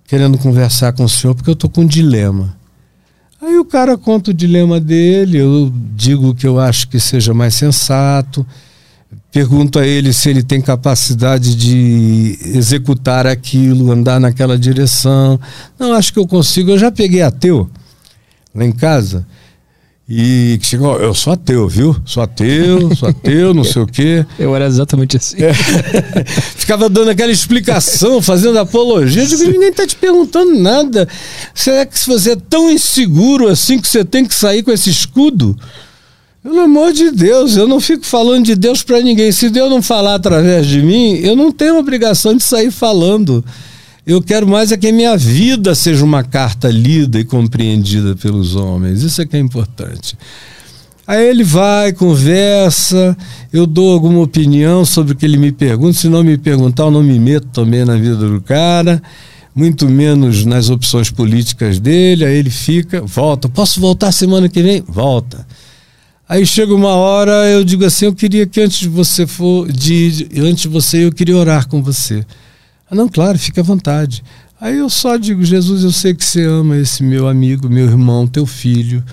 querendo 0.07 0.37
conversar 0.37 0.93
com 0.93 1.03
o 1.03 1.09
senhor 1.09 1.35
porque 1.35 1.49
eu 1.49 1.53
estou 1.53 1.69
com 1.69 1.81
um 1.81 1.85
dilema. 1.85 2.55
Aí 3.39 3.59
o 3.59 3.65
cara 3.65 3.95
conta 3.97 4.31
o 4.31 4.33
dilema 4.33 4.79
dele, 4.79 5.37
eu 5.37 5.71
digo 5.93 6.33
que 6.33 6.47
eu 6.47 6.59
acho 6.59 6.87
que 6.87 6.99
seja 6.99 7.33
mais 7.33 7.53
sensato, 7.53 8.43
pergunto 9.31 9.77
a 9.77 9.85
ele 9.85 10.11
se 10.11 10.29
ele 10.29 10.41
tem 10.41 10.59
capacidade 10.59 11.55
de 11.55 12.39
executar 12.41 13.27
aquilo, 13.27 13.91
andar 13.91 14.19
naquela 14.19 14.57
direção. 14.57 15.39
Não, 15.77 15.93
acho 15.93 16.11
que 16.11 16.17
eu 16.17 16.25
consigo. 16.25 16.71
Eu 16.71 16.79
já 16.79 16.91
peguei 16.91 17.21
ateu 17.21 17.69
lá 18.55 18.65
em 18.65 18.71
casa 18.71 19.23
e 20.09 20.57
chegou, 20.61 20.97
eu 21.01 21.13
sou 21.13 21.33
ateu, 21.33 21.67
viu? 21.67 21.93
Sou 22.05 22.23
ateu, 22.23 22.95
sou 22.95 23.09
ateu, 23.09 23.53
não 23.53 23.65
sei 23.65 23.81
o 23.81 23.85
quê. 23.85 24.25
Eu 24.39 24.55
era 24.55 24.65
exatamente 24.65 25.17
assim. 25.17 25.35
É. 25.43 25.53
Ficava 26.55 26.87
dando 26.87 27.09
aquela 27.09 27.31
explicação, 27.31 28.21
fazendo 28.21 28.57
apologia. 28.57 29.23
Eu 29.23 29.27
digo, 29.27 29.43
ninguém 29.51 29.67
está 29.67 29.85
te 29.85 29.97
perguntando 29.97 30.57
nada. 30.57 31.09
Será 31.53 31.85
que 31.85 31.99
se 31.99 32.07
você 32.07 32.31
é 32.31 32.35
tão 32.37 32.71
inseguro 32.71 33.49
assim 33.49 33.77
que 33.77 33.87
você 33.87 34.05
tem 34.05 34.23
que 34.23 34.33
sair 34.33 34.63
com 34.63 34.71
esse 34.71 34.89
escudo? 34.89 35.57
Pelo 36.41 36.61
amor 36.61 36.93
de 36.93 37.11
Deus, 37.11 37.57
eu 37.57 37.67
não 37.67 37.81
fico 37.81 38.05
falando 38.05 38.45
de 38.45 38.55
Deus 38.55 38.81
para 38.81 39.01
ninguém. 39.01 39.33
Se 39.33 39.49
Deus 39.49 39.69
não 39.69 39.81
falar 39.81 40.15
através 40.15 40.65
de 40.67 40.81
mim, 40.81 41.15
eu 41.15 41.35
não 41.35 41.51
tenho 41.51 41.77
obrigação 41.77 42.33
de 42.33 42.43
sair 42.43 42.71
falando. 42.71 43.43
Eu 44.07 44.21
quero 44.21 44.47
mais 44.47 44.71
é 44.71 44.77
que 44.77 44.87
a 44.87 44.93
minha 44.93 45.17
vida 45.17 45.75
seja 45.75 46.05
uma 46.05 46.23
carta 46.23 46.69
lida 46.69 47.19
e 47.19 47.25
compreendida 47.25 48.15
pelos 48.15 48.55
homens. 48.55 49.03
Isso 49.03 49.21
é 49.21 49.25
que 49.25 49.35
é 49.35 49.39
importante. 49.39 50.17
Aí 51.05 51.27
ele 51.27 51.43
vai, 51.43 51.91
conversa, 51.91 53.17
eu 53.51 53.67
dou 53.67 53.91
alguma 53.91 54.21
opinião 54.21 54.85
sobre 54.85 55.11
o 55.11 55.15
que 55.15 55.25
ele 55.25 55.35
me 55.35 55.51
pergunta. 55.51 55.91
Se 55.91 56.07
não 56.07 56.23
me 56.23 56.37
perguntar, 56.37 56.83
eu 56.83 56.91
não 56.91 57.03
me 57.03 57.19
meto 57.19 57.47
também 57.47 57.83
na 57.83 57.97
vida 57.97 58.15
do 58.15 58.39
cara, 58.39 59.03
muito 59.53 59.89
menos 59.89 60.45
nas 60.45 60.69
opções 60.69 61.11
políticas 61.11 61.77
dele. 61.77 62.23
Aí 62.23 62.37
ele 62.37 62.49
fica, 62.49 63.01
volta. 63.01 63.49
Posso 63.49 63.81
voltar 63.81 64.13
semana 64.13 64.47
que 64.47 64.63
vem? 64.63 64.81
Volta. 64.87 65.45
Aí 66.29 66.45
chega 66.45 66.73
uma 66.73 66.95
hora, 66.95 67.45
eu 67.49 67.61
digo 67.61 67.83
assim, 67.83 68.05
eu 68.05 68.15
queria 68.15 68.45
que 68.47 68.61
antes 68.61 68.79
de 68.79 68.87
você 68.87 69.27
for, 69.27 69.69
de, 69.69 70.29
antes 70.37 70.61
de 70.61 70.69
você, 70.69 71.03
eu 71.03 71.11
queria 71.11 71.35
orar 71.35 71.67
com 71.67 71.83
você. 71.83 72.25
Ah, 72.89 72.95
não, 72.95 73.09
claro, 73.09 73.37
fica 73.37 73.61
à 73.61 73.63
vontade. 73.63 74.23
Aí 74.59 74.77
eu 74.77 74.89
só 74.89 75.17
digo, 75.17 75.43
Jesus, 75.43 75.83
eu 75.83 75.91
sei 75.91 76.13
que 76.13 76.23
você 76.25 76.43
ama 76.43 76.77
esse 76.77 77.03
meu 77.03 77.27
amigo, 77.27 77.69
meu 77.69 77.85
irmão, 77.85 78.25
teu 78.25 78.45
filho. 78.45 79.03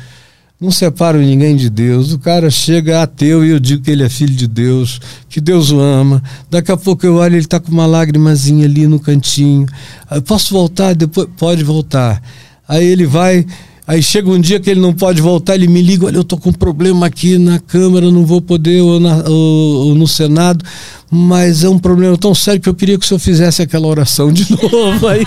Não 0.60 0.70
separo 0.70 1.18
ninguém 1.18 1.56
de 1.56 1.68
Deus. 1.68 2.12
O 2.12 2.18
cara 2.18 2.48
chega 2.48 3.02
ateu 3.02 3.44
e 3.44 3.50
eu 3.50 3.60
digo 3.60 3.82
que 3.82 3.90
ele 3.90 4.02
é 4.02 4.08
filho 4.08 4.34
de 4.34 4.46
Deus, 4.46 5.00
que 5.28 5.40
Deus 5.40 5.70
o 5.70 5.80
ama. 5.80 6.22
Daqui 6.48 6.72
a 6.72 6.76
pouco 6.76 7.04
eu 7.04 7.16
olho, 7.16 7.34
ele 7.34 7.44
está 7.44 7.60
com 7.60 7.70
uma 7.70 7.84
lágrimazinha 7.84 8.64
ali 8.64 8.86
no 8.86 8.98
cantinho. 8.98 9.66
Eu 10.10 10.22
posso 10.22 10.54
voltar? 10.54 10.94
Depois 10.94 11.28
pode 11.36 11.62
voltar. 11.64 12.22
Aí 12.66 12.86
ele 12.86 13.04
vai, 13.04 13.44
Aí 13.86 14.02
chega 14.02 14.30
um 14.30 14.40
dia 14.40 14.58
que 14.58 14.70
ele 14.70 14.80
não 14.80 14.94
pode 14.94 15.20
voltar, 15.20 15.54
ele 15.54 15.68
me 15.68 15.82
liga, 15.82 16.06
olha, 16.06 16.16
eu 16.16 16.24
tô 16.24 16.38
com 16.38 16.48
um 16.48 16.54
problema 16.54 17.04
aqui 17.04 17.36
na 17.36 17.58
Câmara, 17.58 18.10
não 18.10 18.24
vou 18.24 18.40
poder, 18.40 18.80
ou, 18.80 18.98
na, 18.98 19.16
ou, 19.28 19.88
ou 19.88 19.94
no 19.94 20.08
Senado, 20.08 20.64
mas 21.10 21.62
é 21.64 21.68
um 21.68 21.78
problema 21.78 22.16
tão 22.16 22.34
sério 22.34 22.62
que 22.62 22.68
eu 22.68 22.74
queria 22.74 22.98
que 22.98 23.04
o 23.04 23.08
senhor 23.08 23.18
fizesse 23.18 23.60
aquela 23.60 23.86
oração 23.86 24.32
de 24.32 24.50
novo. 24.56 25.06
Aí, 25.06 25.26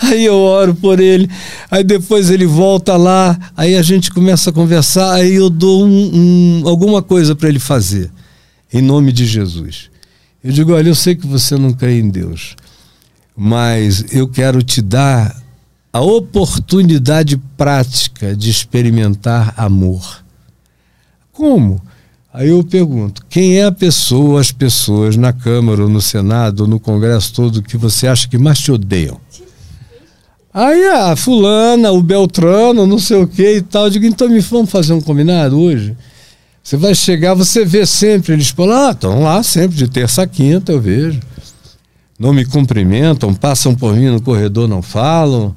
aí 0.00 0.24
eu 0.24 0.36
oro 0.36 0.74
por 0.74 1.00
ele, 1.00 1.28
aí 1.70 1.84
depois 1.84 2.30
ele 2.30 2.46
volta 2.46 2.96
lá, 2.96 3.38
aí 3.54 3.76
a 3.76 3.82
gente 3.82 4.10
começa 4.10 4.48
a 4.48 4.54
conversar, 4.54 5.12
aí 5.12 5.34
eu 5.34 5.50
dou 5.50 5.84
um, 5.84 6.62
um, 6.62 6.62
alguma 6.68 7.02
coisa 7.02 7.36
para 7.36 7.50
ele 7.50 7.58
fazer, 7.58 8.10
em 8.72 8.80
nome 8.80 9.12
de 9.12 9.26
Jesus. 9.26 9.90
Eu 10.42 10.50
digo, 10.50 10.72
olha, 10.72 10.88
eu 10.88 10.94
sei 10.94 11.14
que 11.14 11.26
você 11.26 11.58
não 11.58 11.74
crê 11.74 11.98
em 11.98 12.08
Deus, 12.08 12.56
mas 13.36 14.06
eu 14.14 14.26
quero 14.26 14.62
te 14.62 14.80
dar 14.80 15.36
a 15.92 16.00
oportunidade 16.00 17.36
prática 17.56 18.36
de 18.36 18.50
experimentar 18.50 19.54
amor. 19.56 20.24
Como? 21.32 21.80
Aí 22.32 22.50
eu 22.50 22.62
pergunto: 22.62 23.24
quem 23.28 23.58
é 23.58 23.64
a 23.64 23.72
pessoa, 23.72 24.40
as 24.40 24.52
pessoas 24.52 25.16
na 25.16 25.32
Câmara, 25.32 25.82
ou 25.82 25.88
no 25.88 26.00
Senado, 26.00 26.60
ou 26.60 26.66
no 26.66 26.78
Congresso 26.78 27.32
todo 27.32 27.62
que 27.62 27.76
você 27.76 28.06
acha 28.06 28.28
que 28.28 28.38
mais 28.38 28.58
te 28.58 28.70
odeiam? 28.70 29.20
Aí 30.52 30.86
a 30.88 31.14
fulana, 31.14 31.92
o 31.92 32.02
Beltrano, 32.02 32.86
não 32.86 32.98
sei 32.98 33.22
o 33.22 33.28
que 33.28 33.56
e 33.56 33.62
tal. 33.62 33.84
Eu 33.84 33.90
digo, 33.90 34.06
então 34.06 34.28
me 34.28 34.40
vamos 34.40 34.70
fazer 34.70 34.92
um 34.92 35.00
combinado 35.00 35.58
hoje? 35.58 35.96
Você 36.62 36.76
vai 36.76 36.94
chegar, 36.94 37.34
você 37.34 37.64
vê 37.64 37.86
sempre, 37.86 38.32
eles 38.32 38.48
falam, 38.48 38.88
ah, 38.88 38.90
estão 38.90 39.22
lá 39.22 39.42
sempre, 39.42 39.76
de 39.76 39.88
terça 39.88 40.22
a 40.22 40.26
quinta, 40.26 40.72
eu 40.72 40.80
vejo. 40.80 41.20
Não 42.18 42.32
me 42.32 42.44
cumprimentam, 42.44 43.32
passam 43.32 43.74
por 43.74 43.94
mim 43.94 44.08
no 44.08 44.20
corredor, 44.20 44.66
não 44.66 44.82
falam 44.82 45.54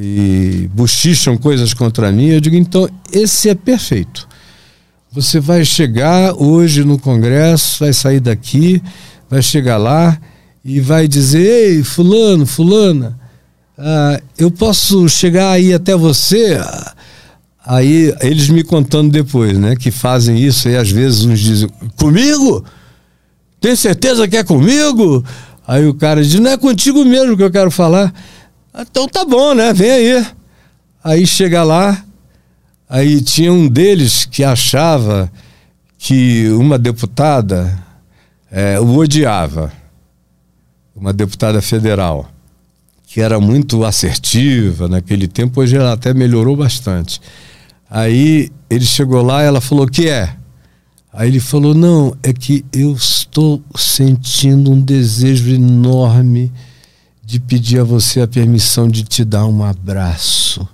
e 0.00 0.70
bochicham 0.72 1.36
coisas 1.36 1.74
contra 1.74 2.12
mim, 2.12 2.28
eu 2.28 2.40
digo, 2.40 2.54
então, 2.54 2.88
esse 3.12 3.48
é 3.48 3.54
perfeito. 3.54 4.28
Você 5.10 5.40
vai 5.40 5.64
chegar 5.64 6.34
hoje 6.34 6.84
no 6.84 6.98
Congresso, 6.98 7.80
vai 7.80 7.92
sair 7.92 8.20
daqui, 8.20 8.80
vai 9.28 9.42
chegar 9.42 9.76
lá 9.76 10.16
e 10.64 10.78
vai 10.78 11.08
dizer, 11.08 11.40
ei, 11.40 11.82
fulano, 11.82 12.46
fulana, 12.46 13.18
ah, 13.76 14.20
eu 14.36 14.50
posso 14.50 15.08
chegar 15.08 15.50
aí 15.50 15.74
até 15.74 15.96
você? 15.96 16.60
Aí 17.66 18.14
eles 18.20 18.48
me 18.48 18.62
contando 18.62 19.10
depois, 19.10 19.58
né, 19.58 19.74
que 19.74 19.90
fazem 19.90 20.38
isso 20.38 20.68
e 20.68 20.76
às 20.76 20.90
vezes 20.90 21.24
uns 21.24 21.40
dizem, 21.40 21.68
comigo? 21.96 22.64
Tem 23.60 23.74
certeza 23.74 24.28
que 24.28 24.36
é 24.36 24.44
comigo? 24.44 25.24
Aí 25.68 25.86
o 25.86 25.92
cara 25.92 26.22
diz, 26.22 26.40
não 26.40 26.50
é 26.50 26.56
contigo 26.56 27.04
mesmo 27.04 27.36
que 27.36 27.42
eu 27.42 27.50
quero 27.50 27.70
falar. 27.70 28.10
Então 28.74 29.06
tá 29.06 29.22
bom, 29.22 29.52
né? 29.52 29.70
Vem 29.74 29.90
aí. 29.90 30.26
Aí 31.04 31.26
chega 31.26 31.62
lá, 31.62 32.02
aí 32.88 33.20
tinha 33.20 33.52
um 33.52 33.68
deles 33.68 34.24
que 34.24 34.42
achava 34.42 35.30
que 35.98 36.48
uma 36.52 36.78
deputada 36.78 37.78
é, 38.50 38.80
o 38.80 38.96
odiava, 38.96 39.70
uma 40.96 41.12
deputada 41.12 41.60
federal, 41.60 42.30
que 43.06 43.20
era 43.20 43.38
muito 43.38 43.84
assertiva 43.84 44.88
naquele 44.88 45.28
tempo, 45.28 45.60
hoje 45.60 45.76
ela 45.76 45.92
até 45.92 46.14
melhorou 46.14 46.56
bastante. 46.56 47.20
Aí 47.90 48.50
ele 48.70 48.86
chegou 48.86 49.22
lá 49.22 49.42
ela 49.42 49.60
falou: 49.60 49.86
que 49.86 50.08
é? 50.08 50.34
Aí 51.12 51.28
ele 51.28 51.40
falou: 51.40 51.74
não, 51.74 52.16
é 52.22 52.32
que 52.32 52.64
eu 52.72 52.96
estou 53.28 53.62
sentindo 53.76 54.72
um 54.72 54.80
desejo 54.80 55.54
enorme 55.54 56.50
de 57.24 57.38
pedir 57.38 57.80
a 57.80 57.84
você 57.84 58.22
a 58.22 58.26
permissão 58.26 58.88
de 58.88 59.04
te 59.04 59.24
dar 59.24 59.46
um 59.46 59.62
abraço. 59.62 60.66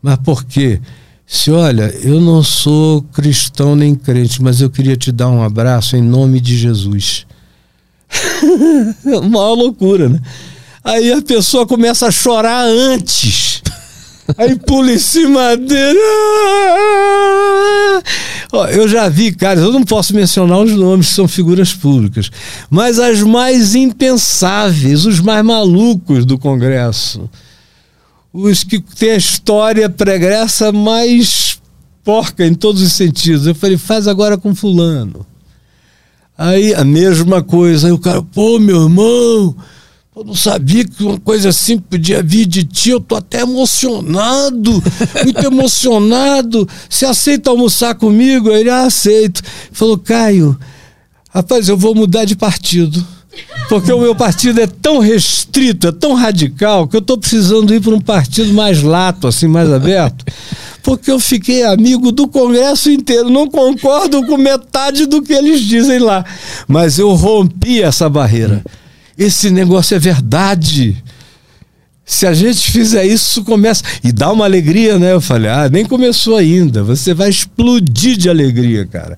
Mas 0.00 0.16
por 0.18 0.44
quê? 0.44 0.80
Se 1.26 1.50
olha, 1.50 1.84
eu 2.02 2.20
não 2.20 2.42
sou 2.42 3.02
cristão 3.02 3.74
nem 3.74 3.94
crente, 3.94 4.40
mas 4.40 4.60
eu 4.60 4.70
queria 4.70 4.96
te 4.96 5.10
dar 5.10 5.28
um 5.28 5.42
abraço 5.42 5.96
em 5.96 6.02
nome 6.02 6.40
de 6.40 6.56
Jesus. 6.56 7.26
Uma 9.04 9.52
loucura, 9.52 10.08
né? 10.08 10.20
Aí 10.82 11.12
a 11.12 11.22
pessoa 11.22 11.66
começa 11.66 12.06
a 12.06 12.10
chorar 12.10 12.64
antes. 12.64 13.62
Aí 14.38 14.56
pula 14.56 14.92
em 14.92 14.98
cima 14.98 15.56
dele. 15.56 15.98
Ó, 18.52 18.66
eu 18.68 18.88
já 18.88 19.08
vi, 19.08 19.32
cara, 19.32 19.60
eu 19.60 19.72
não 19.72 19.82
posso 19.82 20.14
mencionar 20.14 20.60
os 20.60 20.72
nomes, 20.72 21.08
são 21.08 21.28
figuras 21.28 21.72
públicas, 21.72 22.30
mas 22.70 22.98
as 22.98 23.20
mais 23.20 23.74
impensáveis, 23.74 25.04
os 25.04 25.20
mais 25.20 25.44
malucos 25.44 26.24
do 26.24 26.38
Congresso. 26.38 27.28
Os 28.32 28.64
que 28.64 28.80
têm 28.80 29.12
a 29.12 29.16
história 29.16 29.88
pregressa 29.88 30.72
mais 30.72 31.58
porca 32.02 32.46
em 32.46 32.54
todos 32.54 32.82
os 32.82 32.92
sentidos. 32.92 33.46
Eu 33.46 33.54
falei, 33.54 33.78
faz 33.78 34.06
agora 34.06 34.36
com 34.36 34.54
fulano. 34.54 35.24
Aí 36.36 36.74
a 36.74 36.84
mesma 36.84 37.42
coisa. 37.42 37.86
Aí 37.86 37.92
o 37.92 37.98
cara, 37.98 38.22
pô, 38.22 38.58
meu 38.58 38.82
irmão, 38.82 39.56
eu 40.16 40.22
não 40.22 40.34
sabia 40.34 40.84
que 40.84 41.02
uma 41.02 41.18
coisa 41.18 41.48
assim 41.48 41.76
podia 41.76 42.22
vir 42.22 42.46
de 42.46 42.62
ti. 42.62 42.90
Eu 42.90 43.00
tô 43.00 43.16
até 43.16 43.40
emocionado, 43.40 44.80
muito 45.24 45.44
emocionado. 45.44 46.68
Você 46.88 47.04
aceita 47.04 47.50
almoçar 47.50 47.96
comigo? 47.96 48.48
Ele, 48.48 48.70
ah, 48.70 48.84
aceito. 48.84 49.42
Falou, 49.72 49.98
Caio, 49.98 50.56
rapaz, 51.30 51.68
eu 51.68 51.76
vou 51.76 51.96
mudar 51.96 52.24
de 52.26 52.36
partido. 52.36 53.04
Porque 53.68 53.92
o 53.92 53.98
meu 53.98 54.14
partido 54.14 54.60
é 54.60 54.68
tão 54.68 55.00
restrito, 55.00 55.88
é 55.88 55.92
tão 55.92 56.14
radical, 56.14 56.86
que 56.86 56.94
eu 56.94 57.00
estou 57.00 57.18
precisando 57.18 57.74
ir 57.74 57.80
para 57.80 57.94
um 57.94 58.00
partido 58.00 58.54
mais 58.54 58.82
lato, 58.82 59.26
assim, 59.26 59.48
mais 59.48 59.72
aberto. 59.72 60.24
Porque 60.80 61.10
eu 61.10 61.18
fiquei 61.18 61.64
amigo 61.64 62.12
do 62.12 62.28
Congresso 62.28 62.88
inteiro. 62.88 63.30
Não 63.30 63.48
concordo 63.48 64.24
com 64.24 64.36
metade 64.36 65.06
do 65.06 65.20
que 65.20 65.32
eles 65.32 65.60
dizem 65.60 65.98
lá. 65.98 66.24
Mas 66.68 67.00
eu 67.00 67.12
rompi 67.14 67.82
essa 67.82 68.08
barreira. 68.08 68.62
Esse 69.18 69.50
negócio 69.50 69.94
é 69.94 69.98
verdade. 69.98 71.02
Se 72.06 72.26
a 72.26 72.34
gente 72.34 72.70
fizer 72.70 73.06
isso, 73.06 73.42
começa. 73.44 73.82
E 74.02 74.12
dá 74.12 74.30
uma 74.30 74.44
alegria, 74.44 74.98
né? 74.98 75.12
Eu 75.12 75.22
falei, 75.22 75.50
ah, 75.50 75.70
nem 75.70 75.86
começou 75.86 76.36
ainda. 76.36 76.82
Você 76.82 77.14
vai 77.14 77.30
explodir 77.30 78.16
de 78.18 78.28
alegria, 78.28 78.84
cara. 78.84 79.16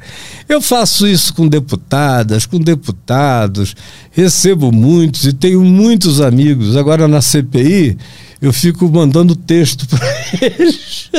Eu 0.49 0.63
faço 0.63 1.07
isso 1.07 1.35
com 1.35 1.49
deputadas, 1.49 2.47
com 2.47 2.61
deputados, 2.61 3.75
recebo 4.13 4.71
muitos 4.71 5.25
e 5.25 5.33
tenho 5.33 5.65
muitos 5.65 6.21
amigos. 6.21 6.77
Agora 6.77 7.09
na 7.09 7.21
CPI, 7.21 7.99
eu 8.41 8.53
fico 8.53 8.89
mandando 8.89 9.35
texto 9.35 9.85
para 9.91 10.07
eles. 10.41 11.11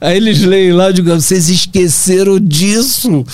Aí 0.00 0.16
eles 0.16 0.40
leem 0.40 0.72
lá 0.72 0.90
e 0.90 0.94
digam, 0.94 1.20
vocês 1.20 1.48
esqueceram 1.48 2.40
disso 2.40 3.24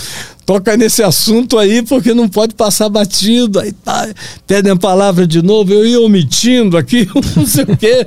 toca 0.51 0.77
nesse 0.77 1.01
assunto 1.01 1.57
aí 1.57 1.81
porque 1.81 2.13
não 2.13 2.29
pode 2.29 2.57
passar 2.57 2.89
batido. 2.89 3.61
Aí 3.61 3.71
tá, 3.71 4.13
pedem 4.49 4.73
a 4.73 4.77
palavra 4.77 5.25
de 5.25 5.41
novo, 5.41 5.73
eu 5.73 5.87
ia 5.87 6.01
omitindo 6.01 6.77
aqui, 6.77 7.09
não 7.37 7.47
sei 7.47 7.63
o 7.63 7.77
quê. 7.77 8.05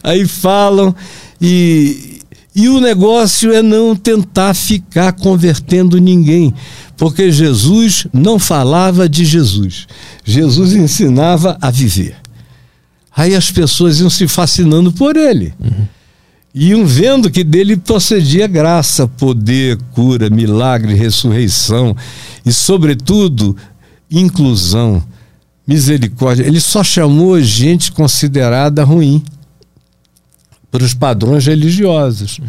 Aí 0.00 0.28
falam 0.28 0.94
e, 1.42 2.20
e 2.54 2.68
o 2.68 2.80
negócio 2.80 3.52
é 3.52 3.62
não 3.62 3.96
tentar 3.96 4.54
ficar 4.54 5.10
convertendo 5.14 5.98
ninguém, 5.98 6.54
porque 6.96 7.32
Jesus 7.32 8.06
não 8.12 8.38
falava 8.38 9.08
de 9.08 9.24
Jesus. 9.24 9.88
Jesus 10.24 10.72
ensinava 10.72 11.58
a 11.60 11.68
viver. 11.68 12.14
Aí 13.16 13.34
as 13.34 13.50
pessoas 13.50 13.98
iam 13.98 14.08
se 14.08 14.28
fascinando 14.28 14.92
por 14.92 15.16
ele. 15.16 15.52
Uhum 15.58 15.99
iam 16.54 16.84
vendo 16.84 17.30
que 17.30 17.44
dele 17.44 17.76
procedia 17.76 18.46
graça, 18.46 19.06
poder, 19.06 19.78
cura, 19.92 20.28
milagre, 20.28 20.94
ressurreição 20.94 21.96
e, 22.44 22.52
sobretudo, 22.52 23.56
inclusão, 24.10 25.02
misericórdia. 25.66 26.44
Ele 26.44 26.60
só 26.60 26.82
chamou 26.82 27.40
gente 27.40 27.92
considerada 27.92 28.82
ruim 28.82 29.22
para 30.70 30.82
os 30.82 30.94
padrões 30.94 31.46
religiosos. 31.46 32.40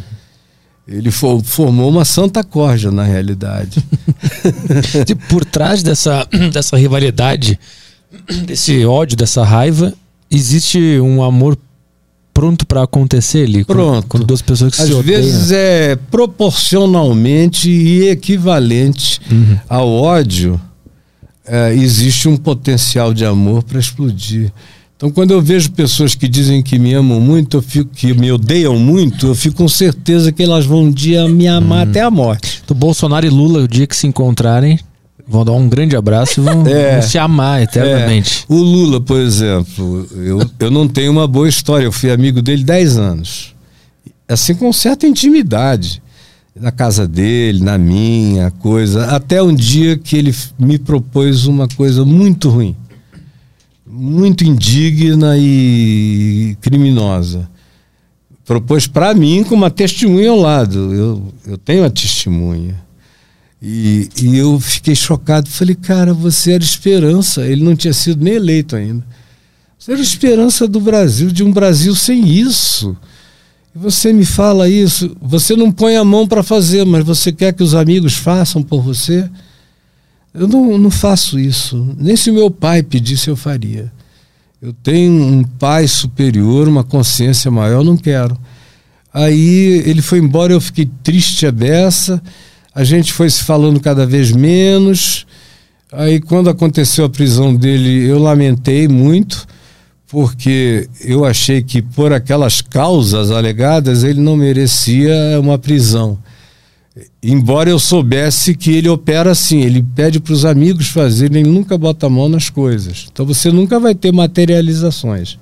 Ele 0.88 1.12
formou 1.12 1.90
uma 1.90 2.04
santa 2.04 2.44
corja, 2.44 2.92
na 2.92 3.04
realidade. 3.04 3.84
Por 5.30 5.46
trás 5.46 5.84
dessa, 5.84 6.28
dessa 6.52 6.76
rivalidade, 6.76 7.60
desse 8.46 8.84
ódio, 8.84 9.16
dessa 9.16 9.44
raiva, 9.44 9.94
existe 10.30 11.00
um 11.00 11.24
amor 11.24 11.58
pronto 12.42 12.66
para 12.66 12.82
acontecer 12.82 13.46
ali? 13.46 13.64
Pronto. 13.64 14.08
Quando, 14.08 14.26
duas 14.26 14.42
pessoas 14.42 14.76
que 14.76 14.82
Às 14.82 14.88
se 14.88 14.94
odeiam. 14.94 15.22
vezes 15.22 15.52
é 15.52 15.96
proporcionalmente 16.10 17.70
e 17.70 18.10
equivalente 18.10 19.20
uhum. 19.32 19.58
ao 19.70 19.88
ódio, 19.88 20.60
é, 21.46 21.72
existe 21.76 22.28
um 22.28 22.36
potencial 22.36 23.14
de 23.14 23.24
amor 23.24 23.62
para 23.62 23.80
explodir. 23.80 24.52
Então, 24.98 25.12
quando 25.12 25.32
eu 25.32 25.42
vejo 25.42 25.72
pessoas 25.72 26.16
que 26.16 26.28
dizem 26.28 26.64
que 26.64 26.80
me 26.80 26.94
amam 26.96 27.20
muito, 27.20 27.58
eu 27.58 27.62
fico, 27.62 27.92
que 27.94 28.12
me 28.12 28.32
odeiam 28.32 28.78
muito, 28.80 29.28
eu 29.28 29.36
fico 29.36 29.58
com 29.58 29.68
certeza 29.68 30.32
que 30.32 30.42
elas 30.42 30.66
vão 30.66 30.86
um 30.86 30.92
dia 30.92 31.28
me 31.28 31.48
amar 31.48 31.86
uhum. 31.86 31.92
até 31.92 32.02
a 32.02 32.10
morte. 32.10 32.64
Do 32.66 32.74
Bolsonaro 32.74 33.26
e 33.26 33.30
Lula, 33.30 33.62
o 33.62 33.68
dia 33.68 33.86
que 33.86 33.96
se 33.96 34.08
encontrarem, 34.08 34.80
Vão 35.28 35.46
dar 35.46 35.54
um 35.54 35.68
grande 35.68 35.96
abraço 35.96 36.40
e 36.40 36.44
vão, 36.44 36.66
é, 36.68 36.94
vão 36.94 37.02
se 37.02 37.18
amar 37.18 37.62
eternamente. 37.62 38.46
É. 38.50 38.54
O 38.54 38.58
Lula, 38.58 39.02
por 39.02 39.20
exemplo, 39.20 40.08
eu, 40.16 40.40
eu 40.60 40.72
não 40.72 40.88
tenho 40.88 41.12
uma 41.12 41.28
boa 41.28 41.48
história. 41.48 41.86
Eu 41.86 41.92
fui 41.92 42.12
amigo 42.12 42.42
dele 42.42 42.64
10 42.64 42.98
anos. 42.98 43.56
Assim, 44.28 44.56
com 44.56 44.72
certa 44.72 45.08
intimidade. 45.08 46.02
Na 46.54 46.72
casa 46.72 47.08
dele, 47.08 47.64
na 47.64 47.78
minha, 47.78 48.52
coisa. 48.52 49.06
Até 49.06 49.42
um 49.42 49.54
dia 49.54 49.98
que 49.98 50.18
ele 50.18 50.36
me 50.60 50.78
propôs 50.78 51.46
uma 51.46 51.68
coisa 51.68 52.04
muito 52.04 52.50
ruim. 52.50 52.76
Muito 53.86 54.44
indigna 54.44 55.38
e 55.38 56.58
criminosa. 56.62 57.50
Propôs 58.46 58.88
para 58.88 59.14
mim 59.14 59.44
com 59.44 59.56
uma 59.56 59.70
testemunha 59.70 60.30
ao 60.30 60.40
lado. 60.40 60.94
Eu, 60.94 61.34
eu 61.48 61.58
tenho 61.58 61.86
a 61.86 61.90
testemunha 61.90 62.76
e, 63.62 64.10
e 64.20 64.38
eu 64.38 64.60
fiquei 64.60 64.96
chocado. 64.96 65.48
Falei, 65.48 65.76
cara, 65.76 66.14
você 66.14 66.54
era 66.54 66.64
esperança. 66.64 67.46
Ele 67.46 67.64
não 67.64 67.76
tinha 67.76 67.94
sido 67.94 68.24
nem 68.24 68.34
eleito 68.34 68.76
ainda. 68.76 69.06
Você 69.78 69.92
era 69.92 70.02
esperança 70.02 70.68
do 70.68 70.82
Brasil, 70.82 71.32
de 71.32 71.44
um 71.44 71.52
Brasil 71.52 71.94
sem 71.96 72.28
isso. 72.28 72.98
E 73.76 73.78
você 73.78 74.12
me 74.12 74.26
fala 74.26 74.68
isso. 74.68 75.16
Você 75.22 75.56
não 75.56 75.72
põe 75.72 75.96
a 75.96 76.04
mão 76.04 76.28
para 76.28 76.42
fazer, 76.42 76.86
mas 76.86 77.06
você 77.06 77.32
quer 77.32 77.54
que 77.54 77.62
os 77.62 77.76
amigos 77.76 78.16
façam 78.16 78.64
por 78.64 78.82
você? 78.82 79.30
Eu 80.34 80.48
não, 80.48 80.78
não 80.78 80.90
faço 80.90 81.40
isso. 81.40 81.96
Nem 81.98 82.16
se 82.16 82.32
meu 82.32 82.50
pai 82.50 82.82
pedisse, 82.82 83.30
eu 83.30 83.36
faria. 83.36 83.92
Eu 84.62 84.74
tenho 84.74 85.12
um 85.12 85.44
pai 85.44 85.88
superior, 85.88 86.68
uma 86.68 86.84
consciência 86.84 87.52
maior, 87.52 87.84
não 87.84 87.98
quero. 87.98 88.38
Aí 89.14 89.84
ele 89.86 90.02
foi 90.02 90.20
embora, 90.20 90.54
eu 90.54 90.62
fiquei 90.62 90.90
triste 91.04 91.46
a 91.46 91.52
beça 91.52 92.22
a 92.74 92.84
gente 92.84 93.12
foi 93.12 93.30
se 93.30 93.44
falando 93.44 93.80
cada 93.80 94.06
vez 94.06 94.32
menos. 94.32 95.26
Aí, 95.92 96.20
quando 96.22 96.50
aconteceu 96.50 97.06
a 97.06 97.10
prisão 97.10 97.54
dele, 97.54 98.06
eu 98.06 98.18
lamentei 98.18 98.88
muito, 98.88 99.46
porque 100.08 100.88
eu 101.02 101.26
achei 101.26 101.62
que, 101.62 101.82
por 101.82 102.14
aquelas 102.14 102.62
causas 102.62 103.30
alegadas, 103.30 104.04
ele 104.04 104.22
não 104.22 104.38
merecia 104.38 105.14
uma 105.40 105.58
prisão. 105.58 106.18
Embora 107.24 107.70
eu 107.70 107.80
soubesse 107.80 108.56
que 108.56 108.72
ele 108.72 108.90
opera 108.90 109.32
assim, 109.32 109.62
ele 109.62 109.84
pede 109.96 110.20
para 110.20 110.34
os 110.34 110.44
amigos 110.44 110.88
fazerem, 110.88 111.42
ele 111.42 111.50
nunca 111.50 111.78
bota 111.78 112.08
a 112.08 112.10
mão 112.10 112.28
nas 112.28 112.50
coisas. 112.50 113.08
Então 113.12 113.26
você 113.26 113.52
nunca 113.52 113.80
vai 113.80 113.96
ter 113.96 114.12
materializações. 114.12 115.38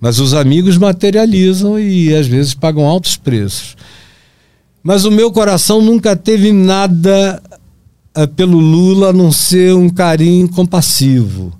Mas 0.00 0.18
os 0.18 0.34
amigos 0.34 0.76
materializam 0.76 1.78
e 1.78 2.12
às 2.14 2.26
vezes 2.26 2.54
pagam 2.54 2.84
altos 2.84 3.16
preços. 3.16 3.76
Mas 4.82 5.04
o 5.04 5.10
meu 5.10 5.30
coração 5.30 5.80
nunca 5.80 6.16
teve 6.16 6.52
nada 6.52 7.40
uh, 8.16 8.26
pelo 8.28 8.58
Lula 8.58 9.10
a 9.10 9.12
não 9.12 9.30
ser 9.30 9.74
um 9.74 9.88
carinho 9.88 10.48
compassivo. 10.48 11.52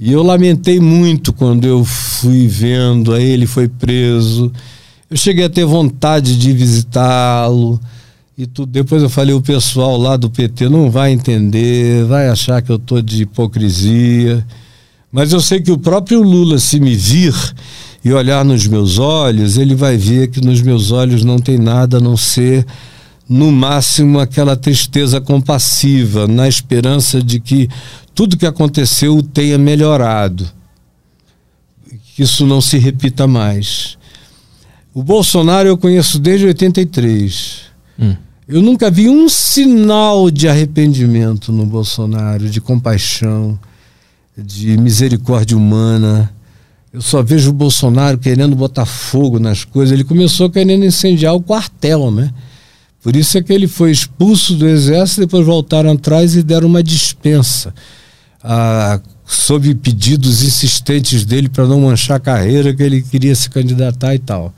E 0.00 0.12
eu 0.12 0.22
lamentei 0.22 0.78
muito 0.78 1.32
quando 1.32 1.66
eu 1.66 1.84
fui 1.84 2.46
vendo, 2.46 3.12
aí 3.12 3.28
ele 3.28 3.46
foi 3.46 3.68
preso. 3.68 4.50
Eu 5.10 5.16
cheguei 5.16 5.44
a 5.44 5.50
ter 5.50 5.64
vontade 5.64 6.38
de 6.38 6.52
visitá-lo. 6.52 7.80
E 8.36 8.46
tudo. 8.46 8.70
Depois 8.70 9.02
eu 9.02 9.10
falei, 9.10 9.34
o 9.34 9.42
pessoal 9.42 9.98
lá 9.98 10.16
do 10.16 10.30
PT 10.30 10.68
não 10.68 10.88
vai 10.90 11.10
entender, 11.10 12.04
vai 12.04 12.28
achar 12.28 12.62
que 12.62 12.70
eu 12.70 12.76
estou 12.76 13.02
de 13.02 13.22
hipocrisia. 13.22 14.46
Mas 15.10 15.32
eu 15.32 15.40
sei 15.40 15.60
que 15.60 15.72
o 15.72 15.78
próprio 15.78 16.22
Lula, 16.22 16.58
se 16.58 16.78
me 16.78 16.94
vir, 16.94 17.34
e 18.08 18.12
olhar 18.14 18.42
nos 18.42 18.66
meus 18.66 18.98
olhos, 18.98 19.58
ele 19.58 19.74
vai 19.74 19.98
ver 19.98 20.28
que 20.28 20.40
nos 20.40 20.62
meus 20.62 20.90
olhos 20.90 21.24
não 21.24 21.38
tem 21.38 21.58
nada 21.58 21.98
a 21.98 22.00
não 22.00 22.16
ser, 22.16 22.64
no 23.28 23.52
máximo, 23.52 24.18
aquela 24.18 24.56
tristeza 24.56 25.20
compassiva, 25.20 26.26
na 26.26 26.48
esperança 26.48 27.22
de 27.22 27.38
que 27.38 27.68
tudo 28.14 28.38
que 28.38 28.46
aconteceu 28.46 29.22
tenha 29.22 29.58
melhorado. 29.58 30.50
Que 32.16 32.22
isso 32.22 32.46
não 32.46 32.62
se 32.62 32.78
repita 32.78 33.26
mais. 33.26 33.98
O 34.94 35.02
Bolsonaro 35.02 35.68
eu 35.68 35.76
conheço 35.76 36.18
desde 36.18 36.46
83. 36.46 37.60
Hum. 38.00 38.16
Eu 38.48 38.62
nunca 38.62 38.90
vi 38.90 39.10
um 39.10 39.28
sinal 39.28 40.30
de 40.30 40.48
arrependimento 40.48 41.52
no 41.52 41.66
Bolsonaro, 41.66 42.48
de 42.48 42.58
compaixão, 42.58 43.60
de 44.34 44.78
misericórdia 44.78 45.58
humana. 45.58 46.32
Eu 46.92 47.02
só 47.02 47.22
vejo 47.22 47.50
o 47.50 47.52
Bolsonaro 47.52 48.16
querendo 48.16 48.56
botar 48.56 48.86
fogo 48.86 49.38
nas 49.38 49.64
coisas. 49.64 49.92
Ele 49.92 50.04
começou 50.04 50.48
querendo 50.48 50.84
incendiar 50.84 51.34
o 51.34 51.42
quartel, 51.42 52.10
né? 52.10 52.32
Por 53.02 53.14
isso 53.14 53.38
é 53.38 53.42
que 53.42 53.52
ele 53.52 53.68
foi 53.68 53.90
expulso 53.90 54.54
do 54.54 54.66
exército, 54.66 55.20
depois 55.20 55.44
voltaram 55.44 55.92
atrás 55.92 56.34
e 56.34 56.42
deram 56.42 56.66
uma 56.66 56.82
dispensa. 56.82 57.72
Ah, 58.42 59.00
sob 59.24 59.74
pedidos 59.74 60.42
insistentes 60.42 61.24
dele 61.24 61.48
para 61.48 61.66
não 61.66 61.82
manchar 61.82 62.16
a 62.16 62.20
carreira, 62.20 62.74
que 62.74 62.82
ele 62.82 63.02
queria 63.02 63.34
se 63.34 63.50
candidatar 63.50 64.14
e 64.14 64.18
tal. 64.18 64.52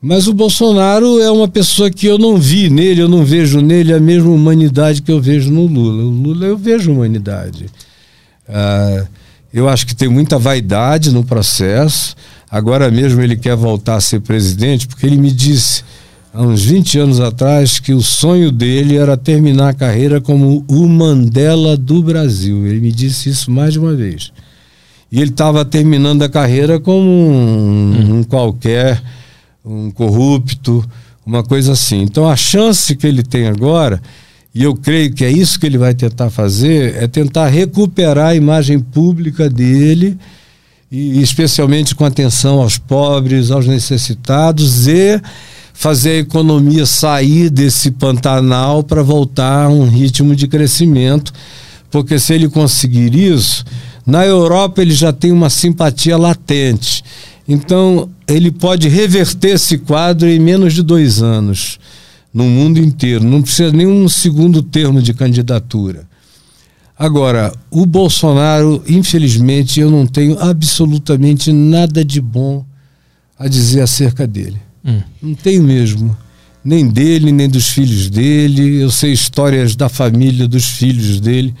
Mas 0.00 0.26
o 0.26 0.32
Bolsonaro 0.32 1.20
é 1.20 1.30
uma 1.30 1.48
pessoa 1.48 1.90
que 1.90 2.06
eu 2.06 2.16
não 2.16 2.38
vi 2.38 2.70
nele, 2.70 3.02
eu 3.02 3.08
não 3.08 3.24
vejo 3.24 3.60
nele 3.60 3.92
a 3.92 4.00
mesma 4.00 4.30
humanidade 4.30 5.02
que 5.02 5.12
eu 5.12 5.20
vejo 5.20 5.50
no 5.50 5.66
Lula. 5.66 6.04
O 6.04 6.08
Lula 6.08 6.46
eu 6.46 6.56
vejo 6.56 6.92
humanidade. 6.92 7.66
Ah, 8.48 9.06
eu 9.52 9.68
acho 9.68 9.86
que 9.86 9.94
tem 9.94 10.08
muita 10.08 10.38
vaidade 10.38 11.12
no 11.12 11.24
processo. 11.24 12.14
Agora 12.50 12.90
mesmo 12.90 13.20
ele 13.20 13.36
quer 13.36 13.56
voltar 13.56 13.96
a 13.96 14.00
ser 14.00 14.20
presidente, 14.20 14.86
porque 14.86 15.06
ele 15.06 15.16
me 15.16 15.30
disse 15.30 15.82
há 16.32 16.42
uns 16.42 16.64
20 16.64 16.98
anos 16.98 17.20
atrás 17.20 17.78
que 17.80 17.92
o 17.92 18.00
sonho 18.00 18.52
dele 18.52 18.96
era 18.96 19.16
terminar 19.16 19.70
a 19.70 19.74
carreira 19.74 20.20
como 20.20 20.64
o 20.68 20.88
Mandela 20.88 21.76
do 21.76 22.02
Brasil. 22.02 22.66
Ele 22.66 22.80
me 22.80 22.92
disse 22.92 23.28
isso 23.28 23.50
mais 23.50 23.72
de 23.72 23.78
uma 23.78 23.94
vez. 23.94 24.32
E 25.10 25.20
ele 25.20 25.30
estava 25.30 25.64
terminando 25.64 26.22
a 26.22 26.28
carreira 26.28 26.78
como 26.78 27.08
um, 27.08 28.18
um 28.18 28.22
qualquer, 28.22 29.02
um 29.64 29.90
corrupto, 29.90 30.88
uma 31.26 31.42
coisa 31.42 31.72
assim. 31.72 32.02
Então 32.02 32.28
a 32.28 32.36
chance 32.36 32.94
que 32.94 33.06
ele 33.06 33.24
tem 33.24 33.48
agora 33.48 34.00
e 34.54 34.64
eu 34.64 34.74
creio 34.74 35.12
que 35.12 35.24
é 35.24 35.30
isso 35.30 35.58
que 35.60 35.66
ele 35.66 35.78
vai 35.78 35.94
tentar 35.94 36.28
fazer, 36.28 36.96
é 36.96 37.06
tentar 37.06 37.46
recuperar 37.46 38.28
a 38.28 38.34
imagem 38.34 38.80
pública 38.80 39.48
dele, 39.48 40.18
e 40.90 41.22
especialmente 41.22 41.94
com 41.94 42.04
atenção 42.04 42.60
aos 42.60 42.76
pobres, 42.76 43.52
aos 43.52 43.66
necessitados, 43.66 44.88
e 44.88 45.20
fazer 45.72 46.10
a 46.10 46.18
economia 46.18 46.84
sair 46.84 47.48
desse 47.48 47.92
pantanal 47.92 48.82
para 48.82 49.02
voltar 49.02 49.66
a 49.66 49.68
um 49.68 49.88
ritmo 49.88 50.34
de 50.34 50.48
crescimento, 50.48 51.32
porque 51.88 52.18
se 52.18 52.34
ele 52.34 52.48
conseguir 52.48 53.14
isso, 53.14 53.64
na 54.04 54.26
Europa 54.26 54.82
ele 54.82 54.92
já 54.92 55.12
tem 55.12 55.30
uma 55.30 55.48
simpatia 55.48 56.16
latente. 56.16 57.04
Então 57.46 58.08
ele 58.26 58.50
pode 58.50 58.88
reverter 58.88 59.54
esse 59.54 59.78
quadro 59.78 60.28
em 60.28 60.40
menos 60.40 60.74
de 60.74 60.82
dois 60.82 61.22
anos 61.22 61.78
no 62.32 62.44
mundo 62.44 62.78
inteiro. 62.78 63.24
Não 63.24 63.42
precisa 63.42 63.72
nem 63.72 63.86
um 63.86 64.08
segundo 64.08 64.62
termo 64.62 65.02
de 65.02 65.12
candidatura. 65.12 66.08
Agora, 66.98 67.52
o 67.70 67.86
Bolsonaro, 67.86 68.82
infelizmente, 68.86 69.80
eu 69.80 69.90
não 69.90 70.06
tenho 70.06 70.38
absolutamente 70.38 71.52
nada 71.52 72.04
de 72.04 72.20
bom 72.20 72.64
a 73.38 73.48
dizer 73.48 73.80
acerca 73.80 74.26
dele. 74.26 74.58
Hum. 74.84 75.00
Não 75.22 75.34
tenho 75.34 75.62
mesmo. 75.62 76.14
Nem 76.62 76.86
dele, 76.86 77.32
nem 77.32 77.48
dos 77.48 77.68
filhos 77.68 78.10
dele. 78.10 78.82
Eu 78.82 78.90
sei 78.90 79.12
histórias 79.12 79.74
da 79.74 79.88
família, 79.88 80.46
dos 80.46 80.66
filhos 80.66 81.20
dele, 81.20 81.54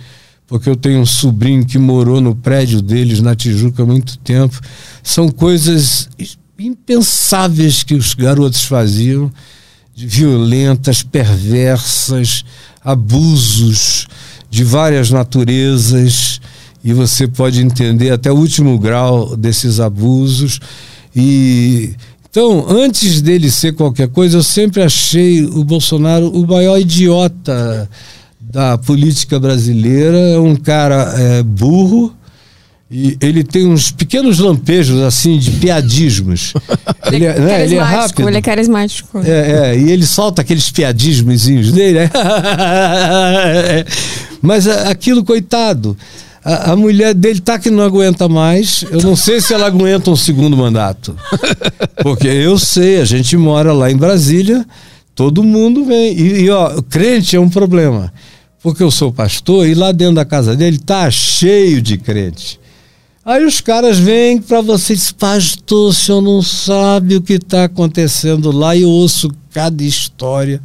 porque 0.46 0.68
eu 0.68 0.76
tenho 0.76 1.00
um 1.00 1.06
sobrinho 1.06 1.64
que 1.64 1.78
morou 1.78 2.20
no 2.20 2.34
prédio 2.34 2.82
deles, 2.82 3.22
na 3.22 3.34
Tijuca, 3.34 3.82
há 3.82 3.86
muito 3.86 4.18
tempo. 4.18 4.60
São 5.02 5.30
coisas 5.30 6.10
impensáveis 6.58 7.82
que 7.82 7.94
os 7.94 8.12
garotos 8.12 8.64
faziam 8.64 9.32
violentas, 10.06 11.02
perversas, 11.02 12.44
abusos 12.84 14.06
de 14.48 14.64
várias 14.64 15.10
naturezas, 15.10 16.40
e 16.82 16.92
você 16.92 17.28
pode 17.28 17.60
entender 17.60 18.10
até 18.10 18.32
o 18.32 18.36
último 18.36 18.78
grau 18.78 19.36
desses 19.36 19.80
abusos. 19.80 20.60
E 21.14 21.94
então, 22.30 22.64
antes 22.68 23.20
dele 23.20 23.50
ser 23.50 23.72
qualquer 23.72 24.08
coisa, 24.08 24.38
eu 24.38 24.42
sempre 24.42 24.82
achei 24.82 25.44
o 25.44 25.64
Bolsonaro 25.64 26.30
o 26.30 26.46
maior 26.46 26.78
idiota 26.78 27.90
da 28.40 28.78
política 28.78 29.38
brasileira, 29.38 30.16
é 30.16 30.38
um 30.38 30.54
cara 30.54 31.12
é, 31.18 31.42
burro, 31.42 32.14
e 32.92 33.16
ele 33.20 33.44
tem 33.44 33.68
uns 33.68 33.92
pequenos 33.92 34.40
lampejos, 34.40 35.00
assim, 35.02 35.38
de 35.38 35.52
piadismos. 35.52 36.52
ele, 37.12 37.24
é, 37.24 37.38
né, 37.38 37.64
ele 37.64 37.76
é 37.76 37.80
rápido. 37.80 38.28
Ele 38.28 38.38
é 38.38 38.42
carismático. 38.42 39.20
É, 39.24 39.74
é, 39.74 39.78
e 39.78 39.92
ele 39.92 40.04
solta 40.04 40.42
aqueles 40.42 40.72
piadismozinhos 40.72 41.70
dele. 41.70 42.00
Né? 42.00 42.10
Mas 44.42 44.66
aquilo, 44.66 45.24
coitado. 45.24 45.96
A, 46.44 46.72
a, 46.72 46.76
mulher 46.76 47.14
dele 47.14 47.38
tá 47.38 47.60
que 47.60 47.70
não 47.70 47.84
aguenta 47.84 48.28
mais. 48.28 48.84
Eu 48.90 49.00
não 49.02 49.14
sei 49.14 49.40
se 49.40 49.54
ela 49.54 49.66
aguenta 49.66 50.10
um 50.10 50.16
segundo 50.16 50.56
mandato. 50.56 51.14
Porque 52.02 52.26
eu 52.26 52.58
sei, 52.58 53.00
a 53.00 53.04
gente 53.04 53.36
mora 53.36 53.72
lá 53.72 53.88
em 53.88 53.96
Brasília, 53.96 54.66
todo 55.14 55.44
mundo 55.44 55.84
vem. 55.84 56.18
E, 56.18 56.40
e 56.40 56.50
ó, 56.50 56.82
crente 56.82 57.36
é 57.36 57.40
um 57.40 57.48
problema. 57.48 58.12
Porque 58.60 58.82
eu 58.82 58.90
sou 58.90 59.12
pastor 59.12 59.68
e 59.68 59.74
lá 59.74 59.92
dentro 59.92 60.16
da 60.16 60.24
casa 60.24 60.56
dele 60.56 60.78
tá 60.78 61.08
cheio 61.08 61.80
de 61.80 61.96
crente. 61.96 62.58
Aí 63.24 63.44
os 63.44 63.60
caras 63.60 63.98
vêm 63.98 64.40
para 64.40 64.62
você 64.62 64.94
e 64.94 64.96
dizem, 64.96 65.14
pastor, 65.14 65.90
o 65.90 65.92
senhor 65.92 66.22
não 66.22 66.40
sabe 66.40 67.16
o 67.16 67.20
que 67.20 67.34
está 67.34 67.64
acontecendo 67.64 68.50
lá. 68.50 68.74
E 68.74 68.82
eu 68.82 68.88
ouço 68.88 69.30
cada 69.52 69.82
história 69.84 70.60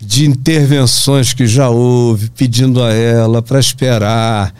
de 0.00 0.26
intervenções 0.26 1.32
que 1.32 1.46
já 1.46 1.68
houve, 1.68 2.30
pedindo 2.30 2.82
a 2.82 2.92
ela 2.92 3.42
para 3.42 3.58
esperar 3.58 4.54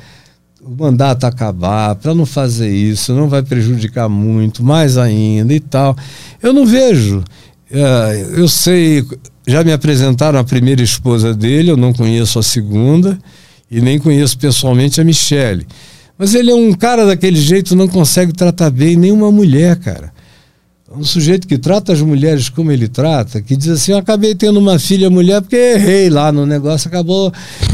o 0.60 0.70
mandato 0.70 1.24
acabar, 1.24 1.96
para 1.96 2.14
não 2.14 2.24
fazer 2.24 2.70
isso, 2.70 3.12
não 3.12 3.28
vai 3.28 3.42
prejudicar 3.42 4.08
muito, 4.08 4.62
mais 4.62 4.96
ainda 4.96 5.52
e 5.52 5.60
tal. 5.60 5.96
Eu 6.40 6.52
não 6.52 6.64
vejo. 6.64 7.22
É, 7.70 8.26
eu 8.36 8.48
sei, 8.48 9.04
já 9.46 9.64
me 9.64 9.72
apresentaram 9.72 10.38
a 10.38 10.44
primeira 10.44 10.82
esposa 10.82 11.34
dele, 11.34 11.70
eu 11.70 11.76
não 11.76 11.92
conheço 11.92 12.38
a 12.38 12.42
segunda 12.42 13.18
e 13.70 13.80
nem 13.80 13.98
conheço 13.98 14.38
pessoalmente 14.38 15.00
a 15.00 15.04
Michele. 15.04 15.66
Mas 16.22 16.36
ele 16.36 16.52
é 16.52 16.54
um 16.54 16.72
cara 16.72 17.04
daquele 17.04 17.40
jeito, 17.40 17.74
não 17.74 17.88
consegue 17.88 18.32
tratar 18.32 18.70
bem 18.70 18.94
nenhuma 18.94 19.32
mulher, 19.32 19.74
cara. 19.74 20.12
É 20.88 20.96
um 20.96 21.02
sujeito 21.02 21.48
que 21.48 21.58
trata 21.58 21.92
as 21.92 22.00
mulheres 22.00 22.48
como 22.48 22.70
ele 22.70 22.86
trata, 22.86 23.42
que 23.42 23.56
diz 23.56 23.70
assim: 23.70 23.90
Eu 23.90 23.98
acabei 23.98 24.32
tendo 24.32 24.60
uma 24.60 24.78
filha 24.78 25.10
mulher 25.10 25.40
porque 25.40 25.56
errei 25.56 26.08
lá 26.08 26.30
no 26.30 26.46
negócio, 26.46 26.86
acabou, 26.86 27.32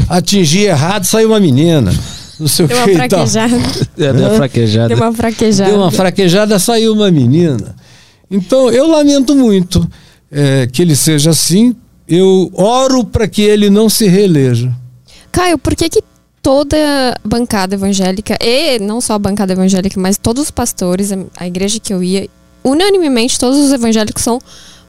atingi 0.09 0.61
errado, 0.61 1.03
saiu 1.03 1.29
uma 1.29 1.39
menina. 1.39 1.93
Não 2.39 2.47
sei 2.47 2.65
deu 2.65 2.75
o 2.75 2.85
que. 2.85 2.89
Uma 2.89 2.97
fraquejada. 2.97 3.55
É, 3.99 4.13
deu 4.13 4.27
uma 4.27 4.35
fraquejada. 4.37 4.87
Deu 4.87 4.97
uma 4.97 5.13
fraquejada. 5.13 5.69
Deu 5.69 5.79
uma 5.79 5.91
fraquejada, 5.91 6.57
saiu 6.57 6.93
uma 6.93 7.11
menina. 7.11 7.75
Então, 8.31 8.71
eu 8.71 8.89
lamento 8.89 9.35
muito 9.35 9.87
é, 10.31 10.65
que 10.65 10.81
ele 10.81 10.95
seja 10.95 11.29
assim. 11.29 11.75
Eu 12.07 12.49
oro 12.55 13.03
para 13.03 13.27
que 13.27 13.43
ele 13.43 13.69
não 13.69 13.87
se 13.87 14.07
reeleja. 14.07 14.75
Caio, 15.31 15.59
por 15.59 15.75
que, 15.75 15.87
que 15.87 16.01
toda 16.41 16.77
a 16.77 17.27
bancada 17.27 17.75
evangélica, 17.75 18.37
e 18.41 18.79
não 18.79 19.01
só 19.01 19.13
a 19.13 19.19
bancada 19.19 19.53
evangélica, 19.53 19.99
mas 19.99 20.17
todos 20.17 20.43
os 20.43 20.51
pastores, 20.51 21.11
a 21.37 21.47
igreja 21.47 21.79
que 21.79 21.93
eu 21.93 22.03
ia, 22.03 22.29
unanimemente 22.63 23.39
todos 23.39 23.57
os 23.57 23.71
evangélicos 23.71 24.23
são 24.23 24.39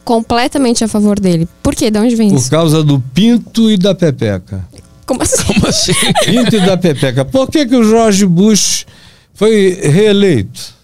completamente 0.05 0.83
a 0.83 0.89
favor 0.89 1.19
dele. 1.21 1.49
Por 1.63 1.75
quê? 1.75 1.91
De 1.91 1.99
onde 1.99 2.17
vem 2.17 2.31
Por 2.31 2.37
isso? 2.37 2.45
Por 2.45 2.57
causa 2.57 2.83
do 2.83 2.99
pinto 2.99 3.71
e 3.71 3.77
da 3.77 3.95
pepeca. 3.95 4.67
Como 5.07 5.23
assim? 5.23 5.45
Como 5.45 5.67
assim? 5.67 5.93
Pinto 6.25 6.55
e 6.55 6.61
da 6.61 6.77
pepeca. 6.77 7.25
Por 7.25 7.51
que, 7.51 7.67
que 7.67 7.75
o 7.75 7.83
George 7.83 8.25
Bush 8.25 8.87
foi 9.35 9.73
reeleito? 9.83 10.79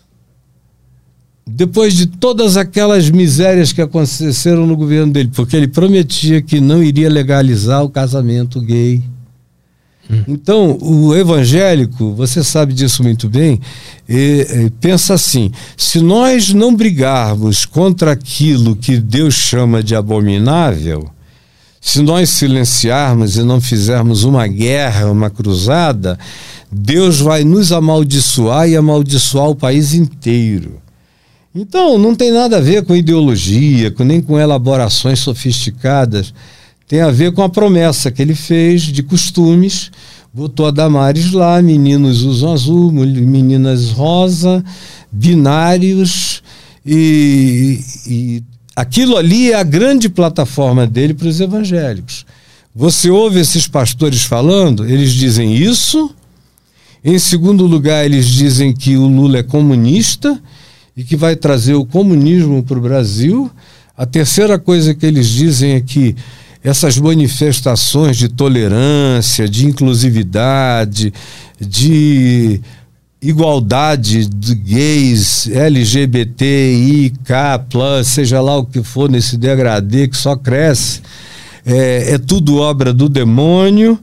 Depois 1.48 1.94
de 1.94 2.06
todas 2.08 2.56
aquelas 2.56 3.08
misérias 3.08 3.72
que 3.72 3.80
aconteceram 3.80 4.66
no 4.66 4.76
governo 4.76 5.12
dele, 5.12 5.30
porque 5.32 5.56
ele 5.56 5.68
prometia 5.68 6.42
que 6.42 6.60
não 6.60 6.82
iria 6.82 7.08
legalizar 7.08 7.84
o 7.84 7.88
casamento 7.88 8.60
gay 8.60 9.00
então, 10.28 10.78
o 10.80 11.14
evangélico, 11.14 12.14
você 12.14 12.42
sabe 12.44 12.72
disso 12.72 13.02
muito 13.02 13.28
bem, 13.28 13.60
e, 14.08 14.46
e, 14.66 14.70
pensa 14.80 15.14
assim: 15.14 15.50
se 15.76 16.00
nós 16.00 16.52
não 16.52 16.74
brigarmos 16.74 17.64
contra 17.64 18.12
aquilo 18.12 18.76
que 18.76 18.98
Deus 18.98 19.34
chama 19.34 19.82
de 19.82 19.94
abominável, 19.94 21.10
se 21.80 22.02
nós 22.02 22.30
silenciarmos 22.30 23.36
e 23.36 23.42
não 23.42 23.60
fizermos 23.60 24.24
uma 24.24 24.46
guerra, 24.46 25.10
uma 25.10 25.30
cruzada, 25.30 26.18
Deus 26.70 27.20
vai 27.20 27.44
nos 27.44 27.72
amaldiçoar 27.72 28.68
e 28.68 28.76
amaldiçoar 28.76 29.48
o 29.48 29.56
país 29.56 29.94
inteiro. 29.94 30.80
Então, 31.54 31.96
não 31.96 32.14
tem 32.14 32.30
nada 32.30 32.58
a 32.58 32.60
ver 32.60 32.84
com 32.84 32.94
ideologia, 32.94 33.94
nem 34.00 34.20
com 34.20 34.38
elaborações 34.38 35.20
sofisticadas 35.20 36.34
tem 36.89 37.00
a 37.00 37.10
ver 37.10 37.32
com 37.32 37.42
a 37.42 37.48
promessa 37.48 38.10
que 38.10 38.23
ele 38.23 38.34
fez 38.34 38.82
de 38.82 39.02
costumes. 39.02 39.90
Botou 40.32 40.66
a 40.66 40.70
Damares 40.70 41.32
lá, 41.32 41.60
meninos 41.60 42.23
usam 42.23 42.52
azul, 42.52 42.92
meninas 42.92 43.90
rosa, 43.90 44.65
binários, 45.10 46.42
e, 46.84 47.81
e 48.06 48.42
aquilo 48.76 49.16
ali 49.16 49.50
é 49.50 49.56
a 49.56 49.62
grande 49.65 50.08
plataforma 50.08 50.86
dele 50.86 51.15
para 51.15 51.26
os 51.26 51.40
evangélicos. 51.40 52.24
Você 52.74 53.10
ouve 53.10 53.40
esses 53.40 53.66
pastores 53.66 54.23
falando, 54.23 54.84
eles 54.84 55.12
dizem 55.12 55.55
isso. 55.55 56.15
Em 57.02 57.18
segundo 57.18 57.66
lugar, 57.66 58.05
eles 58.05 58.26
dizem 58.26 58.73
que 58.74 58.97
o 58.97 59.06
Lula 59.06 59.39
é 59.39 59.42
comunista 59.42 60.40
e 60.97 61.02
que 61.02 61.16
vai 61.16 61.34
trazer 61.34 61.74
o 61.74 61.86
comunismo 61.86 62.62
para 62.62 62.78
o 62.78 62.82
Brasil. 62.82 63.50
A 63.97 64.05
terceira 64.05 64.58
coisa 64.58 64.94
que 64.94 65.06
eles 65.06 65.28
dizem 65.28 65.73
é 65.73 65.81
que 65.81 66.15
essas 66.66 66.98
manifestações 66.98 68.16
de 68.16 68.28
tolerância, 68.28 69.48
de 69.48 69.64
inclusividade, 69.64 71.14
de 71.60 72.60
igualdade 73.22 74.26
de 74.26 74.54
gays, 74.56 75.48
LGBTIK, 75.48 77.14
seja 78.04 78.40
lá 78.40 78.56
o 78.56 78.66
que 78.66 78.82
for 78.82 79.08
nesse 79.08 79.36
degradê 79.36 80.08
que 80.08 80.16
só 80.16 80.34
cresce, 80.34 81.02
é, 81.64 82.14
é 82.14 82.18
tudo 82.18 82.56
obra 82.56 82.92
do 82.92 83.08
demônio. 83.08 83.96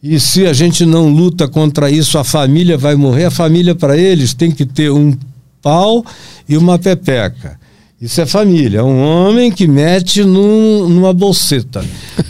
E 0.00 0.20
se 0.20 0.46
a 0.46 0.52
gente 0.52 0.86
não 0.86 1.08
luta 1.08 1.48
contra 1.48 1.90
isso, 1.90 2.18
a 2.18 2.22
família 2.22 2.78
vai 2.78 2.94
morrer. 2.94 3.24
A 3.24 3.32
família, 3.32 3.74
para 3.74 3.96
eles, 3.96 4.32
tem 4.32 4.52
que 4.52 4.64
ter 4.64 4.92
um 4.92 5.12
pau 5.60 6.06
e 6.48 6.56
uma 6.56 6.78
pepeca. 6.78 7.58
Isso 8.00 8.20
é 8.20 8.26
família. 8.26 8.80
É 8.80 8.82
um 8.82 9.02
homem 9.02 9.50
que 9.50 9.66
mete 9.66 10.22
num, 10.22 10.88
numa 10.88 11.12
bolseta. 11.12 11.84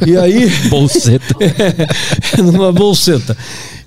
E 0.06 0.16
aí. 0.16 0.48
bolseta. 0.70 1.34
é, 1.40 2.38
numa 2.42 2.72
bolseta. 2.72 3.36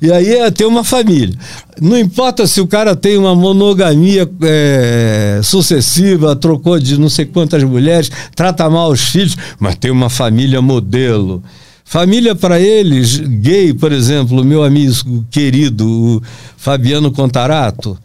E 0.02 0.12
aí 0.12 0.34
é 0.36 0.52
ter 0.52 0.66
uma 0.66 0.84
família. 0.84 1.38
Não 1.82 1.98
importa 1.98 2.48
se 2.48 2.62
o 2.62 2.68
cara 2.68 2.96
tem 2.96 3.18
uma 3.18 3.36
monogamia 3.36 4.30
é, 4.42 5.42
sucessiva, 5.44 6.36
trocou 6.36 6.80
de 6.80 6.98
não 6.98 7.10
sei 7.10 7.26
quantas 7.26 7.64
mulheres, 7.64 8.12
trata 8.36 8.70
mal 8.70 8.92
os 8.92 9.02
filhos, 9.02 9.36
mas 9.60 9.76
tem 9.76 9.92
uma 9.92 10.10
família 10.10 10.62
modelo 10.62 11.44
Família 11.90 12.36
para 12.36 12.60
eles, 12.60 13.18
gay, 13.18 13.74
por 13.74 13.92
exemplo, 13.92 14.46
meu 14.46 14.64
amigo 14.64 15.26
querido 15.32 16.22
Fabiano 16.56 17.12
Contarato, 17.12 17.98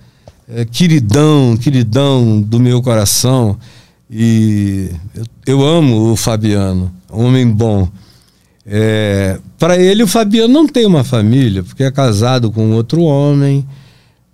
é, 0.48 0.64
queridão, 0.64 1.56
queridão 1.56 2.40
do 2.40 2.60
meu 2.60 2.82
coração. 2.82 3.58
E 4.10 4.90
eu, 5.14 5.24
eu 5.46 5.66
amo 5.66 6.12
o 6.12 6.16
Fabiano, 6.16 6.92
homem 7.10 7.48
bom. 7.48 7.88
É, 8.66 9.38
para 9.58 9.78
ele, 9.78 10.02
o 10.02 10.06
Fabiano 10.06 10.52
não 10.52 10.66
tem 10.66 10.86
uma 10.86 11.04
família, 11.04 11.62
porque 11.62 11.84
é 11.84 11.90
casado 11.90 12.50
com 12.50 12.72
outro 12.72 13.02
homem, 13.02 13.66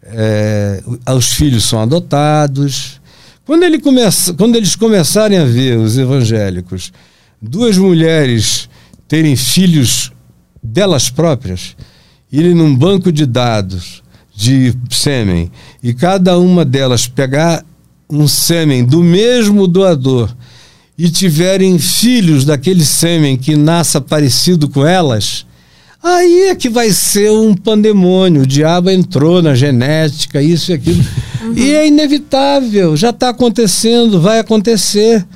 é, 0.03 0.83
os 1.15 1.33
filhos 1.33 1.65
são 1.65 1.81
adotados. 1.81 3.01
Quando, 3.45 3.65
ele 3.65 3.81
começa, 3.81 4.33
quando 4.35 4.57
eles 4.57 4.77
começarem 4.77 5.39
a 5.39 5.45
ver, 5.45 5.79
os 5.79 5.99
evangélicos, 5.99 6.93
duas 7.41 7.77
mulheres 7.77 8.69
terem 9.09 9.35
filhos 9.35 10.13
delas 10.63 11.11
próprias, 11.11 11.77
irem 12.31 12.55
num 12.55 12.75
banco 12.75 13.11
de 13.11 13.27
dados 13.27 14.03
de 14.41 14.75
sêmen 14.89 15.53
e 15.83 15.93
cada 15.93 16.39
uma 16.39 16.65
delas 16.65 17.07
pegar 17.07 17.63
um 18.09 18.27
sêmen 18.27 18.83
do 18.83 19.03
mesmo 19.03 19.69
doador 19.69 20.35
e 20.97 21.11
tiverem 21.11 21.79
filhos 21.79 22.47
daquele 22.47 22.83
sêmen 22.83 23.37
que 23.37 23.55
nasça 23.55 24.01
parecido 24.01 24.67
com 24.67 24.87
elas, 24.87 25.45
aí 26.03 26.49
é 26.49 26.55
que 26.55 26.71
vai 26.71 26.91
ser 26.91 27.31
um 27.31 27.55
pandemônio. 27.55 28.43
O 28.43 28.47
diabo 28.47 28.89
entrou 28.89 29.43
na 29.43 29.55
genética, 29.55 30.43
isso 30.43 30.71
e 30.71 30.75
aquilo. 30.75 31.05
Uhum. 31.43 31.53
E 31.55 31.75
é 31.75 31.87
inevitável, 31.87 32.97
já 32.97 33.11
está 33.11 33.29
acontecendo, 33.29 34.23
vai 34.23 34.39
acontecer. 34.39 35.27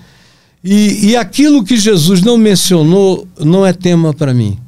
E, 0.62 1.10
e 1.10 1.16
aquilo 1.16 1.62
que 1.62 1.76
Jesus 1.76 2.22
não 2.22 2.38
mencionou 2.38 3.28
não 3.38 3.66
é 3.66 3.72
tema 3.74 4.14
para 4.14 4.32
mim. 4.32 4.58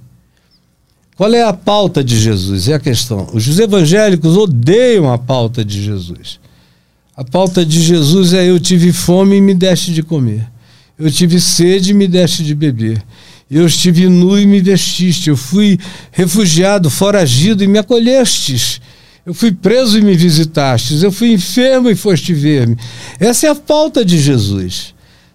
Qual 1.17 1.33
é 1.33 1.43
a 1.43 1.53
pauta 1.53 2.05
de 2.05 2.21
Jesus? 2.21 2.69
É 2.69 2.75
a 2.75 2.79
questão. 2.79 3.29
Os 3.33 3.59
evangélicos 3.59 4.37
odeiam 4.37 5.11
a 5.11 5.17
pauta 5.17 5.65
de 5.65 5.83
Jesus. 5.83 6.39
A 7.17 7.25
pauta 7.25 7.65
de 7.65 7.81
Jesus 7.81 8.35
é: 8.35 8.45
eu 8.45 8.61
tive 8.61 8.93
fome 8.93 9.37
e 9.37 9.41
me 9.41 9.55
deste 9.55 9.95
de 9.95 10.03
comer. 10.03 10.47
Eu 10.99 11.11
tive 11.11 11.41
sede 11.41 11.91
e 11.91 11.95
me 11.95 12.07
deste 12.07 12.45
de 12.45 12.55
beber. 12.55 13.03
Eu 13.51 13.67
estive 13.67 14.09
nu 14.09 14.39
e 14.39 14.45
me 14.45 14.61
vestiste. 14.61 15.31
Eu 15.31 15.37
fui 15.37 15.79
refugiado, 16.13 16.91
foragido 16.91 17.65
e 17.65 17.67
me 17.67 17.79
acolhestes. 17.79 18.81
Eu 19.25 19.33
fui 19.33 19.53
preso 19.53 19.99
e 19.99 20.03
me 20.03 20.15
visitastes. 20.15 21.03
Eu 21.03 21.11
fui 21.11 21.33
enfermo 21.33 21.89
e 21.89 21.97
foste 21.97 22.35
ver-me. 22.35 22.77
Essa 23.19 23.47
é 23.47 23.51
a 23.51 23.55
pauta 23.55 24.05
de 24.05 24.19
Jesus. 24.19 24.95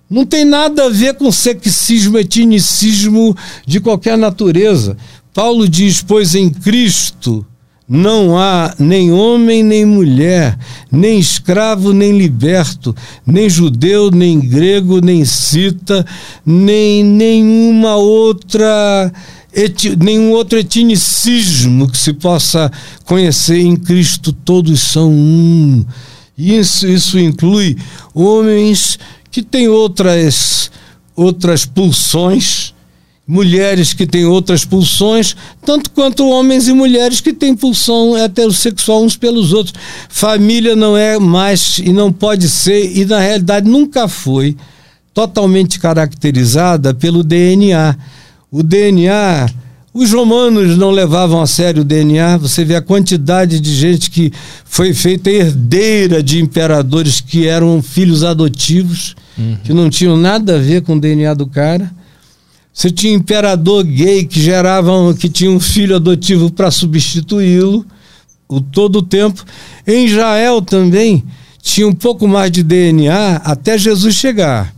Não 0.10 0.26
tem 0.26 0.44
nada 0.44 0.86
a 0.86 0.90
ver 0.90 1.14
com 1.14 1.32
sexismo, 1.32 2.20
etnicismo 2.20 3.36
de 3.66 3.80
qualquer 3.80 4.18
natureza. 4.18 4.98
Paulo 5.34 5.68
diz: 5.68 6.02
Pois 6.02 6.36
em 6.36 6.50
Cristo 6.50 7.46
não 7.88 8.38
há 8.38 8.74
nem 8.80 9.12
homem 9.12 9.64
nem 9.64 9.86
mulher, 9.86 10.58
nem 10.92 11.20
escravo 11.20 11.92
nem 11.92 12.18
liberto, 12.18 12.96
nem 13.26 13.50
judeu 13.50 14.10
nem 14.10 14.40
grego, 14.40 15.02
nem 15.02 15.26
cita, 15.26 16.06
nem 16.46 17.04
nenhuma 17.04 17.96
outra 17.96 19.12
eti, 19.54 19.96
nenhum 19.96 20.32
outro 20.32 20.58
etnicismo 20.58 21.90
que 21.90 21.98
se 21.98 22.14
possa 22.14 22.72
conhecer 23.06 23.60
em 23.60 23.76
Cristo, 23.76 24.32
todos 24.32 24.80
são 24.80 25.12
um. 25.12 25.86
Isso, 26.38 26.88
isso 26.88 27.20
inclui 27.20 27.78
homens 28.14 28.98
que 29.30 29.44
tem 29.44 29.68
outras, 29.68 30.72
outras 31.16 31.66
pulsões, 31.66 32.74
mulheres 33.28 33.94
que 33.94 34.06
têm 34.06 34.26
outras 34.26 34.66
pulsões, 34.66 35.36
tanto 35.66 35.92
quanto 35.92 36.28
homens 36.28 36.68
e 36.68 36.74
mulheres 36.74 37.22
que 37.22 37.34
têm 37.34 37.56
pulsão 37.56 38.18
heterossexual 38.18 39.04
uns 39.04 39.16
pelos 39.16 39.54
outros. 39.54 39.76
Família 40.10 40.76
não 40.76 40.98
é 40.98 41.18
mais 41.18 41.78
e 41.78 41.94
não 41.94 42.12
pode 42.12 42.50
ser, 42.50 42.98
e 42.98 43.06
na 43.06 43.20
realidade 43.20 43.70
nunca 43.70 44.08
foi, 44.08 44.58
totalmente 45.14 45.80
caracterizada 45.80 46.94
pelo 46.94 47.24
DNA. 47.24 47.96
O 48.52 48.64
DNA 48.64 49.48
os 49.94 50.14
romanos 50.14 50.78
não 50.78 50.90
levavam 50.90 51.42
a 51.42 51.48
sério 51.48 51.82
o 51.82 51.86
DNA. 51.86 52.38
Você 52.38 52.64
vê 52.64 52.76
a 52.76 52.82
quantidade 52.82 53.60
de 53.60 53.76
gente 53.76 54.10
que 54.10 54.32
foi 54.64 54.94
feita 54.94 55.30
herdeira 55.30 56.24
de 56.24 56.40
imperadores 56.40 57.20
que 57.20 57.46
eram 57.46 57.82
filhos 57.82 58.24
adotivos, 58.24 59.16
uhum. 59.38 59.58
que 59.64 59.74
não 59.74 59.90
tinham 59.90 60.16
nada 60.16 60.56
a 60.56 60.60
ver 60.60 60.82
com 60.82 60.96
o 60.96 61.00
DNA 61.00 61.34
do 61.34 61.46
cara. 61.46 61.92
Você 62.74 62.90
tinha 62.90 63.14
imperador 63.14 63.84
gay 63.84 64.26
que 64.26 64.42
gerava, 64.42 64.92
que 65.14 65.30
tinha 65.30 65.52
um 65.52 65.60
filho 65.60 65.96
adotivo 65.96 66.50
para 66.50 66.72
substituí-lo 66.72 67.86
o 68.48 68.60
todo 68.60 68.98
o 68.98 69.02
tempo. 69.02 69.44
Em 69.86 70.06
Israel 70.06 70.62
também 70.62 71.24
tinha 71.62 71.88
um 71.88 71.94
pouco 71.94 72.28
mais 72.28 72.52
de 72.52 72.64
DNA 72.64 73.38
até 73.44 73.78
Jesus 73.78 74.16
chegar. 74.16 74.74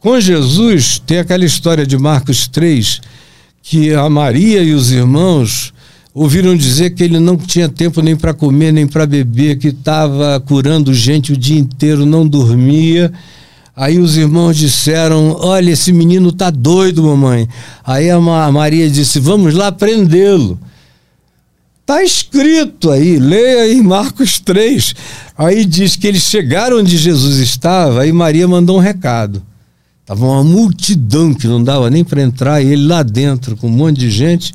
Com 0.00 0.20
Jesus, 0.20 1.00
tem 1.04 1.18
aquela 1.18 1.44
história 1.44 1.84
de 1.84 1.98
Marcos 1.98 2.46
3, 2.46 3.00
que 3.62 3.92
a 3.92 4.08
Maria 4.08 4.62
e 4.62 4.72
os 4.72 4.92
irmãos 4.92 5.72
ouviram 6.14 6.56
dizer 6.56 6.90
que 6.90 7.02
ele 7.02 7.18
não 7.18 7.36
tinha 7.36 7.68
tempo 7.68 8.00
nem 8.00 8.16
para 8.16 8.32
comer 8.32 8.72
nem 8.72 8.86
para 8.86 9.06
beber, 9.06 9.58
que 9.58 9.68
estava 9.68 10.40
curando 10.40 10.94
gente 10.94 11.32
o 11.32 11.36
dia 11.36 11.58
inteiro, 11.58 12.06
não 12.06 12.26
dormia. 12.26 13.12
Aí 13.78 14.00
os 14.00 14.16
irmãos 14.16 14.56
disseram: 14.56 15.36
Olha, 15.38 15.70
esse 15.70 15.92
menino 15.92 16.32
tá 16.32 16.50
doido, 16.50 17.04
mamãe. 17.04 17.48
Aí 17.84 18.10
a 18.10 18.18
Maria 18.18 18.90
disse: 18.90 19.20
Vamos 19.20 19.54
lá 19.54 19.70
prendê-lo. 19.70 20.58
Está 21.80 22.02
escrito 22.02 22.90
aí, 22.90 23.20
leia 23.20 23.62
aí 23.62 23.80
Marcos 23.80 24.40
3. 24.40 24.94
Aí 25.38 25.64
diz 25.64 25.94
que 25.94 26.08
eles 26.08 26.22
chegaram 26.22 26.78
onde 26.78 26.98
Jesus 26.98 27.38
estava, 27.38 28.02
aí 28.02 28.12
Maria 28.12 28.48
mandou 28.48 28.76
um 28.76 28.80
recado. 28.80 29.40
Tava 30.04 30.26
uma 30.26 30.42
multidão 30.42 31.32
que 31.32 31.46
não 31.46 31.62
dava 31.62 31.88
nem 31.88 32.02
para 32.02 32.20
entrar, 32.20 32.60
e 32.60 32.72
ele 32.72 32.84
lá 32.84 33.04
dentro 33.04 33.56
com 33.56 33.68
um 33.68 33.70
monte 33.70 34.00
de 34.00 34.10
gente. 34.10 34.52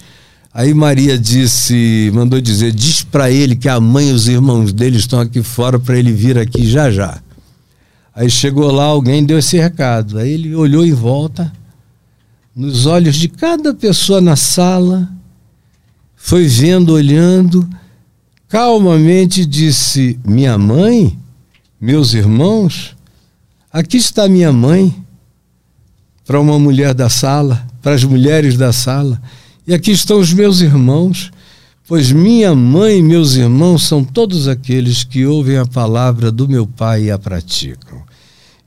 Aí 0.54 0.74
Maria 0.74 1.18
disse, 1.18 2.12
mandou 2.14 2.42
dizer, 2.42 2.74
diz 2.74 3.04
para 3.04 3.32
ele 3.32 3.56
que 3.56 3.70
a 3.70 3.80
mãe 3.80 4.10
e 4.10 4.14
os 4.14 4.28
irmãos 4.28 4.74
dele 4.74 4.98
estão 4.98 5.20
aqui 5.20 5.42
fora 5.42 5.80
para 5.80 5.98
ele 5.98 6.12
vir 6.12 6.38
aqui 6.38 6.70
já 6.70 6.92
já. 6.92 7.20
Aí 8.16 8.30
chegou 8.30 8.72
lá, 8.72 8.86
alguém 8.86 9.26
deu 9.26 9.40
esse 9.40 9.58
recado. 9.58 10.20
Aí 10.20 10.32
ele 10.32 10.56
olhou 10.56 10.86
em 10.86 10.94
volta, 10.94 11.52
nos 12.56 12.86
olhos 12.86 13.16
de 13.16 13.28
cada 13.28 13.74
pessoa 13.74 14.22
na 14.22 14.36
sala, 14.36 15.12
foi 16.16 16.48
vendo, 16.48 16.94
olhando, 16.94 17.68
calmamente 18.48 19.46
disse: 19.46 20.20
Minha 20.24 20.58
mãe, 20.58 21.18
meus 21.82 22.14
irmãos, 22.14 22.96
aqui 23.72 23.98
está 23.98 24.30
minha 24.30 24.54
mãe 24.54 24.96
para 26.26 26.40
uma 26.40 26.58
mulher 26.58 26.94
da 26.94 27.10
sala, 27.10 27.66
para 27.82 27.96
as 27.96 28.04
mulheres 28.04 28.56
da 28.58 28.72
sala. 28.72 29.22
E 29.68 29.74
aqui 29.74 29.92
estão 29.92 30.20
os 30.20 30.32
meus 30.32 30.62
irmãos, 30.62 31.32
pois 31.88 32.12
minha 32.12 32.56
mãe 32.56 33.00
e 33.00 33.04
meus 33.04 33.36
irmãos 33.36 33.88
são 33.88 34.04
todos 34.04 34.48
aqueles 34.48 35.04
que 35.04 35.26
ouvem 35.26 35.58
a 35.58 35.66
palavra 35.66 36.32
do 36.32 36.48
meu 36.48 36.66
Pai 36.66 37.06
e 37.06 37.12
a 37.12 37.18
praticam. 37.18 38.02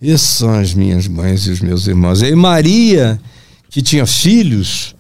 Esses 0.01 0.29
são 0.29 0.53
as 0.53 0.75
minhas 0.75 1.09
mães 1.09 1.47
e 1.47 1.51
os 1.51 1.61
meus 1.61 1.87
irmãos. 1.87 2.21
E 2.21 2.35
Maria, 2.35 3.19
que 3.71 3.81
tinha 3.81 4.07
filhos, 4.07 4.95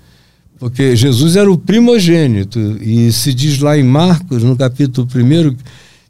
porque 0.58 0.96
Jesus 0.96 1.36
era 1.36 1.50
o 1.50 1.58
primogênito, 1.58 2.58
e 2.80 3.12
se 3.12 3.34
diz 3.34 3.58
lá 3.58 3.76
em 3.76 3.82
Marcos, 3.82 4.42
no 4.42 4.56
capítulo 4.56 5.06
1, 5.14 5.56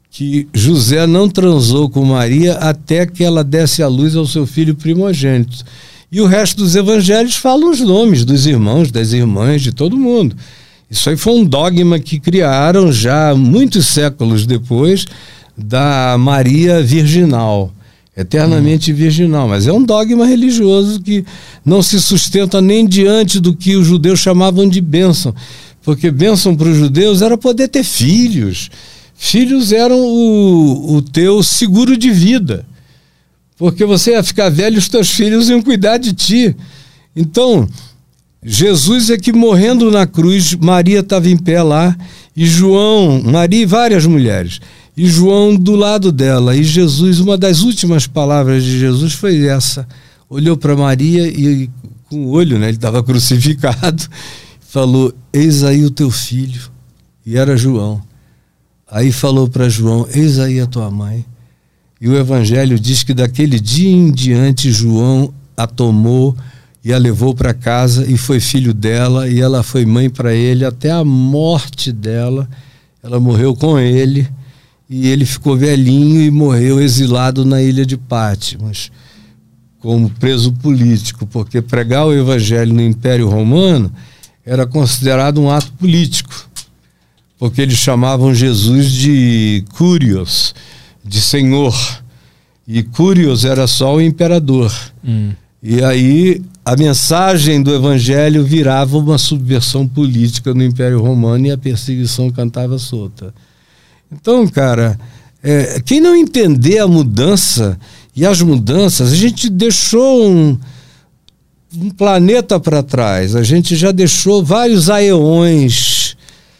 que 0.09 0.47
José 0.53 1.05
não 1.05 1.29
transou 1.29 1.89
com 1.89 2.05
Maria 2.05 2.53
até 2.53 3.05
que 3.05 3.23
ela 3.23 3.43
desse 3.43 3.83
a 3.83 3.87
luz 3.87 4.15
ao 4.15 4.25
seu 4.25 4.47
filho 4.47 4.73
primogênito. 4.73 5.65
E 6.09 6.21
o 6.21 6.25
resto 6.25 6.57
dos 6.63 6.75
evangelhos 6.75 7.35
falam 7.35 7.69
os 7.69 7.81
nomes 7.81 8.23
dos 8.23 8.47
irmãos, 8.47 8.89
das 8.89 9.11
irmãs, 9.11 9.61
de 9.61 9.73
todo 9.73 9.97
mundo. 9.97 10.35
Isso 10.89 11.09
aí 11.09 11.17
foi 11.17 11.33
um 11.33 11.45
dogma 11.45 11.99
que 11.99 12.19
criaram 12.19 12.91
já 12.91 13.35
muitos 13.35 13.87
séculos 13.87 14.45
depois 14.45 15.05
da 15.57 16.15
Maria 16.17 16.81
Virginal, 16.81 17.73
eternamente 18.15 18.91
hum. 18.91 18.95
virginal. 18.95 19.47
Mas 19.47 19.67
é 19.67 19.73
um 19.73 19.83
dogma 19.83 20.25
religioso 20.25 21.01
que 21.01 21.25
não 21.65 21.81
se 21.81 21.99
sustenta 21.99 22.61
nem 22.61 22.87
diante 22.87 23.39
do 23.39 23.55
que 23.55 23.75
os 23.75 23.87
judeus 23.87 24.19
chamavam 24.19 24.67
de 24.67 24.79
bênção. 24.79 25.33
Porque 25.83 26.11
bênção 26.11 26.55
para 26.55 26.69
os 26.69 26.77
judeus 26.77 27.21
era 27.21 27.37
poder 27.37 27.67
ter 27.67 27.83
filhos. 27.83 28.69
Filhos 29.15 29.71
eram 29.71 29.99
o, 29.99 30.95
o 30.95 31.01
teu 31.01 31.41
seguro 31.43 31.97
de 31.97 32.11
vida 32.11 32.65
porque 33.57 33.83
você 33.85 34.11
ia 34.11 34.23
ficar 34.23 34.49
velho 34.49 34.75
e 34.75 34.77
os 34.77 34.87
teus 34.87 35.09
filhos 35.09 35.49
iam 35.49 35.61
cuidar 35.61 35.97
de 35.97 36.13
ti. 36.13 36.55
Então, 37.15 37.67
Jesus 38.49 39.09
é 39.09 39.17
que 39.17 39.33
morrendo 39.33 39.91
na 39.91 40.07
cruz, 40.07 40.55
Maria 40.55 41.01
estava 41.01 41.27
em 41.27 41.35
pé 41.35 41.61
lá, 41.61 41.93
e 42.33 42.45
João, 42.45 43.21
Maria 43.21 43.63
e 43.63 43.65
várias 43.65 44.05
mulheres, 44.05 44.61
e 44.95 45.05
João 45.05 45.53
do 45.53 45.75
lado 45.75 46.13
dela. 46.13 46.55
E 46.55 46.63
Jesus, 46.63 47.19
uma 47.19 47.37
das 47.37 47.59
últimas 47.59 48.07
palavras 48.07 48.63
de 48.63 48.79
Jesus 48.79 49.11
foi 49.11 49.45
essa. 49.47 49.85
Olhou 50.29 50.55
para 50.55 50.77
Maria 50.77 51.27
e 51.27 51.69
com 52.09 52.25
o 52.25 52.29
olho, 52.29 52.57
né? 52.57 52.69
Ele 52.69 52.77
estava 52.77 53.03
crucificado. 53.03 54.07
Falou: 54.61 55.13
Eis 55.33 55.65
aí 55.65 55.83
o 55.83 55.91
teu 55.91 56.09
filho. 56.09 56.71
E 57.25 57.37
era 57.37 57.57
João. 57.57 58.01
Aí 58.89 59.11
falou 59.11 59.49
para 59.49 59.67
João: 59.67 60.07
Eis 60.13 60.39
aí 60.39 60.61
a 60.61 60.65
tua 60.65 60.89
mãe. 60.89 61.25
E 61.99 62.07
o 62.07 62.15
Evangelho 62.15 62.79
diz 62.79 63.03
que 63.03 63.13
daquele 63.13 63.59
dia 63.59 63.91
em 63.91 64.09
diante 64.09 64.71
João 64.71 65.33
a 65.57 65.67
tomou 65.67 66.33
e 66.87 66.93
a 66.93 66.97
levou 66.97 67.35
para 67.35 67.53
casa 67.53 68.09
e 68.09 68.15
foi 68.17 68.39
filho 68.39 68.73
dela 68.73 69.27
e 69.27 69.41
ela 69.41 69.61
foi 69.61 69.85
mãe 69.85 70.09
para 70.09 70.33
ele 70.33 70.63
até 70.63 70.89
a 70.89 71.03
morte 71.03 71.91
dela. 71.91 72.47
Ela 73.03 73.19
morreu 73.19 73.53
com 73.53 73.77
ele 73.77 74.25
e 74.89 75.09
ele 75.09 75.25
ficou 75.25 75.57
velhinho 75.57 76.21
e 76.21 76.31
morreu 76.31 76.79
exilado 76.79 77.43
na 77.43 77.61
ilha 77.61 77.85
de 77.85 77.97
Patmos 77.97 78.89
como 79.79 80.09
preso 80.11 80.53
político, 80.53 81.27
porque 81.27 81.61
pregar 81.61 82.07
o 82.07 82.13
evangelho 82.13 82.73
no 82.73 82.81
Império 82.81 83.27
Romano 83.27 83.91
era 84.45 84.65
considerado 84.65 85.41
um 85.41 85.51
ato 85.51 85.73
político, 85.73 86.47
porque 87.37 87.63
eles 87.63 87.77
chamavam 87.77 88.33
Jesus 88.33 88.93
de 88.93 89.65
Curios, 89.75 90.55
de 91.03 91.19
Senhor, 91.19 91.75
e 92.65 92.81
Curios 92.81 93.43
era 93.43 93.67
só 93.67 93.93
o 93.93 94.01
imperador. 94.01 94.73
Hum. 95.03 95.31
E 95.61 95.83
aí 95.83 96.41
a 96.67 96.75
mensagem 96.75 97.63
do 97.63 97.73
evangelho 97.73 98.43
virava 98.43 98.97
uma 98.97 99.17
subversão 99.17 99.87
política 99.87 100.53
no 100.53 100.61
Império 100.61 100.99
Romano 100.99 101.47
e 101.47 101.51
a 101.51 101.57
perseguição 101.57 102.29
cantava 102.29 102.77
solta. 102.77 103.33
Então, 104.11 104.45
cara, 104.45 104.99
é, 105.41 105.81
quem 105.85 106.01
não 106.01 106.13
entender 106.13 106.79
a 106.79 106.85
mudança 106.87 107.79
e 108.13 108.25
as 108.25 108.41
mudanças, 108.41 109.13
a 109.13 109.15
gente 109.15 109.49
deixou 109.49 110.29
um, 110.29 110.59
um 111.73 111.89
planeta 111.89 112.59
para 112.59 112.83
trás, 112.83 113.33
a 113.33 113.43
gente 113.43 113.73
já 113.77 113.93
deixou 113.93 114.43
vários 114.43 114.89
aeões 114.89 116.17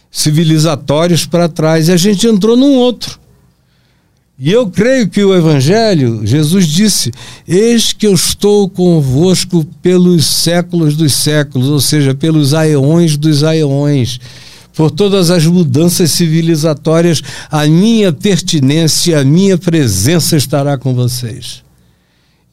civilizatórios 0.09 1.25
para 1.25 1.49
trás 1.49 1.89
e 1.89 1.91
a 1.91 1.97
gente 1.97 2.25
entrou 2.25 2.55
num 2.55 2.75
outro. 2.75 3.19
E 4.39 4.51
eu 4.51 4.69
creio 4.69 5.09
que 5.09 5.23
o 5.23 5.35
Evangelho, 5.35 6.21
Jesus 6.23 6.67
disse: 6.67 7.11
Eis 7.47 7.91
que 7.91 8.05
eu 8.05 8.13
estou 8.13 8.69
convosco 8.69 9.65
pelos 9.81 10.25
séculos 10.25 10.95
dos 10.95 11.13
séculos, 11.13 11.67
ou 11.69 11.79
seja, 11.79 12.13
pelos 12.13 12.53
aeões 12.53 13.17
dos 13.17 13.43
aeões 13.43 14.19
por 14.77 14.91
todas 14.91 15.31
as 15.31 15.43
mudanças 15.43 16.11
civilizatórias, 16.11 17.23
a 17.49 17.65
minha 17.65 18.13
pertinência, 18.13 19.19
a 19.19 19.23
minha 19.23 19.57
presença 19.57 20.37
estará 20.37 20.77
com 20.77 20.93
vocês. 20.93 21.63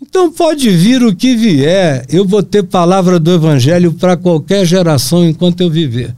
Então 0.00 0.32
pode 0.32 0.70
vir 0.70 1.02
o 1.02 1.14
que 1.14 1.36
vier, 1.36 2.06
eu 2.08 2.26
vou 2.26 2.42
ter 2.42 2.62
palavra 2.62 3.20
do 3.20 3.30
Evangelho 3.30 3.92
para 3.92 4.16
qualquer 4.16 4.64
geração 4.64 5.22
enquanto 5.22 5.60
eu 5.60 5.68
viver. 5.68 6.16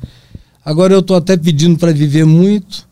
Agora 0.64 0.94
eu 0.94 1.00
estou 1.00 1.16
até 1.16 1.36
pedindo 1.36 1.76
para 1.76 1.92
viver 1.92 2.24
muito. 2.24 2.85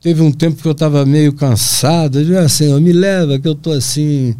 Teve 0.00 0.22
um 0.22 0.30
tempo 0.30 0.62
que 0.62 0.68
eu 0.68 0.72
estava 0.72 1.04
meio 1.04 1.32
cansado. 1.32 2.20
Eu 2.20 2.24
disse, 2.24 2.36
ah, 2.36 2.48
Senhor, 2.48 2.80
me 2.80 2.92
leva, 2.92 3.38
que 3.38 3.48
eu 3.48 3.52
estou 3.52 3.72
assim 3.72 4.34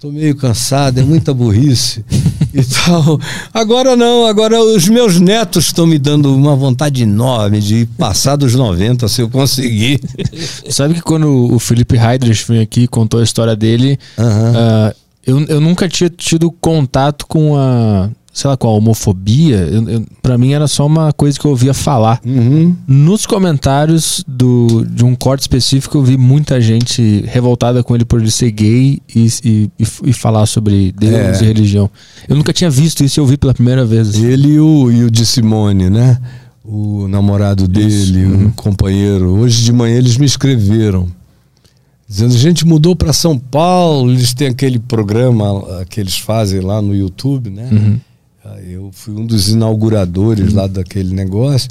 Tô 0.00 0.10
meio 0.10 0.34
cansado, 0.34 0.98
é 0.98 1.02
muita 1.02 1.34
burrice 1.34 2.02
e 2.54 2.64
tal. 2.64 3.20
Agora 3.52 3.94
não, 3.94 4.24
agora 4.24 4.58
os 4.58 4.88
meus 4.88 5.20
netos 5.20 5.66
estão 5.66 5.86
me 5.86 5.98
dando 5.98 6.34
uma 6.34 6.56
vontade 6.56 7.02
enorme 7.02 7.60
de 7.60 7.84
passar 7.98 8.36
dos 8.36 8.54
90 8.54 9.06
se 9.08 9.20
eu 9.20 9.28
conseguir. 9.28 10.00
Sabe 10.70 10.94
que 10.94 11.02
quando 11.02 11.52
o 11.52 11.58
Felipe 11.58 11.98
Heidrich 11.98 12.46
veio 12.48 12.62
aqui 12.62 12.84
e 12.84 12.88
contou 12.88 13.20
a 13.20 13.22
história 13.22 13.54
dele, 13.54 13.98
uhum. 14.16 14.24
uh, 14.24 14.94
eu, 15.26 15.44
eu 15.56 15.60
nunca 15.60 15.86
tinha 15.86 16.08
tido 16.08 16.50
contato 16.50 17.26
com 17.26 17.58
a 17.58 18.08
sei 18.40 18.48
lá, 18.48 18.56
com 18.56 18.68
a 18.68 18.72
homofobia, 18.72 19.68
pra 20.22 20.38
mim 20.38 20.52
era 20.52 20.66
só 20.66 20.86
uma 20.86 21.12
coisa 21.12 21.38
que 21.38 21.44
eu 21.44 21.50
ouvia 21.50 21.74
falar. 21.74 22.20
Uhum. 22.24 22.74
Nos 22.88 23.26
comentários 23.26 24.24
do, 24.26 24.86
de 24.86 25.04
um 25.04 25.14
corte 25.14 25.42
específico, 25.42 25.98
eu 25.98 26.02
vi 26.02 26.16
muita 26.16 26.58
gente 26.58 27.22
revoltada 27.26 27.82
com 27.82 27.94
ele 27.94 28.04
por 28.04 28.18
ele 28.18 28.30
ser 28.30 28.50
gay 28.50 28.98
e, 29.14 29.28
e, 29.44 29.70
e 29.78 30.12
falar 30.12 30.46
sobre 30.46 30.90
Deus 30.92 31.40
é. 31.40 31.44
e 31.44 31.46
religião. 31.46 31.90
Eu 32.26 32.34
nunca 32.34 32.52
tinha 32.52 32.70
visto 32.70 33.04
isso 33.04 33.20
e 33.20 33.22
eu 33.22 33.26
vi 33.26 33.36
pela 33.36 33.52
primeira 33.52 33.84
vez. 33.84 34.14
Ele 34.14 34.54
e 34.54 34.60
o, 34.60 34.90
e 34.90 35.04
o 35.04 35.10
de 35.10 35.26
Simone, 35.26 35.90
né? 35.90 36.18
O 36.64 37.06
namorado 37.08 37.68
dele, 37.68 38.24
o 38.24 38.28
uhum. 38.30 38.50
companheiro. 38.52 39.38
Hoje 39.38 39.62
de 39.62 39.72
manhã 39.72 39.98
eles 39.98 40.16
me 40.16 40.24
escreveram. 40.24 41.08
Dizendo, 42.08 42.34
a 42.34 42.38
gente 42.38 42.66
mudou 42.66 42.96
para 42.96 43.12
São 43.12 43.38
Paulo, 43.38 44.10
eles 44.10 44.32
têm 44.32 44.48
aquele 44.48 44.78
programa 44.78 45.84
que 45.88 46.00
eles 46.00 46.18
fazem 46.18 46.60
lá 46.60 46.80
no 46.80 46.94
YouTube, 46.94 47.50
né? 47.50 47.68
Uhum 47.70 48.00
eu 48.66 48.90
fui 48.92 49.14
um 49.14 49.26
dos 49.26 49.48
inauguradores 49.48 50.52
lá 50.52 50.66
daquele 50.66 51.14
negócio 51.14 51.68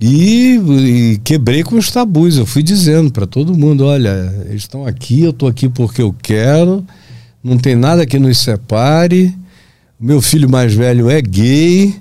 e, 0.00 0.54
e, 0.54 1.20
quebrei 1.24 1.64
com 1.64 1.76
os 1.76 1.90
tabus. 1.90 2.36
Eu 2.36 2.46
fui 2.46 2.62
dizendo 2.62 3.10
para 3.10 3.26
todo 3.26 3.56
mundo: 3.56 3.84
olha, 3.84 4.32
eles 4.46 4.62
estão 4.62 4.86
aqui, 4.86 5.22
eu 5.22 5.30
estou 5.30 5.48
aqui 5.48 5.68
porque 5.68 6.00
eu 6.00 6.14
quero, 6.22 6.84
não 7.42 7.58
tem 7.58 7.74
nada 7.74 8.06
que 8.06 8.18
nos 8.18 8.38
separe. 8.38 9.36
Meu 10.00 10.22
filho 10.22 10.48
mais 10.48 10.72
velho 10.72 11.10
é 11.10 11.20
gay, 11.20 11.96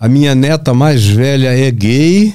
a 0.00 0.08
minha 0.08 0.34
neta 0.34 0.72
mais 0.72 1.04
velha 1.04 1.48
é 1.48 1.70
gay. 1.70 2.34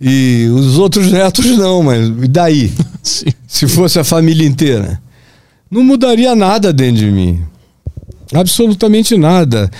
E 0.00 0.46
os 0.54 0.78
outros 0.78 1.10
netos 1.10 1.44
não, 1.58 1.82
mas 1.82 2.06
e 2.06 2.28
daí? 2.28 2.72
Se 3.46 3.66
fosse 3.66 3.98
a 3.98 4.04
família 4.04 4.46
inteira. 4.46 5.02
Não 5.70 5.82
mudaria 5.82 6.34
nada 6.34 6.72
dentro 6.72 7.00
de 7.00 7.10
mim. 7.10 7.42
Absolutamente 8.34 9.16
nada. 9.16 9.70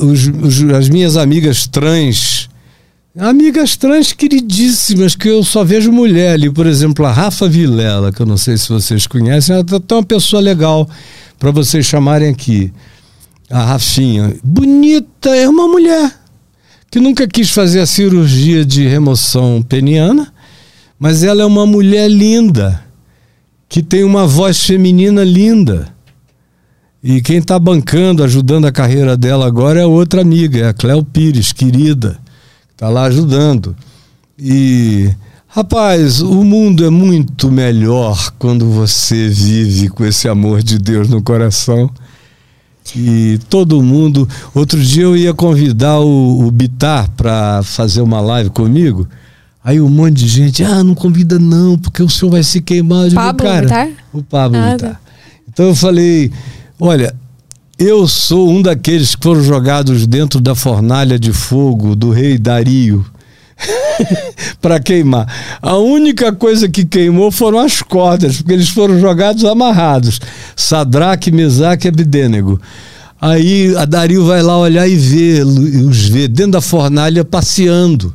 Os, 0.00 0.28
os, 0.28 0.74
as 0.74 0.88
minhas 0.88 1.16
amigas 1.16 1.66
trans, 1.66 2.48
amigas 3.18 3.76
trans 3.76 4.12
queridíssimas, 4.12 5.16
que 5.16 5.28
eu 5.28 5.42
só 5.42 5.64
vejo 5.64 5.90
mulher 5.90 6.34
ali, 6.34 6.50
por 6.50 6.66
exemplo, 6.66 7.04
a 7.04 7.12
Rafa 7.12 7.48
Vilela, 7.48 8.12
que 8.12 8.20
eu 8.20 8.26
não 8.26 8.36
sei 8.36 8.56
se 8.56 8.68
vocês 8.68 9.06
conhecem, 9.06 9.56
ela 9.56 9.64
é 9.70 9.94
uma 9.94 10.04
pessoa 10.04 10.40
legal 10.40 10.88
para 11.38 11.50
vocês 11.50 11.86
chamarem 11.86 12.30
aqui. 12.30 12.72
A 13.50 13.64
Rafinha, 13.64 14.36
bonita, 14.44 15.34
é 15.34 15.48
uma 15.48 15.66
mulher 15.66 16.12
que 16.90 17.00
nunca 17.00 17.26
quis 17.26 17.50
fazer 17.50 17.80
a 17.80 17.86
cirurgia 17.86 18.64
de 18.64 18.86
remoção 18.86 19.62
peniana, 19.62 20.32
mas 20.98 21.22
ela 21.22 21.42
é 21.42 21.46
uma 21.46 21.66
mulher 21.66 22.08
linda, 22.08 22.82
que 23.68 23.82
tem 23.82 24.04
uma 24.04 24.26
voz 24.26 24.64
feminina 24.64 25.24
linda 25.24 25.97
e 27.02 27.20
quem 27.20 27.38
está 27.38 27.58
bancando, 27.58 28.24
ajudando 28.24 28.66
a 28.66 28.72
carreira 28.72 29.16
dela 29.16 29.46
agora 29.46 29.80
é 29.80 29.86
outra 29.86 30.20
amiga, 30.20 30.58
é 30.58 30.68
a 30.68 30.74
Cléo 30.74 31.04
Pires, 31.04 31.52
querida. 31.52 32.18
Está 32.72 32.88
lá 32.88 33.04
ajudando. 33.04 33.74
E, 34.38 35.10
rapaz, 35.46 36.20
o 36.20 36.42
mundo 36.44 36.84
é 36.84 36.90
muito 36.90 37.50
melhor 37.50 38.32
quando 38.38 38.68
você 38.70 39.28
vive 39.28 39.88
com 39.88 40.04
esse 40.04 40.28
amor 40.28 40.62
de 40.62 40.78
Deus 40.78 41.08
no 41.08 41.22
coração. 41.22 41.90
E 42.96 43.38
todo 43.48 43.82
mundo. 43.82 44.28
Outro 44.54 44.80
dia 44.80 45.04
eu 45.04 45.16
ia 45.16 45.34
convidar 45.34 46.00
o, 46.00 46.46
o 46.46 46.50
Bitar 46.50 47.10
para 47.16 47.62
fazer 47.62 48.00
uma 48.00 48.20
live 48.20 48.50
comigo. 48.50 49.08
Aí 49.62 49.80
um 49.80 49.88
monte 49.88 50.14
de 50.14 50.28
gente, 50.28 50.64
ah, 50.64 50.82
não 50.82 50.94
convida 50.94 51.38
não, 51.38 51.76
porque 51.76 52.02
o 52.02 52.08
senhor 52.08 52.30
vai 52.30 52.42
se 52.42 52.60
queimar. 52.60 53.06
Eu 53.06 53.14
Pablo 53.14 53.32
digo, 53.32 53.52
cara, 53.52 53.62
Bitar? 53.62 53.88
O 54.12 54.22
Pablo 54.22 54.58
ah, 54.58 54.72
Bitar. 54.72 54.90
Tá. 54.92 55.00
Então 55.48 55.66
eu 55.66 55.74
falei, 55.74 56.30
Olha, 56.80 57.12
eu 57.76 58.06
sou 58.06 58.48
um 58.50 58.62
daqueles 58.62 59.16
que 59.16 59.22
foram 59.22 59.42
jogados 59.42 60.06
dentro 60.06 60.40
da 60.40 60.54
fornalha 60.54 61.18
de 61.18 61.32
fogo 61.32 61.96
do 61.96 62.10
rei 62.10 62.38
Dario 62.38 63.04
para 64.62 64.78
queimar. 64.78 65.26
A 65.60 65.76
única 65.76 66.32
coisa 66.32 66.68
que 66.68 66.84
queimou 66.84 67.32
foram 67.32 67.58
as 67.58 67.82
cordas, 67.82 68.36
porque 68.36 68.52
eles 68.52 68.68
foram 68.68 69.00
jogados 69.00 69.44
amarrados. 69.44 70.20
Sadraque, 70.54 71.32
Mesaque 71.32 71.86
e 71.86 71.90
Abidênego. 71.90 72.60
Aí 73.20 73.74
a 73.76 73.84
Dario 73.84 74.24
vai 74.24 74.40
lá 74.40 74.56
olhar 74.56 74.86
e 74.86 74.94
vê, 74.94 75.42
os 75.42 76.08
vê 76.08 76.28
dentro 76.28 76.52
da 76.52 76.60
fornalha 76.60 77.24
passeando. 77.24 78.14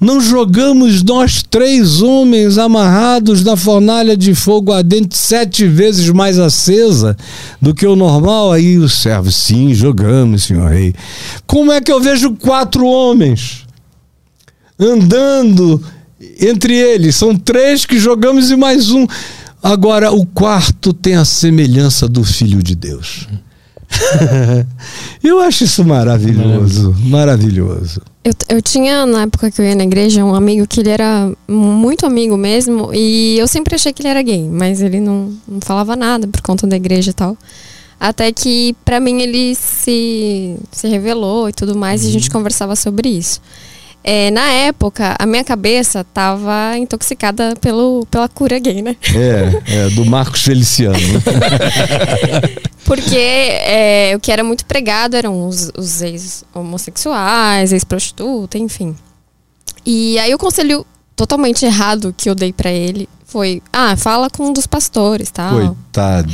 Não 0.00 0.20
jogamos 0.20 1.04
nós 1.04 1.42
três 1.42 2.02
homens 2.02 2.58
amarrados 2.58 3.44
na 3.44 3.56
fornalha 3.56 4.16
de 4.16 4.34
fogo 4.34 4.72
ardente 4.72 5.16
sete 5.16 5.66
vezes 5.66 6.08
mais 6.10 6.36
acesa 6.38 7.16
do 7.62 7.72
que 7.72 7.86
o 7.86 7.94
normal? 7.94 8.52
Aí 8.52 8.76
o 8.76 8.88
servo, 8.88 9.30
sim, 9.30 9.72
jogamos, 9.72 10.44
senhor 10.44 10.68
rei. 10.70 10.94
Como 11.46 11.70
é 11.70 11.80
que 11.80 11.92
eu 11.92 12.00
vejo 12.00 12.32
quatro 12.32 12.84
homens 12.84 13.64
andando 14.76 15.80
entre 16.40 16.74
eles? 16.74 17.14
São 17.14 17.36
três 17.36 17.86
que 17.86 18.00
jogamos 18.00 18.50
e 18.50 18.56
mais 18.56 18.90
um. 18.90 19.06
Agora, 19.62 20.10
o 20.10 20.26
quarto 20.26 20.92
tem 20.92 21.14
a 21.14 21.24
semelhança 21.24 22.08
do 22.08 22.24
Filho 22.24 22.60
de 22.62 22.74
Deus. 22.74 23.28
eu 25.22 25.40
acho 25.40 25.64
isso 25.64 25.84
maravilhoso, 25.84 26.96
maravilhoso. 26.98 28.00
Eu, 28.22 28.34
eu 28.50 28.60
tinha, 28.62 29.06
na 29.06 29.22
época 29.22 29.50
que 29.50 29.60
eu 29.62 29.64
ia 29.64 29.74
na 29.74 29.84
igreja, 29.84 30.22
um 30.22 30.34
amigo 30.34 30.66
que 30.66 30.80
ele 30.80 30.90
era 30.90 31.32
muito 31.48 32.04
amigo 32.04 32.36
mesmo, 32.36 32.90
e 32.92 33.38
eu 33.38 33.48
sempre 33.48 33.74
achei 33.74 33.94
que 33.94 34.02
ele 34.02 34.08
era 34.08 34.20
gay, 34.20 34.46
mas 34.46 34.82
ele 34.82 35.00
não, 35.00 35.34
não 35.48 35.60
falava 35.60 35.96
nada 35.96 36.28
por 36.28 36.42
conta 36.42 36.66
da 36.66 36.76
igreja 36.76 37.12
e 37.12 37.14
tal. 37.14 37.36
Até 37.98 38.30
que, 38.30 38.74
pra 38.84 39.00
mim, 39.00 39.22
ele 39.22 39.54
se, 39.54 40.56
se 40.70 40.86
revelou 40.88 41.48
e 41.48 41.52
tudo 41.52 41.74
mais, 41.74 42.04
e 42.04 42.08
a 42.08 42.10
gente 42.10 42.30
conversava 42.30 42.76
sobre 42.76 43.08
isso. 43.08 43.40
É, 44.02 44.30
na 44.30 44.48
época, 44.50 45.14
a 45.18 45.26
minha 45.26 45.44
cabeça 45.44 46.02
tava 46.02 46.76
intoxicada 46.78 47.54
pelo, 47.60 48.06
pela 48.10 48.28
cura 48.28 48.58
gay, 48.58 48.80
né? 48.80 48.96
É, 49.14 49.86
é 49.86 49.90
do 49.90 50.04
Marcos 50.06 50.42
Feliciano. 50.42 50.96
Porque 52.84 53.16
é, 53.16 54.12
o 54.16 54.20
que 54.20 54.32
era 54.32 54.42
muito 54.42 54.64
pregado 54.64 55.16
eram 55.16 55.46
os, 55.46 55.70
os 55.76 56.00
ex-homossexuais, 56.00 57.72
ex-prostituta, 57.72 58.58
enfim. 58.58 58.96
E 59.84 60.18
aí 60.18 60.34
o 60.34 60.38
conselho 60.38 60.86
totalmente 61.14 61.64
errado 61.64 62.14
que 62.16 62.28
eu 62.28 62.34
dei 62.34 62.52
pra 62.52 62.70
ele 62.70 63.08
foi: 63.26 63.62
ah, 63.72 63.96
fala 63.96 64.30
com 64.30 64.46
um 64.46 64.52
dos 64.52 64.66
pastores, 64.66 65.30
tal. 65.30 65.54
Coitado. 65.54 66.32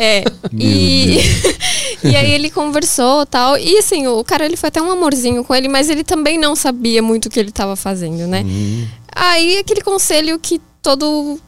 É. 0.00 0.24
E, 0.52 1.18
e 2.02 2.16
aí 2.16 2.32
ele 2.32 2.50
conversou 2.50 3.24
tal. 3.26 3.56
E 3.58 3.78
assim, 3.78 4.06
o 4.08 4.24
cara 4.24 4.44
ele 4.44 4.56
foi 4.56 4.68
até 4.68 4.80
um 4.82 4.90
amorzinho 4.90 5.44
com 5.44 5.54
ele, 5.54 5.68
mas 5.68 5.88
ele 5.88 6.02
também 6.02 6.38
não 6.38 6.56
sabia 6.56 7.00
muito 7.02 7.26
o 7.26 7.30
que 7.30 7.38
ele 7.38 7.50
estava 7.50 7.76
fazendo, 7.76 8.26
né? 8.26 8.42
Hum. 8.44 8.86
Aí 9.14 9.58
aquele 9.58 9.80
conselho 9.82 10.38
que 10.38 10.60
todo 10.82 11.38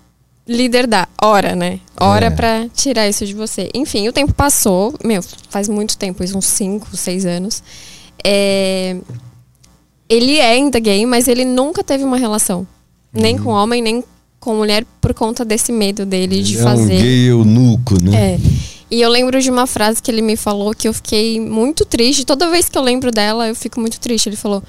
líder 0.47 0.87
dá, 0.87 1.09
ora, 1.21 1.55
né? 1.57 1.81
Ora 2.01 2.27
É. 2.27 2.31
pra 2.31 2.69
tirar 2.75 3.09
isso 3.09 3.25
de 3.27 3.35
você. 3.35 3.71
Enfim, 3.75 4.07
o 4.09 4.13
tempo 4.13 4.33
passou, 4.35 4.95
meu, 5.05 5.23
faz 5.49 5.69
muito 5.69 5.97
tempo, 5.97 6.23
uns 6.23 6.47
5, 6.47 6.97
6 6.97 7.25
anos. 7.27 7.63
É, 8.25 8.97
Ele 10.09 10.37
é 10.39 10.51
ainda 10.51 10.79
gay, 10.79 11.07
mas 11.07 11.27
ele 11.27 11.45
nunca 11.45 11.83
teve 11.83 12.05
uma 12.05 12.17
relação. 12.19 12.67
Nem 13.13 13.37
Uhum. 13.39 13.45
com 13.45 13.51
homem, 13.51 13.81
nem 13.83 14.05
com 14.43 14.57
mulher, 14.57 14.85
por 15.01 15.15
conta 15.15 15.45
desse 15.45 15.71
medo 15.71 16.05
dele 16.05 16.43
de 16.43 16.59
é 16.59 16.61
um 16.61 16.65
fazer. 16.65 17.01
gay 17.01 17.29
eunuco, 17.29 17.95
né? 18.03 18.35
É. 18.35 18.39
E 18.91 19.01
eu 19.01 19.09
lembro 19.09 19.41
de 19.41 19.49
uma 19.49 19.69
frase 19.69 20.03
que 20.03 20.11
ele 20.11 20.21
me 20.21 20.37
falou 20.37 20.75
que 20.75 20.89
eu 20.89 20.93
fiquei 20.93 21.39
muito 21.39 21.85
triste. 21.85 22.27
Toda 22.27 22.51
vez 22.51 22.69
que 22.69 22.77
eu 22.77 22.83
lembro 22.83 23.13
dela, 23.13 23.47
eu 23.47 23.55
fico 23.55 23.79
muito 23.81 24.01
triste. 24.01 24.29
Ele 24.29 24.37
falou: 24.37 24.61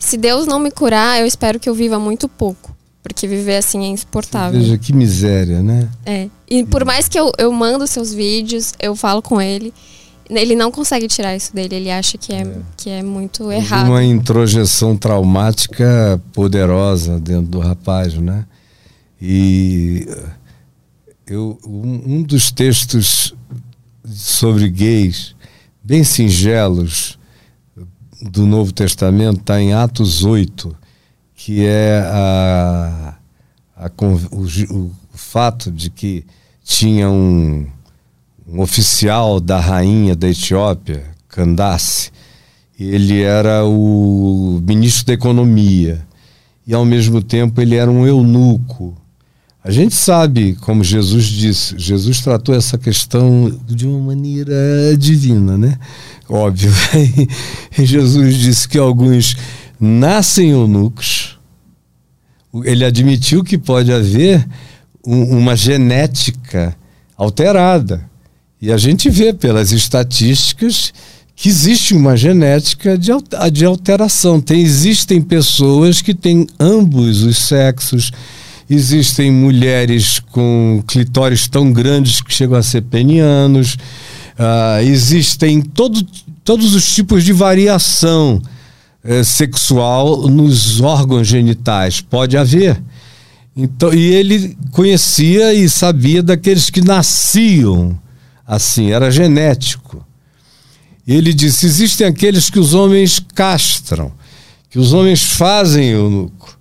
Se 0.00 0.16
Deus 0.16 0.48
não 0.48 0.58
me 0.58 0.68
curar, 0.68 1.20
eu 1.20 1.26
espero 1.26 1.60
que 1.60 1.68
eu 1.68 1.74
viva 1.74 1.96
muito 1.96 2.28
pouco. 2.28 2.74
Porque 3.04 3.28
viver 3.28 3.56
assim 3.56 3.84
é 3.84 3.86
insuportável. 3.86 4.60
Veja 4.60 4.76
que 4.76 4.92
miséria, 4.92 5.62
né? 5.62 5.88
É. 6.04 6.28
E 6.50 6.64
por 6.64 6.84
mais 6.84 7.06
que 7.06 7.18
eu, 7.18 7.30
eu 7.38 7.52
mando 7.52 7.86
seus 7.86 8.12
vídeos, 8.12 8.72
eu 8.80 8.96
falo 8.96 9.22
com 9.22 9.40
ele, 9.40 9.72
ele 10.28 10.56
não 10.56 10.72
consegue 10.72 11.06
tirar 11.06 11.36
isso 11.36 11.54
dele. 11.54 11.76
Ele 11.76 11.90
acha 11.90 12.18
que 12.18 12.32
é, 12.32 12.44
que 12.76 12.90
é 12.90 13.02
muito 13.02 13.52
errado. 13.52 13.86
Uma 13.86 14.02
introjeção 14.02 14.96
traumática 14.96 16.20
poderosa 16.32 17.20
dentro 17.20 17.46
do 17.46 17.60
rapaz, 17.60 18.14
né? 18.14 18.44
E 19.26 20.06
eu, 21.26 21.58
um, 21.66 22.16
um 22.16 22.22
dos 22.22 22.52
textos 22.52 23.34
sobre 24.04 24.68
gays, 24.68 25.34
bem 25.82 26.04
singelos, 26.04 27.18
do 28.20 28.46
Novo 28.46 28.70
Testamento, 28.70 29.40
está 29.40 29.58
em 29.58 29.72
Atos 29.72 30.24
8, 30.24 30.76
que 31.34 31.64
é 31.64 32.00
a, 32.06 33.16
a 33.74 33.90
o, 34.30 34.42
o 34.42 34.92
fato 35.14 35.72
de 35.72 35.88
que 35.88 36.26
tinha 36.62 37.08
um, 37.08 37.66
um 38.46 38.60
oficial 38.60 39.40
da 39.40 39.58
rainha 39.58 40.14
da 40.14 40.28
Etiópia, 40.28 41.02
Candace, 41.28 42.10
ele 42.78 43.22
era 43.22 43.64
o 43.64 44.60
ministro 44.62 45.06
da 45.06 45.14
economia 45.14 46.06
e 46.66 46.74
ao 46.74 46.84
mesmo 46.84 47.22
tempo 47.22 47.62
ele 47.62 47.76
era 47.76 47.90
um 47.90 48.06
eunuco. 48.06 49.02
A 49.64 49.70
gente 49.70 49.94
sabe, 49.94 50.54
como 50.60 50.84
Jesus 50.84 51.24
disse, 51.24 51.74
Jesus 51.78 52.20
tratou 52.20 52.54
essa 52.54 52.76
questão 52.76 53.58
de 53.66 53.86
uma 53.86 53.98
maneira 53.98 54.54
divina, 54.98 55.56
né? 55.56 55.78
Óbvio. 56.28 56.70
E 57.78 57.84
Jesus 57.86 58.36
disse 58.36 58.68
que 58.68 58.76
alguns 58.76 59.34
nascem 59.80 60.50
eunucos. 60.50 61.38
Ele 62.62 62.84
admitiu 62.84 63.42
que 63.42 63.56
pode 63.56 63.90
haver 63.90 64.46
um- 65.04 65.38
uma 65.38 65.56
genética 65.56 66.76
alterada. 67.16 68.04
E 68.60 68.70
a 68.70 68.76
gente 68.76 69.08
vê 69.08 69.32
pelas 69.32 69.72
estatísticas 69.72 70.92
que 71.34 71.48
existe 71.48 71.94
uma 71.94 72.16
genética 72.18 72.98
de 72.98 73.64
alteração. 73.64 74.40
Tem, 74.42 74.60
existem 74.60 75.22
pessoas 75.22 76.02
que 76.02 76.14
têm 76.14 76.46
ambos 76.60 77.22
os 77.22 77.38
sexos, 77.38 78.12
existem 78.68 79.30
mulheres 79.30 80.20
com 80.30 80.82
clitóris 80.86 81.48
tão 81.48 81.72
grandes 81.72 82.20
que 82.20 82.32
chegam 82.32 82.58
a 82.58 82.62
ser 82.62 82.82
penianos, 82.82 83.76
ah, 84.38 84.82
existem 84.82 85.60
todo, 85.60 86.04
todos 86.42 86.74
os 86.74 86.94
tipos 86.94 87.24
de 87.24 87.32
variação 87.32 88.40
eh, 89.02 89.22
sexual 89.22 90.28
nos 90.28 90.80
órgãos 90.80 91.26
genitais. 91.28 92.00
Pode 92.00 92.36
haver. 92.36 92.82
Então, 93.56 93.94
e 93.94 94.12
ele 94.12 94.56
conhecia 94.72 95.54
e 95.54 95.68
sabia 95.68 96.22
daqueles 96.22 96.70
que 96.70 96.80
nasciam 96.80 97.98
assim, 98.46 98.90
era 98.90 99.10
genético. 99.10 100.04
Ele 101.06 101.32
disse: 101.32 101.66
existem 101.66 102.06
aqueles 102.06 102.50
que 102.50 102.58
os 102.58 102.74
homens 102.74 103.20
castram, 103.34 104.12
que 104.70 104.78
os 104.78 104.92
homens 104.92 105.22
fazem 105.22 105.90
eunuco, 105.90 106.53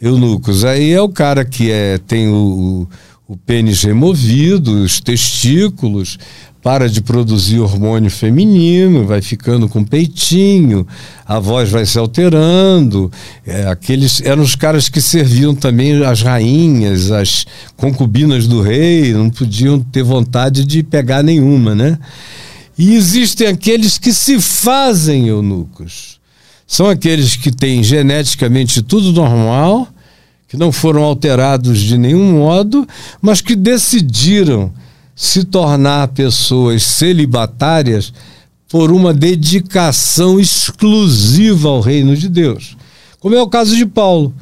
eunucos. 0.00 0.64
Aí 0.64 0.92
é 0.92 1.00
o 1.00 1.08
cara 1.08 1.44
que 1.44 1.70
é, 1.70 1.98
tem 1.98 2.28
o, 2.28 2.88
o, 3.28 3.36
pênis 3.36 3.82
removido, 3.82 4.82
os 4.82 5.00
testículos, 5.00 6.18
para 6.62 6.88
de 6.88 7.00
produzir 7.00 7.58
hormônio 7.58 8.10
feminino, 8.10 9.06
vai 9.06 9.22
ficando 9.22 9.68
com 9.68 9.82
peitinho, 9.82 10.86
a 11.24 11.38
voz 11.38 11.70
vai 11.70 11.86
se 11.86 11.98
alterando. 11.98 13.10
É, 13.46 13.66
aqueles 13.66 14.20
eram 14.22 14.42
os 14.42 14.54
caras 14.54 14.88
que 14.88 15.00
serviam 15.00 15.54
também 15.54 16.04
as 16.04 16.20
rainhas, 16.20 17.10
as 17.10 17.46
concubinas 17.76 18.46
do 18.46 18.60
rei, 18.60 19.12
não 19.12 19.30
podiam 19.30 19.80
ter 19.80 20.02
vontade 20.02 20.64
de 20.64 20.82
pegar 20.82 21.22
nenhuma, 21.22 21.74
né? 21.74 21.98
E 22.76 22.94
existem 22.94 23.46
aqueles 23.46 23.98
que 23.98 24.12
se 24.12 24.40
fazem 24.40 25.28
eunucos. 25.28 26.19
São 26.70 26.88
aqueles 26.88 27.34
que 27.34 27.50
têm 27.50 27.82
geneticamente 27.82 28.80
tudo 28.80 29.12
normal, 29.12 29.88
que 30.46 30.56
não 30.56 30.70
foram 30.70 31.02
alterados 31.02 31.80
de 31.80 31.98
nenhum 31.98 32.38
modo, 32.38 32.86
mas 33.20 33.40
que 33.40 33.56
decidiram 33.56 34.72
se 35.16 35.42
tornar 35.42 36.06
pessoas 36.08 36.84
celibatárias 36.84 38.12
por 38.68 38.92
uma 38.92 39.12
dedicação 39.12 40.38
exclusiva 40.38 41.68
ao 41.68 41.80
reino 41.80 42.16
de 42.16 42.28
Deus. 42.28 42.76
Como 43.18 43.34
é 43.34 43.42
o 43.42 43.48
caso 43.48 43.74
de 43.74 43.84
Paulo. 43.84 44.32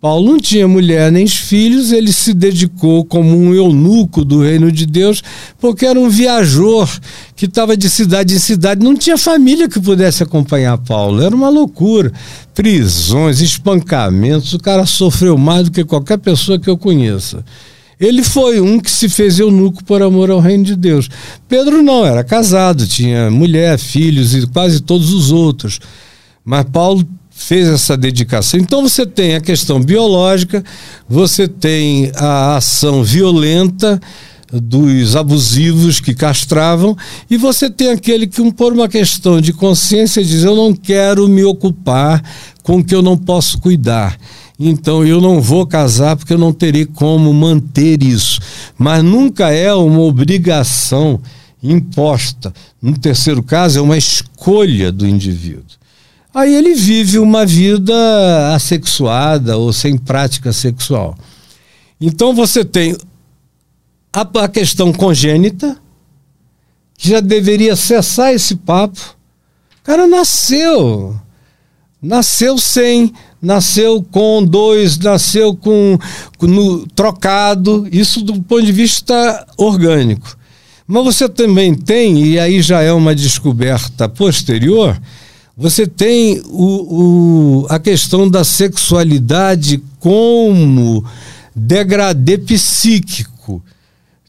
Paulo 0.00 0.32
não 0.32 0.40
tinha 0.40 0.66
mulher 0.66 1.12
nem 1.12 1.26
filhos, 1.26 1.92
ele 1.92 2.10
se 2.10 2.32
dedicou 2.32 3.04
como 3.04 3.36
um 3.36 3.54
eunuco 3.54 4.24
do 4.24 4.40
reino 4.40 4.72
de 4.72 4.86
Deus, 4.86 5.22
porque 5.58 5.84
era 5.84 6.00
um 6.00 6.08
viajor 6.08 6.88
que 7.36 7.44
estava 7.44 7.76
de 7.76 7.90
cidade 7.90 8.34
em 8.34 8.38
cidade, 8.38 8.82
não 8.82 8.96
tinha 8.96 9.18
família 9.18 9.68
que 9.68 9.78
pudesse 9.78 10.22
acompanhar 10.22 10.78
Paulo, 10.78 11.20
era 11.20 11.36
uma 11.36 11.50
loucura. 11.50 12.10
Prisões, 12.54 13.40
espancamentos, 13.40 14.54
o 14.54 14.58
cara 14.58 14.86
sofreu 14.86 15.36
mais 15.36 15.64
do 15.64 15.70
que 15.70 15.84
qualquer 15.84 16.16
pessoa 16.16 16.58
que 16.58 16.70
eu 16.70 16.78
conheça. 16.78 17.44
Ele 18.00 18.22
foi 18.24 18.58
um 18.58 18.80
que 18.80 18.90
se 18.90 19.06
fez 19.06 19.38
eunuco 19.38 19.84
por 19.84 20.00
amor 20.00 20.30
ao 20.30 20.40
reino 20.40 20.64
de 20.64 20.74
Deus. 20.74 21.10
Pedro 21.46 21.82
não, 21.82 22.06
era 22.06 22.24
casado, 22.24 22.86
tinha 22.86 23.30
mulher, 23.30 23.78
filhos 23.78 24.34
e 24.34 24.46
quase 24.46 24.80
todos 24.80 25.12
os 25.12 25.30
outros. 25.30 25.78
Mas 26.42 26.64
Paulo 26.72 27.06
fez 27.40 27.66
essa 27.66 27.96
dedicação. 27.96 28.60
Então 28.60 28.82
você 28.82 29.06
tem 29.06 29.34
a 29.34 29.40
questão 29.40 29.80
biológica, 29.80 30.62
você 31.08 31.48
tem 31.48 32.12
a 32.14 32.56
ação 32.56 33.02
violenta 33.02 34.00
dos 34.52 35.16
abusivos 35.16 36.00
que 36.00 36.12
castravam 36.12 36.96
e 37.30 37.36
você 37.36 37.70
tem 37.70 37.90
aquele 37.90 38.26
que 38.26 38.52
por 38.52 38.72
uma 38.72 38.88
questão 38.88 39.40
de 39.40 39.52
consciência 39.52 40.22
diz 40.22 40.44
eu 40.44 40.54
não 40.54 40.74
quero 40.74 41.26
me 41.28 41.42
ocupar 41.42 42.22
com 42.62 42.78
o 42.78 42.84
que 42.84 42.94
eu 42.94 43.00
não 43.00 43.16
posso 43.16 43.58
cuidar. 43.58 44.18
Então 44.58 45.06
eu 45.06 45.20
não 45.20 45.40
vou 45.40 45.66
casar 45.66 46.16
porque 46.16 46.34
eu 46.34 46.38
não 46.38 46.52
terei 46.52 46.84
como 46.84 47.32
manter 47.32 48.02
isso. 48.02 48.38
Mas 48.76 49.02
nunca 49.02 49.50
é 49.50 49.72
uma 49.72 50.00
obrigação 50.00 51.18
imposta. 51.62 52.52
No 52.82 52.98
terceiro 52.98 53.42
caso, 53.42 53.78
é 53.78 53.82
uma 53.82 53.96
escolha 53.96 54.92
do 54.92 55.06
indivíduo. 55.06 55.79
Aí 56.32 56.54
ele 56.54 56.74
vive 56.74 57.18
uma 57.18 57.44
vida 57.44 58.54
assexuada 58.54 59.56
ou 59.56 59.72
sem 59.72 59.98
prática 59.98 60.52
sexual. 60.52 61.16
Então 62.00 62.34
você 62.34 62.64
tem 62.64 62.96
a, 64.12 64.20
a 64.44 64.48
questão 64.48 64.92
congênita, 64.92 65.76
que 66.96 67.08
já 67.08 67.20
deveria 67.20 67.74
cessar 67.74 68.32
esse 68.32 68.56
papo. 68.56 69.16
O 69.80 69.84
cara 69.84 70.06
nasceu. 70.06 71.18
Nasceu 72.02 72.56
sem, 72.58 73.12
nasceu 73.42 74.02
com 74.02 74.42
dois, 74.44 74.98
nasceu 74.98 75.54
com, 75.54 75.98
com 76.38 76.46
no, 76.46 76.86
trocado, 76.88 77.86
isso 77.92 78.22
do 78.22 78.40
ponto 78.42 78.62
de 78.62 78.72
vista 78.72 79.46
orgânico. 79.58 80.36
Mas 80.86 81.04
você 81.04 81.28
também 81.28 81.74
tem, 81.74 82.24
e 82.24 82.38
aí 82.38 82.62
já 82.62 82.80
é 82.82 82.92
uma 82.92 83.14
descoberta 83.14 84.08
posterior, 84.08 84.98
você 85.60 85.86
tem 85.86 86.40
o, 86.46 87.64
o, 87.64 87.66
a 87.68 87.78
questão 87.78 88.26
da 88.30 88.42
sexualidade 88.42 89.82
como 89.98 91.04
degradê 91.54 92.38
psíquico. 92.38 93.62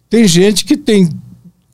Tem 0.09 0.27
gente 0.27 0.65
que 0.65 0.75
tem 0.75 1.09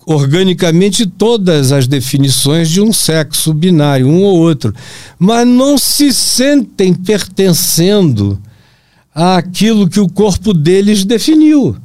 organicamente 0.05 1.07
todas 1.07 1.71
as 1.71 1.87
definições 1.87 2.69
de 2.69 2.79
um 2.79 2.93
sexo 2.93 3.51
binário, 3.51 4.07
um 4.07 4.21
ou 4.21 4.37
outro, 4.37 4.75
mas 5.17 5.47
não 5.47 5.75
se 5.75 6.13
sentem 6.13 6.93
pertencendo 6.93 8.39
àquilo 9.13 9.89
que 9.89 9.99
o 9.99 10.07
corpo 10.07 10.53
deles 10.53 11.03
definiu. 11.03 11.75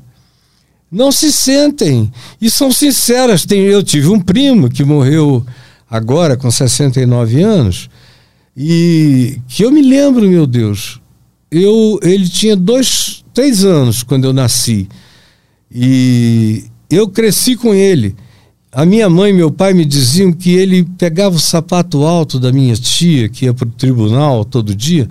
Não 0.90 1.10
se 1.10 1.32
sentem 1.32 2.12
e 2.38 2.50
são 2.50 2.70
sinceras. 2.70 3.46
Tem, 3.46 3.60
eu 3.60 3.82
tive 3.82 4.08
um 4.08 4.20
primo 4.20 4.68
que 4.68 4.84
morreu 4.84 5.42
agora 5.92 6.38
com 6.38 6.50
69 6.50 7.42
anos 7.42 7.90
e 8.56 9.38
que 9.46 9.62
eu 9.62 9.70
me 9.70 9.82
lembro, 9.82 10.26
meu 10.26 10.46
Deus, 10.46 10.98
eu 11.50 12.00
ele 12.02 12.26
tinha 12.26 12.56
dois, 12.56 13.22
três 13.34 13.62
anos 13.62 14.02
quando 14.02 14.24
eu 14.24 14.32
nasci 14.32 14.88
e 15.70 16.64
eu 16.90 17.08
cresci 17.08 17.56
com 17.56 17.74
ele. 17.74 18.16
A 18.74 18.86
minha 18.86 19.10
mãe 19.10 19.32
e 19.32 19.34
meu 19.34 19.50
pai 19.50 19.74
me 19.74 19.84
diziam 19.84 20.32
que 20.32 20.54
ele 20.54 20.82
pegava 20.96 21.36
o 21.36 21.40
sapato 21.40 22.04
alto 22.04 22.40
da 22.40 22.50
minha 22.50 22.74
tia, 22.74 23.28
que 23.28 23.44
ia 23.44 23.52
para 23.52 23.68
o 23.68 23.72
tribunal 23.72 24.46
todo 24.46 24.74
dia, 24.74 25.06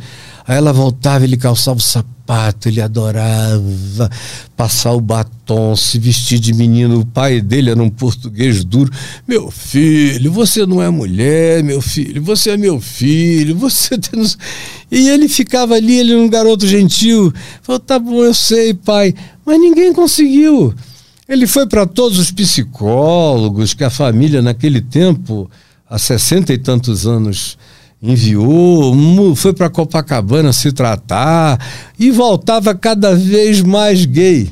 aí 0.52 0.58
ela 0.58 0.74
voltava, 0.74 1.24
ele 1.24 1.38
calçava 1.38 1.78
o 1.78 1.82
sapato, 1.82 2.68
ele 2.68 2.82
adorava 2.82 4.10
passar 4.58 4.92
o 4.92 5.00
batom, 5.00 5.78
se 5.78 5.98
vestir 5.98 6.40
de 6.40 6.54
menino. 6.54 7.00
O 7.00 7.06
pai 7.06 7.40
dele 7.40 7.70
era 7.70 7.82
um 7.82 7.90
português 7.90 8.66
duro. 8.66 8.92
Meu 9.26 9.50
filho, 9.50 10.30
você 10.30 10.66
não 10.66 10.82
é 10.82 10.90
mulher, 10.90 11.64
meu 11.64 11.82
filho, 11.82 12.22
você 12.22 12.50
é 12.50 12.58
meu 12.58 12.82
filho, 12.82 13.56
você 13.56 13.96
tem. 13.98 14.22
E 14.92 15.08
ele 15.08 15.30
ficava 15.30 15.76
ali, 15.76 16.00
ele 16.00 16.12
era 16.12 16.22
um 16.22 16.30
garoto 16.30 16.68
gentil. 16.68 17.34
Falou: 17.62 17.80
tá 17.80 17.98
bom, 17.98 18.22
eu 18.22 18.34
sei, 18.34 18.74
pai. 18.74 19.16
Mas 19.46 19.58
ninguém 19.58 19.94
conseguiu. 19.94 20.76
Ele 21.30 21.48
foi 21.48 21.66
para 21.66 21.86
todos 21.86 22.20
os 22.20 22.30
psicólogos 22.30 23.74
que 23.74 23.86
a 23.86 23.90
família, 23.90 24.42
naquele 24.42 24.82
tempo, 24.82 25.50
há 25.90 25.98
sessenta 25.98 26.52
e 26.52 26.58
tantos 26.58 27.08
anos, 27.08 27.58
enviou, 28.02 29.36
foi 29.36 29.54
para 29.54 29.70
Copacabana 29.70 30.52
se 30.52 30.72
tratar 30.72 31.60
e 32.00 32.10
voltava 32.10 32.74
cada 32.74 33.16
vez 33.16 33.62
mais 33.62 34.06
gay. 34.06 34.50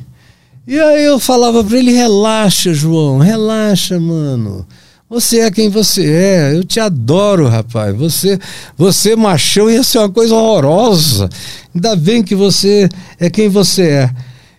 E 0.68 0.80
aí 0.80 1.04
eu 1.04 1.20
falava 1.20 1.64
para 1.64 1.78
ele: 1.78 1.92
relaxa, 1.92 2.74
João, 2.74 3.18
relaxa, 3.18 4.00
mano. 4.00 4.68
Você 5.10 5.40
é 5.40 5.50
quem 5.50 5.70
você 5.70 6.06
é. 6.06 6.56
Eu 6.56 6.64
te 6.64 6.80
adoro, 6.80 7.48
rapaz. 7.48 7.96
Você, 7.98 8.40
você 8.78 9.16
machão 9.16 9.68
ia 9.68 9.82
ser 9.82 9.98
uma 9.98 10.10
coisa 10.10 10.36
horrorosa. 10.36 11.28
Ainda 11.74 11.96
bem 11.96 12.22
que 12.22 12.36
você 12.36 12.88
é 13.20 13.28
quem 13.28 13.50
você 13.50 13.82
é. 13.90 14.10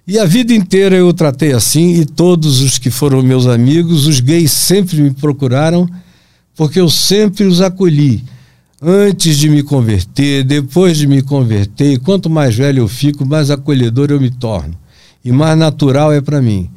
E 0.05 0.19
a 0.19 0.25
vida 0.25 0.53
inteira 0.53 0.97
eu 0.97 1.13
tratei 1.13 1.53
assim, 1.53 2.01
e 2.01 2.05
todos 2.05 2.61
os 2.61 2.79
que 2.79 2.91
foram 2.91 3.23
meus 3.23 3.47
amigos, 3.47 4.09
os 4.09 4.19
gays 4.19 4.51
sempre 4.51 5.01
me 5.01 5.13
procuraram, 5.13 5.89
porque 6.57 6.81
eu 6.81 6.91
sempre 6.91 7.45
os 7.45 7.61
acolhi. 7.61 8.25
Antes 8.83 9.37
de 9.37 9.51
me 9.51 9.63
converter, 9.63 10.43
depois 10.43 10.97
de 10.97 11.07
me 11.07 11.21
converter, 11.21 11.99
quanto 11.99 12.31
mais 12.31 12.55
velho 12.55 12.81
eu 12.81 12.89
fico, 12.89 13.27
mais 13.27 13.51
acolhedor 13.51 14.11
eu 14.11 14.19
me 14.19 14.31
torno. 14.31 14.75
E 15.23 15.31
mais 15.31 15.59
natural 15.59 16.11
é 16.15 16.23
para 16.23 16.41
mim. 16.41 16.71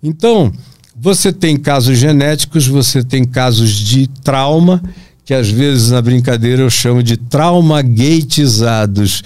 Então, 0.00 0.52
você 0.96 1.32
tem 1.32 1.56
casos 1.56 1.98
genéticos, 1.98 2.68
você 2.68 3.02
tem 3.02 3.24
casos 3.24 3.72
de 3.72 4.06
trauma, 4.06 4.80
que 5.24 5.34
às 5.34 5.48
vezes 5.48 5.90
na 5.90 6.00
brincadeira 6.00 6.62
eu 6.62 6.70
chamo 6.70 7.02
de 7.02 7.16
trauma 7.16 7.82
gatizados, 7.82 9.20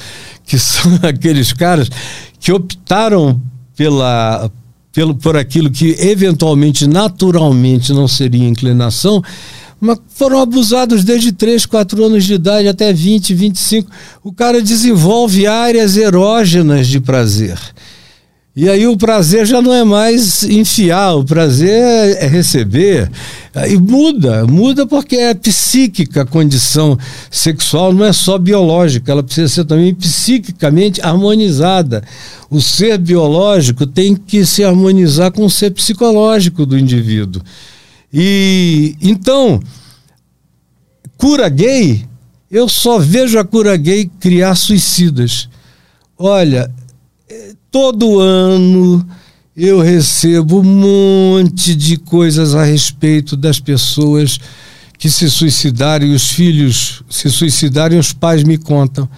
que 0.46 0.58
são 0.58 0.98
aqueles 1.06 1.52
caras 1.52 1.90
que 2.40 2.50
optaram 2.50 3.38
pela, 3.76 4.50
pelo, 4.94 5.14
por 5.14 5.36
aquilo 5.36 5.70
que 5.70 5.94
eventualmente, 5.98 6.86
naturalmente, 6.86 7.92
não 7.92 8.08
seria 8.08 8.48
inclinação, 8.48 9.22
mas 9.80 9.98
foram 10.08 10.40
abusados 10.40 11.04
desde 11.04 11.32
3, 11.32 11.66
4 11.66 12.04
anos 12.04 12.24
de 12.24 12.34
idade 12.34 12.68
até 12.68 12.92
20, 12.92 13.34
25. 13.34 13.90
O 14.22 14.32
cara 14.32 14.62
desenvolve 14.62 15.46
áreas 15.46 15.96
erógenas 15.96 16.86
de 16.88 17.00
prazer. 17.00 17.58
E 18.56 18.68
aí 18.68 18.86
o 18.86 18.96
prazer 18.96 19.44
já 19.44 19.60
não 19.60 19.74
é 19.74 19.82
mais 19.82 20.44
enfiar, 20.44 21.16
o 21.16 21.24
prazer 21.24 22.16
é, 22.20 22.28
receber. 22.28 23.10
E 23.68 23.76
muda, 23.76 24.46
muda 24.46 24.86
porque 24.86 25.16
é 25.16 25.34
psíquica 25.34 26.22
a 26.22 26.26
condição 26.26 26.96
sexual, 27.28 27.92
não 27.92 28.04
é 28.04 28.12
só 28.12 28.38
biológica, 28.38 29.10
ela 29.10 29.24
precisa 29.24 29.48
ser 29.48 29.64
também 29.64 29.92
psiquicamente 29.92 31.02
harmonizada. 31.02 32.04
O 32.48 32.62
ser 32.62 32.96
biológico 32.96 33.88
tem 33.88 34.14
que 34.14 34.46
se 34.46 34.62
harmonizar 34.62 35.32
com 35.32 35.44
o 35.44 35.50
ser 35.50 35.72
psicológico 35.72 36.64
do 36.64 36.78
indivíduo. 36.78 37.42
E 38.16 38.94
então, 39.02 39.60
cura 41.18 41.48
gay, 41.48 42.06
eu 42.48 42.68
só 42.68 43.00
vejo 43.00 43.40
a 43.40 43.44
cura 43.44 43.76
gay 43.76 44.08
criar 44.20 44.54
suicidas. 44.54 45.48
Olha, 46.16 46.70
todo 47.72 48.20
ano 48.20 49.04
eu 49.56 49.80
recebo 49.80 50.60
um 50.60 50.62
monte 50.62 51.74
de 51.74 51.96
coisas 51.96 52.54
a 52.54 52.62
respeito 52.62 53.36
das 53.36 53.58
pessoas 53.58 54.38
que 54.96 55.10
se 55.10 55.28
suicidaram 55.28 56.06
e 56.06 56.14
os 56.14 56.30
filhos 56.30 57.02
se 57.10 57.28
suicidaram 57.28 57.96
e 57.96 57.98
os 57.98 58.12
pais 58.12 58.44
me 58.44 58.56
contam. 58.56 59.08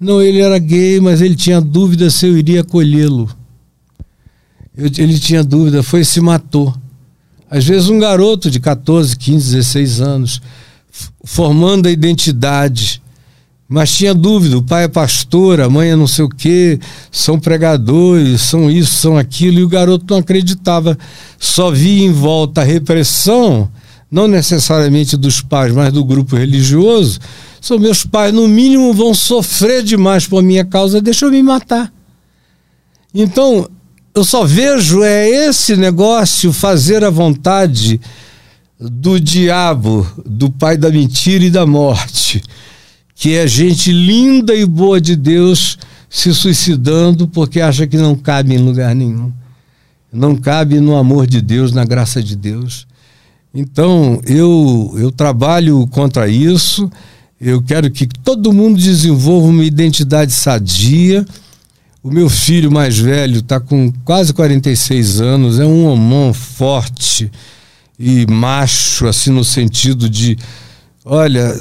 Não, 0.00 0.20
ele 0.20 0.40
era 0.40 0.58
gay, 0.58 0.98
mas 0.98 1.20
ele 1.20 1.36
tinha 1.36 1.60
dúvida 1.60 2.10
se 2.10 2.26
eu 2.26 2.36
iria 2.36 2.62
acolhê-lo. 2.62 3.30
Ele 4.76 5.16
tinha 5.16 5.44
dúvida, 5.44 5.80
foi 5.80 6.00
e 6.00 6.04
se 6.04 6.20
matou. 6.20 6.74
Às 7.52 7.66
vezes 7.66 7.90
um 7.90 7.98
garoto 7.98 8.50
de 8.50 8.58
14, 8.58 9.14
15, 9.14 9.56
16 9.56 10.00
anos, 10.00 10.40
formando 11.22 11.86
a 11.86 11.90
identidade, 11.90 13.02
mas 13.68 13.94
tinha 13.94 14.14
dúvida, 14.14 14.56
o 14.56 14.62
pai 14.62 14.84
é 14.84 14.88
pastor, 14.88 15.60
a 15.60 15.68
mãe 15.68 15.90
é 15.90 15.96
não 15.96 16.06
sei 16.06 16.24
o 16.24 16.30
quê, 16.30 16.80
são 17.10 17.38
pregadores, 17.38 18.40
são 18.40 18.70
isso, 18.70 18.94
são 18.94 19.18
aquilo, 19.18 19.58
e 19.58 19.64
o 19.64 19.68
garoto 19.68 20.06
não 20.08 20.20
acreditava. 20.20 20.96
Só 21.38 21.70
via 21.70 22.06
em 22.06 22.10
volta 22.10 22.62
a 22.62 22.64
repressão, 22.64 23.68
não 24.10 24.26
necessariamente 24.26 25.14
dos 25.14 25.42
pais, 25.42 25.74
mas 25.74 25.92
do 25.92 26.02
grupo 26.06 26.36
religioso. 26.36 27.20
São 27.60 27.78
meus 27.78 28.02
pais, 28.02 28.32
no 28.32 28.48
mínimo, 28.48 28.94
vão 28.94 29.12
sofrer 29.12 29.82
demais 29.82 30.26
por 30.26 30.42
minha 30.42 30.64
causa, 30.64 31.02
deixa 31.02 31.26
eu 31.26 31.30
me 31.30 31.42
matar. 31.42 31.92
Então, 33.14 33.68
eu 34.14 34.24
só 34.24 34.44
vejo 34.44 35.02
é 35.02 35.28
esse 35.28 35.76
negócio 35.76 36.52
fazer 36.52 37.04
a 37.04 37.10
vontade 37.10 38.00
do 38.78 39.18
diabo, 39.18 40.06
do 40.26 40.50
pai 40.50 40.76
da 40.76 40.90
mentira 40.90 41.44
e 41.44 41.50
da 41.50 41.64
morte 41.64 42.42
que 43.22 43.36
é 43.36 43.46
gente 43.46 43.92
linda 43.92 44.52
e 44.52 44.66
boa 44.66 45.00
de 45.00 45.14
Deus 45.14 45.78
se 46.10 46.34
suicidando 46.34 47.28
porque 47.28 47.60
acha 47.60 47.86
que 47.86 47.96
não 47.96 48.16
cabe 48.16 48.52
em 48.52 48.58
lugar 48.58 48.96
nenhum. 48.96 49.32
Não 50.12 50.34
cabe 50.34 50.80
no 50.80 50.96
amor 50.96 51.24
de 51.28 51.40
Deus, 51.40 51.70
na 51.70 51.84
graça 51.84 52.20
de 52.20 52.34
Deus. 52.34 52.84
Então, 53.54 54.20
eu, 54.26 54.92
eu 54.98 55.12
trabalho 55.12 55.86
contra 55.86 56.26
isso. 56.28 56.90
Eu 57.40 57.62
quero 57.62 57.88
que 57.92 58.08
todo 58.08 58.52
mundo 58.52 58.76
desenvolva 58.76 59.46
uma 59.46 59.64
identidade 59.64 60.32
sadia. 60.32 61.24
O 62.02 62.10
meu 62.10 62.28
filho 62.28 62.68
mais 62.68 62.98
velho 62.98 63.38
está 63.38 63.60
com 63.60 63.92
quase 64.04 64.32
46 64.34 65.20
anos, 65.20 65.60
é 65.60 65.64
um 65.64 65.86
homem 65.86 66.34
forte 66.34 67.30
e 67.96 68.26
macho, 68.26 69.06
assim, 69.06 69.30
no 69.30 69.44
sentido 69.44 70.10
de: 70.10 70.36
olha, 71.04 71.54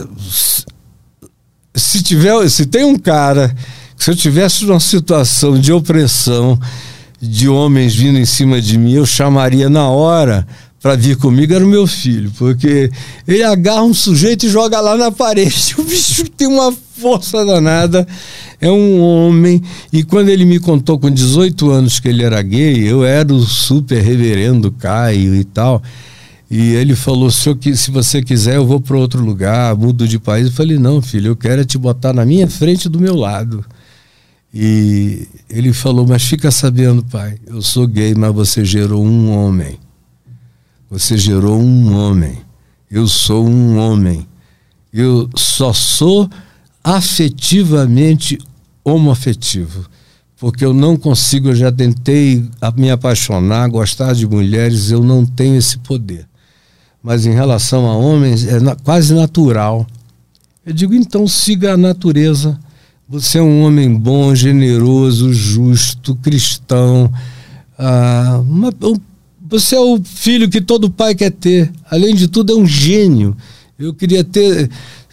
se 1.76 2.02
tiver, 2.02 2.50
se 2.50 2.66
tem 2.66 2.84
um 2.84 2.98
cara, 2.98 3.56
se 3.95 4.10
eu 4.10 4.16
tivesse 4.16 4.66
uma 4.66 4.80
situação 4.80 5.60
de 5.60 5.72
opressão 5.72 6.60
de 7.22 7.48
homens 7.48 7.94
vindo 7.94 8.18
em 8.18 8.26
cima 8.26 8.60
de 8.60 8.80
mim, 8.80 8.94
eu 8.94 9.06
chamaria 9.06 9.70
na 9.70 9.90
hora 9.90 10.48
para 10.82 10.95
vir 10.95 11.16
comigo 11.16 11.53
era 11.53 11.64
o 11.64 11.69
meu 11.69 11.85
filho, 11.85 12.32
porque 12.38 12.90
ele 13.27 13.43
agarra 13.43 13.84
um 13.84 13.93
sujeito 13.93 14.48
e 14.48 14.50
joga 14.50 14.82
lá 14.82 14.98
na 14.98 15.11
parede. 15.11 15.76
O 15.77 15.84
bicho 15.84 16.27
tem 16.30 16.48
uma 16.48 16.74
força 16.98 17.45
danada, 17.45 18.08
é 18.60 18.69
um 18.69 19.00
homem. 19.00 19.61
E 19.93 20.03
quando 20.03 20.30
ele 20.30 20.43
me 20.43 20.60
contou 20.60 20.98
com 20.98 21.10
18 21.10 21.69
anos 21.69 22.00
que 22.00 22.08
ele 22.08 22.24
era 22.24 22.42
gay, 22.42 22.80
eu 22.80 23.03
era 23.03 23.32
o 23.32 23.42
super 23.42 24.01
reverendo 24.01 24.72
Caio 24.72 25.35
e 25.35 25.43
tal. 25.43 25.84
E 26.50 26.74
ele 26.74 26.95
falou: 26.95 27.30
se, 27.30 27.56
se 27.76 27.92
você 27.92 28.22
quiser, 28.22 28.56
eu 28.56 28.66
vou 28.66 28.82
para 28.82 28.98
outro 28.98 29.24
lugar, 29.24 29.76
mudo 29.76 30.08
de 30.08 30.18
país. 30.18 30.48
Eu 30.48 30.53
falei: 30.53 30.80
não, 30.80 31.01
filho, 31.01 31.30
eu 31.30 31.35
quero 31.35 31.61
é 31.61 31.66
te 31.66 31.77
botar 31.77 32.11
na 32.11 32.26
minha 32.26 32.48
frente 32.48 32.90
do 32.90 33.00
meu 33.00 33.16
lado. 33.16 33.64
E 34.53 35.27
ele 35.48 35.74
falou: 35.74 36.08
mas 36.08 36.24
fica 36.24 36.50
sabendo, 36.50 37.03
pai, 37.03 37.38
eu 37.45 37.61
sou 37.61 37.88
gay, 37.88 38.16
mas 38.16 38.34
você 38.34 38.66
gerou 38.66 39.06
um 39.06 39.32
homem. 39.32 39.77
Você 40.92 41.18
gerou 41.18 41.58
um 41.58 41.95
homem. 41.95 42.40
Eu 42.92 43.08
sou 43.08 43.48
um 43.48 43.78
homem. 43.78 44.28
Eu 44.92 45.30
só 45.38 45.72
sou 45.72 46.30
afetivamente 46.84 48.38
homoafetivo. 48.84 49.86
Porque 50.38 50.66
eu 50.66 50.74
não 50.74 50.98
consigo, 50.98 51.48
eu 51.48 51.56
já 51.56 51.72
tentei 51.72 52.45
me 52.76 52.92
apaixonar, 52.92 53.70
gostar 53.70 54.14
de 54.14 54.28
mulheres, 54.28 54.92
eu 54.92 55.02
não 55.02 55.26
tenho 55.26 55.56
esse 55.56 55.78
poder. 55.78 56.28
Mas 57.02 57.26
em 57.26 57.32
relação 57.32 57.90
a 57.90 57.95
homens, 57.95 58.45
é 58.45 58.60
quase 58.84 59.14
natural. 59.14 59.88
Eu 60.66 60.74
digo, 60.74 60.94
então 60.94 61.26
siga 61.26 61.74
a 61.74 61.78
natureza. 61.78 62.60
Você 63.08 63.38
é 63.38 63.42
um 63.42 63.64
homem 63.64 63.98
bom, 63.98 64.36
generoso, 64.36 65.32
justo, 65.32 66.16
cristão. 66.18 67.10
Ah, 67.80 68.42
uma, 68.44 68.74
um, 68.84 68.95
você 69.51 69.75
é 69.75 69.80
o 69.80 70.01
filho 70.01 70.49
que 70.49 70.61
todo 70.61 70.89
pai 70.89 71.13
quer 71.13 71.30
ter. 71.30 71.69
Além 71.89 72.15
de 72.15 72.30
tudo, 72.30 72.53
é 72.53 72.55
um 72.55 72.65
gênio. 72.65 73.35
Eu 73.77 73.93
queria 73.93 74.23
ter 74.23 74.69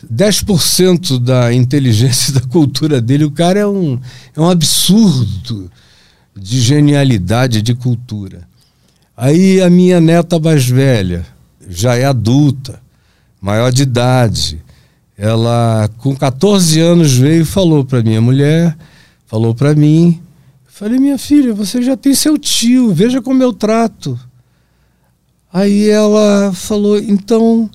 10% 0.06 1.18
da 1.18 1.52
inteligência 1.52 2.30
e 2.30 2.34
da 2.38 2.40
cultura 2.42 3.00
dele. 3.00 3.24
O 3.24 3.32
cara 3.32 3.58
é 3.58 3.66
um, 3.66 3.98
é 4.36 4.40
um 4.40 4.48
absurdo 4.48 5.68
de 6.36 6.60
genialidade, 6.60 7.60
de 7.60 7.74
cultura. 7.74 8.46
Aí 9.16 9.60
a 9.60 9.68
minha 9.68 10.00
neta 10.00 10.38
mais 10.38 10.64
velha, 10.64 11.26
já 11.68 11.96
é 11.96 12.04
adulta, 12.04 12.80
maior 13.40 13.72
de 13.72 13.82
idade. 13.82 14.62
Ela, 15.16 15.90
com 15.98 16.14
14 16.14 16.78
anos, 16.78 17.12
veio 17.12 17.42
e 17.42 17.44
falou 17.44 17.84
para 17.84 18.04
minha 18.04 18.20
mulher, 18.20 18.78
falou 19.26 19.52
para 19.52 19.74
mim. 19.74 20.20
Falei, 20.68 21.00
minha 21.00 21.18
filha, 21.18 21.52
você 21.52 21.82
já 21.82 21.96
tem 21.96 22.14
seu 22.14 22.38
tio, 22.38 22.94
veja 22.94 23.20
como 23.20 23.42
eu 23.42 23.52
trato. 23.52 24.16
Aí 25.52 25.88
ela 25.88 26.52
falou, 26.52 26.98
então, 26.98 27.70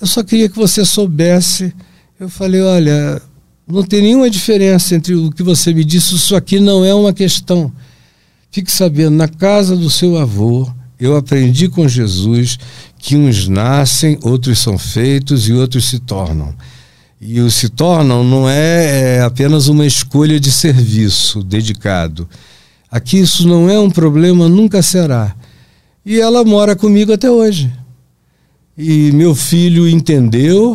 eu 0.00 0.06
só 0.06 0.22
queria 0.22 0.48
que 0.48 0.56
você 0.56 0.84
soubesse. 0.84 1.74
Eu 2.20 2.28
falei, 2.28 2.60
olha, 2.60 3.22
não 3.66 3.82
tem 3.82 4.02
nenhuma 4.02 4.30
diferença 4.30 4.94
entre 4.94 5.14
o 5.14 5.30
que 5.30 5.42
você 5.42 5.72
me 5.72 5.84
disse, 5.84 6.14
isso 6.14 6.34
aqui 6.34 6.60
não 6.60 6.84
é 6.84 6.94
uma 6.94 7.12
questão. 7.12 7.72
Fique 8.50 8.72
sabendo, 8.72 9.16
na 9.16 9.28
casa 9.28 9.76
do 9.76 9.90
seu 9.90 10.16
avô, 10.16 10.70
eu 10.98 11.16
aprendi 11.16 11.68
com 11.68 11.86
Jesus 11.86 12.58
que 12.98 13.16
uns 13.16 13.46
nascem, 13.46 14.18
outros 14.22 14.58
são 14.58 14.76
feitos 14.76 15.48
e 15.48 15.52
outros 15.52 15.88
se 15.88 15.98
tornam. 15.98 16.54
E 17.20 17.40
o 17.40 17.50
se 17.50 17.68
tornam 17.68 18.24
não 18.24 18.48
é, 18.48 19.16
é 19.16 19.22
apenas 19.22 19.68
uma 19.68 19.86
escolha 19.86 20.38
de 20.40 20.50
serviço 20.50 21.42
dedicado. 21.42 22.28
Aqui 22.90 23.18
isso 23.18 23.46
não 23.46 23.68
é 23.68 23.78
um 23.78 23.90
problema, 23.90 24.48
nunca 24.48 24.82
será. 24.82 25.36
E 26.08 26.18
ela 26.18 26.42
mora 26.42 26.74
comigo 26.74 27.12
até 27.12 27.30
hoje. 27.30 27.70
E 28.78 29.12
meu 29.12 29.34
filho 29.34 29.86
entendeu, 29.86 30.74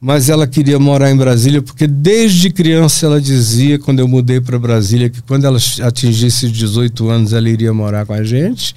mas 0.00 0.28
ela 0.28 0.48
queria 0.48 0.80
morar 0.80 1.12
em 1.12 1.16
Brasília 1.16 1.62
porque 1.62 1.86
desde 1.86 2.50
criança 2.50 3.06
ela 3.06 3.20
dizia, 3.20 3.78
quando 3.78 4.00
eu 4.00 4.08
mudei 4.08 4.40
para 4.40 4.58
Brasília, 4.58 5.08
que 5.08 5.22
quando 5.22 5.44
ela 5.44 5.60
atingisse 5.80 6.50
18 6.50 7.08
anos 7.08 7.32
ela 7.32 7.48
iria 7.48 7.72
morar 7.72 8.04
com 8.04 8.14
a 8.14 8.24
gente. 8.24 8.74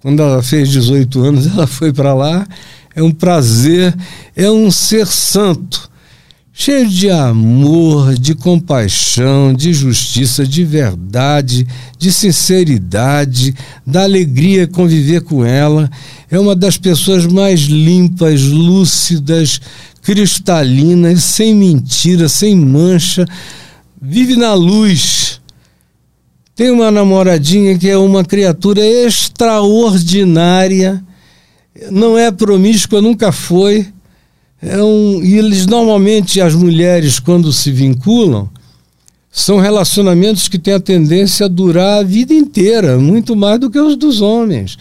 Quando 0.00 0.20
ela 0.20 0.42
fez 0.42 0.68
18 0.68 1.20
anos, 1.22 1.46
ela 1.46 1.68
foi 1.68 1.92
para 1.92 2.12
lá. 2.12 2.44
É 2.92 3.00
um 3.00 3.12
prazer, 3.12 3.94
é 4.34 4.50
um 4.50 4.68
ser 4.68 5.06
santo, 5.06 5.88
cheio 6.58 6.88
de 6.88 7.10
amor, 7.10 8.14
de 8.14 8.34
compaixão, 8.34 9.52
de 9.52 9.74
justiça, 9.74 10.46
de 10.46 10.64
verdade, 10.64 11.66
de 11.98 12.10
sinceridade, 12.10 13.54
da 13.86 14.04
alegria 14.04 14.66
conviver 14.66 15.20
com 15.20 15.44
ela. 15.44 15.90
É 16.30 16.40
uma 16.40 16.56
das 16.56 16.78
pessoas 16.78 17.26
mais 17.26 17.60
limpas, 17.60 18.42
lúcidas, 18.42 19.60
cristalinas, 20.02 21.22
sem 21.22 21.54
mentira, 21.54 22.26
sem 22.26 22.56
mancha. 22.56 23.26
Vive 24.00 24.34
na 24.34 24.54
luz 24.54 25.38
tem 26.56 26.70
uma 26.70 26.90
namoradinha 26.90 27.78
que 27.78 27.90
é 27.90 27.98
uma 27.98 28.24
criatura 28.24 28.80
extraordinária, 28.80 31.04
não 31.90 32.16
é 32.16 32.32
promíscua, 32.32 33.02
nunca 33.02 33.30
foi. 33.30 33.86
É 34.62 34.82
um, 34.82 35.22
e 35.22 35.36
eles 35.36 35.66
normalmente, 35.66 36.40
as 36.40 36.54
mulheres, 36.54 37.18
quando 37.18 37.52
se 37.52 37.70
vinculam, 37.70 38.48
são 39.30 39.58
relacionamentos 39.58 40.48
que 40.48 40.58
têm 40.58 40.74
a 40.74 40.80
tendência 40.80 41.44
a 41.44 41.48
durar 41.48 42.00
a 42.00 42.02
vida 42.02 42.32
inteira, 42.32 42.96
muito 42.96 43.36
mais 43.36 43.60
do 43.60 43.70
que 43.70 43.78
os 43.78 43.96
dos 43.96 44.22
homens. 44.22 44.78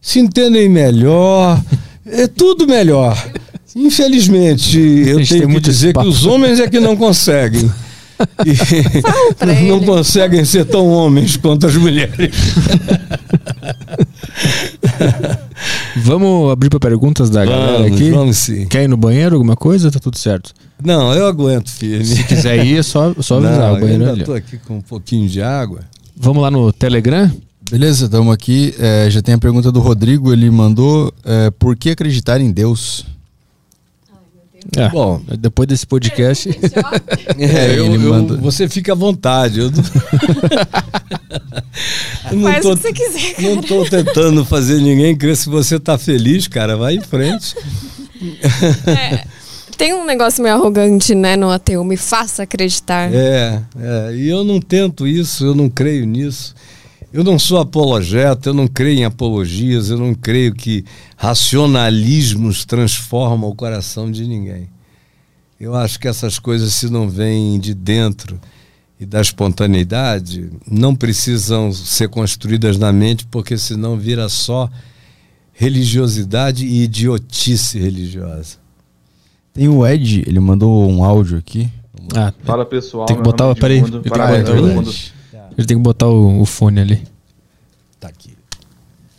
Se 0.00 0.20
entendem 0.20 0.68
melhor, 0.68 1.62
é 2.06 2.26
tudo 2.26 2.66
melhor. 2.66 3.16
Infelizmente, 3.74 4.78
eu 4.78 5.26
tenho 5.26 5.48
que 5.48 5.60
dizer 5.60 5.94
que 5.94 6.06
os 6.06 6.26
homens 6.26 6.60
é 6.60 6.68
que 6.68 6.78
não 6.78 6.96
conseguem. 6.96 7.70
E 8.44 9.66
não 9.68 9.80
conseguem 9.80 10.44
ser 10.44 10.64
tão 10.64 10.88
homens 10.88 11.36
quanto 11.36 11.66
as 11.66 11.76
mulheres. 11.76 12.30
vamos 15.96 16.52
abrir 16.52 16.70
para 16.70 16.80
perguntas 16.80 17.30
da 17.30 17.44
vamos, 17.44 17.60
galera 17.66 17.86
aqui? 17.86 18.10
Vamos 18.10 18.36
sim. 18.38 18.66
Quer 18.66 18.84
ir 18.84 18.88
no 18.88 18.96
banheiro, 18.96 19.36
alguma 19.36 19.56
coisa? 19.56 19.90
Tá 19.90 19.98
tudo 19.98 20.18
certo. 20.18 20.52
Não, 20.82 21.12
eu 21.14 21.26
aguento, 21.26 21.70
filho. 21.70 22.04
Se 22.04 22.24
quiser 22.24 22.64
ir, 22.64 22.78
é 22.78 22.82
só, 22.82 23.14
só 23.20 23.36
avisar. 23.36 23.70
Não, 23.70 23.76
o 23.76 23.80
banheiro 23.80 24.04
eu 24.04 24.08
ainda 24.10 24.20
estou 24.20 24.34
aqui 24.34 24.58
com 24.58 24.76
um 24.76 24.82
pouquinho 24.82 25.28
de 25.28 25.40
água. 25.40 25.80
Vamos 26.16 26.42
lá 26.42 26.50
no 26.50 26.72
Telegram? 26.72 27.30
Beleza, 27.70 28.04
estamos 28.04 28.32
aqui. 28.32 28.74
É, 28.78 29.08
já 29.10 29.22
tem 29.22 29.34
a 29.34 29.38
pergunta 29.38 29.72
do 29.72 29.80
Rodrigo. 29.80 30.32
Ele 30.32 30.50
mandou: 30.50 31.12
é, 31.24 31.50
por 31.50 31.76
que 31.76 31.90
acreditar 31.90 32.40
em 32.40 32.50
Deus? 32.50 33.06
É, 34.76 34.88
Bom, 34.88 35.20
depois 35.38 35.68
desse 35.68 35.86
podcast. 35.86 36.48
é, 37.38 37.78
eu, 37.78 37.94
eu, 37.94 38.38
você 38.40 38.68
fica 38.68 38.92
à 38.92 38.94
vontade. 38.94 39.60
Eu 39.60 39.70
não, 42.32 42.42
Faz 42.50 42.62
tô, 42.62 42.72
o 42.72 42.76
que 42.76 42.82
você 42.82 42.92
quiser. 42.92 43.34
Cara. 43.34 43.48
Não 43.48 43.60
estou 43.60 43.88
tentando 43.88 44.44
fazer 44.44 44.80
ninguém 44.80 45.16
crer. 45.16 45.36
Se 45.36 45.48
você 45.48 45.76
está 45.76 45.98
feliz, 45.98 46.48
cara, 46.48 46.76
vai 46.76 46.94
em 46.94 47.00
frente. 47.00 47.54
É, 48.86 49.24
tem 49.76 49.92
um 49.92 50.04
negócio 50.04 50.42
meio 50.42 50.54
arrogante, 50.54 51.14
né, 51.14 51.36
no 51.36 51.50
ateu. 51.50 51.84
Me 51.84 51.96
faça 51.96 52.44
acreditar. 52.44 53.12
É, 53.12 53.60
é, 53.78 54.14
e 54.14 54.28
eu 54.28 54.44
não 54.44 54.60
tento 54.60 55.06
isso, 55.06 55.44
eu 55.44 55.54
não 55.54 55.68
creio 55.68 56.06
nisso. 56.06 56.54
Eu 57.14 57.22
não 57.22 57.38
sou 57.38 57.60
apologeta, 57.60 58.48
eu 58.48 58.54
não 58.54 58.66
creio 58.66 58.98
em 58.98 59.04
apologias, 59.04 59.88
eu 59.88 59.96
não 59.96 60.12
creio 60.12 60.52
que 60.52 60.84
racionalismos 61.16 62.64
transformam 62.64 63.48
o 63.48 63.54
coração 63.54 64.10
de 64.10 64.26
ninguém. 64.26 64.68
Eu 65.60 65.76
acho 65.76 66.00
que 66.00 66.08
essas 66.08 66.40
coisas, 66.40 66.74
se 66.74 66.90
não 66.90 67.08
vêm 67.08 67.60
de 67.60 67.72
dentro 67.72 68.40
e 68.98 69.06
da 69.06 69.20
espontaneidade, 69.20 70.50
não 70.68 70.92
precisam 70.92 71.72
ser 71.72 72.08
construídas 72.08 72.78
na 72.78 72.92
mente, 72.92 73.24
porque 73.26 73.56
senão 73.56 73.96
vira 73.96 74.28
só 74.28 74.68
religiosidade 75.52 76.66
e 76.66 76.82
idiotice 76.82 77.78
religiosa. 77.78 78.56
Tem 79.52 79.68
o 79.68 79.86
Ed, 79.86 80.24
ele 80.26 80.40
mandou 80.40 80.90
um 80.90 81.04
áudio 81.04 81.38
aqui. 81.38 81.70
Ah, 82.12 82.32
Fala 82.42 82.66
pessoal, 82.66 83.06
tem 83.06 83.14
que 83.14 83.22
botar, 83.22 83.54
peraí, 83.54 83.84
ele 85.56 85.66
tem 85.66 85.76
que 85.76 85.82
botar 85.82 86.06
o, 86.06 86.40
o 86.40 86.44
fone 86.44 86.80
ali. 86.80 87.02
Tá 88.00 88.08
aqui. 88.08 88.36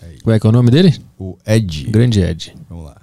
Aí. 0.02 0.20
Qual 0.22 0.36
é 0.36 0.40
que 0.40 0.46
é 0.46 0.50
o 0.50 0.54
nome 0.54 0.72
dele? 0.72 0.96
O 1.18 1.38
Ed. 1.46 1.88
Grande 1.90 2.22
Ed. 2.22 2.56
Vamos 2.70 2.86
lá. 2.86 2.98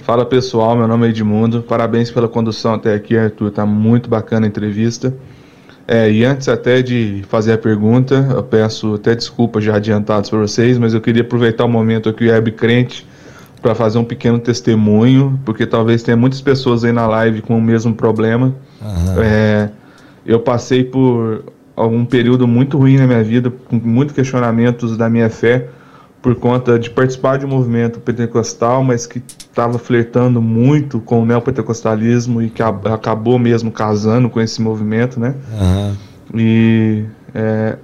Fala 0.00 0.24
pessoal, 0.24 0.76
meu 0.76 0.88
nome 0.88 1.06
é 1.06 1.10
Edmundo. 1.10 1.62
Parabéns 1.62 2.10
pela 2.10 2.28
condução 2.28 2.74
até 2.74 2.94
aqui, 2.94 3.16
Arthur. 3.16 3.50
Tá 3.50 3.66
muito 3.66 4.08
bacana 4.08 4.46
a 4.46 4.48
entrevista. 4.48 5.14
É, 5.86 6.10
e 6.10 6.24
antes 6.24 6.48
até 6.48 6.82
de 6.82 7.24
fazer 7.28 7.54
a 7.54 7.58
pergunta, 7.58 8.14
eu 8.30 8.42
peço 8.42 8.94
até 8.94 9.14
desculpas 9.14 9.64
já 9.64 9.76
adiantados 9.76 10.28
para 10.28 10.38
vocês, 10.38 10.76
mas 10.76 10.92
eu 10.92 11.00
queria 11.00 11.22
aproveitar 11.22 11.64
o 11.64 11.68
momento 11.68 12.10
aqui, 12.10 12.28
web 12.28 12.52
crente, 12.52 13.06
para 13.62 13.74
fazer 13.74 13.98
um 13.98 14.04
pequeno 14.04 14.38
testemunho, 14.38 15.40
porque 15.46 15.66
talvez 15.66 16.02
tenha 16.02 16.16
muitas 16.16 16.42
pessoas 16.42 16.84
aí 16.84 16.92
na 16.92 17.06
live 17.06 17.40
com 17.40 17.56
o 17.56 17.62
mesmo 17.62 17.94
problema. 17.94 18.54
É, 19.22 19.70
eu 20.26 20.40
passei 20.40 20.84
por 20.84 21.44
algum 21.78 22.04
período 22.04 22.46
muito 22.46 22.76
ruim 22.76 22.96
na 22.96 23.06
minha 23.06 23.22
vida, 23.22 23.50
com 23.50 23.76
muitos 23.76 24.14
questionamentos 24.14 24.96
da 24.96 25.08
minha 25.08 25.30
fé, 25.30 25.68
por 26.20 26.34
conta 26.34 26.78
de 26.78 26.90
participar 26.90 27.38
de 27.38 27.46
um 27.46 27.48
movimento 27.48 28.00
pentecostal, 28.00 28.82
mas 28.82 29.06
que 29.06 29.22
estava 29.38 29.78
flertando 29.78 30.42
muito 30.42 30.98
com 30.98 31.22
o 31.22 31.26
neopentecostalismo 31.26 32.42
e 32.42 32.50
que 32.50 32.62
acabou 32.62 33.38
mesmo 33.38 33.70
casando 33.70 34.28
com 34.28 34.40
esse 34.40 34.60
movimento, 34.60 35.20
né? 35.20 35.36
Uhum. 35.52 35.94
E 36.34 37.04
é, 37.32 37.76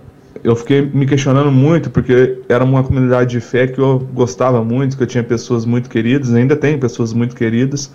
eu 0.43 0.57
fiquei 0.57 0.83
me 0.83 1.07
questionando 1.07 1.53
muito, 1.53 1.89
porque 1.91 2.41
era 2.49 2.65
uma 2.65 2.83
comunidade 2.83 3.31
de 3.31 3.41
fé 3.41 3.69
que 3.69 3.79
eu 3.79 4.01
gostava 4.13 4.65
muito, 4.65 4.97
que 4.97 5.03
eu 5.05 5.07
tinha 5.07 5.23
pessoas 5.23 5.65
muito 5.65 5.89
queridas, 5.89 6.35
ainda 6.35 6.57
tenho 6.57 6.79
pessoas 6.79 7.13
muito 7.13 7.37
queridas, 7.37 7.91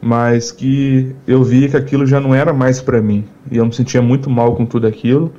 mas 0.00 0.50
que 0.50 1.14
eu 1.26 1.42
vi 1.44 1.68
que 1.68 1.76
aquilo 1.76 2.06
já 2.06 2.20
não 2.20 2.34
era 2.34 2.52
mais 2.52 2.80
para 2.80 3.02
mim. 3.02 3.24
E 3.50 3.56
eu 3.56 3.66
me 3.66 3.72
sentia 3.72 4.00
muito 4.00 4.30
mal 4.30 4.54
com 4.54 4.64
tudo 4.64 4.86
aquilo. 4.86 5.32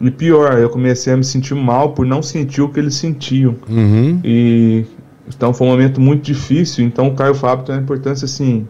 E 0.00 0.10
pior, 0.10 0.58
eu 0.58 0.68
comecei 0.68 1.12
a 1.12 1.16
me 1.16 1.24
sentir 1.24 1.54
mal 1.54 1.90
por 1.92 2.04
não 2.04 2.22
sentir 2.22 2.60
o 2.60 2.68
que 2.68 2.80
eles 2.80 2.94
sentiam. 2.94 3.56
Uhum. 3.68 4.20
E 4.24 4.84
Então 5.28 5.52
foi 5.52 5.66
um 5.66 5.70
momento 5.70 6.00
muito 6.00 6.22
difícil. 6.22 6.84
Então 6.84 7.08
o 7.08 7.14
Caio 7.14 7.34
Fábio 7.34 7.64
tem 7.64 7.74
uma 7.74 7.82
importância 7.82 8.24
assim 8.24 8.66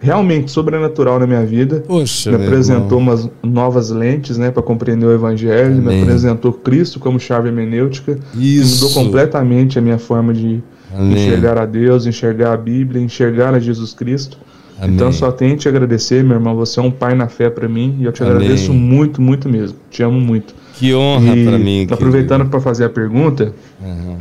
realmente 0.00 0.50
sobrenatural 0.50 1.18
na 1.18 1.26
minha 1.26 1.44
vida. 1.44 1.84
Poxa, 1.86 2.30
me 2.30 2.42
apresentou 2.42 2.98
umas 2.98 3.28
novas 3.42 3.90
lentes, 3.90 4.38
né, 4.38 4.50
para 4.50 4.62
compreender 4.62 5.04
o 5.04 5.12
Evangelho. 5.12 5.76
Amém. 5.76 5.98
Me 5.98 6.02
apresentou 6.02 6.52
Cristo 6.54 6.98
como 6.98 7.20
chave 7.20 7.48
hermenêutica. 7.48 8.18
Isso. 8.34 8.84
Mudou 8.84 9.04
completamente 9.04 9.78
a 9.78 9.82
minha 9.82 9.98
forma 9.98 10.32
de 10.32 10.62
Amém. 10.94 11.12
enxergar 11.12 11.58
a 11.58 11.66
Deus, 11.66 12.06
enxergar 12.06 12.54
a 12.54 12.56
Bíblia, 12.56 13.02
enxergar 13.02 13.54
a 13.54 13.60
Jesus 13.60 13.92
Cristo. 13.92 14.38
Amém. 14.80 14.96
Então 14.96 15.12
só 15.12 15.30
tenho 15.30 15.52
que 15.52 15.60
te 15.62 15.68
agradecer, 15.68 16.24
meu 16.24 16.36
irmão. 16.36 16.56
Você 16.56 16.80
é 16.80 16.82
um 16.82 16.90
pai 16.90 17.14
na 17.14 17.28
fé 17.28 17.50
para 17.50 17.68
mim 17.68 17.96
e 18.00 18.04
eu 18.04 18.12
te 18.12 18.22
Amém. 18.22 18.34
agradeço 18.36 18.72
muito, 18.72 19.20
muito 19.20 19.48
mesmo. 19.48 19.78
Te 19.90 20.02
amo 20.02 20.20
muito. 20.20 20.54
Que 20.74 20.94
honra 20.94 21.32
para 21.44 21.58
mim. 21.58 21.86
aproveitando 21.90 22.46
para 22.46 22.60
fazer 22.60 22.84
a 22.86 22.88
pergunta, 22.88 23.52
Aham. 23.82 24.16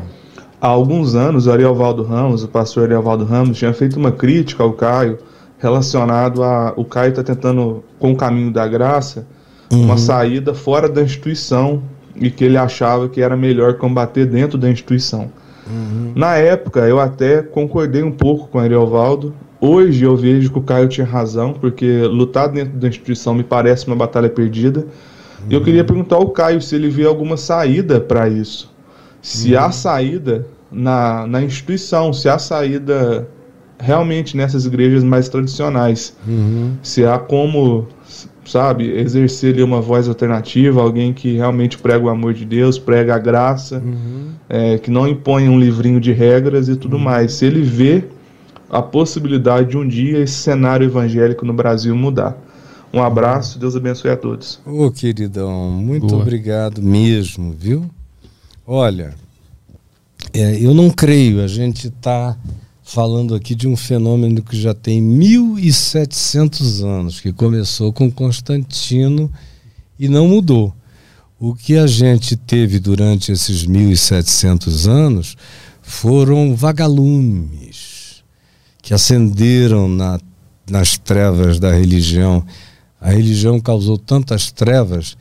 há 0.60 0.68
alguns 0.68 1.16
anos 1.16 1.48
o 1.48 1.52
Arielvaldo 1.52 2.04
Ramos, 2.04 2.44
o 2.44 2.48
pastor 2.50 2.84
Arielvaldo 2.84 3.24
Ramos, 3.24 3.58
tinha 3.58 3.72
feito 3.72 3.98
uma 3.98 4.12
crítica 4.12 4.62
ao 4.62 4.74
Caio 4.74 5.18
relacionado 5.58 6.44
a 6.44 6.74
o 6.76 6.84
Caio 6.84 7.10
está 7.12 7.24
tentando 7.24 7.84
com 7.98 8.12
o 8.12 8.16
caminho 8.16 8.52
da 8.52 8.68
graça 8.68 9.26
uma 9.72 9.98
saída 9.98 10.54
fora 10.54 10.90
da 10.90 11.02
instituição 11.02 11.84
e 12.16 12.32
que 12.32 12.44
ele 12.44 12.58
achava 12.58 13.08
que 13.08 13.22
era 13.22 13.38
melhor 13.38 13.76
combater 13.76 14.26
dentro 14.26 14.58
da 14.58 14.70
instituição. 14.70 15.30
Na 16.16 16.36
época 16.36 16.82
eu 16.82 17.00
até 17.00 17.44
concordei 17.44 18.02
um 18.02 18.12
pouco 18.12 18.48
com 18.48 18.58
o 18.58 18.62
Arielvaldo. 18.62 19.34
Hoje 19.62 20.06
eu 20.06 20.16
vejo 20.16 20.52
que 20.52 20.60
o 20.60 20.62
Caio 20.62 20.88
tinha 20.88 21.06
razão, 21.06 21.54
porque 21.54 22.04
lutar 22.04 22.50
dentro 22.50 22.78
da 22.78 22.88
instituição 22.88 23.34
me 23.34 23.44
parece 23.44 23.88
uma 23.88 23.96
batalha 23.96 24.30
perdida. 24.30 24.86
E 25.50 25.54
eu 25.54 25.62
queria 25.62 25.84
perguntar 25.84 26.16
ao 26.16 26.30
Caio 26.30 26.62
se 26.62 26.76
ele 26.76 26.90
vê 26.90 27.06
alguma 27.06 27.36
saída 27.38 28.00
para 28.00 28.30
isso. 28.30 28.72
Se 29.22 29.56
há 29.56 29.70
saída 29.72 30.48
na, 30.72 31.28
na 31.28 31.42
instituição, 31.42 32.14
se 32.14 32.30
há 32.30 32.38
saída 32.40 33.28
realmente 33.78 34.36
nessas 34.36 34.66
igrejas 34.66 35.04
mais 35.04 35.30
tradicionais. 35.30 36.16
Se 36.82 37.06
há 37.06 37.18
como, 37.18 37.88
sabe, 38.46 38.92
exercer 38.92 39.54
ali 39.54 39.64
uma 39.64 39.82
voz 39.82 40.08
alternativa, 40.08 40.82
alguém 40.82 41.14
que 41.14 41.36
realmente 41.36 41.78
prega 41.78 42.06
o 42.06 42.10
amor 42.10 42.34
de 42.34 42.46
Deus, 42.46 42.78
prega 42.78 43.16
a 43.16 43.20
graça, 43.20 43.82
é, 44.50 44.78
que 44.78 44.92
não 44.92 45.08
impõe 45.08 45.48
um 45.50 45.60
livrinho 45.60 46.00
de 46.00 46.12
regras 46.12 46.68
e 46.70 46.76
tudo 46.76 47.00
mais. 47.00 47.34
Se 47.34 47.46
ele 47.46 47.62
vê 47.62 48.04
a 48.70 48.82
possibilidade 48.82 49.72
de 49.72 49.78
um 49.78 49.88
dia 49.88 50.20
esse 50.20 50.36
cenário 50.36 50.86
evangélico 50.86 51.46
no 51.46 51.54
Brasil 51.54 51.96
mudar. 51.96 52.38
Um 52.94 53.02
abraço, 53.02 53.60
Deus 53.60 53.76
abençoe 53.76 54.12
a 54.12 54.18
todos. 54.18 54.60
Ô, 54.66 54.90
queridão, 54.92 55.72
muito 55.72 56.08
Boa. 56.08 56.22
obrigado 56.22 56.82
mesmo, 56.82 57.54
viu? 57.58 57.90
Olha, 58.66 59.14
é, 60.34 60.58
eu 60.60 60.74
não 60.74 60.90
creio, 60.90 61.44
a 61.44 61.48
gente 61.48 61.88
está 61.88 62.38
falando 62.84 63.36
aqui 63.36 63.54
de 63.54 63.68
um 63.68 63.78
fenômeno 63.78 64.42
que 64.42 64.60
já 64.60 64.74
tem 64.74 65.02
1.700 65.02 66.84
anos, 66.84 67.20
que 67.20 67.32
começou 67.32 67.94
com 67.94 68.12
Constantino 68.12 69.32
e 70.00 70.08
não 70.08 70.28
mudou. 70.28 70.74
O 71.40 71.56
que 71.56 71.78
a 71.78 71.88
gente 71.88 72.36
teve 72.36 72.80
durante 72.80 73.32
esses 73.32 73.66
1.700 73.66 74.90
anos 74.90 75.38
foram 75.82 76.56
vagalumes 76.56 77.89
que 78.90 78.94
acenderam 78.96 79.88
na, 79.88 80.20
nas 80.68 80.98
trevas 80.98 81.60
da 81.60 81.72
religião. 81.72 82.44
A 83.00 83.12
religião 83.12 83.60
causou 83.60 84.00
tantas 84.00 84.52
trevas 84.52 85.16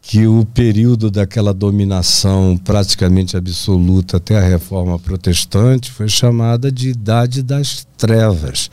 que 0.00 0.26
o 0.26 0.44
período 0.44 1.08
daquela 1.08 1.54
dominação 1.54 2.58
praticamente 2.64 3.36
absoluta 3.36 4.16
até 4.16 4.36
a 4.36 4.42
reforma 4.42 4.98
protestante 4.98 5.88
foi 5.92 6.08
chamada 6.08 6.72
de 6.72 6.88
Idade 6.88 7.44
das 7.44 7.86
Trevas. 7.96 8.68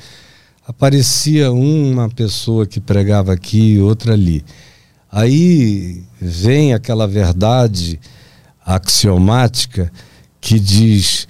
Aparecia 0.68 1.52
uma 1.52 2.10
pessoa 2.10 2.66
que 2.66 2.80
pregava 2.80 3.32
aqui 3.32 3.74
e 3.74 3.80
outra 3.80 4.14
ali. 4.14 4.44
Aí 5.12 6.02
vem 6.20 6.74
aquela 6.74 7.06
verdade 7.08 8.00
axiomática 8.66 9.92
que 10.42 10.60
diz 10.60 11.28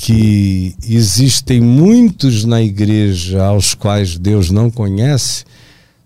que 0.00 0.76
existem 0.88 1.60
muitos 1.60 2.44
na 2.44 2.62
igreja 2.62 3.44
aos 3.44 3.74
quais 3.74 4.16
Deus 4.16 4.48
não 4.48 4.70
conhece, 4.70 5.44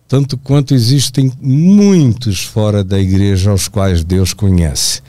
tanto 0.08 0.38
quanto 0.38 0.74
existem 0.74 1.30
muitos 1.42 2.40
fora 2.42 2.82
da 2.82 2.98
igreja 2.98 3.50
aos 3.50 3.68
quais 3.68 4.02
Deus 4.02 4.32
conhece. 4.32 5.02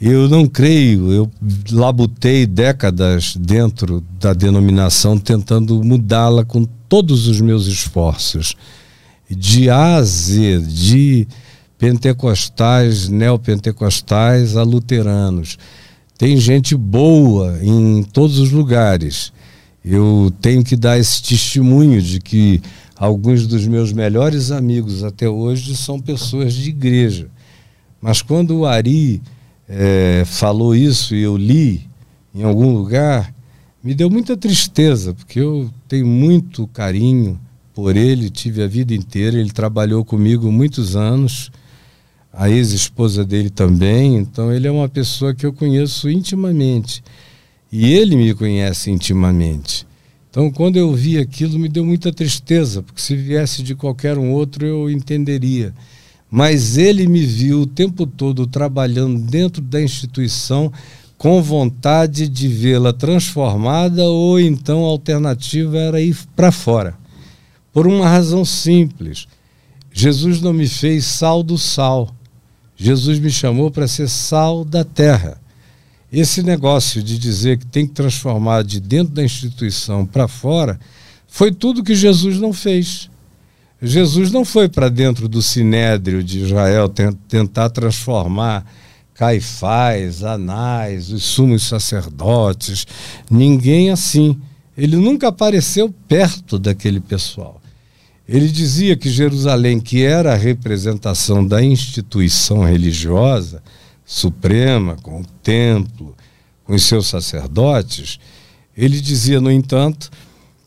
Eu 0.00 0.26
não 0.26 0.46
creio, 0.46 1.12
eu 1.12 1.30
labutei 1.70 2.46
décadas 2.46 3.36
dentro 3.36 4.02
da 4.18 4.32
denominação 4.32 5.18
tentando 5.18 5.84
mudá-la 5.84 6.46
com 6.46 6.64
todos 6.88 7.28
os 7.28 7.42
meus 7.42 7.66
esforços. 7.66 8.56
De 9.28 9.68
A 9.68 9.96
a 9.96 10.02
Z, 10.02 10.62
de 10.66 11.28
pentecostais, 11.76 13.06
neopentecostais 13.06 14.56
a 14.56 14.62
luteranos. 14.62 15.58
Tem 16.18 16.36
gente 16.36 16.74
boa 16.74 17.60
em 17.62 18.02
todos 18.02 18.40
os 18.40 18.50
lugares. 18.50 19.32
Eu 19.84 20.32
tenho 20.40 20.64
que 20.64 20.74
dar 20.74 20.98
esse 20.98 21.22
testemunho 21.22 22.02
de 22.02 22.18
que 22.18 22.60
alguns 22.96 23.46
dos 23.46 23.64
meus 23.68 23.92
melhores 23.92 24.50
amigos 24.50 25.04
até 25.04 25.28
hoje 25.28 25.76
são 25.76 26.00
pessoas 26.00 26.54
de 26.54 26.70
igreja. 26.70 27.28
Mas 28.02 28.20
quando 28.20 28.58
o 28.58 28.66
Ari 28.66 29.22
eh, 29.68 30.24
falou 30.26 30.74
isso 30.74 31.14
e 31.14 31.22
eu 31.22 31.36
li 31.36 31.88
em 32.34 32.42
algum 32.42 32.72
lugar, 32.72 33.32
me 33.82 33.94
deu 33.94 34.10
muita 34.10 34.36
tristeza, 34.36 35.14
porque 35.14 35.38
eu 35.38 35.70
tenho 35.86 36.06
muito 36.06 36.66
carinho 36.66 37.38
por 37.72 37.96
ele, 37.96 38.28
tive 38.28 38.60
a 38.60 38.66
vida 38.66 38.92
inteira, 38.92 39.38
ele 39.38 39.52
trabalhou 39.52 40.04
comigo 40.04 40.50
muitos 40.50 40.96
anos, 40.96 41.52
a 42.38 42.48
ex-esposa 42.48 43.24
dele 43.24 43.50
também, 43.50 44.14
então 44.14 44.52
ele 44.52 44.68
é 44.68 44.70
uma 44.70 44.88
pessoa 44.88 45.34
que 45.34 45.44
eu 45.44 45.52
conheço 45.52 46.08
intimamente. 46.08 47.02
E 47.70 47.92
ele 47.92 48.14
me 48.14 48.32
conhece 48.32 48.92
intimamente. 48.92 49.84
Então, 50.30 50.48
quando 50.48 50.76
eu 50.76 50.94
vi 50.94 51.18
aquilo, 51.18 51.58
me 51.58 51.68
deu 51.68 51.84
muita 51.84 52.12
tristeza, 52.12 52.80
porque 52.80 53.02
se 53.02 53.16
viesse 53.16 53.60
de 53.60 53.74
qualquer 53.74 54.16
um 54.16 54.30
outro, 54.30 54.64
eu 54.64 54.88
entenderia. 54.88 55.74
Mas 56.30 56.78
ele 56.78 57.08
me 57.08 57.26
viu 57.26 57.62
o 57.62 57.66
tempo 57.66 58.06
todo 58.06 58.46
trabalhando 58.46 59.18
dentro 59.18 59.60
da 59.60 59.82
instituição 59.82 60.72
com 61.16 61.42
vontade 61.42 62.28
de 62.28 62.46
vê-la 62.46 62.92
transformada 62.92 64.04
ou 64.04 64.38
então 64.38 64.84
a 64.84 64.90
alternativa 64.90 65.76
era 65.76 66.00
ir 66.00 66.16
para 66.36 66.52
fora. 66.52 66.96
Por 67.72 67.88
uma 67.88 68.08
razão 68.08 68.44
simples. 68.44 69.26
Jesus 69.92 70.40
não 70.40 70.52
me 70.52 70.68
fez 70.68 71.04
sal 71.04 71.42
do 71.42 71.58
sal. 71.58 72.14
Jesus 72.80 73.18
me 73.18 73.28
chamou 73.28 73.72
para 73.72 73.88
ser 73.88 74.08
sal 74.08 74.64
da 74.64 74.84
terra. 74.84 75.40
Esse 76.10 76.42
negócio 76.42 77.02
de 77.02 77.18
dizer 77.18 77.58
que 77.58 77.66
tem 77.66 77.86
que 77.86 77.92
transformar 77.92 78.62
de 78.62 78.80
dentro 78.80 79.12
da 79.12 79.24
instituição 79.24 80.06
para 80.06 80.28
fora 80.28 80.78
foi 81.26 81.52
tudo 81.52 81.82
que 81.82 81.94
Jesus 81.94 82.38
não 82.38 82.52
fez. 82.52 83.10
Jesus 83.82 84.30
não 84.30 84.44
foi 84.44 84.68
para 84.68 84.88
dentro 84.88 85.28
do 85.28 85.42
sinédrio 85.42 86.22
de 86.22 86.40
Israel 86.40 86.88
tentar 87.28 87.68
transformar 87.70 88.64
Caifás, 89.12 90.22
Anás, 90.22 91.10
os 91.10 91.24
sumos 91.24 91.66
sacerdotes, 91.66 92.86
ninguém 93.28 93.90
assim. 93.90 94.40
Ele 94.76 94.96
nunca 94.96 95.26
apareceu 95.26 95.92
perto 96.06 96.56
daquele 96.56 97.00
pessoal. 97.00 97.57
Ele 98.28 98.48
dizia 98.48 98.94
que 98.94 99.08
Jerusalém, 99.08 99.80
que 99.80 100.02
era 100.02 100.34
a 100.34 100.36
representação 100.36 101.46
da 101.46 101.62
instituição 101.62 102.62
religiosa 102.62 103.62
suprema, 104.04 104.96
com 105.02 105.22
o 105.22 105.26
templo, 105.42 106.14
com 106.64 106.74
os 106.74 106.82
seus 106.82 107.06
sacerdotes, 107.06 108.20
ele 108.76 109.00
dizia, 109.00 109.40
no 109.40 109.50
entanto, 109.50 110.10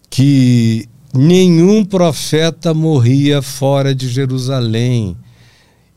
que 0.10 0.88
nenhum 1.14 1.86
profeta 1.86 2.74
morria 2.74 3.42
fora 3.42 3.94
de 3.94 4.10
Jerusalém. 4.10 5.16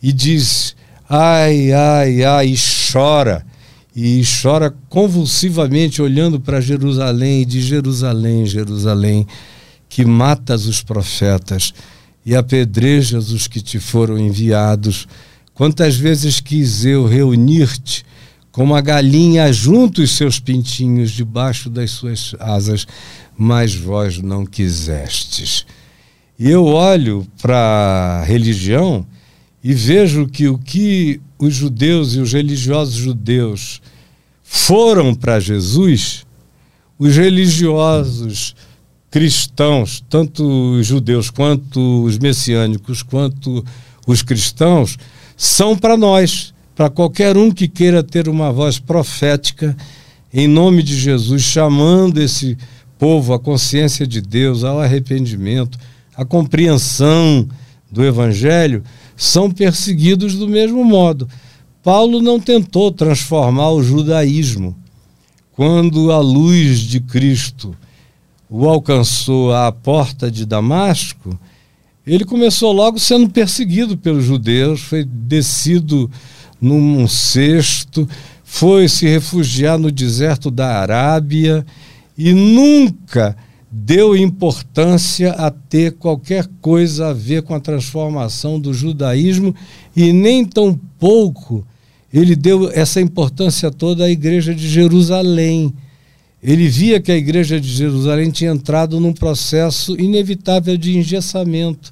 E 0.02 0.12
diz, 0.12 0.76
ai, 1.08 1.72
ai, 1.72 2.22
ai, 2.24 2.48
e 2.48 2.56
chora. 2.92 3.44
E 3.96 4.22
chora 4.42 4.74
convulsivamente 4.88 6.02
olhando 6.02 6.38
para 6.38 6.60
Jerusalém, 6.60 7.42
e 7.42 7.44
diz: 7.44 7.64
Jerusalém, 7.64 8.44
Jerusalém, 8.44 9.26
que 9.88 10.04
matas 10.04 10.66
os 10.66 10.82
profetas 10.82 11.72
e 12.24 12.34
apedrejas 12.34 13.30
os 13.30 13.46
que 13.46 13.60
te 13.60 13.78
foram 13.78 14.18
enviados. 14.18 15.06
Quantas 15.52 15.96
vezes 15.96 16.40
quis 16.40 16.84
eu 16.84 17.06
reunir-te 17.06 18.04
como 18.50 18.74
a 18.74 18.80
galinha 18.80 19.52
junto 19.52 20.00
os 20.00 20.16
seus 20.16 20.38
pintinhos 20.38 21.10
debaixo 21.10 21.68
das 21.68 21.90
suas 21.90 22.36
asas, 22.38 22.86
mas 23.36 23.74
vós 23.74 24.18
não 24.18 24.46
quisestes. 24.46 25.66
E 26.38 26.48
eu 26.48 26.64
olho 26.64 27.26
para 27.42 28.20
a 28.20 28.24
religião 28.24 29.04
e 29.62 29.74
vejo 29.74 30.28
que 30.28 30.48
o 30.48 30.56
que 30.56 31.20
os 31.38 31.54
judeus 31.54 32.14
e 32.14 32.20
os 32.20 32.32
religiosos 32.32 32.94
judeus 32.94 33.80
foram 34.42 35.14
para 35.14 35.40
Jesus, 35.40 36.24
os 36.98 37.16
religiosos 37.16 38.54
cristãos, 39.14 40.02
tanto 40.10 40.42
os 40.72 40.84
judeus 40.88 41.30
quanto 41.30 42.02
os 42.02 42.18
messiânicos, 42.18 43.00
quanto 43.00 43.64
os 44.08 44.22
cristãos, 44.22 44.98
são 45.36 45.78
para 45.78 45.96
nós, 45.96 46.52
para 46.74 46.90
qualquer 46.90 47.36
um 47.36 47.48
que 47.48 47.68
queira 47.68 48.02
ter 48.02 48.28
uma 48.28 48.52
voz 48.52 48.80
profética 48.80 49.76
em 50.32 50.48
nome 50.48 50.82
de 50.82 50.98
Jesus, 50.98 51.42
chamando 51.42 52.20
esse 52.20 52.58
povo 52.98 53.32
à 53.32 53.38
consciência 53.38 54.04
de 54.04 54.20
Deus, 54.20 54.64
ao 54.64 54.80
arrependimento, 54.80 55.78
à 56.16 56.24
compreensão 56.24 57.46
do 57.88 58.04
Evangelho, 58.04 58.82
são 59.16 59.48
perseguidos 59.48 60.34
do 60.34 60.48
mesmo 60.48 60.82
modo. 60.82 61.28
Paulo 61.84 62.20
não 62.20 62.40
tentou 62.40 62.90
transformar 62.90 63.70
o 63.70 63.80
judaísmo. 63.80 64.74
Quando 65.52 66.10
a 66.10 66.18
luz 66.18 66.80
de 66.80 66.98
Cristo 66.98 67.76
o 68.57 68.68
alcançou 68.68 69.52
à 69.52 69.73
porta 69.73 70.31
de 70.31 70.47
Damasco, 70.47 71.36
ele 72.07 72.24
começou 72.24 72.70
logo 72.70 73.00
sendo 73.00 73.28
perseguido 73.28 73.99
pelos 73.99 74.23
judeus, 74.23 74.81
foi 74.81 75.02
descido 75.05 76.08
num 76.60 77.08
cesto, 77.08 78.08
foi 78.44 78.89
se 78.89 79.08
refugiar 79.08 79.76
no 79.76 79.91
deserto 79.91 80.52
da 80.52 80.78
Arábia 80.78 81.66
e 82.16 82.33
nunca 82.33 83.36
deu 83.68 84.16
importância 84.16 85.33
a 85.33 85.50
ter 85.50 85.94
qualquer 85.94 86.47
coisa 86.60 87.08
a 87.08 87.12
ver 87.12 87.42
com 87.42 87.57
a 87.57 87.60
transformação 87.60 88.60
do 88.60 88.73
judaísmo 88.73 89.52
e 89.97 90.12
nem 90.12 90.44
tão 90.44 90.78
pouco 90.97 91.66
ele 92.12 92.36
deu 92.36 92.70
essa 92.73 93.00
importância 93.00 93.68
toda 93.73 94.05
à 94.05 94.10
igreja 94.10 94.55
de 94.55 94.68
Jerusalém. 94.68 95.74
Ele 96.44 96.68
via 96.68 97.00
que 97.00 97.10
a 97.10 97.16
igreja 97.16 97.58
de 97.58 97.66
Jerusalém 97.68 98.31
tinha 98.31 98.50
entrado 98.50 99.00
num 99.00 99.14
processo 99.14 99.98
inevitável 99.98 100.76
de 100.76 100.98
engessamento. 100.98 101.90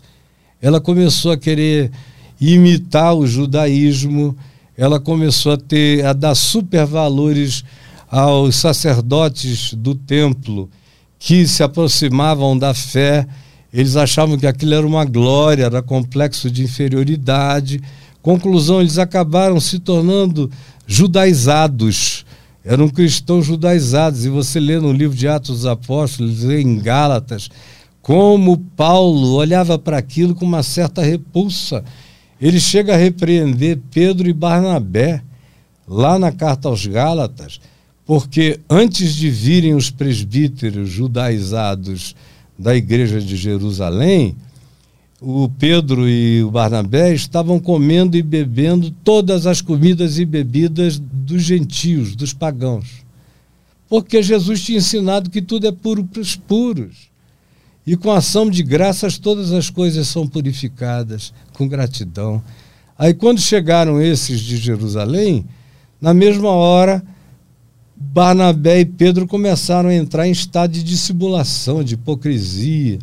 Ela 0.61 0.79
começou 0.79 1.33
a 1.33 1.39
querer 1.39 1.91
imitar 2.39 3.15
o 3.15 3.27
judaísmo, 3.27 4.37
ela 4.77 5.01
começou 5.01 5.53
a 5.53 5.57
ter 5.57 6.05
a 6.05 6.13
dar 6.13 6.35
supervalores 6.35 7.65
aos 8.11 8.57
sacerdotes 8.57 9.73
do 9.73 9.95
templo 9.95 10.69
que 11.19 11.47
se 11.49 11.63
aproximavam 11.63 12.59
da 12.59 12.75
fé, 12.75 13.27
eles 13.73 13.97
achavam 13.97 14.37
que 14.37 14.47
aquilo 14.47 14.75
era 14.75 14.87
uma 14.87 15.07
glória, 15.07 15.65
era 15.65 15.81
complexo 15.81 16.51
de 16.51 16.63
inferioridade. 16.63 17.81
Conclusão, 18.21 18.81
eles 18.81 18.99
acabaram 18.99 19.59
se 19.59 19.79
tornando 19.79 20.51
judaizados. 20.87 22.27
Eram 22.65 22.89
cristãos 22.89 23.47
judaizados. 23.47 24.25
E 24.25 24.29
você 24.29 24.61
lê 24.61 24.79
no 24.79 24.93
livro 24.93 25.17
de 25.17 25.29
Atos 25.29 25.59
dos 25.59 25.67
Apóstolos, 25.67 26.43
lê 26.43 26.61
em 26.61 26.79
Gálatas, 26.79 27.49
como 28.01 28.59
Paulo 28.59 29.35
olhava 29.35 29.79
para 29.79 29.99
aquilo 29.99 30.35
com 30.35 30.45
uma 30.45 30.63
certa 30.63 31.03
repulsa. 31.03 31.85
Ele 32.41 32.59
chega 32.59 32.95
a 32.95 32.99
repreender 32.99 33.79
Pedro 33.91 34.29
e 34.29 34.33
Barnabé, 34.33 35.23
lá 35.87 36.19
na 36.19 36.33
carta 36.33 36.69
aos 36.69 36.87
Gálatas, 36.87 37.61
porque 38.05 38.59
antes 38.69 39.15
de 39.15 39.31
virem 39.31 39.75
os 39.75 39.91
presbíteros 39.91 40.89
judaizados 40.89 42.17
da 42.59 42.75
igreja 42.75 43.21
de 43.21 43.37
Jerusalém, 43.37 44.37
o 45.25 45.49
Pedro 45.49 46.09
e 46.09 46.43
o 46.43 46.51
Barnabé 46.51 47.15
estavam 47.15 47.61
comendo 47.61 48.17
e 48.17 48.23
bebendo 48.23 48.91
todas 49.05 49.47
as 49.47 49.61
comidas 49.61 50.19
e 50.19 50.25
bebidas 50.25 50.99
dos 50.99 51.43
gentios, 51.43 52.17
dos 52.17 52.35
pagãos. 52.35 53.05
Porque 53.89 54.21
Jesus 54.21 54.63
tinha 54.63 54.79
ensinado 54.79 55.31
que 55.31 55.41
tudo 55.41 55.69
é 55.69 55.73
puro 55.73 56.05
para 56.05 56.21
os 56.21 56.35
puros. 56.35 57.13
E 57.87 57.97
com 57.97 58.11
ação 58.11 58.51
de 58.51 58.65
graças 58.65 59.17
todas 59.17 59.53
as 59.53 59.71
coisas 59.71 60.09
são 60.09 60.27
purificadas, 60.27 61.33
com 61.53 61.69
gratidão. 61.69 62.43
Aí 62.99 63.15
quando 63.15 63.41
chegaram 63.41 64.03
esses 64.03 64.41
de 64.41 64.57
Jerusalém, 64.57 65.45
na 66.01 66.13
mesma 66.13 66.51
hora, 66.51 67.03
Barnabé 67.95 68.81
e 68.81 68.85
Pedro 68.85 69.29
começaram 69.29 69.89
a 69.89 69.95
entrar 69.95 70.27
em 70.27 70.33
estado 70.33 70.73
de 70.73 70.83
dissimulação, 70.83 71.85
de 71.85 71.95
hipocrisia 71.95 72.99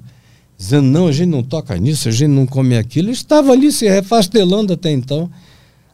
dizendo: 0.59 0.87
não, 0.87 1.07
a 1.07 1.11
gente 1.13 1.29
não 1.29 1.41
toca 1.41 1.77
nisso, 1.77 2.09
a 2.09 2.11
gente 2.11 2.31
não 2.31 2.45
come 2.45 2.77
aquilo. 2.77 3.09
estava 3.09 3.53
ali 3.53 3.71
se 3.71 3.87
refastelando 3.87 4.73
até 4.73 4.91
então. 4.91 5.31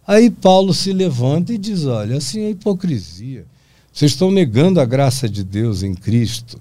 Aí 0.08 0.30
Paulo 0.32 0.74
se 0.74 0.92
levanta 0.92 1.54
e 1.54 1.58
diz: 1.58 1.86
olha, 1.86 2.18
assim 2.18 2.42
é 2.42 2.50
hipocrisia. 2.50 3.46
Vocês 3.94 4.12
estão 4.12 4.32
negando 4.32 4.82
a 4.82 4.86
graça 4.86 5.30
de 5.30 5.44
Deus 5.44 5.84
em 5.84 5.94
Cristo. 5.94 6.60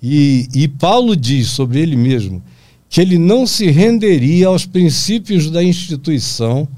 E, 0.00 0.46
e 0.54 0.68
Paulo 0.68 1.16
diz 1.16 1.48
sobre 1.48 1.80
ele 1.80 1.96
mesmo 1.96 2.40
que 2.88 3.00
ele 3.00 3.18
não 3.18 3.46
se 3.46 3.70
renderia 3.70 4.46
aos 4.46 4.64
princípios 4.64 5.50
da 5.50 5.62
instituição 5.62 6.68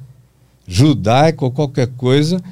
judaica 0.67 1.45
ou 1.45 1.53
qualquer 1.53 1.89
coisa, 1.89 2.43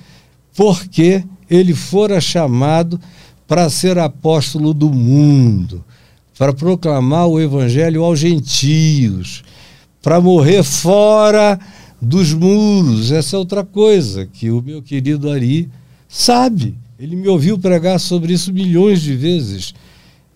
porque 0.55 1.25
ele 1.51 1.75
fora 1.75 2.21
chamado 2.21 3.01
para 3.49 3.71
ser 3.71 3.99
apóstolo 3.99 4.75
do 4.75 4.93
mundo 4.93 5.85
para 6.39 6.53
proclamar 6.53 7.27
o 7.27 7.41
evangelho 7.41 8.05
aos 8.05 8.21
gentios, 8.21 9.43
para 10.01 10.21
morrer 10.21 10.63
fora 10.63 11.59
dos 12.01 12.33
muros. 12.33 13.11
Essa 13.11 13.35
é 13.35 13.39
outra 13.39 13.65
coisa 13.65 14.25
que 14.25 14.49
o 14.49 14.63
meu 14.63 14.81
querido 14.81 15.29
Ari 15.29 15.69
sabe. 16.09 16.77
Ele 16.99 17.17
me 17.17 17.27
ouviu 17.27 17.59
pregar 17.59 17.99
sobre 17.99 18.33
isso 18.33 18.53
milhões 18.53 19.03
de 19.03 19.17
vezes 19.17 19.75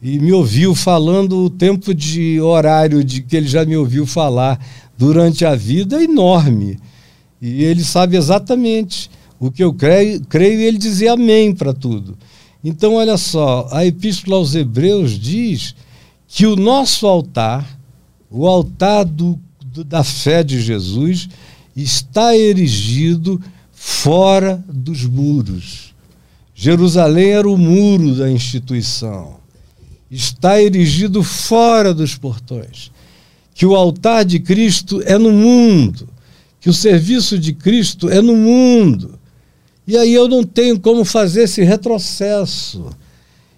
e 0.03 0.19
me 0.19 0.33
ouviu 0.33 0.75
falando 0.75 1.45
o 1.45 1.51
tempo 1.51 1.95
de 1.95 2.41
horário 2.41 3.05
de 3.05 3.23
que 3.23 3.37
ele 3.37 3.47
já 3.47 3.65
me 3.65 3.77
ouviu 3.77 4.05
falar 4.05 4.59
durante 4.99 5.45
a 5.45 5.55
vida 5.55 6.01
é 6.01 6.05
enorme. 6.05 6.79
E 7.41 7.63
ele 7.63 7.85
sabe 7.85 8.17
exatamente 8.17 9.09
o 9.39 9.53
que 9.53 9.63
eu 9.63 9.73
creio, 9.73 10.21
creio 10.27 10.61
e 10.61 10.65
ele 10.65 10.79
dizia 10.79 11.13
amém 11.13 11.55
para 11.55 11.73
tudo. 11.73 12.19
Então, 12.65 12.95
olha 12.95 13.17
só, 13.17 13.69
a 13.71 13.87
Epístola 13.87 14.37
aos 14.37 14.55
Hebreus 14.55 15.19
diz 15.19 15.75
que 16.35 16.47
o 16.47 16.57
nosso 16.57 17.07
altar, 17.07 17.79
o 18.31 18.47
altar 18.47 19.05
do, 19.05 19.39
do, 19.67 19.85
da 19.85 20.03
fé 20.03 20.43
de 20.43 20.63
Jesus, 20.63 21.29
está 21.77 22.35
erigido 22.35 23.39
fora 23.71 24.65
dos 24.67 25.05
muros. 25.05 25.93
Jerusalém 26.55 27.33
era 27.33 27.47
o 27.47 27.59
muro 27.59 28.15
da 28.15 28.31
instituição. 28.31 29.41
Está 30.11 30.61
erigido 30.61 31.23
fora 31.23 31.93
dos 31.93 32.17
portões. 32.17 32.91
Que 33.55 33.67
o 33.67 33.77
altar 33.77 34.25
de 34.25 34.41
Cristo 34.41 35.03
é 35.05 35.19
no 35.19 35.33
mundo. 35.33 36.09
Que 36.63 36.71
o 36.71 36.75
serviço 36.75 37.39
de 37.39 37.53
Cristo 37.53 38.09
é 38.09 38.23
no 38.23 38.39
mundo. 38.39 39.19
E 39.87 39.99
aí 39.99 40.15
eu 40.15 40.27
não 40.27 40.43
tenho 40.45 40.81
como 40.81 41.05
fazer 41.05 41.43
esse 41.43 41.63
retrocesso. 41.63 42.87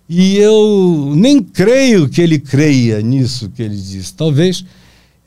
E 0.09 0.37
eu 0.37 1.15
nem 1.17 1.43
creio 1.43 2.09
que 2.09 2.21
ele 2.21 2.39
creia 2.39 3.01
nisso 3.01 3.49
que 3.49 3.63
ele 3.63 3.77
diz. 3.77 4.11
Talvez, 4.11 4.65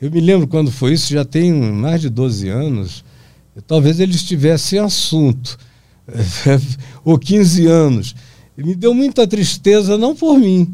eu 0.00 0.10
me 0.10 0.20
lembro 0.20 0.46
quando 0.46 0.70
foi 0.70 0.92
isso, 0.92 1.12
já 1.12 1.24
tem 1.24 1.52
mais 1.52 2.00
de 2.00 2.08
12 2.08 2.48
anos, 2.48 3.04
talvez 3.66 3.98
ele 3.98 4.14
estivesse 4.14 4.76
em 4.76 4.78
assunto, 4.78 5.58
ou 7.04 7.18
15 7.18 7.66
anos. 7.66 8.14
E 8.56 8.62
me 8.62 8.74
deu 8.74 8.94
muita 8.94 9.26
tristeza, 9.26 9.98
não 9.98 10.14
por 10.14 10.38
mim, 10.38 10.72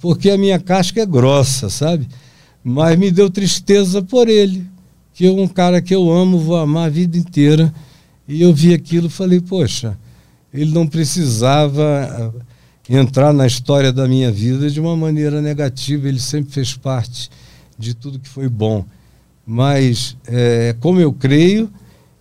porque 0.00 0.30
a 0.30 0.38
minha 0.38 0.58
casca 0.58 1.00
é 1.00 1.06
grossa, 1.06 1.70
sabe? 1.70 2.06
Mas 2.62 2.98
me 2.98 3.10
deu 3.10 3.30
tristeza 3.30 4.02
por 4.02 4.28
ele, 4.28 4.66
que 5.14 5.26
é 5.26 5.30
um 5.30 5.48
cara 5.48 5.80
que 5.80 5.94
eu 5.94 6.10
amo, 6.12 6.38
vou 6.38 6.56
amar 6.56 6.86
a 6.86 6.90
vida 6.90 7.16
inteira. 7.16 7.72
E 8.28 8.42
eu 8.42 8.52
vi 8.52 8.74
aquilo 8.74 9.06
e 9.06 9.10
falei, 9.10 9.40
poxa, 9.40 9.96
ele 10.52 10.72
não 10.72 10.86
precisava 10.86 12.34
entrar 12.88 13.32
na 13.32 13.46
história 13.46 13.92
da 13.92 14.06
minha 14.06 14.30
vida 14.30 14.70
de 14.70 14.80
uma 14.80 14.96
maneira 14.96 15.40
negativa. 15.42 16.08
Ele 16.08 16.20
sempre 16.20 16.52
fez 16.52 16.74
parte 16.74 17.30
de 17.78 17.94
tudo 17.94 18.18
que 18.18 18.28
foi 18.28 18.48
bom. 18.48 18.84
Mas 19.46 20.16
é 20.26 20.74
como 20.80 21.00
eu 21.00 21.12
creio, 21.12 21.70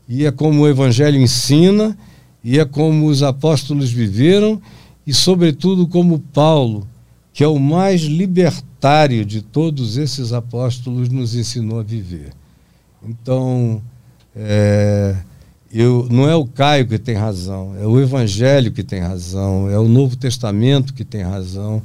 e 0.08 0.26
é 0.26 0.32
como 0.32 0.62
o 0.62 0.68
Evangelho 0.68 1.20
ensina, 1.20 1.98
e 2.44 2.60
é 2.60 2.66
como 2.66 3.08
os 3.08 3.24
apóstolos 3.24 3.92
viveram, 3.92 4.62
e, 5.06 5.14
sobretudo, 5.14 5.88
como 5.88 6.20
Paulo, 6.20 6.88
que 7.34 7.44
é 7.44 7.48
o 7.48 7.60
mais 7.60 8.02
libertário 8.02 9.26
de 9.26 9.42
todos 9.42 9.98
esses 9.98 10.32
apóstolos, 10.32 11.10
nos 11.10 11.36
ensinou 11.36 11.80
a 11.80 11.84
viver. 11.84 12.32
Então, 13.04 13.82
é, 14.36 15.16
eu, 15.82 16.08
não 16.10 16.30
é 16.30 16.36
o 16.36 16.46
Caio 16.46 16.88
que 16.88 16.98
tem 16.98 17.16
razão, 17.16 17.76
é 17.78 17.86
o 17.86 18.00
Evangelho 18.00 18.72
que 18.72 18.84
tem 18.84 19.02
razão, 19.02 19.70
é 19.70 19.78
o 19.78 19.88
Novo 19.88 20.16
Testamento 20.16 20.94
que 20.94 21.04
tem 21.04 21.22
razão, 21.22 21.84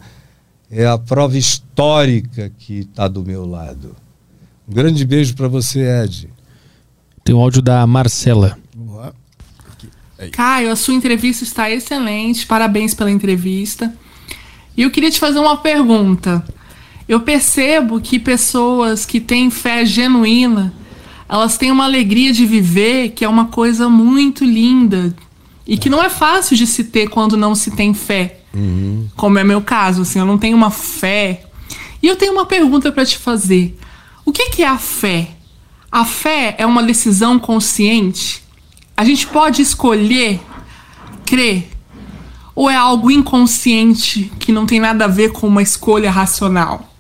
é 0.71 0.87
a 0.87 0.97
prova 0.97 1.37
histórica 1.37 2.53
que 2.57 2.81
está 2.81 3.09
do 3.09 3.25
meu 3.25 3.45
lado. 3.45 3.97
Um 4.69 4.73
grande 4.73 5.05
beijo 5.05 5.35
para 5.35 5.49
você, 5.49 5.81
Ed. 5.81 6.29
Tem 7.25 7.35
um 7.35 7.41
áudio 7.41 7.61
da 7.61 7.85
Marcela. 7.87 8.57
Caio, 10.31 10.71
a 10.71 10.77
sua 10.77 10.95
entrevista 10.95 11.43
está 11.43 11.71
excelente, 11.71 12.47
parabéns 12.47 12.95
pela 12.95 13.11
entrevista. 13.11 13.93
E 14.77 14.83
eu 14.83 14.91
queria 14.91 15.11
te 15.11 15.19
fazer 15.19 15.41
uma 15.41 15.57
pergunta. 15.57 16.45
Eu 17.09 17.23
percebo 17.23 18.01
que 18.01 18.21
pessoas 18.21 19.05
que 19.05 19.21
têm 19.21 19.51
fé 19.51 19.85
genuína, 19.85 20.73
elas 21.31 21.57
têm 21.57 21.71
uma 21.71 21.85
alegria 21.85 22.33
de 22.33 22.45
viver 22.45 23.11
que 23.11 23.25
é 23.25 23.29
uma 23.29 23.45
coisa 23.45 23.89
muito 23.89 24.45
linda 24.45 25.15
e 25.65 25.79
que 25.79 25.89
não 25.89 26.03
é 26.03 26.11
fácil 26.11 26.57
de 26.57 26.67
se 26.67 26.83
ter 26.83 27.09
quando 27.09 27.37
não 27.37 27.55
se 27.55 27.71
tem 27.71 27.95
fé. 27.95 28.41
Uhum. 28.53 29.09
Como 29.15 29.39
é 29.39 29.45
meu 29.45 29.63
caso, 29.63 30.03
assim, 30.03 30.19
eu 30.19 30.27
não 30.27 30.37
tenho 30.37 30.57
uma 30.57 30.73
fé. 30.73 31.45
E 32.03 32.09
eu 32.09 32.17
tenho 32.17 32.33
uma 32.33 32.45
pergunta 32.47 32.91
para 32.91 33.07
te 33.07 33.17
fazer. 33.17 33.79
O 34.25 34.33
que, 34.33 34.51
que 34.51 34.65
é 34.65 34.67
a 34.67 34.77
fé? 34.77 35.29
A 35.93 36.05
fé 36.05 36.57
é 36.59 36.67
uma 36.67 36.83
decisão 36.83 37.39
consciente? 37.39 38.43
A 38.97 39.05
gente 39.05 39.29
pode 39.29 39.63
escolher 39.63 40.41
crer? 41.25 41.69
Ou 42.57 42.69
é 42.69 42.75
algo 42.75 43.09
inconsciente 43.09 44.33
que 44.41 44.51
não 44.51 44.67
tem 44.67 44.81
nada 44.81 45.05
a 45.05 45.09
ver 45.09 45.31
com 45.31 45.47
uma 45.47 45.63
escolha 45.63 46.11
racional? 46.11 46.93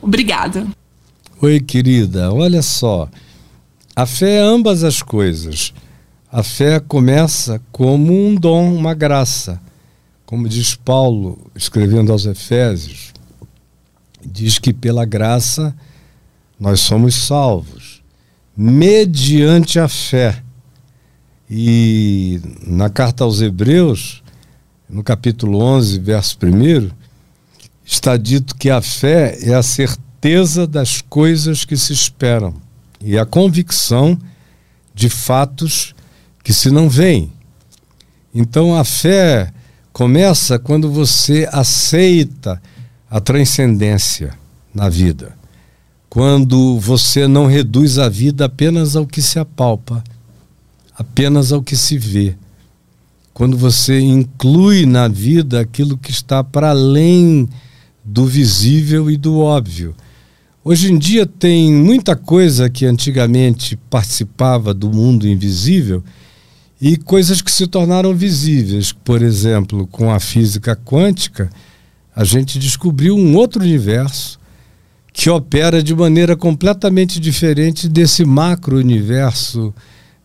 Obrigada. 0.00 0.64
Oi, 1.42 1.58
querida. 1.58 2.32
Olha 2.32 2.62
só. 2.62 3.08
A 3.96 4.06
fé 4.06 4.38
é 4.38 4.40
ambas 4.40 4.82
as 4.82 5.00
coisas. 5.02 5.72
A 6.30 6.42
fé 6.42 6.80
começa 6.80 7.62
como 7.70 8.12
um 8.12 8.34
dom, 8.34 8.74
uma 8.74 8.92
graça. 8.92 9.60
Como 10.26 10.48
diz 10.48 10.74
Paulo, 10.74 11.38
escrevendo 11.54 12.10
aos 12.10 12.26
Efésios, 12.26 13.12
diz 14.20 14.58
que 14.58 14.72
pela 14.72 15.04
graça 15.04 15.72
nós 16.58 16.80
somos 16.80 17.14
salvos, 17.14 18.02
mediante 18.56 19.78
a 19.78 19.86
fé. 19.86 20.42
E 21.48 22.40
na 22.66 22.90
carta 22.90 23.22
aos 23.22 23.40
Hebreus, 23.40 24.24
no 24.88 25.04
capítulo 25.04 25.60
11, 25.60 26.00
verso 26.00 26.36
1, 26.42 26.90
está 27.84 28.16
dito 28.16 28.56
que 28.56 28.70
a 28.70 28.82
fé 28.82 29.38
é 29.40 29.54
a 29.54 29.62
certeza 29.62 30.66
das 30.66 31.00
coisas 31.00 31.64
que 31.64 31.76
se 31.76 31.92
esperam 31.92 32.63
e 33.04 33.18
a 33.18 33.26
convicção 33.26 34.18
de 34.94 35.10
fatos 35.10 35.94
que 36.42 36.54
se 36.54 36.70
não 36.70 36.88
veem. 36.88 37.30
Então 38.34 38.74
a 38.74 38.82
fé 38.82 39.52
começa 39.92 40.58
quando 40.58 40.90
você 40.90 41.46
aceita 41.52 42.60
a 43.10 43.20
transcendência 43.20 44.32
na 44.74 44.88
vida. 44.88 45.36
Quando 46.08 46.80
você 46.80 47.28
não 47.28 47.46
reduz 47.46 47.98
a 47.98 48.08
vida 48.08 48.46
apenas 48.46 48.96
ao 48.96 49.06
que 49.06 49.20
se 49.20 49.38
apalpa, 49.38 50.02
apenas 50.96 51.52
ao 51.52 51.62
que 51.62 51.76
se 51.76 51.98
vê. 51.98 52.34
Quando 53.34 53.58
você 53.58 54.00
inclui 54.00 54.86
na 54.86 55.08
vida 55.08 55.60
aquilo 55.60 55.98
que 55.98 56.10
está 56.10 56.42
para 56.42 56.70
além 56.70 57.48
do 58.04 58.26
visível 58.26 59.10
e 59.10 59.16
do 59.16 59.40
óbvio. 59.40 59.94
Hoje 60.66 60.90
em 60.90 60.96
dia 60.96 61.26
tem 61.26 61.70
muita 61.70 62.16
coisa 62.16 62.70
que 62.70 62.86
antigamente 62.86 63.76
participava 63.90 64.72
do 64.72 64.90
mundo 64.90 65.28
invisível 65.28 66.02
e 66.80 66.96
coisas 66.96 67.42
que 67.42 67.52
se 67.52 67.66
tornaram 67.66 68.14
visíveis. 68.14 68.90
Por 68.90 69.20
exemplo, 69.20 69.86
com 69.86 70.10
a 70.10 70.18
física 70.18 70.74
quântica, 70.74 71.50
a 72.16 72.24
gente 72.24 72.58
descobriu 72.58 73.14
um 73.14 73.36
outro 73.36 73.62
universo 73.62 74.40
que 75.12 75.28
opera 75.28 75.82
de 75.82 75.94
maneira 75.94 76.34
completamente 76.34 77.20
diferente 77.20 77.86
desse 77.86 78.24
macro-universo 78.24 79.74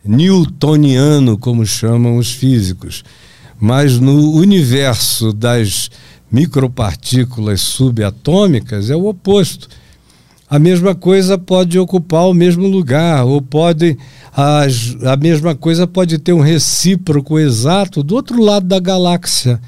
newtoniano, 0.06 1.38
como 1.38 1.66
chamam 1.66 2.16
os 2.16 2.32
físicos. 2.32 3.04
Mas 3.60 4.00
no 4.00 4.32
universo 4.36 5.34
das 5.34 5.92
micropartículas 6.32 7.60
subatômicas 7.60 8.90
é 8.90 8.96
o 8.96 9.06
oposto. 9.06 9.68
A 10.50 10.58
mesma 10.58 10.96
coisa 10.96 11.38
pode 11.38 11.78
ocupar 11.78 12.28
o 12.28 12.34
mesmo 12.34 12.68
lugar, 12.68 13.24
ou 13.26 13.42
pode 13.42 13.98
as, 14.36 14.98
a 15.06 15.16
mesma 15.16 15.54
coisa 15.54 15.86
pode 15.86 16.18
ter 16.18 16.34
um 16.34 16.42
recíproco 16.42 17.38
exato 17.38 18.02
do 18.02 18.16
outro 18.16 18.42
lado 18.42 18.66
da 18.66 18.80
galáxia 18.80 19.60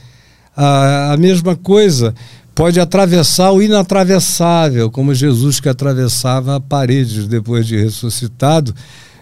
a, 0.55 1.13
a 1.13 1.17
mesma 1.17 1.55
coisa 1.55 2.13
pode 2.53 2.79
atravessar 2.79 3.51
o 3.51 3.61
inatravessável, 3.61 4.91
como 4.91 5.15
Jesus 5.15 5.59
que 5.59 5.69
atravessava 5.69 6.59
paredes 6.59 7.27
depois 7.27 7.65
de 7.65 7.77
ressuscitado. 7.77 8.75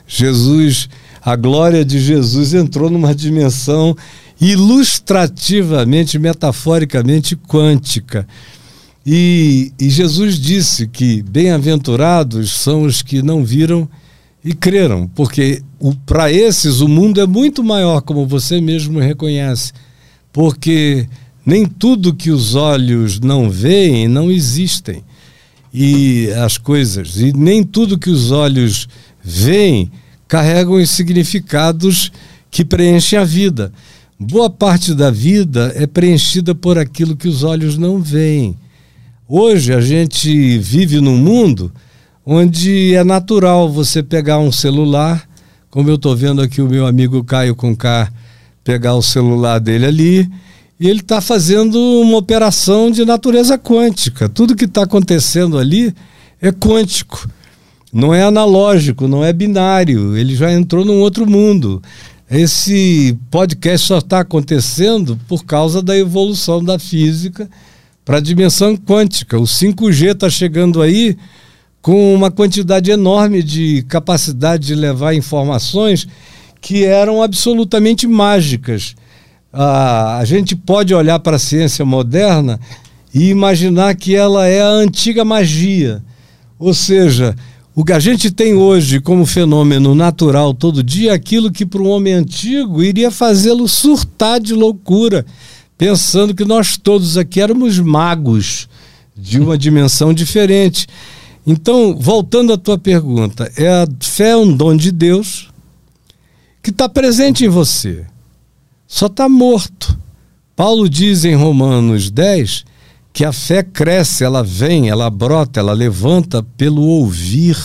Jesus, 0.07 0.89
a 1.21 1.35
glória 1.35 1.85
de 1.85 1.99
Jesus 1.99 2.53
entrou 2.53 2.89
numa 2.89 3.13
dimensão 3.13 3.95
ilustrativamente, 4.41 6.17
metaforicamente 6.17 7.35
quântica. 7.35 8.27
E, 9.06 9.72
e 9.80 9.90
Jesus 9.90 10.40
disse 10.40 10.88
que 10.88 11.22
bem-aventurados 11.24 12.52
são 12.52 12.84
os 12.84 13.02
que 13.02 13.22
não 13.22 13.44
viram 13.44 13.90
e 14.44 14.53
creram, 14.53 15.08
porque 15.16 15.61
para 16.06 16.32
esses 16.32 16.80
o 16.82 16.88
mundo 16.88 17.19
é 17.19 17.28
muito 17.28 17.64
maior, 17.64 18.02
como 18.02 18.28
você 18.28 18.61
mesmo 18.61 19.00
reconhece 19.00 19.74
porque 20.32 21.08
nem 21.45 21.66
tudo 21.66 22.14
que 22.14 22.32
os 22.32 22.56
olhos 22.56 23.19
não 23.19 23.50
veem 23.50 24.08
não 24.08 24.32
existem. 24.32 25.03
E 25.74 26.30
as 26.44 26.58
coisas, 26.58 27.18
e 27.18 27.32
nem 27.32 27.64
tudo 27.64 28.00
que 28.00 28.10
os 28.10 28.32
olhos 28.32 28.88
veem 29.24 29.92
carregam 30.28 30.76
os 30.76 30.90
significados 30.90 32.11
que 32.50 32.66
preenchem 32.66 33.19
a 33.19 33.24
vida. 33.24 33.72
Boa 34.19 34.50
parte 34.50 34.94
da 34.94 35.11
vida 35.11 35.72
é 35.76 35.86
preenchida 35.86 36.56
por 36.56 36.78
aquilo 36.78 37.16
que 37.16 37.28
os 37.28 37.44
olhos 37.44 37.78
não 37.78 38.02
veem. 38.02 38.56
Hoje 39.32 39.72
a 39.72 39.80
gente 39.80 40.58
vive 40.58 40.99
num 40.99 41.16
mundo 41.16 41.72
onde 42.25 42.95
é 42.95 43.03
natural 43.03 43.72
você 43.72 44.01
pegar 44.01 44.40
um 44.40 44.51
celular, 44.51 45.30
como 45.69 45.88
eu 45.88 45.98
estou 45.98 46.16
vendo 46.16 46.41
aqui 46.41 46.64
o 46.64 46.67
meu 46.67 46.88
amigo 46.88 47.24
Caio 47.24 47.56
Concar 47.56 48.11
pegar 48.64 48.95
o 48.95 49.03
celular 49.03 49.59
dele 49.59 49.85
ali 49.85 50.32
e 50.80 50.90
ele 50.90 51.01
está 51.01 51.22
fazendo 51.22 51.77
uma 52.01 52.17
operação 52.17 52.90
de 52.90 53.06
natureza 53.06 53.56
quântica. 53.56 54.27
Tudo 54.27 54.56
que 54.56 54.66
está 54.66 54.82
acontecendo 54.82 55.59
ali 55.59 55.93
é 56.41 56.51
quântico, 56.51 57.30
não 57.93 58.11
é 58.11 58.24
analógico, 58.24 59.08
não 59.08 59.24
é 59.24 59.32
binário. 59.32 60.17
Ele 60.17 60.35
já 60.35 60.51
entrou 60.51 60.83
num 60.83 61.01
outro 61.01 61.30
mundo. 61.30 61.83
Esse 62.32 63.16
podcast 63.30 63.85
só 63.85 63.99
está 63.99 64.22
acontecendo 64.22 65.19
por 65.27 65.45
causa 65.45 65.83
da 65.83 65.95
evolução 65.95 66.64
da 66.64 66.80
física 66.80 67.48
para 68.03 68.18
a 68.18 68.22
dimensão 68.22 68.76
quântica. 68.76 69.38
O 69.38 69.44
5G 69.44 70.14
está 70.14 70.30
chegando 70.30 70.82
aí 70.82 71.18
com 71.82 72.14
uma 72.14 72.30
quantidade 72.30 72.92
enorme 72.92 73.42
de 73.42 73.84
capacidade 73.88 74.68
de 74.68 74.76
levar 74.76 75.14
informações 75.14 76.08
que 76.61 76.84
eram 76.84 77.22
absolutamente 77.24 78.08
mágicas. 78.08 78.95
Ah, 79.52 80.18
a 80.18 80.26
gente 80.26 80.56
pode 80.56 80.94
olhar 80.94 81.19
para 81.19 81.38
a 81.38 81.40
ciência 81.40 81.86
moderna 81.86 82.60
e 83.14 83.30
imaginar 83.30 83.95
que 83.95 84.16
ela 84.16 84.48
é 84.48 84.61
a 84.61 84.68
antiga 84.68 85.26
magia. 85.26 86.03
Ou 86.60 86.74
seja, 86.74 87.36
o 87.74 87.86
que 87.86 87.94
a 87.94 88.00
gente 88.00 88.30
tem 88.30 88.53
hoje 88.53 89.00
como 89.00 89.26
fenômeno 89.26 89.95
natural 89.95 90.53
todo 90.53 90.84
dia 90.84 91.11
é 91.11 91.14
aquilo 91.14 91.52
que 91.52 91.66
para 91.66 91.82
um 91.82 91.88
homem 91.88 92.14
antigo 92.14 92.84
iria 92.84 93.10
fazê-lo 93.10 93.68
surtar 93.68 94.40
de 94.40 94.53
loucura, 94.53 95.26
pensando 95.80 96.35
que 96.35 96.43
nós 96.43 96.75
todos 96.75 97.17
aqui 97.17 97.40
éramos 97.40 97.80
magos 97.80 98.67
de 99.16 99.40
uma 99.40 99.58
dimensão 99.58 100.14
diferente. 100.14 100.85
Então, 101.48 101.98
voltando 101.98 102.51
à 102.51 102.58
tua 102.58 102.77
pergunta, 102.77 103.49
é 103.56 103.69
a 103.69 103.88
fé 104.01 104.32
é 104.32 104.38
um 104.38 104.53
dom 104.53 104.75
de 104.75 104.91
Deus 104.91 105.49
que 106.61 106.69
está 106.69 106.90
presente 106.90 107.45
em 107.45 107.48
você, 107.48 108.06
só 108.85 109.06
está 109.06 109.30
morto. 109.30 109.98
Paulo 110.53 110.90
diz 110.90 111.24
em 111.24 111.33
Romanos 111.33 112.11
10 112.11 112.66
que 113.14 113.24
a 113.24 113.32
fé 113.32 113.64
cresce, 113.64 114.25
ela 114.25 114.43
vem, 114.43 114.90
ela 114.90 115.09
brota, 115.09 115.61
ela 115.61 115.72
levanta 115.72 116.43
pelo 116.58 116.82
ouvir 116.82 117.58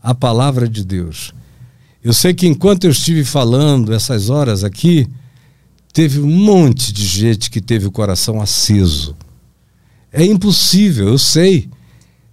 a 0.00 0.14
palavra 0.14 0.68
de 0.68 0.84
Deus. 0.84 1.34
Eu 2.02 2.12
sei 2.12 2.32
que 2.32 2.46
enquanto 2.46 2.84
eu 2.84 2.92
estive 2.92 3.24
falando 3.24 3.92
essas 3.92 4.30
horas 4.30 4.62
aqui, 4.62 5.08
teve 5.92 6.20
um 6.20 6.26
monte 6.26 6.92
de 6.92 7.04
gente 7.04 7.50
que 7.50 7.60
teve 7.60 7.86
o 7.86 7.92
coração 7.92 8.40
aceso. 8.40 9.16
É 10.12 10.24
impossível, 10.24 11.08
eu 11.08 11.18
sei. 11.18 11.68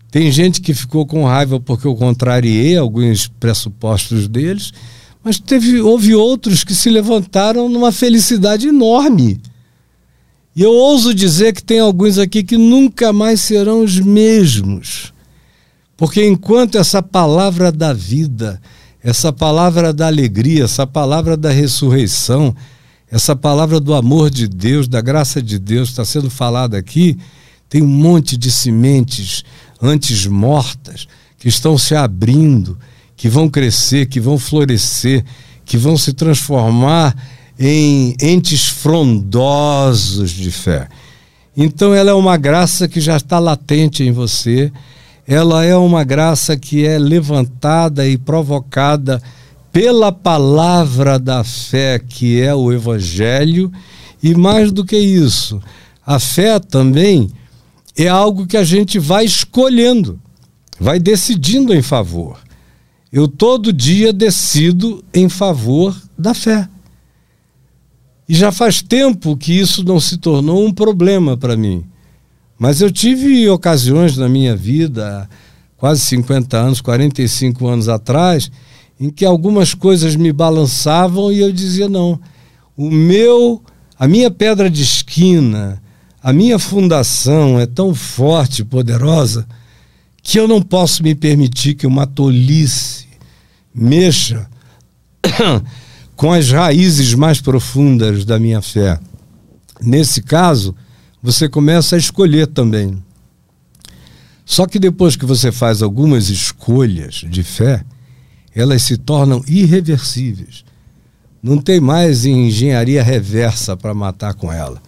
Tem 0.09 0.31
gente 0.31 0.61
que 0.61 0.73
ficou 0.73 1.05
com 1.05 1.25
raiva 1.25 1.59
porque 1.59 1.85
eu 1.85 1.95
contrariei 1.95 2.77
alguns 2.77 3.27
pressupostos 3.27 4.27
deles 4.27 4.71
mas 5.27 5.41
teve, 5.41 5.81
houve 5.81 6.15
outros 6.15 6.63
que 6.63 6.73
se 6.73 6.89
levantaram 6.89 7.67
numa 7.67 7.91
felicidade 7.91 8.69
enorme. 8.69 9.41
E 10.55 10.61
eu 10.61 10.71
ouso 10.71 11.13
dizer 11.13 11.51
que 11.51 11.61
tem 11.61 11.81
alguns 11.81 12.17
aqui 12.17 12.45
que 12.45 12.57
nunca 12.57 13.11
mais 13.11 13.41
serão 13.41 13.83
os 13.83 13.99
mesmos. 13.99 15.13
Porque 15.97 16.25
enquanto 16.25 16.77
essa 16.77 17.03
palavra 17.03 17.73
da 17.73 17.91
vida, 17.91 18.61
essa 19.03 19.33
palavra 19.33 19.91
da 19.91 20.07
alegria, 20.07 20.63
essa 20.63 20.87
palavra 20.87 21.35
da 21.35 21.49
ressurreição, 21.49 22.55
Essa 23.09 23.35
palavra 23.35 23.79
do 23.79 23.93
amor 23.93 24.29
de 24.29 24.47
Deus, 24.47 24.87
da 24.87 24.99
graça 24.99 25.41
de 25.41 25.57
Deus, 25.57 25.89
está 25.89 26.03
sendo 26.03 26.29
falada 26.29 26.77
aqui. 26.77 27.17
Tem 27.69 27.81
um 27.81 27.87
monte 27.87 28.35
de 28.35 28.51
sementes 28.51 29.45
antes 29.81 30.25
mortas 30.25 31.07
que 31.39 31.47
estão 31.47 31.77
se 31.77 31.95
abrindo, 31.95 32.77
que 33.15 33.29
vão 33.29 33.49
crescer, 33.49 34.07
que 34.07 34.19
vão 34.19 34.37
florescer, 34.37 35.23
que 35.65 35.77
vão 35.77 35.97
se 35.97 36.13
transformar 36.13 37.15
em 37.57 38.15
entes 38.21 38.67
frondosos 38.67 40.31
de 40.31 40.51
fé. 40.51 40.89
Então, 41.55 41.93
ela 41.93 42.11
é 42.11 42.13
uma 42.13 42.37
graça 42.37 42.87
que 42.87 42.99
já 42.99 43.17
está 43.17 43.39
latente 43.39 44.03
em 44.03 44.11
você, 44.11 44.71
ela 45.25 45.65
é 45.65 45.75
uma 45.75 46.03
graça 46.03 46.55
que 46.55 46.85
é 46.85 46.99
levantada 46.99 48.07
e 48.07 48.17
provocada 48.17 49.21
pela 49.77 50.11
palavra 50.11 51.19
da 51.19 51.43
fé, 51.43 51.99
que 51.99 52.41
é 52.41 52.51
o 52.51 52.73
Evangelho, 52.73 53.71
e 54.23 54.33
mais 54.33 54.71
do 54.71 54.83
que 54.83 54.97
isso, 54.97 55.61
a 56.03 56.17
fé 56.17 56.57
também 56.59 57.29
é 57.95 58.07
algo 58.07 58.47
que 58.47 58.57
a 58.57 58.63
gente 58.63 58.97
vai 58.97 59.23
escolhendo, 59.23 60.19
vai 60.79 60.99
decidindo 60.99 61.75
em 61.75 61.83
favor. 61.83 62.39
Eu 63.13 63.27
todo 63.27 63.71
dia 63.71 64.11
decido 64.11 65.05
em 65.13 65.29
favor 65.29 65.95
da 66.17 66.33
fé. 66.33 66.67
E 68.27 68.33
já 68.33 68.51
faz 68.51 68.81
tempo 68.81 69.37
que 69.37 69.53
isso 69.53 69.83
não 69.83 69.99
se 69.99 70.17
tornou 70.17 70.65
um 70.65 70.73
problema 70.73 71.37
para 71.37 71.55
mim. 71.55 71.85
Mas 72.57 72.81
eu 72.81 72.89
tive 72.89 73.47
ocasiões 73.47 74.17
na 74.17 74.27
minha 74.27 74.55
vida, 74.55 75.29
quase 75.77 76.01
50 76.01 76.57
anos, 76.57 76.81
45 76.81 77.67
anos 77.67 77.87
atrás, 77.87 78.49
em 78.99 79.09
que 79.09 79.25
algumas 79.25 79.73
coisas 79.73 80.15
me 80.15 80.31
balançavam 80.31 81.31
e 81.31 81.39
eu 81.39 81.51
dizia 81.51 81.87
não. 81.87 82.19
O 82.75 82.89
meu, 82.89 83.61
a 83.97 84.07
minha 84.07 84.29
pedra 84.31 84.69
de 84.69 84.81
esquina, 84.81 85.81
a 86.21 86.33
minha 86.33 86.57
fundação 86.57 87.59
é 87.59 87.65
tão 87.65 87.93
forte, 87.93 88.63
poderosa, 88.63 89.47
que 90.21 90.39
eu 90.39 90.47
não 90.47 90.61
posso 90.61 91.03
me 91.03 91.15
permitir 91.15 91.75
que 91.75 91.87
uma 91.87 92.05
tolice 92.05 93.07
mexa 93.73 94.49
com 96.15 96.33
as 96.33 96.49
raízes 96.51 97.13
mais 97.13 97.39
profundas 97.39 98.25
da 98.25 98.39
minha 98.39 98.61
fé. 98.61 98.99
Nesse 99.79 100.21
caso, 100.21 100.75
você 101.21 101.47
começa 101.47 101.95
a 101.95 101.99
escolher 101.99 102.47
também. 102.47 103.01
Só 104.45 104.65
que 104.65 104.79
depois 104.79 105.15
que 105.15 105.25
você 105.25 105.51
faz 105.51 105.81
algumas 105.81 106.29
escolhas 106.29 107.15
de 107.29 107.43
fé, 107.43 107.83
elas 108.59 108.83
se 108.83 108.97
tornam 108.97 109.43
irreversíveis. 109.47 110.65
Não 111.41 111.57
tem 111.57 111.79
mais 111.79 112.25
engenharia 112.25 113.03
reversa 113.03 113.77
para 113.77 113.93
matar 113.93 114.33
com 114.33 114.51
ela. 114.51 114.81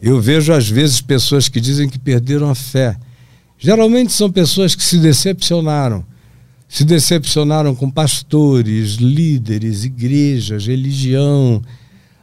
Eu 0.00 0.20
vejo 0.20 0.52
às 0.52 0.68
vezes 0.68 1.00
pessoas 1.00 1.48
que 1.48 1.60
dizem 1.60 1.88
que 1.88 1.98
perderam 1.98 2.50
a 2.50 2.54
fé. 2.54 2.96
Geralmente 3.58 4.12
são 4.12 4.30
pessoas 4.30 4.74
que 4.74 4.84
se 4.84 4.98
decepcionaram. 4.98 6.04
Se 6.68 6.84
decepcionaram 6.84 7.74
com 7.74 7.90
pastores, 7.90 8.96
líderes, 8.96 9.84
igrejas, 9.84 10.66
religião. 10.66 11.62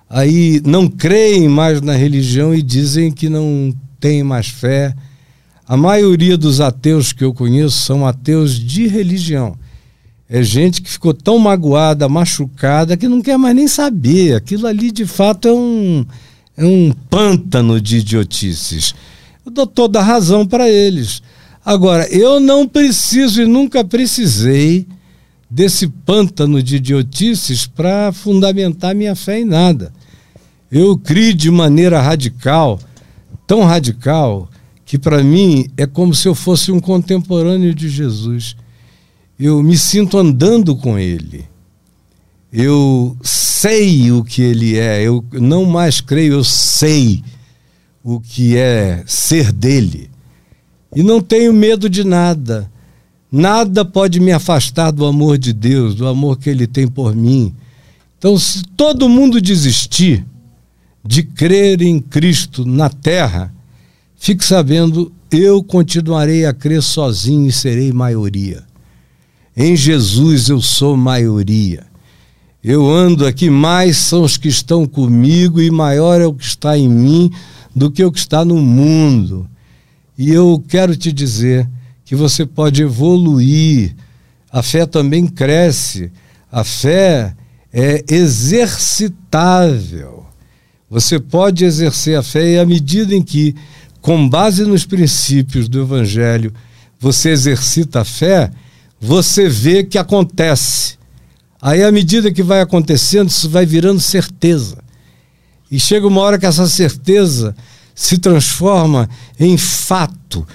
Aí 0.10 0.62
não 0.64 0.88
creem 0.88 1.50
mais 1.50 1.82
na 1.82 1.94
religião 1.94 2.54
e 2.54 2.62
dizem 2.62 3.12
que 3.12 3.30
não 3.30 3.76
têm 4.00 4.22
mais 4.22 4.48
fé. 4.48 4.96
A 5.68 5.76
maioria 5.76 6.38
dos 6.38 6.62
ateus 6.62 7.12
que 7.12 7.24
eu 7.24 7.34
conheço 7.34 7.80
são 7.80 8.06
ateus 8.06 8.60
de 8.60 8.88
religião. 8.88 9.58
É 10.34 10.42
gente 10.42 10.82
que 10.82 10.90
ficou 10.90 11.14
tão 11.14 11.38
magoada, 11.38 12.10
machucada, 12.10 12.98
que 12.98 13.08
não 13.08 13.22
quer 13.22 13.38
mais 13.38 13.56
nem 13.56 13.68
saber. 13.68 14.34
Aquilo 14.34 14.66
ali, 14.66 14.92
de 14.92 15.06
fato, 15.06 15.48
é 15.48 15.54
um, 15.54 16.04
é 16.58 16.66
um 16.66 16.92
pântano 17.08 17.80
de 17.80 17.98
idiotices. 17.98 18.96
Eu 19.46 19.52
dou 19.52 19.68
toda 19.68 20.00
a 20.00 20.04
razão 20.04 20.44
para 20.44 20.68
eles. 20.68 21.22
Agora, 21.64 22.08
eu 22.08 22.40
não 22.40 22.68
preciso 22.68 23.44
e 23.44 23.46
nunca 23.46 23.84
precisei 23.84 24.88
desse 25.48 25.88
pântano 25.88 26.64
de 26.64 26.78
idiotices 26.78 27.68
para 27.68 28.12
fundamentar 28.12 28.96
minha 28.96 29.14
fé 29.14 29.40
em 29.40 29.46
nada. 29.46 29.94
Eu 30.72 30.98
criei 30.98 31.36
de 31.36 31.52
maneira 31.52 32.02
radical, 32.02 32.80
tão 33.46 33.62
radical, 33.62 34.50
que 34.84 34.98
para 34.98 35.24
mim 35.24 35.68
é 35.78 35.86
como 35.86 36.16
se 36.16 36.28
eu 36.28 36.34
fosse 36.34 36.72
um 36.72 36.80
contemporâneo 36.80 37.72
de 37.76 37.88
Jesus 37.88 38.56
eu 39.46 39.62
me 39.62 39.78
sinto 39.78 40.18
andando 40.18 40.76
com 40.76 40.98
ele. 40.98 41.46
Eu 42.52 43.18
sei 43.22 44.12
o 44.12 44.24
que 44.24 44.42
ele 44.42 44.78
é, 44.78 45.02
eu 45.02 45.24
não 45.34 45.66
mais 45.66 46.00
creio, 46.00 46.34
eu 46.34 46.44
sei 46.44 47.24
o 48.04 48.20
que 48.20 48.56
é 48.56 49.04
ser 49.06 49.52
dele. 49.52 50.10
E 50.96 51.02
não 51.04 51.20
tenho 51.20 51.52
medo 51.52 51.90
de 51.90 52.04
nada. 52.04 52.72
Nada 53.32 53.84
pode 53.84 54.20
me 54.20 54.32
afastar 54.32 54.92
do 54.92 55.06
amor 55.06 55.38
de 55.38 55.52
Deus, 55.52 55.96
do 55.96 56.08
amor 56.08 56.38
que 56.38 56.50
ele 56.50 56.68
tem 56.68 56.88
por 56.88 57.16
mim. 57.16 57.54
Então, 58.18 58.38
se 58.38 58.64
todo 58.78 59.10
mundo 59.10 59.42
desistir 59.42 60.26
de 61.04 61.24
crer 61.24 61.82
em 61.82 62.00
Cristo 62.00 62.64
na 62.64 62.90
terra, 62.90 63.54
fique 64.16 64.46
sabendo, 64.46 65.12
eu 65.32 65.62
continuarei 65.64 66.46
a 66.46 66.54
crer 66.54 66.82
sozinho 66.82 67.48
e 67.48 67.52
serei 67.52 67.92
maioria. 67.92 68.64
Em 69.56 69.76
Jesus 69.76 70.50
eu 70.50 70.60
sou 70.62 70.98
maioria. 70.98 71.86
Eu 72.64 72.90
ando 72.90 73.26
aqui, 73.26 73.50
mais 73.50 73.98
são 73.98 74.24
os 74.24 74.38
que 74.38 74.48
estão 74.48 74.86
comigo 74.86 75.62
e 75.62 75.70
maior 75.70 76.22
é 76.22 76.26
o 76.26 76.34
que 76.34 76.46
está 76.46 76.78
em 76.78 76.88
mim 76.88 77.30
do 77.76 77.92
que 77.92 78.04
o 78.04 78.12
que 78.12 78.20
está 78.20 78.46
no 78.46 78.62
mundo. 78.62 79.48
E 80.18 80.32
eu 80.32 80.64
quero 80.68 80.96
te 80.96 81.12
dizer 81.12 81.70
que 82.06 82.16
você 82.16 82.46
pode 82.46 82.82
evoluir. 82.82 83.94
A 84.52 84.64
fé 84.64 84.86
também 84.86 85.28
cresce. 85.28 86.10
A 86.52 86.64
fé 86.64 87.36
é 87.72 88.04
exercitável. 88.10 90.26
Você 90.90 91.20
pode 91.20 91.66
exercer 91.66 92.18
a 92.18 92.24
fé 92.24 92.54
e 92.54 92.60
à 92.60 92.66
medida 92.66 93.14
em 93.16 93.24
que, 93.24 93.56
com 94.00 94.30
base 94.30 94.64
nos 94.64 94.86
princípios 94.86 95.68
do 95.68 95.82
Evangelho, 95.82 96.54
você 97.00 97.30
exercita 97.30 98.02
a 98.02 98.06
fé, 98.06 98.52
você 99.04 99.50
vê 99.50 99.84
que 99.84 99.98
acontece. 99.98 100.98
Aí, 101.62 101.84
à 101.84 101.92
medida 101.92 102.32
que 102.32 102.42
vai 102.42 102.62
acontecendo, 102.62 103.28
isso 103.28 103.50
vai 103.50 103.66
virando 103.66 104.00
certeza. 104.00 104.78
E 105.70 105.78
chega 105.78 106.08
uma 106.08 106.22
hora 106.22 106.40
que 106.40 106.46
essa 106.46 106.66
certeza 106.68 107.54
se 107.94 108.18
transforma 108.18 109.10
em 109.38 109.58
fato, 109.58 110.48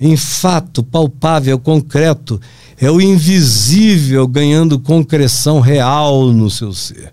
em 0.00 0.16
fato 0.16 0.80
palpável, 0.84 1.58
concreto. 1.58 2.40
É 2.80 2.88
o 2.88 3.00
invisível 3.00 4.28
ganhando 4.28 4.78
concreção 4.78 5.58
real 5.58 6.32
no 6.32 6.48
seu 6.48 6.72
ser. 6.72 7.12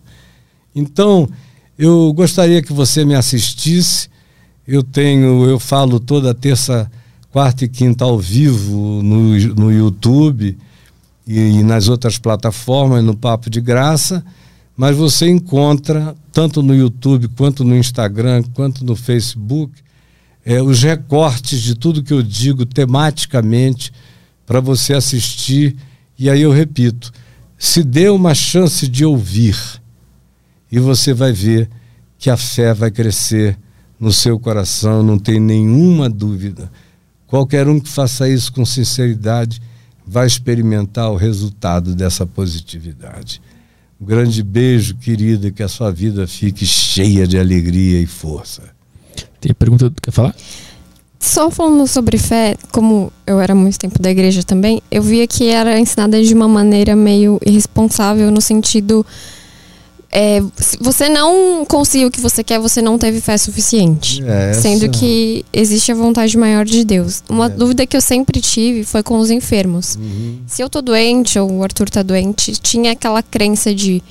Então, 0.76 1.28
eu 1.80 2.14
gostaria 2.14 2.62
que 2.62 2.72
você 2.72 3.04
me 3.04 3.16
assistisse. 3.16 4.08
Eu 4.68 4.84
tenho, 4.84 5.50
eu 5.50 5.58
falo 5.58 6.00
toda 6.00 6.32
terça, 6.32 6.92
quarta 7.32 7.66
e 7.66 7.68
quinta 7.68 8.06
ao 8.06 8.20
vivo 8.20 9.02
no, 9.02 9.36
no 9.56 9.72
YouTube 9.72 10.56
e, 11.28 11.64
nas 11.64 11.88
outras 11.88 12.18
plataformas, 12.18 13.04
no 13.04 13.16
Papo 13.16 13.50
de 13.50 13.60
Graça, 13.60 14.24
mas 14.78 14.96
você 14.96 15.30
encontra, 15.30 16.16
tanto 16.32 16.62
no 16.62 16.76
YouTube, 16.76 17.30
quanto 17.30 17.64
no 17.64 17.76
Instagram, 17.76 18.44
quanto 18.54 18.86
no 18.86 18.96
Facebook, 18.96 19.74
é, 20.46 20.62
os 20.62 20.84
recortes 20.84 21.62
de 21.62 21.76
tudo 21.76 22.04
que 22.04 22.14
eu 22.14 22.22
digo 22.22 22.66
tematicamente 22.66 23.92
para 24.46 24.60
você 24.60 24.94
assistir. 24.94 25.76
E 26.20 26.30
aí 26.30 26.42
eu 26.42 26.52
repito: 26.52 27.12
se 27.58 27.84
dê 27.84 28.10
uma 28.10 28.36
chance 28.36 28.88
de 28.88 29.04
ouvir, 29.04 29.58
e 30.72 30.78
você 30.78 31.14
vai 31.14 31.32
ver 31.32 31.70
que 32.20 32.30
a 32.30 32.38
fé 32.38 32.74
vai 32.74 32.92
crescer 32.92 33.58
no 34.00 34.12
seu 34.12 34.38
coração, 34.38 35.02
não 35.02 35.18
tem 35.18 35.40
nenhuma 35.40 36.10
dúvida. 36.10 36.72
Qualquer 37.26 37.68
um 37.68 37.80
que 37.80 37.90
faça 37.90 38.30
isso 38.30 38.52
com 38.54 38.66
sinceridade 38.66 39.62
vai 40.08 40.28
experimentar 40.28 41.12
o 41.12 41.16
resultado 41.16 41.96
dessa 41.96 42.26
positividade. 42.26 43.42
Um 44.00 44.06
grande 44.06 44.44
beijo, 44.44 44.96
querida, 44.96 45.52
que 45.52 45.64
a 45.64 45.68
sua 45.68 45.92
vida 45.92 46.28
fique 46.28 46.66
cheia 46.66 47.26
de 47.26 47.38
alegria 47.40 48.00
e 48.00 48.06
força. 48.06 48.64
Tem 49.40 49.54
pergunta, 49.54 49.92
quer 50.02 50.12
falar? 50.12 50.36
Só 51.20 51.50
falando 51.50 51.88
sobre 51.88 52.18
fé, 52.18 52.56
como 52.72 53.12
eu 53.26 53.40
era 53.40 53.56
muito 53.56 53.80
tempo 53.80 54.00
da 54.00 54.12
igreja 54.12 54.44
também, 54.44 54.82
eu 54.92 55.02
via 55.02 55.26
que 55.26 55.48
era 55.48 55.80
ensinada 55.80 56.22
de 56.22 56.34
uma 56.34 56.48
maneira 56.48 56.96
meio 56.96 57.40
irresponsável, 57.46 58.30
no 58.30 58.42
sentido 58.42 59.06
é, 60.18 60.42
se 60.56 60.78
você 60.80 61.10
não 61.10 61.66
conseguiu 61.66 62.08
o 62.08 62.12
que 62.12 62.22
você 62.22 62.42
quer, 62.42 62.58
você 62.58 62.82
não 62.82 62.98
teve 62.98 63.20
fé 63.20 63.38
suficiente. 63.38 64.24
É, 64.24 64.52
essa... 64.52 64.62
Sendo 64.62 64.90
que 64.90 65.44
existe 65.52 65.92
a 65.92 65.96
vontade 65.96 66.38
maior 66.38 66.64
de 66.64 66.86
Deus. 66.86 67.22
Uma 67.28 67.48
é. 67.48 67.50
dúvida 67.50 67.86
que 67.86 67.98
eu 67.98 68.02
sempre 68.02 68.40
tive 68.40 68.86
foi 68.86 69.04
com 69.04 69.18
os 69.20 69.30
enfermos. 69.30 69.98
Uhum. 69.98 70.40
Se 70.48 70.62
eu 70.62 70.70
tô 70.70 70.82
doente 70.82 71.38
ou 71.38 71.52
o 71.52 71.62
Arthur 71.62 71.90
tá 71.90 72.02
doente, 72.02 72.54
tinha 72.54 72.94
aquela 72.94 73.22
crença 73.22 73.76
de 73.76 74.02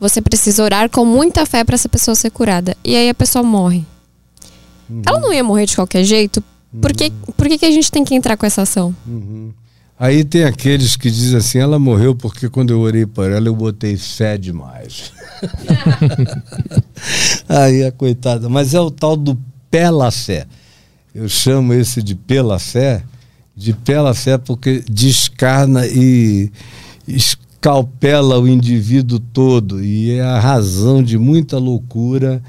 você 0.00 0.22
precisa 0.22 0.64
orar 0.64 0.88
com 0.88 1.04
muita 1.04 1.44
fé 1.44 1.62
para 1.62 1.74
essa 1.74 1.90
pessoa 1.90 2.14
ser 2.14 2.30
curada. 2.30 2.74
E 2.82 2.96
aí 2.96 3.10
a 3.10 3.14
pessoa 3.14 3.42
morre. 3.42 3.84
Uhum. 4.88 5.02
Ela 5.06 5.20
não 5.20 5.30
ia 5.30 5.44
morrer 5.44 5.66
de 5.66 5.74
qualquer 5.76 6.04
jeito? 6.04 6.42
Por, 6.80 6.94
que, 6.94 7.12
por 7.36 7.48
que, 7.48 7.58
que 7.58 7.66
a 7.66 7.70
gente 7.70 7.92
tem 7.92 8.02
que 8.02 8.14
entrar 8.14 8.38
com 8.38 8.46
essa 8.46 8.62
ação? 8.62 8.96
Uhum. 9.06 9.50
Aí 10.00 10.24
tem 10.24 10.44
aqueles 10.44 10.96
que 10.96 11.10
dizem 11.10 11.36
assim: 11.36 11.58
ela 11.58 11.78
morreu 11.78 12.14
porque 12.14 12.48
quando 12.48 12.70
eu 12.70 12.80
orei 12.80 13.04
por 13.04 13.30
ela 13.30 13.46
eu 13.46 13.54
botei 13.54 13.98
fé 13.98 14.38
demais. 14.38 15.12
Aí 17.46 17.84
a 17.84 17.92
coitada. 17.92 18.48
Mas 18.48 18.72
é 18.72 18.80
o 18.80 18.90
tal 18.90 19.14
do 19.14 19.38
pela 19.70 20.10
fé. 20.10 20.46
Eu 21.14 21.28
chamo 21.28 21.74
esse 21.74 22.02
de 22.02 22.14
pela 22.14 22.58
fé, 22.58 23.02
de 23.54 23.74
pela 23.74 24.14
fé 24.14 24.38
porque 24.38 24.82
descarna 24.90 25.86
e 25.86 26.50
escalpela 27.06 28.38
o 28.40 28.48
indivíduo 28.48 29.20
todo. 29.20 29.84
E 29.84 30.12
é 30.12 30.22
a 30.22 30.40
razão 30.40 31.02
de 31.02 31.18
muita 31.18 31.58
loucura, 31.58 32.42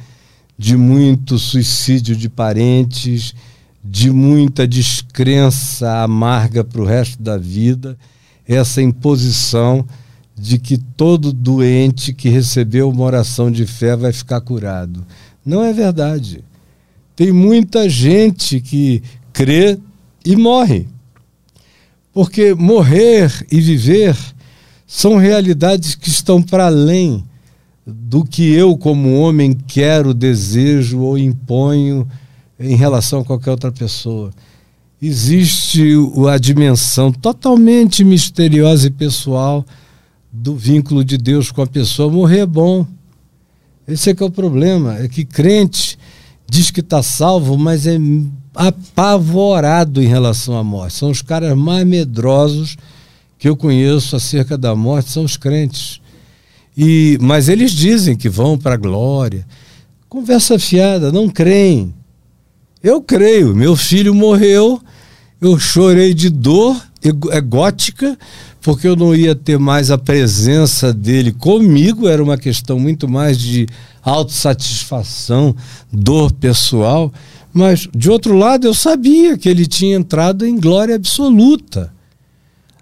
de 0.58 0.78
muito 0.78 1.38
suicídio 1.38 2.16
de 2.16 2.30
parentes 2.30 3.36
de 3.84 4.12
muita 4.12 4.68
descrença 4.68 6.04
amarga 6.04 6.64
para 6.64 6.82
o 6.82 6.86
resto 6.86 7.22
da 7.22 7.38
vida, 7.38 7.98
essa 8.48 8.82
imposição 8.82 9.86
de 10.36 10.58
que 10.58 10.78
todo 10.78 11.34
doente 11.34 12.14
que 12.14 12.30
recebeu 12.30 12.90
uma 12.90 13.04
oração 13.04 13.52
de 13.52 13.66
fé 13.66 13.96
vai 13.96 14.12
ficar 14.12 14.42
curado. 14.42 15.06
Não 15.46 15.64
é 15.64 15.74
verdade. 15.74 16.44
Tem 17.16 17.32
muita 17.32 17.90
gente 17.90 18.60
que 18.60 19.02
crê 19.34 19.78
e 20.26 20.36
morre. 20.36 20.88
Porque 22.14 22.54
morrer 22.54 23.32
e 23.52 23.60
viver 23.60 24.18
são 24.86 25.18
realidades 25.18 25.96
que 25.96 26.10
estão 26.10 26.42
para 26.42 26.66
além 26.66 27.24
do 27.86 28.24
que 28.24 28.52
eu, 28.52 28.78
como 28.78 29.20
homem, 29.20 29.54
quero, 29.54 30.14
desejo 30.14 31.00
ou 31.00 31.18
imponho 31.18 32.08
em 32.62 32.76
relação 32.76 33.22
a 33.22 33.26
qualquer 33.26 33.52
outra 33.52 33.72
pessoa. 33.72 34.32
Existe 35.02 35.96
a 36.32 36.38
dimensão 36.38 37.12
totalmente 37.12 38.04
misteriosa 38.04 38.88
e 38.88 38.92
pessoal 38.92 39.66
do 40.32 40.56
vínculo 40.56 41.04
de 41.04 41.18
Deus 41.18 41.52
com 41.52 41.62
a 41.62 41.68
pessoa. 41.68 42.12
Morrer 42.12 42.40
é 42.40 42.46
bom. 42.46 42.86
Esse 43.88 44.12
é 44.12 44.16
que 44.16 44.22
é 44.22 44.26
o 44.26 44.32
problema. 44.32 44.98
É 44.98 45.08
que 45.08 45.26
crente 45.26 45.98
diz 46.52 46.70
que 46.70 46.82
está 46.82 47.02
salvo, 47.02 47.58
mas 47.58 47.88
é 47.88 47.98
apavorado 48.54 50.04
em 50.04 50.08
relação 50.08 50.58
à 50.58 50.64
morte. 50.64 50.98
São 50.98 51.10
os 51.10 51.22
caras 51.22 51.56
mais 51.58 51.88
medrosos 51.88 52.76
que 53.40 53.48
eu 53.48 53.56
conheço 53.56 54.18
acerca 54.18 54.58
da 54.58 54.76
morte, 54.76 55.10
são 55.10 55.24
os 55.24 55.38
crentes. 55.38 56.02
E, 56.78 57.18
mas 57.22 57.48
eles 57.48 57.72
dizem 57.72 58.18
que 58.18 58.30
vão 58.30 58.58
para 58.58 58.74
a 58.74 58.78
glória. 58.78 59.48
Conversa 60.10 60.60
fiada, 60.60 61.10
não 61.10 61.30
creem. 61.30 61.94
Eu 62.84 63.00
creio, 63.00 63.56
meu 63.56 63.76
filho 63.76 64.14
morreu, 64.16 64.82
eu 65.40 65.60
chorei 65.60 66.16
de 66.16 66.30
dor 66.32 66.76
egótica, 67.32 68.18
porque 68.60 68.88
eu 68.88 68.96
não 68.96 69.14
ia 69.14 69.36
ter 69.36 69.60
mais 69.60 69.92
a 69.92 69.98
presença 70.00 70.92
dele 70.92 71.32
comigo, 71.32 72.08
era 72.08 72.24
uma 72.24 72.38
questão 72.38 72.80
muito 72.80 73.08
mais 73.08 73.38
de 73.38 73.68
autossatisfação, 74.04 75.56
dor 75.92 76.32
pessoal. 76.32 77.14
Mas, 77.54 77.88
de 77.96 78.10
outro 78.10 78.36
lado, 78.36 78.66
eu 78.66 78.74
sabia 78.74 79.38
que 79.38 79.48
ele 79.48 79.68
tinha 79.68 79.96
entrado 79.96 80.46
em 80.46 80.60
glória 80.60 80.96
absoluta. 80.96 81.94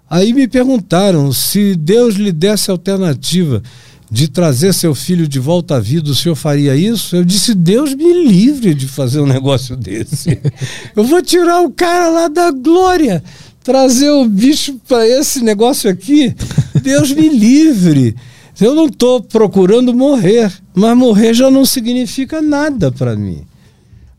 Aí 0.08 0.32
me 0.32 0.48
perguntaram 0.48 1.30
se 1.32 1.76
Deus 1.76 2.14
lhe 2.14 2.32
desse 2.32 2.70
alternativa 2.70 3.62
de 4.10 4.26
trazer 4.28 4.74
seu 4.74 4.94
filho 4.94 5.28
de 5.28 5.38
volta 5.38 5.76
à 5.76 5.80
vida, 5.80 6.10
o 6.10 6.14
senhor 6.14 6.34
faria 6.34 6.74
isso? 6.74 7.14
Eu 7.14 7.24
disse: 7.24 7.54
Deus 7.54 7.94
me 7.94 8.26
livre 8.26 8.74
de 8.74 8.88
fazer 8.88 9.20
um 9.20 9.26
negócio 9.28 9.76
desse. 9.76 10.38
Eu 10.96 11.04
vou 11.04 11.22
tirar 11.22 11.60
o 11.60 11.70
cara 11.70 12.08
lá 12.08 12.28
da 12.28 12.50
glória, 12.50 13.22
trazer 13.62 14.10
o 14.10 14.24
bicho 14.24 14.80
para 14.88 15.06
esse 15.06 15.44
negócio 15.44 15.88
aqui. 15.88 16.34
Deus 16.82 17.12
me 17.12 17.28
livre. 17.28 18.16
Eu 18.60 18.74
não 18.74 18.86
estou 18.86 19.22
procurando 19.22 19.94
morrer, 19.94 20.52
mas 20.74 20.96
morrer 20.96 21.32
já 21.32 21.50
não 21.50 21.64
significa 21.64 22.42
nada 22.42 22.92
para 22.92 23.16
mim. 23.16 23.42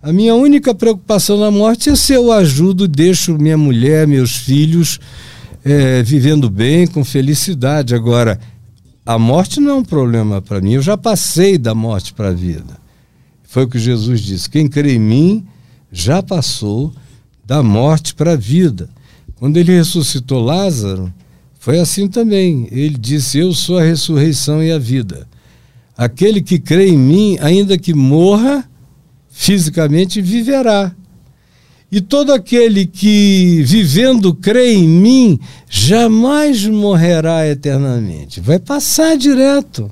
A 0.02 0.12
minha 0.12 0.34
única 0.34 0.74
preocupação 0.74 1.40
na 1.40 1.52
morte 1.52 1.92
é 1.92 1.96
se 1.96 2.14
eu 2.14 2.32
ajudo, 2.32 2.88
deixo 2.88 3.38
minha 3.38 3.58
mulher, 3.58 4.08
meus 4.08 4.36
filhos 4.36 5.00
é, 5.64 6.02
vivendo 6.02 6.50
bem, 6.50 6.88
com 6.88 7.06
felicidade. 7.06 7.94
Agora, 7.94 8.40
a 9.06 9.18
morte 9.18 9.60
não 9.60 9.72
é 9.72 9.76
um 9.76 9.84
problema 9.84 10.42
para 10.42 10.62
mim. 10.62 10.74
Eu 10.74 10.82
já 10.82 10.96
passei 10.98 11.58
da 11.58 11.74
morte 11.74 12.14
para 12.14 12.30
a 12.30 12.34
vida. 12.34 12.80
Foi 13.44 13.64
o 13.64 13.68
que 13.68 13.80
Jesus 13.80 14.22
disse: 14.22 14.50
quem 14.50 14.68
crê 14.68 14.94
em 14.94 15.00
mim 15.00 15.46
já 15.92 16.22
passou 16.22 16.94
da 17.46 17.62
morte 17.62 18.14
para 18.16 18.34
a 18.34 18.38
vida. 18.38 18.90
Quando 19.36 19.58
ele 19.58 19.76
ressuscitou 19.76 20.42
Lázaro, 20.42 21.12
foi 21.60 21.80
assim 21.80 22.08
também. 22.08 22.68
Ele 22.72 22.98
disse: 22.98 23.40
Eu 23.40 23.54
sou 23.54 23.78
a 23.80 23.84
ressurreição 23.84 24.64
e 24.64 24.72
a 24.72 24.80
vida. 24.80 25.28
Aquele 25.98 26.42
que 26.42 26.60
crê 26.60 26.90
em 26.90 26.98
mim, 26.98 27.38
ainda 27.42 27.78
que 27.78 27.94
morra, 27.94 28.64
fisicamente 29.30 30.22
viverá. 30.22 30.96
E 31.92 32.00
todo 32.00 32.32
aquele 32.32 32.86
que, 32.86 33.62
vivendo, 33.64 34.34
crê 34.34 34.76
em 34.76 34.88
mim, 34.88 35.40
jamais 35.70 36.66
morrerá 36.66 37.46
eternamente. 37.46 38.40
Vai 38.40 38.60
passar 38.60 39.18
direto. 39.18 39.92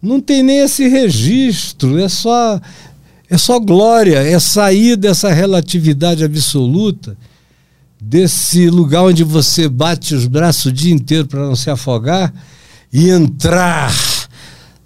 Não 0.00 0.18
tem 0.18 0.42
nem 0.42 0.60
esse 0.60 0.88
registro, 0.88 1.98
é 1.98 2.08
só, 2.08 2.58
é 3.28 3.36
só 3.36 3.60
glória, 3.60 4.16
é 4.16 4.38
sair 4.38 4.96
dessa 4.96 5.30
relatividade 5.30 6.24
absoluta, 6.24 7.14
desse 8.00 8.70
lugar 8.70 9.02
onde 9.02 9.22
você 9.22 9.68
bate 9.68 10.14
os 10.14 10.26
braços 10.26 10.66
o 10.66 10.72
dia 10.72 10.94
inteiro 10.94 11.26
para 11.26 11.40
não 11.40 11.54
se 11.54 11.68
afogar 11.68 12.32
e 12.90 13.10
entrar 13.10 13.92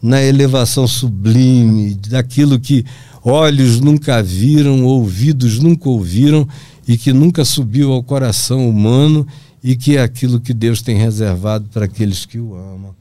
na 0.05 0.23
elevação 0.23 0.87
sublime 0.87 1.95
daquilo 1.95 2.61
que 2.61 2.85
olhos 3.25 3.81
nunca 3.81 4.23
viram, 4.23 4.85
ouvidos 4.85 5.59
nunca 5.59 5.89
ouviram 5.89 6.47
e 6.87 6.99
que 6.99 7.11
nunca 7.11 7.43
subiu 7.43 7.91
ao 7.91 8.03
coração 8.03 8.69
humano 8.69 9.27
e 9.63 9.75
que 9.75 9.97
é 9.97 10.03
aquilo 10.03 10.39
que 10.39 10.53
Deus 10.53 10.83
tem 10.83 10.99
reservado 10.99 11.71
para 11.73 11.87
aqueles 11.87 12.27
que 12.27 12.39
o 12.39 12.55
amam. 12.55 12.95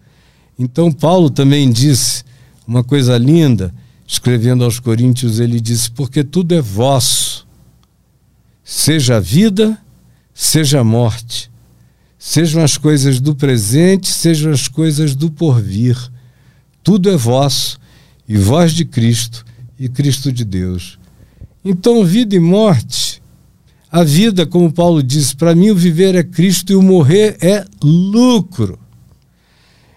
Então, 0.57 0.93
Paulo 0.93 1.29
também 1.29 1.69
disse 1.69 2.23
uma 2.65 2.85
coisa 2.85 3.17
linda, 3.17 3.75
escrevendo 4.07 4.63
aos 4.63 4.79
Coríntios, 4.79 5.41
ele 5.41 5.59
disse: 5.59 5.91
Porque 5.91 6.23
tudo 6.23 6.55
é 6.55 6.61
vosso, 6.61 7.45
seja 8.63 9.17
a 9.17 9.19
vida, 9.19 9.77
seja 10.33 10.79
a 10.79 10.83
morte, 10.85 11.51
sejam 12.17 12.63
as 12.63 12.77
coisas 12.77 13.19
do 13.19 13.35
presente, 13.35 14.07
sejam 14.07 14.53
as 14.53 14.69
coisas 14.69 15.13
do 15.15 15.29
porvir, 15.29 16.12
tudo 16.83 17.09
é 17.09 17.15
vosso, 17.15 17.79
e 18.27 18.37
vós 18.37 18.73
de 18.73 18.85
Cristo 18.85 19.45
e 19.79 19.89
Cristo 19.89 20.31
de 20.31 20.43
Deus. 20.43 20.99
Então, 21.63 22.03
vida 22.03 22.35
e 22.35 22.39
morte, 22.39 23.21
a 23.91 24.03
vida, 24.03 24.45
como 24.45 24.71
Paulo 24.71 25.03
diz, 25.03 25.33
para 25.33 25.55
mim 25.55 25.69
o 25.69 25.75
viver 25.75 26.15
é 26.15 26.23
Cristo 26.23 26.73
e 26.73 26.75
o 26.75 26.81
morrer 26.81 27.37
é 27.41 27.65
lucro. 27.81 28.79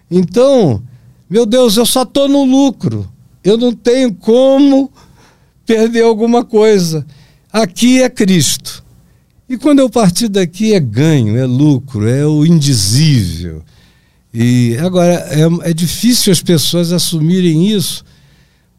Então, 0.09 0.81
meu 1.29 1.45
Deus, 1.45 1.75
eu 1.77 1.85
só 1.85 2.03
estou 2.03 2.29
no 2.29 2.43
lucro. 2.43 3.09
Eu 3.43 3.57
não 3.57 3.73
tenho 3.73 4.13
como 4.13 4.91
perder 5.65 6.03
alguma 6.03 6.45
coisa. 6.45 7.05
Aqui 7.51 8.01
é 8.01 8.09
Cristo. 8.09 8.85
E 9.49 9.57
quando 9.57 9.79
eu 9.79 9.89
partir 9.89 10.27
daqui 10.27 10.73
é 10.73 10.79
ganho, 10.79 11.37
é 11.37 11.45
lucro, 11.45 12.07
é 12.07 12.25
o 12.25 12.45
indizível. 12.45 13.63
E 14.33 14.77
agora 14.79 15.13
é, 15.31 15.69
é 15.69 15.73
difícil 15.73 16.31
as 16.31 16.41
pessoas 16.41 16.91
assumirem 16.91 17.67
isso 17.71 18.03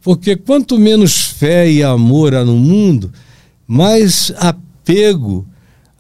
porque 0.09 0.36
quanto 0.36 0.78
menos 0.78 1.27
fé 1.27 1.70
e 1.70 1.83
amor 1.83 2.35
há 2.35 2.44
no 2.44 2.57
mundo, 2.57 3.12
mais 3.67 4.33
apego 4.39 5.47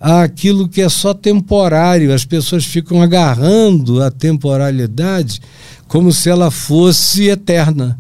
àquilo 0.00 0.68
que 0.68 0.80
é 0.80 0.88
só 0.88 1.12
temporário. 1.12 2.14
As 2.14 2.24
pessoas 2.24 2.64
ficam 2.64 3.02
agarrando 3.02 4.02
a 4.02 4.10
temporalidade 4.10 5.40
como 5.86 6.10
se 6.10 6.30
ela 6.30 6.50
fosse 6.50 7.28
eterna. 7.28 7.98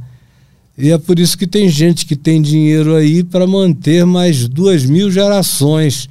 E 0.76 0.90
é 0.90 0.96
por 0.96 1.18
isso 1.18 1.36
que 1.36 1.46
tem 1.46 1.68
gente 1.68 2.06
que 2.06 2.14
tem 2.14 2.40
dinheiro 2.40 2.94
aí 2.94 3.24
para 3.24 3.46
manter 3.46 4.06
mais 4.06 4.48
duas 4.48 4.86
mil 4.86 5.10
gerações 5.10 6.08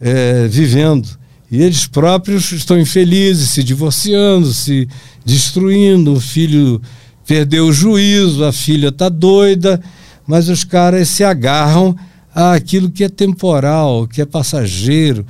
é, 0.00 0.48
vivendo. 0.48 1.08
E 1.52 1.60
eles 1.62 1.86
próprios 1.86 2.50
estão 2.50 2.80
infelizes, 2.80 3.50
se 3.50 3.62
divorciando, 3.62 4.54
se 4.54 4.88
destruindo. 5.22 6.14
O 6.14 6.20
filho 6.20 6.80
perdeu 7.26 7.66
o 7.66 7.72
juízo, 7.72 8.42
a 8.42 8.50
filha 8.50 8.88
está 8.88 9.10
doida, 9.10 9.78
mas 10.26 10.48
os 10.48 10.64
caras 10.64 11.10
se 11.10 11.22
agarram 11.22 11.94
àquilo 12.34 12.90
que 12.90 13.04
é 13.04 13.08
temporal, 13.10 14.08
que 14.08 14.22
é 14.22 14.24
passageiro. 14.24 15.26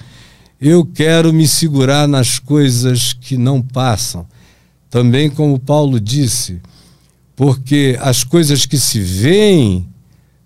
Eu 0.60 0.86
quero 0.86 1.32
me 1.32 1.48
segurar 1.48 2.06
nas 2.06 2.38
coisas 2.38 3.12
que 3.12 3.36
não 3.36 3.60
passam. 3.60 4.24
Também, 4.88 5.28
como 5.28 5.58
Paulo 5.58 5.98
disse, 5.98 6.60
Porque 7.34 7.98
as 8.00 8.22
coisas 8.22 8.64
que 8.64 8.78
se 8.78 9.00
veem 9.00 9.88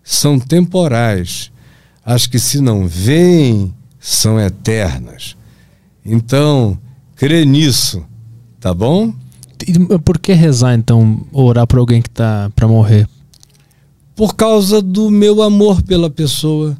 são 0.02 0.38
temporais, 0.38 1.52
as 2.02 2.26
que 2.26 2.38
se 2.38 2.62
não 2.62 2.88
veem 2.88 3.74
são 4.00 4.40
eternas. 4.40 5.36
Então, 6.06 6.78
crê 7.16 7.44
nisso, 7.44 8.04
tá 8.60 8.72
bom? 8.72 9.12
E 9.66 9.98
por 9.98 10.18
que 10.18 10.32
rezar 10.32 10.74
então, 10.74 11.26
orar 11.32 11.66
por 11.66 11.78
alguém 11.78 12.00
que 12.00 12.10
tá 12.10 12.50
para 12.54 12.68
morrer? 12.68 13.08
Por 14.14 14.36
causa 14.36 14.80
do 14.80 15.10
meu 15.10 15.42
amor 15.42 15.82
pela 15.82 16.08
pessoa 16.08 16.76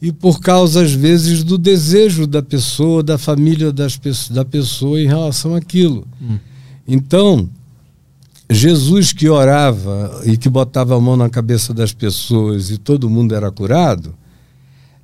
e 0.00 0.12
por 0.12 0.40
causa 0.40 0.82
às 0.82 0.92
vezes 0.92 1.42
do 1.42 1.58
desejo 1.58 2.26
da 2.26 2.42
pessoa, 2.42 3.02
da 3.02 3.18
família 3.18 3.72
das, 3.72 3.98
da 4.30 4.44
pessoa 4.44 5.00
em 5.00 5.06
relação 5.06 5.54
àquilo. 5.54 6.06
Hum. 6.22 6.38
Então, 6.86 7.48
Jesus 8.48 9.12
que 9.12 9.28
orava 9.28 10.22
e 10.24 10.36
que 10.36 10.48
botava 10.48 10.96
a 10.96 11.00
mão 11.00 11.16
na 11.16 11.28
cabeça 11.28 11.74
das 11.74 11.92
pessoas 11.92 12.70
e 12.70 12.78
todo 12.78 13.10
mundo 13.10 13.34
era 13.34 13.50
curado, 13.50 14.14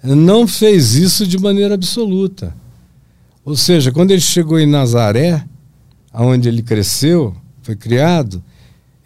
não 0.03 0.47
fez 0.47 0.95
isso 0.95 1.27
de 1.27 1.39
maneira 1.39 1.75
absoluta. 1.75 2.55
Ou 3.45 3.57
seja, 3.57 3.91
quando 3.91 4.11
ele 4.11 4.21
chegou 4.21 4.59
em 4.59 4.67
Nazaré, 4.67 5.45
aonde 6.13 6.49
ele 6.49 6.63
cresceu, 6.63 7.35
foi 7.63 7.75
criado, 7.75 8.43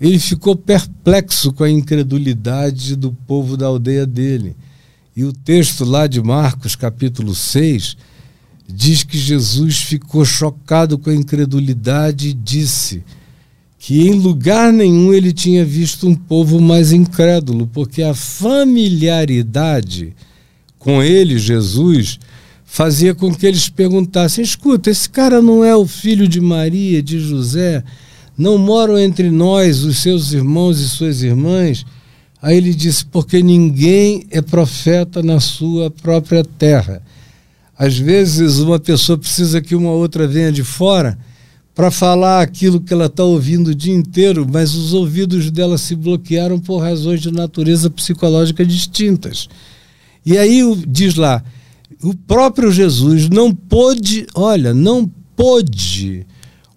ele 0.01 0.19
ficou 0.19 0.55
perplexo 0.55 1.53
com 1.53 1.65
a 1.65 1.71
incredulidade 1.71 2.97
do 2.97 3.13
povo 3.13 3.57
da 3.57 3.67
aldeia 3.67 4.07
dele. 4.07 4.55
E 5.17 5.25
o 5.25 5.33
texto 5.33 5.85
lá 5.85 6.07
de 6.07 6.23
Marcos, 6.23 6.77
capítulo 6.77 7.35
6, 7.35 7.97
diz 8.69 9.03
que 9.03 9.17
Jesus 9.17 9.79
ficou 9.79 10.25
chocado 10.25 10.99
com 10.99 11.09
a 11.09 11.15
incredulidade 11.15 12.29
e 12.29 12.35
disse: 12.35 13.03
que 13.87 14.03
em 14.09 14.15
lugar 14.15 14.73
nenhum 14.73 15.15
ele 15.15 15.33
tinha 15.33 15.65
visto 15.65 16.09
um 16.09 16.15
povo 16.17 16.61
mais 16.61 16.91
incrédulo, 16.91 17.69
porque 17.69 18.03
a 18.03 18.15
familiaridade 18.15 20.13
com 20.77 21.01
ele, 21.03 21.39
Jesus, 21.39 22.19
fazia 22.67 23.15
com 23.15 23.33
que 23.33 23.47
eles 23.47 23.69
perguntassem: 23.69 24.45
escuta, 24.45 24.91
esse 24.91 25.09
cara 25.09 25.41
não 25.41 25.65
é 25.65 25.75
o 25.75 25.87
filho 25.87 26.27
de 26.27 26.41
Maria, 26.41 27.03
de 27.03 27.21
José? 27.21 27.83
Não 28.37 28.59
moram 28.59 28.99
entre 28.99 29.31
nós 29.31 29.83
os 29.85 30.03
seus 30.03 30.33
irmãos 30.33 30.79
e 30.81 30.89
suas 30.89 31.23
irmãs? 31.23 31.87
Aí 32.43 32.57
ele 32.57 32.75
disse: 32.75 33.07
porque 33.07 33.43
ninguém 33.43 34.27
é 34.31 34.43
profeta 34.43 35.23
na 35.23 35.41
sua 35.41 35.91
própria 35.91 36.45
terra. 36.45 37.01
Às 37.79 37.97
vezes, 37.97 38.59
uma 38.59 38.79
pessoa 38.79 39.17
precisa 39.17 39.61
que 39.61 39.75
uma 39.75 39.91
outra 39.91 40.27
venha 40.27 40.51
de 40.51 40.65
fora 40.65 41.19
para 41.75 41.91
falar 41.91 42.41
aquilo 42.41 42.81
que 42.81 42.93
ela 42.93 43.05
está 43.05 43.23
ouvindo 43.23 43.69
o 43.69 43.75
dia 43.75 43.95
inteiro, 43.95 44.47
mas 44.51 44.75
os 44.75 44.95
ouvidos 44.95 45.51
dela 45.51 45.77
se 45.77 45.95
bloquearam 45.95 46.59
por 46.59 46.79
razões 46.79 47.21
de 47.21 47.31
natureza 47.31 47.91
psicológica 47.91 48.65
distintas. 48.65 49.47
E 50.25 50.39
aí 50.39 50.63
diz 50.89 51.17
lá, 51.17 51.45
o 52.03 52.15
próprio 52.15 52.71
Jesus 52.71 53.29
não 53.29 53.55
pôde, 53.55 54.27
olha, 54.35 54.73
não 54.75 55.11
pôde 55.35 56.27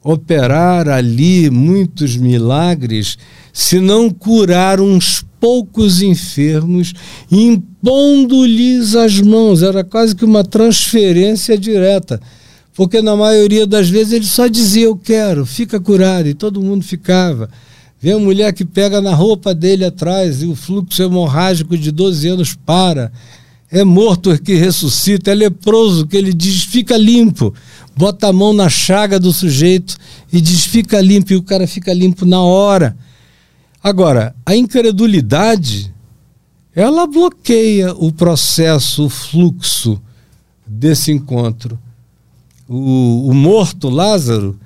operar 0.04 0.88
ali 0.88 1.50
muitos 1.50 2.16
milagres 2.16 3.18
se 3.52 3.80
não 3.80 4.10
curar 4.10 4.80
uns 4.80 5.24
poucos 5.40 6.02
enfermos, 6.02 6.94
impondo-lhes 7.32 8.96
as 8.96 9.20
mãos. 9.20 9.62
Era 9.62 9.84
quase 9.84 10.16
que 10.16 10.26
uma 10.26 10.44
transferência 10.44 11.58
direta 11.58 12.20
porque 12.80 13.02
na 13.02 13.14
maioria 13.14 13.68
das 13.68 13.90
vezes 13.90 14.14
ele 14.14 14.26
só 14.26 14.48
dizia 14.48 14.86
eu 14.86 14.96
quero, 14.96 15.46
fica 15.46 15.82
curado, 15.82 16.30
e 16.30 16.34
todo 16.34 16.62
mundo 16.62 16.82
ficava. 16.82 17.50
Vem 18.00 18.14
a 18.14 18.18
mulher 18.18 18.54
que 18.54 18.64
pega 18.64 19.02
na 19.02 19.14
roupa 19.14 19.54
dele 19.54 19.84
atrás 19.84 20.42
e 20.42 20.46
o 20.46 20.56
fluxo 20.56 21.04
hemorrágico 21.04 21.78
de 21.78 21.92
12 21.92 22.30
anos 22.30 22.56
para. 22.56 23.12
É 23.72 23.84
morto 23.84 24.38
que 24.42 24.56
ressuscita, 24.56 25.32
é 25.32 25.36
leproso 25.36 26.08
que 26.08 26.18
ele 26.18 26.34
diz 26.34 26.64
fica 26.64 26.98
limpo. 26.98 27.54
Bota 27.96 28.28
a 28.28 28.34
mão 28.34 28.54
na 28.54 28.70
chaga 28.70 29.20
do 29.20 29.32
sujeito 29.32 29.96
e 30.32 30.42
diz 30.42 30.66
fica 30.66 31.00
limpo, 31.00 31.34
e 31.34 31.36
o 31.36 31.44
cara 31.44 31.68
fica 31.68 31.94
limpo 31.94 32.26
na 32.26 32.42
hora. 32.42 32.98
Agora, 33.84 34.36
a 34.46 34.56
incredulidade, 34.56 35.94
ela 36.76 37.06
bloqueia 37.06 37.94
o 37.94 38.12
processo, 38.12 39.06
o 39.06 39.10
fluxo 39.10 40.02
desse 40.66 41.12
encontro 41.12 41.80
o, 42.70 43.30
o 43.30 43.34
morto 43.34 43.90
Lázaro 43.90 44.58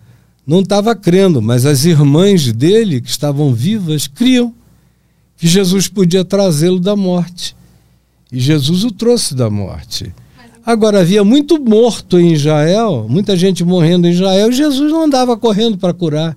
não 0.45 0.59
estava 0.59 0.93
crendo, 0.93 1.41
mas 1.41 1.65
as 1.65 1.85
irmãs 1.85 2.51
dele, 2.51 2.99
que 2.99 3.09
estavam 3.09 3.53
vivas, 3.53 4.07
criam 4.07 4.53
que 5.37 5.47
Jesus 5.47 5.87
podia 5.87 6.25
trazê-lo 6.25 6.81
da 6.81 6.97
morte. 6.97 7.55
E 8.33 8.39
Jesus 8.39 8.83
o 8.83 8.91
trouxe 8.91 9.35
da 9.35 9.49
morte. 9.49 10.13
Agora, 10.65 11.01
havia 11.01 11.23
muito 11.23 11.61
morto 11.63 12.19
em 12.19 12.33
Israel, 12.33 13.05
muita 13.07 13.37
gente 13.37 13.63
morrendo 13.63 14.07
em 14.07 14.11
Israel, 14.11 14.49
e 14.49 14.53
Jesus 14.53 14.91
não 14.91 15.03
andava 15.03 15.37
correndo 15.37 15.77
para 15.77 15.93
curar 15.93 16.35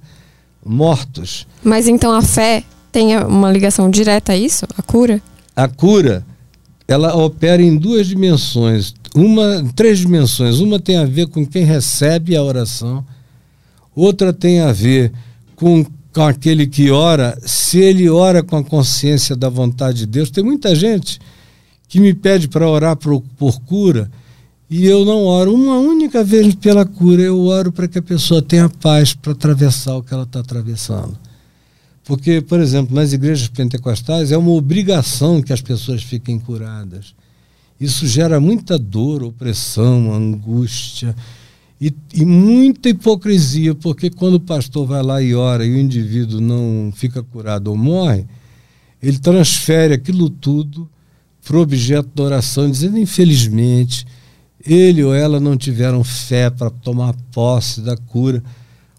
mortos. 0.64 1.46
Mas 1.64 1.88
então 1.88 2.12
a 2.12 2.22
fé 2.22 2.62
tem 2.92 3.16
uma 3.16 3.50
ligação 3.50 3.90
direta 3.90 4.32
a 4.32 4.36
isso? 4.36 4.66
A 4.76 4.82
cura? 4.82 5.22
A 5.54 5.66
cura, 5.66 6.26
ela 6.86 7.16
opera 7.16 7.62
em 7.62 7.76
duas 7.76 8.06
dimensões 8.06 8.94
uma 9.16 9.64
três 9.74 9.98
dimensões. 9.98 10.58
Uma 10.60 10.78
tem 10.78 10.96
a 10.96 11.04
ver 11.04 11.28
com 11.28 11.44
quem 11.46 11.64
recebe 11.64 12.36
a 12.36 12.42
oração, 12.42 13.04
outra 13.94 14.32
tem 14.32 14.60
a 14.60 14.72
ver 14.72 15.10
com, 15.56 15.84
com 16.12 16.22
aquele 16.22 16.66
que 16.66 16.90
ora, 16.90 17.36
se 17.42 17.78
ele 17.78 18.08
ora 18.10 18.42
com 18.42 18.56
a 18.56 18.64
consciência 18.64 19.34
da 19.34 19.48
vontade 19.48 19.98
de 19.98 20.06
Deus. 20.06 20.30
Tem 20.30 20.44
muita 20.44 20.74
gente 20.74 21.18
que 21.88 22.00
me 22.00 22.12
pede 22.14 22.48
para 22.48 22.68
orar 22.68 22.96
por, 22.96 23.20
por 23.38 23.60
cura 23.60 24.10
e 24.68 24.84
eu 24.84 25.04
não 25.04 25.24
oro 25.24 25.54
uma 25.54 25.78
única 25.78 26.24
vez 26.24 26.52
pela 26.56 26.84
cura, 26.84 27.22
eu 27.22 27.38
oro 27.44 27.70
para 27.70 27.86
que 27.86 27.98
a 27.98 28.02
pessoa 28.02 28.42
tenha 28.42 28.68
paz 28.68 29.14
para 29.14 29.32
atravessar 29.32 29.96
o 29.96 30.02
que 30.02 30.12
ela 30.12 30.24
está 30.24 30.40
atravessando. 30.40 31.16
Porque, 32.04 32.40
por 32.40 32.60
exemplo, 32.60 32.94
nas 32.94 33.12
igrejas 33.12 33.46
pentecostais 33.48 34.32
é 34.32 34.36
uma 34.36 34.50
obrigação 34.50 35.40
que 35.40 35.52
as 35.52 35.60
pessoas 35.60 36.02
fiquem 36.02 36.38
curadas. 36.38 37.14
Isso 37.80 38.06
gera 38.06 38.40
muita 38.40 38.76
dor, 38.76 39.22
opressão, 39.22 40.12
angústia 40.12 41.14
e, 41.80 41.94
e, 42.12 42.24
muita 42.24 42.88
hipocrisia, 42.88 43.74
porque 43.74 44.10
quando 44.10 44.34
o 44.34 44.40
pastor 44.40 44.86
vai 44.86 45.02
lá 45.02 45.22
e 45.22 45.34
ora 45.34 45.64
e 45.64 45.72
o 45.72 45.78
indivíduo 45.78 46.40
não 46.40 46.90
fica 46.94 47.22
curado 47.22 47.68
ou 47.68 47.76
morre, 47.76 48.24
ele 49.00 49.18
transfere 49.18 49.94
aquilo 49.94 50.30
tudo 50.30 50.88
para 51.46 51.58
o 51.58 51.60
objeto 51.60 52.10
da 52.12 52.24
oração, 52.24 52.68
dizendo, 52.68 52.98
infelizmente, 52.98 54.04
ele 54.66 55.04
ou 55.04 55.14
ela 55.14 55.38
não 55.38 55.56
tiveram 55.56 56.02
fé 56.02 56.50
para 56.50 56.68
tomar 56.68 57.14
posse 57.32 57.80
da 57.80 57.96
cura. 57.96 58.42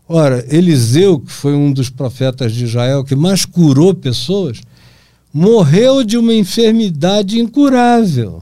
Ora, 0.08 0.46
Eliseu, 0.50 1.20
que 1.20 1.30
foi 1.30 1.54
um 1.54 1.74
dos 1.74 1.90
profetas 1.90 2.54
de 2.54 2.64
Israel 2.64 3.04
que 3.04 3.18
mais 3.18 3.44
curou 3.44 3.94
pessoas, 3.94 4.62
morreu 5.34 6.06
de 6.06 6.18
uma 6.18 6.34
enfermidade 6.34 7.38
incurável. 7.38 8.42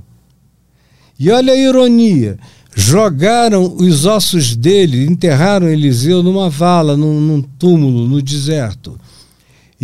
E 1.20 1.32
olha 1.32 1.54
a 1.54 1.58
ironia: 1.58 2.38
jogaram 2.76 3.76
os 3.76 4.06
ossos 4.06 4.56
dele, 4.56 5.04
enterraram 5.08 5.68
Eliseu 5.68 6.22
numa 6.22 6.48
vala, 6.48 6.96
num, 6.96 7.20
num 7.20 7.42
túmulo 7.42 8.08
no 8.08 8.22
deserto. 8.22 9.00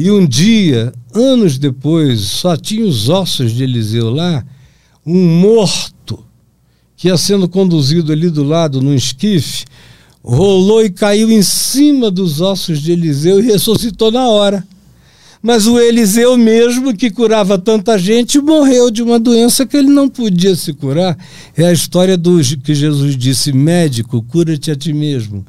E 0.01 0.09
um 0.09 0.25
dia, 0.25 0.91
anos 1.13 1.59
depois, 1.59 2.21
só 2.21 2.57
tinha 2.57 2.83
os 2.83 3.07
ossos 3.07 3.51
de 3.51 3.61
Eliseu 3.61 4.09
lá, 4.09 4.43
um 5.05 5.39
morto 5.39 6.25
que 6.97 7.07
ia 7.07 7.15
sendo 7.15 7.47
conduzido 7.47 8.11
ali 8.11 8.27
do 8.27 8.43
lado 8.43 8.81
num 8.81 8.95
esquife, 8.95 9.63
rolou 10.23 10.83
e 10.83 10.89
caiu 10.89 11.29
em 11.29 11.43
cima 11.43 12.09
dos 12.09 12.41
ossos 12.41 12.81
de 12.81 12.91
Eliseu 12.91 13.39
e 13.39 13.43
ressuscitou 13.43 14.11
na 14.11 14.27
hora. 14.27 14.67
Mas 15.39 15.67
o 15.67 15.77
Eliseu 15.77 16.35
mesmo, 16.35 16.95
que 16.97 17.11
curava 17.11 17.59
tanta 17.59 17.95
gente, 17.99 18.41
morreu 18.41 18.89
de 18.89 19.03
uma 19.03 19.19
doença 19.19 19.67
que 19.67 19.77
ele 19.77 19.89
não 19.89 20.09
podia 20.09 20.55
se 20.55 20.73
curar. 20.73 21.15
É 21.55 21.67
a 21.67 21.71
história 21.71 22.17
do 22.17 22.39
que 22.63 22.73
Jesus 22.73 23.15
disse: 23.15 23.53
médico, 23.53 24.23
cura-te 24.23 24.71
a 24.71 24.75
ti 24.75 24.93
mesmo. 24.93 25.45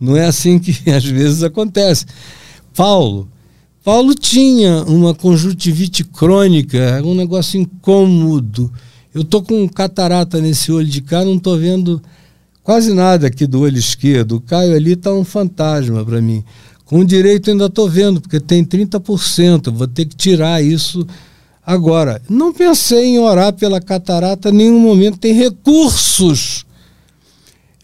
Não 0.00 0.16
é 0.16 0.26
assim 0.26 0.60
que 0.60 0.76
às 0.92 1.04
vezes 1.04 1.42
acontece. 1.42 2.06
Paulo, 2.72 3.28
Paulo 3.86 4.16
tinha 4.16 4.82
uma 4.82 5.14
conjuntivite 5.14 6.02
crônica, 6.02 7.00
um 7.04 7.14
negócio 7.14 7.60
incômodo. 7.60 8.68
Eu 9.14 9.22
tô 9.22 9.40
com 9.40 9.68
catarata 9.68 10.40
nesse 10.40 10.72
olho 10.72 10.88
de 10.88 11.00
cá, 11.00 11.24
não 11.24 11.38
tô 11.38 11.56
vendo 11.56 12.02
quase 12.64 12.92
nada 12.92 13.28
aqui 13.28 13.46
do 13.46 13.60
olho 13.60 13.78
esquerdo. 13.78 14.32
O 14.32 14.40
Caio 14.40 14.74
ali 14.74 14.94
está 14.94 15.12
um 15.12 15.22
fantasma 15.22 16.04
para 16.04 16.20
mim. 16.20 16.42
Com 16.84 17.04
direito 17.04 17.48
ainda 17.48 17.66
estou 17.66 17.88
vendo, 17.88 18.20
porque 18.20 18.40
tem 18.40 18.64
30%, 18.64 19.70
vou 19.70 19.86
ter 19.86 20.06
que 20.06 20.16
tirar 20.16 20.60
isso 20.60 21.06
agora. 21.64 22.20
Não 22.28 22.52
pensei 22.52 23.04
em 23.04 23.20
orar 23.20 23.52
pela 23.52 23.80
catarata 23.80 24.48
em 24.48 24.52
nenhum 24.54 24.80
momento, 24.80 25.16
tem 25.16 25.32
recursos. 25.32 26.66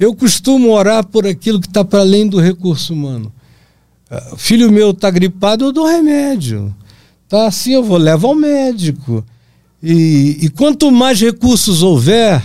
Eu 0.01 0.17
costumo 0.17 0.73
orar 0.73 1.07
por 1.07 1.29
aquilo 1.29 1.61
que 1.61 1.69
está 1.69 1.85
para 1.85 2.01
além 2.01 2.27
do 2.27 2.41
recurso 2.41 2.93
humano. 2.93 3.33
Filho 4.36 4.70
meu 4.70 4.92
tá 4.92 5.10
gripado, 5.10 5.65
eu 5.65 5.73
dou 5.73 5.86
remédio. 5.86 6.74
Tá 7.28 7.47
assim, 7.47 7.73
eu 7.73 7.82
vou 7.82 7.97
levar 7.97 8.28
ao 8.28 8.34
médico. 8.34 9.24
E, 9.82 10.39
e 10.42 10.49
quanto 10.50 10.91
mais 10.91 11.20
recursos 11.20 11.82
houver, 11.82 12.42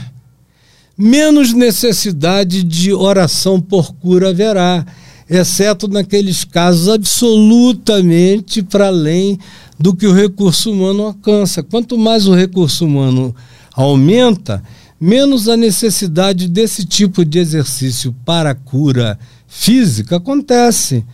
menos 0.97 1.53
necessidade 1.53 2.63
de 2.63 2.93
oração 2.93 3.59
por 3.59 3.93
cura 3.95 4.29
haverá, 4.29 4.85
exceto 5.29 5.87
naqueles 5.87 6.43
casos 6.43 6.87
absolutamente 6.87 8.63
para 8.63 8.87
além 8.87 9.37
do 9.77 9.93
que 9.93 10.07
o 10.07 10.13
recurso 10.13 10.71
humano 10.71 11.03
alcança. 11.03 11.61
Quanto 11.61 11.97
mais 11.97 12.27
o 12.27 12.33
recurso 12.33 12.85
humano 12.85 13.35
aumenta, 13.73 14.63
menos 14.99 15.47
a 15.47 15.57
necessidade 15.57 16.47
desse 16.47 16.85
tipo 16.85 17.23
de 17.23 17.39
exercício 17.39 18.15
para 18.25 18.55
cura 18.55 19.19
física 19.47 20.15
acontece. 20.15 21.05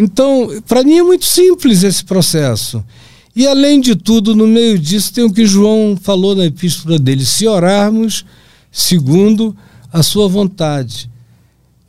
Então, 0.00 0.48
para 0.68 0.84
mim 0.84 0.96
é 0.96 1.02
muito 1.02 1.24
simples 1.24 1.82
esse 1.82 2.04
processo. 2.04 2.84
E 3.34 3.48
além 3.48 3.80
de 3.80 3.96
tudo, 3.96 4.34
no 4.34 4.46
meio 4.46 4.78
disso 4.78 5.12
tem 5.12 5.24
o 5.24 5.32
que 5.32 5.44
João 5.44 5.98
falou 6.00 6.36
na 6.36 6.46
epístola 6.46 7.00
dele: 7.00 7.24
se 7.24 7.48
orarmos 7.48 8.24
segundo 8.70 9.56
a 9.92 10.00
sua 10.04 10.28
vontade. 10.28 11.10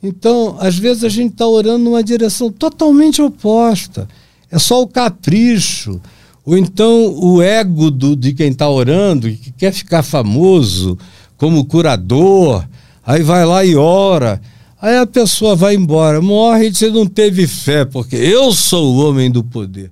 Então, 0.02 0.56
às 0.58 0.76
vezes 0.76 1.04
a 1.04 1.08
gente 1.08 1.32
está 1.32 1.46
orando 1.46 1.84
numa 1.84 2.02
direção 2.02 2.50
totalmente 2.50 3.22
oposta. 3.22 4.08
É 4.50 4.58
só 4.58 4.82
o 4.82 4.88
capricho, 4.88 6.00
ou 6.44 6.58
então 6.58 7.14
o 7.16 7.40
ego 7.40 7.92
do, 7.92 8.16
de 8.16 8.32
quem 8.32 8.50
está 8.50 8.68
orando, 8.68 9.30
que 9.30 9.52
quer 9.52 9.72
ficar 9.72 10.02
famoso 10.02 10.98
como 11.36 11.64
curador, 11.64 12.66
aí 13.06 13.22
vai 13.22 13.46
lá 13.46 13.64
e 13.64 13.76
ora. 13.76 14.40
Aí 14.80 14.96
a 14.96 15.06
pessoa 15.06 15.54
vai 15.54 15.74
embora, 15.74 16.22
morre 16.22 16.68
e 16.68 16.74
você 16.74 16.88
não 16.88 17.06
teve 17.06 17.46
fé, 17.46 17.84
porque 17.84 18.16
eu 18.16 18.50
sou 18.52 18.94
o 18.94 19.06
homem 19.06 19.30
do 19.30 19.44
poder. 19.44 19.90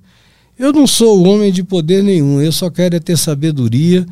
Eu 0.59 0.73
não 0.73 0.87
sou 0.87 1.19
o 1.19 1.29
homem 1.29 1.53
de 1.53 1.63
poder 1.63 2.03
nenhum, 2.03 2.41
eu 2.41 2.51
só 2.51 2.71
quero 2.71 2.97
é 2.97 3.01
ter 3.01 3.19
sabedoria 3.19 4.07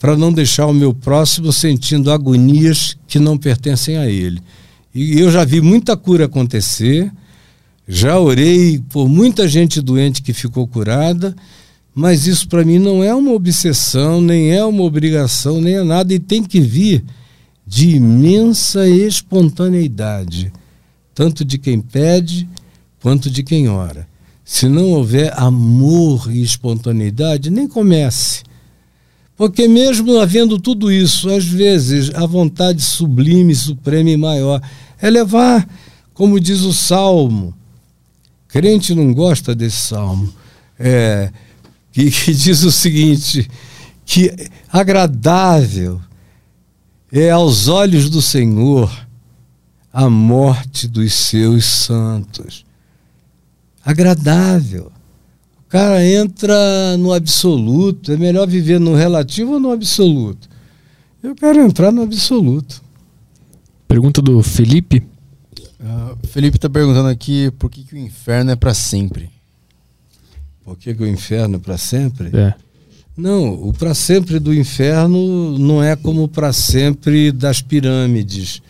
para 0.00 0.16
não 0.16 0.32
deixar 0.32 0.66
o 0.66 0.74
meu 0.74 0.92
próximo 0.92 1.52
sentindo 1.52 2.10
agonias 2.10 2.96
que 3.06 3.20
não 3.20 3.38
pertencem 3.38 3.98
a 3.98 4.08
ele. 4.08 4.40
E 4.92 5.20
eu 5.20 5.30
já 5.30 5.44
vi 5.44 5.60
muita 5.60 5.96
cura 5.96 6.24
acontecer, 6.24 7.12
já 7.86 8.18
orei 8.18 8.82
por 8.90 9.08
muita 9.08 9.46
gente 9.46 9.80
doente 9.80 10.22
que 10.22 10.32
ficou 10.32 10.66
curada, 10.66 11.36
mas 11.94 12.26
isso 12.26 12.48
para 12.48 12.64
mim 12.64 12.80
não 12.80 13.04
é 13.04 13.14
uma 13.14 13.30
obsessão, 13.30 14.20
nem 14.20 14.50
é 14.50 14.64
uma 14.64 14.82
obrigação, 14.82 15.60
nem 15.60 15.74
é 15.74 15.84
nada, 15.84 16.12
e 16.12 16.18
tem 16.18 16.42
que 16.42 16.60
vir 16.60 17.04
de 17.70 17.90
imensa 17.90 18.88
espontaneidade, 18.88 20.52
tanto 21.14 21.44
de 21.44 21.56
quem 21.56 21.80
pede 21.80 22.48
quanto 23.00 23.30
de 23.30 23.44
quem 23.44 23.68
ora. 23.68 24.08
Se 24.44 24.68
não 24.68 24.90
houver 24.90 25.32
amor 25.38 26.28
e 26.32 26.42
espontaneidade, 26.42 27.48
nem 27.48 27.68
comece. 27.68 28.42
Porque, 29.36 29.68
mesmo 29.68 30.18
havendo 30.18 30.58
tudo 30.58 30.90
isso, 30.90 31.30
às 31.30 31.44
vezes 31.44 32.12
a 32.12 32.26
vontade 32.26 32.82
sublime, 32.82 33.54
suprema 33.54 34.10
e 34.10 34.16
maior 34.16 34.60
é 35.00 35.08
levar, 35.08 35.64
como 36.12 36.40
diz 36.40 36.62
o 36.62 36.72
salmo. 36.72 37.54
Crente 38.48 38.96
não 38.96 39.14
gosta 39.14 39.54
desse 39.54 39.76
salmo. 39.76 40.28
É, 40.76 41.30
que, 41.92 42.10
que 42.10 42.34
diz 42.34 42.64
o 42.64 42.72
seguinte: 42.72 43.48
que 44.04 44.34
agradável 44.72 46.00
é 47.12 47.30
aos 47.30 47.68
olhos 47.68 48.08
do 48.08 48.22
Senhor 48.22 48.90
a 49.92 50.08
morte 50.08 50.86
dos 50.86 51.12
seus 51.12 51.64
santos. 51.64 52.64
Agradável 53.84 54.92
cara 55.70 56.04
entra 56.04 56.96
no 56.98 57.14
absoluto. 57.14 58.12
É 58.12 58.16
melhor 58.16 58.46
viver 58.46 58.78
no 58.78 58.94
relativo 58.94 59.52
ou 59.52 59.60
no 59.60 59.70
absoluto? 59.70 60.48
Eu 61.22 61.34
quero 61.34 61.60
entrar 61.60 61.92
no 61.92 62.02
absoluto. 62.02 62.82
Pergunta 63.86 64.20
do 64.20 64.42
Felipe. 64.42 65.02
Uh, 65.80 66.26
Felipe 66.26 66.58
está 66.58 66.68
perguntando 66.68 67.08
aqui 67.08 67.50
por 67.52 67.70
que, 67.70 67.84
que 67.84 67.94
o 67.94 67.98
inferno 67.98 68.50
é 68.50 68.56
para 68.56 68.74
sempre. 68.74 69.30
Por 70.62 70.76
que, 70.76 70.92
que 70.92 71.02
o 71.02 71.06
inferno 71.06 71.56
é 71.56 71.58
para 71.58 71.78
sempre? 71.78 72.36
É. 72.36 72.54
Não, 73.16 73.52
o 73.52 73.72
para 73.72 73.94
sempre 73.94 74.38
do 74.38 74.54
inferno 74.54 75.58
não 75.58 75.82
é 75.82 75.94
como 75.96 76.24
o 76.24 76.28
para 76.28 76.52
sempre 76.52 77.30
das 77.32 77.60
pirâmides, 77.60 78.62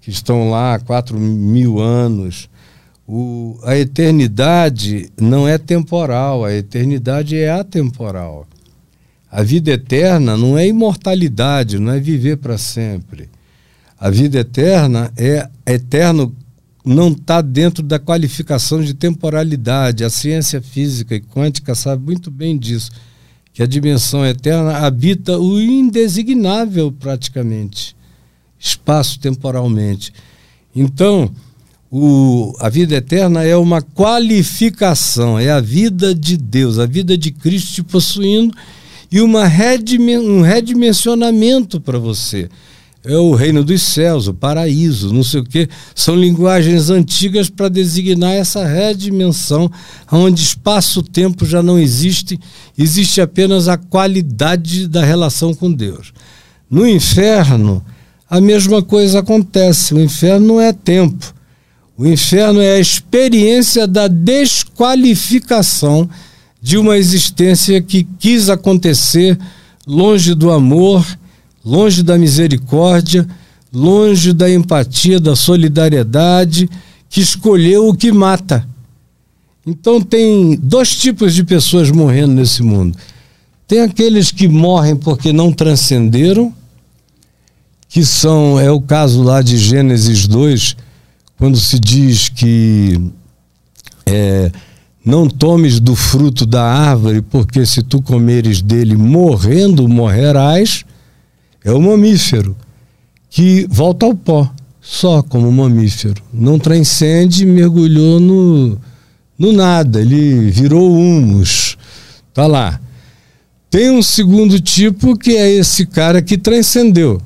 que 0.00 0.10
estão 0.10 0.50
lá 0.50 0.74
há 0.74 0.78
4 0.78 1.18
mil 1.18 1.80
anos 1.80 2.50
o, 3.06 3.58
a 3.64 3.76
eternidade 3.76 5.10
não 5.20 5.46
é 5.46 5.58
temporal, 5.58 6.44
a 6.44 6.54
eternidade 6.54 7.36
é 7.36 7.50
atemporal. 7.50 8.46
A 9.30 9.42
vida 9.42 9.70
eterna 9.72 10.36
não 10.36 10.56
é 10.56 10.66
imortalidade, 10.66 11.78
não 11.78 11.92
é 11.92 11.98
viver 11.98 12.36
para 12.36 12.58
sempre. 12.58 13.28
A 13.98 14.10
vida 14.10 14.38
eterna 14.38 15.12
é 15.16 15.48
eterno, 15.66 16.34
não 16.84 17.08
está 17.08 17.40
dentro 17.40 17.82
da 17.82 17.98
qualificação 17.98 18.82
de 18.82 18.94
temporalidade. 18.94 20.04
A 20.04 20.10
ciência 20.10 20.60
física 20.60 21.14
e 21.14 21.20
quântica 21.20 21.74
sabe 21.74 22.04
muito 22.04 22.30
bem 22.30 22.58
disso, 22.58 22.90
que 23.52 23.62
a 23.62 23.66
dimensão 23.66 24.24
eterna 24.24 24.78
habita 24.78 25.38
o 25.38 25.60
indesignável 25.60 26.90
praticamente, 26.90 27.94
espaço 28.58 29.20
temporalmente. 29.20 30.12
Então, 30.74 31.30
o, 31.90 32.56
a 32.58 32.70
vida 32.70 32.94
eterna 32.94 33.44
é 33.44 33.54
uma 33.54 33.82
qualificação, 33.82 35.38
é 35.38 35.50
a 35.50 35.60
vida 35.60 36.14
de 36.14 36.38
Deus, 36.38 36.78
a 36.78 36.86
vida 36.86 37.18
de 37.18 37.30
Cristo 37.30 37.74
te 37.74 37.82
possuindo 37.82 38.56
e 39.10 39.20
uma 39.20 39.46
redime, 39.46 40.16
um 40.16 40.40
redimensionamento 40.40 41.78
para 41.78 41.98
você. 41.98 42.48
É 43.04 43.16
o 43.16 43.34
reino 43.34 43.64
dos 43.64 43.82
céus, 43.82 44.28
o 44.28 44.34
paraíso, 44.34 45.12
não 45.12 45.24
sei 45.24 45.40
o 45.40 45.44
quê. 45.44 45.68
São 45.94 46.14
linguagens 46.14 46.88
antigas 46.88 47.50
para 47.50 47.68
designar 47.68 48.32
essa 48.32 48.64
redimensão, 48.64 49.70
onde 50.10 50.42
espaço-tempo 50.42 51.44
já 51.44 51.62
não 51.62 51.78
existe, 51.78 52.38
existe 52.78 53.20
apenas 53.20 53.66
a 53.66 53.76
qualidade 53.76 54.86
da 54.86 55.04
relação 55.04 55.52
com 55.52 55.72
Deus. 55.72 56.12
No 56.70 56.86
inferno, 56.86 57.84
a 58.30 58.40
mesma 58.40 58.82
coisa 58.82 59.18
acontece. 59.18 59.94
O 59.94 60.00
inferno 60.00 60.46
não 60.46 60.60
é 60.60 60.72
tempo 60.72 61.34
o 61.96 62.06
inferno 62.06 62.60
é 62.60 62.74
a 62.74 62.80
experiência 62.80 63.86
da 63.86 64.08
desqualificação 64.08 66.08
de 66.60 66.76
uma 66.78 66.96
existência 66.96 67.80
que 67.82 68.06
quis 68.18 68.48
acontecer 68.48 69.38
longe 69.86 70.34
do 70.34 70.50
amor, 70.50 71.06
longe 71.64 72.02
da 72.02 72.18
misericórdia, 72.18 73.26
longe 73.72 74.32
da 74.32 74.50
empatia, 74.50 75.18
da 75.18 75.34
solidariedade, 75.34 76.68
que 77.08 77.20
escolheu 77.20 77.88
o 77.88 77.94
que 77.94 78.10
mata. 78.10 78.66
Então 79.66 80.00
tem 80.00 80.56
dois 80.56 80.96
tipos 80.96 81.34
de 81.34 81.44
pessoas 81.44 81.90
morrendo 81.90 82.34
nesse 82.34 82.62
mundo. 82.62 82.98
Tem 83.66 83.80
aqueles 83.80 84.30
que 84.30 84.48
morrem 84.48 84.96
porque 84.96 85.32
não 85.32 85.52
transcenderam, 85.52 86.52
que 87.88 88.04
são, 88.04 88.58
é 88.58 88.70
o 88.70 88.80
caso 88.80 89.22
lá 89.22 89.40
de 89.40 89.56
Gênesis 89.56 90.26
2, 90.26 90.76
quando 91.38 91.58
se 91.58 91.78
diz 91.78 92.28
que 92.28 93.00
é, 94.06 94.50
não 95.04 95.28
tomes 95.28 95.78
do 95.80 95.94
fruto 95.94 96.44
da 96.44 96.62
árvore, 96.62 97.22
porque 97.22 97.64
se 97.66 97.82
tu 97.82 98.00
comeres 98.00 98.62
dele 98.62 98.96
morrendo, 98.96 99.88
morrerás, 99.88 100.84
é 101.64 101.72
o 101.72 101.80
mamífero 101.80 102.56
que 103.30 103.66
volta 103.70 104.04
ao 104.04 104.14
pó, 104.14 104.52
só 104.80 105.22
como 105.22 105.50
mamífero. 105.50 106.22
Não 106.32 106.58
transcende, 106.58 107.46
mergulhou 107.46 108.20
no, 108.20 108.78
no 109.38 109.52
nada, 109.52 110.00
ele 110.00 110.50
virou 110.50 110.92
humus. 110.92 111.78
Tá 112.34 112.46
lá. 112.46 112.80
Tem 113.70 113.90
um 113.90 114.02
segundo 114.02 114.60
tipo 114.60 115.16
que 115.16 115.36
é 115.36 115.50
esse 115.50 115.86
cara 115.86 116.20
que 116.20 116.36
transcendeu. 116.36 117.20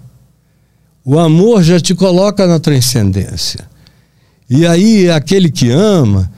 O 1.05 1.19
amor 1.19 1.63
já 1.63 1.81
te 1.81 1.95
coloca 1.95 2.47
na 2.47 2.61
transcendência. 2.61 3.69
E 4.49 4.65
aí 4.67 5.11
aquele 5.11 5.51
que 5.51 5.71
ama, 5.71 6.31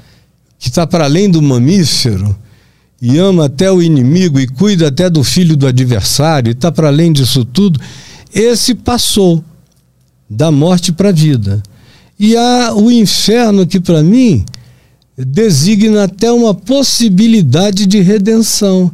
que 0.58 0.68
está 0.68 0.86
para 0.86 1.04
além 1.04 1.28
do 1.30 1.42
mamífero, 1.42 2.34
e 3.00 3.16
ama 3.18 3.46
até 3.46 3.70
o 3.70 3.82
inimigo 3.82 4.40
e 4.40 4.46
cuida 4.46 4.88
até 4.88 5.08
do 5.08 5.22
filho 5.22 5.56
do 5.56 5.66
adversário, 5.66 6.50
e 6.50 6.52
está 6.52 6.70
para 6.72 6.88
além 6.88 7.12
disso 7.12 7.44
tudo, 7.44 7.80
esse 8.34 8.74
passou 8.74 9.42
da 10.28 10.50
morte 10.50 10.92
para 10.92 11.10
a 11.10 11.12
vida. 11.12 11.62
E 12.18 12.36
há 12.36 12.74
o 12.74 12.90
inferno 12.90 13.66
que, 13.66 13.78
para 13.78 14.02
mim, 14.02 14.44
designa 15.16 16.04
até 16.04 16.30
uma 16.30 16.52
possibilidade 16.52 17.86
de 17.86 18.00
redenção, 18.00 18.90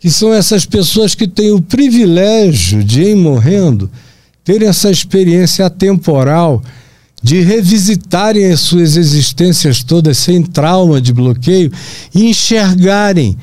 que 0.00 0.10
são 0.10 0.32
essas 0.32 0.64
pessoas 0.64 1.14
que 1.14 1.28
têm 1.28 1.52
o 1.52 1.60
privilégio 1.60 2.82
de, 2.82 3.04
em 3.04 3.14
morrendo, 3.14 3.90
terem 4.42 4.68
essa 4.68 4.90
experiência 4.90 5.66
atemporal 5.66 6.62
de 7.22 7.40
revisitarem 7.40 8.50
as 8.50 8.60
suas 8.60 8.96
existências 8.96 9.82
todas 9.82 10.18
sem 10.18 10.42
trauma 10.42 11.00
de 11.00 11.12
bloqueio 11.12 11.70
e 12.14 12.24
enxergarem. 12.30 13.36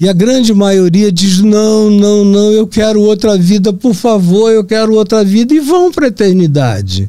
E 0.00 0.08
a 0.08 0.12
grande 0.12 0.52
maioria 0.52 1.12
diz: 1.12 1.38
não, 1.38 1.88
não, 1.88 2.24
não, 2.24 2.50
eu 2.50 2.66
quero 2.66 3.00
outra 3.00 3.38
vida, 3.38 3.72
por 3.72 3.94
favor, 3.94 4.50
eu 4.50 4.64
quero 4.64 4.94
outra 4.94 5.24
vida, 5.24 5.54
e 5.54 5.60
vão 5.60 5.92
para 5.92 6.06
a 6.06 6.08
eternidade. 6.08 7.08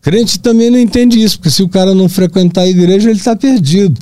Crente 0.00 0.40
também 0.40 0.70
não 0.70 0.78
entende 0.78 1.22
isso, 1.22 1.38
porque 1.38 1.50
se 1.50 1.62
o 1.62 1.68
cara 1.68 1.94
não 1.94 2.08
frequentar 2.08 2.62
a 2.62 2.68
igreja, 2.68 3.10
ele 3.10 3.18
está 3.18 3.36
perdido. 3.36 4.00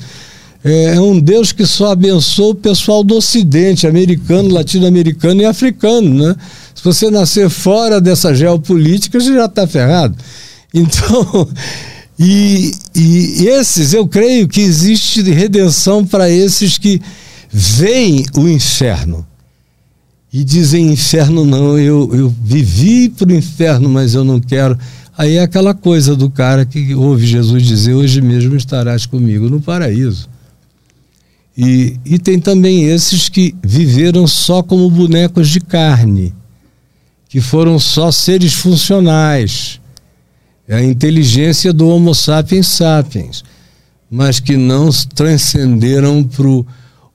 É, 0.63 0.95
é 0.95 1.01
um 1.01 1.19
Deus 1.19 1.51
que 1.51 1.65
só 1.65 1.91
abençoa 1.91 2.51
o 2.51 2.55
pessoal 2.55 3.03
do 3.03 3.15
Ocidente, 3.15 3.85
americano, 3.85 4.53
latino-americano 4.53 5.41
e 5.41 5.45
africano, 5.45 6.27
né? 6.27 6.35
Se 6.73 6.83
você 6.83 7.11
nascer 7.11 7.49
fora 7.49 7.99
dessa 7.99 8.33
geopolítica, 8.33 9.19
você 9.19 9.33
já 9.33 9.45
está 9.45 9.67
ferrado. 9.67 10.15
Então, 10.73 11.47
e, 12.17 12.71
e 12.95 13.47
esses, 13.47 13.93
eu 13.93 14.07
creio 14.07 14.47
que 14.47 14.61
existe 14.61 15.21
redenção 15.23 16.05
para 16.05 16.29
esses 16.29 16.77
que 16.77 17.01
veem 17.51 18.25
o 18.35 18.47
inferno 18.47 19.25
e 20.31 20.43
dizem: 20.43 20.91
inferno 20.91 21.43
não, 21.43 21.77
eu, 21.77 22.09
eu 22.13 22.29
vivi 22.43 23.09
para 23.09 23.29
o 23.29 23.35
inferno, 23.35 23.89
mas 23.89 24.13
eu 24.13 24.23
não 24.23 24.39
quero. 24.39 24.77
Aí 25.17 25.35
é 25.35 25.41
aquela 25.41 25.73
coisa 25.73 26.15
do 26.15 26.29
cara 26.29 26.65
que 26.65 26.95
ouve 26.95 27.25
Jesus 27.25 27.63
dizer: 27.63 27.93
hoje 27.93 28.21
mesmo 28.21 28.55
estarás 28.55 29.05
comigo 29.05 29.49
no 29.49 29.61
paraíso. 29.61 30.29
E, 31.57 31.99
e 32.05 32.17
tem 32.17 32.39
também 32.39 32.85
esses 32.85 33.27
que 33.27 33.53
viveram 33.61 34.25
só 34.25 34.63
como 34.63 34.89
bonecos 34.89 35.49
de 35.49 35.59
carne, 35.59 36.33
que 37.27 37.41
foram 37.41 37.77
só 37.77 38.09
seres 38.09 38.53
funcionais 38.53 39.80
é 40.71 40.75
a 40.75 40.83
inteligência 40.85 41.73
do 41.73 41.85
Homo 41.85 42.15
sapiens 42.15 42.67
sapiens, 42.67 43.43
mas 44.09 44.39
que 44.39 44.55
não 44.55 44.89
transcenderam 45.13 46.23
para 46.23 46.47
o 46.47 46.65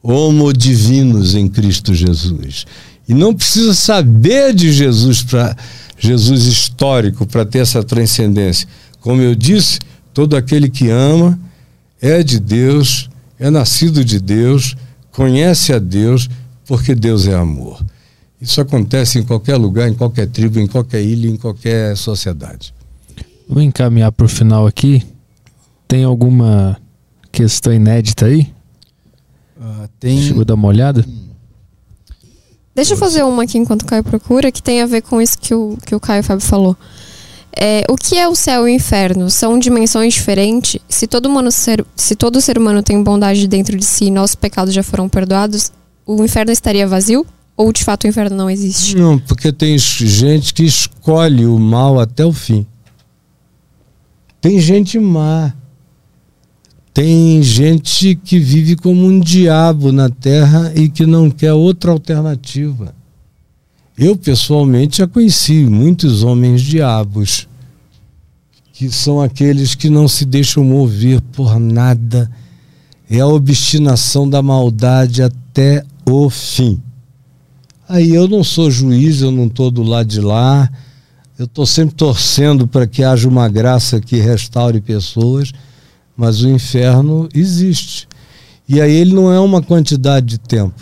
Homo 0.02 0.52
divinos 0.52 1.34
em 1.34 1.48
Cristo 1.48 1.94
Jesus. 1.94 2.66
E 3.08 3.14
não 3.14 3.34
precisa 3.34 3.72
saber 3.72 4.52
de 4.52 4.70
Jesus 4.70 5.22
para 5.22 5.56
Jesus 5.96 6.44
histórico 6.44 7.24
para 7.24 7.46
ter 7.46 7.60
essa 7.60 7.82
transcendência. 7.82 8.68
Como 9.00 9.22
eu 9.22 9.34
disse, 9.34 9.78
todo 10.12 10.36
aquele 10.36 10.68
que 10.68 10.90
ama 10.90 11.40
é 11.98 12.22
de 12.22 12.38
Deus, 12.38 13.08
é 13.38 13.48
nascido 13.48 14.04
de 14.04 14.20
Deus, 14.20 14.76
conhece 15.10 15.72
a 15.72 15.78
Deus, 15.78 16.28
porque 16.66 16.94
Deus 16.94 17.26
é 17.26 17.34
amor. 17.34 17.82
Isso 18.38 18.60
acontece 18.60 19.18
em 19.18 19.22
qualquer 19.22 19.56
lugar, 19.56 19.88
em 19.88 19.94
qualquer 19.94 20.26
tribo, 20.26 20.60
em 20.60 20.66
qualquer 20.66 21.02
ilha, 21.02 21.30
em 21.30 21.36
qualquer 21.38 21.96
sociedade. 21.96 22.75
Vou 23.49 23.62
encaminhar 23.62 24.10
para 24.12 24.26
o 24.26 24.28
final 24.28 24.66
aqui. 24.66 25.02
Tem 25.86 26.05
alguma 26.05 26.76
questão 27.31 27.73
inédita 27.73 28.26
aí? 28.26 28.52
Uh, 29.57 29.89
tem. 30.00 30.20
Chegou 30.20 30.42
a 30.42 30.44
dar 30.44 30.55
uma 30.55 30.68
olhada? 30.68 31.05
Deixa 32.75 32.92
eu 32.92 32.99
fazer 32.99 33.23
uma 33.23 33.44
aqui 33.44 33.57
enquanto 33.57 33.83
o 33.83 33.86
Caio 33.86 34.05
procura, 34.05 34.52
que 34.52 34.62
tem 34.62 34.83
a 34.83 34.86
ver 34.86 35.00
com 35.00 35.23
isso 35.23 35.39
que 35.39 35.55
o, 35.55 35.78
que 35.86 35.94
o 35.94 36.00
Caio 36.00 36.23
Fábio 36.23 36.44
falou. 36.44 36.76
É, 37.58 37.84
o 37.89 37.97
que 37.97 38.18
é 38.18 38.28
o 38.28 38.36
céu 38.36 38.68
e 38.68 38.73
o 38.73 38.75
inferno? 38.75 39.31
São 39.31 39.58
dimensões 39.58 40.12
diferentes? 40.12 40.78
Se 40.86 41.07
todo, 41.07 41.25
humano 41.25 41.50
ser, 41.50 41.83
se 41.97 42.15
todo 42.15 42.39
ser 42.39 42.58
humano 42.58 42.83
tem 42.83 43.02
bondade 43.02 43.49
dentro 43.49 43.78
de 43.78 43.84
si 43.84 44.07
e 44.07 44.10
nossos 44.10 44.34
pecados 44.34 44.75
já 44.75 44.83
foram 44.83 45.08
perdoados, 45.08 45.73
o 46.05 46.23
inferno 46.23 46.52
estaria 46.52 46.86
vazio? 46.86 47.25
Ou 47.57 47.73
de 47.73 47.83
fato 47.83 48.05
o 48.05 48.08
inferno 48.08 48.36
não 48.36 48.50
existe? 48.50 48.94
Não, 48.94 49.18
porque 49.18 49.50
tem 49.50 49.78
gente 49.78 50.52
que 50.52 50.65
escolhe 50.65 51.47
o 51.47 51.58
mal 51.58 51.99
até 51.99 52.26
o 52.26 52.33
fim. 52.33 52.66
Tem 54.40 54.60
gente 54.60 54.98
má. 54.98 55.52
Tem 56.92 57.42
gente 57.42 58.15
que 58.15 58.39
vive 58.39 58.74
como 58.74 59.05
um 59.06 59.20
diabo 59.20 59.92
na 59.92 60.08
terra 60.08 60.73
e 60.74 60.89
que 60.89 61.05
não 61.05 61.31
quer 61.31 61.52
outra 61.52 61.90
alternativa. 61.90 62.94
Eu, 63.98 64.16
pessoalmente, 64.16 64.98
já 64.98 65.06
conheci 65.06 65.65
muitos 65.65 66.23
homens 66.23 66.62
diabos, 66.62 67.48
que 68.73 68.90
são 68.90 69.20
aqueles 69.20 69.74
que 69.74 69.90
não 69.90 70.08
se 70.08 70.24
deixam 70.24 70.65
mover 70.65 71.20
por 71.20 71.58
nada. 71.58 72.31
É 73.10 73.20
a 73.20 73.26
obstinação 73.26 74.28
da 74.28 74.42
maldade 74.42 75.23
até 75.23 75.82
o 76.05 76.28
fim. 76.31 76.81
Aí 77.89 78.15
eu 78.15 78.26
não 78.26 78.42
sou 78.42 78.70
juiz, 78.70 79.20
eu 79.20 79.31
não 79.31 79.47
estou 79.47 79.70
do 79.70 79.82
lado 79.82 80.08
de 80.08 80.20
lá 80.20 80.70
eu 81.39 81.44
estou 81.44 81.66
sempre 81.66 81.94
torcendo 81.94 82.66
para 82.66 82.86
que 82.86 83.05
haja 83.05 83.28
uma 83.28 83.48
graça 83.48 84.00
que 84.00 84.16
restaure 84.16 84.81
pessoas, 84.81 85.52
mas 86.16 86.42
o 86.42 86.48
inferno 86.48 87.28
existe. 87.34 88.08
E 88.66 88.81
aí 88.81 88.92
ele 88.92 89.15
não 89.15 89.31
é 89.31 89.39
uma 89.39 89.60
quantidade 89.62 90.26
de 90.26 90.39
tempo, 90.39 90.81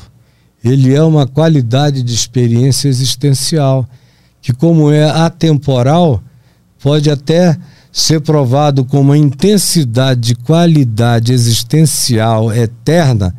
ele 0.63 0.95
é 0.95 1.03
uma 1.03 1.27
qualidade 1.27 2.03
de 2.03 2.15
experiência 2.15 2.89
existencial, 2.89 3.87
que, 4.41 4.53
como 4.53 4.91
é 4.91 5.11
atemporal, 5.11 6.23
pode 6.81 7.11
até 7.11 7.59
ser 7.91 8.21
provado 8.21 8.85
com 8.85 9.01
uma 9.01 9.19
intensidade 9.19 10.21
de 10.21 10.35
qualidade 10.35 11.33
existencial 11.33 12.53
eterna, 12.53 13.35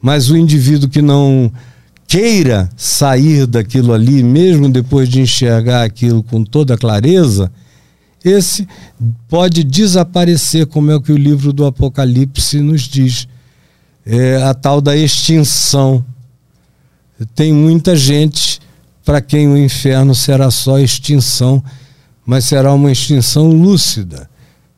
mas 0.00 0.30
o 0.30 0.36
indivíduo 0.36 0.88
que 0.88 1.00
não 1.00 1.50
queira 2.14 2.70
sair 2.76 3.44
daquilo 3.44 3.92
ali, 3.92 4.22
mesmo 4.22 4.68
depois 4.68 5.08
de 5.08 5.20
enxergar 5.20 5.82
aquilo 5.82 6.22
com 6.22 6.44
toda 6.44 6.78
clareza, 6.78 7.50
esse 8.24 8.68
pode 9.28 9.64
desaparecer, 9.64 10.64
como 10.66 10.92
é 10.92 10.94
o 10.94 11.00
que 11.00 11.10
o 11.10 11.18
livro 11.18 11.52
do 11.52 11.66
Apocalipse 11.66 12.60
nos 12.60 12.82
diz. 12.82 13.26
É 14.06 14.40
a 14.44 14.54
tal 14.54 14.80
da 14.80 14.96
extinção. 14.96 16.04
Tem 17.34 17.52
muita 17.52 17.96
gente 17.96 18.60
para 19.04 19.20
quem 19.20 19.48
o 19.48 19.58
inferno 19.58 20.14
será 20.14 20.52
só 20.52 20.78
extinção, 20.78 21.60
mas 22.24 22.44
será 22.44 22.72
uma 22.72 22.92
extinção 22.92 23.48
lúcida, 23.48 24.30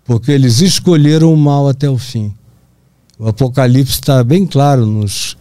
porque 0.06 0.32
eles 0.32 0.62
escolheram 0.62 1.34
o 1.34 1.36
mal 1.36 1.68
até 1.68 1.86
o 1.86 1.98
fim. 1.98 2.32
O 3.18 3.28
Apocalipse 3.28 3.92
está 3.92 4.24
bem 4.24 4.46
claro 4.46 4.86
nos 4.86 5.36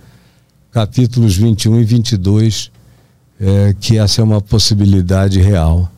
capítulos 0.76 1.38
21 1.38 1.80
e 1.80 1.86
22, 1.86 2.70
é, 3.40 3.74
que 3.80 3.98
essa 3.98 4.20
é 4.20 4.24
uma 4.26 4.42
possibilidade 4.42 5.40
real. 5.40 5.90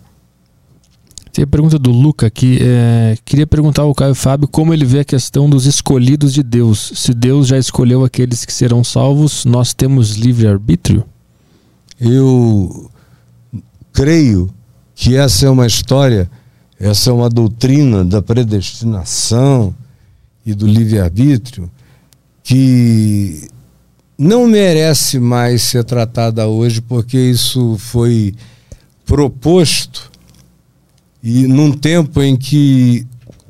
Tem 1.33 1.43
a 1.43 1.47
pergunta 1.47 1.79
do 1.79 1.89
Luca 1.89 2.27
aqui. 2.27 2.59
É, 2.61 3.17
queria 3.25 3.47
perguntar 3.47 3.81
ao 3.81 3.95
Caio 3.95 4.13
Fábio 4.13 4.47
como 4.47 4.71
ele 4.75 4.85
vê 4.85 4.99
a 4.99 5.03
questão 5.03 5.49
dos 5.49 5.65
escolhidos 5.65 6.31
de 6.31 6.43
Deus. 6.43 6.91
Se 6.93 7.11
Deus 7.11 7.47
já 7.47 7.57
escolheu 7.57 8.05
aqueles 8.05 8.45
que 8.45 8.53
serão 8.53 8.83
salvos, 8.83 9.45
nós 9.45 9.73
temos 9.73 10.15
livre-arbítrio? 10.15 11.03
Eu 11.99 12.91
creio 13.91 14.47
que 14.93 15.15
essa 15.15 15.47
é 15.47 15.49
uma 15.49 15.65
história, 15.65 16.29
essa 16.79 17.09
é 17.09 17.13
uma 17.13 17.29
doutrina 17.29 18.05
da 18.05 18.21
predestinação 18.21 19.73
e 20.45 20.53
do 20.53 20.67
livre-arbítrio 20.67 21.67
que 22.43 23.49
não 24.17 24.47
merece 24.47 25.19
mais 25.19 25.63
ser 25.63 25.83
tratada 25.83 26.47
hoje, 26.47 26.81
porque 26.81 27.17
isso 27.17 27.77
foi 27.77 28.33
proposto 29.05 30.11
e 31.23 31.47
num 31.47 31.71
tempo 31.71 32.21
em 32.21 32.35
que 32.37 33.05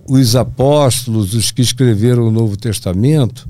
os 0.07 0.35
apóstolos, 0.35 1.33
os 1.33 1.51
que 1.51 1.61
escreveram 1.61 2.27
o 2.27 2.31
Novo 2.31 2.57
Testamento, 2.57 3.47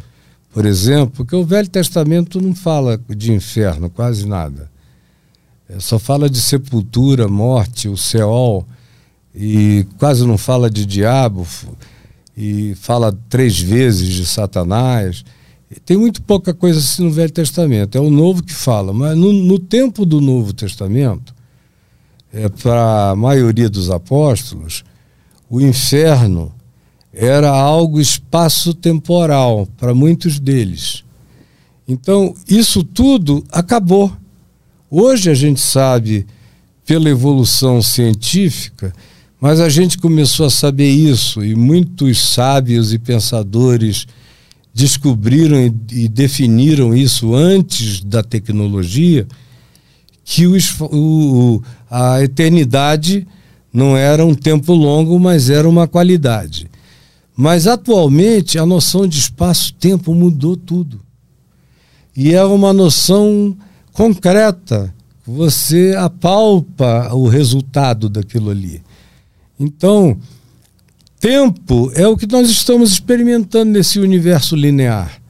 por 0.51 0.65
exemplo, 0.65 1.13
porque 1.17 1.35
o 1.35 1.45
Velho 1.45 1.69
Testamento 1.69 2.41
não 2.41 2.55
fala 2.55 2.99
de 3.09 3.31
inferno, 3.31 3.89
quase 3.89 4.27
nada. 4.27 4.69
É, 5.69 5.79
só 5.79 5.99
fala 5.99 6.29
de 6.29 6.41
sepultura, 6.41 7.27
morte, 7.27 7.87
o 7.87 7.95
Seol, 7.95 8.67
e 9.35 9.85
quase 9.99 10.25
não 10.25 10.37
fala 10.37 10.69
de 10.69 10.85
diabo, 10.85 11.47
e 12.35 12.73
fala 12.75 13.17
três 13.29 13.59
vezes 13.59 14.09
de 14.09 14.25
Satanás. 14.25 15.23
Tem 15.85 15.97
muito 15.97 16.21
pouca 16.21 16.53
coisa 16.53 16.79
assim 16.79 17.03
no 17.03 17.11
Velho 17.11 17.31
Testamento. 17.31 17.97
É 17.97 18.01
o 18.01 18.09
Novo 18.09 18.41
que 18.41 18.53
fala. 18.53 18.93
Mas 18.93 19.17
no, 19.17 19.33
no 19.33 19.59
tempo 19.59 20.05
do 20.05 20.21
Novo 20.21 20.53
Testamento, 20.53 21.35
é, 22.33 22.47
para 22.47 23.11
a 23.11 23.15
maioria 23.15 23.69
dos 23.69 23.89
apóstolos, 23.89 24.83
o 25.49 25.59
inferno 25.59 26.53
era 27.13 27.49
algo 27.49 27.99
espaço-temporal 27.99 29.67
para 29.77 29.93
muitos 29.93 30.39
deles. 30.39 31.03
Então, 31.87 32.33
isso 32.47 32.83
tudo 32.83 33.43
acabou. 33.51 34.11
Hoje 34.89 35.29
a 35.29 35.33
gente 35.33 35.59
sabe, 35.59 36.27
pela 36.85 37.09
evolução 37.09 37.81
científica, 37.81 38.93
mas 39.39 39.59
a 39.59 39.67
gente 39.67 39.97
começou 39.97 40.45
a 40.45 40.49
saber 40.49 40.89
isso, 40.89 41.43
e 41.43 41.55
muitos 41.55 42.33
sábios 42.33 42.93
e 42.93 42.99
pensadores 42.99 44.07
descobriram 44.77 45.59
e, 45.59 45.73
e 46.03 46.07
definiram 46.07 46.95
isso 46.95 47.33
antes 47.33 48.03
da 48.03 48.21
tecnologia, 48.21 49.27
que 50.23 50.45
o, 50.45 50.55
o, 50.81 51.63
a 51.89 52.21
eternidade 52.21 53.27
não 53.73 53.97
era 53.97 54.23
um 54.23 54.35
tempo 54.35 54.73
longo, 54.73 55.19
mas 55.19 55.49
era 55.49 55.67
uma 55.67 55.87
qualidade. 55.87 56.69
Mas 57.35 57.65
atualmente 57.65 58.59
a 58.59 58.67
noção 58.67 59.07
de 59.07 59.17
espaço-tempo 59.17 60.13
mudou 60.13 60.55
tudo. 60.55 61.01
E 62.15 62.35
é 62.35 62.43
uma 62.43 62.71
noção 62.71 63.57
concreta. 63.93 64.93
Você 65.25 65.95
apalpa 65.97 67.09
o 67.13 67.27
resultado 67.27 68.09
daquilo 68.09 68.51
ali. 68.51 68.83
Então, 69.59 70.17
tempo 71.19 71.91
é 71.95 72.07
o 72.07 72.17
que 72.17 72.27
nós 72.27 72.49
estamos 72.49 72.91
experimentando 72.91 73.71
nesse 73.71 73.99
universo 73.99 74.55
linear, 74.55 75.21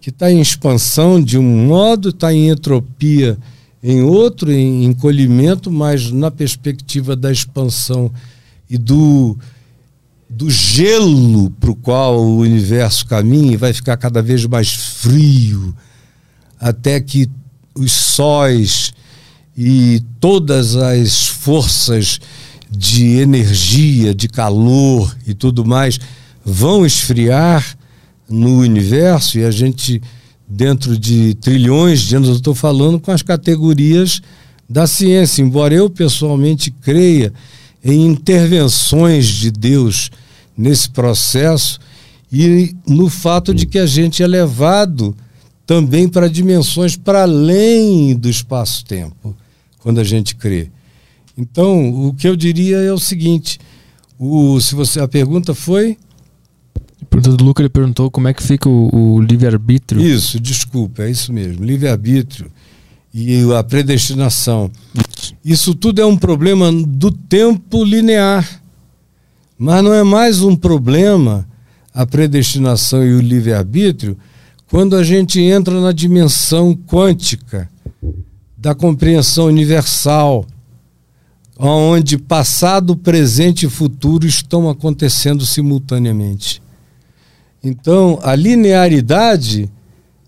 que 0.00 0.10
está 0.10 0.30
em 0.30 0.40
expansão 0.40 1.22
de 1.22 1.38
um 1.38 1.66
modo, 1.66 2.10
está 2.10 2.32
em 2.32 2.48
entropia 2.48 3.38
em 3.82 4.02
outro, 4.02 4.50
em 4.50 4.84
encolhimento, 4.84 5.70
mas 5.70 6.10
na 6.10 6.30
perspectiva 6.30 7.14
da 7.14 7.30
expansão 7.30 8.10
e 8.68 8.76
do, 8.76 9.36
do 10.28 10.50
gelo 10.50 11.50
para 11.52 11.70
o 11.70 11.76
qual 11.76 12.18
o 12.20 12.38
universo 12.38 13.06
caminha, 13.06 13.56
vai 13.56 13.72
ficar 13.72 13.96
cada 13.96 14.20
vez 14.20 14.44
mais 14.46 14.72
frio, 14.72 15.74
até 16.58 17.00
que 17.00 17.30
os 17.74 17.92
sóis 17.92 18.92
e 19.56 20.02
todas 20.20 20.76
as 20.76 21.28
forças 21.28 22.20
de 22.70 23.18
energia, 23.18 24.14
de 24.14 24.28
calor 24.28 25.16
e 25.26 25.34
tudo 25.34 25.64
mais 25.64 25.98
vão 26.44 26.86
esfriar 26.86 27.76
no 28.28 28.58
universo 28.58 29.38
e 29.38 29.44
a 29.44 29.50
gente 29.50 30.00
dentro 30.48 30.98
de 30.98 31.34
trilhões 31.34 32.00
de 32.00 32.16
anos, 32.16 32.28
eu 32.28 32.36
estou 32.36 32.54
falando 32.54 32.98
com 32.98 33.10
as 33.10 33.20
categorias 33.20 34.22
da 34.68 34.86
ciência, 34.86 35.42
embora 35.42 35.74
eu 35.74 35.90
pessoalmente 35.90 36.70
creia 36.70 37.32
em 37.84 38.06
intervenções 38.06 39.26
de 39.26 39.50
Deus 39.50 40.10
nesse 40.56 40.90
processo 40.90 41.78
e 42.32 42.74
no 42.86 43.08
fato 43.08 43.54
de 43.54 43.66
que 43.66 43.78
a 43.78 43.86
gente 43.86 44.22
é 44.22 44.26
levado 44.26 45.14
também 45.66 46.08
para 46.08 46.28
dimensões 46.28 46.96
para 46.96 47.22
além 47.22 48.14
do 48.14 48.28
espaço-tempo, 48.28 49.36
quando 49.80 50.00
a 50.00 50.04
gente 50.04 50.34
crê. 50.34 50.70
Então, 51.38 52.08
o 52.08 52.12
que 52.12 52.28
eu 52.28 52.36
diria 52.36 52.78
é 52.78 52.92
o 52.92 52.98
seguinte: 52.98 53.58
o, 54.18 54.60
se 54.60 54.74
você 54.74 55.00
a 55.00 55.08
pergunta 55.08 55.54
foi 55.54 55.96
pergunta 57.08 57.36
do 57.36 57.44
Luca, 57.44 57.62
ele 57.62 57.68
perguntou 57.68 58.10
como 58.10 58.28
é 58.28 58.34
que 58.34 58.42
fica 58.42 58.68
o, 58.68 59.14
o 59.14 59.20
livre-arbítrio. 59.20 60.00
Isso, 60.00 60.38
desculpa, 60.38 61.04
é 61.04 61.10
isso 61.10 61.32
mesmo. 61.32 61.64
Livre-arbítrio 61.64 62.50
e 63.12 63.40
a 63.54 63.62
predestinação. 63.62 64.70
Isso 65.44 65.74
tudo 65.74 66.00
é 66.00 66.06
um 66.06 66.16
problema 66.16 66.70
do 66.70 67.10
tempo 67.10 67.82
linear. 67.84 68.46
Mas 69.58 69.82
não 69.82 69.92
é 69.92 70.04
mais 70.04 70.42
um 70.42 70.54
problema 70.54 71.48
a 71.92 72.06
predestinação 72.06 73.04
e 73.04 73.14
o 73.14 73.20
livre-arbítrio 73.20 74.16
quando 74.70 74.94
a 74.94 75.02
gente 75.02 75.40
entra 75.40 75.80
na 75.80 75.92
dimensão 75.92 76.74
quântica 76.74 77.68
da 78.56 78.74
compreensão 78.74 79.46
universal, 79.46 80.44
onde 81.58 82.16
passado, 82.16 82.96
presente 82.96 83.66
e 83.66 83.70
futuro 83.70 84.26
estão 84.26 84.70
acontecendo 84.70 85.44
simultaneamente. 85.44 86.62
Então, 87.62 88.20
a 88.22 88.36
linearidade 88.36 89.68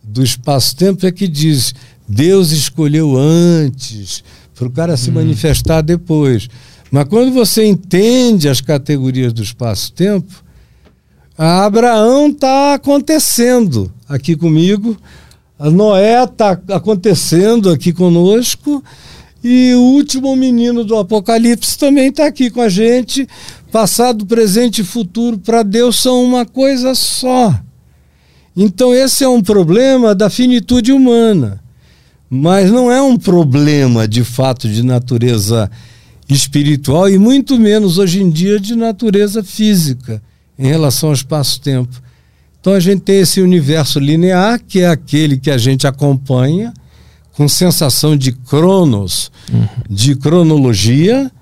do 0.03 0.23
espaço-tempo 0.25 1.07
é 1.07 1.13
que 1.13 1.29
diz: 1.29 1.73
Deus 2.09 2.51
escolheu 2.51 3.17
antes 3.17 4.25
para 4.55 4.67
o 4.67 4.71
cara 4.71 4.97
se 4.97 5.11
hum. 5.11 5.15
manifestar 5.15 5.81
depois. 5.81 6.49
Mas 6.91 7.05
quando 7.05 7.33
você 7.33 7.65
entende 7.65 8.49
as 8.49 8.61
categorias 8.61 9.33
do 9.33 9.43
espaço-tempo, 9.43 10.43
Abraão 11.39 12.29
está 12.29 12.75
acontecendo 12.75 13.91
aqui 14.09 14.37
comigo, 14.37 14.97
a 15.59 15.71
Noé 15.71 16.25
está 16.25 16.61
acontecendo 16.69 17.71
aqui 17.71 17.93
conosco, 17.93 18.83
e 19.43 19.73
o 19.75 19.81
último 19.81 20.35
menino 20.37 20.85
do 20.85 20.97
Apocalipse 20.97 21.79
também 21.79 22.09
está 22.09 22.27
aqui 22.27 22.51
com 22.51 22.61
a 22.61 22.69
gente, 22.69 23.27
Passado, 23.71 24.27
presente 24.27 24.81
e 24.81 24.85
futuro 24.85 25.39
para 25.39 25.63
Deus 25.63 26.01
são 26.01 26.25
uma 26.25 26.45
coisa 26.45 26.93
só. 26.93 27.57
Então, 28.57 28.93
esse 28.93 29.23
é 29.23 29.29
um 29.29 29.41
problema 29.41 30.13
da 30.13 30.29
finitude 30.29 30.91
humana. 30.91 31.63
Mas 32.29 32.71
não 32.71 32.91
é 32.91 33.01
um 33.01 33.17
problema, 33.17 34.09
de 34.09 34.25
fato, 34.25 34.69
de 34.69 34.83
natureza 34.83 35.71
espiritual 36.29 37.09
e 37.09 37.17
muito 37.17 37.59
menos 37.59 37.97
hoje 37.97 38.23
em 38.23 38.31
dia 38.31 38.59
de 38.59 38.75
natureza 38.75 39.43
física 39.43 40.21
em 40.59 40.67
relação 40.67 41.11
ao 41.11 41.15
espaço-tempo. 41.15 42.03
Então 42.61 42.73
a 42.73 42.81
gente 42.81 43.03
tem 43.03 43.21
esse 43.21 43.41
universo 43.41 43.99
linear, 43.99 44.61
que 44.67 44.81
é 44.81 44.89
aquele 44.89 45.39
que 45.39 45.51
a 45.51 45.59
gente 45.59 45.87
acompanha 45.87 46.73
com 47.41 47.49
sensação 47.49 48.19
de 48.19 48.33
cronos, 48.33 49.33
uhum. 49.51 49.67
de 49.89 50.15
cronologia, 50.15 51.33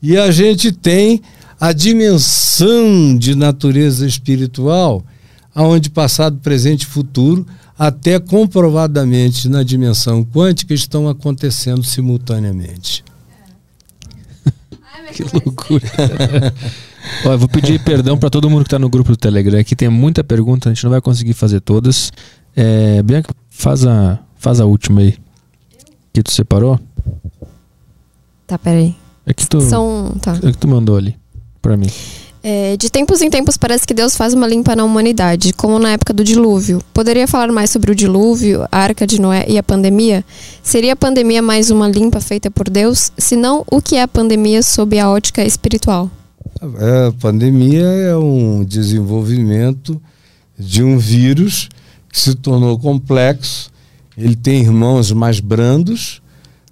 e 0.00 0.16
a 0.16 0.30
gente 0.30 0.70
tem 0.70 1.20
a 1.58 1.72
dimensão 1.72 3.18
de 3.18 3.34
natureza 3.34 4.06
espiritual, 4.06 5.02
aonde 5.52 5.90
passado, 5.90 6.38
presente 6.38 6.82
e 6.82 6.86
futuro, 6.86 7.44
até 7.76 8.20
comprovadamente 8.20 9.48
na 9.48 9.64
dimensão 9.64 10.24
quântica, 10.24 10.72
estão 10.72 11.08
acontecendo 11.08 11.82
simultaneamente. 11.82 13.02
que 15.12 15.24
loucura. 15.24 15.82
Ó, 17.26 17.32
eu 17.32 17.38
vou 17.40 17.48
pedir 17.48 17.82
perdão 17.82 18.16
para 18.16 18.30
todo 18.30 18.48
mundo 18.48 18.62
que 18.62 18.68
está 18.68 18.78
no 18.78 18.88
grupo 18.88 19.10
do 19.10 19.16
Telegram. 19.16 19.58
Aqui 19.58 19.74
tem 19.74 19.88
muita 19.88 20.22
pergunta, 20.22 20.68
a 20.68 20.72
gente 20.72 20.84
não 20.84 20.92
vai 20.92 21.00
conseguir 21.00 21.32
fazer 21.32 21.58
todas. 21.58 22.12
É, 22.54 23.02
Bianca, 23.02 23.34
faz 23.48 23.84
a, 23.84 24.20
faz 24.38 24.60
a 24.60 24.64
última 24.64 25.00
aí. 25.00 25.18
Que 26.12 26.22
tu 26.22 26.32
separou? 26.32 26.78
Tá, 28.46 28.58
peraí. 28.58 28.96
É 29.26 29.32
que 29.32 29.46
tu, 29.46 29.60
São, 29.60 30.16
tá. 30.20 30.38
é 30.42 30.50
que 30.50 30.58
tu 30.58 30.66
mandou 30.66 30.96
ali 30.96 31.16
para 31.62 31.76
mim. 31.76 31.88
É, 32.42 32.74
de 32.76 32.88
tempos 32.88 33.20
em 33.20 33.28
tempos 33.28 33.58
parece 33.58 33.86
que 33.86 33.92
Deus 33.92 34.16
faz 34.16 34.32
uma 34.32 34.46
limpa 34.46 34.74
na 34.74 34.82
humanidade, 34.82 35.52
como 35.52 35.78
na 35.78 35.92
época 35.92 36.12
do 36.14 36.24
dilúvio. 36.24 36.82
Poderia 36.94 37.28
falar 37.28 37.52
mais 37.52 37.70
sobre 37.70 37.92
o 37.92 37.94
dilúvio, 37.94 38.66
a 38.72 38.78
arca 38.78 39.06
de 39.06 39.20
Noé 39.20 39.44
e 39.46 39.58
a 39.58 39.62
pandemia? 39.62 40.24
Seria 40.62 40.94
a 40.94 40.96
pandemia 40.96 41.42
mais 41.42 41.70
uma 41.70 41.86
limpa 41.86 42.18
feita 42.18 42.50
por 42.50 42.70
Deus? 42.70 43.12
Se 43.18 43.36
não, 43.36 43.62
o 43.70 43.80
que 43.82 43.96
é 43.96 44.02
a 44.02 44.08
pandemia 44.08 44.62
sob 44.62 44.98
a 44.98 45.10
ótica 45.10 45.44
espiritual? 45.44 46.10
É, 46.78 47.08
a 47.08 47.12
pandemia 47.12 47.84
é 47.84 48.16
um 48.16 48.64
desenvolvimento 48.64 50.00
de 50.58 50.82
um 50.82 50.98
vírus 50.98 51.68
que 52.10 52.18
se 52.18 52.34
tornou 52.34 52.78
complexo. 52.78 53.70
Ele 54.16 54.36
tem 54.36 54.60
irmãos 54.62 55.12
mais 55.12 55.40
brandos 55.40 56.20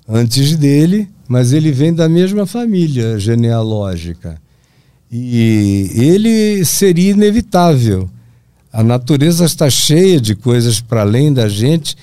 antes 0.08 0.56
dele, 0.56 1.08
mas 1.28 1.52
ele 1.52 1.70
vem 1.70 1.92
da 1.92 2.08
mesma 2.08 2.46
família 2.46 3.18
genealógica. 3.18 4.40
E 5.10 5.90
ele 5.94 6.64
seria 6.64 7.12
inevitável. 7.12 8.08
A 8.72 8.82
natureza 8.82 9.44
está 9.44 9.70
cheia 9.70 10.20
de 10.20 10.34
coisas 10.34 10.80
para 10.80 11.00
além 11.00 11.32
da 11.32 11.48
gente 11.48 11.96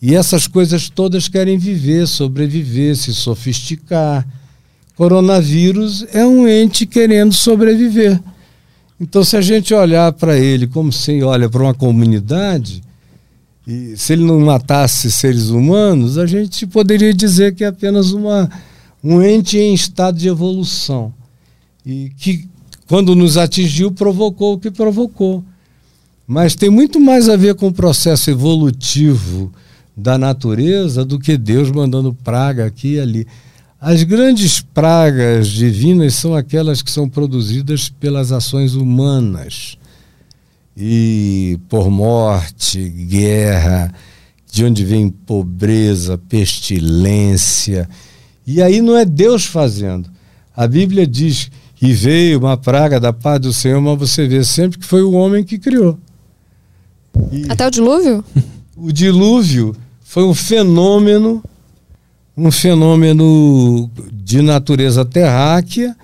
e 0.00 0.14
essas 0.14 0.46
coisas 0.46 0.88
todas 0.88 1.28
querem 1.28 1.58
viver, 1.58 2.06
sobreviver, 2.06 2.96
se 2.96 3.14
sofisticar. 3.14 4.26
Coronavírus 4.94 6.06
é 6.12 6.24
um 6.24 6.46
ente 6.48 6.86
querendo 6.86 7.32
sobreviver. 7.32 8.20
Então, 8.98 9.22
se 9.22 9.36
a 9.36 9.42
gente 9.42 9.74
olhar 9.74 10.12
para 10.12 10.38
ele 10.38 10.66
como 10.66 10.90
se 10.90 11.22
olha 11.22 11.50
para 11.50 11.62
uma 11.62 11.74
comunidade, 11.74 12.82
e 13.66 13.96
se 13.96 14.12
ele 14.12 14.24
não 14.24 14.38
matasse 14.38 15.10
seres 15.10 15.48
humanos, 15.48 16.18
a 16.18 16.26
gente 16.26 16.66
poderia 16.66 17.12
dizer 17.12 17.54
que 17.54 17.64
é 17.64 17.66
apenas 17.66 18.12
uma, 18.12 18.48
um 19.02 19.20
ente 19.20 19.58
em 19.58 19.74
estado 19.74 20.16
de 20.16 20.28
evolução 20.28 21.12
e 21.84 22.12
que, 22.16 22.48
quando 22.86 23.16
nos 23.16 23.36
atingiu, 23.36 23.90
provocou 23.90 24.54
o 24.54 24.58
que 24.58 24.70
provocou. 24.70 25.44
Mas 26.26 26.54
tem 26.54 26.70
muito 26.70 27.00
mais 27.00 27.28
a 27.28 27.36
ver 27.36 27.56
com 27.56 27.68
o 27.68 27.72
processo 27.72 28.30
evolutivo 28.30 29.52
da 29.96 30.16
natureza 30.16 31.04
do 31.04 31.18
que 31.18 31.36
Deus 31.36 31.70
mandando 31.70 32.12
praga 32.12 32.66
aqui 32.66 32.94
e 32.94 33.00
ali. 33.00 33.26
As 33.80 34.02
grandes 34.02 34.60
pragas 34.60 35.48
divinas 35.48 36.14
são 36.14 36.34
aquelas 36.34 36.82
que 36.82 36.90
são 36.90 37.08
produzidas 37.08 37.88
pelas 37.88 38.32
ações 38.32 38.74
humanas. 38.74 39.76
E 40.76 41.58
por 41.68 41.90
morte, 41.90 42.88
guerra, 42.88 43.92
de 44.50 44.64
onde 44.64 44.84
vem 44.84 45.08
pobreza, 45.08 46.18
pestilência. 46.18 47.88
E 48.46 48.60
aí 48.60 48.82
não 48.82 48.96
é 48.96 49.04
Deus 49.04 49.44
fazendo. 49.44 50.10
A 50.54 50.66
Bíblia 50.66 51.06
diz 51.06 51.50
e 51.80 51.92
veio 51.92 52.38
uma 52.38 52.56
praga 52.56 52.98
da 52.98 53.12
paz 53.12 53.40
do 53.40 53.52
Senhor, 53.52 53.80
mas 53.80 53.98
você 53.98 54.26
vê 54.26 54.42
sempre 54.44 54.78
que 54.78 54.86
foi 54.86 55.02
o 55.02 55.12
homem 55.12 55.44
que 55.44 55.58
criou. 55.58 55.98
E 57.30 57.44
Até 57.48 57.66
o 57.66 57.70
dilúvio? 57.70 58.24
O 58.78 58.92
dilúvio 58.92 59.74
foi 60.02 60.22
um 60.24 60.34
fenômeno, 60.34 61.42
um 62.36 62.50
fenômeno 62.50 63.90
de 64.12 64.42
natureza 64.42 65.02
terráquea, 65.02 65.96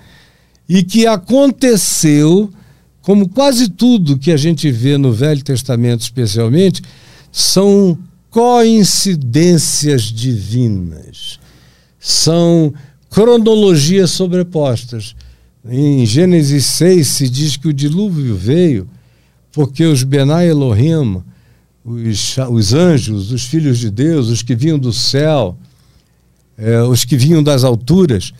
e 0.67 0.81
que 0.81 1.05
aconteceu, 1.05 2.49
como 3.03 3.29
quase 3.29 3.69
tudo 3.69 4.17
que 4.17 4.31
a 4.31 4.37
gente 4.37 4.71
vê 4.71 4.97
no 4.97 5.13
Velho 5.13 5.43
Testamento, 5.43 6.01
especialmente, 6.01 6.81
são 7.31 7.97
coincidências 8.31 10.03
divinas, 10.03 11.39
são 11.99 12.73
cronologias 13.09 14.09
sobrepostas. 14.09 15.15
Em 15.63 16.05
Gênesis 16.05 16.65
6 16.65 17.07
se 17.07 17.29
diz 17.29 17.55
que 17.55 17.67
o 17.67 17.73
dilúvio 17.73 18.35
veio 18.35 18.89
porque 19.51 19.85
os 19.85 20.03
Benai 20.03 20.49
Elohim, 20.49 21.21
os, 21.85 22.35
os 22.49 22.73
anjos, 22.73 23.31
os 23.31 23.43
filhos 23.45 23.77
de 23.77 23.91
Deus, 23.91 24.29
os 24.29 24.41
que 24.41 24.55
vinham 24.55 24.79
do 24.79 24.91
céu, 24.91 25.55
é, 26.57 26.81
os 26.81 27.05
que 27.05 27.15
vinham 27.15 27.43
das 27.43 27.63
alturas, 27.63 28.33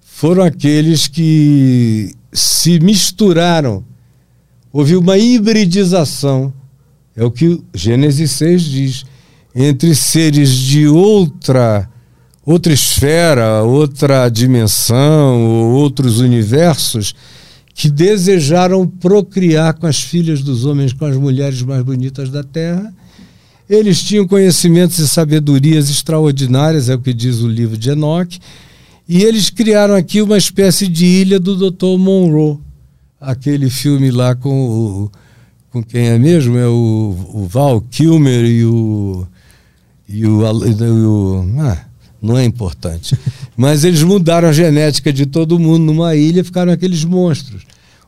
foram 0.00 0.42
aqueles 0.42 1.08
que 1.08 2.12
se 2.30 2.78
misturaram. 2.78 3.82
Houve 4.72 4.96
uma 4.96 5.18
hibridização, 5.18 6.52
é 7.16 7.24
o 7.24 7.30
que 7.30 7.60
Gênesis 7.74 8.30
6 8.32 8.62
diz, 8.62 9.04
entre 9.54 9.94
seres 9.94 10.50
de 10.50 10.86
outra 10.86 11.88
outra 12.44 12.72
esfera, 12.72 13.62
outra 13.62 14.28
dimensão, 14.28 15.44
ou 15.44 15.72
outros 15.72 16.20
universos 16.20 17.14
que 17.74 17.88
desejaram 17.88 18.86
procriar 18.86 19.74
com 19.74 19.86
as 19.86 20.00
filhas 20.00 20.42
dos 20.42 20.64
homens, 20.64 20.92
com 20.92 21.04
as 21.04 21.16
mulheres 21.16 21.62
mais 21.62 21.82
bonitas 21.82 22.28
da 22.30 22.42
terra. 22.42 22.92
Eles 23.68 24.02
tinham 24.02 24.26
conhecimentos 24.26 24.98
e 24.98 25.08
sabedorias 25.08 25.88
extraordinárias, 25.88 26.88
é 26.88 26.94
o 26.94 26.98
que 26.98 27.14
diz 27.14 27.40
o 27.40 27.48
livro 27.48 27.78
de 27.78 27.90
Enoch, 27.90 28.38
e 29.08 29.22
eles 29.22 29.48
criaram 29.48 29.94
aqui 29.94 30.20
uma 30.20 30.36
espécie 30.36 30.88
de 30.88 31.04
ilha 31.04 31.38
do 31.38 31.70
Dr. 31.70 31.96
Monroe, 31.98 32.58
aquele 33.20 33.68
filme 33.68 34.10
lá 34.10 34.34
com 34.34 34.68
o, 34.68 35.10
com 35.70 35.82
quem 35.82 36.08
é 36.08 36.18
mesmo? 36.18 36.56
É 36.56 36.66
o, 36.66 37.30
o 37.34 37.46
Val 37.46 37.80
Kilmer 37.80 38.44
e 38.44 38.64
o. 38.64 39.26
E 40.08 40.26
o, 40.26 40.42
e 40.66 40.82
o 40.82 41.46
ah, 41.60 41.78
não 42.20 42.36
é 42.36 42.44
importante. 42.44 43.16
Mas 43.56 43.84
eles 43.84 44.02
mudaram 44.02 44.48
a 44.48 44.52
genética 44.52 45.12
de 45.12 45.26
todo 45.26 45.58
mundo 45.58 45.84
numa 45.84 46.16
ilha 46.16 46.40
e 46.40 46.44
ficaram 46.44 46.72
aqueles 46.72 47.04
monstros. 47.04 47.62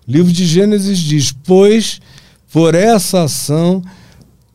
O 0.06 0.10
livro 0.10 0.32
de 0.32 0.44
Gênesis 0.44 0.98
diz: 0.98 1.32
Pois 1.32 2.00
por 2.52 2.74
essa 2.74 3.24
ação 3.24 3.82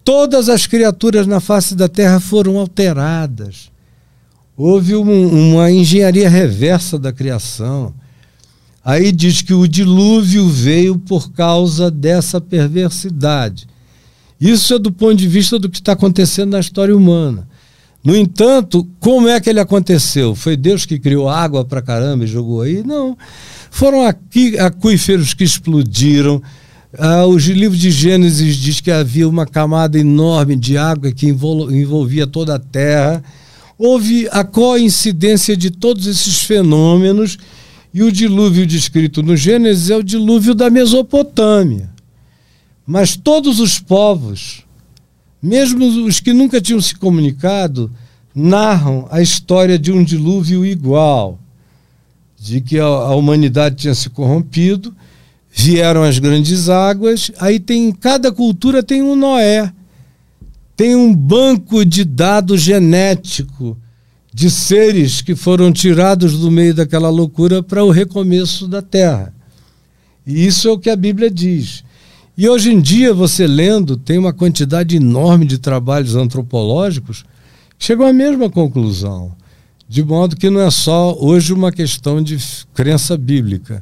todas 0.03 0.47
as 0.49 0.65
criaturas 0.65 1.27
na 1.27 1.39
face 1.39 1.75
da 1.75 1.89
terra 1.89 2.19
foram 2.19 2.57
alteradas. 2.57 3.69
Houve 4.55 4.95
um, 4.95 5.51
uma 5.51 5.71
engenharia 5.71 6.29
reversa 6.29 6.97
da 6.97 7.11
criação. 7.11 7.93
Aí 8.87 9.11
diz 9.11 9.41
que 9.41 9.53
o 9.53 9.67
dilúvio 9.67 10.47
veio 10.47 10.97
por 10.97 11.33
causa 11.33 11.91
dessa 11.91 12.39
perversidade. 12.39 13.67
Isso 14.39 14.75
é 14.75 14.79
do 14.79 14.93
ponto 14.93 15.17
de 15.17 15.27
vista 15.27 15.59
do 15.59 15.69
que 15.69 15.75
está 15.75 15.91
acontecendo 15.91 16.51
na 16.51 16.61
história 16.61 16.95
humana. 16.95 17.45
No 18.01 18.15
entanto, 18.15 18.87
como 19.01 19.27
é 19.27 19.41
que 19.41 19.49
ele 19.49 19.59
aconteceu? 19.59 20.33
Foi 20.35 20.55
Deus 20.55 20.85
que 20.85 20.97
criou 20.97 21.27
água 21.27 21.65
para 21.65 21.81
caramba 21.81 22.23
e 22.23 22.27
jogou 22.27 22.61
aí? 22.61 22.81
Não. 22.81 23.17
Foram 23.69 24.05
aqui 24.05 24.57
aquíferos 24.57 25.33
que 25.33 25.43
explodiram. 25.43 26.41
Ah, 26.97 27.25
os 27.25 27.43
livros 27.43 27.81
de 27.81 27.91
Gênesis 27.91 28.55
diz 28.55 28.79
que 28.79 28.89
havia 28.89 29.27
uma 29.27 29.45
camada 29.45 29.99
enorme 29.99 30.55
de 30.55 30.77
água 30.77 31.11
que 31.11 31.27
envolvia 31.27 32.25
toda 32.25 32.55
a 32.55 32.59
terra. 32.59 33.21
Houve 33.77 34.29
a 34.31 34.45
coincidência 34.45 35.57
de 35.57 35.71
todos 35.71 36.07
esses 36.07 36.41
fenômenos 36.43 37.37
e 37.97 38.03
o 38.03 38.11
dilúvio 38.11 38.65
descrito 38.65 39.23
no 39.23 39.35
Gênesis 39.35 39.89
é 39.89 39.95
o 39.95 40.03
dilúvio 40.03 40.53
da 40.53 40.69
Mesopotâmia. 40.69 41.89
Mas 42.85 43.15
todos 43.15 43.59
os 43.59 43.79
povos 43.79 44.67
mesmo 45.41 46.05
os 46.05 46.19
que 46.19 46.33
nunca 46.33 46.59
tinham 46.59 46.81
se 46.81 46.95
comunicado 46.95 47.91
narram 48.33 49.07
a 49.09 49.21
história 49.21 49.77
de 49.77 49.91
um 49.91 50.03
dilúvio 50.03 50.65
igual, 50.65 51.39
de 52.39 52.61
que 52.61 52.79
a, 52.79 53.15
humanidade 53.15 53.77
tinha 53.77 53.95
se 53.95 54.09
corrompido, 54.09 54.95
vieram 55.51 56.03
as 56.03 56.19
grandes 56.19 56.69
águas, 56.69 57.31
aí 57.39 57.59
tem 57.59 57.91
cada 57.91 58.31
cultura 58.31 58.83
tem 58.83 59.01
um 59.01 59.15
Noé, 59.15 59.71
tem 60.75 60.95
um 60.95 61.15
banco 61.15 61.83
de 61.83 62.05
dados 62.05 62.61
genético 62.61 63.75
de 64.37 64.51
seres 64.51 65.19
que 65.19 65.35
foram 65.35 65.73
tirados 65.73 66.37
do 66.37 66.51
meio 66.51 66.71
daquela 66.71 67.09
loucura 67.09 67.63
para 67.63 67.83
o 67.83 67.89
recomeço 67.89 68.67
da 68.67 68.83
Terra. 68.83 69.33
E 70.27 70.45
isso 70.45 70.67
é 70.67 70.71
o 70.71 70.77
que 70.77 70.91
a 70.91 70.95
Bíblia 70.95 71.31
diz. 71.31 71.83
E 72.37 72.47
hoje 72.47 72.71
em 72.71 72.79
dia, 72.79 73.15
você 73.15 73.47
lendo, 73.47 73.97
tem 73.97 74.15
uma 74.15 74.31
quantidade 74.31 74.95
enorme 74.95 75.43
de 75.43 75.57
trabalhos 75.57 76.15
antropológicos 76.15 77.25
que 77.79 77.85
chegam 77.85 78.05
à 78.05 78.13
mesma 78.13 78.47
conclusão. 78.47 79.31
De 79.89 80.03
modo 80.03 80.35
que 80.35 80.51
não 80.51 80.61
é 80.61 80.69
só 80.69 81.17
hoje 81.19 81.51
uma 81.51 81.71
questão 81.71 82.21
de 82.21 82.37
crença 82.75 83.17
bíblica. 83.17 83.81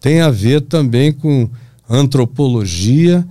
Tem 0.00 0.22
a 0.22 0.28
ver 0.28 0.62
também 0.62 1.12
com 1.12 1.48
antropologia 1.88 3.24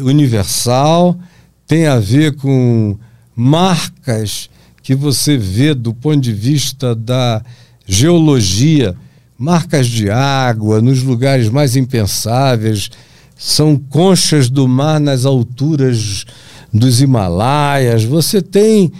universal, 0.00 1.18
tem 1.66 1.88
a 1.88 1.98
ver 1.98 2.36
com 2.36 2.96
marcas 3.34 4.48
que 4.88 4.94
você 4.94 5.36
vê 5.36 5.74
do 5.74 5.92
ponto 5.92 6.18
de 6.18 6.32
vista 6.32 6.94
da 6.94 7.44
geologia, 7.86 8.96
marcas 9.36 9.86
de 9.86 10.08
água 10.08 10.80
nos 10.80 11.02
lugares 11.02 11.50
mais 11.50 11.76
impensáveis, 11.76 12.90
são 13.36 13.76
conchas 13.76 14.48
do 14.48 14.66
mar 14.66 14.98
nas 14.98 15.26
alturas 15.26 16.24
dos 16.72 17.02
Himalaias. 17.02 18.02
Você 18.02 18.40
tem 18.40 18.90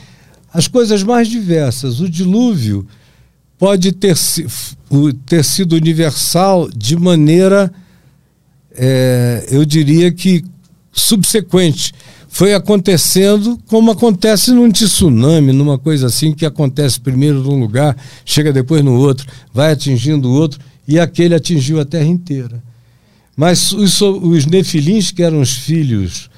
as 0.53 0.69
coisas 0.69 1.03
mais 1.03 1.27
diversas. 1.27 2.01
O 2.01 2.11
dilúvio 2.11 2.87
pode 3.59 3.93
ter, 3.93 4.15
ter 5.25 5.43
sido 5.43 5.73
universal 5.73 6.69
de 6.69 6.99
maneira, 6.99 7.73
é, 8.77 9.47
eu 9.51 9.65
diria 9.65 10.13
que 10.13 10.45
subsequente. 10.93 11.95
Foi 12.29 12.55
acontecendo 12.55 13.59
como 13.67 13.91
acontece 13.91 14.53
num 14.53 14.71
tsunami, 14.71 15.53
numa 15.53 15.79
coisa 15.79 16.07
assim 16.07 16.33
que 16.33 16.45
acontece 16.45 17.01
primeiro 17.01 17.43
num 17.43 17.59
lugar, 17.59 17.97
chega 18.25 18.53
depois 18.53 18.85
no 18.85 18.95
outro, 18.99 19.27
vai 19.53 19.73
atingindo 19.73 20.29
o 20.29 20.33
outro, 20.33 20.61
e 20.87 20.99
aquele 21.01 21.35
atingiu 21.35 21.81
a 21.81 21.85
terra 21.85 22.07
inteira. 22.07 22.63
Mas 23.37 23.73
os, 23.73 24.01
os 24.01 24.47
nefilins, 24.47 25.11
que 25.11 25.23
eram 25.23 25.41
os 25.41 25.53
filhos 25.53 26.29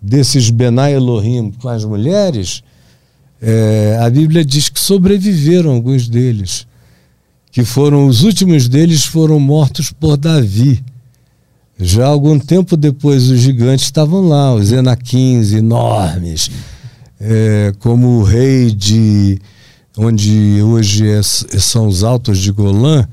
desses 0.00 0.50
Benai 0.50 0.94
Elohim 0.94 1.52
com 1.60 1.68
as 1.68 1.84
mulheres, 1.84 2.62
é, 3.40 3.98
a 4.00 4.10
Bíblia 4.10 4.44
diz 4.44 4.68
que 4.68 4.80
sobreviveram 4.80 5.72
alguns 5.72 6.08
deles, 6.08 6.66
que 7.50 7.64
foram 7.64 8.06
os 8.06 8.22
últimos 8.22 8.68
deles 8.68 9.04
foram 9.04 9.38
mortos 9.40 9.92
por 9.92 10.16
Davi. 10.16 10.82
Já 11.80 12.06
algum 12.06 12.38
tempo 12.38 12.76
depois, 12.76 13.30
os 13.30 13.40
gigantes 13.40 13.86
estavam 13.86 14.28
lá, 14.28 14.54
os 14.54 14.70
enaquins 14.70 15.52
enormes, 15.52 16.50
é, 17.18 17.72
como 17.78 18.18
o 18.18 18.22
rei 18.22 18.70
de 18.70 19.40
onde 19.96 20.62
hoje 20.62 21.08
é, 21.08 21.22
são 21.22 21.86
os 21.86 22.04
altos 22.04 22.38
de 22.38 22.52
Golã, 22.52 23.08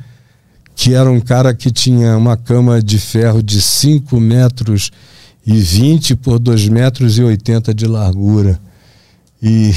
que 0.76 0.94
era 0.94 1.10
um 1.10 1.22
cara 1.22 1.54
que 1.54 1.72
tinha 1.72 2.18
uma 2.18 2.36
cama 2.36 2.82
de 2.82 3.00
ferro 3.00 3.42
de 3.42 3.62
5 3.62 4.20
metros 4.20 4.92
e 5.46 5.54
20 5.54 6.18
por 6.18 6.38
2 6.38 6.68
metros 6.68 7.18
e 7.18 7.24
80 7.24 7.74
de 7.74 7.88
largura. 7.88 8.60
E, 9.42 9.72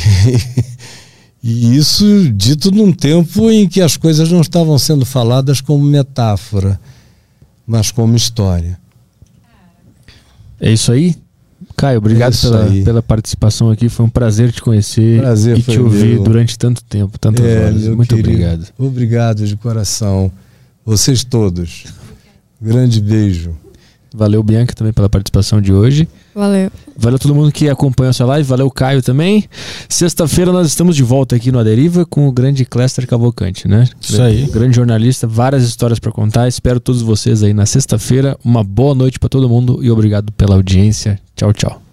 e 1.42 1.76
isso 1.76 2.28
dito 2.34 2.72
num 2.72 2.92
tempo 2.92 3.48
em 3.50 3.68
que 3.68 3.80
as 3.80 3.96
coisas 3.96 4.32
não 4.32 4.40
estavam 4.40 4.76
sendo 4.78 5.06
faladas 5.06 5.60
como 5.60 5.84
metáfora, 5.84 6.78
mas 7.70 7.92
como 7.92 8.16
história. 8.16 8.76
É 10.60 10.72
isso 10.72 10.90
aí? 10.90 11.14
Caio, 11.76 11.98
obrigado 11.98 12.34
é 12.34 12.40
pela, 12.40 12.84
pela 12.84 13.02
participação 13.02 13.70
aqui. 13.70 13.88
Foi 13.88 14.04
um 14.04 14.08
prazer 14.10 14.50
te 14.50 14.60
conhecer 14.60 15.20
prazer 15.20 15.56
e 15.56 15.62
te 15.62 15.78
ouvir 15.78 16.14
meu. 16.14 16.24
durante 16.24 16.58
tanto 16.58 16.82
tempo, 16.82 17.16
tantas 17.16 17.46
é, 17.46 17.66
horas. 17.66 17.88
Muito 17.88 18.08
querido. 18.08 18.28
obrigado. 18.28 18.66
Obrigado 18.76 19.46
de 19.46 19.54
coração. 19.54 20.32
Vocês 20.84 21.22
todos. 21.22 21.84
Grande 22.60 23.00
beijo. 23.00 23.56
Valeu, 24.12 24.42
Bianca, 24.42 24.74
também 24.74 24.92
pela 24.92 25.08
participação 25.08 25.60
de 25.60 25.72
hoje. 25.72 26.08
Valeu. 26.34 26.70
Valeu 26.96 27.18
todo 27.18 27.34
mundo 27.34 27.50
que 27.50 27.68
acompanhou 27.68 28.10
essa 28.10 28.24
live. 28.24 28.48
Valeu, 28.48 28.70
Caio 28.70 29.02
também. 29.02 29.44
Sexta-feira 29.88 30.52
nós 30.52 30.66
estamos 30.66 30.94
de 30.94 31.02
volta 31.02 31.36
aqui 31.36 31.50
no 31.50 31.58
Aderiva 31.58 32.06
com 32.06 32.28
o 32.28 32.32
grande 32.32 32.64
Cléster 32.64 33.06
Cavalcante, 33.06 33.66
né? 33.66 33.88
Isso 34.00 34.20
aí. 34.20 34.46
Grande 34.46 34.76
jornalista, 34.76 35.26
várias 35.26 35.64
histórias 35.64 35.98
para 35.98 36.12
contar. 36.12 36.46
Espero 36.48 36.78
todos 36.78 37.02
vocês 37.02 37.42
aí 37.42 37.52
na 37.52 37.66
sexta-feira. 37.66 38.38
Uma 38.44 38.62
boa 38.62 38.94
noite 38.94 39.18
para 39.18 39.28
todo 39.28 39.48
mundo 39.48 39.80
e 39.82 39.90
obrigado 39.90 40.32
pela 40.32 40.54
audiência. 40.54 41.18
Tchau, 41.34 41.52
tchau. 41.52 41.89